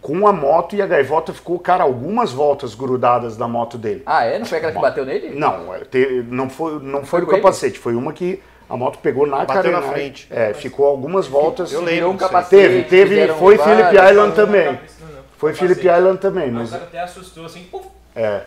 com 0.00 0.26
a 0.26 0.32
moto 0.32 0.76
e 0.76 0.82
a 0.82 0.86
gaivota 0.86 1.32
ficou, 1.32 1.58
cara, 1.58 1.84
algumas 1.84 2.32
voltas 2.32 2.74
grudadas 2.74 3.36
da 3.36 3.48
moto 3.48 3.76
dele. 3.76 4.02
Ah, 4.06 4.24
é? 4.24 4.38
Não 4.38 4.46
foi 4.46 4.58
aquela 4.58 4.72
que 4.72 4.80
bateu 4.80 5.04
nele? 5.04 5.38
Não, 5.38 5.74
é, 5.74 5.82
não 6.28 6.48
foi, 6.48 6.78
não 6.80 7.04
foi, 7.04 7.20
foi 7.20 7.22
o 7.22 7.26
capacete, 7.26 7.74
ele? 7.74 7.82
foi 7.82 7.94
uma 7.94 8.12
que 8.12 8.42
a 8.68 8.76
moto 8.76 8.98
pegou 8.98 9.26
na 9.26 9.44
Bateu 9.44 9.70
na 9.70 9.82
frente. 9.82 10.26
É, 10.30 10.52
ficou 10.52 10.86
algumas 10.86 11.26
voltas. 11.26 11.72
Eu 11.72 11.82
lembro. 11.82 12.10
Um 12.10 12.16
capacete, 12.16 12.50
teve, 12.50 12.82
teve, 12.84 13.32
foi 13.34 13.56
Felipe 13.56 13.96
Island 13.96 14.34
também. 14.34 14.78
Foi 15.36 15.52
Philip 15.52 15.80
Island 15.80 16.18
também. 16.18 16.50
Mas... 16.50 16.68
O 16.68 16.72
cara 16.72 16.84
até 16.84 17.00
assustou 17.00 17.44
assim, 17.44 17.64
puf. 17.64 17.86
É. 18.14 18.42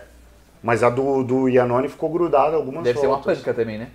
Mas 0.62 0.84
a 0.84 0.90
do, 0.90 1.24
do 1.24 1.48
Iannone 1.48 1.88
ficou 1.88 2.10
grudada 2.10 2.56
algumas 2.56 2.84
Deve 2.84 3.00
voltas. 3.00 3.24
ser 3.24 3.30
uma 3.30 3.36
panca 3.36 3.54
também, 3.54 3.78
né? 3.78 3.90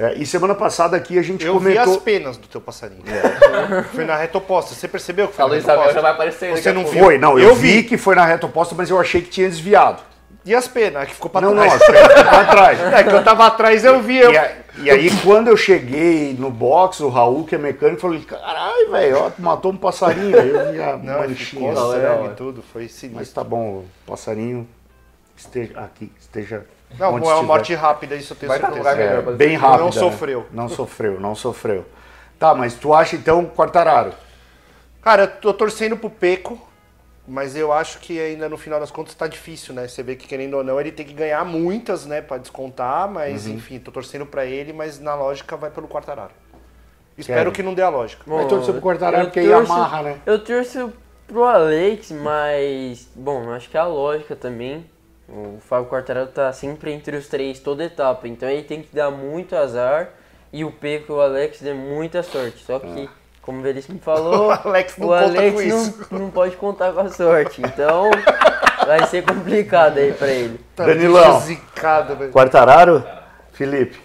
É, 0.00 0.14
e 0.14 0.24
semana 0.24 0.54
passada 0.54 0.96
aqui 0.96 1.18
a 1.18 1.22
gente 1.22 1.44
eu 1.44 1.54
comentou... 1.54 1.82
Eu 1.82 1.86
vi 1.86 1.96
as 1.96 2.02
penas 2.02 2.36
do 2.36 2.46
teu 2.46 2.60
passarinho. 2.60 3.02
É. 3.04 3.82
foi 3.92 4.04
na 4.04 4.16
reta 4.16 4.38
oposta. 4.38 4.72
Você 4.72 4.86
percebeu 4.86 5.26
que 5.26 5.34
foi 5.34 5.42
Falou 5.42 5.56
na 5.56 5.60
reta 5.60 5.74
oposta? 5.74 5.94
já 5.94 6.00
vai 6.00 6.12
aparecer. 6.12 6.56
Você 6.56 6.72
não 6.72 6.86
viu? 6.86 7.02
Foi, 7.02 7.18
não. 7.18 7.36
Eu, 7.36 7.48
eu 7.48 7.54
vi. 7.56 7.78
vi 7.78 7.82
que 7.82 7.98
foi 7.98 8.14
na 8.14 8.24
reta 8.24 8.46
oposta, 8.46 8.76
mas 8.76 8.90
eu 8.90 9.00
achei 9.00 9.20
que 9.20 9.28
tinha 9.28 9.48
desviado. 9.48 10.00
E 10.44 10.54
as 10.54 10.68
penas? 10.68 11.08
Que 11.08 11.14
ficou 11.14 11.28
pra 11.28 11.40
não, 11.40 11.52
trás. 11.52 11.68
Não, 11.68 11.76
as 11.76 11.86
penas 11.86 12.12
ficou 12.12 12.24
pra 12.24 12.44
trás. 12.44 12.78
É 12.94 13.02
que 13.02 13.10
eu 13.10 13.24
tava 13.24 13.46
atrás, 13.46 13.84
eu 13.84 14.00
vi. 14.00 14.18
Eu... 14.18 14.30
E, 14.30 14.38
a, 14.38 14.56
e, 14.78 14.90
aí, 14.90 15.10
quando 15.24 15.48
eu 15.48 15.56
cheguei 15.56 16.32
no 16.38 16.48
box, 16.48 17.00
o 17.00 17.08
Raul, 17.08 17.44
que 17.44 17.56
é 17.56 17.58
mecânico, 17.58 18.00
falou: 18.00 18.20
caralho, 18.22 18.92
velho, 18.92 19.32
matou 19.36 19.72
um 19.72 19.76
passarinho. 19.76 20.38
Aí 20.38 20.48
eu 20.48 20.72
vi 20.72 20.80
a 20.80 20.96
não, 20.96 21.18
manchinha. 21.18 21.74
Ficou 21.74 22.34
tudo, 22.36 22.62
foi 22.62 22.82
sinistro. 22.82 23.16
Mas 23.16 23.32
tá 23.32 23.42
bom, 23.42 23.78
o 23.78 23.84
passarinho 24.06 24.66
esteja 25.36 25.80
aqui, 25.80 26.12
esteja. 26.20 26.64
Não, 26.96 27.18
é 27.18 27.20
uma 27.20 27.42
morte 27.42 27.74
rápida, 27.74 28.14
isso 28.14 28.32
eu 28.32 28.36
tenho 28.36 28.48
Vai 28.48 28.60
certeza. 28.60 28.90
É, 28.90 29.20
bem 29.32 29.56
rápido. 29.56 29.80
Não 29.80 29.86
né? 29.86 29.92
sofreu. 29.92 30.46
Não 30.50 30.68
sofreu, 30.68 31.20
não 31.20 31.34
sofreu. 31.34 31.84
Tá, 32.38 32.54
mas 32.54 32.74
tu 32.74 32.94
acha 32.94 33.16
então 33.16 33.44
Quartararo? 33.46 34.12
Cara, 35.02 35.24
eu 35.24 35.28
tô 35.28 35.52
torcendo 35.52 35.96
pro 35.96 36.08
Peco 36.08 36.68
mas 37.28 37.54
eu 37.54 37.72
acho 37.72 37.98
que 37.98 38.18
ainda 38.18 38.48
no 38.48 38.56
final 38.56 38.80
das 38.80 38.90
contas 38.90 39.12
está 39.12 39.26
difícil, 39.26 39.74
né? 39.74 39.86
Você 39.86 40.02
vê 40.02 40.16
que 40.16 40.26
querendo 40.26 40.54
ou 40.54 40.64
não, 40.64 40.80
ele 40.80 40.90
tem 40.90 41.04
que 41.04 41.12
ganhar 41.12 41.44
muitas, 41.44 42.06
né, 42.06 42.22
para 42.22 42.38
descontar, 42.38 43.08
mas 43.08 43.46
uhum. 43.46 43.54
enfim, 43.54 43.78
tô 43.78 43.92
torcendo 43.92 44.24
para 44.24 44.46
ele, 44.46 44.72
mas 44.72 44.98
na 44.98 45.14
lógica 45.14 45.56
vai 45.56 45.70
pelo 45.70 45.86
Quartararo. 45.86 46.32
Espero 47.18 47.52
que 47.52 47.62
não 47.62 47.74
dê 47.74 47.82
a 47.82 47.88
lógica. 47.88 48.22
Bom, 48.26 48.38
mas 48.38 48.48
torço 48.48 48.72
pro 48.72 48.80
Quartararo 48.80 49.26
porque 49.26 49.40
aí 49.40 49.52
amarra, 49.52 50.02
né? 50.02 50.18
Eu 50.24 50.42
torço 50.42 50.92
pro 51.26 51.44
Alex, 51.44 52.12
mas 52.12 53.08
bom, 53.14 53.50
acho 53.52 53.68
que 53.68 53.76
é 53.76 53.80
a 53.80 53.86
lógica 53.86 54.34
também. 54.34 54.88
O 55.28 55.58
Fábio 55.60 55.90
Quartararo 55.90 56.28
tá 56.28 56.52
sempre 56.52 56.92
entre 56.92 57.16
os 57.16 57.28
três 57.28 57.60
toda 57.60 57.84
etapa, 57.84 58.26
então 58.26 58.48
ele 58.48 58.62
tem 58.62 58.82
que 58.82 58.94
dar 58.94 59.10
muito 59.10 59.54
azar 59.54 60.10
e 60.52 60.64
o 60.64 60.72
Peco 60.72 61.12
e 61.12 61.16
o 61.16 61.20
Alex 61.20 61.60
dê 61.60 61.74
muita 61.74 62.22
sorte. 62.22 62.64
Só 62.64 62.78
que 62.78 63.06
ah 63.06 63.18
como 63.48 63.60
o 63.60 63.62
Veríssimo 63.62 63.98
falou, 64.04 64.48
o 64.48 64.50
Alex 64.50 64.98
não, 64.98 65.08
o 65.08 65.14
Alex 65.14 65.66
não, 66.10 66.18
não, 66.18 66.30
pode 66.30 66.54
contar 66.56 66.92
com 66.92 67.00
a 67.00 67.08
sorte. 67.08 67.62
Então 67.62 68.10
vai 68.86 69.06
ser 69.06 69.24
complicado 69.24 69.96
aí 69.96 70.12
pra 70.12 70.28
ele. 70.28 70.60
Tá 70.76 70.84
Danilão, 70.84 71.40
zicado, 71.40 72.30
Quartararo, 72.30 73.02
Felipe. 73.52 73.98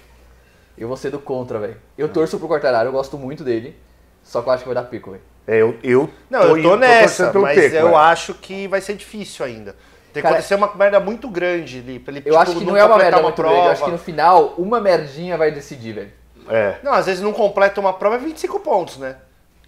Eu 0.77 0.87
vou 0.87 0.95
ser 0.95 1.09
do 1.11 1.19
contra, 1.19 1.59
velho. 1.59 1.75
Eu 1.97 2.07
torço 2.07 2.39
pro 2.39 2.47
Quartararo, 2.47 2.87
eu 2.87 2.93
gosto 2.93 3.17
muito 3.17 3.43
dele. 3.43 3.77
Só 4.23 4.41
que 4.41 4.47
eu 4.47 4.53
acho 4.53 4.63
que 4.63 4.69
vai 4.69 4.75
dar 4.75 4.89
pico, 4.89 5.11
velho. 5.11 5.23
É, 5.45 5.57
eu, 5.57 5.77
eu 5.83 6.09
não, 6.29 6.39
tô, 6.39 6.55
eu 6.55 6.63
tô 6.63 6.75
nessa, 6.77 7.33
mas 7.33 7.59
pico, 7.59 7.75
eu 7.75 7.97
acho 7.97 8.33
que 8.35 8.65
vai 8.69 8.79
ser 8.79 8.93
difícil 8.93 9.45
ainda. 9.45 9.75
Tem 10.13 10.21
que 10.21 10.27
acontecer 10.27 10.55
uma 10.55 10.73
merda 10.75 10.99
muito 10.99 11.27
grande 11.27 11.79
ali. 11.79 11.99
Pra 11.99 12.13
ele, 12.13 12.19
eu 12.19 12.23
tipo, 12.23 12.37
acho 12.37 12.59
que 12.59 12.63
não 12.63 12.77
é 12.77 12.85
uma 12.85 12.97
merda 12.97 13.17
uma 13.17 13.23
muito 13.23 13.35
prova. 13.35 13.53
grande. 13.53 13.67
Eu 13.67 13.71
acho 13.71 13.85
que 13.85 13.91
no 13.91 13.97
final, 13.97 14.53
uma 14.57 14.79
merdinha 14.79 15.35
vai 15.37 15.51
decidir, 15.51 15.93
velho. 15.93 16.11
É. 16.47 16.77
Não, 16.83 16.93
às 16.93 17.07
vezes 17.07 17.21
não 17.21 17.33
completa 17.33 17.79
uma 17.79 17.93
prova 17.93 18.15
é 18.15 18.19
25 18.19 18.59
pontos, 18.59 18.97
né? 18.97 19.17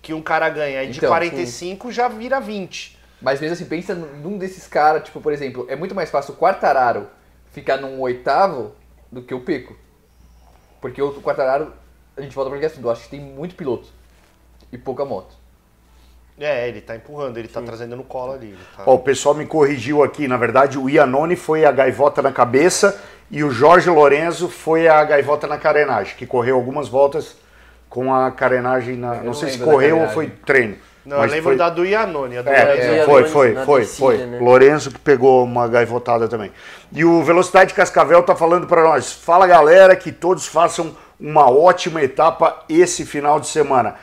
Que 0.01 0.13
um 0.13 0.22
cara 0.22 0.47
ganha. 0.49 0.81
Aí 0.81 0.89
de 0.89 0.97
então, 0.99 1.09
45 1.09 1.88
sim. 1.88 1.93
já 1.93 2.07
vira 2.07 2.39
20. 2.39 2.95
Mas 3.22 3.41
mesmo 3.41 3.53
assim, 3.53 3.65
pensa 3.65 3.95
num 3.95 4.38
desses 4.38 4.67
caras, 4.67 5.03
tipo, 5.03 5.19
por 5.19 5.34
exemplo, 5.34 5.65
é 5.67 5.76
muito 5.76 5.95
mais 5.95 6.11
fácil 6.11 6.35
o 6.35 6.38
Quartararo 6.38 7.07
ficar 7.51 7.77
num 7.77 7.99
oitavo 7.99 8.73
do 9.11 9.22
que 9.23 9.34
o 9.34 9.39
Pico. 9.39 9.76
Porque 10.80 11.01
o 11.01 11.13
Quartararo, 11.22 11.73
a 12.15 12.22
gente 12.22 12.35
volta 12.35 12.51
pra 12.51 12.59
questão, 12.59 12.84
eu 12.84 12.91
acho 12.91 13.03
que 13.03 13.09
tem 13.09 13.19
muito 13.19 13.55
piloto 13.55 13.88
e 14.72 14.77
pouca 14.77 15.03
moto. 15.05 15.35
É, 16.40 16.68
ele 16.68 16.82
tá 16.82 16.95
empurrando, 16.95 17.38
ele 17.38 17.48
tá 17.48 17.60
Sim. 17.60 17.66
tá 17.66 17.72
trazendo 17.72 17.95
no 17.95 18.03
colo 18.03 18.34
ali. 18.34 18.57
Tá... 18.76 18.84
Ó, 18.86 18.95
o 18.95 18.99
pessoal 18.99 19.34
me 19.34 19.45
corrigiu 19.45 20.03
aqui, 20.03 20.28
na 20.28 20.36
verdade 20.36 20.78
o 20.78 20.90
Iannone 20.90 21.36
foi 21.36 21.64
a 21.64 21.72
gaivota 21.72 22.22
na 22.22 22.32
cabeça 22.32 23.02
e 23.32 23.44
o 23.44 23.52
Jorge 23.52 23.90
Lorenzo 23.90 24.49
foi 24.49 24.88
a 24.88 25.03
gaivota 25.03 25.48
na 25.48 25.57
carenagem, 25.57 26.16
que 26.18 26.26
correu 26.26 26.56
algumas 26.56 26.88
voltas 26.90 27.36
com 27.90 28.14
a 28.14 28.30
carenagem 28.32 28.98
na. 28.98 29.16
Não, 29.16 29.24
não 29.26 29.34
sei 29.34 29.49
se 29.49 29.60
correu 29.60 29.99
ou 29.99 30.10
foi 30.10 30.28
treino. 30.45 30.76
Não, 31.06 31.18
eu 31.18 31.30
lembro 31.30 31.44
foi... 31.44 31.56
da 31.56 31.70
do 31.70 31.86
Iannone. 31.86 32.41
Do 32.41 32.49
é, 32.49 32.99
é, 32.99 33.06
foi, 33.06 33.26
foi, 33.26 33.56
foi, 33.56 33.82
descida, 33.82 33.99
foi. 33.99 34.18
Né? 34.18 34.40
Lorenzo 34.40 34.91
que 34.91 34.99
pegou 34.99 35.44
uma 35.44 35.68
gaivotada 35.68 36.28
também. 36.28 36.52
E 36.91 37.06
o 37.06 37.22
Velocidade 37.24 37.74
Cascavel 37.74 38.24
tá 38.24 38.36
falando 38.36 38.66
para 38.66 38.84
nós. 38.84 39.14
Fala 39.14 39.45
galera, 39.45 39.95
que 39.95 40.12
todos 40.12 40.48
façam 40.48 40.98
uma 41.20 41.49
ótima 41.49 42.02
etapa 42.02 42.64
esse 42.68 43.06
final 43.06 43.40
de 43.40 43.48
semana. 43.48 43.95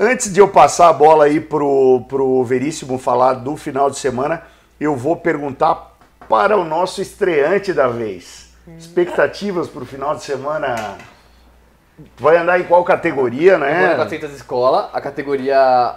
Antes 0.00 0.32
de 0.32 0.38
eu 0.38 0.46
passar 0.46 0.90
a 0.90 0.92
bola 0.92 1.24
aí 1.24 1.40
pro, 1.40 2.04
pro 2.08 2.44
Veríssimo 2.44 2.98
falar 2.98 3.34
do 3.34 3.56
final 3.56 3.90
de 3.90 3.98
semana, 3.98 4.42
eu 4.78 4.94
vou 4.94 5.16
perguntar 5.16 5.96
para 6.28 6.56
o 6.56 6.64
nosso 6.64 7.02
estreante 7.02 7.72
da 7.72 7.88
vez. 7.88 8.54
Expectativas 8.78 9.66
para 9.66 9.82
o 9.82 9.86
final 9.86 10.14
de 10.14 10.22
semana? 10.22 10.96
Vai 12.16 12.36
andar 12.36 12.60
em 12.60 12.62
qual 12.62 12.84
categoria, 12.84 13.58
né? 13.58 13.86
Agora 13.86 13.96
400 13.96 14.36
escola, 14.36 14.88
a 14.92 15.00
categoria 15.00 15.96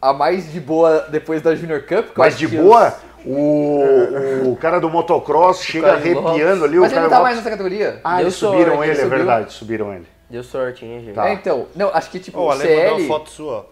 a 0.00 0.12
mais 0.12 0.52
de 0.52 0.60
boa 0.60 1.06
depois 1.10 1.42
da 1.42 1.56
Junior 1.56 1.82
Cup. 1.82 2.16
Mais 2.16 2.38
de 2.38 2.46
boa? 2.46 2.88
Os... 2.88 3.04
O, 3.26 4.52
o 4.52 4.56
cara 4.60 4.78
do 4.78 4.90
motocross 4.90 5.64
chega 5.64 5.94
arrepiando 5.94 6.64
ali. 6.64 6.78
Mas 6.78 6.92
o 6.92 6.94
cara 6.94 7.06
ele 7.06 7.10
não 7.10 7.10
tá 7.10 7.22
mais 7.22 7.36
nessa 7.38 7.50
categoria. 7.50 8.00
Ah, 8.04 8.20
eles 8.20 8.34
subiram 8.34 8.84
ele, 8.84 8.92
ele 8.92 9.00
é 9.00 9.06
verdade, 9.06 9.52
subiram 9.52 9.92
ele. 9.92 10.13
Deu 10.28 10.42
sorte, 10.42 10.84
hein, 10.84 11.04
gente? 11.04 11.14
Tá. 11.14 11.28
É, 11.28 11.34
então, 11.34 11.68
não, 11.74 11.88
acho 11.94 12.10
que 12.10 12.18
tipo, 12.18 12.38
oh, 12.38 12.48
o 12.48 12.56
CL... 12.56 12.94
uma 12.94 13.06
foto 13.06 13.30
sua, 13.30 13.68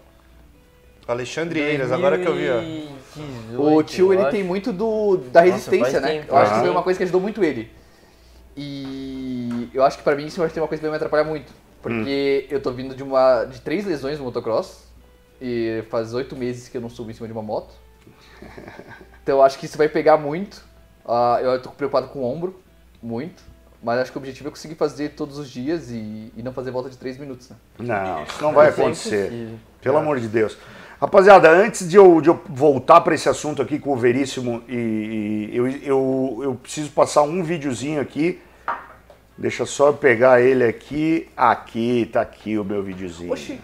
Alexandre 1.07 1.59
Eiras, 1.59 1.91
agora 1.91 2.17
que 2.17 2.27
eu 2.27 2.35
vi, 2.35 2.49
ó. 2.49 3.61
O 3.61 3.83
tio, 3.83 4.13
ele 4.13 4.25
tem 4.25 4.43
muito 4.43 4.71
do, 4.71 5.17
da 5.17 5.41
resistência, 5.41 5.99
Nossa, 5.99 6.01
né? 6.01 6.19
Tempo. 6.19 6.33
Eu 6.33 6.37
acho 6.37 6.53
que 6.53 6.59
foi 6.59 6.69
uma 6.69 6.83
coisa 6.83 6.97
que 6.97 7.03
ajudou 7.03 7.21
muito 7.21 7.43
ele. 7.43 7.71
E 8.55 9.69
eu 9.73 9.83
acho 9.83 9.97
que 9.97 10.03
pra 10.03 10.15
mim 10.15 10.25
isso 10.25 10.39
vai 10.39 10.49
ter 10.49 10.61
uma 10.61 10.67
coisa 10.67 10.79
que 10.79 10.87
vai 10.87 10.91
me 10.91 10.95
atrapalhar 10.95 11.23
muito. 11.23 11.51
Porque 11.81 12.47
hum. 12.47 12.53
eu 12.53 12.61
tô 12.61 12.71
vindo 12.71 12.95
de 12.95 13.03
uma 13.03 13.43
de 13.45 13.59
três 13.59 13.85
lesões 13.85 14.17
no 14.17 14.25
motocross. 14.25 14.83
E 15.41 15.83
faz 15.89 16.13
oito 16.13 16.37
meses 16.37 16.69
que 16.69 16.77
eu 16.77 16.81
não 16.81 16.89
subo 16.89 17.11
em 17.11 17.13
cima 17.13 17.27
de 17.27 17.33
uma 17.33 17.43
moto. 17.43 17.73
Então 19.21 19.37
eu 19.37 19.41
acho 19.41 19.57
que 19.57 19.65
isso 19.65 19.77
vai 19.77 19.87
pegar 19.87 20.17
muito. 20.17 20.57
Uh, 21.05 21.39
eu 21.41 21.61
tô 21.61 21.69
preocupado 21.69 22.09
com 22.09 22.19
o 22.19 22.25
ombro, 22.25 22.61
muito. 23.01 23.41
Mas 23.83 23.99
acho 23.99 24.11
que 24.11 24.17
o 24.17 24.21
objetivo 24.21 24.47
é 24.47 24.51
conseguir 24.51 24.75
fazer 24.75 25.09
todos 25.09 25.37
os 25.37 25.49
dias 25.49 25.91
e, 25.91 26.31
e 26.37 26.41
não 26.41 26.53
fazer 26.53 26.71
volta 26.71 26.89
de 26.89 26.97
3 26.97 27.17
minutos, 27.17 27.49
né? 27.49 27.57
Não, 27.77 28.23
isso 28.23 28.41
não 28.41 28.53
vai 28.53 28.69
acontecer. 28.69 29.49
Pelo 29.81 29.97
amor 29.97 30.19
de 30.19 30.29
Deus. 30.29 30.57
Rapaziada, 31.01 31.49
antes 31.51 31.89
de 31.89 31.97
eu, 31.97 32.21
de 32.21 32.29
eu 32.29 32.41
voltar 32.47 33.01
para 33.01 33.13
esse 33.13 33.27
assunto 33.27 33.61
aqui 33.61 33.77
com 33.77 33.91
o 33.91 33.97
Veríssimo, 33.97 34.63
e, 34.69 35.49
e 35.51 35.57
eu, 35.57 35.67
eu, 35.67 36.39
eu, 36.43 36.55
preciso 36.55 36.91
passar 36.91 37.23
um 37.23 37.43
videozinho 37.43 37.99
aqui. 37.99 38.39
Deixa 39.37 39.65
só 39.65 39.87
eu 39.87 39.93
pegar 39.93 40.39
ele 40.39 40.63
aqui. 40.63 41.27
Aqui, 41.35 42.09
tá 42.13 42.21
aqui 42.21 42.57
o 42.57 42.63
meu 42.63 42.81
videozinho. 42.81 43.33
Oxi. 43.33 43.59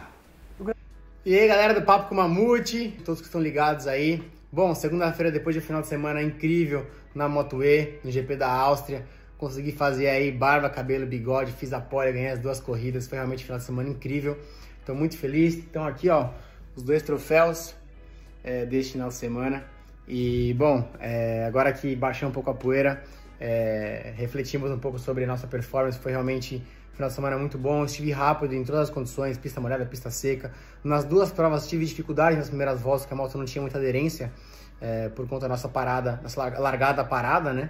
E 1.25 1.37
aí, 1.37 1.47
galera 1.47 1.73
do 1.73 1.81
Papo 1.81 2.09
com 2.09 2.15
Mamute, 2.15 2.97
todos 3.05 3.21
que 3.21 3.27
estão 3.27 3.41
ligados 3.41 3.87
aí. 3.87 4.21
Bom, 4.51 4.75
segunda-feira, 4.75 5.31
depois 5.31 5.55
de 5.55 5.61
um 5.61 5.65
final 5.65 5.81
de 5.81 5.87
semana 5.87 6.21
incrível 6.21 6.85
na 7.15 7.29
Moto 7.29 7.63
E, 7.63 7.99
no 8.03 8.11
GP 8.11 8.35
da 8.35 8.51
Áustria. 8.51 9.05
Consegui 9.39 9.71
fazer 9.71 10.09
aí 10.09 10.33
barba, 10.33 10.69
cabelo, 10.69 11.07
bigode, 11.07 11.53
fiz 11.53 11.71
a 11.71 11.79
pole, 11.79 12.11
ganhei 12.11 12.27
as 12.27 12.39
duas 12.39 12.59
corridas. 12.59 13.07
Foi 13.07 13.17
realmente 13.17 13.43
um 13.43 13.45
final 13.45 13.57
de 13.57 13.63
semana 13.63 13.87
incrível. 13.87 14.37
Estou 14.81 14.93
muito 14.93 15.17
feliz. 15.17 15.55
Então 15.55 15.87
aqui, 15.87 16.09
ó, 16.09 16.29
os 16.75 16.83
dois 16.83 17.01
troféus 17.01 17.73
é, 18.43 18.65
deste 18.65 18.91
final 18.91 19.07
de 19.07 19.13
semana. 19.13 19.63
E, 20.05 20.53
bom, 20.55 20.85
é, 20.99 21.45
agora 21.45 21.71
que 21.71 21.95
baixei 21.95 22.27
um 22.27 22.31
pouco 22.31 22.49
a 22.49 22.53
poeira, 22.53 23.01
é, 23.39 24.11
refletimos 24.17 24.69
um 24.71 24.77
pouco 24.77 24.99
sobre 24.99 25.23
a 25.23 25.27
nossa 25.27 25.47
performance. 25.47 25.97
Foi 25.97 26.11
realmente 26.11 26.61
um 26.91 26.95
final 26.97 27.07
de 27.07 27.15
semana 27.15 27.37
muito 27.37 27.57
bom. 27.57 27.85
Estive 27.85 28.11
rápido 28.11 28.53
em 28.53 28.65
todas 28.65 28.81
as 28.81 28.89
condições, 28.89 29.37
pista 29.37 29.61
molhada, 29.61 29.85
pista 29.85 30.11
seca. 30.11 30.51
Nas 30.83 31.05
duas 31.05 31.31
provas 31.31 31.65
tive 31.65 31.85
dificuldade 31.85 32.35
nas 32.35 32.49
primeiras 32.49 32.81
voltas, 32.81 33.03
porque 33.03 33.13
a 33.13 33.17
moto 33.17 33.37
não 33.37 33.45
tinha 33.45 33.61
muita 33.61 33.77
aderência, 33.77 34.33
é, 34.81 35.07
por 35.07 35.25
conta 35.29 35.43
da 35.43 35.49
nossa 35.49 35.69
parada, 35.69 36.19
nossa 36.21 36.59
largada 36.59 37.05
parada, 37.05 37.53
né? 37.53 37.69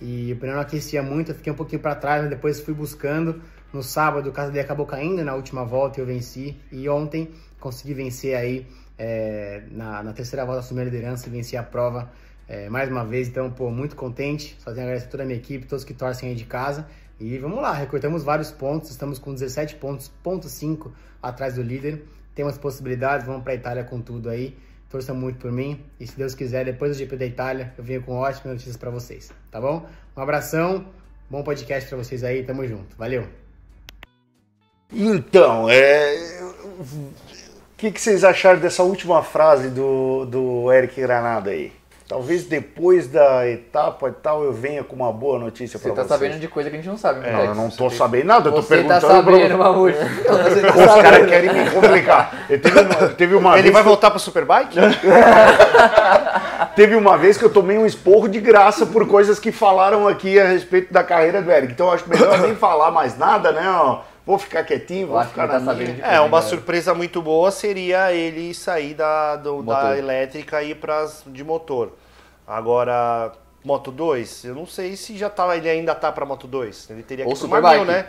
E 0.00 0.32
o 0.32 0.36
pneu 0.36 0.54
não 0.54 0.60
aquecia 0.60 1.02
muito, 1.02 1.30
eu 1.30 1.34
fiquei 1.34 1.52
um 1.52 1.56
pouquinho 1.56 1.80
para 1.80 1.94
trás, 1.94 2.22
mas 2.22 2.30
depois 2.30 2.60
fui 2.60 2.74
buscando. 2.74 3.40
No 3.72 3.82
sábado, 3.82 4.28
o 4.28 4.32
Casadei 4.32 4.60
acabou 4.60 4.84
caindo 4.84 5.24
na 5.24 5.34
última 5.34 5.64
volta 5.64 5.98
e 5.98 6.02
eu 6.02 6.06
venci. 6.06 6.56
E 6.70 6.88
ontem 6.88 7.30
consegui 7.58 7.94
vencer 7.94 8.36
aí, 8.36 8.66
é, 8.98 9.62
na, 9.70 10.02
na, 10.02 10.12
terceira 10.12 10.44
volta, 10.44 10.60
assumir 10.60 10.82
a 10.82 10.84
liderança 10.84 11.28
e 11.28 11.30
vencer 11.30 11.58
a 11.58 11.62
prova 11.62 12.10
é, 12.48 12.68
mais 12.68 12.90
uma 12.90 13.04
vez. 13.04 13.28
Então, 13.28 13.50
pô, 13.50 13.70
muito 13.70 13.96
contente. 13.96 14.56
Só 14.58 14.72
tenho 14.72 14.82
a 14.82 14.84
agradecer 14.84 15.06
a 15.06 15.10
toda 15.10 15.22
a 15.22 15.26
minha 15.26 15.38
equipe, 15.38 15.66
todos 15.66 15.84
que 15.84 15.94
torcem 15.94 16.28
aí 16.28 16.34
de 16.34 16.44
casa. 16.44 16.86
E 17.18 17.38
vamos 17.38 17.62
lá, 17.62 17.72
recortamos 17.72 18.24
vários 18.24 18.50
pontos, 18.50 18.90
estamos 18.90 19.18
com 19.18 19.32
17 19.32 19.76
pontos, 19.76 20.08
ponto 20.22 20.48
5 20.48 20.92
atrás 21.22 21.54
do 21.54 21.62
líder. 21.62 22.04
Temos 22.34 22.58
possibilidades, 22.58 23.24
vamos 23.26 23.42
para 23.44 23.52
a 23.52 23.56
Itália 23.56 23.84
com 23.84 24.00
tudo 24.00 24.28
aí 24.28 24.56
torçam 24.92 25.16
muito 25.16 25.38
por 25.38 25.50
mim 25.50 25.82
e 25.98 26.06
se 26.06 26.14
Deus 26.16 26.34
quiser, 26.34 26.66
depois 26.66 26.92
do 26.92 26.98
GP 26.98 27.16
da 27.16 27.24
Itália, 27.24 27.72
eu 27.78 27.82
venho 27.82 28.02
com 28.02 28.12
ótimas 28.12 28.52
notícias 28.52 28.76
para 28.76 28.90
vocês, 28.90 29.32
tá 29.50 29.58
bom? 29.58 29.86
Um 30.14 30.20
abração, 30.20 30.86
bom 31.30 31.42
podcast 31.42 31.88
para 31.88 31.96
vocês 31.96 32.22
aí, 32.22 32.42
tamo 32.44 32.66
junto, 32.68 32.94
valeu! 32.96 33.26
Então, 34.92 35.70
é... 35.70 36.14
o 36.78 37.76
que, 37.78 37.90
que 37.90 37.98
vocês 37.98 38.22
acharam 38.22 38.60
dessa 38.60 38.82
última 38.82 39.22
frase 39.22 39.70
do, 39.70 40.26
do 40.26 40.70
Eric 40.70 41.00
Granada 41.00 41.50
aí? 41.50 41.72
Talvez 42.12 42.44
depois 42.44 43.08
da 43.08 43.48
etapa 43.48 44.10
e 44.10 44.12
tal 44.12 44.44
eu 44.44 44.52
venha 44.52 44.84
com 44.84 44.94
uma 44.94 45.10
boa 45.10 45.38
notícia 45.38 45.78
para 45.78 45.88
vocês. 45.88 45.96
Você 45.96 46.08
tá 46.08 46.14
sabendo 46.14 46.38
de 46.38 46.46
coisa 46.46 46.68
que 46.68 46.76
a 46.76 46.78
gente 46.78 46.90
não 46.90 46.98
sabe, 46.98 47.26
é, 47.26 47.46
Eu 47.46 47.54
não 47.54 47.70
tô 47.70 47.88
sabendo 47.88 48.26
nada, 48.26 48.50
eu 48.50 48.52
tô 48.52 48.60
você 48.60 48.82
tá 48.82 49.00
perguntando. 49.00 49.00
Tá 49.00 49.08
sabendo, 49.08 49.56
pra... 49.56 49.56
Mamute. 49.56 49.96
tá 49.96 50.84
Os 50.84 51.02
caras 51.02 51.30
querem 51.30 51.54
me 51.54 51.70
complicar. 51.70 52.46
Teve 52.48 52.80
uma, 52.80 53.08
teve 53.08 53.34
uma 53.34 53.58
Ele 53.58 53.70
vai 53.70 53.82
voltar 53.82 54.10
pro 54.10 54.20
Superbike? 54.20 54.76
teve 56.76 56.96
uma 56.96 57.16
vez 57.16 57.38
que 57.38 57.46
eu 57.46 57.50
tomei 57.50 57.78
um 57.78 57.86
esporro 57.86 58.28
de 58.28 58.40
graça 58.40 58.84
por 58.84 59.08
coisas 59.08 59.40
que 59.40 59.50
falaram 59.50 60.06
aqui 60.06 60.38
a 60.38 60.44
respeito 60.44 60.92
da 60.92 61.02
carreira 61.02 61.40
do 61.40 61.50
Eric. 61.50 61.72
Então 61.72 61.86
eu 61.86 61.94
acho 61.94 62.06
melhor 62.06 62.42
nem 62.42 62.54
falar 62.54 62.90
mais 62.90 63.16
nada, 63.16 63.52
né? 63.52 63.62
vou 64.26 64.38
ficar 64.38 64.64
quietinho, 64.64 65.08
vou 65.08 65.24
ficar 65.24 65.46
na 65.46 65.60
tá 65.60 65.74
minha. 65.74 65.96
É, 66.02 66.20
uma 66.20 66.42
surpresa 66.42 66.92
muito 66.92 67.22
boa 67.22 67.50
seria 67.50 68.12
ele 68.12 68.52
sair 68.52 68.92
da, 68.92 69.36
do, 69.36 69.62
da 69.62 69.96
elétrica 69.96 70.62
e 70.62 70.72
ir 70.72 70.74
para 70.74 71.08
de 71.26 71.42
motor. 71.42 71.92
Agora, 72.52 73.32
Moto 73.64 73.90
2, 73.90 74.44
eu 74.44 74.54
não 74.54 74.66
sei 74.66 74.94
se 74.94 75.16
já 75.16 75.30
tá, 75.30 75.56
ele 75.56 75.70
ainda 75.70 75.94
tá 75.94 76.12
para 76.12 76.26
Moto 76.26 76.46
2. 76.46 76.90
Ele 76.90 77.02
teria 77.02 77.24
Ou 77.24 77.32
que 77.32 77.38
Superbike, 77.38 77.84
né? 77.86 78.06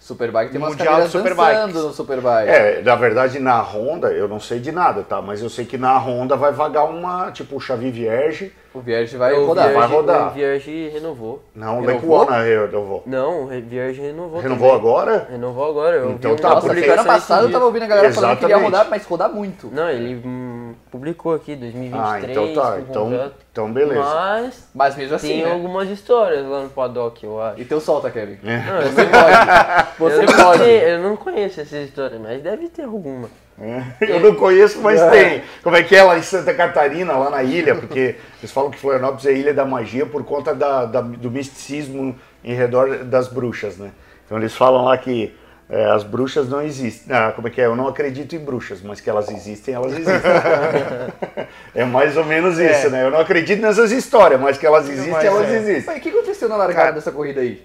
Superbike 0.00 0.52
tem 0.52 0.58
umas 0.58 0.70
Mundial 0.70 1.06
Superbike. 1.06 1.72
no 1.74 1.92
Superbike. 1.92 2.50
É, 2.50 2.82
na 2.82 2.94
verdade, 2.94 3.38
na 3.38 3.60
Honda, 3.60 4.10
eu 4.10 4.26
não 4.26 4.40
sei 4.40 4.58
de 4.58 4.72
nada, 4.72 5.02
tá? 5.02 5.20
Mas 5.20 5.42
eu 5.42 5.50
sei 5.50 5.66
que 5.66 5.76
na 5.76 5.98
Honda 5.98 6.34
vai 6.34 6.50
vagar 6.50 6.84
uma, 6.84 7.30
tipo, 7.30 7.56
o 7.56 7.60
Xavi 7.60 7.90
Vierge 7.90 8.54
o 8.74 8.80
Vierge 8.80 9.16
vai 9.16 9.32
o 9.32 9.46
rodar. 9.46 9.68
Vierge, 9.68 9.86
vai 9.86 9.96
rodar. 9.96 10.28
O 10.28 10.30
Vierge 10.34 10.88
renovou. 10.88 11.42
Não, 11.54 11.80
o 11.80 11.84
Lecuona 11.84 12.42
renovou. 12.42 13.04
Não, 13.06 13.44
o 13.44 13.46
Vierge 13.46 14.00
renovou 14.00 14.40
Renovou 14.40 14.70
também. 14.70 14.80
agora? 14.80 15.28
Renovou 15.30 15.70
agora. 15.70 15.96
Eu 15.96 16.10
então 16.10 16.34
tá, 16.34 16.56
Nossa, 16.56 16.66
porque 16.66 16.84
ano 16.84 17.04
passado 17.04 17.46
eu 17.46 17.52
tava 17.52 17.66
ouvindo 17.66 17.84
a 17.84 17.86
galera 17.86 18.08
Exatamente. 18.08 18.40
falando 18.40 18.50
que 18.50 18.52
queria 18.52 18.64
rodar, 18.64 18.90
mas 18.90 19.06
rodar 19.06 19.32
muito. 19.32 19.70
Não, 19.72 19.88
ele 19.88 20.20
hum, 20.26 20.74
publicou 20.90 21.34
aqui, 21.34 21.54
2023. 21.54 21.94
Ah, 22.04 22.30
então 22.30 22.52
tá. 22.52 22.80
Então, 22.80 23.32
então 23.52 23.72
beleza. 23.72 24.00
Mas, 24.00 24.68
mas 24.74 24.96
mesmo 24.96 25.14
assim, 25.14 25.28
tem 25.28 25.44
né? 25.44 25.52
algumas 25.52 25.88
histórias 25.88 26.44
lá 26.44 26.64
no 26.64 26.70
paddock, 26.70 27.24
eu 27.24 27.40
acho. 27.40 27.60
Então 27.60 27.78
solta, 27.78 28.10
Kevin. 28.10 28.38
É. 28.44 28.58
Não, 28.58 28.82
você 28.82 29.04
pode. 29.06 29.98
Você 29.98 30.22
eu 30.24 30.44
pode. 30.44 30.58
Não 30.58 30.66
eu 30.66 30.98
não 31.00 31.16
conheço 31.16 31.60
essa 31.60 31.76
história, 31.78 32.18
mas 32.18 32.42
deve 32.42 32.68
ter 32.68 32.82
alguma. 32.82 33.28
É. 33.60 33.82
Eu 34.00 34.20
não 34.20 34.34
conheço, 34.34 34.80
mas 34.80 35.00
é. 35.00 35.10
tem. 35.10 35.42
Como 35.62 35.76
é 35.76 35.82
que 35.82 35.94
é 35.94 36.02
lá 36.02 36.18
em 36.18 36.22
Santa 36.22 36.52
Catarina, 36.52 37.12
lá 37.12 37.30
na 37.30 37.42
ilha, 37.42 37.74
porque 37.74 38.16
eles 38.40 38.50
falam 38.50 38.70
que 38.70 38.78
Florianópolis 38.78 39.26
é 39.26 39.30
a 39.30 39.32
ilha 39.32 39.54
da 39.54 39.64
magia 39.64 40.04
por 40.04 40.24
conta 40.24 40.54
da, 40.54 40.84
da, 40.86 41.00
do 41.00 41.30
misticismo 41.30 42.16
em 42.42 42.54
redor 42.54 43.04
das 43.04 43.28
bruxas, 43.28 43.76
né? 43.76 43.92
Então 44.26 44.36
eles 44.38 44.54
falam 44.54 44.84
lá 44.84 44.98
que 44.98 45.34
É, 45.68 45.86
as 45.86 46.04
bruxas 46.04 46.46
não 46.46 46.60
existem. 46.60 47.16
Ah, 47.16 47.32
como 47.34 47.48
é 47.48 47.50
que 47.50 47.60
é? 47.60 47.64
Eu 47.64 47.74
não 47.74 47.88
acredito 47.88 48.36
em 48.36 48.38
bruxas, 48.38 48.82
mas 48.82 49.00
que 49.00 49.08
elas 49.08 49.30
existem, 49.30 49.74
elas 49.74 49.92
existem. 49.92 50.12
é 51.74 51.84
mais 51.86 52.18
ou 52.18 52.24
menos 52.24 52.58
é. 52.58 52.70
isso, 52.70 52.90
né? 52.90 53.02
Eu 53.02 53.10
não 53.10 53.18
acredito 53.18 53.62
nessas 53.62 53.90
histórias, 53.90 54.38
mas 54.38 54.58
que 54.58 54.66
elas 54.66 54.86
existem, 54.88 55.12
mas 55.12 55.24
elas 55.24 55.48
é. 55.48 55.56
existem. 55.56 55.84
Mas 55.86 55.96
o 55.96 56.00
que 56.00 56.10
aconteceu 56.10 56.48
na 56.50 56.56
largada 56.56 56.80
Cara, 56.80 56.92
dessa 56.92 57.10
corrida 57.10 57.40
aí? 57.40 57.64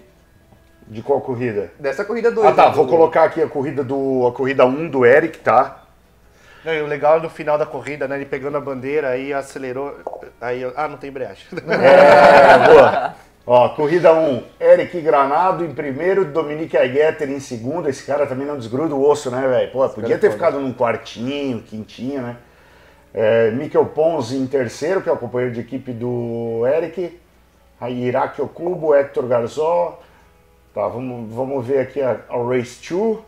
De 0.89 1.03
qual 1.03 1.21
corrida? 1.21 1.71
Dessa 1.79 2.03
corrida 2.03 2.31
2. 2.31 2.47
Ah 2.47 2.51
tá, 2.51 2.69
né, 2.69 2.75
vou 2.75 2.85
do... 2.85 2.91
colocar 2.91 3.23
aqui 3.25 3.41
a 3.41 3.47
corrida 3.47 3.83
do. 3.83 4.25
a 4.27 4.31
corrida 4.31 4.65
1 4.65 4.69
um 4.69 4.89
do 4.89 5.05
Eric, 5.05 5.37
tá? 5.39 5.83
Não, 6.65 6.73
e 6.73 6.81
o 6.81 6.87
legal 6.87 7.17
é 7.17 7.21
no 7.21 7.29
final 7.29 7.57
da 7.57 7.65
corrida, 7.65 8.07
né? 8.07 8.15
Ele 8.15 8.25
pegando 8.25 8.57
a 8.57 8.59
bandeira, 8.59 9.09
aí 9.09 9.31
acelerou. 9.31 9.97
Aí, 10.41 10.61
ah, 10.75 10.87
não 10.87 10.97
tem 10.97 11.09
embreagem. 11.09 11.45
É, 11.69 12.67
boa. 12.67 13.15
Ó, 13.45 13.69
corrida 13.69 14.13
1, 14.13 14.29
um, 14.29 14.43
Eric 14.59 15.01
Granado 15.01 15.65
em 15.65 15.73
primeiro, 15.73 16.25
Dominique 16.25 16.77
Agueter 16.77 17.29
em 17.29 17.39
segundo. 17.39 17.89
Esse 17.89 18.03
cara 18.03 18.27
também 18.27 18.45
não 18.45 18.57
desgruda 18.57 18.93
o 18.93 19.09
osso, 19.09 19.31
né, 19.31 19.47
velho? 19.47 19.71
Pô, 19.71 19.87
podia 19.89 20.19
ter 20.19 20.31
ficado 20.31 20.59
num 20.59 20.73
quartinho, 20.73 21.61
quintinho, 21.63 22.21
né? 22.21 22.37
É, 23.13 23.49
Mikel 23.51 23.85
Pons 23.87 24.31
em 24.31 24.45
terceiro, 24.45 25.01
que 25.01 25.09
é 25.09 25.11
o 25.11 25.17
companheiro 25.17 25.53
de 25.53 25.61
equipe 25.61 25.91
do 25.91 26.63
Eric. 26.67 27.19
Aí 27.81 28.03
Iraque 28.03 28.41
Okubo, 28.41 28.93
Hector 28.93 29.25
Garzó, 29.25 29.99
Tá, 30.73 30.87
vamos, 30.87 31.33
vamos 31.33 31.65
ver 31.65 31.79
aqui 31.79 32.01
a, 32.01 32.19
a 32.29 32.37
Race 32.43 32.79
2. 32.87 33.19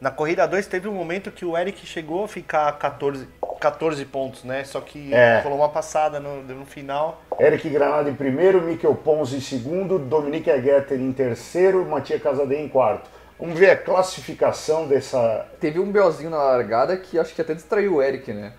Na 0.00 0.10
corrida 0.10 0.46
2 0.46 0.66
teve 0.66 0.88
um 0.88 0.94
momento 0.94 1.30
que 1.30 1.44
o 1.44 1.56
Eric 1.56 1.86
chegou 1.86 2.24
a 2.24 2.28
ficar 2.28 2.72
14, 2.78 3.28
14 3.60 4.04
pontos, 4.06 4.44
né? 4.44 4.64
Só 4.64 4.80
que 4.80 5.12
é. 5.12 5.40
rolou 5.40 5.58
uma 5.58 5.68
passada 5.68 6.18
no, 6.18 6.42
no 6.42 6.64
final. 6.64 7.20
Eric 7.38 7.68
Granada 7.68 8.08
em 8.08 8.14
primeiro, 8.14 8.62
Mikel 8.62 8.94
Pons 8.94 9.32
em 9.32 9.40
segundo, 9.40 9.98
Dominique 9.98 10.50
Agueter 10.50 10.98
em 10.98 11.12
terceiro, 11.12 11.84
Matias 11.84 12.22
Casadei 12.22 12.62
em 12.62 12.68
quarto. 12.68 13.10
Vamos 13.38 13.58
ver 13.58 13.70
a 13.70 13.76
classificação 13.76 14.86
dessa. 14.86 15.46
Teve 15.58 15.78
um 15.78 15.90
belzinho 15.90 16.30
na 16.30 16.38
largada 16.38 16.96
que 16.96 17.18
acho 17.18 17.34
que 17.34 17.40
até 17.40 17.54
distraiu 17.54 17.96
o 17.96 18.02
Eric, 18.02 18.32
né? 18.32 18.52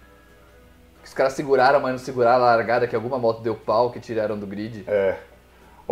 Os 1.03 1.13
caras 1.13 1.33
seguraram, 1.33 1.79
mas 1.79 1.91
não 1.91 1.99
seguraram 1.99 2.43
a 2.43 2.55
largada, 2.55 2.87
que 2.87 2.95
alguma 2.95 3.17
moto 3.17 3.41
deu 3.41 3.55
pau, 3.55 3.91
que 3.91 3.99
tiraram 3.99 4.37
do 4.37 4.45
grid. 4.45 4.83
É. 4.87 5.15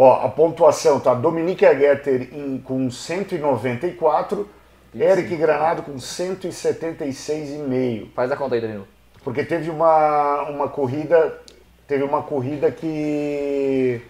Ó, 0.02 0.26
a 0.26 0.30
pontuação 0.30 0.98
tá 0.98 1.14
Dominique 1.14 1.66
Agueter 1.66 2.30
em, 2.34 2.58
com 2.58 2.90
194, 2.90 4.50
Isso. 4.96 5.04
Eric 5.04 5.36
Granado 5.36 5.84
com 5.84 5.96
176,5. 5.96 8.08
Faz 8.16 8.32
a 8.32 8.38
conta 8.38 8.56
aí, 8.56 8.62
Danilo. 8.62 8.88
Porque 9.26 9.44
teve 9.44 9.70
uma, 9.70 10.44
uma 10.44 10.70
corrida, 10.70 11.38
teve 11.86 12.06
uma 12.06 12.22
corrida 12.22 12.72
que 12.72 14.02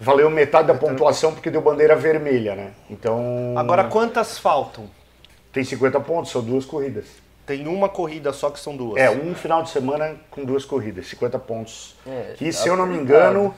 valeu 0.00 0.30
metade 0.30 0.68
da 0.68 0.74
pontuação 0.74 1.34
porque 1.34 1.50
deu 1.50 1.60
bandeira 1.60 1.94
vermelha, 1.94 2.54
né? 2.54 2.70
Então. 2.88 3.52
Agora 3.58 3.84
quantas 3.84 4.38
faltam? 4.38 4.88
Tem 5.52 5.62
50 5.62 6.00
pontos, 6.00 6.32
são 6.32 6.42
duas 6.42 6.64
corridas. 6.64 7.04
Tem 7.44 7.68
uma 7.68 7.90
corrida 7.90 8.32
só 8.32 8.48
que 8.48 8.58
são 8.58 8.74
duas. 8.74 8.96
É, 8.96 9.10
um 9.10 9.34
final 9.34 9.62
de 9.62 9.68
semana 9.68 10.16
com 10.30 10.46
duas 10.46 10.64
corridas, 10.64 11.08
50 11.08 11.38
pontos. 11.40 11.94
É, 12.06 12.32
que, 12.38 12.50
se 12.54 12.66
eu 12.66 12.74
não 12.74 12.86
me 12.86 12.96
engano, 12.96 13.54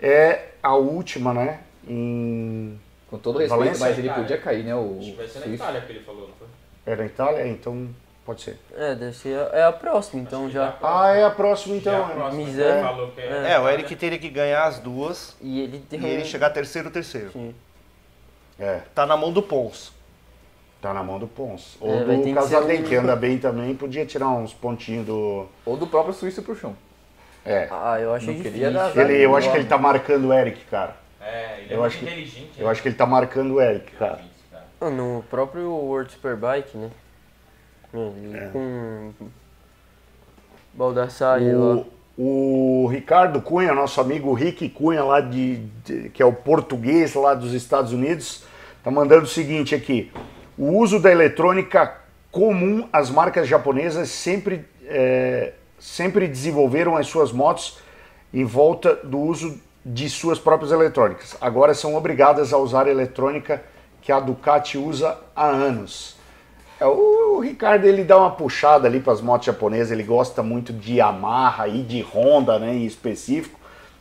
é 0.00 0.50
a 0.62 0.74
última, 0.74 1.34
né? 1.34 1.60
Em. 1.86 2.78
Com 3.08 3.18
todo 3.18 3.38
respeito, 3.38 3.58
Valência, 3.58 3.86
mas 3.86 3.98
ele 3.98 4.10
podia 4.10 4.38
cair, 4.38 4.64
né? 4.64 4.74
O 4.74 4.98
Acho 4.98 5.10
que 5.10 5.16
vai 5.16 5.26
ser 5.26 5.40
na 5.40 5.46
Itália 5.46 5.80
que 5.80 5.92
ele 5.92 6.00
falou, 6.00 6.28
não 6.28 6.34
foi? 6.34 6.46
Era 6.86 7.02
na 7.02 7.06
Itália? 7.06 7.48
Então 7.48 7.88
pode 8.24 8.42
ser. 8.42 8.58
É, 8.76 8.94
deve 8.94 9.16
ser. 9.16 9.36
É 9.52 9.64
a 9.64 9.72
próxima, 9.72 10.22
então 10.22 10.48
já. 10.48 10.76
Ah, 10.80 11.12
é 11.14 11.24
a 11.24 11.30
próxima, 11.30 11.76
então. 11.76 11.92
É, 11.92 11.96
a 11.96 12.08
próxima, 12.08 12.62
é. 12.62 12.82
Falou 12.82 13.10
que 13.10 13.20
é, 13.20 13.52
é, 13.52 13.58
o 13.58 13.68
Eric 13.68 13.96
teria 13.96 14.18
que 14.18 14.28
ganhar 14.28 14.64
as 14.64 14.78
duas 14.78 15.36
e 15.40 15.60
ele, 15.60 15.84
e 15.90 16.06
ele 16.06 16.24
chegar 16.24 16.50
terceiro, 16.50 16.90
terceiro. 16.90 17.32
Sim. 17.32 17.54
É. 18.58 18.82
Tá 18.94 19.06
na 19.06 19.16
mão 19.16 19.32
do 19.32 19.42
Pons. 19.42 19.92
Tá 20.80 20.94
na 20.94 21.02
mão 21.02 21.18
do 21.18 21.26
Pons. 21.26 21.76
Ou 21.80 21.92
é, 21.92 22.04
do 22.04 22.34
Casadei, 22.34 22.82
que 22.82 22.94
anda 22.94 23.16
bem 23.16 23.38
também, 23.38 23.74
podia 23.74 24.06
tirar 24.06 24.28
uns 24.28 24.54
pontinhos 24.54 25.06
do. 25.06 25.46
Ou 25.66 25.76
do 25.76 25.86
próprio 25.86 26.14
Suíço 26.14 26.42
pro 26.42 26.54
chão. 26.54 26.76
É. 27.44 27.68
Ah, 27.70 27.98
eu 28.00 28.14
acho 28.14 28.26
que 28.26 28.48
Ele, 28.48 29.16
eu 29.24 29.36
acho 29.36 29.50
que 29.50 29.56
ele 29.56 29.66
tá 29.66 29.78
marcando 29.78 30.28
o 30.28 30.32
Eric, 30.32 30.64
cara. 30.66 30.96
É, 31.20 31.60
ele 31.60 31.74
eu 31.74 31.84
é 31.84 31.86
acho 31.86 32.02
inteligente. 32.02 32.50
Que, 32.54 32.60
eu 32.60 32.66
né? 32.66 32.72
acho 32.72 32.82
que 32.82 32.88
ele 32.88 32.94
tá 32.96 33.06
marcando 33.06 33.54
o 33.54 33.60
Eric, 33.60 33.92
cara. 33.92 34.20
Ah, 34.80 34.90
no 34.90 35.24
próprio 35.28 35.70
World 35.70 36.10
Superbike, 36.12 36.76
né? 36.76 36.90
É. 37.92 38.46
Com 38.52 39.12
Baldassare 40.72 41.54
o, 41.54 41.86
O 42.16 42.86
Ricardo 42.86 43.42
Cunha, 43.42 43.74
nosso 43.74 44.00
amigo 44.00 44.32
Rick 44.32 44.68
Cunha, 44.70 45.02
lá 45.02 45.20
de, 45.20 45.56
de, 45.84 46.08
que 46.10 46.22
é 46.22 46.26
o 46.26 46.32
português 46.32 47.14
lá 47.14 47.34
dos 47.34 47.52
Estados 47.52 47.92
Unidos, 47.92 48.44
tá 48.82 48.90
mandando 48.90 49.24
o 49.24 49.28
seguinte 49.28 49.74
aqui. 49.74 50.10
O 50.56 50.78
uso 50.78 51.00
da 51.00 51.10
eletrônica 51.10 51.98
comum, 52.30 52.88
as 52.92 53.10
marcas 53.10 53.48
japonesas 53.48 54.08
sempre 54.08 54.64
é, 54.84 55.52
sempre 55.80 56.28
desenvolveram 56.28 56.96
as 56.96 57.08
suas 57.08 57.32
motos 57.32 57.78
em 58.32 58.44
volta 58.44 58.94
do 58.94 59.18
uso 59.18 59.58
de 59.84 60.08
suas 60.08 60.38
próprias 60.38 60.70
eletrônicas. 60.70 61.36
Agora 61.40 61.74
são 61.74 61.96
obrigadas 61.96 62.52
a 62.52 62.58
usar 62.58 62.86
a 62.86 62.90
eletrônica 62.90 63.64
que 64.02 64.12
a 64.12 64.20
Ducati 64.20 64.78
usa 64.78 65.18
há 65.34 65.46
anos. 65.46 66.16
É, 66.78 66.86
o 66.86 67.40
Ricardo 67.40 67.86
ele 67.86 68.04
dá 68.04 68.16
uma 68.18 68.30
puxada 68.30 68.86
ali 68.86 69.00
para 69.00 69.12
as 69.12 69.20
motos 69.20 69.46
japonesas, 69.46 69.90
ele 69.90 70.02
gosta 70.02 70.42
muito 70.42 70.72
de 70.72 70.94
Yamaha 70.96 71.68
e 71.68 71.82
de 71.82 72.02
Honda 72.02 72.58
né, 72.58 72.74
em 72.74 72.86
específico. 72.86 73.59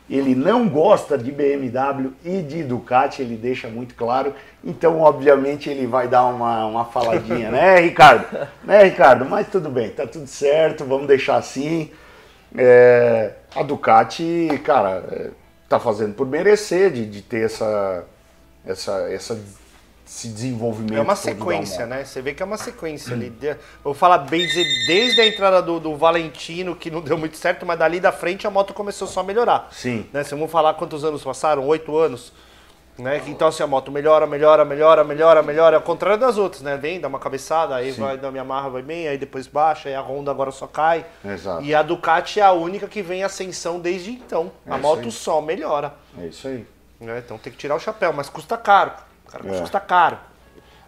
Ele 0.09 0.33
não 0.33 0.67
gosta 0.67 1.17
de 1.17 1.31
BMW 1.31 2.13
e 2.25 2.41
de 2.41 2.63
Ducati, 2.63 3.21
ele 3.21 3.35
deixa 3.35 3.67
muito 3.67 3.93
claro. 3.93 4.33
Então, 4.63 4.99
obviamente, 5.01 5.69
ele 5.69 5.85
vai 5.85 6.07
dar 6.07 6.25
uma, 6.25 6.65
uma 6.65 6.85
faladinha, 6.85 7.51
né, 7.51 7.79
Ricardo? 7.79 8.47
né, 8.63 8.83
Ricardo? 8.83 9.25
Mas 9.25 9.47
tudo 9.47 9.69
bem, 9.69 9.89
tá 9.89 10.07
tudo 10.07 10.25
certo, 10.25 10.83
vamos 10.83 11.07
deixar 11.07 11.35
assim. 11.35 11.91
É, 12.57 13.33
a 13.55 13.61
Ducati, 13.61 14.49
cara, 14.63 15.03
é, 15.11 15.29
tá 15.67 15.79
fazendo 15.79 16.15
por 16.15 16.25
merecer 16.25 16.91
de, 16.91 17.05
de 17.05 17.21
ter 17.21 17.45
essa, 17.45 18.03
essa, 18.65 19.11
essa 19.11 19.39
esse 20.09 20.27
desenvolvimento. 20.27 20.97
É 20.97 21.01
uma 21.01 21.15
sequência, 21.15 21.85
né? 21.85 22.03
Você 22.03 22.19
vê 22.19 22.33
que 22.33 22.41
é 22.41 22.45
uma 22.45 22.57
sequência 22.57 23.13
ali. 23.13 23.31
Vou 23.83 23.93
falar 23.93 24.17
bem 24.17 24.45
dizer, 24.45 24.65
desde 24.87 25.21
a 25.21 25.27
entrada 25.27 25.61
do, 25.61 25.79
do, 25.79 25.95
Valentino, 25.95 26.75
que 26.75 26.89
não 26.89 26.99
deu 26.99 27.15
muito 27.15 27.37
certo, 27.37 27.63
mas 27.63 27.77
dali 27.77 27.99
da 27.99 28.11
frente 28.11 28.47
a 28.47 28.49
moto 28.49 28.73
começou 28.73 29.07
só 29.07 29.19
a 29.19 29.23
melhorar. 29.23 29.69
Sim. 29.71 30.07
Né? 30.11 30.23
Se 30.23 30.31
vamos 30.31 30.51
falar 30.51 30.73
quantos 30.73 31.05
anos 31.05 31.23
passaram? 31.23 31.65
Oito 31.67 31.95
anos. 31.95 32.33
Né? 32.97 33.21
Então 33.27 33.47
assim, 33.47 33.61
a 33.61 33.67
moto 33.67 33.91
melhora, 33.91 34.25
melhora, 34.25 34.65
melhora, 34.65 35.03
melhora, 35.03 35.43
melhora, 35.43 35.77
ao 35.77 35.83
contrário 35.83 36.19
das 36.19 36.37
outras, 36.37 36.63
né? 36.63 36.75
Vem, 36.75 36.99
dá 36.99 37.07
uma 37.07 37.19
cabeçada, 37.19 37.75
aí 37.75 37.93
Sim. 37.93 38.01
vai 38.01 38.17
da 38.17 38.29
minha 38.29 38.43
marra, 38.43 38.67
vai 38.67 38.81
bem, 38.81 39.07
aí 39.07 39.17
depois 39.17 39.47
baixa, 39.47 39.87
aí 39.87 39.95
a 39.95 40.01
Honda 40.01 40.31
agora 40.31 40.51
só 40.51 40.67
cai. 40.67 41.05
Exato. 41.23 41.63
E 41.63 41.73
a 41.73 41.81
Ducati 41.81 42.41
é 42.41 42.43
a 42.43 42.51
única 42.51 42.87
que 42.87 43.01
vem 43.01 43.23
ascensão 43.23 43.79
desde 43.79 44.11
então. 44.11 44.51
É 44.65 44.73
a 44.73 44.77
moto 44.77 45.09
só 45.11 45.39
melhora. 45.39 45.93
É 46.19 46.25
isso 46.25 46.47
aí. 46.47 46.65
Né? 46.99 47.21
Então 47.23 47.37
tem 47.37 47.53
que 47.53 47.59
tirar 47.59 47.75
o 47.75 47.79
chapéu, 47.79 48.11
mas 48.11 48.27
custa 48.27 48.57
caro. 48.57 48.91
Cara, 49.31 49.47
é. 49.47 49.59
custa 49.59 49.79
caro. 49.79 50.17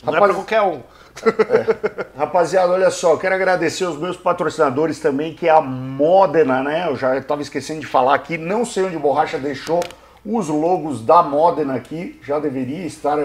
Não 0.04 0.14
Rapaz... 0.14 0.32
é 0.32 0.34
pra 0.34 0.44
qualquer 0.44 0.62
um. 0.62 0.82
É. 1.22 2.18
Rapaziada, 2.18 2.72
olha 2.72 2.90
só, 2.90 3.18
quero 3.18 3.36
agradecer 3.36 3.84
os 3.84 3.98
meus 3.98 4.16
patrocinadores 4.16 5.00
também, 5.00 5.34
que 5.34 5.48
é 5.48 5.52
a 5.52 5.60
Modena, 5.60 6.64
né? 6.64 6.88
Eu 6.88 6.96
já 6.96 7.18
estava 7.18 7.42
esquecendo 7.42 7.82
de 7.82 7.86
falar 7.86 8.16
aqui, 8.16 8.38
não 8.38 8.64
sei 8.64 8.86
onde 8.86 8.98
Borracha 8.98 9.38
deixou 9.38 9.82
os 10.26 10.48
logos 10.48 11.02
da 11.02 11.22
Modena 11.22 11.76
aqui, 11.76 12.20
já 12.24 12.40
deveria 12.40 12.86
estar 12.86 13.18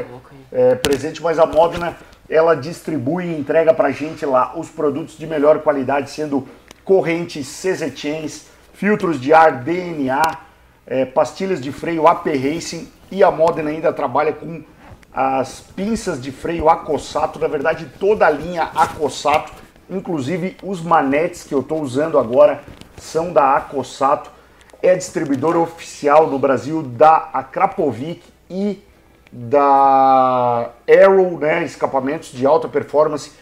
é, 0.50 0.74
presente, 0.74 1.22
mas 1.22 1.38
a 1.38 1.46
Modena 1.46 1.96
ela 2.28 2.56
distribui 2.56 3.26
e 3.26 3.38
entrega 3.38 3.72
pra 3.72 3.92
gente 3.92 4.26
lá 4.26 4.52
os 4.56 4.68
produtos 4.68 5.16
de 5.16 5.26
melhor 5.26 5.60
qualidade, 5.60 6.10
sendo 6.10 6.46
correntes 6.84 7.46
CZ 7.46 7.96
Chains, 7.96 8.46
filtros 8.72 9.20
de 9.20 9.32
ar 9.32 9.62
DNA, 9.62 10.22
é, 10.86 11.04
pastilhas 11.04 11.60
de 11.60 11.70
freio 11.70 12.06
AP 12.06 12.26
Racing 12.26 12.90
e 13.10 13.22
a 13.22 13.30
Modena 13.30 13.70
ainda 13.70 13.92
trabalha 13.92 14.32
com 14.32 14.62
as 15.16 15.60
pinças 15.74 16.20
de 16.20 16.30
freio 16.30 16.68
Acossato, 16.68 17.38
na 17.38 17.48
verdade 17.48 17.90
toda 17.98 18.26
a 18.26 18.30
linha 18.30 18.64
Acossato, 18.74 19.50
inclusive 19.88 20.58
os 20.62 20.82
manetes 20.82 21.42
que 21.42 21.54
eu 21.54 21.60
estou 21.60 21.80
usando 21.80 22.18
agora 22.18 22.62
são 22.98 23.32
da 23.32 23.56
Acossato, 23.56 24.30
é 24.82 24.94
distribuidor 24.94 25.56
oficial 25.56 26.26
no 26.26 26.38
Brasil 26.38 26.82
da 26.82 27.30
Akrapovic 27.32 28.22
e 28.50 28.84
da 29.32 30.70
Arrow, 30.86 31.38
né, 31.38 31.64
escapamentos 31.64 32.30
de 32.30 32.44
alta 32.44 32.68
performance. 32.68 33.32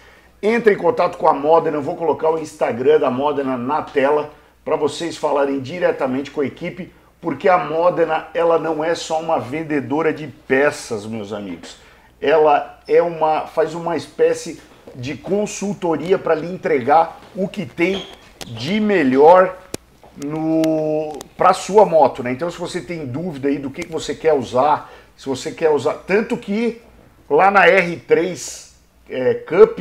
Entre 0.41 0.75
em 0.75 0.79
contato 0.79 1.19
com 1.19 1.27
a 1.27 1.35
Modena, 1.35 1.77
eu 1.77 1.83
vou 1.83 1.97
colocar 1.97 2.31
o 2.31 2.39
Instagram 2.39 3.01
da 3.01 3.11
Modena 3.11 3.57
na 3.57 3.83
tela 3.83 4.31
para 4.65 4.77
vocês 4.77 5.17
falarem 5.17 5.61
diretamente 5.61 6.31
com 6.31 6.41
a 6.41 6.47
equipe 6.47 6.93
porque 7.25 7.49
a 7.49 7.57
Modena 7.57 8.29
ela 8.35 8.59
não 8.59 8.85
é 8.85 8.95
só 8.95 9.19
uma 9.19 9.41
vendedora 9.41 10.13
de 10.13 10.27
peças, 10.27 11.07
meus 11.07 11.33
amigos. 11.33 11.79
Ela 12.21 12.79
é 12.87 13.01
uma 13.01 13.47
faz 13.47 13.75
uma 13.75 13.97
espécie 13.97 14.61
de 14.95 15.17
consultoria 15.17 16.19
para 16.19 16.35
lhe 16.35 16.47
entregar 16.47 17.19
o 17.35 17.49
que 17.49 17.65
tem 17.65 18.07
de 18.47 18.79
melhor 18.79 19.57
no 20.23 21.19
para 21.35 21.55
sua 21.55 21.87
moto, 21.87 22.23
né? 22.23 22.31
Então 22.31 22.51
se 22.51 22.59
você 22.59 22.79
tem 22.79 23.07
dúvida 23.07 23.49
aí 23.49 23.57
do 23.57 23.71
que, 23.71 23.85
que 23.85 23.91
você 23.91 24.15
quer 24.15 24.35
usar, 24.35 24.93
se 25.17 25.27
você 25.27 25.51
quer 25.51 25.71
usar, 25.71 25.95
tanto 26.07 26.37
que 26.37 26.83
lá 27.29 27.51
na 27.51 27.67
R3 27.67 28.73
é, 29.09 29.33
Cup, 29.33 29.79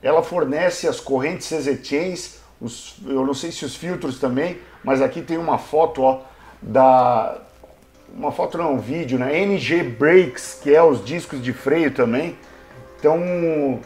ela 0.00 0.22
fornece 0.22 0.88
as 0.88 0.98
correntes 0.98 1.46
CZ 1.46 1.86
Chains, 1.86 2.38
os, 2.58 2.96
eu 3.04 3.26
não 3.26 3.34
sei 3.34 3.52
se 3.52 3.66
os 3.66 3.76
filtros 3.76 4.18
também, 4.18 4.58
mas 4.82 5.02
aqui 5.02 5.20
tem 5.20 5.36
uma 5.36 5.58
foto 5.58 6.00
ó, 6.00 6.20
da. 6.66 7.38
Uma 8.14 8.32
foto 8.32 8.58
não, 8.58 8.74
um 8.74 8.78
vídeo, 8.78 9.18
né? 9.18 9.38
NG 9.38 9.82
Brakes, 9.82 10.58
que 10.62 10.74
é 10.74 10.82
os 10.82 11.04
discos 11.04 11.42
de 11.42 11.52
freio 11.52 11.90
também. 11.90 12.36
Então, 12.98 13.80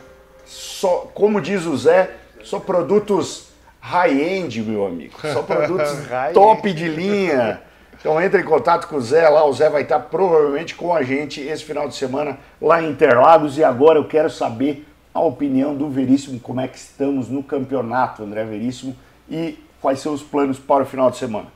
só, 0.45 1.11
como 1.13 1.41
diz 1.41 1.67
o 1.67 1.77
Zé, 1.77 2.11
só 2.43 2.61
produtos 2.61 3.51
high-end, 3.81 4.63
meu 4.63 4.87
amigo. 4.87 5.15
Só 5.33 5.43
produtos 5.43 5.91
top 6.35 6.73
de 6.73 6.87
linha. 6.89 7.61
Então 7.99 8.21
entre 8.21 8.41
em 8.41 8.45
contato 8.45 8.87
com 8.89 8.97
o 8.97 9.01
Zé 9.01 9.29
lá, 9.29 9.45
o 9.45 9.53
Zé 9.53 9.69
vai 9.69 9.83
estar 9.83 9.99
provavelmente 9.99 10.75
com 10.75 10.95
a 10.95 11.03
gente 11.03 11.41
esse 11.41 11.65
final 11.65 11.87
de 11.87 11.95
semana 11.95 12.39
lá 12.61 12.83
em 12.83 12.91
Interlagos 12.91 13.59
e 13.59 13.65
agora 13.65 13.99
eu 13.99 14.07
quero 14.07 14.31
saber 14.31 14.87
a 15.13 15.21
opinião 15.21 15.75
do 15.75 15.89
Veríssimo, 15.91 16.41
como 16.41 16.61
é 16.61 16.69
que 16.69 16.79
estamos 16.79 17.29
no 17.29 17.43
campeonato, 17.43 18.23
André 18.23 18.45
Veríssimo, 18.45 18.97
e 19.29 19.59
quais 19.83 19.99
são 19.99 20.15
os 20.15 20.23
planos 20.23 20.59
para 20.59 20.85
o 20.85 20.87
final 20.87 21.11
de 21.11 21.19
semana. 21.19 21.49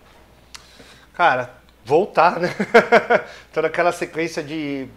Cara, 1.14 1.54
voltar, 1.84 2.40
né? 2.40 2.48
Tô 3.52 3.62
naquela 3.62 3.92
sequência 3.92 4.42
de 4.42 4.88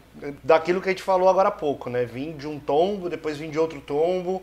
daquilo 0.43 0.81
que 0.81 0.89
a 0.89 0.91
gente 0.91 1.03
falou 1.03 1.29
agora 1.29 1.49
há 1.49 1.51
pouco, 1.51 1.89
né? 1.89 2.05
Vim 2.05 2.35
de 2.35 2.47
um 2.47 2.59
tombo, 2.59 3.09
depois 3.09 3.37
vim 3.37 3.51
de 3.51 3.59
outro 3.59 3.79
tombo, 3.79 4.41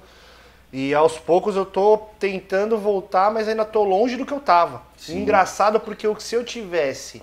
e 0.72 0.94
aos 0.94 1.18
poucos 1.18 1.56
eu 1.56 1.66
tô 1.66 1.98
tentando 2.18 2.78
voltar, 2.78 3.32
mas 3.32 3.48
ainda 3.48 3.64
tô 3.64 3.82
longe 3.82 4.16
do 4.16 4.24
que 4.24 4.32
eu 4.32 4.40
tava. 4.40 4.82
Sim. 4.96 5.22
Engraçado 5.22 5.80
porque 5.80 6.06
se 6.20 6.34
eu 6.36 6.44
tivesse 6.44 7.22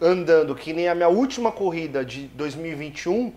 andando 0.00 0.54
que 0.54 0.72
nem 0.72 0.88
a 0.88 0.94
minha 0.94 1.08
última 1.08 1.52
corrida 1.52 2.04
de 2.04 2.26
2021, 2.28 3.32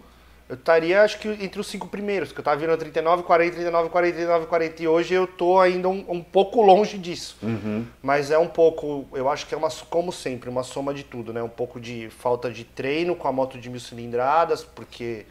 eu 0.49 0.55
estaria 0.55 1.01
acho 1.01 1.19
que 1.19 1.27
entre 1.27 1.59
os 1.59 1.67
cinco 1.67 1.87
primeiros, 1.87 2.31
que 2.31 2.39
eu 2.39 2.43
tava 2.43 2.57
vindo 2.57 2.75
39, 2.77 3.23
40, 3.23 3.51
39, 3.55 3.89
40, 3.89 4.15
39, 4.15 4.45
40 4.45 4.83
e 4.83 4.87
hoje 4.87 5.13
eu 5.13 5.27
tô 5.27 5.59
ainda 5.59 5.89
um, 5.89 6.05
um 6.07 6.23
pouco 6.23 6.61
longe 6.61 6.97
disso. 6.97 7.37
Uhum. 7.43 7.85
Mas 8.01 8.31
é 8.31 8.37
um 8.37 8.47
pouco, 8.47 9.05
eu 9.13 9.29
acho 9.29 9.45
que 9.45 9.53
é 9.53 9.57
uma, 9.57 9.69
como 9.89 10.11
sempre, 10.11 10.49
uma 10.49 10.63
soma 10.63 10.93
de 10.93 11.03
tudo, 11.03 11.33
né? 11.33 11.43
Um 11.43 11.49
pouco 11.49 11.79
de 11.79 12.09
falta 12.09 12.49
de 12.49 12.63
treino 12.63 13.15
com 13.15 13.27
a 13.27 13.31
moto 13.31 13.57
de 13.57 13.69
mil 13.69 13.79
cilindradas, 13.79 14.63
porque 14.63 15.25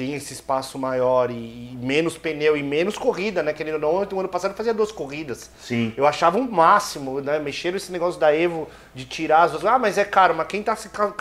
tem 0.00 0.14
esse 0.14 0.32
espaço 0.32 0.78
maior 0.78 1.30
e, 1.30 1.34
e, 1.34 1.78
menos 1.78 2.16
pneu 2.16 2.56
e 2.56 2.62
menos 2.62 2.96
corrida, 2.96 3.42
né? 3.42 3.52
Querendo 3.52 3.74
ou 3.74 3.80
não, 3.80 4.16
o 4.16 4.20
ano 4.20 4.30
passado 4.30 4.54
fazia 4.54 4.72
duas 4.72 4.90
corridas. 4.90 5.50
Sim. 5.60 5.92
Eu 5.94 6.06
achava 6.06 6.38
um 6.38 6.50
máximo, 6.50 7.20
né? 7.20 7.38
Mexeram 7.38 7.76
esse 7.76 7.92
negócio 7.92 8.18
da 8.18 8.34
Evo 8.34 8.66
de 8.94 9.04
tirar 9.04 9.42
as 9.42 9.50
duas. 9.50 9.66
Ah, 9.66 9.78
mas 9.78 9.98
é 9.98 10.04
caro, 10.04 10.34
mas 10.34 10.46
quem 10.46 10.62
tá 10.62 10.74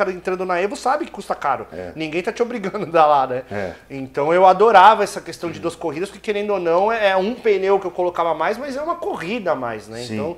entrando 0.07 0.45
na 0.45 0.61
Evo 0.61 0.77
sabe 0.77 1.03
que 1.03 1.11
custa 1.11 1.35
caro. 1.35 1.67
É. 1.73 1.91
Ninguém 1.93 2.23
tá 2.23 2.31
te 2.31 2.41
obrigando 2.41 2.85
a 2.85 2.89
dar 2.89 3.05
lá, 3.05 3.27
né? 3.27 3.43
É. 3.51 3.73
Então 3.89 4.33
eu 4.33 4.45
adorava 4.45 5.03
essa 5.03 5.19
questão 5.19 5.51
de 5.51 5.59
duas 5.59 5.75
corridas, 5.75 6.07
porque 6.07 6.21
querendo 6.21 6.51
ou 6.51 6.59
não, 6.59 6.89
é 6.89 7.17
um 7.17 7.35
pneu 7.35 7.81
que 7.81 7.85
eu 7.85 7.91
colocava 7.91 8.33
mais, 8.33 8.57
mas 8.57 8.77
é 8.77 8.81
uma 8.81 8.95
corrida 8.95 9.51
a 9.51 9.55
mais, 9.55 9.89
né? 9.89 10.03
Sim. 10.03 10.13
Então, 10.13 10.37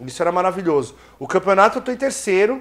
isso 0.00 0.20
era 0.20 0.32
maravilhoso. 0.32 0.96
O 1.20 1.28
campeonato 1.28 1.78
eu 1.78 1.82
tô 1.82 1.92
em 1.92 1.96
terceiro, 1.96 2.60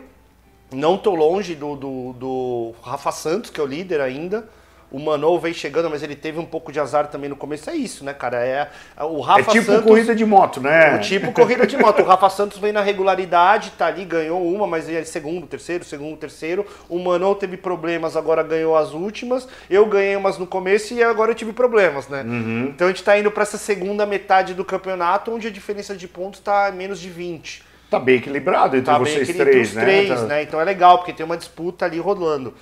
não 0.71 0.99
tô 0.99 1.15
longe 1.15 1.55
do, 1.55 1.75
do, 1.75 2.13
do 2.13 2.75
Rafa 2.83 3.11
Santos, 3.11 3.49
que 3.49 3.59
é 3.59 3.63
o 3.63 3.65
líder 3.65 4.01
ainda. 4.01 4.47
O 4.95 4.99
Manol 4.99 5.37
vem 5.37 5.53
chegando, 5.53 5.89
mas 5.89 6.01
ele 6.03 6.15
teve 6.15 6.39
um 6.39 6.45
pouco 6.45 6.71
de 6.71 6.79
azar 6.79 7.07
também 7.07 7.29
no 7.29 7.35
começo. 7.35 7.69
É 7.69 7.75
isso, 7.75 8.05
né, 8.05 8.13
cara? 8.13 8.37
É, 8.37 8.69
o 9.03 9.19
Rafa 9.19 9.51
é 9.51 9.53
tipo 9.55 9.65
Santos, 9.65 9.85
corrida 9.85 10.15
de 10.15 10.25
moto, 10.25 10.61
né? 10.61 10.95
O 10.95 11.01
tipo 11.01 11.33
corrida 11.33 11.67
de 11.67 11.75
moto. 11.75 12.01
O 12.01 12.05
Rafa 12.05 12.29
Santos 12.29 12.59
vem 12.59 12.71
na 12.71 12.79
regularidade, 12.79 13.73
tá 13.77 13.87
ali, 13.87 14.05
ganhou 14.05 14.41
uma, 14.41 14.65
mas 14.65 14.87
é 14.89 15.03
segundo, 15.03 15.45
terceiro, 15.47 15.83
segundo, 15.83 16.15
terceiro. 16.15 16.65
O 16.87 16.97
Manol 16.97 17.35
teve 17.35 17.57
problemas, 17.57 18.15
agora 18.15 18.41
ganhou 18.41 18.73
as 18.77 18.93
últimas. 18.93 19.45
Eu 19.69 19.85
ganhei 19.85 20.15
umas 20.15 20.37
no 20.37 20.47
começo 20.47 20.93
e 20.93 21.03
agora 21.03 21.31
eu 21.31 21.35
tive 21.35 21.51
problemas, 21.51 22.07
né? 22.07 22.21
Uhum. 22.21 22.67
Então 22.73 22.87
a 22.87 22.89
gente 22.89 23.03
tá 23.03 23.19
indo 23.19 23.29
para 23.29 23.43
essa 23.43 23.57
segunda 23.57 24.05
metade 24.05 24.53
do 24.53 24.63
campeonato, 24.63 25.29
onde 25.29 25.45
a 25.45 25.51
diferença 25.51 25.93
de 25.93 26.07
pontos 26.07 26.39
tá 26.39 26.71
menos 26.73 27.01
de 27.01 27.09
20. 27.09 27.63
Tá 27.89 27.99
bem 27.99 28.15
equilibrado 28.15 28.77
entre 28.77 28.93
tá 28.93 28.97
vocês 28.97 29.27
bem 29.27 29.37
três, 29.37 29.73
né? 29.73 29.83
três, 29.83 30.09
tá... 30.09 30.21
né? 30.21 30.43
Então 30.43 30.61
é 30.61 30.63
legal, 30.63 30.99
porque 30.99 31.11
tem 31.11 31.25
uma 31.25 31.35
disputa 31.35 31.83
ali 31.83 31.99
rolando. 31.99 32.53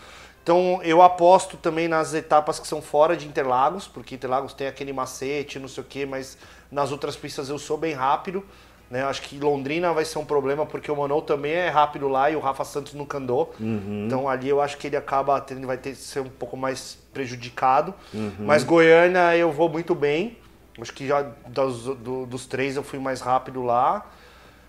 Então 0.44 0.82
eu 0.84 1.02
aposto 1.02 1.56
também 1.56 1.88
nas 1.88 2.14
etapas 2.14 2.60
que 2.60 2.68
são 2.68 2.82
fora 2.82 3.16
de 3.16 3.26
Interlagos, 3.26 3.88
porque 3.88 4.14
Interlagos 4.14 4.54
tem 4.54 4.68
aquele 4.68 4.92
macete, 4.92 5.58
não 5.58 5.70
sei 5.70 5.82
o 5.82 5.88
quê, 5.88 6.06
mas 6.06 6.38
nas 6.70 6.92
outras 6.92 7.16
pistas 7.16 7.48
eu 7.48 7.58
sou 7.58 7.78
bem 7.78 7.94
rápido. 7.94 8.44
Né? 8.92 9.04
Acho 9.04 9.22
que 9.22 9.40
Londrina 9.40 9.94
vai 9.94 10.04
ser 10.04 10.20
um 10.20 10.26
problema, 10.26 10.66
porque 10.66 10.92
o 10.92 10.96
Monol 10.96 11.22
também 11.22 11.54
é 11.54 11.70
rápido 11.70 12.08
lá 12.10 12.30
e 12.30 12.36
o 12.36 12.40
Rafa 12.42 12.66
Santos 12.66 12.94
nunca 12.94 13.18
andou. 13.18 13.54
Uhum. 13.60 14.04
Então 14.06 14.28
ali 14.28 14.50
eu 14.50 14.62
acho 14.62 14.78
que 14.78 14.86
ele 14.86 14.98
acaba 14.98 15.40
tendo, 15.40 15.66
vai 15.66 15.78
ter 15.78 15.96
ser 15.96 16.20
um 16.20 16.30
pouco 16.30 16.58
mais 16.58 17.00
prejudicado. 17.14 17.94
Uhum. 18.14 18.36
Mas 18.40 18.64
Goiânia 18.64 19.36
eu 19.38 19.52
vou 19.52 19.70
muito 19.70 19.96
bem. 19.96 20.38
Acho 20.80 20.92
que 20.94 21.08
já 21.08 21.22
dos, 21.48 21.86
do, 21.86 22.26
dos 22.26 22.46
três 22.46 22.76
eu 22.76 22.84
fui 22.84 23.00
mais 23.00 23.22
rápido 23.22 23.64
lá. 23.64 24.06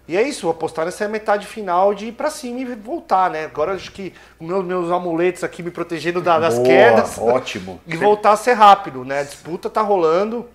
E 0.07 0.17
é 0.17 0.23
isso, 0.23 0.43
vou 0.43 0.51
apostar 0.51 0.85
nessa 0.85 1.09
metade 1.09 1.47
final 1.47 1.95
de 1.95 2.07
ir 2.07 2.13
pra 2.13 2.31
cima 2.31 2.61
e 2.61 2.75
voltar, 2.75 3.31
né? 3.31 3.47
Agora 3.47 3.73
acho 3.73 3.91
que 3.91 4.13
meus, 4.39 4.65
meus 4.65 4.91
amuletos 4.91 5.43
aqui 5.43 5.63
me 5.63 5.71
protegendo 5.71 6.21
da, 6.21 6.39
das 6.39 6.57
Boa, 6.57 6.67
quedas. 6.67 7.19
Ótimo. 7.19 7.81
E 7.87 7.97
voltar 7.97 8.33
a 8.33 8.37
ser 8.37 8.53
rápido, 8.53 9.05
né? 9.05 9.21
A 9.21 9.23
disputa 9.23 9.71
tá 9.71 9.81
rolando. 9.81 10.47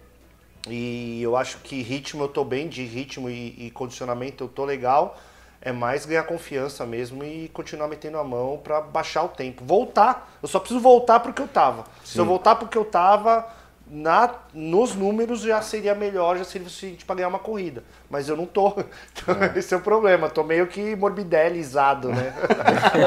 E 0.68 1.22
eu 1.24 1.36
acho 1.36 1.58
que 1.60 1.82
ritmo 1.82 2.24
eu 2.24 2.28
tô 2.28 2.44
bem, 2.44 2.68
de 2.68 2.84
ritmo 2.84 3.30
e, 3.30 3.56
e 3.58 3.72
condicionamento 3.72 4.44
eu 4.44 4.48
tô 4.48 4.66
legal. 4.66 5.18
É 5.62 5.72
mais 5.72 6.06
ganhar 6.06 6.24
confiança 6.24 6.86
mesmo 6.86 7.24
e 7.24 7.50
continuar 7.50 7.88
metendo 7.88 8.18
a 8.18 8.24
mão 8.24 8.60
para 8.64 8.80
baixar 8.80 9.24
o 9.24 9.30
tempo. 9.30 9.64
Voltar, 9.66 10.32
eu 10.42 10.48
só 10.48 10.60
preciso 10.60 10.80
voltar 10.80 11.20
pro 11.22 11.34
que 11.34 11.42
eu 11.42 11.48
tava. 11.48 11.84
Sim. 12.04 12.14
Se 12.14 12.18
eu 12.20 12.26
voltar 12.26 12.56
pro 12.56 12.68
que 12.68 12.78
eu 12.78 12.86
tava, 12.86 13.48
na, 13.90 14.30
nos 14.54 14.94
números 14.94 15.42
já 15.42 15.62
seria 15.62 15.96
melhor, 15.96 16.38
já 16.38 16.44
seria 16.44 16.68
suficiente 16.68 17.04
para 17.06 17.16
ganhar 17.16 17.28
uma 17.28 17.40
corrida. 17.40 17.84
Mas 18.10 18.30
eu 18.30 18.38
não 18.38 18.46
tô. 18.46 18.74
Então, 19.12 19.44
é. 19.44 19.58
esse 19.58 19.74
é 19.74 19.78
o 19.78 19.82
problema. 19.82 20.30
Tô 20.30 20.44
meio 20.44 20.68
que 20.68 20.96
morbidelizado, 20.96 22.10
né? 22.10 22.34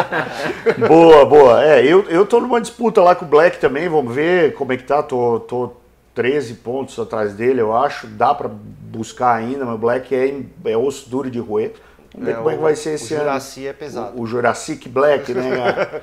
boa, 0.86 1.24
boa. 1.24 1.64
É, 1.64 1.84
eu, 1.84 2.02
eu 2.08 2.26
tô 2.26 2.40
numa 2.40 2.60
disputa 2.60 3.02
lá 3.02 3.14
com 3.14 3.24
o 3.24 3.28
Black 3.28 3.58
também. 3.58 3.88
Vamos 3.88 4.14
ver 4.14 4.54
como 4.54 4.72
é 4.72 4.76
que 4.76 4.84
tá. 4.84 5.02
Tô, 5.02 5.40
tô 5.40 5.72
13 6.14 6.54
pontos 6.54 6.98
atrás 6.98 7.34
dele, 7.34 7.60
eu 7.60 7.74
acho. 7.74 8.06
Dá 8.06 8.34
para 8.34 8.48
buscar 8.48 9.34
ainda, 9.34 9.64
mas 9.64 9.74
o 9.74 9.78
Black 9.78 10.14
é, 10.14 10.70
é 10.70 10.76
osso 10.76 11.08
duro 11.08 11.30
de 11.30 11.38
roer. 11.38 11.72
Vamos 12.12 12.26
ver 12.26 12.32
é, 12.32 12.36
como 12.36 12.50
é 12.50 12.56
que 12.56 12.62
vai 12.62 12.76
ser 12.76 12.94
esse 12.94 13.14
ano. 13.14 13.22
O 13.22 13.26
Jurassic 13.26 13.66
é 13.66 13.72
pesado. 13.72 14.18
O, 14.18 14.22
o 14.22 14.26
Jurassic 14.26 14.88
Black, 14.88 15.32
né? 15.32 16.02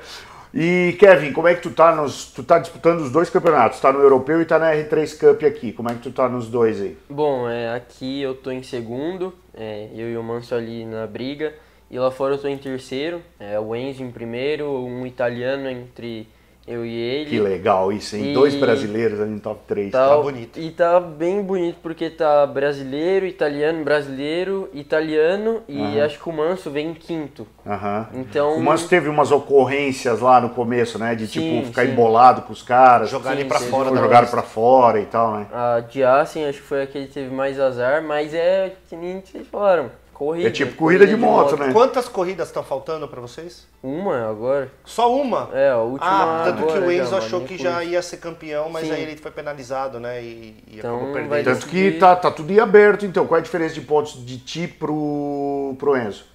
E 0.52 0.96
Kevin, 0.98 1.32
como 1.32 1.46
é 1.46 1.54
que 1.54 1.62
tu 1.62 1.70
tá 1.70 1.94
nos. 1.94 2.26
Tu 2.26 2.42
tá 2.42 2.58
disputando 2.58 3.00
os 3.00 3.10
dois 3.10 3.30
campeonatos, 3.30 3.80
tá 3.80 3.92
no 3.92 4.00
Europeu 4.00 4.40
e 4.40 4.44
tá 4.44 4.58
na 4.58 4.72
R3 4.72 5.18
Cup 5.18 5.42
aqui. 5.44 5.72
Como 5.72 5.88
é 5.88 5.94
que 5.94 6.00
tu 6.00 6.10
tá 6.10 6.28
nos 6.28 6.48
dois 6.48 6.80
aí? 6.80 6.96
Bom, 7.08 7.48
é, 7.48 7.74
aqui 7.74 8.20
eu 8.20 8.34
tô 8.34 8.50
em 8.50 8.62
segundo, 8.62 9.32
é, 9.54 9.88
eu 9.94 10.10
e 10.10 10.16
o 10.16 10.22
Manso 10.22 10.54
ali 10.54 10.84
na 10.84 11.06
briga. 11.06 11.54
E 11.90 11.98
lá 11.98 12.10
fora 12.10 12.34
eu 12.34 12.38
tô 12.38 12.46
em 12.46 12.56
terceiro, 12.56 13.20
é, 13.38 13.58
o 13.58 13.74
Enzo 13.74 14.04
em 14.04 14.12
primeiro, 14.12 14.70
um 14.70 15.04
italiano 15.04 15.68
entre 15.68 16.28
eu 16.66 16.84
e 16.84 16.94
ele. 16.94 17.30
Que 17.30 17.40
legal 17.40 17.92
isso, 17.92 18.16
hein? 18.16 18.30
E... 18.30 18.34
Dois 18.34 18.54
brasileiros 18.54 19.20
ali 19.20 19.30
no 19.30 19.40
top 19.40 19.60
3. 19.66 19.90
Tá, 19.90 20.08
tá, 20.08 20.16
bonito. 20.18 20.60
E 20.60 20.70
tá 20.70 21.00
bem 21.00 21.42
bonito 21.42 21.78
porque 21.82 22.08
tá 22.10 22.46
brasileiro, 22.46 23.26
italiano, 23.26 23.82
brasileiro, 23.82 24.68
italiano 24.72 25.62
e 25.68 25.78
uhum. 25.78 26.04
acho 26.04 26.18
que 26.18 26.28
o 26.28 26.32
Manso 26.32 26.70
vem 26.70 26.90
em 26.90 26.94
quinto. 26.94 27.46
Uhum. 27.64 28.20
Então... 28.20 28.56
O 28.56 28.62
Manso 28.62 28.88
teve 28.88 29.08
umas 29.08 29.32
ocorrências 29.32 30.20
lá 30.20 30.40
no 30.40 30.50
começo, 30.50 30.98
né? 30.98 31.14
De 31.14 31.26
sim, 31.26 31.40
tipo 31.40 31.66
ficar 31.66 31.86
sim. 31.86 31.92
embolado 31.92 32.42
com 32.42 32.52
os 32.52 32.62
caras. 32.62 33.10
Jogar 33.10 33.32
ele 33.32 33.46
pra 33.46 33.58
fora. 33.58 33.90
Jogaram 33.90 34.28
pra 34.28 34.42
fora 34.42 35.00
e 35.00 35.06
tal, 35.06 35.38
né? 35.38 35.46
A 35.52 35.80
de 35.80 36.04
Assen 36.04 36.46
acho 36.46 36.58
que 36.58 36.66
foi 36.66 36.82
a 36.82 36.86
que 36.86 36.98
ele 36.98 37.08
teve 37.08 37.34
mais 37.34 37.58
azar, 37.58 38.02
mas 38.02 38.34
é 38.34 38.74
que 38.88 38.96
nem 38.96 39.20
vocês 39.20 39.46
falaram 39.46 39.90
Corrida. 40.20 40.48
É 40.48 40.50
tipo 40.50 40.74
corrida, 40.74 41.06
corrida 41.06 41.06
de, 41.06 41.14
de 41.14 41.18
moto, 41.18 41.52
moto, 41.52 41.56
né? 41.56 41.72
Quantas 41.72 42.06
corridas 42.06 42.48
estão 42.48 42.62
faltando 42.62 43.08
para 43.08 43.22
vocês? 43.22 43.66
Uma 43.82 44.28
agora. 44.28 44.70
Só 44.84 45.18
uma? 45.18 45.48
É, 45.54 45.70
a 45.70 45.78
última. 45.78 46.42
Ah, 46.42 46.44
tanto 46.44 46.58
agora, 46.58 46.78
que 46.82 46.86
o 46.86 46.92
Enzo 46.92 47.16
achou 47.16 47.40
que 47.40 47.56
já 47.56 47.82
ia 47.82 48.02
ser 48.02 48.18
campeão, 48.18 48.68
mas 48.68 48.86
Sim. 48.86 48.92
aí 48.92 49.02
ele 49.04 49.16
foi 49.16 49.30
penalizado, 49.30 49.98
né? 49.98 50.22
E, 50.22 50.62
e 50.68 50.76
então, 50.76 50.96
acabou 50.96 51.14
perdendo. 51.14 51.44
Tanto 51.44 51.66
que 51.66 51.92
tá, 51.92 52.14
tá 52.14 52.30
tudo 52.30 52.52
em 52.52 52.60
aberto, 52.60 53.06
então. 53.06 53.26
Qual 53.26 53.38
é 53.38 53.40
a 53.40 53.42
diferença 53.42 53.72
de 53.72 53.80
pontos 53.80 54.22
de 54.26 54.36
ti 54.36 54.68
pro, 54.68 55.74
pro 55.78 55.96
Enzo? 55.96 56.26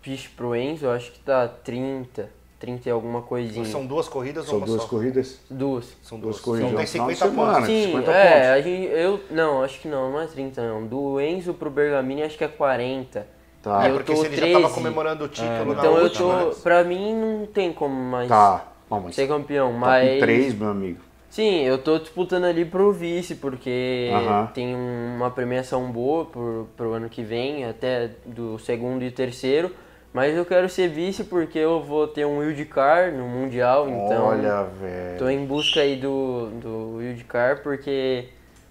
Vixe, 0.00 0.28
pro 0.28 0.54
Enzo, 0.54 0.86
eu 0.86 0.92
acho 0.92 1.10
que 1.10 1.18
tá 1.18 1.48
30. 1.48 2.30
30 2.64 2.88
e 2.88 2.92
alguma 2.92 3.20
coisinha. 3.20 3.64
São 3.66 3.84
duas 3.84 4.08
corridas 4.08 4.46
São 4.46 4.54
ou 4.54 4.60
duas 4.64 4.82
só? 4.82 4.88
corridas? 4.88 5.38
Duas. 5.50 5.96
São 6.02 6.18
duas, 6.18 6.36
duas 6.36 6.44
corridas. 6.44 6.94
Então 6.94 7.06
tem 7.06 7.16
50 7.16 7.28
pontos. 7.28 7.66
Sim, 7.66 7.86
50 7.86 8.10
é, 8.10 8.30
pontos. 8.30 8.48
A 8.48 8.60
gente, 8.60 8.92
eu, 8.92 9.20
não, 9.30 9.62
acho 9.62 9.80
que 9.80 9.88
não, 9.88 10.10
não 10.10 10.20
é 10.20 10.26
30 10.26 10.62
não. 10.66 10.86
Do 10.86 11.20
Enzo 11.20 11.52
pro 11.52 11.70
Bergamini 11.70 12.22
acho 12.22 12.38
que 12.38 12.44
é 12.44 12.48
40. 12.48 13.26
Tá. 13.62 13.88
eu 13.88 13.94
porque 13.94 14.12
tô 14.14 14.24
ele 14.24 14.36
13. 14.36 14.52
já 14.52 14.60
tava 14.60 14.74
comemorando 14.74 15.24
o 15.24 15.28
título 15.28 15.72
é, 15.72 15.74
Então 15.74 15.98
eu 15.98 16.10
tô. 16.10 16.32
Né? 16.32 16.54
Pra 16.62 16.84
mim 16.84 17.14
não 17.14 17.46
tem 17.46 17.72
como 17.72 17.94
mais 17.94 18.28
tá. 18.28 18.66
ser 19.12 19.28
campeão. 19.28 19.72
Tá 19.72 19.78
mas. 19.78 20.12
Com 20.14 20.20
três, 20.20 20.54
meu 20.54 20.68
amigo. 20.68 21.00
Sim, 21.30 21.62
eu 21.62 21.78
tô 21.78 21.98
disputando 21.98 22.44
ali 22.44 22.64
pro 22.64 22.92
vice, 22.92 23.34
porque 23.34 24.08
uh 24.12 24.16
-huh. 24.16 24.52
tem 24.52 24.72
uma 24.72 25.30
premiação 25.32 25.90
boa 25.90 26.26
pro, 26.26 26.68
pro 26.76 26.92
ano 26.92 27.08
que 27.08 27.24
vem, 27.24 27.64
até 27.64 28.10
do 28.24 28.56
segundo 28.60 29.02
e 29.02 29.10
terceiro. 29.10 29.74
Mas 30.14 30.36
eu 30.36 30.46
quero 30.46 30.68
ser 30.68 30.88
vice 30.88 31.24
porque 31.24 31.58
eu 31.58 31.82
vou 31.82 32.06
ter 32.06 32.24
um 32.24 32.38
wildcard 32.38 33.16
no 33.16 33.26
Mundial, 33.26 33.88
então. 33.88 34.26
Olha, 34.26 34.62
velho. 34.62 35.18
Tô 35.18 35.28
em 35.28 35.44
busca 35.44 35.80
aí 35.80 35.96
do, 35.96 36.50
do 36.62 36.96
wildcard 36.98 37.60
porque 37.64 38.26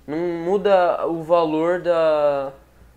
não 0.08 0.18
muda 0.18 1.06
o 1.06 1.22
valor 1.22 1.82
da, 1.82 2.54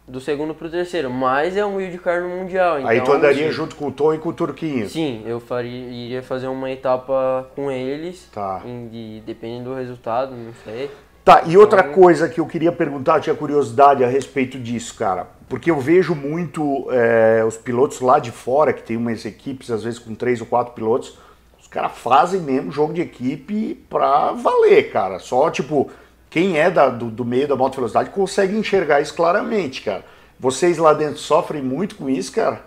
do 0.06 0.20
segundo 0.20 0.54
pro 0.54 0.70
terceiro, 0.70 1.10
mas 1.10 1.56
é 1.56 1.66
um 1.66 1.74
wildcard 1.74 2.22
no 2.22 2.36
Mundial. 2.36 2.78
Então, 2.78 2.88
aí 2.88 3.00
tu 3.00 3.10
andaria 3.10 3.50
junto 3.50 3.74
com 3.74 3.88
o 3.88 3.92
Tom 3.92 4.14
e 4.14 4.18
com 4.18 4.28
o 4.28 4.32
Turquinho? 4.32 4.88
Sim, 4.88 5.24
eu 5.26 5.40
faria, 5.40 5.88
iria 5.88 6.22
fazer 6.22 6.46
uma 6.46 6.70
etapa 6.70 7.50
com 7.56 7.68
eles, 7.68 8.30
tá. 8.32 8.62
em, 8.64 9.20
dependendo 9.26 9.70
do 9.70 9.74
resultado, 9.74 10.36
não 10.36 10.52
sei. 10.64 10.88
Tá, 11.26 11.42
e 11.44 11.58
outra 11.58 11.80
então... 11.80 11.92
coisa 11.92 12.28
que 12.28 12.38
eu 12.38 12.46
queria 12.46 12.70
perguntar, 12.70 13.18
tinha 13.18 13.34
curiosidade 13.34 14.04
a 14.04 14.06
respeito 14.06 14.60
disso, 14.60 14.94
cara. 14.94 15.26
Porque 15.48 15.72
eu 15.72 15.80
vejo 15.80 16.14
muito 16.14 16.86
é, 16.88 17.44
os 17.44 17.56
pilotos 17.56 18.00
lá 18.00 18.20
de 18.20 18.30
fora, 18.30 18.72
que 18.72 18.80
tem 18.80 18.96
umas 18.96 19.24
equipes, 19.24 19.68
às 19.72 19.82
vezes 19.82 19.98
com 19.98 20.14
três 20.14 20.40
ou 20.40 20.46
quatro 20.46 20.72
pilotos, 20.72 21.18
os 21.60 21.66
caras 21.66 21.98
fazem 21.98 22.40
mesmo 22.40 22.70
jogo 22.70 22.94
de 22.94 23.00
equipe 23.00 23.74
pra 23.90 24.30
valer, 24.30 24.92
cara. 24.92 25.18
Só, 25.18 25.50
tipo, 25.50 25.90
quem 26.30 26.60
é 26.60 26.70
da, 26.70 26.88
do, 26.88 27.06
do, 27.06 27.24
meio 27.24 27.48
da 27.48 27.56
moto 27.56 27.74
velocidade 27.74 28.10
consegue 28.10 28.56
enxergar 28.56 29.00
isso 29.00 29.12
claramente, 29.12 29.82
cara. 29.82 30.04
Vocês 30.38 30.78
lá 30.78 30.94
dentro 30.94 31.18
sofrem 31.18 31.60
muito 31.60 31.96
com 31.96 32.08
isso, 32.08 32.30
cara? 32.30 32.60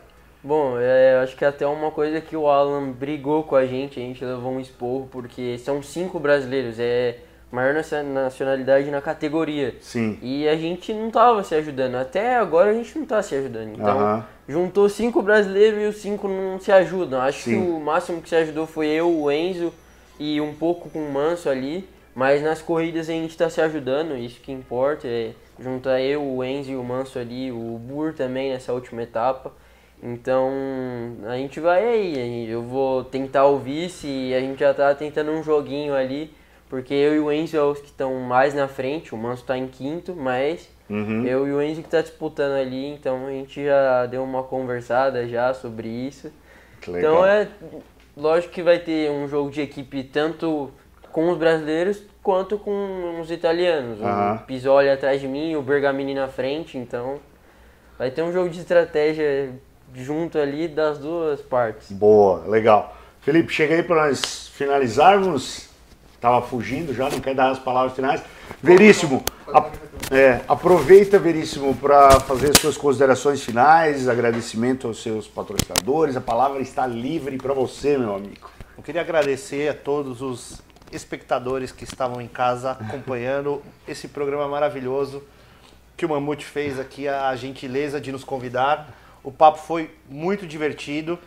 Bom, 0.44 0.78
é, 0.78 1.22
acho 1.24 1.34
que 1.38 1.46
até 1.46 1.66
uma 1.66 1.92
coisa 1.92 2.20
que 2.20 2.36
o 2.36 2.50
Alan 2.50 2.92
brigou 2.92 3.42
com 3.42 3.56
a 3.56 3.66
gente, 3.66 4.02
a 4.02 4.04
gente 4.04 4.26
levou 4.26 4.52
um 4.52 4.60
esporro, 4.60 5.08
porque 5.10 5.58
são 5.60 5.82
cinco 5.82 6.20
brasileiros, 6.20 6.78
é 6.78 7.20
maior 7.52 7.74
nacionalidade 7.74 8.92
na 8.92 9.02
categoria. 9.02 9.76
Sim. 9.82 10.18
E 10.22 10.48
a 10.48 10.56
gente 10.56 10.94
não 10.94 11.10
tava 11.10 11.44
se 11.44 11.56
ajudando. 11.56 11.96
Até 11.96 12.36
agora 12.36 12.72
a 12.72 12.74
gente 12.74 12.98
não 12.98 13.06
tá 13.06 13.22
se 13.22 13.36
ajudando. 13.36 13.74
Então, 13.74 14.24
juntou 14.48 14.88
cinco 14.88 15.22
brasileiros 15.22 15.82
e 15.82 15.86
os 15.86 15.96
cinco 15.98 16.28
não 16.28 16.60
se 16.60 16.72
ajudam. 16.72 17.22
Acho 17.22 17.44
Sim. 17.44 17.52
que 17.52 17.70
o 17.70 17.80
máximo 17.80 18.22
que 18.22 18.30
se 18.30 18.36
ajudou 18.36 18.68
foi 18.68 18.88
eu, 18.88 19.10
o 19.10 19.32
Enzo 19.32 19.74
e 20.20 20.40
um 20.40 20.54
pouco 20.54 20.90
com 20.90 21.00
o 21.00 21.12
Manso 21.12 21.50
ali. 21.50 21.88
Mas 22.14 22.44
nas 22.44 22.62
corridas 22.62 23.10
a 23.10 23.14
gente 23.14 23.32
está 23.32 23.50
se 23.50 23.62
ajudando, 23.62 24.18
isso 24.18 24.40
que 24.42 24.52
importa. 24.52 25.08
É 25.08 25.32
juntar 25.60 26.02
eu, 26.02 26.24
o 26.24 26.44
Enzo 26.44 26.72
e 26.72 26.76
o 26.76 26.84
Manso 26.84 27.18
ali, 27.18 27.52
o 27.52 27.80
Bur 27.80 28.14
também 28.14 28.52
nessa 28.52 28.74
última 28.74 29.02
etapa. 29.04 29.52
Então 30.02 30.50
a 31.28 31.36
gente 31.36 31.60
vai 31.60 31.86
aí, 31.86 32.50
eu 32.50 32.62
vou 32.62 33.04
tentar 33.04 33.46
o 33.48 33.60
vice 33.60 34.08
e 34.08 34.34
a 34.34 34.40
gente 34.40 34.60
já 34.60 34.74
tá 34.74 34.96
tentando 34.96 35.32
um 35.32 35.44
joguinho 35.44 35.94
ali 35.94 36.34
porque 36.70 36.94
eu 36.94 37.16
e 37.16 37.20
o 37.20 37.32
Enzo 37.32 37.58
é 37.58 37.64
os 37.64 37.80
que 37.80 37.88
estão 37.88 38.14
mais 38.20 38.54
na 38.54 38.68
frente, 38.68 39.14
o 39.14 39.18
Manso 39.18 39.42
está 39.42 39.58
em 39.58 39.68
quinto, 39.68 40.16
mas 40.16 40.70
uhum. 40.90 41.26
eu 41.26 41.48
e 41.48 41.52
o 41.52 41.62
Enzo 41.62 41.82
que 41.82 41.88
está 41.88 42.02
disputando 42.02 42.54
ali, 42.54 42.88
então 42.88 43.26
a 43.26 43.32
gente 43.32 43.66
já 43.66 44.06
deu 44.06 44.24
uma 44.24 44.44
conversada 44.44 45.28
já 45.28 45.54
sobre 45.54 45.88
isso. 45.88 46.32
Então 46.88 47.26
é 47.26 47.48
lógico 48.16 48.54
que 48.54 48.62
vai 48.62 48.80
ter 48.80 49.10
um 49.10 49.28
jogo 49.28 49.50
de 49.50 49.62
equipe 49.62 50.04
tanto 50.04 50.72
com 51.12 51.32
os 51.32 51.38
brasileiros 51.38 52.04
quanto 52.22 52.58
com 52.58 53.20
os 53.20 53.32
italianos. 53.32 54.00
Uhum. 54.00 54.36
O 54.36 54.40
Pisoli 54.40 54.90
atrás 54.90 55.20
de 55.20 55.28
mim, 55.28 55.56
o 55.56 55.62
Bergamini 55.64 56.14
na 56.14 56.28
frente, 56.28 56.78
então 56.78 57.20
vai 57.98 58.12
ter 58.12 58.22
um 58.22 58.32
jogo 58.32 58.50
de 58.50 58.60
estratégia 58.60 59.52
junto 59.96 60.38
ali 60.38 60.68
das 60.68 61.00
duas 61.00 61.42
partes. 61.42 61.92
Boa, 61.92 62.46
legal. 62.46 62.96
Felipe, 63.22 63.52
chega 63.52 63.76
aí 63.76 63.84
para 63.84 64.08
nós 64.08 64.48
finalizarmos 64.50 65.69
estava 66.20 66.42
fugindo 66.42 66.94
já, 66.94 67.10
não 67.10 67.22
quer 67.22 67.34
dar 67.34 67.50
as 67.50 67.60
palavras 67.60 67.94
finais. 67.94 68.22
Veríssimo, 68.62 69.24
a, 69.48 69.70
é, 70.12 70.42
aproveita, 70.48 71.18
Veríssimo, 71.18 71.74
para 71.76 72.20
fazer 72.20 72.56
suas 72.60 72.78
considerações 72.78 73.42
finais, 73.42 74.08
agradecimento 74.08 74.88
aos 74.88 75.02
seus 75.02 75.28
patrocinadores. 75.28 76.18
A 76.18 76.22
palavra 76.22 76.62
está 76.62 76.86
livre 76.86 77.38
para 77.38 77.54
você, 77.54 77.98
meu 77.98 78.16
amigo. 78.16 78.52
Eu 78.78 78.84
queria 78.84 79.02
agradecer 79.02 79.70
a 79.70 79.74
todos 79.74 80.22
os 80.22 80.62
espectadores 80.92 81.72
que 81.72 81.86
estavam 81.86 82.22
em 82.22 82.28
casa 82.28 82.72
acompanhando 82.72 83.62
esse 83.88 84.08
programa 84.08 84.48
maravilhoso 84.48 85.24
que 85.96 86.06
o 86.06 86.10
Mamute 86.10 86.46
fez 86.46 86.80
aqui, 86.80 87.08
a 87.08 87.34
gentileza 87.36 88.00
de 88.00 88.12
nos 88.12 88.24
convidar. 88.24 88.94
O 89.24 89.32
papo 89.32 89.60
foi 89.60 89.92
muito 90.10 90.48
divertido. 90.48 91.20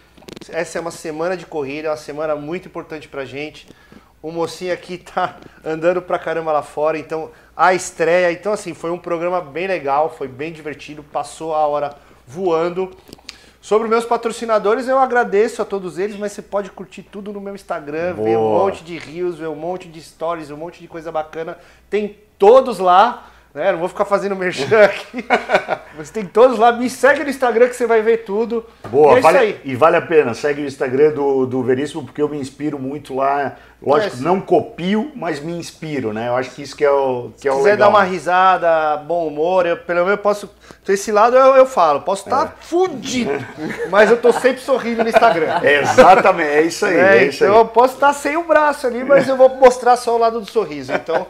Essa 0.49 0.79
é 0.79 0.81
uma 0.81 0.91
semana 0.91 1.37
de 1.37 1.47
corrida, 1.47 1.91
uma 1.91 1.97
semana 1.97 2.35
muito 2.35 2.69
importante 2.69 3.07
para 3.07 3.23
a 3.23 3.27
gente 3.27 3.67
o 4.23 4.31
mocinho 4.31 4.73
aqui 4.73 4.99
tá 4.99 5.37
andando 5.65 6.01
pra 6.01 6.19
caramba 6.19 6.53
lá 6.53 6.63
fora, 6.63 6.97
então 6.99 7.31
a 7.57 7.75
estreia, 7.75 8.33
então 8.33 8.53
assim, 8.53 8.73
foi 8.73 8.91
um 8.91 8.99
programa 8.99 9.41
bem 9.41 9.67
legal, 9.67 10.15
foi 10.17 10.29
bem 10.29 10.53
divertido, 10.53 11.03
passou 11.03 11.55
a 11.55 11.67
hora 11.67 11.97
voando. 12.27 12.91
Sobre 13.61 13.87
meus 13.87 14.05
patrocinadores, 14.05 14.89
eu 14.89 14.99
agradeço 14.99 15.63
a 15.63 15.65
todos 15.65 15.97
eles, 15.97 16.17
mas 16.17 16.33
você 16.33 16.43
pode 16.43 16.71
curtir 16.71 17.03
tudo 17.03 17.33
no 17.33 17.41
meu 17.41 17.55
Instagram, 17.55 18.15
Boa. 18.15 18.29
ver 18.29 18.37
um 18.37 18.59
monte 18.59 18.83
de 18.83 18.99
rios, 18.99 19.39
ver 19.39 19.47
um 19.47 19.55
monte 19.55 19.89
de 19.89 20.03
stories, 20.03 20.51
um 20.51 20.57
monte 20.57 20.81
de 20.81 20.89
coisa 20.89 21.13
bacana. 21.13 21.57
Tem 21.89 22.19
todos 22.37 22.81
lá. 22.81 23.29
Né? 23.55 23.71
Não 23.73 23.79
vou 23.79 23.89
ficar 23.89 24.07
fazendo 24.07 24.35
merchan 24.35 24.81
aqui. 24.85 25.25
Você 25.97 26.13
tem 26.13 26.25
todos 26.25 26.59
lá. 26.59 26.73
Me 26.73 26.89
segue 26.89 27.23
no 27.23 27.31
Instagram 27.31 27.69
que 27.69 27.77
você 27.77 27.87
vai 27.87 28.01
ver 28.01 28.25
tudo. 28.25 28.65
Boa, 28.89 29.15
e, 29.15 29.19
é 29.19 29.21
vale, 29.21 29.61
e 29.65 29.77
vale 29.77 29.97
a 29.97 30.03
pena. 30.03 30.33
Segue 30.33 30.63
o 30.63 30.67
Instagram 30.67 31.13
do, 31.13 31.47
do 31.47 31.63
Veríssimo 31.63 32.03
porque 32.03 32.23
eu 32.23 32.29
me 32.29 32.39
inspiro 32.39 32.79
muito 32.79 33.15
lá. 33.15 33.57
Lógico, 33.85 34.17
é, 34.17 34.21
não 34.21 34.41
copio, 34.41 35.11
mas 35.15 35.41
me 35.41 35.53
inspiro, 35.53 36.13
né? 36.13 36.29
Eu 36.29 36.37
acho 36.37 36.51
que 36.51 36.63
isso 36.63 36.77
que 36.77 36.85
é 36.85 36.91
o 36.91 37.33
que 37.35 37.43
Se 37.43 37.49
é 37.49 37.53
o 37.53 37.57
quiser 37.57 37.73
legal. 37.73 37.91
dar 37.91 37.99
uma 37.99 38.05
risada, 38.05 38.97
bom 38.99 39.27
humor, 39.27 39.67
eu, 39.67 39.77
pelo 39.77 40.05
menos 40.05 40.13
eu 40.13 40.19
posso. 40.19 40.49
Desse 40.87 41.11
lado 41.11 41.37
eu, 41.37 41.57
eu 41.57 41.67
falo, 41.67 42.01
posso 42.03 42.25
estar 42.25 42.47
tá 42.47 42.53
é. 42.57 42.65
fudido, 42.65 43.33
mas 43.91 44.09
eu 44.09 44.17
tô 44.17 44.33
sempre 44.33 44.63
sorrindo 44.63 45.03
no 45.03 45.11
Instagram. 45.11 45.61
Exatamente, 45.67 46.49
é 46.49 46.63
isso 46.63 46.87
aí. 46.87 46.97
É, 46.97 47.19
é 47.19 47.25
isso 47.25 47.43
então 47.43 47.57
aí. 47.57 47.61
eu 47.61 47.67
posso 47.67 47.95
estar 47.95 48.09
tá 48.09 48.13
sem 48.13 48.37
o 48.37 48.45
braço 48.45 48.87
ali, 48.87 49.03
mas 49.03 49.29
eu 49.29 49.37
vou 49.37 49.49
mostrar 49.49 49.97
só 49.97 50.15
o 50.15 50.19
lado 50.19 50.41
do 50.41 50.49
sorriso. 50.49 50.93
Então 50.93 51.27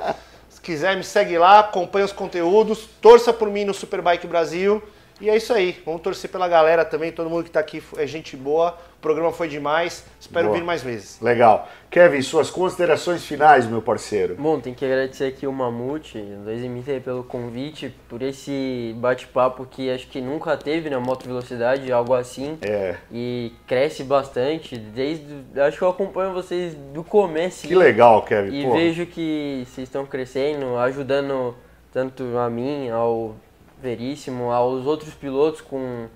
quiser, 0.62 0.96
me 0.96 1.04
segue 1.04 1.36
lá, 1.36 1.58
acompanha 1.58 2.04
os 2.04 2.12
conteúdos, 2.12 2.88
torça 3.00 3.32
por 3.32 3.50
mim 3.50 3.64
no 3.64 3.74
Superbike 3.74 4.26
Brasil. 4.26 4.82
E 5.22 5.30
é 5.30 5.36
isso 5.36 5.52
aí. 5.52 5.80
Vamos 5.86 6.00
torcer 6.00 6.28
pela 6.28 6.48
galera 6.48 6.84
também. 6.84 7.12
Todo 7.12 7.30
mundo 7.30 7.44
que 7.44 7.48
está 7.48 7.60
aqui 7.60 7.80
é 7.96 8.04
gente 8.08 8.36
boa. 8.36 8.76
O 8.98 9.00
programa 9.00 9.30
foi 9.30 9.46
demais. 9.46 10.04
Espero 10.20 10.48
boa. 10.48 10.58
vir 10.58 10.64
mais 10.64 10.82
vezes. 10.82 11.20
Legal. 11.20 11.68
Kevin, 11.88 12.20
suas 12.22 12.50
considerações 12.50 13.24
finais, 13.24 13.64
meu 13.64 13.80
parceiro. 13.80 14.34
Bom, 14.34 14.58
tem 14.58 14.74
que 14.74 14.84
agradecer 14.84 15.26
aqui 15.26 15.46
o 15.46 15.52
Mamute, 15.52 16.18
2MT, 16.18 17.02
pelo 17.02 17.22
convite, 17.22 17.94
por 18.08 18.20
esse 18.20 18.96
bate-papo 18.98 19.64
que 19.64 19.88
acho 19.92 20.08
que 20.08 20.20
nunca 20.20 20.56
teve 20.56 20.90
na 20.90 20.98
moto 20.98 21.24
velocidade, 21.24 21.92
algo 21.92 22.14
assim. 22.14 22.58
É. 22.60 22.96
E 23.12 23.52
cresce 23.64 24.02
bastante. 24.02 24.76
Desde. 24.76 25.24
Acho 25.60 25.78
que 25.78 25.84
eu 25.84 25.90
acompanho 25.90 26.32
vocês 26.32 26.74
do 26.92 27.04
começo. 27.04 27.68
Que 27.68 27.76
legal, 27.76 28.22
Kevin. 28.22 28.52
E 28.56 28.68
vejo 28.72 29.06
que 29.06 29.64
vocês 29.68 29.86
estão 29.86 30.04
crescendo, 30.04 30.76
ajudando 30.78 31.54
tanto 31.92 32.36
a 32.38 32.50
mim, 32.50 32.88
ao 32.88 33.36
Veríssimo, 33.82 34.52
aos 34.52 34.86
outros 34.86 35.12
pilotos 35.12 35.60
com, 35.60 36.06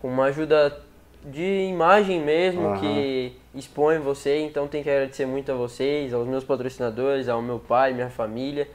com 0.00 0.08
uma 0.08 0.24
ajuda 0.24 0.80
de 1.24 1.66
imagem 1.68 2.20
mesmo, 2.20 2.68
uhum. 2.68 2.80
que 2.80 3.36
expõe 3.54 3.98
você, 3.98 4.38
então 4.40 4.66
tem 4.66 4.82
que 4.82 4.90
agradecer 4.90 5.26
muito 5.26 5.52
a 5.52 5.54
vocês, 5.54 6.12
aos 6.12 6.26
meus 6.26 6.42
patrocinadores, 6.42 7.28
ao 7.28 7.42
meu 7.42 7.58
pai, 7.58 7.92
minha 7.92 8.10
família. 8.10 8.66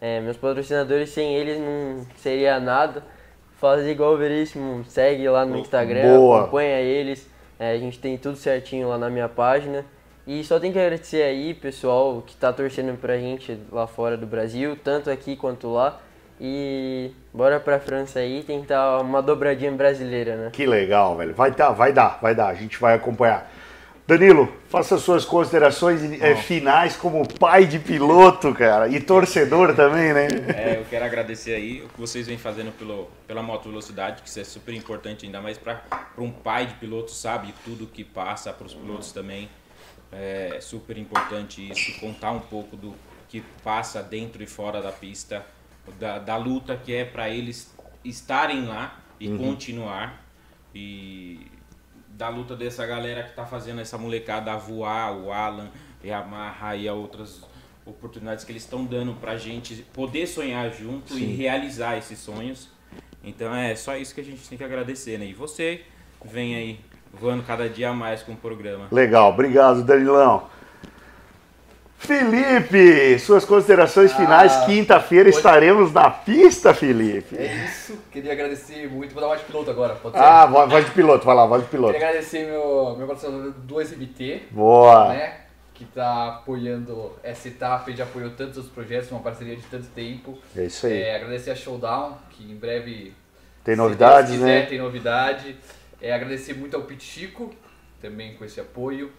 É, 0.00 0.20
meus 0.20 0.36
patrocinadores, 0.36 1.08
sem 1.08 1.34
eles 1.34 1.58
não 1.58 2.06
seria 2.16 2.60
nada. 2.60 3.02
Faz 3.58 3.86
igual 3.86 4.12
o 4.12 4.16
Veríssimo, 4.18 4.84
segue 4.84 5.26
lá 5.28 5.46
no 5.46 5.56
Instagram, 5.56 6.18
Boa. 6.18 6.42
acompanha 6.42 6.78
eles. 6.80 7.26
É, 7.58 7.72
a 7.72 7.78
gente 7.78 7.98
tem 7.98 8.18
tudo 8.18 8.36
certinho 8.36 8.88
lá 8.88 8.98
na 8.98 9.08
minha 9.08 9.28
página. 9.28 9.84
E 10.26 10.44
só 10.44 10.60
tem 10.60 10.72
que 10.72 10.78
agradecer 10.78 11.22
aí, 11.22 11.54
pessoal, 11.54 12.22
que 12.26 12.34
está 12.34 12.52
torcendo 12.52 12.98
pra 12.98 13.16
gente 13.16 13.58
lá 13.72 13.86
fora 13.86 14.16
do 14.16 14.26
Brasil, 14.26 14.76
tanto 14.76 15.08
aqui 15.08 15.36
quanto 15.36 15.72
lá. 15.72 16.00
E 16.40 17.10
bora 17.32 17.58
pra 17.58 17.80
França 17.80 18.18
aí 18.18 18.42
tentar 18.42 19.00
uma 19.00 19.22
dobradinha 19.22 19.72
brasileira, 19.72 20.36
né? 20.36 20.50
Que 20.52 20.66
legal, 20.66 21.16
velho. 21.16 21.34
Vai 21.34 21.50
dar, 21.50 21.70
vai 21.70 21.92
dar, 21.92 22.18
vai 22.20 22.34
dar. 22.34 22.48
A 22.48 22.54
gente 22.54 22.78
vai 22.78 22.94
acompanhar. 22.94 23.50
Danilo, 24.06 24.52
faça 24.68 24.98
suas 24.98 25.24
considerações 25.24 26.00
é, 26.22 26.36
finais 26.36 26.94
como 26.94 27.26
pai 27.26 27.66
de 27.66 27.80
piloto, 27.80 28.54
cara, 28.54 28.86
e 28.86 29.00
torcedor 29.00 29.74
também, 29.74 30.12
né? 30.12 30.28
É, 30.54 30.78
eu 30.78 30.84
quero 30.84 31.04
agradecer 31.04 31.54
aí 31.54 31.82
o 31.82 31.88
que 31.88 32.00
vocês 32.00 32.24
vêm 32.24 32.38
fazendo 32.38 32.70
pelo, 32.70 33.10
pela 33.26 33.42
moto 33.42 33.68
velocidade, 33.68 34.22
que 34.22 34.28
isso 34.28 34.38
é 34.38 34.44
super 34.44 34.72
importante, 34.72 35.26
ainda 35.26 35.40
mais 35.40 35.58
para 35.58 35.82
um 36.18 36.30
pai 36.30 36.66
de 36.66 36.74
piloto, 36.74 37.10
sabe 37.10 37.52
tudo 37.64 37.84
que 37.84 38.04
passa 38.04 38.52
para 38.52 38.66
os 38.66 38.74
pilotos 38.74 39.10
também. 39.10 39.48
É 40.12 40.58
super 40.60 40.96
importante 40.96 41.68
isso, 41.68 41.98
contar 41.98 42.30
um 42.30 42.38
pouco 42.38 42.76
do 42.76 42.94
que 43.28 43.42
passa 43.64 44.04
dentro 44.04 44.40
e 44.40 44.46
fora 44.46 44.80
da 44.80 44.92
pista 44.92 45.44
da, 45.98 46.18
da 46.18 46.36
luta 46.36 46.76
que 46.76 46.94
é 46.94 47.04
para 47.04 47.28
eles 47.28 47.74
estarem 48.04 48.66
lá 48.66 48.98
e 49.18 49.28
uhum. 49.28 49.38
continuar. 49.38 50.24
E 50.74 51.46
da 52.08 52.28
luta 52.28 52.56
dessa 52.56 52.86
galera 52.86 53.22
que 53.22 53.34
tá 53.34 53.44
fazendo 53.44 53.80
essa 53.80 53.98
molecada 53.98 54.52
a 54.52 54.56
voar, 54.56 55.16
o 55.16 55.32
Alan, 55.32 55.68
e 56.02 56.10
a 56.10 56.22
Marra 56.22 56.76
e 56.76 56.88
a 56.88 56.94
outras 56.94 57.42
oportunidades 57.84 58.44
que 58.44 58.52
eles 58.52 58.62
estão 58.62 58.84
dando 58.84 59.14
pra 59.14 59.36
gente 59.36 59.74
poder 59.92 60.26
sonhar 60.26 60.70
junto 60.72 61.14
Sim. 61.14 61.20
e 61.20 61.34
realizar 61.34 61.96
esses 61.96 62.18
sonhos. 62.18 62.68
Então 63.22 63.54
é 63.54 63.74
só 63.74 63.96
isso 63.96 64.14
que 64.14 64.20
a 64.20 64.24
gente 64.24 64.48
tem 64.48 64.56
que 64.56 64.64
agradecer, 64.64 65.18
né? 65.18 65.26
E 65.26 65.34
você 65.34 65.82
vem 66.24 66.56
aí 66.56 66.80
voando 67.12 67.42
cada 67.42 67.68
dia 67.68 67.92
mais 67.92 68.22
com 68.22 68.32
o 68.32 68.36
programa. 68.36 68.88
Legal, 68.90 69.32
obrigado, 69.32 69.84
Danilão. 69.84 70.48
Felipe, 72.06 73.18
suas 73.18 73.44
considerações 73.44 74.12
ah, 74.12 74.16
finais. 74.16 74.56
Quinta-feira 74.64 75.24
pode... 75.24 75.36
estaremos 75.36 75.92
na 75.92 76.08
pista, 76.08 76.72
Felipe. 76.72 77.36
É 77.36 77.64
isso. 77.64 77.98
Queria 78.12 78.32
agradecer 78.32 78.88
muito. 78.88 79.12
Vou 79.12 79.20
dar 79.20 79.28
voz 79.28 79.40
de 79.40 79.46
piloto 79.46 79.70
agora? 79.70 79.98
Ah, 80.14 80.46
voz 80.46 80.84
de 80.84 80.92
piloto, 80.92 81.26
vai 81.26 81.34
lá, 81.34 81.44
voz 81.44 81.62
de 81.62 81.68
piloto. 81.68 81.92
Queria 81.92 82.08
agradecer 82.08 82.46
meu, 82.46 82.94
meu 82.96 83.06
patrocinador 83.06 83.52
do 83.52 83.80
SMT. 83.80 84.42
Boa. 84.52 85.08
Né, 85.08 85.40
que 85.74 85.84
está 85.84 86.28
apoiando 86.28 87.12
essa 87.22 87.48
etapa 87.48 87.90
e 87.90 87.96
já 87.96 88.04
apoiou 88.04 88.30
tantos 88.30 88.56
outros 88.56 88.74
projetos, 88.74 89.10
uma 89.10 89.20
parceria 89.20 89.56
de 89.56 89.62
tanto 89.64 89.88
tempo. 89.88 90.38
É 90.56 90.64
isso 90.64 90.86
aí. 90.86 91.02
É, 91.02 91.16
agradecer 91.16 91.50
a 91.50 91.54
Showdown, 91.54 92.16
que 92.30 92.50
em 92.50 92.56
breve. 92.56 93.12
Tem 93.62 93.76
novidades, 93.76 94.30
quiser, 94.30 94.44
né? 94.44 94.62
Tem 94.66 94.78
novidade. 94.78 95.56
É, 96.00 96.14
agradecer 96.14 96.54
muito 96.54 96.76
ao 96.76 96.82
Pit 96.84 97.04
Chico, 97.04 97.52
também 98.00 98.34
com 98.34 98.44
esse 98.44 98.58
apoio. 98.58 99.12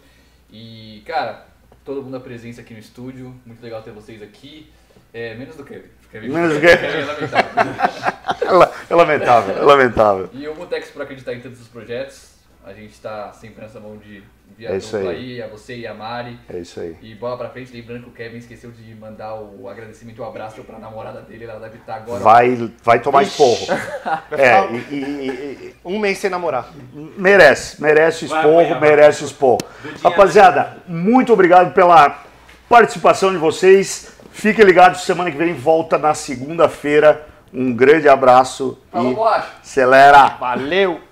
E, 0.50 1.02
cara, 1.06 1.46
todo 1.88 2.02
mundo 2.02 2.18
a 2.18 2.20
presença 2.20 2.60
aqui 2.60 2.74
no 2.74 2.80
estúdio. 2.80 3.34
Muito 3.46 3.62
legal 3.62 3.80
ter 3.82 3.92
vocês 3.92 4.22
aqui. 4.22 4.70
É, 5.10 5.34
menos 5.34 5.56
do 5.56 5.64
Kevin. 5.64 5.88
Kevin 6.12 6.28
menos 6.28 6.52
do 6.52 6.60
Kevin. 6.60 6.84
É 6.84 7.04
lamentável. 7.06 8.72
é 8.90 8.94
lamentável, 8.94 9.56
é 9.56 9.60
lamentável. 9.62 10.30
E 10.34 10.46
o 10.48 10.54
Mutex 10.54 10.90
por 10.90 11.00
acreditar 11.00 11.32
em 11.32 11.40
todos 11.40 11.58
os 11.58 11.66
projetos. 11.66 12.27
A 12.68 12.74
gente 12.74 12.92
está 12.92 13.32
sempre 13.32 13.62
nessa 13.62 13.80
mão 13.80 13.96
de 13.96 14.22
enviar 14.52 14.74
é 14.74 14.78
tudo 14.78 15.08
aí. 15.08 15.08
aí, 15.08 15.42
a 15.42 15.48
você 15.48 15.74
e 15.74 15.86
a 15.86 15.94
Mari. 15.94 16.38
É 16.50 16.58
isso 16.58 16.78
aí. 16.78 16.94
E 17.00 17.14
bola 17.14 17.38
pra 17.38 17.48
frente, 17.48 17.72
lembrando 17.72 18.02
que 18.02 18.08
o 18.10 18.12
Kevin 18.12 18.36
esqueceu 18.36 18.70
de 18.70 18.94
mandar 18.94 19.36
o 19.36 19.66
agradecimento 19.70 20.18
e 20.18 20.20
o 20.20 20.24
abraço 20.26 20.62
pra 20.64 20.78
namorada 20.78 21.22
dele, 21.22 21.44
ela 21.44 21.58
deve 21.58 21.78
estar 21.78 21.94
agora. 21.94 22.22
Vai, 22.22 22.70
vai 22.84 23.00
tomar 23.00 23.22
esporro. 23.22 23.68
é, 24.36 24.70
e, 24.70 24.94
e, 24.94 24.98
e, 24.98 25.74
um 25.82 25.98
mês 25.98 26.18
sem 26.18 26.28
namorar. 26.28 26.70
Merece, 27.16 27.80
merece 27.80 28.26
esporro, 28.26 28.78
merece 28.78 29.24
esporro. 29.24 29.60
Rapaziada, 30.04 30.76
muito 30.86 31.32
obrigado 31.32 31.72
pela 31.72 32.22
participação 32.68 33.32
de 33.32 33.38
vocês. 33.38 34.12
Fiquem 34.30 34.66
ligados, 34.66 35.04
semana 35.04 35.30
que 35.30 35.38
vem 35.38 35.54
volta 35.54 35.96
na 35.96 36.12
segunda-feira. 36.12 37.26
Um 37.50 37.72
grande 37.72 38.10
abraço 38.10 38.78
Falou, 38.92 39.26
e 39.26 39.42
acelera. 39.62 40.36
Valeu! 40.38 41.07